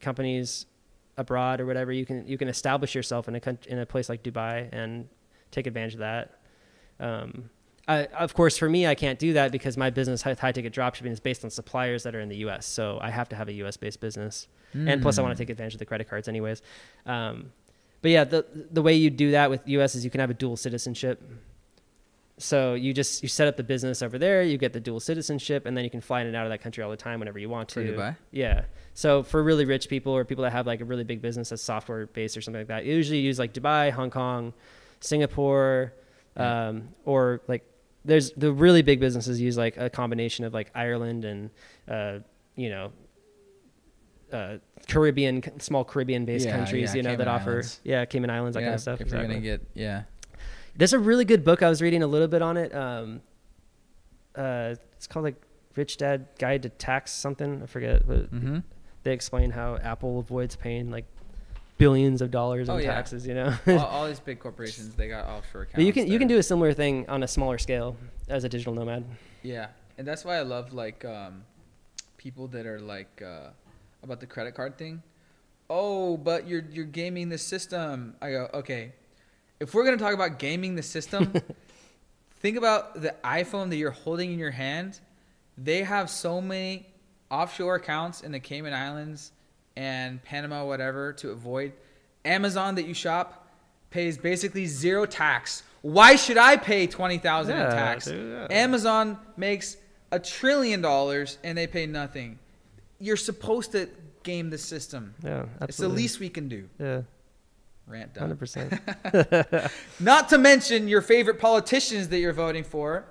companies 0.00 0.66
abroad 1.16 1.60
or 1.60 1.66
whatever, 1.66 1.92
you 1.92 2.04
can 2.06 2.26
you 2.26 2.36
can 2.38 2.48
establish 2.48 2.94
yourself 2.94 3.28
in 3.28 3.36
a 3.36 3.40
in 3.68 3.78
a 3.78 3.86
place 3.86 4.08
like 4.08 4.22
Dubai 4.22 4.68
and 4.72 5.08
take 5.50 5.66
advantage 5.66 5.94
of 5.94 6.00
that. 6.00 6.38
Um, 7.00 7.50
I, 7.86 8.06
of 8.06 8.32
course, 8.34 8.56
for 8.56 8.68
me, 8.68 8.86
I 8.86 8.94
can't 8.94 9.18
do 9.18 9.34
that 9.34 9.52
because 9.52 9.76
my 9.76 9.90
business, 9.90 10.22
high, 10.22 10.32
high 10.32 10.52
ticket 10.52 10.72
dropshipping, 10.72 11.10
is 11.12 11.20
based 11.20 11.44
on 11.44 11.50
suppliers 11.50 12.02
that 12.04 12.14
are 12.14 12.20
in 12.20 12.30
the 12.30 12.38
U.S. 12.38 12.64
So 12.66 12.98
I 13.02 13.10
have 13.10 13.28
to 13.28 13.36
have 13.36 13.48
a 13.48 13.52
U.S. 13.54 13.76
based 13.76 14.00
business, 14.00 14.48
and 14.72 15.02
plus 15.02 15.18
I 15.18 15.22
want 15.22 15.32
to 15.32 15.34
Mm. 15.36 15.38
take 15.46 15.50
advantage 15.50 15.74
of 15.74 15.78
the 15.80 15.84
credit 15.86 16.08
cards, 16.08 16.26
anyways. 16.26 16.62
Um, 17.06 17.52
but 18.00 18.10
yeah, 18.10 18.24
the 18.24 18.44
the 18.72 18.80
way 18.82 18.94
you 18.94 19.10
do 19.10 19.32
that 19.32 19.50
with 19.50 19.60
U.S. 19.68 19.94
is 19.94 20.02
you 20.04 20.10
can 20.10 20.20
have 20.20 20.30
a 20.30 20.34
dual 20.34 20.56
citizenship. 20.56 21.22
So 22.44 22.74
you 22.74 22.92
just 22.92 23.22
you 23.22 23.28
set 23.28 23.48
up 23.48 23.56
the 23.56 23.62
business 23.64 24.02
over 24.02 24.18
there, 24.18 24.42
you 24.42 24.58
get 24.58 24.74
the 24.74 24.80
dual 24.80 25.00
citizenship, 25.00 25.64
and 25.64 25.74
then 25.74 25.82
you 25.82 25.88
can 25.90 26.02
fly 26.02 26.20
in 26.20 26.26
and 26.26 26.36
out 26.36 26.44
of 26.44 26.50
that 26.50 26.60
country 26.60 26.84
all 26.84 26.90
the 26.90 26.96
time 27.08 27.18
whenever 27.18 27.38
you 27.38 27.48
want 27.48 27.70
to. 27.70 27.74
For 27.74 27.92
Dubai? 27.92 28.16
Yeah. 28.32 28.64
So 28.92 29.22
for 29.22 29.42
really 29.42 29.64
rich 29.64 29.88
people 29.88 30.12
or 30.12 30.26
people 30.26 30.44
that 30.44 30.52
have 30.52 30.66
like 30.66 30.82
a 30.82 30.84
really 30.84 31.04
big 31.04 31.22
business 31.22 31.48
that's 31.48 31.62
software 31.62 32.06
based 32.06 32.36
or 32.36 32.42
something 32.42 32.60
like 32.60 32.68
that, 32.68 32.84
you 32.84 32.94
usually 32.94 33.20
use 33.20 33.38
like 33.38 33.54
Dubai, 33.54 33.90
Hong 33.90 34.10
Kong, 34.10 34.52
Singapore, 35.00 35.94
Yeah. 36.36 36.68
um, 36.68 36.88
or 37.06 37.40
like 37.48 37.64
there's 38.04 38.32
the 38.32 38.52
really 38.52 38.82
big 38.82 39.00
businesses 39.00 39.40
use 39.40 39.56
like 39.56 39.78
a 39.78 39.88
combination 39.88 40.44
of 40.44 40.52
like 40.52 40.70
Ireland 40.74 41.24
and 41.24 41.50
uh, 41.88 42.18
you 42.56 42.68
know 42.68 42.92
uh, 44.32 44.58
Caribbean 44.88 45.42
small 45.60 45.84
Caribbean 45.84 46.24
based 46.24 46.46
Yeah, 46.46 46.56
countries 46.56 46.90
yeah, 46.90 46.96
you 46.96 47.02
know 47.02 47.16
that 47.16 47.24
Cayman 47.24 47.28
offer 47.40 47.50
Islands. 47.50 47.80
yeah 47.84 48.04
Cayman 48.04 48.30
Islands 48.30 48.54
that 48.56 48.62
kind 48.62 48.74
of 48.74 48.80
stuff. 48.80 49.00
If 49.00 49.10
you're 49.12 49.22
gonna 49.22 49.40
get 49.40 49.62
yeah. 49.74 50.02
There's 50.76 50.92
a 50.92 50.98
really 50.98 51.24
good 51.24 51.44
book 51.44 51.62
I 51.62 51.68
was 51.68 51.80
reading 51.80 52.02
a 52.02 52.06
little 52.06 52.28
bit 52.28 52.42
on 52.42 52.56
it. 52.56 52.74
Um, 52.74 53.20
uh, 54.34 54.74
it's 54.96 55.06
called 55.06 55.24
like 55.24 55.40
Rich 55.76 55.98
Dad 55.98 56.26
Guide 56.38 56.62
to 56.64 56.68
Tax 56.68 57.12
something. 57.12 57.62
I 57.62 57.66
forget, 57.66 58.06
but 58.06 58.32
Mm-hmm. 58.34 58.58
they 59.04 59.12
explain 59.12 59.50
how 59.50 59.76
Apple 59.76 60.18
avoids 60.18 60.56
paying 60.56 60.90
like 60.90 61.04
billions 61.78 62.22
of 62.22 62.30
dollars 62.30 62.68
in 62.68 62.74
Oh, 62.74 62.78
yeah. 62.78 62.92
taxes. 62.94 63.26
You 63.26 63.34
know, 63.34 63.54
all, 63.68 63.78
all 63.86 64.06
these 64.06 64.20
big 64.20 64.40
corporations 64.40 64.94
they 64.94 65.08
got 65.08 65.26
offshore 65.26 65.62
accounts. 65.62 65.76
but 65.76 65.84
you 65.84 65.92
can 65.92 66.06
you 66.08 66.18
can 66.18 66.28
do 66.28 66.38
a 66.38 66.42
similar 66.42 66.72
thing 66.72 67.08
on 67.08 67.22
a 67.22 67.28
smaller 67.28 67.58
scale 67.58 67.96
as 68.28 68.44
a 68.44 68.48
digital 68.48 68.74
nomad. 68.74 69.04
Yeah, 69.42 69.68
and 69.98 70.06
that's 70.06 70.24
why 70.24 70.36
I 70.36 70.42
love 70.42 70.72
like 70.72 71.04
um, 71.04 71.44
people 72.16 72.48
that 72.48 72.66
are 72.66 72.80
like 72.80 73.22
uh, 73.24 73.50
about 74.02 74.18
the 74.20 74.26
credit 74.26 74.54
card 74.54 74.76
thing. 74.78 75.02
Oh, 75.70 76.16
but 76.16 76.48
you're 76.48 76.64
you're 76.72 76.84
gaming 76.84 77.28
the 77.28 77.38
system. 77.38 78.16
I 78.20 78.30
go 78.32 78.48
okay. 78.54 78.92
If 79.60 79.74
we're 79.74 79.84
gonna 79.84 79.96
talk 79.96 80.14
about 80.14 80.38
gaming 80.38 80.74
the 80.74 80.82
system, 80.82 81.32
think 82.40 82.56
about 82.56 83.00
the 83.00 83.14
iPhone 83.24 83.70
that 83.70 83.76
you're 83.76 83.90
holding 83.90 84.32
in 84.32 84.38
your 84.38 84.50
hand. 84.50 84.98
They 85.56 85.82
have 85.84 86.10
so 86.10 86.40
many 86.40 86.86
offshore 87.30 87.76
accounts 87.76 88.22
in 88.22 88.32
the 88.32 88.40
Cayman 88.40 88.72
Islands 88.74 89.32
and 89.76 90.22
Panama, 90.24 90.64
whatever, 90.64 91.12
to 91.14 91.30
avoid. 91.30 91.72
Amazon 92.24 92.74
that 92.76 92.86
you 92.86 92.94
shop 92.94 93.48
pays 93.90 94.18
basically 94.18 94.66
zero 94.66 95.06
tax. 95.06 95.62
Why 95.82 96.16
should 96.16 96.38
I 96.38 96.56
pay 96.56 96.86
twenty 96.86 97.18
thousand 97.18 97.56
Yeah, 97.56 97.64
in 97.66 97.70
tax? 97.70 98.04
dude, 98.06 98.32
yeah. 98.32 98.46
Amazon 98.50 99.18
makes 99.36 99.76
a 100.10 100.18
trillion 100.18 100.80
dollars 100.80 101.38
and 101.44 101.56
they 101.56 101.66
pay 101.66 101.86
nothing. 101.86 102.38
You're 102.98 103.16
supposed 103.16 103.72
to 103.72 103.88
game 104.22 104.48
the 104.50 104.58
system. 104.58 105.14
Yeah, 105.22 105.44
It's 105.62 105.76
the 105.76 105.88
least 105.88 106.18
we 106.20 106.30
can 106.30 106.48
do. 106.48 106.68
Yeah, 106.80 107.02
Rant 107.86 108.14
done. 108.14 108.22
hundred 108.22 108.38
percent. 108.38 108.80
Not 110.00 110.28
to 110.30 110.38
mention 110.38 110.88
your 110.88 111.02
favorite 111.02 111.38
politicians 111.38 112.08
that 112.08 112.18
you're 112.18 112.32
voting 112.32 112.64
for. 112.64 113.04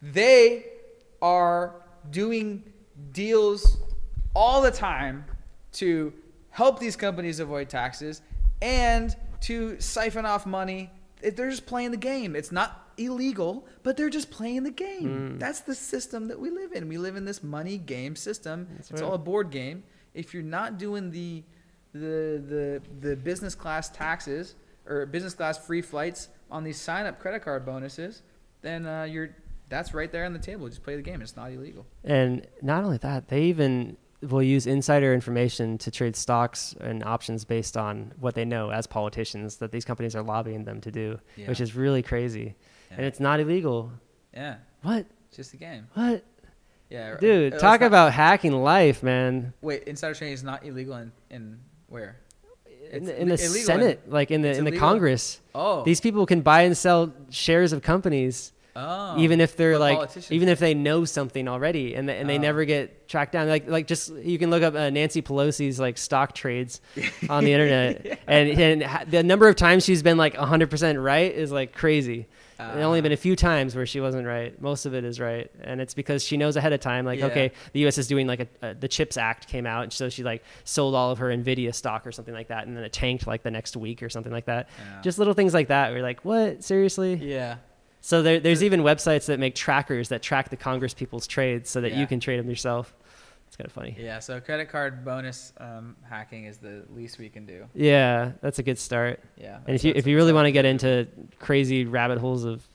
They 0.00 0.66
are 1.20 1.74
doing 2.10 2.62
deals 3.12 3.78
all 4.34 4.62
the 4.62 4.70
time 4.70 5.24
to 5.72 6.12
help 6.50 6.78
these 6.78 6.96
companies 6.96 7.40
avoid 7.40 7.68
taxes 7.68 8.22
and 8.62 9.14
to 9.42 9.80
siphon 9.80 10.26
off 10.26 10.46
money. 10.46 10.90
They're 11.22 11.50
just 11.50 11.66
playing 11.66 11.90
the 11.90 11.96
game. 11.96 12.34
It's 12.36 12.52
not 12.52 12.92
illegal, 12.96 13.66
but 13.82 13.96
they're 13.96 14.10
just 14.10 14.30
playing 14.30 14.62
the 14.62 14.70
game. 14.70 15.36
Mm. 15.36 15.40
That's 15.40 15.60
the 15.60 15.74
system 15.74 16.28
that 16.28 16.38
we 16.38 16.50
live 16.50 16.72
in. 16.72 16.88
We 16.88 16.98
live 16.98 17.16
in 17.16 17.24
this 17.24 17.42
money 17.42 17.78
game 17.78 18.16
system. 18.16 18.68
That's 18.76 18.90
it's 18.90 19.00
right. 19.00 19.08
all 19.08 19.14
a 19.14 19.18
board 19.18 19.50
game. 19.50 19.82
If 20.14 20.34
you're 20.34 20.42
not 20.42 20.78
doing 20.78 21.10
the 21.10 21.42
the 21.92 22.42
the 23.00 23.08
the 23.08 23.16
business 23.16 23.54
class 23.54 23.88
taxes 23.90 24.54
or 24.86 25.06
business 25.06 25.34
class 25.34 25.58
free 25.58 25.82
flights 25.82 26.28
on 26.50 26.64
these 26.64 26.80
sign 26.80 27.06
up 27.06 27.18
credit 27.20 27.42
card 27.42 27.64
bonuses, 27.66 28.22
then 28.62 28.86
uh, 28.86 29.04
you're 29.04 29.30
that's 29.68 29.94
right 29.94 30.10
there 30.10 30.24
on 30.24 30.32
the 30.32 30.38
table. 30.38 30.68
Just 30.68 30.82
play 30.82 30.96
the 30.96 31.02
game. 31.02 31.22
It's 31.22 31.36
not 31.36 31.52
illegal. 31.52 31.86
And 32.04 32.46
not 32.62 32.82
only 32.84 32.98
that, 32.98 33.28
they 33.28 33.42
even 33.44 33.96
will 34.22 34.42
use 34.42 34.66
insider 34.66 35.14
information 35.14 35.78
to 35.78 35.90
trade 35.90 36.14
stocks 36.16 36.74
and 36.80 37.02
options 37.04 37.44
based 37.44 37.76
on 37.76 38.12
what 38.20 38.34
they 38.34 38.44
know 38.44 38.70
as 38.70 38.86
politicians 38.86 39.56
that 39.56 39.70
these 39.72 39.84
companies 39.84 40.14
are 40.16 40.22
lobbying 40.22 40.64
them 40.64 40.80
to 40.80 40.90
do, 40.90 41.18
which 41.46 41.60
is 41.60 41.74
really 41.74 42.02
crazy. 42.02 42.54
And 42.90 43.06
it's 43.06 43.20
not 43.20 43.40
illegal. 43.40 43.92
Yeah, 44.34 44.56
What? 44.82 45.06
it's 45.28 45.36
just 45.36 45.54
a 45.54 45.56
game. 45.56 45.86
What? 45.94 46.24
Yeah, 46.90 47.16
Dude, 47.18 47.58
talk 47.60 47.80
not- 47.80 47.86
about 47.86 48.12
hacking 48.12 48.52
life, 48.52 49.02
man. 49.04 49.54
wait. 49.62 49.84
Insider 49.84 50.14
trading 50.14 50.34
is 50.34 50.42
not 50.42 50.66
illegal 50.66 50.96
in 50.96 51.12
in 51.30 51.60
where? 51.90 52.16
In 52.92 53.04
the, 53.04 53.20
in 53.20 53.28
the 53.28 53.34
in- 53.34 53.38
Senate, 53.38 54.00
like 54.10 54.30
in 54.32 54.42
the 54.42 54.48
in 54.48 54.64
the 54.64 54.70
illegal. 54.70 54.80
Congress, 54.80 55.40
Oh, 55.54 55.84
these 55.84 56.00
people 56.00 56.26
can 56.26 56.40
buy 56.40 56.62
and 56.62 56.76
sell 56.76 57.12
shares 57.30 57.72
of 57.72 57.82
companies, 57.82 58.50
oh, 58.74 59.16
even 59.16 59.40
if 59.40 59.54
they're 59.56 59.78
like, 59.78 60.10
even 60.32 60.48
if 60.48 60.58
they 60.58 60.74
know 60.74 61.04
something 61.04 61.46
already, 61.46 61.94
and 61.94 62.08
they, 62.08 62.18
and 62.18 62.28
they 62.28 62.38
Oh. 62.38 62.40
never 62.42 62.64
get 62.64 63.06
tracked 63.08 63.30
down. 63.32 63.46
Like 63.48 63.68
like 63.68 63.86
just 63.86 64.12
you 64.16 64.38
can 64.38 64.50
look 64.50 64.64
up 64.64 64.74
uh, 64.74 64.90
Nancy 64.90 65.22
Pelosi's 65.22 65.78
like 65.78 65.98
stock 65.98 66.34
trades 66.34 66.80
on 67.28 67.44
the 67.44 67.52
internet, 67.52 68.18
and 68.26 68.48
and 68.60 68.82
ha- 68.82 69.04
the 69.06 69.22
number 69.22 69.46
of 69.46 69.54
times 69.54 69.84
she's 69.84 70.02
been 70.02 70.16
like 70.16 70.36
100 70.36 70.68
percent 70.68 70.98
right 70.98 71.32
is 71.32 71.52
like 71.52 71.72
crazy. 71.72 72.26
Uh, 72.60 72.72
there's 72.74 72.84
only 72.84 73.00
been 73.00 73.12
a 73.12 73.16
few 73.16 73.34
times 73.36 73.74
where 73.74 73.86
she 73.86 74.00
wasn't 74.00 74.26
right. 74.26 74.60
Most 74.60 74.86
of 74.86 74.94
it 74.94 75.04
is 75.04 75.18
right, 75.18 75.50
and 75.62 75.80
it's 75.80 75.94
because 75.94 76.24
she 76.24 76.36
knows 76.36 76.56
ahead 76.56 76.72
of 76.72 76.80
time. 76.80 77.04
Like, 77.04 77.18
Yeah. 77.20 77.26
okay, 77.26 77.52
the 77.72 77.80
U.S. 77.80 77.96
is 77.98 78.06
doing 78.06 78.26
like 78.26 78.40
a, 78.62 78.68
a 78.70 78.74
the 78.74 78.88
Chips 78.88 79.16
Act 79.16 79.48
came 79.48 79.66
out, 79.66 79.84
and 79.84 79.92
so 79.92 80.08
she 80.08 80.22
like 80.22 80.44
sold 80.64 80.94
all 80.94 81.10
of 81.10 81.18
her 81.18 81.28
Nvidia 81.28 81.74
stock 81.74 82.06
or 82.06 82.12
something 82.12 82.34
like 82.34 82.48
that, 82.48 82.66
and 82.66 82.76
then 82.76 82.84
it 82.84 82.92
tanked 82.92 83.26
like 83.26 83.42
the 83.42 83.50
next 83.50 83.76
week 83.76 84.02
or 84.02 84.08
something 84.08 84.32
like 84.32 84.46
that. 84.46 84.68
Yeah. 84.78 85.00
Just 85.02 85.18
little 85.18 85.34
things 85.34 85.54
like 85.54 85.68
that. 85.68 85.92
You're 85.92 86.02
like, 86.02 86.24
what? 86.24 86.62
Seriously? 86.62 87.14
yeah. 87.14 87.56
So 88.02 88.22
there, 88.22 88.40
there's 88.40 88.62
even 88.64 88.80
websites 88.80 89.26
that 89.26 89.38
make 89.38 89.54
trackers 89.54 90.08
that 90.08 90.22
track 90.22 90.48
the 90.48 90.56
Congress 90.56 90.94
people's 90.94 91.26
trades 91.26 91.68
so 91.68 91.82
that 91.82 91.92
Yeah. 91.92 92.00
you 92.00 92.06
can 92.06 92.18
trade 92.18 92.38
them 92.40 92.48
yourself. 92.48 92.94
Kind 93.60 93.66
of 93.66 93.72
funny. 93.72 93.94
Yeah, 93.98 94.20
so 94.20 94.40
credit 94.40 94.70
card 94.70 95.04
bonus 95.04 95.52
um, 95.58 95.94
hacking 96.08 96.46
is 96.46 96.56
the 96.56 96.82
least 96.88 97.18
we 97.18 97.28
can 97.28 97.44
do. 97.44 97.66
Yeah, 97.74 98.32
that's 98.40 98.58
a 98.58 98.62
good 98.62 98.78
start. 98.78 99.20
Yeah. 99.36 99.58
And 99.66 99.76
if 99.76 99.84
you 99.84 99.92
if 99.94 100.06
you 100.06 100.16
really 100.16 100.32
want 100.32 100.46
to 100.46 100.50
get 100.50 100.64
into 100.64 101.06
crazy 101.38 101.84
rabbit 101.84 102.16
holes 102.16 102.44
of 102.44 102.66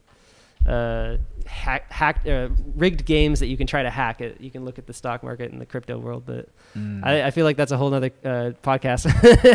uh, 0.68 1.18
hack, 1.48 1.92
hack 1.92 2.22
uh, 2.28 2.50
rigged 2.76 3.04
games 3.04 3.40
that 3.40 3.48
you 3.48 3.58
can 3.58 3.66
try 3.66 3.82
to 3.82 3.90
hack 3.90 4.22
it, 4.22 4.40
you 4.40 4.52
can 4.52 4.64
look 4.64 4.78
at 4.78 4.86
the 4.86 4.94
stock 4.94 5.24
market 5.24 5.52
and 5.52 5.60
the 5.60 5.66
crypto 5.66 5.98
world. 5.98 6.22
But 6.24 6.50
I, 6.76 7.24
I 7.24 7.32
feel 7.32 7.46
like 7.46 7.58
that's 7.58 7.72
a 7.72 7.78
whole 7.78 7.92
other 7.92 8.12
uh, 8.24 8.52
podcast. 8.62 9.08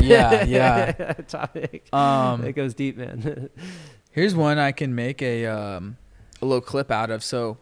Yeah, 0.02 0.42
yeah. 0.42 1.12
topic. 1.28 1.94
um, 1.94 2.42
it 2.42 2.54
goes 2.54 2.74
deep, 2.74 2.96
man. 2.96 3.50
Here's 4.10 4.34
one 4.34 4.58
I 4.58 4.72
can 4.72 4.96
make 4.96 5.22
a 5.22 5.46
um, 5.46 5.96
a 6.42 6.44
little 6.44 6.60
clip 6.60 6.90
out 6.90 7.10
of. 7.10 7.22
So 7.22 7.56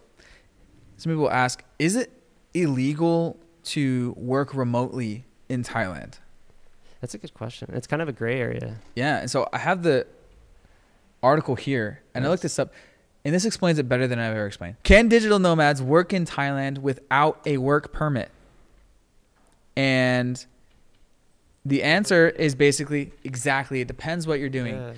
some 0.97 1.13
people 1.13 1.31
ask, 1.31 1.63
is 1.79 1.97
it 1.97 2.15
illegal 2.55 3.39
to 3.69 4.15
work 4.17 4.55
remotely 4.55 5.25
in 5.49 5.63
Thailand? 5.63 6.19
that's 7.01 7.15
a 7.15 7.19
good 7.19 7.35
question. 7.35 7.71
It's 7.75 7.87
kind 7.87 8.03
of 8.03 8.09
a 8.09 8.13
gray 8.13 8.41
area. 8.41 8.77
Yeah, 8.97 9.19
and 9.19 9.31
so 9.31 9.49
I 9.53 9.59
have 9.59 9.83
the 9.83 10.07
article 11.23 11.55
here, 11.55 12.03
and 12.15 12.25
I 12.25 12.29
looked 12.29 12.43
this 12.43 12.59
up. 12.59 12.73
and 13.25 13.35
this 13.35 13.45
explains 13.45 13.79
it 13.79 13.89
better 13.89 14.07
than 14.07 14.19
I've 14.19 14.33
ever 14.33 14.47
explained. 14.47 14.77
Can 14.83 15.09
digital 15.09 15.39
nomads 15.39 15.81
work 15.83 16.13
in 16.13 16.25
Thailand 16.25 16.79
without 16.79 17.41
a 17.47 17.59
work 17.59 17.93
permit? 17.93 18.31
And 19.77 20.45
the 21.65 21.83
answer 21.85 22.29
is 22.29 22.55
basically 22.55 23.13
exactly. 23.23 23.81
It 23.81 23.87
depends 23.87 24.27
what 24.27 24.41
you're 24.41 24.49
doing. 24.49 24.75
Yeah. 24.75 24.93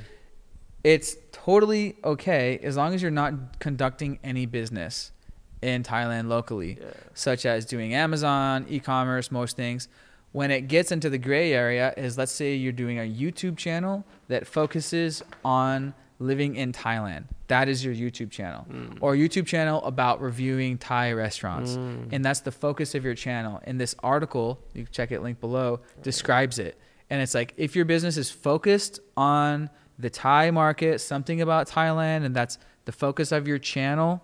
It's 0.82 1.16
totally 1.32 1.96
okay 2.02 2.58
as 2.62 2.76
long 2.78 2.94
as 2.94 3.02
you're 3.02 3.10
not 3.10 3.58
conducting 3.58 4.18
any 4.24 4.46
business 4.46 5.12
in 5.62 5.82
Thailand 5.82 6.28
locally, 6.28 6.78
Yeah. 6.80 6.88
such 7.14 7.44
as 7.46 7.64
doing 7.64 7.94
Amazon, 7.94 8.66
e-commerce, 8.68 9.30
most 9.30 9.56
things. 9.56 9.88
When 10.32 10.50
it 10.50 10.68
gets 10.68 10.92
into 10.92 11.10
the 11.10 11.18
gray 11.18 11.52
area 11.52 11.92
is 11.96 12.16
let's 12.16 12.32
say 12.32 12.54
you're 12.54 12.72
doing 12.72 12.98
a 12.98 13.02
YouTube 13.02 13.56
channel 13.56 14.04
that 14.28 14.46
focuses 14.46 15.22
on 15.44 15.92
living 16.20 16.54
in 16.54 16.72
Thailand. 16.72 17.24
That 17.48 17.68
is 17.68 17.84
your 17.84 17.94
YouTube 17.94 18.30
channel. 18.30 18.66
Mm. 18.70 18.98
Or 19.00 19.14
a 19.14 19.16
YouTube 19.16 19.46
channel 19.46 19.82
about 19.84 20.20
reviewing 20.20 20.78
Thai 20.78 21.12
restaurants. 21.12 21.72
Mm. 21.72 22.12
And 22.12 22.24
that's 22.24 22.40
the 22.40 22.52
focus 22.52 22.94
of 22.94 23.04
your 23.04 23.14
channel. 23.14 23.60
And 23.64 23.80
this 23.80 23.96
article, 24.02 24.60
you 24.74 24.84
can 24.84 24.92
check 24.92 25.10
it 25.10 25.22
link 25.22 25.40
below, 25.40 25.80
describes 26.02 26.58
it. 26.58 26.78
And 27.08 27.20
it's 27.20 27.34
like 27.34 27.54
if 27.56 27.74
your 27.74 27.86
business 27.86 28.16
is 28.16 28.30
focused 28.30 29.00
on 29.16 29.68
the 29.98 30.10
Thai 30.10 30.50
market, 30.52 31.00
something 31.00 31.40
about 31.40 31.68
Thailand, 31.68 32.24
and 32.24 32.36
that's 32.36 32.58
the 32.84 32.92
focus 32.92 33.32
of 33.32 33.48
your 33.48 33.58
channel, 33.58 34.22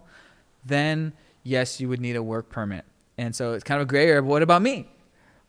then 0.64 1.12
yes, 1.46 1.80
you 1.80 1.88
would 1.88 2.00
need 2.00 2.16
a 2.16 2.22
work 2.22 2.48
permit. 2.50 2.84
And 3.18 3.34
so 3.34 3.52
it's 3.54 3.64
kind 3.64 3.80
of 3.80 3.86
a 3.86 3.88
gray 3.88 4.08
area. 4.08 4.20
But 4.22 4.28
what 4.28 4.42
about 4.42 4.60
me? 4.62 4.88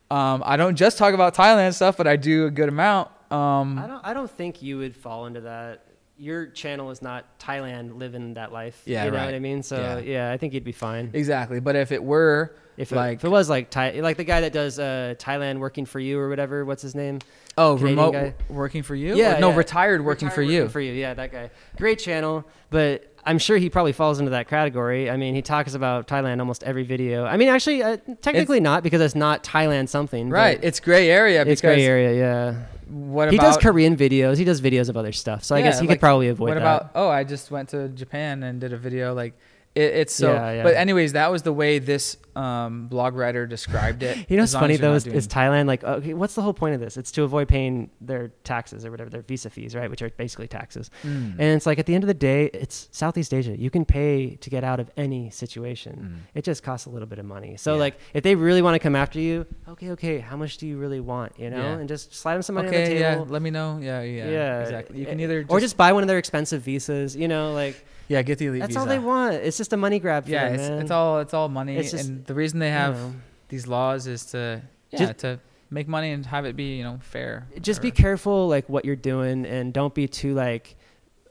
Um, 0.10 0.42
I 0.46 0.56
don't 0.56 0.76
just 0.76 0.98
talk 0.98 1.14
about 1.14 1.36
Thailand 1.36 1.74
stuff, 1.74 1.98
but 1.98 2.08
I 2.08 2.16
do 2.16 2.46
a 2.46 2.52
good 2.52 2.70
amount. 2.70 3.10
Um, 3.30 3.78
I 3.78 3.88
don't. 3.88 4.06
I 4.06 4.14
don't 4.14 4.32
think 4.32 4.62
you 4.62 4.78
would 4.78 4.96
fall 4.96 5.26
into 5.26 5.42
that. 5.42 5.84
Your 6.20 6.48
channel 6.48 6.90
is 6.92 7.02
not 7.02 7.38
Thailand 7.40 7.98
living 8.00 8.36
that 8.36 8.52
life. 8.54 8.82
Yeah, 8.86 9.04
you 9.06 9.12
know 9.12 9.18
right. 9.18 9.26
what 9.26 9.34
I 9.36 9.40
mean. 9.40 9.62
So 9.64 9.76
Yeah. 9.78 10.00
yeah, 10.00 10.32
I 10.32 10.38
think 10.38 10.54
you'd 10.54 10.64
be 10.64 10.72
fine. 10.72 11.12
exactly. 11.14 11.60
But 11.60 11.76
if 11.76 11.92
it 11.92 12.02
were 12.02 12.56
If 12.78 12.92
it, 12.92 12.96
like 12.96 13.18
if 13.20 13.26
it 13.26 13.30
was 13.30 13.50
like 13.50 13.70
Thai, 13.70 14.00
like 14.00 14.16
the 14.18 14.24
guy 14.24 14.42
that 14.42 14.54
does 14.54 14.80
uh, 14.80 15.14
Thailand 15.20 15.60
working 15.60 15.86
for 15.86 16.00
you 16.00 16.18
or 16.20 16.30
whatever, 16.30 16.64
what's 16.66 16.82
his 16.82 16.96
name? 16.96 17.20
oh 17.58 17.76
Canadian 17.76 17.98
remote 18.00 18.12
guy. 18.14 18.34
working 18.50 18.82
for 18.84 18.96
you, 18.96 19.16
Yeah, 19.16 19.38
Or 19.38 19.42
no 19.42 19.50
yeah. 19.50 19.56
retired 19.58 20.04
working 20.06 20.28
Retired 20.30 20.36
for 20.36 20.42
you. 20.54 20.70
For 20.70 20.80
you, 20.80 20.94
yeah, 20.94 21.14
that 21.16 21.32
guy. 21.32 21.50
Great 21.76 22.00
channel, 22.00 22.46
but 22.70 23.14
I'm 23.28 23.38
sure 23.40 23.58
he 23.58 23.70
probably 23.70 23.92
falls 23.92 24.20
into 24.20 24.32
that 24.32 24.48
category. 24.48 25.10
I 25.10 25.18
mean, 25.18 25.36
he 25.36 25.42
talks 25.42 25.74
about 25.74 26.08
Thailand 26.08 26.40
almost 26.40 26.64
every 26.64 26.84
video. 26.84 27.26
I 27.26 27.36
mean, 27.36 27.50
actually, 27.50 27.84
uh, 27.84 27.98
technically 28.22 28.62
not 28.62 28.84
because 28.84 29.02
it's 29.02 29.16
not 29.16 29.44
Thailand 29.44 29.90
something. 29.90 30.30
right, 30.30 30.58
it's 30.64 30.80
gray 30.80 31.10
area 31.10 31.44
It's 31.46 31.62
gray 31.62 31.86
area, 31.86 32.18
yeah. 32.18 32.64
what 32.88 33.30
he 33.30 33.38
about 33.38 33.48
does 33.48 33.58
Korean 33.58 33.98
videos. 33.98 34.38
He 34.38 34.46
does 34.46 34.62
videos 34.62 34.88
of 34.88 34.96
other 34.96 35.12
stuff. 35.12 35.44
So 35.44 35.56
I 35.56 35.62
guess 35.62 35.80
he 35.80 35.88
like, 35.88 35.98
could 35.98 36.00
probably 36.00 36.30
avoid 36.30 36.52
that. 36.52 36.56
what 36.56 36.60
that. 36.62 36.82
about 36.82 36.92
oh 36.96 37.10
I 37.10 37.26
just 37.26 37.52
went 37.52 37.70
to 37.70 37.90
Japan 37.90 38.44
and 38.44 38.62
did 38.62 38.72
a 38.72 38.78
video 38.78 39.14
like 39.14 39.34
it, 39.78 39.94
it's 40.02 40.14
so 40.14 40.34
Yeah, 40.34 40.52
yeah. 40.52 40.64
but 40.64 40.74
anyways 40.76 41.14
that 41.14 41.32
was 41.32 41.42
the 41.44 41.54
way 41.54 41.80
this 41.80 42.18
um, 42.36 42.88
blog 42.88 43.16
writer 43.16 43.48
described 43.48 44.04
it 44.04 44.16
You 44.30 44.38
know 44.38 44.44
what's 44.44 44.54
funny 44.54 44.78
though 44.78 44.94
is, 44.94 45.08
is 45.08 45.28
Thailand 45.28 45.66
like 45.68 45.84
okay 45.84 46.14
what's 46.14 46.36
the 46.36 46.42
whole 46.42 46.54
point 46.54 46.76
of 46.76 46.82
this? 46.82 46.98
It's 46.98 47.12
to 47.14 47.24
avoid 47.24 47.48
paying 47.48 47.90
their 48.02 48.30
taxes 48.44 48.86
or 48.86 48.92
whatever 48.92 49.10
their 49.10 49.22
visa 49.22 49.50
fees, 49.50 49.76
right? 49.76 49.90
Which 49.90 50.02
are 50.02 50.10
basically 50.12 50.48
taxes. 50.48 50.90
Mm. 51.04 51.32
And 51.42 51.42
it's 51.56 51.66
like 51.66 51.80
at 51.80 51.86
the 51.86 51.96
end 51.96 52.04
of 52.04 52.08
the 52.08 52.14
day, 52.32 52.46
it's 52.54 52.90
Southeast 52.92 53.34
Asia. 53.34 53.58
You 53.58 53.70
can 53.70 53.86
pay 53.86 54.36
to 54.36 54.50
get 54.50 54.64
out 54.64 54.80
of 54.80 54.92
any 54.98 55.30
situation. 55.32 55.94
Mm. 55.98 56.38
It 56.40 56.44
just 56.44 56.62
costs 56.64 56.86
a 56.86 56.90
little 56.90 57.08
bit 57.08 57.20
of 57.20 57.26
money. 57.26 57.58
So 57.58 57.74
Yeah. 57.74 57.80
like 57.86 58.00
if 58.14 58.24
they 58.24 58.36
really 58.36 58.62
want 58.62 58.76
to 58.76 58.80
come 58.80 58.96
after 58.96 59.20
you, 59.20 59.46
okay, 59.70 59.92
okay, 59.92 60.20
how 60.20 60.38
much 60.38 60.58
do 60.58 60.68
you 60.68 60.78
really 60.78 61.00
want? 61.00 61.34
You 61.40 61.50
know, 61.50 61.74
and 61.80 61.88
just 61.90 62.14
slide 62.14 62.36
them 62.36 62.42
some 62.44 62.56
money 62.56 62.68
on 62.68 62.74
the 62.74 62.82
okay 62.84 63.00
yeah 63.00 63.14
table. 63.16 63.26
let 63.30 63.42
me 63.42 63.50
know 63.50 63.80
yeah 63.82 64.02
yeah, 64.02 64.30
yeah, 64.30 64.62
exactly 64.62 65.00
you 65.00 65.06
can 65.06 65.20
either 65.20 65.46
or 65.50 65.60
just 65.60 65.76
buy 65.78 65.92
one 65.94 66.04
of 66.04 66.08
their 66.08 66.18
expensive 66.20 66.62
visas. 66.62 67.16
You 67.16 67.28
know, 67.28 67.54
like 67.54 67.84
yeah 68.10 68.22
get 68.22 68.38
the 68.38 68.48
elite 68.48 68.62
that's 68.62 68.70
visa 68.70 68.80
all 68.80 68.86
they 68.86 69.00
want. 69.00 69.34
It's 69.36 69.58
just 69.58 69.67
a 69.74 69.78
money 69.78 70.00
grab. 70.00 70.26
For 70.26 70.32
yeah 70.32 70.46
them, 70.46 70.56
it's, 70.56 70.70
man. 70.70 70.82
it's 70.82 70.92
all 70.92 71.20
it's 71.20 71.34
all 71.34 71.50
money 71.50 71.78
It's 71.78 71.92
just, 71.92 72.08
and 72.10 72.26
the 72.26 72.34
reason 72.34 72.60
they 72.60 72.68
you 72.68 72.74
have 72.74 72.96
know. 72.98 73.14
these 73.50 73.68
laws 73.68 74.08
is 74.08 74.26
to 74.28 74.62
yeah 74.92 75.00
Just- 75.00 75.20
to 75.20 75.40
make 75.70 75.88
money 75.88 76.12
and 76.12 76.26
have 76.26 76.46
it 76.46 76.56
be 76.56 76.78
you 76.78 76.84
know 76.84 76.98
fair 77.02 77.46
just 77.62 77.82
be 77.82 77.92
careful 77.92 78.48
like 78.48 78.70
what 78.70 78.86
you're 78.86 78.96
doing 78.96 79.46
and 79.46 79.74
don't 79.74 79.94
be 79.94 80.08
too 80.08 80.34
like 80.34 80.76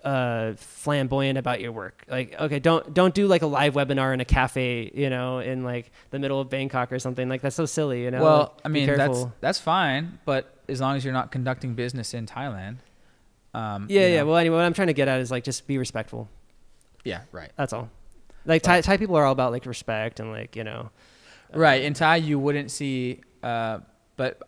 uh 0.04 0.52
flamboyant 0.56 1.36
about 1.38 1.60
your 1.60 1.72
work. 1.72 2.04
Like 2.08 2.38
okay 2.40 2.58
don't 2.58 2.92
don't 2.94 3.14
do 3.14 3.26
like 3.26 3.42
a 3.42 3.46
live 3.46 3.74
webinar 3.74 4.12
in 4.14 4.20
a 4.20 4.24
cafe 4.26 4.90
you 4.94 5.08
know 5.10 5.38
in 5.40 5.64
like 5.64 5.90
the 6.10 6.18
middle 6.18 6.40
of 6.40 6.48
bangkok 6.50 6.92
or 6.92 6.98
something. 6.98 7.28
Like 7.28 7.40
that's 7.40 7.56
so 7.56 7.66
silly 7.66 8.02
you 8.04 8.10
know? 8.10 8.22
Well 8.22 8.38
Like, 8.56 8.60
I 8.66 8.68
mean 8.68 8.86
that's 8.94 9.24
that's 9.40 9.58
fine 9.58 10.18
but 10.26 10.54
as 10.68 10.80
long 10.80 10.96
as 10.96 11.04
you're 11.04 11.14
not 11.14 11.32
conducting 11.32 11.74
business 11.74 12.12
in 12.14 12.26
Thailand 12.26 12.76
um 13.54 13.86
yeah 13.88 14.02
you 14.06 14.14
yeah 14.14 14.20
know- 14.20 14.26
well 14.26 14.36
anyway 14.36 14.56
what 14.56 14.64
i'm 14.66 14.74
trying 14.74 14.88
to 14.88 14.92
get 14.92 15.08
at 15.08 15.18
is 15.20 15.30
like 15.30 15.44
just 15.44 15.66
be 15.66 15.78
respectful. 15.78 16.28
Yeah 17.04 17.22
right. 17.32 17.50
That's 17.56 17.72
all 17.72 17.88
like 18.46 18.62
thai, 18.62 18.80
thai 18.80 18.96
people 18.96 19.16
are 19.16 19.24
all 19.24 19.32
about 19.32 19.52
like 19.52 19.66
respect 19.66 20.20
and 20.20 20.30
like 20.30 20.56
you 20.56 20.64
know 20.64 20.90
Right. 21.52 21.82
In 21.82 21.94
Thai, 21.94 22.16
you 22.16 22.38
wouldn't 22.38 22.70
see, 22.70 23.20
uh, 23.42 23.80
but 24.16 24.40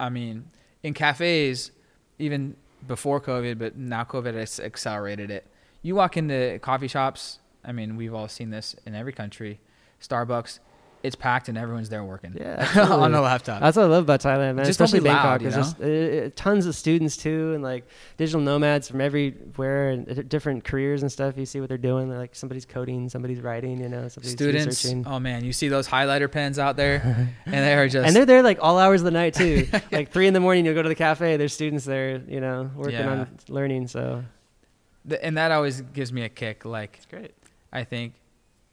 I 0.00 0.08
mean, 0.08 0.50
in 0.82 0.94
cafes, 0.94 1.70
even 2.18 2.56
before 2.86 3.20
COVID, 3.20 3.58
but 3.58 3.76
now 3.76 4.04
COVID 4.04 4.34
has 4.34 4.58
accelerated 4.58 5.30
it. 5.30 5.46
You 5.82 5.94
walk 5.94 6.16
into 6.16 6.58
coffee 6.60 6.88
shops, 6.88 7.38
I 7.64 7.72
mean, 7.72 7.96
we've 7.96 8.14
all 8.14 8.28
seen 8.28 8.50
this 8.50 8.74
in 8.86 8.94
every 8.94 9.12
country, 9.12 9.60
Starbucks, 10.00 10.58
it's 11.02 11.16
packed 11.16 11.48
and 11.48 11.58
everyone's 11.58 11.88
there 11.88 12.04
working 12.04 12.36
Yeah, 12.38 12.66
on 12.90 13.12
a 13.14 13.20
laptop. 13.20 13.60
That's 13.60 13.76
what 13.76 13.84
I 13.84 13.88
love 13.88 14.04
about 14.04 14.20
Thailand, 14.20 14.54
man. 14.54 14.58
Just 14.64 14.80
Especially 14.80 15.00
be 15.00 15.08
loud, 15.08 15.40
Bangkok. 15.40 15.42
you 15.42 15.50
There's 15.50 15.72
just 15.74 15.80
uh, 15.80 16.30
tons 16.36 16.66
of 16.66 16.74
students 16.76 17.16
too, 17.16 17.52
and 17.54 17.62
like 17.62 17.86
digital 18.16 18.40
nomads 18.40 18.88
from 18.88 19.00
everywhere 19.00 19.90
and 19.90 20.28
different 20.28 20.64
careers 20.64 21.02
and 21.02 21.10
stuff. 21.10 21.36
You 21.36 21.46
see 21.46 21.60
what 21.60 21.68
they're 21.68 21.78
doing. 21.78 22.08
They're 22.08 22.18
like 22.18 22.34
somebody's 22.34 22.64
coding, 22.64 23.08
somebody's 23.08 23.40
writing. 23.40 23.80
You 23.80 23.88
know, 23.88 24.08
somebody's 24.08 24.32
Students, 24.32 24.66
researching. 24.66 25.06
oh 25.06 25.18
man, 25.18 25.44
you 25.44 25.52
see 25.52 25.68
those 25.68 25.88
highlighter 25.88 26.30
pens 26.30 26.58
out 26.58 26.76
there, 26.76 27.02
and 27.46 27.54
they 27.54 27.74
are 27.74 27.88
just 27.88 28.06
and 28.06 28.14
they're 28.14 28.26
there 28.26 28.42
like 28.42 28.58
all 28.60 28.78
hours 28.78 29.00
of 29.00 29.06
the 29.06 29.10
night 29.10 29.34
too. 29.34 29.66
like 29.92 30.10
three 30.12 30.26
in 30.26 30.34
the 30.34 30.40
morning, 30.40 30.64
you'll 30.64 30.74
go 30.74 30.82
to 30.82 30.88
the 30.88 30.94
cafe. 30.94 31.36
There's 31.36 31.52
students 31.52 31.84
there, 31.84 32.22
you 32.28 32.40
know, 32.40 32.70
working 32.76 32.94
Yeah. 32.94 33.10
on 33.10 33.38
learning. 33.48 33.88
So 33.88 34.24
th- 35.08 35.20
and 35.22 35.36
that 35.36 35.50
always 35.50 35.80
gives 35.80 36.12
me 36.12 36.22
a 36.22 36.28
kick. 36.28 36.64
Like 36.64 36.94
it's 36.96 37.06
great. 37.06 37.32
I 37.72 37.84
think, 37.84 38.14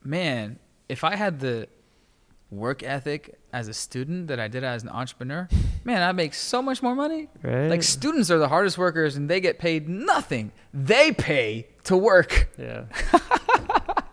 man, 0.04 0.58
if 0.88 1.04
I 1.04 1.16
had 1.16 1.40
the 1.40 1.68
work 2.50 2.82
ethic 2.82 3.38
as 3.52 3.68
a 3.68 3.74
student 3.74 4.28
that 4.28 4.40
I 4.40 4.48
did 4.48 4.64
as 4.64 4.82
an 4.82 4.88
entrepreneur, 4.88 5.48
man, 5.84 6.02
I'd 6.02 6.16
make 6.16 6.34
so 6.34 6.60
much 6.62 6.82
more 6.82 6.94
money. 6.94 7.28
Right? 7.42 7.68
Like 7.68 7.82
students 7.82 8.30
are 8.30 8.38
the 8.38 8.48
hardest 8.48 8.78
workers 8.78 9.16
and 9.16 9.28
they 9.28 9.40
get 9.40 9.58
paid 9.58 9.88
nothing. 9.88 10.52
They 10.74 11.12
pay 11.12 11.66
to 11.84 11.96
work. 11.96 12.50
yeah. 12.58 12.84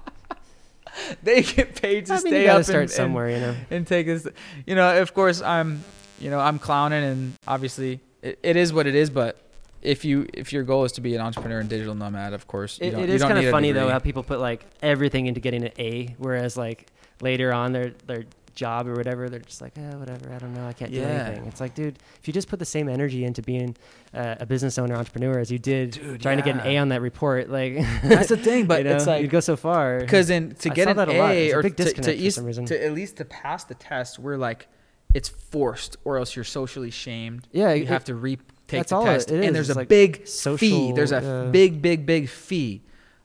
They 1.23 1.41
get 1.41 1.79
paid 1.81 2.07
to 2.07 2.13
I 2.13 2.15
mean, 2.17 2.27
stay 2.27 2.47
up 2.47 2.63
start 2.63 2.81
and, 2.83 2.91
somewhere, 2.91 3.29
you 3.29 3.37
know. 3.39 3.49
and, 3.49 3.65
and 3.69 3.87
take 3.87 4.07
this. 4.07 4.27
You 4.65 4.75
know, 4.75 5.01
of 5.01 5.13
course, 5.13 5.41
I'm, 5.41 5.83
you 6.19 6.29
know, 6.29 6.39
I'm 6.39 6.59
clowning 6.59 7.03
and 7.03 7.33
obviously 7.47 8.01
it, 8.21 8.39
it 8.43 8.55
is 8.55 8.73
what 8.73 8.87
it 8.87 8.95
is. 8.95 9.09
But 9.09 9.39
if 9.81 10.03
you 10.03 10.27
if 10.33 10.51
your 10.51 10.63
goal 10.63 10.83
is 10.83 10.93
to 10.93 11.01
be 11.01 11.15
an 11.15 11.21
entrepreneur 11.21 11.59
and 11.59 11.69
digital 11.69 11.95
nomad, 11.95 12.33
of 12.33 12.47
course, 12.47 12.79
you 12.81 12.87
It, 12.87 12.91
don't, 12.91 13.03
it 13.03 13.17
don't 13.19 13.31
kind 13.31 13.45
of 13.45 13.51
funny 13.51 13.71
though 13.71 13.89
how 13.89 13.99
people 13.99 14.23
put 14.23 14.39
like 14.39 14.65
everything 14.81 15.27
into 15.27 15.39
getting 15.39 15.63
an 15.63 15.71
A, 15.79 16.15
whereas 16.17 16.57
like 16.57 16.87
later 17.21 17.53
on 17.53 17.71
their 17.73 17.91
their 18.05 18.23
job 18.55 18.87
or 18.87 18.93
whatever, 18.95 19.29
they're 19.29 19.39
just 19.39 19.61
like, 19.61 19.77
eh, 19.77 19.93
whatever, 19.95 20.33
I 20.33 20.39
don't 20.39 20.51
know, 20.55 20.67
I 20.67 20.73
can't 20.73 20.91
do 20.91 20.99
anything. 21.03 21.45
It's 21.45 21.61
like, 21.61 21.75
dude, 21.75 21.99
if 22.19 22.27
you 22.27 22.33
just 22.33 22.47
put 22.47 22.57
the 22.57 22.65
same 22.65 22.89
energy 22.89 23.23
into 23.23 23.43
being 23.43 23.75
uh, 24.15 24.35
a 24.39 24.47
business 24.47 24.79
owner, 24.79 24.95
entrepreneur 24.95 25.37
as 25.37 25.51
you 25.51 25.59
did 25.59 25.91
Dude, 25.91 26.21
trying 26.23 26.37
to 26.37 26.43
get 26.43 26.55
an. 26.55 26.61
A 26.65 26.77
on 26.79 26.89
that 26.89 27.01
report, 27.01 27.49
like 27.51 27.75
That's 28.03 28.29
the 28.29 28.37
thing, 28.37 28.65
but 28.67 28.79
you 28.79 28.85
know, 28.85 28.95
it's 28.95 29.05
like 29.05 29.21
you'd 29.21 29.29
go 29.29 29.41
so 29.41 29.55
far. 29.55 29.99
because 29.99 30.31
in 30.31 30.55
to 30.55 30.71
I 30.71 30.73
get 30.73 30.87
an 30.87 30.97
that 30.97 31.07
a. 31.07 31.11
A 31.21 31.53
or 31.53 31.61
to, 31.61 31.69
to, 31.69 32.01
for 32.03 32.09
east- 32.09 32.37
some 32.37 32.45
reason. 32.45 32.65
to 32.65 32.83
at 32.83 32.93
least 32.93 33.17
to 33.17 33.25
pass 33.25 33.63
the 33.63 33.75
test, 33.75 34.17
we're 34.17 34.37
like 34.37 34.67
it's 35.13 35.29
forced, 35.29 35.95
or 36.03 36.17
else 36.17 36.35
you're 36.35 36.43
socially 36.43 36.89
shamed. 36.91 37.47
Yeah, 37.51 37.73
you 37.73 37.83
it- 37.83 37.89
have 37.89 38.05
to 38.05 38.15
retake 38.15 38.47
the 38.69 38.83
test, 39.03 39.29
it 39.29 39.39
is. 39.41 39.45
and 39.45 39.55
there's 39.55 39.69
It's 39.69 39.75
a 39.75 39.79
like 39.79 39.87
big 39.87 40.27
fee. 40.27 40.91
There's 40.93 41.11
a 41.11 41.21
yeah. 41.45 41.51
big, 41.51 41.79
big, 41.81 42.07
big 42.07 42.27
fee. 42.27 42.81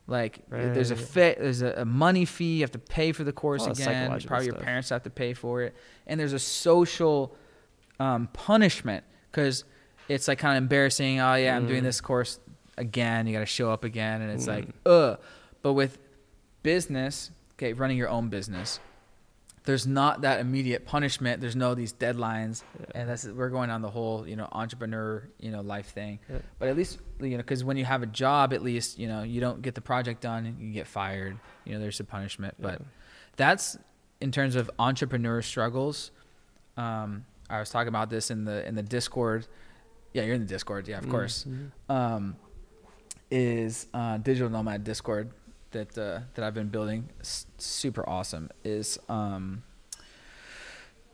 Like 0.09 0.41
there's 0.51 0.91
a 0.91 0.97
Right. 0.97 1.05
fe- 1.05 1.37
there's 1.39 1.63
a, 1.63 1.73
a 1.79 1.85
money 1.85 2.25
fee. 2.25 2.57
You 2.57 2.61
have 2.63 2.73
to 2.73 2.79
pay 2.79 3.13
for 3.13 3.23
the 3.25 3.33
course 3.33 3.63
All 3.63 3.71
again. 3.73 4.11
Probably 4.27 4.47
your 4.47 4.57
parents 4.57 4.89
have 4.91 5.05
to 5.05 5.11
pay 5.11 5.33
for 5.33 5.63
it, 5.63 5.75
and 6.07 6.19
there's 6.19 6.33
a 6.33 6.39
social 6.39 7.37
um, 8.01 8.29
punishment 8.33 9.05
because 9.31 9.65
it's 10.09 10.27
like 10.29 10.39
kind 10.39 10.57
of 10.59 10.63
embarrassing. 10.65 11.21
Oh 11.21 11.35
yeah, 11.35 11.57
I'm 11.57 11.67
doing 11.67 11.81
Mm. 11.83 11.85
this 11.85 12.01
course 12.01 12.41
again. 12.77 13.27
You 13.29 13.33
got 13.33 13.41
to 13.41 13.47
show 13.47 13.71
up 13.71 13.85
again, 13.85 14.23
and 14.23 14.33
it's 14.33 14.47
like 14.49 14.67
Mm. 14.67 14.73
ugh. 15.13 15.21
But 15.63 15.75
with 15.75 15.99
business, 16.63 17.31
okay, 17.55 17.73
running 17.73 17.97
your 17.97 18.09
own 18.09 18.29
business, 18.29 18.81
there's 19.65 19.87
not 19.87 20.23
that 20.23 20.41
immediate 20.41 20.85
punishment. 20.87 21.41
There's 21.41 21.55
no 21.55 21.75
these 21.75 21.93
deadlines, 21.93 22.63
and 22.95 23.09
that's 23.09 23.25
we're 23.27 23.49
going 23.49 23.71
on 23.71 23.81
the 23.83 23.91
whole 23.91 24.27
you 24.27 24.35
know 24.37 24.49
entrepreneur 24.53 25.29
you 25.39 25.51
know 25.53 25.61
life 25.61 25.87
thing. 25.87 26.19
Yeah. 26.29 26.39
But 26.59 26.69
at 26.69 26.77
least 26.77 26.99
you 27.21 27.31
know 27.31 27.37
because 27.39 27.63
when 27.65 27.77
you 27.77 27.85
have 27.85 28.03
a 28.03 28.07
job, 28.07 28.53
at 28.53 28.63
least 28.63 28.99
you 28.99 29.07
know 29.09 29.23
you 29.23 29.41
don't 29.41 29.63
get 29.63 29.75
the 29.75 29.81
project 29.81 30.21
done, 30.21 30.57
you 30.59 30.73
get 30.73 30.87
fired. 30.87 31.39
You 31.65 31.75
know 31.75 31.81
there's 31.81 32.01
a 32.01 32.05
punishment, 32.05 32.55
but 32.59 32.83
that's 33.37 33.77
in 34.21 34.33
terms 34.33 34.57
of 34.57 34.71
entrepreneur 34.79 35.43
struggles. 35.43 36.11
Um, 36.77 37.25
I 37.49 37.59
was 37.61 37.71
talking 37.71 37.89
about 37.89 38.11
this 38.11 38.31
in 38.31 38.45
the 38.45 38.67
in 38.67 38.75
the 38.75 38.83
Discord. 38.83 39.47
Yeah, 40.13 40.23
you're 40.25 40.35
in 40.35 40.41
the 40.41 40.47
Discord. 40.47 40.89
Yeah, 40.89 40.99
of 40.99 41.09
course 41.09 41.45
Mhm. 41.49 41.71
um, 41.89 42.37
is 43.31 43.87
uh, 43.95 44.19
digital 44.19 44.51
nomad 44.51 44.85
discord 44.85 45.31
that 45.73 45.97
uh, 45.99 46.21
that 46.35 46.45
I've 46.45 46.55
been 46.55 46.69
building, 46.69 47.09
s- 47.21 47.47
super 47.59 48.09
awesome, 48.09 48.51
is 48.65 48.99
um, 49.09 49.63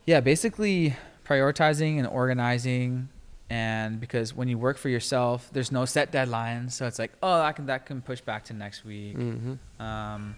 yeah, 0.07 0.21
basically 0.21 0.97
prioritizing 1.25 1.99
and 1.99 2.07
organizing. 2.07 3.09
And 3.51 3.99
because 3.99 4.35
when 4.35 4.49
you 4.49 4.59
work 4.59 4.77
for 4.77 4.91
yourself, 4.91 5.49
there's 5.53 5.73
no 5.73 5.87
set 5.87 6.13
deadlines, 6.13 6.73
so 6.73 6.87
it's 6.87 6.99
like, 6.99 7.13
oh, 7.23 7.41
I 7.41 7.53
can 7.53 7.67
that 7.67 7.87
can 7.87 8.03
push 8.03 8.21
back 8.21 8.45
to 8.47 8.53
next 8.53 8.85
week. 8.85 9.17
Mm-hmm. 9.17 9.83
Um, 9.83 10.37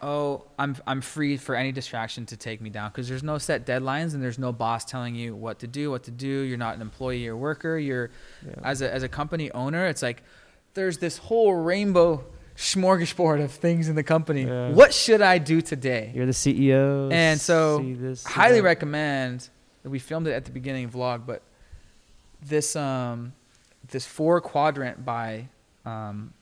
oh, 0.00 0.44
I'm 0.56 0.76
I'm 0.86 1.00
free 1.00 1.36
for 1.36 1.56
any 1.56 1.72
distraction 1.72 2.26
to 2.26 2.36
take 2.36 2.60
me 2.60 2.70
down 2.70 2.90
because 2.90 3.08
there's 3.08 3.24
no 3.24 3.38
set 3.38 3.66
deadlines 3.66 4.14
and 4.14 4.22
there's 4.22 4.38
no 4.38 4.52
boss 4.52 4.84
telling 4.84 5.16
you 5.16 5.34
what 5.34 5.58
to 5.60 5.66
do, 5.66 5.90
what 5.90 6.04
to 6.04 6.12
do. 6.12 6.28
You're 6.28 6.56
not 6.58 6.76
an 6.76 6.80
employee 6.80 7.26
or 7.26 7.36
worker. 7.36 7.76
You're 7.76 8.10
Yeah. 8.46 8.54
as 8.62 8.82
a 8.82 8.92
as 8.94 9.02
a 9.02 9.08
company 9.08 9.50
owner. 9.50 9.86
It's 9.88 10.02
like 10.02 10.22
there's 10.74 10.98
this 10.98 11.18
whole 11.18 11.54
rainbow 11.54 12.24
smorgasbord 12.56 13.42
of 13.42 13.50
things 13.52 13.88
in 13.88 13.96
the 13.96 14.02
company. 14.02 14.44
Yeah. 14.44 14.70
What 14.70 14.94
should 14.94 15.22
I 15.22 15.38
do 15.38 15.60
today? 15.60 16.12
You're 16.14 16.26
the 16.26 16.32
CEO. 16.32 17.12
And 17.12 17.40
so, 17.40 17.78
see 17.80 17.94
this, 17.94 18.22
see 18.22 18.32
Highly 18.32 18.60
that. 18.60 18.64
recommend. 18.64 19.48
That 19.82 19.90
we 19.90 19.98
filmed 19.98 20.26
it 20.26 20.32
at 20.32 20.46
the 20.46 20.50
beginning 20.50 20.86
of 20.86 20.92
vlog, 20.92 21.26
but 21.26 21.42
this 22.40 22.74
um 22.74 23.32
this 23.88 24.06
four 24.06 24.40
quadrant 24.40 25.04
by 25.04 25.48
um 25.84 26.32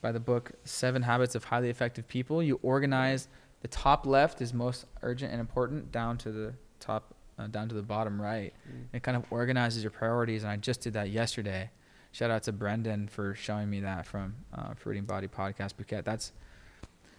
by 0.00 0.12
the 0.12 0.20
book 0.20 0.52
Seven 0.64 1.02
Habits 1.02 1.34
of 1.34 1.44
Highly 1.44 1.70
Effective 1.70 2.06
People. 2.08 2.42
You 2.42 2.58
organize 2.62 3.28
the 3.62 3.68
top 3.68 4.06
left 4.06 4.40
is 4.40 4.52
most 4.52 4.86
urgent 5.02 5.30
and 5.30 5.40
important 5.40 5.92
down 5.92 6.18
to 6.18 6.32
the 6.32 6.54
top 6.80 7.14
uh, 7.38 7.46
down 7.46 7.68
to 7.68 7.74
the 7.74 7.82
bottom 7.82 8.20
right. 8.20 8.52
Mm. 8.68 8.96
It 8.96 9.02
kind 9.02 9.16
of 9.16 9.24
organizes 9.30 9.82
your 9.82 9.90
priorities, 9.90 10.42
and 10.42 10.52
I 10.52 10.56
just 10.56 10.80
did 10.80 10.92
that 10.94 11.10
yesterday. 11.10 11.70
Shout 12.12 12.30
out 12.30 12.42
to 12.42 12.52
Brendan 12.52 13.08
for 13.08 13.34
showing 13.34 13.70
me 13.70 13.80
that 13.80 14.04
from 14.04 14.34
uh, 14.54 14.74
Fruiting 14.74 15.04
Body 15.04 15.28
Podcast 15.28 15.78
Bouquet. 15.78 16.02
That's, 16.02 16.32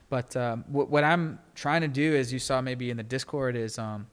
but 0.07 0.35
um, 0.37 0.65
what, 0.67 0.89
what 0.89 1.03
I'm 1.03 1.39
trying 1.55 1.81
to 1.81 1.87
do, 1.87 2.15
as 2.15 2.31
you 2.31 2.37
saw 2.37 2.61
maybe 2.61 2.91
in 2.91 2.97
the 2.97 3.03
Discord, 3.03 3.55
is 3.55 3.79
um, 3.79 4.05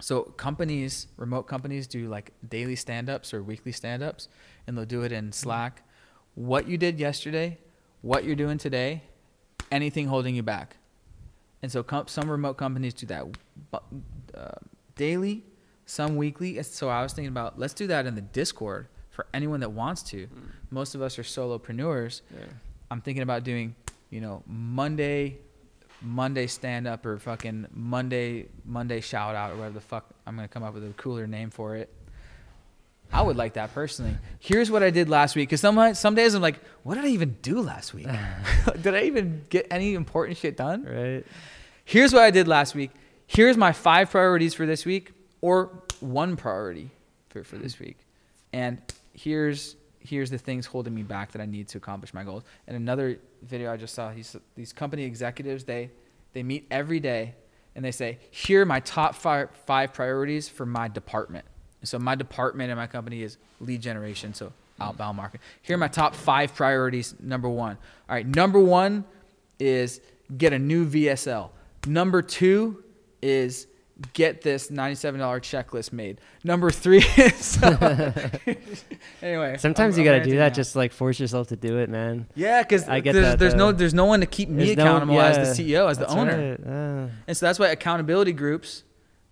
so 0.00 0.24
companies, 0.24 1.06
remote 1.16 1.44
companies, 1.44 1.86
do 1.86 2.08
like 2.08 2.32
daily 2.46 2.76
stand-ups 2.76 3.32
or 3.32 3.42
weekly 3.42 3.72
stand-ups, 3.72 4.28
and 4.66 4.76
they'll 4.76 4.84
do 4.84 5.02
it 5.02 5.12
in 5.12 5.32
Slack. 5.32 5.82
What 6.34 6.68
you 6.68 6.76
did 6.76 7.00
yesterday, 7.00 7.58
what 8.02 8.24
you're 8.24 8.36
doing 8.36 8.58
today, 8.58 9.04
anything 9.70 10.08
holding 10.08 10.34
you 10.34 10.42
back, 10.42 10.76
and 11.62 11.72
so 11.72 11.82
com- 11.82 12.08
some 12.08 12.30
remote 12.30 12.58
companies 12.58 12.92
do 12.92 13.06
that 13.06 13.24
uh, 14.34 14.48
daily, 14.94 15.44
some 15.86 16.16
weekly. 16.16 16.62
So 16.62 16.90
I 16.90 17.02
was 17.02 17.14
thinking 17.14 17.30
about 17.30 17.58
let's 17.58 17.72
do 17.72 17.86
that 17.86 18.04
in 18.04 18.14
the 18.14 18.20
Discord 18.20 18.88
for 19.12 19.26
anyone 19.32 19.60
that 19.60 19.70
wants 19.70 20.02
to. 20.02 20.26
Mm. 20.26 20.30
Most 20.70 20.94
of 20.94 21.02
us 21.02 21.18
are 21.18 21.22
solopreneurs. 21.22 22.22
Yeah. 22.34 22.46
I'm 22.90 23.00
thinking 23.00 23.22
about 23.22 23.44
doing, 23.44 23.76
you 24.10 24.20
know, 24.20 24.42
Monday, 24.46 25.38
Monday 26.00 26.46
stand 26.46 26.88
up 26.88 27.06
or 27.06 27.18
fucking 27.18 27.68
Monday, 27.72 28.48
Monday 28.64 29.00
shout 29.00 29.36
out 29.36 29.52
or 29.52 29.56
whatever 29.56 29.74
the 29.74 29.80
fuck. 29.80 30.06
I'm 30.26 30.34
gonna 30.34 30.48
come 30.48 30.62
up 30.62 30.74
with 30.74 30.84
a 30.84 30.92
cooler 30.94 31.26
name 31.26 31.50
for 31.50 31.76
it. 31.76 31.92
I 33.12 33.20
would 33.20 33.36
like 33.36 33.54
that 33.54 33.74
personally. 33.74 34.16
Here's 34.38 34.70
what 34.70 34.82
I 34.82 34.88
did 34.88 35.10
last 35.10 35.36
week. 35.36 35.50
Cause 35.50 35.60
some 35.60 35.94
some 35.94 36.14
days 36.14 36.34
I'm 36.34 36.40
like, 36.40 36.58
what 36.82 36.94
did 36.94 37.04
I 37.04 37.08
even 37.08 37.36
do 37.42 37.60
last 37.60 37.92
week? 37.92 38.08
did 38.80 38.94
I 38.94 39.02
even 39.02 39.44
get 39.50 39.66
any 39.70 39.94
important 39.94 40.38
shit 40.38 40.56
done? 40.56 40.84
Right. 40.84 41.26
Here's 41.84 42.12
what 42.12 42.22
I 42.22 42.30
did 42.30 42.48
last 42.48 42.74
week. 42.74 42.90
Here's 43.26 43.56
my 43.56 43.72
five 43.72 44.10
priorities 44.10 44.54
for 44.54 44.66
this 44.66 44.84
week, 44.84 45.12
or 45.40 45.70
one 46.00 46.36
priority 46.36 46.90
for, 47.28 47.44
for 47.44 47.56
this 47.56 47.76
mm. 47.76 47.80
week. 47.80 47.98
And 48.52 48.78
here's 49.12 49.76
here's 50.04 50.30
the 50.30 50.38
things 50.38 50.66
holding 50.66 50.94
me 50.94 51.02
back 51.02 51.32
that 51.32 51.40
I 51.40 51.46
need 51.46 51.68
to 51.68 51.78
accomplish 51.78 52.12
my 52.12 52.24
goals. 52.24 52.42
And 52.66 52.76
another 52.76 53.18
video 53.42 53.72
I 53.72 53.76
just 53.76 53.94
saw, 53.94 54.10
he's, 54.10 54.36
these 54.56 54.72
company 54.72 55.04
executives, 55.04 55.62
they 55.64 55.90
they 56.32 56.42
meet 56.42 56.66
every 56.70 56.98
day 56.98 57.34
and 57.74 57.84
they 57.84 57.90
say, 57.90 58.18
here 58.30 58.62
are 58.62 58.66
my 58.66 58.80
top 58.80 59.14
five, 59.14 59.50
five 59.66 59.92
priorities 59.92 60.48
for 60.48 60.66
my 60.66 60.88
department. 60.88 61.44
And 61.80 61.88
so 61.88 61.98
my 61.98 62.14
department 62.14 62.70
in 62.70 62.76
my 62.76 62.86
company 62.86 63.22
is 63.22 63.38
lead 63.60 63.82
generation, 63.82 64.34
so 64.34 64.52
outbound 64.80 65.16
marketing. 65.16 65.44
Here 65.62 65.74
are 65.74 65.78
my 65.78 65.88
top 65.88 66.14
five 66.14 66.54
priorities. 66.54 67.14
Number 67.20 67.48
one. 67.48 67.76
All 68.08 68.14
right, 68.14 68.26
number 68.26 68.58
one 68.58 69.04
is 69.58 70.00
get 70.36 70.52
a 70.52 70.58
new 70.58 70.86
VSL. 70.86 71.50
Number 71.86 72.22
two 72.22 72.82
is 73.20 73.66
get 74.12 74.42
this 74.42 74.68
$97 74.70 75.18
checklist 75.40 75.92
made. 75.92 76.20
Number 76.44 76.70
three 76.70 76.98
is 77.16 77.58
anyway. 79.22 79.56
Sometimes 79.58 79.96
I'm- 79.96 80.04
you 80.04 80.10
gotta 80.10 80.24
do 80.24 80.36
that. 80.36 80.48
now. 80.50 80.54
Just 80.54 80.76
like 80.76 80.92
force 80.92 81.18
yourself 81.20 81.48
to 81.48 81.56
do 81.56 81.78
it, 81.78 81.88
man. 81.88 82.26
yeah, 82.34 82.62
because 82.62 82.88
I 82.88 83.00
get 83.00 83.12
there's, 83.12 83.24
that, 83.26 83.38
there's 83.38 83.54
no 83.54 83.72
there's 83.72 83.94
no 83.94 84.04
one 84.04 84.20
to 84.20 84.26
keep 84.26 84.48
me 84.48 84.64
There's 84.66 84.76
no- 84.76 84.84
accountable 84.84 85.20
as 85.20 85.56
the 85.56 85.62
CEO 85.64 85.90
as 85.90 85.98
the 85.98 86.08
owner. 86.08 86.56
right. 86.58 86.66
Uh, 86.66 87.08
And 87.26 87.36
so 87.36 87.46
that's 87.46 87.58
why 87.58 87.68
accountability 87.68 88.32
groups. 88.32 88.84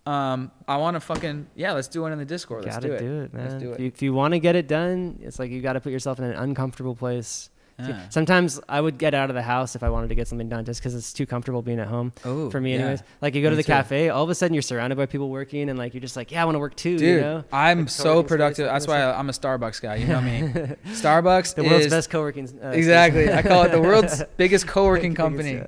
Um, 0.07 0.51
I 0.67 0.79
want 0.79 0.95
to 0.97 1.01
fucking 1.01 1.49
yeah. 1.55 1.73
Let's 1.73 1.89
do 1.89 2.03
one 2.03 2.13
in 2.13 2.19
the 2.19 2.25
Discord. 2.25 2.65
Let's 2.65 2.77
gotta 2.77 2.89
do 2.89 2.95
it. 2.95 2.99
do 3.01 3.21
it, 3.23 3.35
man. 3.35 3.49
Let's 3.51 3.63
do 3.63 3.73
If 3.73 3.81
you, 3.81 3.87
if 3.87 4.03
you 4.03 4.13
want 4.15 4.33
to 4.33 4.41
get 4.41 4.57
it 4.57 4.67
done, 4.67 5.19
it's 5.23 5.39
like 5.39 5.51
you 5.51 5.61
got 5.61 5.75
to 5.75 5.81
put 5.81 5.93
yourself 5.93 6.19
in 6.19 6.25
an 6.25 6.33
uncomfortable 6.35 6.95
place. 6.97 7.51
Yeah. 7.89 8.09
Sometimes 8.09 8.61
I 8.69 8.81
would 8.81 8.99
get 8.99 9.15
out 9.15 9.31
of 9.31 9.35
the 9.37 9.43
house 9.43 9.75
if 9.77 9.83
I 9.83 9.91
wanted 9.91 10.09
to 10.09 10.15
get 10.15 10.29
something 10.29 10.49
done, 10.49 10.65
just 10.65 10.81
because 10.81 10.95
it's 10.95 11.13
too 11.13 11.27
comfortable 11.27 11.63
being 11.63 11.79
at 11.81 11.87
home 11.89 12.13
Oh, 12.25 12.51
for 12.51 12.61
me, 12.61 12.73
yeah. 12.75 12.81
anyways. 12.81 13.03
Like 13.21 13.35
you 13.35 13.43
go 13.43 13.51
to 13.51 13.57
the 13.57 13.63
too. 13.63 13.67
cafe, 13.73 14.09
all 14.09 14.25
of 14.25 14.31
a 14.31 14.35
sudden 14.35 14.55
you're 14.55 14.63
surrounded 14.63 14.97
by 14.97 15.07
people 15.07 15.29
working, 15.31 15.69
and 15.71 15.79
like 15.79 15.95
you're 15.95 16.01
just 16.01 16.17
like, 16.17 16.31
yeah, 16.33 16.43
I 16.43 16.45
want 16.45 16.55
to 16.57 16.61
work 16.61 16.75
too. 16.77 16.99
Dude, 16.99 17.17
you 17.17 17.21
know, 17.21 17.45
I'm 17.53 17.81
Like 17.81 17.91
so 17.91 18.23
productive. 18.23 18.67
That's 18.67 18.87
why 18.87 19.01
of 19.03 19.17
I'm 19.19 19.29
a 19.29 19.33
Starbucks 19.33 19.81
guy. 19.81 19.97
You 19.97 20.07
know 20.07 20.21
me. 20.21 20.41
Starbucks 20.93 21.55
the 21.55 21.65
world's 21.65 21.87
is 21.87 21.93
best 21.93 22.11
co-working. 22.11 22.49
Uh, 22.63 22.69
exactly. 22.69 23.33
I 23.33 23.43
call 23.43 23.63
it 23.65 23.71
the 23.73 23.81
world's 23.81 24.23
biggest 24.37 24.67
co-working 24.67 25.15
company. 25.25 25.63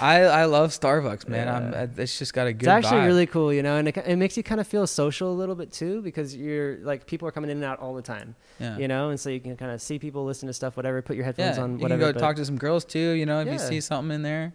I 0.00 0.22
I 0.22 0.44
love 0.44 0.70
Starbucks, 0.70 1.28
man. 1.28 1.48
I'm. 1.48 1.72
Yeah. 1.72 1.78
uh, 1.82 1.86
It's 1.98 2.18
just 2.18 2.34
got 2.34 2.46
a 2.46 2.52
good. 2.52 2.62
It's 2.62 2.68
actually 2.68 3.00
vibe. 3.02 3.06
really 3.06 3.26
cool, 3.26 3.52
you 3.52 3.62
know, 3.62 3.76
and 3.76 3.88
it, 3.88 3.96
it 3.98 4.16
makes 4.16 4.36
you 4.36 4.42
kind 4.42 4.60
of 4.60 4.66
feel 4.66 4.86
social 4.86 5.30
a 5.32 5.34
little 5.36 5.54
bit 5.54 5.72
too, 5.72 6.02
because 6.02 6.34
you're 6.36 6.78
like 6.78 7.06
people 7.06 7.26
are 7.28 7.32
coming 7.32 7.50
in 7.50 7.56
and 7.58 7.64
out 7.64 7.78
all 7.80 7.94
the 7.94 8.02
time, 8.02 8.34
Yeah. 8.60 8.76
you 8.78 8.88
know, 8.88 9.10
and 9.10 9.18
so 9.20 9.30
you 9.30 9.40
can 9.40 9.56
kind 9.56 9.70
of 9.72 9.80
see 9.80 9.98
people, 9.98 10.24
listen 10.24 10.46
to 10.46 10.52
stuff, 10.52 10.76
whatever. 10.76 11.02
Put 11.02 11.16
your 11.16 11.24
Yeah. 11.36 11.46
headphones 11.46 11.58
on, 11.58 11.78
you 11.80 11.86
can 11.88 11.98
go 12.00 12.12
talk 12.12 12.36
to 12.36 12.44
some 12.44 12.56
girls 12.58 12.84
too. 12.84 13.10
You 13.12 13.26
know, 13.26 13.40
if 13.40 13.48
you 13.52 13.58
see 13.58 13.80
something 13.80 14.14
in 14.14 14.22
there, 14.22 14.52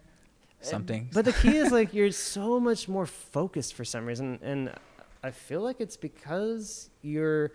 something. 0.61 1.09
But 1.13 1.25
the 1.25 1.33
key 1.33 1.57
is 1.57 1.71
like 1.71 1.93
you're 1.97 2.11
so 2.11 2.59
much 2.59 2.87
more 2.87 3.05
focused 3.05 3.73
for 3.73 3.83
some 3.85 4.05
reason, 4.05 4.39
and 4.41 4.71
I 5.23 5.31
feel 5.31 5.61
like 5.61 5.79
it's 5.81 5.97
because 5.97 6.89
you're 7.01 7.51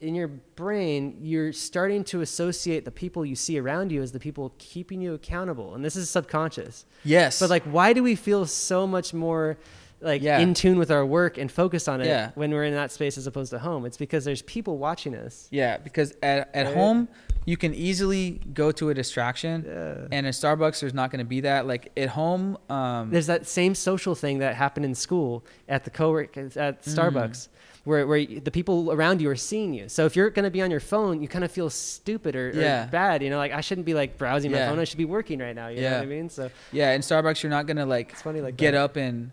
in 0.00 0.16
your 0.16 0.26
brain 0.26 1.16
you're 1.22 1.52
starting 1.52 2.02
to 2.02 2.22
associate 2.22 2.84
the 2.84 2.90
people 2.90 3.24
you 3.24 3.36
see 3.36 3.56
around 3.60 3.92
you 3.92 4.02
as 4.02 4.10
the 4.10 4.18
people 4.18 4.52
keeping 4.58 5.00
you 5.00 5.14
accountable, 5.14 5.74
and 5.76 5.84
this 5.84 5.94
is 5.94 6.10
subconscious. 6.10 6.84
yes. 7.04 7.38
But 7.38 7.50
like, 7.50 7.62
why 7.64 7.92
do 7.92 8.02
we 8.02 8.14
feel 8.16 8.44
so 8.46 8.86
much 8.86 9.14
more? 9.14 9.56
Like 10.00 10.20
Yeah. 10.20 10.40
in 10.40 10.52
tune 10.54 10.80
with 10.80 10.90
our 10.90 11.06
work 11.06 11.38
and 11.38 11.48
focused 11.52 11.88
on 11.88 12.00
it 12.00 12.08
Yeah. 12.08 12.32
when 12.34 12.50
we're 12.50 12.64
in 12.64 12.74
that 12.74 12.90
space 12.90 13.16
as 13.16 13.28
opposed 13.28 13.50
to 13.50 13.60
home. 13.60 13.86
It's 13.86 13.96
because 13.96 14.24
there's 14.24 14.42
people 14.42 14.76
watching 14.76 15.14
us. 15.14 15.46
Yeah, 15.52 15.78
because 15.78 16.12
at, 16.24 16.50
at 16.52 16.66
Right? 16.66 16.74
home 16.74 17.06
you 17.44 17.56
can 17.56 17.74
easily 17.74 18.40
go 18.54 18.70
to 18.72 18.90
a 18.90 18.94
distraction, 18.94 19.64
Yeah. 19.66 20.06
and 20.16 20.26
in 20.26 20.32
Starbucks 20.32 20.80
there's 20.80 20.94
not 20.94 21.10
going 21.10 21.18
to 21.18 21.24
be 21.24 21.40
that. 21.40 21.66
Like 21.66 21.90
at 21.96 22.10
home, 22.10 22.56
um, 22.70 23.10
There's 23.10 23.26
that 23.26 23.46
same 23.46 23.74
social 23.74 24.14
thing 24.14 24.38
that 24.38 24.54
happened 24.54 24.84
in 24.86 24.94
school 24.94 25.44
at 25.68 25.84
the 25.84 25.90
co-work 25.90 26.36
at 26.36 26.52
Mm. 26.52 26.76
Starbucks, 26.82 27.48
where 27.84 28.06
where 28.06 28.24
the 28.24 28.50
people 28.52 28.92
around 28.92 29.20
you 29.20 29.28
are 29.28 29.34
seeing 29.36 29.74
you. 29.74 29.88
So 29.88 30.06
if 30.06 30.14
you're 30.14 30.30
going 30.30 30.44
to 30.44 30.50
be 30.52 30.62
on 30.62 30.70
your 30.70 30.78
phone, 30.80 31.20
you 31.20 31.26
kind 31.26 31.44
of 31.44 31.50
feel 31.50 31.68
stupid 31.68 32.36
or, 32.36 32.50
or 32.50 32.88
bad. 32.92 33.22
You 33.24 33.30
know, 33.30 33.38
like 33.38 33.50
I 33.52 33.60
shouldn't 33.60 33.86
be 33.86 33.94
like 33.94 34.16
browsing 34.18 34.52
my 34.52 34.58
Yeah. 34.58 34.68
phone. 34.70 34.78
I 34.78 34.84
should 34.84 34.98
be 34.98 35.04
working 35.04 35.40
right 35.40 35.54
now. 35.56 35.66
You 35.66 35.80
know 35.80 35.94
what 35.94 36.02
I 36.02 36.06
mean? 36.06 36.28
So 36.28 36.48
yeah, 36.70 36.92
in 36.92 37.00
Starbucks 37.00 37.42
you're 37.42 37.50
not 37.50 37.66
going 37.66 37.76
to 37.78 37.86
like 37.86 38.12
it's 38.12 38.22
funny 38.22 38.40
like 38.40 38.56
get 38.56 38.72
that. 38.72 38.80
up 38.84 38.96
and 38.96 39.32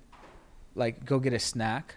like 0.73 1.05
go 1.05 1.19
get 1.19 1.33
a 1.33 1.39
snack. 1.39 1.95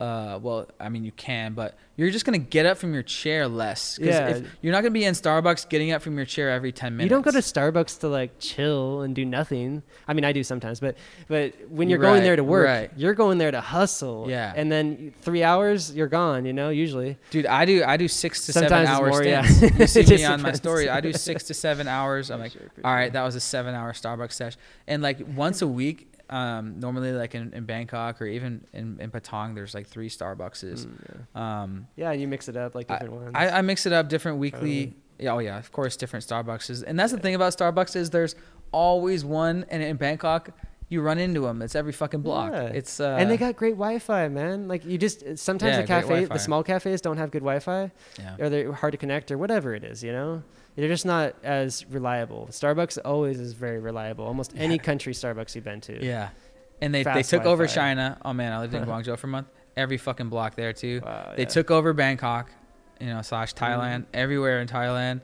Uh, 0.00 0.38
well, 0.42 0.66
I 0.80 0.88
mean 0.88 1.04
you 1.04 1.12
can, 1.12 1.52
but 1.52 1.76
you're 1.96 2.10
just 2.10 2.24
gonna 2.24 2.38
get 2.38 2.64
up 2.64 2.78
from 2.78 2.94
your 2.94 3.02
chair 3.02 3.46
less. 3.46 3.98
'Cause 3.98 4.06
Yeah. 4.06 4.28
if, 4.28 4.46
you're 4.62 4.72
not 4.72 4.80
gonna 4.80 4.92
be 4.92 5.04
in 5.04 5.12
Starbucks 5.12 5.68
getting 5.68 5.92
up 5.92 6.00
from 6.00 6.16
your 6.16 6.24
chair 6.24 6.48
every 6.48 6.72
ten 6.72 6.96
minutes. 6.96 7.04
You 7.04 7.14
don't 7.14 7.22
go 7.22 7.30
to 7.30 7.38
Starbucks 7.38 8.00
to 8.00 8.08
like 8.08 8.38
chill 8.38 9.02
and 9.02 9.14
do 9.14 9.26
nothing. 9.26 9.82
I 10.08 10.14
mean, 10.14 10.24
I 10.24 10.32
do 10.32 10.42
sometimes, 10.42 10.80
but 10.80 10.96
but 11.28 11.52
when 11.68 11.90
you're 11.90 11.98
going 11.98 12.22
there 12.22 12.36
to 12.36 12.42
work, 12.42 12.66
right. 12.66 12.90
you're 12.96 13.12
going 13.12 13.36
there 13.36 13.50
to 13.50 13.60
hustle. 13.60 14.26
Yeah. 14.28 14.54
And 14.56 14.72
then 14.72 15.12
three 15.20 15.42
hours, 15.42 15.94
you're 15.94 16.08
gone. 16.08 16.46
You 16.46 16.54
know, 16.54 16.70
usually. 16.70 17.18
Dude, 17.28 17.44
I 17.44 17.66
do 17.66 17.84
I 17.84 17.98
do 17.98 18.08
six 18.08 18.46
to 18.46 18.54
Sometimes 18.54 18.88
seven 18.88 19.02
hours 19.04 19.10
more, 19.10 19.24
yeah. 19.24 19.46
You 19.78 19.86
see 19.86 20.04
me 20.16 20.24
on 20.24 20.40
my 20.40 20.52
story. 20.52 20.88
I 20.88 21.02
do 21.02 21.12
six 21.12 21.44
to 21.44 21.54
seven 21.54 21.86
hours. 21.86 22.30
I'm 22.30 22.40
like, 22.40 22.52
for 22.52 22.58
sure. 22.58 23.10
that 23.10 23.22
was 23.22 23.34
a 23.34 23.40
seven 23.40 23.74
hour 23.74 23.92
Starbucks 23.92 24.32
sesh. 24.32 24.56
And 24.86 25.02
like 25.02 25.18
once 25.36 25.60
a 25.60 25.66
week, 25.66 26.10
um, 26.30 26.80
normally 26.80 27.12
like 27.12 27.34
in, 27.34 27.52
in 27.52 27.64
Bangkok 27.64 28.22
or 28.22 28.26
even 28.26 28.64
in, 28.72 28.98
in 29.00 29.10
Patong, 29.10 29.54
there's 29.54 29.74
like 29.74 29.86
three 29.86 30.08
Starbuckses. 30.08 30.86
Mm, 30.86 31.26
yeah. 31.34 31.62
Um, 31.62 31.88
yeah, 31.96 32.12
you 32.12 32.28
mix 32.28 32.48
it 32.48 32.56
up 32.56 32.74
like 32.74 32.90
I, 32.90 32.94
different 32.94 33.14
ones. 33.14 33.32
I, 33.34 33.50
I 33.50 33.62
mix 33.62 33.84
it 33.84 33.92
up 33.92 34.08
different 34.08 34.38
weekly. 34.38 34.94
Yeah, 35.18 35.32
oh 35.34 35.38
yeah, 35.38 35.58
of 35.58 35.70
course, 35.72 35.96
different 35.96 36.24
Starbuckses. 36.24 36.82
And 36.86 36.98
that's 36.98 37.12
the 37.12 37.18
thing 37.18 37.34
about 37.34 37.52
Starbucks 37.56 37.96
is 37.96 38.10
there's 38.10 38.36
always 38.72 39.24
one. 39.24 39.66
And 39.68 39.82
in 39.82 39.96
Bangkok, 39.96 40.50
you 40.90 41.00
run 41.00 41.18
into 41.18 41.42
them. 41.42 41.62
It's 41.62 41.76
every 41.76 41.92
fucking 41.92 42.20
block. 42.20 42.52
Yeah. 42.52 42.64
It's 42.64 42.98
uh, 43.00 43.16
and 43.18 43.30
they 43.30 43.36
got 43.36 43.56
great 43.56 43.74
Wi-Fi, 43.76 44.28
man. 44.28 44.66
Like 44.68 44.84
you 44.84 44.98
just 44.98 45.38
sometimes 45.38 45.76
Yeah, 45.76 45.80
the 45.82 45.86
cafe, 45.86 46.24
the 46.26 46.38
small 46.38 46.62
cafes 46.62 47.00
don't 47.00 47.16
have 47.16 47.30
good 47.30 47.42
Wi-Fi, 47.42 47.90
yeah. 48.18 48.36
or 48.38 48.48
they're 48.50 48.72
hard 48.72 48.90
to 48.92 48.98
connect, 48.98 49.30
or 49.30 49.38
whatever 49.38 49.72
it 49.74 49.84
is. 49.84 50.02
You 50.02 50.12
know, 50.12 50.42
they're 50.74 50.88
just 50.88 51.06
not 51.06 51.36
as 51.44 51.86
reliable. 51.86 52.48
Starbucks 52.50 52.98
always 53.04 53.38
is 53.38 53.52
very 53.52 53.78
reliable. 53.78 54.26
Almost 54.26 54.52
any 54.56 54.78
country 54.78 55.14
Starbucks 55.14 55.54
you've 55.54 55.64
been 55.64 55.80
to. 55.82 56.04
Yeah. 56.04 56.30
And 56.82 56.92
they, 56.94 57.04
they 57.04 57.22
took 57.22 57.44
over 57.44 57.64
Wi-Fi. 57.64 57.74
China. 57.74 58.18
Oh 58.24 58.32
man, 58.32 58.52
I 58.52 58.60
lived 58.60 58.74
in 58.74 58.84
Guangzhou 58.86 59.16
for 59.16 59.28
a 59.28 59.30
month. 59.30 59.46
Every 59.76 59.96
fucking 59.96 60.28
block 60.28 60.56
there 60.56 60.72
too. 60.72 61.02
Wow, 61.04 61.34
They 61.36 61.44
took 61.44 61.70
over 61.70 61.92
Bangkok, 61.92 62.50
you 63.00 63.06
know, 63.06 63.22
slash 63.22 63.54
Thailand, 63.54 64.06
everywhere 64.12 64.60
in 64.60 64.66
Thailand. 64.66 65.20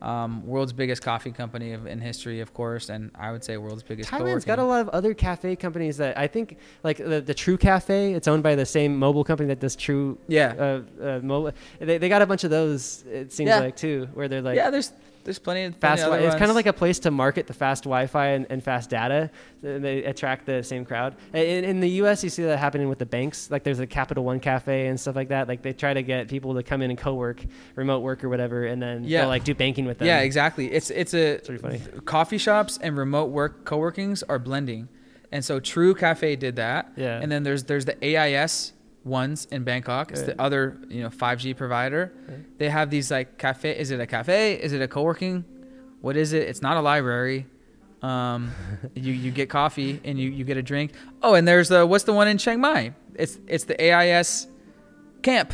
Um, 0.00 0.46
world's 0.46 0.72
biggest 0.72 1.02
coffee 1.02 1.32
company 1.32 1.72
of, 1.72 1.86
in 1.86 2.00
history, 2.00 2.40
of 2.40 2.54
course, 2.54 2.88
and 2.88 3.10
I 3.16 3.32
would 3.32 3.42
say 3.42 3.56
world's 3.56 3.82
biggest. 3.82 4.08
Thailand's 4.08 4.44
got 4.44 4.60
a 4.60 4.62
lot 4.64 4.80
of 4.80 4.88
other 4.90 5.12
cafe 5.12 5.56
companies 5.56 5.96
that 5.96 6.16
I 6.16 6.28
think, 6.28 6.56
like 6.84 6.98
the, 6.98 7.20
the 7.20 7.34
True 7.34 7.56
Cafe. 7.58 8.12
It's 8.14 8.28
owned 8.28 8.44
by 8.44 8.54
the 8.54 8.64
same 8.66 8.96
mobile 8.96 9.24
company 9.24 9.48
that 9.48 9.58
does 9.58 9.74
True. 9.74 10.16
Yeah, 10.28 10.52
Uh, 11.00 11.04
uh, 11.04 11.20
mobile. 11.22 11.50
They, 11.80 11.98
they 11.98 12.08
got 12.08 12.22
a 12.22 12.26
bunch 12.26 12.44
of 12.44 12.50
those. 12.50 13.02
It 13.10 13.32
seems 13.32 13.48
Yeah. 13.48 13.58
like 13.58 13.74
too, 13.76 14.08
where 14.14 14.28
they're 14.28 14.40
like 14.42 14.56
yeah. 14.56 14.70
There's 14.70 14.92
there's 15.28 15.38
plenty 15.38 15.64
of 15.64 15.78
plenty 15.78 15.96
fast. 15.96 16.02
of 16.04 16.08
Wi- 16.10 16.26
it's 16.26 16.36
kind 16.36 16.50
of 16.50 16.54
like 16.56 16.64
a 16.64 16.72
place 16.72 16.98
to 17.00 17.10
market 17.10 17.46
the 17.46 17.52
fast 17.52 17.84
Wi-Fi 17.84 18.26
and, 18.28 18.46
and 18.48 18.64
fast 18.64 18.88
data. 18.88 19.30
And 19.62 19.84
they 19.84 20.02
attract 20.04 20.46
the 20.46 20.62
same 20.62 20.86
crowd. 20.86 21.16
In, 21.34 21.64
in 21.64 21.80
the 21.80 21.88
U.S., 22.02 22.24
you 22.24 22.30
see 22.30 22.44
that 22.44 22.58
happening 22.58 22.88
with 22.88 22.98
the 22.98 23.04
banks. 23.04 23.50
Like 23.50 23.62
there's 23.62 23.78
a 23.80 23.86
Capital 23.86 24.24
One 24.24 24.40
Cafe 24.40 24.86
and 24.86 24.98
stuff 24.98 25.16
like 25.16 25.28
that. 25.28 25.48
Like 25.48 25.60
they 25.60 25.74
try 25.74 25.92
to 25.92 26.02
get 26.02 26.28
people 26.28 26.54
to 26.54 26.62
come 26.62 26.80
in 26.80 26.88
and 26.90 26.98
co-work, 26.98 27.44
remote 27.74 28.00
work 28.00 28.24
or 28.24 28.30
whatever, 28.30 28.64
and 28.64 28.80
then 28.80 29.04
Yeah. 29.04 29.20
they'll 29.20 29.28
like 29.28 29.44
do 29.44 29.54
banking 29.54 29.84
with 29.84 29.98
them. 29.98 30.06
Yeah, 30.08 30.20
exactly. 30.20 30.72
It's 30.72 30.88
it's 30.90 31.12
a 31.12 31.34
It's 31.34 31.48
pretty 31.48 31.60
funny. 31.62 31.80
coffee 32.06 32.38
shops 32.38 32.78
and 32.80 32.96
remote 32.96 33.26
work 33.30 33.64
co-workings 33.66 34.22
are 34.22 34.38
blending, 34.38 34.88
and 35.30 35.44
so 35.44 35.60
True 35.60 35.94
Cafe 35.94 36.36
did 36.36 36.56
that. 36.56 36.92
Yeah. 36.96 37.20
And 37.20 37.30
then 37.30 37.42
there's 37.42 37.64
there's 37.64 37.84
the 37.84 37.96
AIS 38.02 38.72
ones 39.04 39.46
in 39.50 39.64
Bangkok. 39.64 40.10
It's 40.12 40.22
the 40.22 40.40
other 40.40 40.78
you 40.88 41.02
know 41.02 41.10
5G 41.10 41.56
provider. 41.56 42.12
They 42.58 42.68
have 42.68 42.90
these 42.90 43.10
like 43.10 43.38
cafe. 43.38 43.78
Is 43.78 43.90
it 43.90 44.00
a 44.00 44.06
cafe? 44.06 44.54
Is 44.54 44.72
it 44.72 44.82
a 44.82 44.88
co-working? 44.88 45.44
What 46.00 46.16
is 46.16 46.32
it? 46.32 46.48
It's 46.48 46.62
not 46.62 46.76
a 46.76 46.80
library. 46.80 47.46
Um, 48.02 48.52
you 48.94 49.12
you 49.12 49.30
get 49.30 49.50
coffee 49.50 50.00
and 50.04 50.18
you 50.18 50.30
you 50.30 50.44
get 50.44 50.56
a 50.56 50.62
drink. 50.62 50.92
Oh, 51.22 51.34
and 51.34 51.46
there's 51.46 51.68
the 51.68 51.86
what's 51.86 52.04
the 52.04 52.12
one 52.12 52.28
in 52.28 52.38
Chiang 52.38 52.60
Mai? 52.60 52.92
It's 53.14 53.38
it's 53.46 53.64
the 53.64 53.80
AIS 53.80 54.46
camp. 55.22 55.52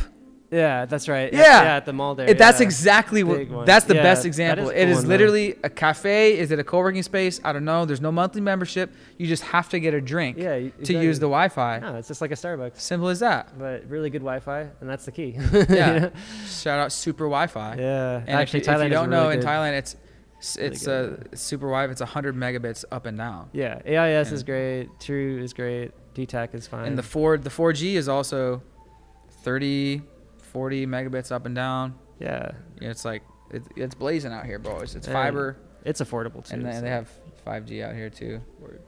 Yeah, 0.51 0.85
that's 0.85 1.09
right. 1.09 1.33
Yeah. 1.33 1.39
yeah, 1.63 1.75
at 1.77 1.85
the 1.85 1.91
mall 1.93 2.13
there. 2.15 2.29
It, 2.29 2.37
that's 2.37 2.59
yeah. 2.59 2.65
exactly 2.67 3.23
Big 3.23 3.49
what. 3.49 3.57
one. 3.57 3.65
That's 3.65 3.85
the 3.85 3.95
Yeah, 3.95 4.03
best 4.03 4.25
example. 4.25 4.69
is 4.69 4.75
a 4.75 4.81
it 4.81 4.89
is 4.89 4.95
one, 4.97 5.03
though. 5.05 5.09
literally 5.09 5.55
a 5.63 5.69
cafe. 5.69 6.37
Is 6.37 6.51
it 6.51 6.59
a 6.59 6.63
co-working 6.63 7.01
space? 7.03 7.41
I 7.43 7.51
don't 7.51 7.65
know. 7.65 7.83
There's 7.85 7.99
no 7.99 8.11
monthly 8.11 8.41
membership. 8.41 8.93
You 9.17 9.27
just 9.27 9.43
have 9.43 9.69
to 9.69 9.79
get 9.79 9.93
a 9.93 10.01
drink 10.01 10.37
Yeah, 10.37 10.53
to 10.53 10.65
exactly. 10.65 11.01
use 11.03 11.19
the 11.19 11.25
Wi-Fi. 11.25 11.79
No, 11.79 11.95
it's 11.95 12.07
just 12.07 12.21
like 12.21 12.31
a 12.31 12.35
Starbucks, 12.35 12.79
Simple 12.79 13.07
as 13.09 13.19
that. 13.21 13.57
but 13.57 13.85
really 13.89 14.09
good 14.09 14.21
Wi-Fi, 14.21 14.67
and 14.81 14.89
that's 14.89 15.05
the 15.05 15.11
key. 15.11 15.37
Yeah. 15.69 16.09
Shout 16.47 16.79
out 16.79 16.91
Super 16.91 17.25
Wi-Fi. 17.25 17.75
yeah. 17.77 18.17
And 18.19 18.29
Actually, 18.29 18.61
if, 18.61 18.67
you- 18.67 18.73
if 18.73 18.83
you 18.83 18.89
don't 18.89 19.09
really 19.09 19.23
know, 19.23 19.29
in. 19.31 19.39
Thailand 19.41 19.73
it's 19.73 19.95
Really 20.57 20.67
it's 20.69 20.85
good. 20.85 21.27
uh, 21.33 21.35
Super 21.35 21.65
Wi-Fi. 21.67 21.91
It's 21.91 22.01
100 22.01 22.35
megabits 22.35 22.85
up 22.91 23.07
and 23.07 23.17
down. 23.17 23.49
Yeah, 23.51 23.81
AIS 23.85 24.31
is 24.31 24.43
great. 24.43 24.89
True 24.99 25.39
is 25.41 25.53
great. 25.53 25.91
DTAC 26.13 26.53
is 26.53 26.67
fine. 26.67 26.85
And 26.85 26.97
the 26.97 27.03
four 27.03 27.37
the 27.37 27.49
4G 27.49 27.95
is 27.95 28.07
also 28.07 28.61
30, 29.43 30.01
40 30.55 30.87
megabits 30.87 31.33
up 31.33 31.45
and 31.45 31.53
down. 31.53 31.95
yeah, 32.17 32.51
It's 32.79 33.03
like 33.03 33.23
it, 33.51 33.61
it's 33.75 33.93
blazing 33.93 34.31
out 34.31 34.45
here, 34.45 34.57
bro. 34.57 34.79
It's, 34.79 34.95
fiber, 35.05 35.57
it's 35.83 35.99
affordable 35.99 36.47
too. 36.47 36.53
and 36.55 36.65
then 36.65 36.75
so. 36.75 36.81
they 36.81 36.89
have 36.89 37.09
5G 37.45 37.83
out 37.83 37.93
here 37.93 38.09
too. 38.09 38.39
Word. 38.59 38.81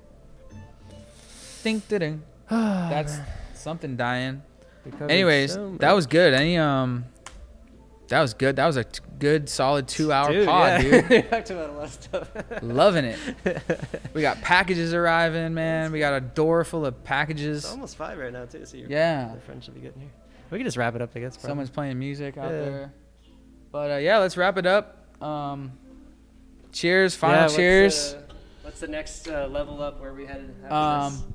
Ding 1.63 1.81
ding. 1.89 2.23
That's 2.49 3.17
something 3.53 3.97
dying. 3.97 4.43
Anyways, 5.09 5.55
so 5.55 5.75
that 5.79 5.91
was 5.91 6.07
good. 6.07 6.33
Any 6.33 6.57
um, 6.57 7.03
that 8.07 8.21
was 8.21 8.33
good. 8.33 8.55
That 8.55 8.67
was 8.67 8.77
a 8.77 8.85
t- 8.85 9.01
good, 9.19 9.49
solid 9.49 9.89
two-hour 9.89 10.31
Dude, 10.31 10.47
pod, 10.47 10.81
yeah. 10.85 11.01
dude. 11.01 11.09
we 11.09 11.21
talked 11.23 11.49
about 11.49 11.69
a 11.69 11.73
lot 11.73 11.83
of 11.83 11.91
stuff. 11.91 12.31
Loving 12.61 13.03
it. 13.03 13.19
We 14.13 14.21
got 14.21 14.41
packages 14.41 14.93
arriving, 14.93 15.53
man. 15.53 15.91
We 15.91 15.99
got 15.99 16.13
a 16.13 16.21
door 16.21 16.63
full 16.63 16.85
of 16.85 17.03
packages. 17.03 17.65
It's 17.65 17.73
almost 17.73 17.97
five 17.97 18.17
right 18.17 18.31
now 18.31 18.45
too. 18.45 18.65
So 18.65 18.77
your 18.77 18.89
Yeah. 18.89 19.33
the 19.35 19.41
friend 19.41 19.61
should 19.61 19.75
be 19.75 19.81
getting 19.81 19.99
here. 20.03 20.11
We 20.49 20.57
can 20.59 20.65
just 20.65 20.77
wrap 20.77 20.95
it 20.95 21.01
up, 21.01 21.11
I 21.15 21.19
guess. 21.19 21.35
probably. 21.35 21.49
Someone's 21.49 21.69
playing 21.69 21.99
music 21.99 22.37
out 22.37 22.45
Yeah. 22.51 22.59
there. 22.61 22.93
But 23.71 23.91
uh, 23.91 23.95
yeah, 23.97 24.17
let's 24.19 24.37
wrap 24.37 24.57
it 24.57 24.65
up. 24.65 25.05
Um, 25.21 25.73
cheers. 26.71 27.15
Yeah, 27.15 27.19
Final 27.19 27.41
what's, 27.43 27.55
cheers. 27.55 28.13
uh, 28.13 28.21
what's 28.63 28.79
the 28.79 28.87
next 28.87 29.27
uh, 29.27 29.47
level 29.47 29.81
up? 29.81 29.99
Where 29.99 30.13
we 30.13 30.25
headed? 30.25 30.53
Um, 30.71 31.33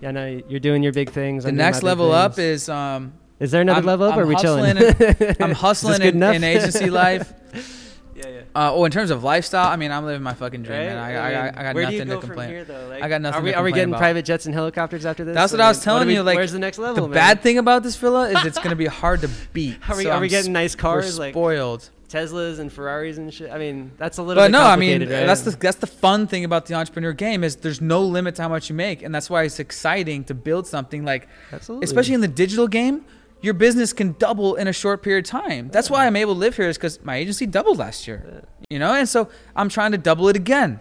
yeah, 0.00 0.12
no, 0.12 0.40
you're 0.48 0.60
doing 0.60 0.82
your 0.82 0.92
big 0.92 1.10
things. 1.10 1.42
the 1.44 1.50
I'm 1.50 1.56
next 1.56 1.82
level 1.82 2.12
up 2.12 2.38
is 2.38 2.68
um, 2.68 3.12
Is 3.40 3.50
there 3.50 3.60
another 3.62 3.78
I'm- 3.78 3.86
level 3.86 4.06
up, 4.06 4.16
or 4.16 4.20
I'm 4.22 4.26
are 4.26 4.28
we 4.28 4.36
chilling? 4.36 4.76
hustling 4.76 5.36
I'm 5.40 5.50
hustling 5.66 6.02
in, 6.02 6.22
in 6.22 6.44
agency 6.44 6.88
life. 6.90 7.32
yeah, 8.24 8.28
yeah. 8.28 8.40
Uh, 8.54 8.72
oh, 8.74 8.84
in 8.84 8.90
terms 8.92 9.10
of 9.10 9.22
lifestyle, 9.24 9.68
I 9.68 9.76
mean, 9.76 9.90
I'm 9.92 10.04
living 10.04 10.22
my 10.22 10.34
fucking 10.34 10.62
dream, 10.62 10.78
Right? 10.78 10.86
man. 10.86 10.98
I, 10.98 11.10
I 11.12 11.30
I, 11.30 11.48
I, 11.48 11.62
got 11.62 11.74
where 11.74 11.84
nothing 11.84 12.08
go 12.08 12.20
to 12.20 12.26
complain. 12.26 12.48
Here, 12.50 12.64
though? 12.64 12.88
Like, 12.88 13.02
I 13.02 13.08
got 13.08 13.20
nothing 13.20 13.40
Are 13.40 13.44
we, 13.44 13.50
to 13.52 13.56
are 13.58 13.62
we 13.64 13.72
getting 13.72 13.90
about. 13.90 13.98
private 14.00 14.24
jets 14.24 14.46
and 14.46 14.54
helicopters 14.54 15.06
after 15.06 15.24
this? 15.24 15.34
That's 15.34 15.52
what 15.52 15.60
I 15.60 15.66
I 15.66 15.68
was 15.68 15.82
telling 15.82 16.06
we- 16.08 16.14
you, 16.14 16.22
like, 16.22 16.36
where's 16.36 16.52
the 16.52 16.58
next 16.58 16.78
level? 16.78 17.02
The 17.04 17.08
man? 17.08 17.14
bad 17.14 17.42
thing 17.42 17.58
about 17.58 17.82
this 17.82 17.96
villa 17.96 18.28
is 18.30 18.44
it's 18.44 18.58
gonna 18.58 18.76
be 18.76 18.86
hard 19.02 19.20
to 19.22 19.30
beat. 19.52 19.78
Are 19.88 19.96
we, 19.96 20.04
So 20.04 20.10
are 20.10 20.14
I'm 20.14 20.20
we 20.22 20.28
getting 20.28 20.50
s- 20.50 20.52
nice 20.52 20.76
we're 20.76 20.80
cars 20.80 21.18
like? 21.18 21.34
Teslas 22.08 22.58
and 22.58 22.72
Ferraris 22.72 23.18
and 23.18 23.32
shit? 23.32 23.50
I 23.52 23.58
mean, 23.58 23.92
that's 23.96 24.18
a 24.18 24.22
little. 24.22 24.42
But 24.42 24.48
bit 24.48 24.52
no, 24.52 24.62
I 24.64 24.74
mean 24.76 25.00
right? 25.02 25.08
that's 25.08 25.42
the 25.42 25.52
that's 25.52 25.76
the 25.78 25.86
fun 25.86 26.26
thing 26.26 26.44
about 26.44 26.66
the 26.66 26.74
entrepreneur 26.74 27.12
game 27.12 27.44
is 27.44 27.56
there's 27.56 27.80
no 27.80 28.02
limit 28.02 28.34
to 28.36 28.42
how 28.42 28.48
much 28.48 28.68
you 28.68 28.74
make, 28.74 29.02
and 29.02 29.14
that's 29.14 29.30
why 29.30 29.44
it's 29.44 29.60
exciting 29.60 30.24
to 30.24 30.34
build 30.34 30.66
something 30.66 31.04
like, 31.04 31.28
Absolutely. 31.52 31.84
especially 31.84 32.14
in 32.14 32.20
the 32.20 32.26
digital 32.28 32.66
game, 32.66 33.04
your 33.42 33.54
business 33.54 33.92
can 33.92 34.12
double 34.18 34.56
in 34.56 34.68
a 34.68 34.72
short 34.72 35.02
period 35.02 35.24
of 35.24 35.30
time. 35.30 35.68
That's 35.70 35.90
why 35.90 36.06
I'm 36.06 36.16
able 36.16 36.34
to 36.34 36.38
live 36.40 36.56
here 36.56 36.68
is 36.68 36.76
because 36.76 37.02
my 37.02 37.16
agency 37.16 37.46
doubled 37.46 37.78
last 37.78 38.06
year, 38.06 38.44
you 38.68 38.78
know, 38.78 38.92
and 38.92 39.08
so 39.08 39.28
I'm 39.56 39.68
trying 39.68 39.92
to 39.92 39.98
double 39.98 40.28
it 40.28 40.36
again, 40.36 40.80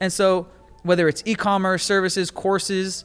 and 0.00 0.12
so 0.12 0.48
whether 0.82 1.08
it's 1.08 1.22
e-commerce 1.26 1.84
services, 1.84 2.30
courses, 2.30 3.04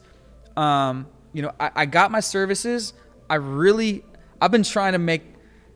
um, 0.56 1.06
you 1.32 1.42
know, 1.42 1.52
I, 1.60 1.70
I 1.76 1.86
got 1.86 2.10
my 2.10 2.20
services. 2.20 2.92
I 3.30 3.36
really, 3.36 4.04
I've 4.40 4.50
been 4.50 4.64
trying 4.64 4.92
to 4.92 4.98
make 4.98 5.22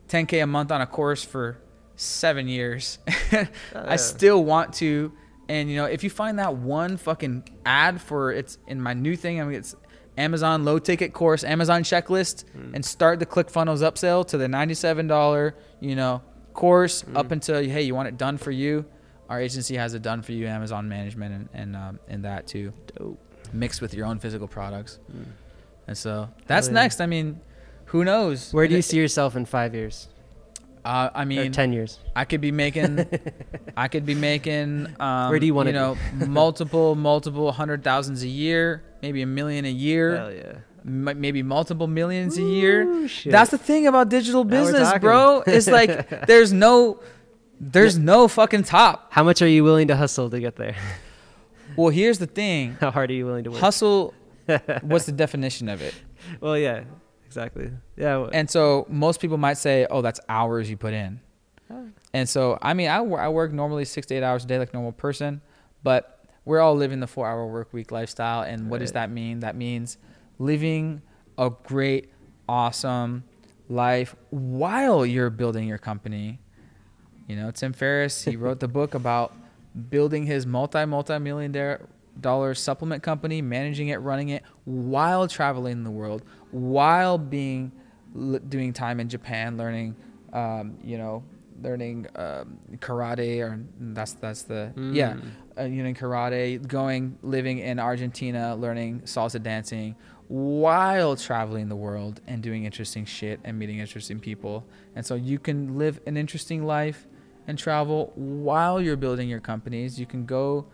10k 0.09 0.43
a 0.43 0.47
month 0.47 0.73
on 0.73 0.81
a 0.81 0.87
course 0.87 1.25
for 1.25 1.59
seven 1.97 2.49
years. 2.49 2.99
I 3.75 3.97
still 3.97 4.45
want 4.45 4.75
to, 4.75 5.13
and 5.49 5.71
you 5.71 5.77
know, 5.77 5.85
if 5.85 6.03
you 6.03 6.11
find 6.11 6.39
that 6.39 6.57
one 6.57 6.97
fucking 6.97 7.49
ad 7.65 8.01
for 8.01 8.33
it's 8.33 8.59
in 8.67 8.81
my 8.81 8.95
new 8.95 9.17
thing, 9.17 9.41
I 9.41 9.45
mean, 9.45 9.55
it's 9.55 9.77
Amazon 10.17 10.65
low 10.65 10.79
ticket 10.79 11.13
course, 11.13 11.45
Amazon 11.45 11.83
checklist, 11.83 12.45
mm. 12.57 12.75
and 12.75 12.85
start 12.85 13.19
the 13.19 13.27
ClickFunnels 13.27 13.79
upsell 13.79 14.27
to 14.29 14.37
the 14.37 14.49
ninety-seven 14.49 15.07
dollar, 15.07 15.55
you 15.81 15.97
know, 15.97 16.23
course 16.53 17.03
mm. 17.03 17.17
up 17.17 17.31
until 17.31 17.63
hey, 17.63 17.83
you 17.83 17.95
want 17.95 18.09
it 18.09 18.19
done 18.19 18.37
for 18.37 18.51
you. 18.51 18.85
Our 19.29 19.41
agency 19.41 19.77
has 19.77 19.95
it 19.95 20.03
done 20.03 20.21
for 20.23 20.33
you, 20.33 20.47
Amazon 20.47 20.89
management, 20.89 21.35
and 21.35 21.49
and, 21.55 21.77
um, 21.77 22.01
and 22.09 22.25
that 22.25 22.47
too, 22.47 22.73
Dope. 22.97 23.19
mixed 23.53 23.81
with 23.81 23.95
your 23.95 24.07
own 24.07 24.19
physical 24.19 24.47
products. 24.47 24.99
Mm. 25.11 25.25
And 25.87 25.97
so 25.97 26.29
that's 26.47 26.69
yeah. 26.69 26.75
next. 26.75 27.01
I 27.01 27.07
mean, 27.07 27.41
who 27.87 28.05
knows? 28.05 28.53
Where 28.53 28.69
do 28.69 28.75
you 28.75 28.83
see 28.83 28.99
yourself 28.99 29.35
in 29.35 29.47
five 29.47 29.75
years 29.75 30.09
Uh, 30.85 31.11
I 31.15 31.23
or 31.23 31.27
mean, 31.27 31.53
ten 31.53 31.73
years? 31.73 32.01
I 32.17 32.25
could 32.25 32.41
be 32.41 32.51
making, 32.51 33.07
I 33.77 33.87
could 33.89 34.05
be 34.05 34.15
making. 34.17 34.89
Um, 34.99 35.31
Where 35.31 35.39
do 35.39 35.47
you 35.47 35.55
wanna 35.55 35.71
You 35.71 35.75
know, 35.77 35.97
multiple, 36.27 36.95
multiple 36.97 37.53
hundred 37.53 37.85
thousands 37.85 38.23
a 38.25 38.29
year, 38.29 38.83
maybe 39.01 39.23
a 39.23 39.27
million 39.27 39.65
a 39.65 39.71
year, 39.71 40.17
Hell 40.17 40.33
yeah. 40.33 40.53
m- 40.85 41.21
maybe 41.21 41.43
multiple 41.45 41.87
millions 41.87 42.37
a 42.37 42.43
year. 42.43 42.83
Ooh, 42.83 43.07
shit. 43.07 43.31
That's 43.31 43.53
the 43.53 43.59
thing 43.59 43.87
about 43.87 44.09
digital 44.09 44.43
business, 44.45 44.93
bro. 44.99 45.45
It's 45.47 45.69
like 45.69 46.27
there's 46.27 46.53
no, 46.53 47.01
there's 47.61 47.97
no 47.97 48.27
fucking 48.27 48.65
top. 48.65 49.07
How 49.13 49.23
much 49.23 49.41
are 49.41 49.47
you 49.49 49.63
willing 49.63 49.87
to 49.89 49.97
hustle 49.97 50.31
to 50.31 50.41
get 50.41 50.57
there? 50.57 50.77
Well, 51.75 51.89
here's 51.89 52.19
the 52.19 52.27
thing. 52.27 52.77
How 52.81 52.91
hard 52.91 53.11
are 53.11 53.15
you 53.15 53.25
willing 53.25 53.45
to 53.45 53.51
work? 53.51 53.61
Hustle. 53.61 54.13
What's 54.83 55.07
the 55.07 55.13
definition 55.13 55.71
of 55.71 55.81
it? 55.81 55.95
well, 56.39 56.59
yeah, 56.59 56.85
exactly. 57.33 57.71
Yeah. 57.97 58.29
And 58.33 58.51
so 58.51 58.87
most 58.89 59.21
people 59.21 59.39
might 59.39 59.59
say, 59.59 59.87
"Oh, 59.91 60.03
that's 60.03 60.21
hours 60.29 60.69
you 60.69 60.77
put 60.77 60.93
in." 60.93 61.21
And 62.13 62.29
so, 62.29 62.59
I 62.61 62.75
mean, 62.75 62.89
I, 62.89 62.99
I 62.99 63.29
work 63.29 63.53
normally 63.53 63.87
six 63.87 64.07
to 64.09 64.15
eight 64.15 64.23
hours 64.23 64.45
a 64.45 64.47
day, 64.47 64.59
like 64.59 64.75
normal 64.75 64.93
person, 64.93 65.41
but 65.83 66.23
we're 66.45 66.61
all 66.61 66.75
living 66.75 67.01
the 67.01 67.07
four-hour 67.07 67.47
work 67.47 67.73
week 67.73 67.91
lifestyle. 67.91 68.43
And 68.43 68.69
what 68.69 68.81
does 68.81 68.93
that 68.93 69.11
mean? 69.11 69.41
That 69.41 69.57
means 69.57 69.97
living 70.39 71.01
a 71.39 71.51
great, 71.63 72.11
awesome 72.49 73.25
life 73.71 74.15
while 74.29 75.07
you're 75.07 75.31
building 75.31 75.67
your 75.67 75.79
company. 75.79 76.41
You 77.27 77.37
know, 77.37 77.51
Tim 77.51 77.73
Ferriss, 77.73 78.25
he 78.25 78.37
wrote 78.37 78.61
the 78.61 78.69
book 78.69 78.93
about 78.93 79.35
building 79.89 80.27
his 80.27 80.45
multi 80.45 80.85
multi 80.85 81.19
million 81.19 81.79
dollar 82.21 82.53
supplement 82.53 83.03
company, 83.03 83.41
managing 83.41 83.89
it, 83.89 83.97
running 83.97 84.29
it 84.29 84.43
while 84.65 85.27
traveling 85.29 85.85
the 85.85 85.91
world, 85.91 86.23
while 86.53 87.19
being 87.19 87.73
l- 88.17 88.39
doing 88.49 88.73
time 88.73 89.01
in 89.01 89.09
Japan, 89.09 89.57
learning, 89.59 89.97
um, 90.33 90.77
you 90.85 90.97
know, 90.99 91.25
learning 91.63 92.07
um, 92.17 92.59
karate, 92.79 93.41
or 93.41 93.61
that's 93.81 94.13
that's 94.15 94.43
the 94.45 94.73
yeah, 94.77 95.15
Mm. 95.15 95.23
uh, 95.59 95.63
you 95.65 95.83
know, 95.83 95.93
karate, 95.93 96.67
going 96.67 97.19
living 97.23 97.59
in 97.59 97.79
Argentina, 97.79 98.55
learning 98.57 99.01
salsa 99.05 99.43
dancing, 99.43 99.95
while 100.29 101.15
traveling 101.17 101.69
the 101.69 101.77
world 101.77 102.21
and 102.27 102.43
doing 102.43 102.65
interesting 102.65 103.05
shit 103.05 103.39
and 103.45 103.59
meeting 103.59 103.79
interesting 103.79 104.19
people. 104.19 104.65
And 104.97 105.05
so 105.05 105.15
you 105.15 105.39
can 105.39 105.77
live 105.79 106.01
an 106.07 106.17
interesting 106.17 106.65
life 106.65 107.07
and 107.47 107.59
travel 107.59 108.13
while 108.15 108.81
you're 108.81 108.97
building 108.97 109.29
your 109.29 109.41
companies. 109.41 110.01
You 110.01 110.07
can 110.07 110.25
go 110.27 110.67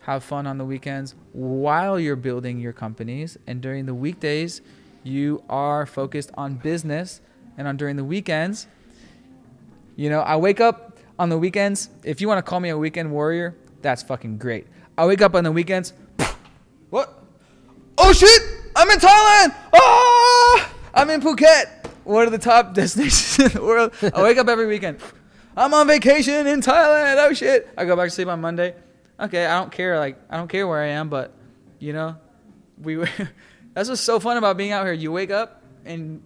have 0.00 0.22
fun 0.24 0.46
on 0.46 0.58
the 0.58 0.64
weekends 0.64 1.14
while 1.32 1.98
you're 1.98 2.16
building 2.16 2.58
your 2.60 2.72
companies. 2.72 3.38
And 3.46 3.60
during 3.60 3.86
the 3.86 3.94
weekdays, 3.94 4.60
you 5.04 5.44
are 5.48 5.86
focused 5.86 6.30
on 6.34 6.54
business. 6.54 7.20
And 7.56 7.68
on 7.68 7.76
during 7.76 7.94
the 7.94 8.04
weekends, 8.04 8.66
you 9.94 10.10
know, 10.10 10.20
I 10.20 10.34
wake 10.36 10.60
up 10.60 10.98
on 11.18 11.28
the 11.28 11.38
weekends. 11.38 11.88
If 12.02 12.20
you 12.20 12.26
want 12.26 12.38
to 12.38 12.42
call 12.42 12.58
me 12.58 12.70
a 12.70 12.78
weekend 12.78 13.12
warrior, 13.12 13.54
that's 13.80 14.02
fucking 14.02 14.38
great. 14.38 14.66
I 14.98 15.06
wake 15.06 15.22
up 15.22 15.34
on 15.34 15.44
the 15.44 15.52
weekends. 15.52 15.92
What? 16.90 17.12
Oh 17.98 18.12
shit! 18.12 18.40
I'm 18.76 18.88
in 18.88 18.98
Thailand. 18.98 19.52
Oh! 19.72 20.72
I'm 20.94 21.10
in 21.10 21.20
Phuket. 21.20 21.88
One 22.04 22.24
of 22.24 22.30
the 22.30 22.38
top 22.38 22.72
destinations 22.74 23.38
in 23.52 23.60
the 23.60 23.66
world. 23.66 23.92
I 24.14 24.22
wake 24.22 24.38
up 24.38 24.46
every 24.48 24.66
weekend. 24.66 25.00
I'm 25.56 25.74
on 25.74 25.88
vacation 25.88 26.46
in 26.46 26.60
Thailand. 26.60 27.16
Oh 27.18 27.32
shit! 27.32 27.68
I 27.76 27.84
go 27.84 27.96
back 27.96 28.06
to 28.06 28.10
sleep 28.10 28.28
on 28.28 28.40
Monday. 28.40 28.76
Okay, 29.18 29.44
I 29.44 29.58
don't 29.58 29.72
care. 29.72 29.98
Like 29.98 30.18
I 30.30 30.36
don't 30.36 30.46
care 30.46 30.68
where 30.68 30.80
I 30.80 30.88
am, 30.88 31.08
but 31.08 31.32
you 31.80 31.92
know, 31.92 32.16
we. 32.80 33.04
that's 33.74 33.88
what's 33.88 34.00
so 34.00 34.18
fun 34.20 34.36
about 34.36 34.56
being 34.56 34.72
out 34.72 34.84
here. 34.84 34.92
You 34.94 35.12
wake 35.12 35.30
up 35.30 35.62
and 35.84 36.22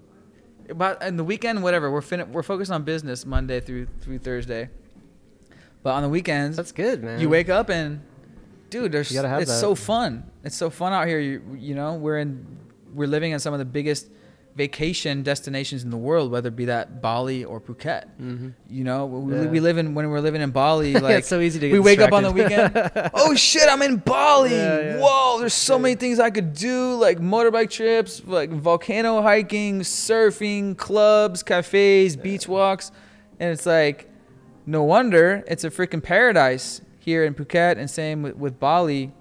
about 0.69 1.03
and 1.03 1.19
the 1.19 1.25
weekend, 1.25 1.62
whatever. 1.62 1.91
We're 1.91 2.01
fin- 2.03 2.31
we're 2.33 2.43
focused 2.43 2.70
on 2.70 2.83
business 2.85 3.25
Monday 3.27 3.61
through 3.61 3.87
through 4.01 4.19
Thursday. 4.19 4.69
But 5.83 5.91
on 5.95 6.03
the 6.03 6.09
weekends, 6.09 6.57
That's 6.57 6.73
good, 6.73 7.03
man. 7.05 7.20
you 7.20 7.29
wake 7.29 7.49
up 7.49 7.69
and 7.70 8.03
dude 8.69 8.93
there's 8.93 9.11
You 9.11 9.16
gotta 9.16 9.29
have 9.29 9.41
it's 9.43 9.51
that. 9.51 9.61
so 9.61 9.75
fun 9.75 10.29
it's 10.45 10.57
so 10.57 10.69
fun 10.69 10.93
out 10.93 11.07
here 11.07 11.19
you, 11.20 11.41
you 11.57 11.75
know 11.75 11.95
we're 11.95 12.19
in 12.19 12.45
we're 12.93 13.07
living 13.09 13.33
in 13.33 13.39
some 13.39 13.55
of 13.55 13.59
the 13.59 13.65
biggest 13.65 14.09
vacation 14.59 15.23
destinations 15.23 15.85
in 15.85 15.91
the 15.91 15.97
world 16.09 16.31
whether 16.33 16.49
it 16.49 16.57
be 16.57 16.65
that 16.67 17.01
bali 17.01 17.45
or 17.45 17.61
phuket 17.61 18.05
Mhm. 18.21 18.53
you 18.69 18.83
know 18.89 19.07
we, 19.07 19.35
Yeah. 19.35 19.47
we 19.55 19.61
live 19.61 19.79
in 19.79 19.95
when 19.95 20.11
we're 20.11 20.21
living 20.29 20.43
in 20.43 20.51
bali 20.51 20.93
like 21.07 21.19
it's 21.21 21.29
so 21.29 21.39
easy 21.41 21.59
to 21.61 21.69
get. 21.69 21.73
we 21.73 21.79
wake 21.91 22.01
up 22.01 22.13
on 22.13 22.25
the 22.25 22.33
weekend 22.33 22.73
oh 23.15 23.35
shit 23.37 23.69
i'm 23.73 23.83
in 23.83 23.97
bali 23.97 24.51
Yeah, 24.51 24.81
yeah. 24.81 24.97
whoa 25.01 25.39
there's 25.39 25.55
so 25.71 25.79
many 25.79 25.95
things 25.95 26.19
i 26.19 26.31
could 26.31 26.53
do 26.55 26.95
like 26.97 27.19
motorbike 27.21 27.71
trips 27.71 28.21
like 28.27 28.51
volcano 28.51 29.23
hiking 29.23 29.81
surfing 29.81 30.77
clubs 30.77 31.43
cafes 31.45 32.17
beach 32.17 32.49
walks 32.49 32.91
and 33.41 33.53
it's 33.55 33.67
like 33.67 34.11
no 34.67 34.83
wonder 34.83 35.45
it's 35.47 35.65
a 35.65 35.71
freaking 35.71 36.03
paradise 36.03 36.81
here 36.99 37.25
in 37.25 37.33
Phuket 37.33 37.79
and 37.79 37.89
same 37.89 38.19
with, 38.23 38.37
with 38.37 38.59
Bali 38.61 39.13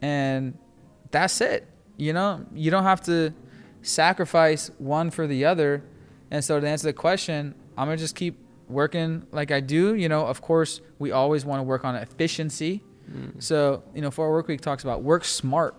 and 0.00 0.56
that's 1.10 1.40
it 1.40 1.66
you 1.98 2.12
know 2.12 2.30
you 2.54 2.70
don't 2.70 2.84
have 2.84 3.02
to 3.02 3.34
sacrifice 3.84 4.70
one 4.78 5.10
for 5.10 5.26
the 5.26 5.44
other 5.44 5.82
and 6.30 6.44
so 6.44 6.58
to 6.58 6.66
answer 6.66 6.86
the 6.86 6.92
question 6.92 7.54
I'm 7.76 7.86
gonna 7.86 7.96
just 7.96 8.16
keep 8.16 8.36
working 8.68 9.26
like 9.30 9.50
I 9.50 9.60
do 9.60 9.94
you 9.94 10.08
know 10.08 10.26
of 10.26 10.40
course 10.40 10.80
we 10.98 11.12
always 11.12 11.44
want 11.44 11.60
to 11.60 11.62
work 11.64 11.84
on 11.84 11.94
efficiency 11.96 12.82
Mm. 13.04 13.42
so 13.42 13.82
you 13.94 14.00
know 14.00 14.10
four-hour 14.10 14.32
work 14.32 14.48
week 14.48 14.62
talks 14.62 14.82
about 14.82 15.02
work 15.02 15.26
smart 15.26 15.74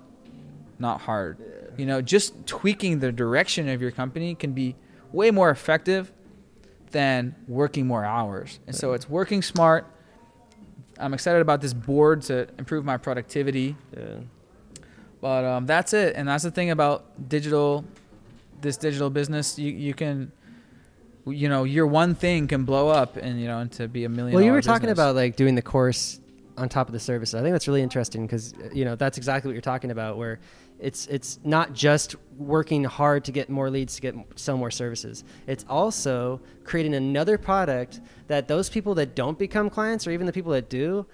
not 0.77 1.02
hard 1.02 1.40
you 1.76 1.88
know 1.88 1.99
just 1.99 2.45
tweaking 2.45 2.99
the 2.99 3.11
direction 3.11 3.68
of 3.68 3.82
your 3.82 3.90
company 3.90 4.36
can 4.36 4.52
be 4.53 4.76
way 5.11 5.32
more 5.32 5.49
effective 5.49 6.11
than 6.91 7.34
working 7.48 7.88
more 7.88 8.06
hours. 8.06 8.60
And 8.68 8.76
so 8.76 8.94
it's 8.94 9.10
working 9.10 9.41
smart. 9.41 9.86
I'm 10.99 11.14
excited 11.14 11.41
about 11.41 11.60
this 11.61 11.73
board 11.73 12.22
to 12.23 12.48
improve 12.60 12.86
my 12.86 12.98
productivity. 12.98 13.76
Yeah. 13.98 14.19
But 15.26 15.43
um, 15.43 15.65
that's 15.65 15.93
it. 15.93 16.15
And 16.15 16.27
that's 16.27 16.43
the 16.43 16.52
thing 16.52 16.69
about 16.69 17.27
digital, 17.27 17.84
this 18.61 18.77
digital 18.77 19.10
business. 19.10 19.57
You, 19.57 19.72
you 19.72 19.95
can, 19.95 20.31
you 21.26 21.49
know, 21.49 21.64
your 21.64 21.88
one 21.88 22.14
thing 22.14 22.47
can 22.47 22.64
blow 22.64 22.89
up 22.89 23.18
and, 23.18 23.41
you 23.41 23.47
know, 23.47 23.57
and 23.57 23.72
to 23.72 23.88
be 23.88 24.03
a 24.03 24.10
million 24.10 24.35
Well, 24.35 24.43
you 24.43 24.52
were 24.52 24.61
talking 24.61 24.91
about 24.91 25.15
like 25.15 25.35
doing 25.35 25.56
the 25.56 25.64
course 25.64 26.19
on 26.57 26.69
top 26.69 26.88
of 26.88 26.93
the 26.93 26.99
services. 26.99 27.34
I 27.34 27.41
think 27.41 27.53
that's 27.53 27.68
really 27.68 27.81
interesting 27.81 28.27
because 28.27 28.53
you 28.72 28.85
know 28.85 28.95
that's 28.95 29.18
exactly 29.18 29.49
what 29.49 29.53
you're 29.53 29.61
talking 29.61 29.89
about. 29.89 30.18
Where 30.18 30.39
it's 30.80 31.07
it's 31.07 31.39
not 31.43 31.73
just 31.73 32.15
working 32.38 32.84
hard 32.84 33.26
to 33.26 33.31
get 33.31 33.49
more 33.49 33.69
leads 33.69 33.95
to 33.95 34.02
get 34.02 34.15
sell 34.35 34.57
more 34.57 34.72
services. 34.72 35.23
It's 35.47 35.65
also 35.68 36.39
creating 36.64 36.93
another 36.93 37.38
product 37.38 37.99
that 38.27 38.47
those 38.47 38.69
people 38.69 38.95
that 38.95 39.15
don't 39.15 39.38
become 39.38 39.69
clients 39.69 40.06
or 40.07 40.11
even 40.11 40.27
the 40.27 40.34
people 40.34 40.52
that 40.52 40.69
do. 40.69 41.06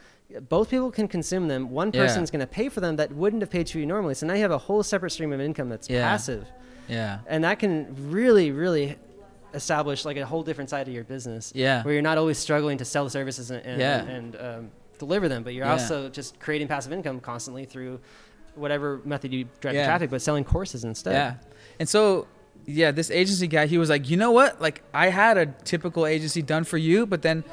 Both 0.49 0.69
people 0.69 0.91
can 0.91 1.07
consume 1.07 1.47
them. 1.47 1.69
One 1.69 1.91
Yeah. 1.93 2.01
person's 2.05 2.31
going 2.31 2.39
to 2.41 2.47
pay 2.47 2.69
for 2.69 2.79
them 2.81 2.95
that 2.97 3.11
wouldn't 3.11 3.41
have 3.41 3.49
paid 3.49 3.69
for 3.69 3.77
you 3.79 3.85
normally. 3.85 4.13
So 4.13 4.25
now 4.27 4.33
you 4.33 4.41
have 4.41 4.51
a 4.51 4.57
whole 4.57 4.83
separate 4.83 5.11
stream 5.11 5.31
of 5.33 5.41
income 5.41 5.69
that's 5.69 5.89
Yeah. 5.89 6.07
passive, 6.09 6.45
Yeah. 6.87 7.19
and 7.27 7.43
that 7.43 7.59
can 7.59 7.95
really, 8.11 8.51
really 8.51 8.97
establish 9.53 10.05
like 10.05 10.17
a 10.17 10.25
whole 10.25 10.43
different 10.43 10.69
side 10.69 10.87
of 10.87 10.93
your 10.93 11.03
business 11.03 11.51
Yeah. 11.55 11.83
where 11.83 11.93
you're 11.93 12.01
not 12.01 12.17
always 12.17 12.37
struggling 12.37 12.77
to 12.77 12.85
sell 12.85 13.03
the 13.03 13.09
services 13.09 13.51
and, 13.51 13.65
and, 13.65 13.81
Yeah. 13.81 14.01
and 14.03 14.35
um, 14.39 14.71
deliver 14.97 15.27
them, 15.27 15.43
but 15.43 15.53
you're 15.53 15.65
Yeah. 15.65 15.73
also 15.73 16.09
just 16.09 16.39
creating 16.39 16.67
passive 16.67 16.93
income 16.93 17.19
constantly 17.19 17.65
through 17.65 17.99
whatever 18.55 19.01
method 19.05 19.33
you 19.33 19.45
drive 19.59 19.75
Yeah. 19.75 19.81
the 19.83 19.87
traffic, 19.87 20.09
but 20.09 20.21
selling 20.21 20.43
courses 20.43 20.83
instead. 20.83 21.13
Yeah. 21.13 21.33
And 21.79 21.89
so, 21.89 22.27
yeah, 22.65 22.91
this 22.91 23.09
agency 23.11 23.47
guy, 23.47 23.65
he 23.65 23.77
was 23.77 23.89
like, 23.89 24.09
you 24.09 24.15
know 24.17 24.31
what? 24.31 24.61
Like, 24.61 24.83
I 24.93 25.07
had 25.07 25.37
a 25.37 25.47
typical 25.47 26.05
agency 26.05 26.41
done 26.41 26.63
for 26.63 26.77
you, 26.77 27.05
but 27.05 27.21
then 27.21 27.43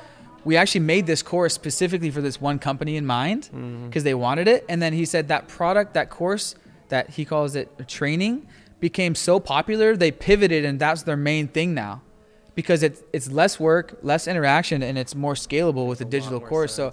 we 0.45 0.57
actually 0.57 0.81
made 0.81 1.07
this 1.07 1.23
course 1.23 1.55
specifically 1.55 2.11
for 2.11 2.21
this 2.21 2.41
one 2.41 2.59
company 2.59 2.97
in 2.97 3.07
mind 3.07 3.51
because 3.89 4.05
they 4.05 4.15
wanted 4.15 4.49
it. 4.49 4.65
And 4.69 4.81
then 4.81 4.93
he 4.93 5.05
said 5.05 5.29
that 5.29 5.49
product, 5.49 5.95
that 5.95 6.11
course, 6.11 6.55
that 6.89 7.11
he 7.11 7.25
calls 7.25 7.55
it 7.55 7.89
training, 7.89 8.47
became 8.81 9.15
so 9.15 9.41
popular, 9.41 9.97
they 9.97 10.11
pivoted, 10.11 10.65
and 10.65 10.79
that's 10.79 11.03
their 11.03 11.17
main 11.17 11.49
thing 11.49 11.75
now. 11.75 12.03
Because 12.55 12.83
it's 12.83 13.03
it's 13.13 13.31
less 13.31 13.61
work, 13.61 13.99
less 14.03 14.27
interaction, 14.27 14.83
and 14.83 14.99
it's 14.99 15.15
more 15.15 15.35
scalable 15.35 15.87
with 15.87 16.01
a 16.01 16.05
digital 16.05 16.41
course. 16.41 16.73
So, 16.75 16.93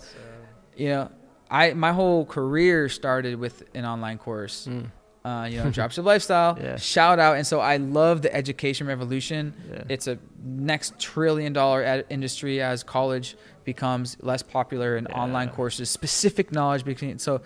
you 0.76 0.90
know, 0.90 1.10
I 1.50 1.74
my 1.74 1.92
whole 1.92 2.26
career 2.26 2.88
started 2.90 3.40
with 3.40 3.64
an 3.74 3.84
online 3.86 4.20
course. 4.20 4.68
Mm. 4.70 4.92
Uh, 5.26 5.46
you 5.50 5.58
know, 5.58 5.64
dropship 5.78 6.04
lifestyle. 6.04 6.56
Yeah. 6.62 6.76
Shout 6.78 7.18
out, 7.18 7.36
and 7.38 7.48
so 7.48 7.60
I 7.60 7.78
love 7.78 8.22
the 8.22 8.32
education 8.34 8.86
revolution. 8.86 9.54
Yeah. 9.72 9.84
It's 9.90 10.06
a 10.08 10.20
next 10.44 11.00
trillion 11.00 11.52
dollar 11.52 11.84
ed- 11.84 12.06
industry 12.12 12.62
as 12.62 12.84
college 12.84 13.36
becomes 13.64 14.18
less 14.22 14.44
popular 14.44 14.98
and 14.98 15.08
online 15.08 15.50
courses, 15.50 15.90
specific 15.90 16.52
knowledge 16.52 16.86
between. 16.86 17.18
So, 17.18 17.42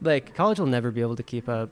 like, 0.00 0.32
College 0.36 0.60
will 0.60 0.68
never 0.68 0.92
be 0.92 1.00
able 1.00 1.16
to 1.16 1.24
keep 1.24 1.48
up. 1.48 1.70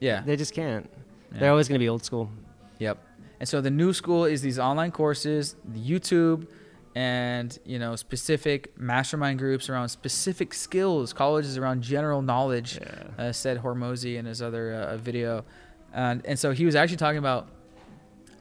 yeah, 0.00 0.22
They 0.22 0.36
just 0.36 0.54
can't. 0.54 0.88
Yeah. 1.32 1.40
They're 1.40 1.50
always 1.50 1.68
going 1.68 1.78
to 1.78 1.84
be 1.84 1.88
old 1.90 2.04
school. 2.04 2.30
Yep. 2.78 2.96
And 3.40 3.46
so 3.48 3.60
the 3.60 3.70
new 3.70 3.92
school 3.92 4.24
is 4.24 4.40
these 4.40 4.58
online 4.58 4.92
courses, 4.92 5.56
the 5.64 5.78
YouTube, 5.80 6.46
and 6.94 7.58
you 7.64 7.78
know 7.78 7.96
specific 7.96 8.78
mastermind 8.78 9.38
groups 9.38 9.68
around 9.68 9.88
specific 9.88 10.52
skills. 10.52 11.12
colleges 11.12 11.56
around 11.56 11.82
general 11.82 12.22
knowledge. 12.22 12.78
Uh, 13.18 13.32
said 13.32 13.58
Hormozi 13.62 14.16
in 14.16 14.26
his 14.26 14.42
other 14.42 14.74
uh, 14.74 14.96
video, 14.96 15.44
and 15.92 16.24
and 16.26 16.38
so 16.38 16.52
he 16.52 16.64
was 16.64 16.74
actually 16.74 16.96
talking 16.96 17.18
about, 17.18 17.48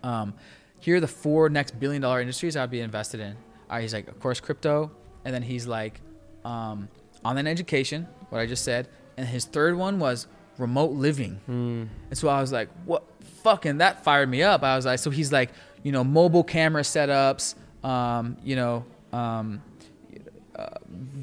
um, 0.04 0.34
here 0.80 0.98
are 0.98 1.00
the 1.00 1.08
four 1.08 1.50
next 1.50 1.80
billion 1.80 2.02
dollar 2.02 2.22
industries 2.22 2.56
I'd 2.56 2.72
be 2.72 2.82
invested 2.82 3.20
in. 3.20 3.36
Uh, 3.70 3.80
he's 3.80 3.94
like, 3.94 4.08
of 4.08 4.20
course, 4.20 4.40
crypto, 4.40 4.92
and 5.24 5.34
then 5.34 5.42
he's 5.42 5.68
like, 5.68 6.02
um, 6.44 6.90
online 7.24 7.48
education, 7.48 8.08
what 8.30 8.40
I 8.40 8.46
just 8.46 8.64
said, 8.66 8.88
and 9.18 9.28
his 9.28 9.46
third 9.46 9.76
one 9.76 10.00
was 10.00 10.28
remote 10.58 10.92
living. 10.92 11.40
Mm. 11.50 11.88
And 12.10 12.18
so 12.18 12.28
I 12.28 12.42
was 12.42 12.52
like, 12.52 12.70
what 12.86 13.04
fucking 13.44 13.78
that 13.78 14.04
fired 14.04 14.30
me 14.30 14.44
up. 14.44 14.64
I 14.64 14.76
was 14.76 14.86
like, 14.86 15.00
so 15.00 15.10
he's 15.10 15.32
like, 15.32 15.52
you 15.84 15.92
know, 15.92 16.04
mobile 16.04 16.44
camera 16.44 16.84
setups, 16.84 17.56
um, 17.84 18.38
you 18.44 18.56
know, 18.56 18.86
um, 19.14 19.62
uh, 20.56 20.68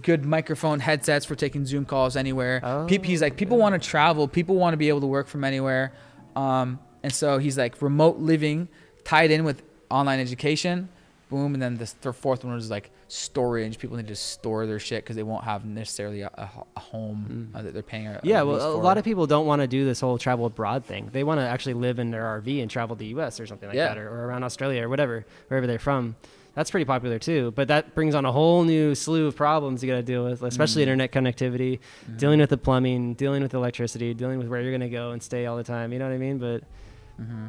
good 0.03 0.25
microphone 0.25 0.81
headsets 0.81 1.25
for 1.27 1.35
taking 1.35 1.65
Zoom 1.67 1.85
calls 1.85 2.17
anywhere. 2.17 2.61
Oh, 2.63 2.87
he's 2.87 3.21
like, 3.23 3.37
people 3.37 3.59
want 3.59 3.81
to 3.81 3.89
travel, 3.89 4.27
people 4.27 4.57
want 4.57 4.73
to 4.73 4.79
be 4.79 4.89
able 4.89 5.01
to 5.03 5.07
work 5.07 5.29
from 5.29 5.45
anywhere. 5.45 5.93
Um, 6.35 6.79
and 7.03 7.13
so 7.13 7.39
he's 7.39 7.57
like, 7.59 7.81
remote 7.83 8.19
living 8.19 8.69
tied 9.05 9.31
in 9.31 9.45
with 9.45 9.63
online 9.91 10.21
education. 10.21 10.89
Boom. 11.31 11.53
And 11.53 11.63
then 11.63 11.77
this, 11.77 11.93
the 12.01 12.13
fourth 12.13 12.43
one 12.43 12.55
was 12.55 12.71
like 12.71 12.91
storage. 13.09 13.79
People 13.79 13.99
need 13.99 14.09
to 14.09 14.17
store 14.17 14.67
their 14.67 14.79
shit 14.79 15.05
because 15.05 15.15
they 15.15 15.23
won't 15.23 15.45
have 15.45 15.67
necessarily 15.67 16.23
a, 16.23 16.29
a, 16.35 16.49
a 16.77 16.81
home 16.81 17.51
uh, 17.55 17.61
that 17.61 17.75
they're 17.75 17.83
paying. 17.83 18.07
A, 18.07 18.11
Mm. 18.13 18.21
Yeah, 18.23 18.43
well, 18.43 18.57
a 18.57 18.73
for. 18.77 18.83
lot 18.83 18.97
of 18.97 19.05
people 19.05 19.27
don't 19.27 19.47
want 19.47 19.61
to 19.61 19.69
do 19.69 19.85
this 19.85 20.01
whole 20.01 20.17
travel 20.17 20.47
abroad 20.47 20.87
thing. 20.87 21.11
They 21.13 21.25
want 21.25 21.39
to 21.41 21.47
actually 21.47 21.75
live 21.75 21.99
in 21.99 22.11
their 22.11 22.23
RV 22.41 22.63
and 22.63 22.71
travel 22.71 22.97
the 22.97 23.07
U.S. 23.09 23.41
or 23.41 23.47
something 23.47 23.69
like 23.69 23.77
Yeah. 23.77 23.89
that, 23.89 23.99
or, 23.99 24.09
or 24.09 24.27
around 24.27 24.43
Australia 24.45 24.83
or 24.85 24.89
whatever, 24.89 25.27
wherever 25.49 25.67
they're 25.67 25.79
from. 25.79 26.17
That's 26.59 26.73
pretty 26.73 26.87
popular 26.87 27.21
too. 27.21 27.53
But 27.53 27.69
that 27.69 27.95
brings 27.95 28.17
on 28.17 28.25
a 28.25 28.33
whole 28.33 28.65
new 28.65 28.97
slew 28.97 29.29
of 29.29 29.37
problems 29.37 29.81
you 29.81 29.89
got 29.89 29.95
to 29.95 30.03
deal 30.03 30.25
with, 30.25 30.43
especially 30.43 30.81
Mm. 30.81 30.89
internet 30.89 31.13
connectivity, 31.13 31.79
dealing 32.17 32.41
with 32.41 32.51
the 32.51 32.59
plumbing, 32.59 33.15
dealing 33.15 33.43
with 33.45 33.55
electricity, 33.55 34.13
dealing 34.13 34.39
with 34.39 34.49
where 34.49 34.61
you're 34.61 34.73
going 34.73 34.81
to 34.81 34.89
go 34.89 35.13
and 35.13 35.23
stay 35.23 35.47
all 35.47 35.57
the 35.57 35.63
time. 35.63 35.93
You 35.93 36.01
know 36.01 36.07
what 36.09 36.15
I 36.15 36.19
mean? 36.19 36.39
But 36.39 36.65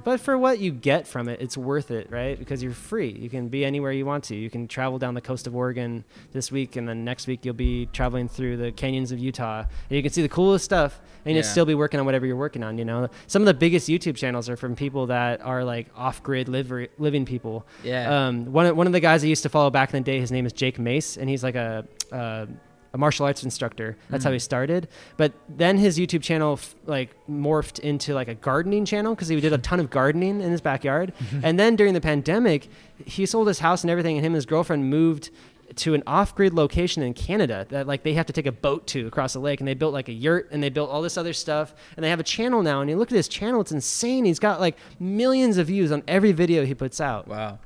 But 0.03 0.19
for 0.19 0.37
what 0.37 0.59
you 0.59 0.71
get 0.71 1.07
from 1.07 1.27
it, 1.27 1.41
it's 1.41 1.55
worth 1.55 1.91
it, 1.91 2.09
right? 2.09 2.39
Because 2.39 2.63
you're 2.63 2.71
free. 2.71 3.11
You 3.11 3.29
can 3.29 3.49
be 3.49 3.63
anywhere 3.63 3.91
you 3.91 4.05
want 4.05 4.23
to. 4.25 4.35
You 4.35 4.49
can 4.49 4.67
travel 4.67 4.97
down 4.97 5.13
the 5.13 5.21
coast 5.21 5.45
of 5.45 5.55
Oregon 5.55 6.03
this 6.31 6.51
week, 6.51 6.75
and 6.75 6.87
then 6.89 7.05
next 7.05 7.27
week 7.27 7.45
you'll 7.45 7.53
be 7.53 7.85
traveling 7.87 8.27
through 8.27 8.57
the 8.57 8.71
canyons 8.71 9.11
of 9.11 9.19
Utah, 9.19 9.59
and 9.59 9.95
you 9.95 10.01
can 10.01 10.11
see 10.11 10.21
the 10.21 10.29
coolest 10.29 10.65
stuff, 10.65 10.99
and 11.25 11.35
you'll 11.35 11.43
still 11.43 11.65
be 11.65 11.75
working 11.75 11.99
on 11.99 12.05
whatever 12.05 12.25
you're 12.25 12.35
working 12.35 12.63
on. 12.63 12.77
You 12.77 12.85
know, 12.85 13.09
some 13.27 13.41
of 13.41 13.45
the 13.45 13.53
biggest 13.53 13.87
YouTube 13.87 14.15
channels 14.15 14.49
are 14.49 14.57
from 14.57 14.75
people 14.75 15.07
that 15.07 15.41
are 15.41 15.63
like 15.63 15.87
off-grid 15.95 16.47
living 16.47 17.25
people. 17.25 17.67
Yeah. 17.83 18.27
Um, 18.27 18.51
one 18.51 18.65
of, 18.65 18.75
one 18.75 18.87
of 18.87 18.93
the 18.93 18.99
guys 18.99 19.23
I 19.23 19.27
used 19.27 19.43
to 19.43 19.49
follow 19.49 19.69
back 19.69 19.93
in 19.93 20.01
the 20.01 20.05
day, 20.11 20.19
his 20.19 20.31
name 20.31 20.45
is 20.45 20.53
Jake 20.53 20.79
Mace, 20.79 21.17
and 21.17 21.29
he's 21.29 21.43
like 21.43 21.55
a. 21.55 21.85
Uh, 22.11 22.47
a 22.93 22.97
martial 22.97 23.25
arts 23.25 23.43
instructor. 23.43 23.97
That's 24.09 24.23
how 24.23 24.31
he 24.31 24.37
mm. 24.37 24.41
started. 24.41 24.87
But 25.17 25.33
then 25.47 25.77
his 25.77 25.99
YouTube 25.99 26.23
channel 26.23 26.53
f- 26.53 26.75
like 26.85 27.15
morphed 27.29 27.79
into 27.79 28.13
like 28.13 28.27
a 28.27 28.35
gardening 28.35 28.85
channel 28.85 29.15
because 29.15 29.27
he 29.27 29.39
did 29.39 29.53
a 29.53 29.57
ton 29.69 29.79
of 29.79 29.89
gardening 29.89 30.41
in 30.41 30.51
his 30.51 30.61
backyard. 30.61 31.13
Mm-hmm. 31.19 31.41
and 31.43 31.59
then 31.59 31.75
during 31.75 31.93
the 31.93 32.01
pandemic, 32.01 32.67
he 33.05 33.25
sold 33.25 33.47
his 33.47 33.59
house 33.59 33.83
and 33.83 33.91
everything, 33.91 34.17
and 34.17 34.25
him 34.25 34.31
and 34.31 34.35
his 34.35 34.45
girlfriend 34.45 34.89
moved 34.89 35.29
to 35.75 35.93
an 35.93 36.03
off-grid 36.07 36.53
location 36.53 37.03
in 37.03 37.13
Canada 37.13 37.65
that 37.69 37.87
like 37.87 38.03
they 38.03 38.13
have 38.13 38.25
to 38.25 38.33
take 38.33 38.45
a 38.45 38.51
boat 38.51 38.87
to 38.87 39.07
across 39.07 39.33
the 39.33 39.39
lake 39.39 39.59
and 39.61 39.67
they 39.67 39.73
built 39.73 39.93
like 39.93 40.09
a 40.09 40.13
yurt 40.13 40.49
and 40.51 40.61
they 40.61 40.69
built 40.69 40.89
all 40.89 41.01
this 41.01 41.17
other 41.17 41.33
stuff 41.33 41.73
and 41.95 42.03
they 42.03 42.09
have 42.09 42.19
a 42.19 42.23
channel 42.23 42.63
now 42.63 42.81
and 42.81 42.89
you 42.89 42.97
look 42.97 43.11
at 43.11 43.15
his 43.15 43.27
channel 43.27 43.61
it's 43.61 43.71
insane 43.71 44.25
he's 44.25 44.39
got 44.39 44.59
like 44.59 44.77
millions 44.99 45.57
of 45.57 45.67
views 45.67 45.91
on 45.91 46.03
every 46.07 46.31
video 46.31 46.65
he 46.65 46.73
puts 46.73 46.99
out 46.99 47.27
wow. 47.27 47.59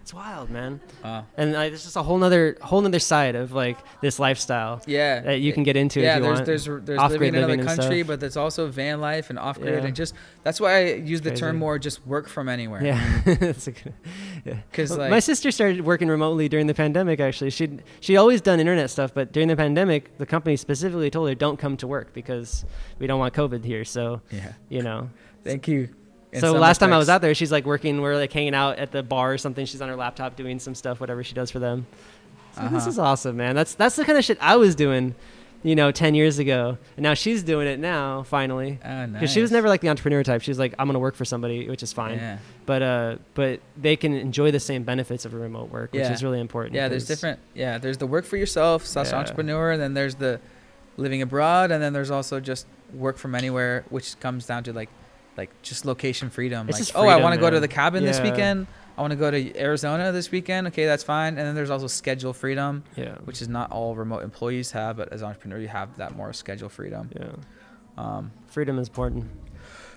It's 0.00 0.14
wild 0.14 0.50
man 0.50 0.80
Wow. 1.04 1.26
and 1.36 1.52
like, 1.52 1.72
it's 1.72 1.84
just 1.84 1.96
a 1.96 2.02
whole 2.02 2.18
nother 2.18 2.56
whole 2.62 2.80
nother 2.80 2.98
side 2.98 3.34
of 3.36 3.52
like 3.52 3.78
this 4.00 4.18
lifestyle 4.18 4.82
Yeah. 4.86 5.20
that 5.20 5.40
you 5.40 5.52
can 5.52 5.62
get 5.62 5.76
into 5.76 6.00
yeah, 6.00 6.12
if 6.12 6.16
you 6.16 6.22
there's 6.24 6.34
want. 6.38 6.46
there's 6.46 6.64
there's 6.86 6.98
Off-grid 6.98 7.20
living 7.20 7.34
in 7.34 7.40
living 7.42 7.60
another 7.60 7.72
and 7.72 7.80
country, 7.80 8.02
but 8.02 8.18
there's 8.20 8.36
also 8.36 8.66
van 8.68 9.00
life 9.00 9.30
and 9.30 9.38
off 9.38 9.58
grid, 9.60 9.74
Yeah. 9.82 9.86
and 9.86 9.94
just 9.96 10.14
that's 10.42 10.60
why 10.60 10.76
I 10.78 10.94
use 10.94 11.20
the 11.20 11.34
term 11.34 11.56
more 11.56 11.78
just 11.78 12.04
work 12.06 12.28
from 12.28 12.48
anywhere. 12.48 12.82
yeah, 12.84 13.20
That's 13.24 13.66
a 13.66 13.72
good- 13.72 13.94
yeah. 14.44 14.54
'Cause, 14.72 14.90
Well, 14.90 15.00
like- 15.00 15.10
my 15.10 15.20
sister 15.20 15.50
started 15.50 15.82
working 15.84 16.08
remotely 16.08 16.48
during 16.48 16.66
the 16.66 16.74
pandemic. 16.74 17.20
Actually, 17.20 17.50
she 17.50 17.68
she 18.00 18.16
always 18.16 18.40
done 18.40 18.58
internet 18.60 18.90
stuff, 18.90 19.12
but 19.14 19.32
during 19.32 19.48
the 19.48 19.56
pandemic, 19.56 20.16
the 20.18 20.26
company 20.26 20.56
specifically 20.56 21.10
told 21.10 21.28
her 21.28 21.34
don't 21.34 21.58
come 21.58 21.76
to 21.76 21.86
work 21.86 22.12
because 22.14 22.64
we 22.98 23.06
don't 23.06 23.18
want 23.20 23.34
COVID 23.34 23.64
here. 23.64 23.84
So 23.84 24.22
Yeah. 24.30 24.52
you 24.68 24.82
know. 24.82 25.10
Thank 25.44 25.68
you. 25.68 25.88
So 26.38 26.52
last 26.52 26.78
time 26.78 26.92
I 26.92 26.98
was 26.98 27.08
out 27.08 27.20
there, 27.22 27.34
she's 27.34 27.50
like 27.50 27.64
working. 27.64 28.00
We're 28.00 28.14
like 28.16 28.32
hanging 28.32 28.54
out 28.54 28.78
at 28.78 28.92
the 28.92 29.02
bar 29.02 29.32
or 29.32 29.38
something. 29.38 29.66
She's 29.66 29.80
on 29.82 29.88
her 29.88 29.96
laptop 29.96 30.36
doing 30.36 30.58
some 30.60 30.74
stuff, 30.74 31.00
whatever 31.00 31.24
she 31.24 31.34
does 31.34 31.50
for 31.50 31.58
them. 31.58 31.86
So 32.54 32.62
This 32.62 32.72
Uh-huh. 32.72 32.88
is 32.88 32.98
awesome, 32.98 33.36
man. 33.36 33.54
That's 33.54 33.74
that's 33.74 33.96
the 33.96 34.04
kind 34.04 34.16
of 34.18 34.24
shit 34.24 34.38
I 34.40 34.56
was 34.56 34.74
doing, 34.74 35.14
you 35.62 35.74
know, 35.74 35.90
ten 35.92 36.14
years 36.14 36.38
ago, 36.38 36.78
and 36.96 37.02
now 37.02 37.14
she's 37.14 37.42
doing 37.42 37.66
it 37.66 37.78
now. 37.80 38.22
Finally, 38.22 38.78
Oh, 38.84 39.06
because 39.06 39.30
she 39.32 39.40
was 39.40 39.50
never 39.52 39.68
like 39.68 39.80
the 39.80 39.88
entrepreneur 39.88 40.22
type. 40.22 40.42
She 40.42 40.50
was 40.50 40.58
like, 40.58 40.74
I'm 40.78 40.86
gonna 40.86 40.98
work 41.00 41.14
for 41.16 41.24
somebody, 41.24 41.68
which 41.68 41.82
is 41.82 41.92
fine. 41.92 42.18
Yeah. 42.18 42.38
But 42.66 42.82
uh, 42.82 43.16
but 43.34 43.60
they 43.76 43.96
can 43.96 44.12
enjoy 44.14 44.50
the 44.52 44.60
same 44.60 44.82
benefits 44.84 45.24
of 45.24 45.34
a 45.34 45.38
remote 45.38 45.70
work, 45.70 45.92
which 45.92 46.02
is 46.02 46.22
really 46.22 46.40
important. 46.40 46.74
Yeah, 46.76 46.88
there's 46.88 47.06
different. 47.06 47.38
Yeah, 47.54 47.78
there's 47.78 47.98
the 47.98 48.06
work 48.06 48.24
for 48.24 48.36
yourself 48.36 48.86
slash 48.86 49.10
Yeah. 49.10 49.18
entrepreneur, 49.18 49.72
and 49.72 49.80
then 49.82 49.94
there's 49.94 50.14
the 50.16 50.40
living 50.96 51.22
abroad, 51.22 51.70
and 51.72 51.82
then 51.82 51.92
there's 51.92 52.10
also 52.10 52.40
just 52.40 52.66
work 52.94 53.16
from 53.18 53.34
anywhere, 53.34 53.84
which 53.90 54.18
comes 54.20 54.44
down 54.46 54.64
to 54.64 54.72
like, 54.72 54.88
like 55.36 55.50
just 55.62 55.84
location 55.84 56.30
freedom. 56.30 56.68
It's 56.68 56.78
like, 56.78 56.86
just 56.86 56.96
oh, 56.96 57.06
I 57.06 57.16
want 57.20 57.34
to 57.34 57.40
go 57.40 57.50
to 57.50 57.60
the 57.60 57.68
cabin 57.68 58.04
this 58.04 58.20
weekend. 58.20 58.66
I 58.98 59.00
want 59.02 59.12
to 59.12 59.16
go 59.16 59.30
to 59.30 59.58
Arizona 59.58 60.12
this 60.12 60.30
weekend. 60.30 60.66
Okay, 60.66 60.84
that's 60.84 61.02
fine. 61.02 61.38
And 61.38 61.46
then 61.46 61.54
there's 61.54 61.70
also 61.70 61.86
schedule 61.86 62.34
freedom, 62.34 62.82
Yeah. 62.96 63.14
which 63.24 63.40
is 63.40 63.48
not 63.48 63.70
all 63.72 63.94
remote 63.94 64.22
employees 64.22 64.72
have, 64.72 64.98
but 64.98 65.10
as 65.12 65.22
an 65.22 65.28
entrepreneur, 65.28 65.58
you 65.58 65.68
have 65.68 65.96
that 65.96 66.14
more 66.16 66.32
schedule 66.34 66.68
freedom. 66.68 67.08
Yeah. 67.18 67.28
Um, 67.96 68.32
Freedom 68.48 68.78
is 68.78 68.88
important. 68.88 69.24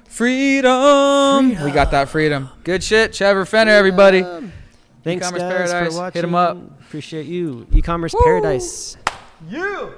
freedom. 0.07 1.49
We 1.65 1.71
got 1.71 1.91
that 1.91 2.07
freedom. 2.09 2.49
Good 2.63 2.83
shit, 2.83 3.13
Trevor 3.13 3.45
Fenner, 3.45 3.71
everybody. 3.71 4.21
Thanks, 5.03 5.25
E-commerce 5.27 5.41
guys, 5.41 5.71
Paradise. 5.71 5.93
for 5.93 5.99
watching. 5.99 6.13
Hit 6.21 6.23
'em 6.25 6.35
up. 6.35 6.57
Appreciate 6.81 7.25
you. 7.25 7.67
E-commerce 7.73 8.15
paradise. 8.23 8.95
You! 9.49 9.93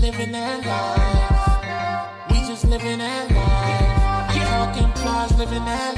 Living 0.00 0.32
that 0.32 0.64
life. 0.66 1.61
We 2.30 2.36
just 2.46 2.64
living 2.64 2.98
that 2.98 3.30
life. 3.30 4.02
Talking 4.34 4.92
living 5.38 5.64
that 5.64 5.94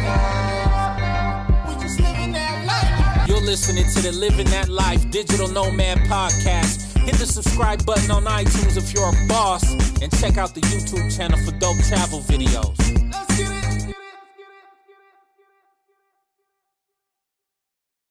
life. 1.59 1.77
We 1.77 1.83
just 1.83 2.01
living 2.01 2.33
that 2.33 2.65
life. 2.67 3.29
You're 3.29 3.41
listening 3.41 3.85
to 3.95 4.03
the 4.03 4.13
Living 4.13 4.47
That 4.47 4.69
Life 4.69 5.11
Digital 5.11 5.49
Nomad 5.49 5.99
Podcast. 6.09 6.97
Hit 6.99 7.15
the 7.17 7.27
subscribe 7.27 7.85
button 7.85 8.11
on 8.11 8.25
iTunes 8.25 8.77
if 8.77 8.95
you're 8.95 9.09
a 9.09 9.29
boss, 9.29 9.65
and 10.01 10.11
check 10.19 10.39
out 10.39 10.55
the 10.55 10.61
YouTube 10.63 11.15
channel 11.15 11.39
for 11.45 11.53
dope 11.59 11.77
travel 11.89 12.21
videos. 12.21 13.24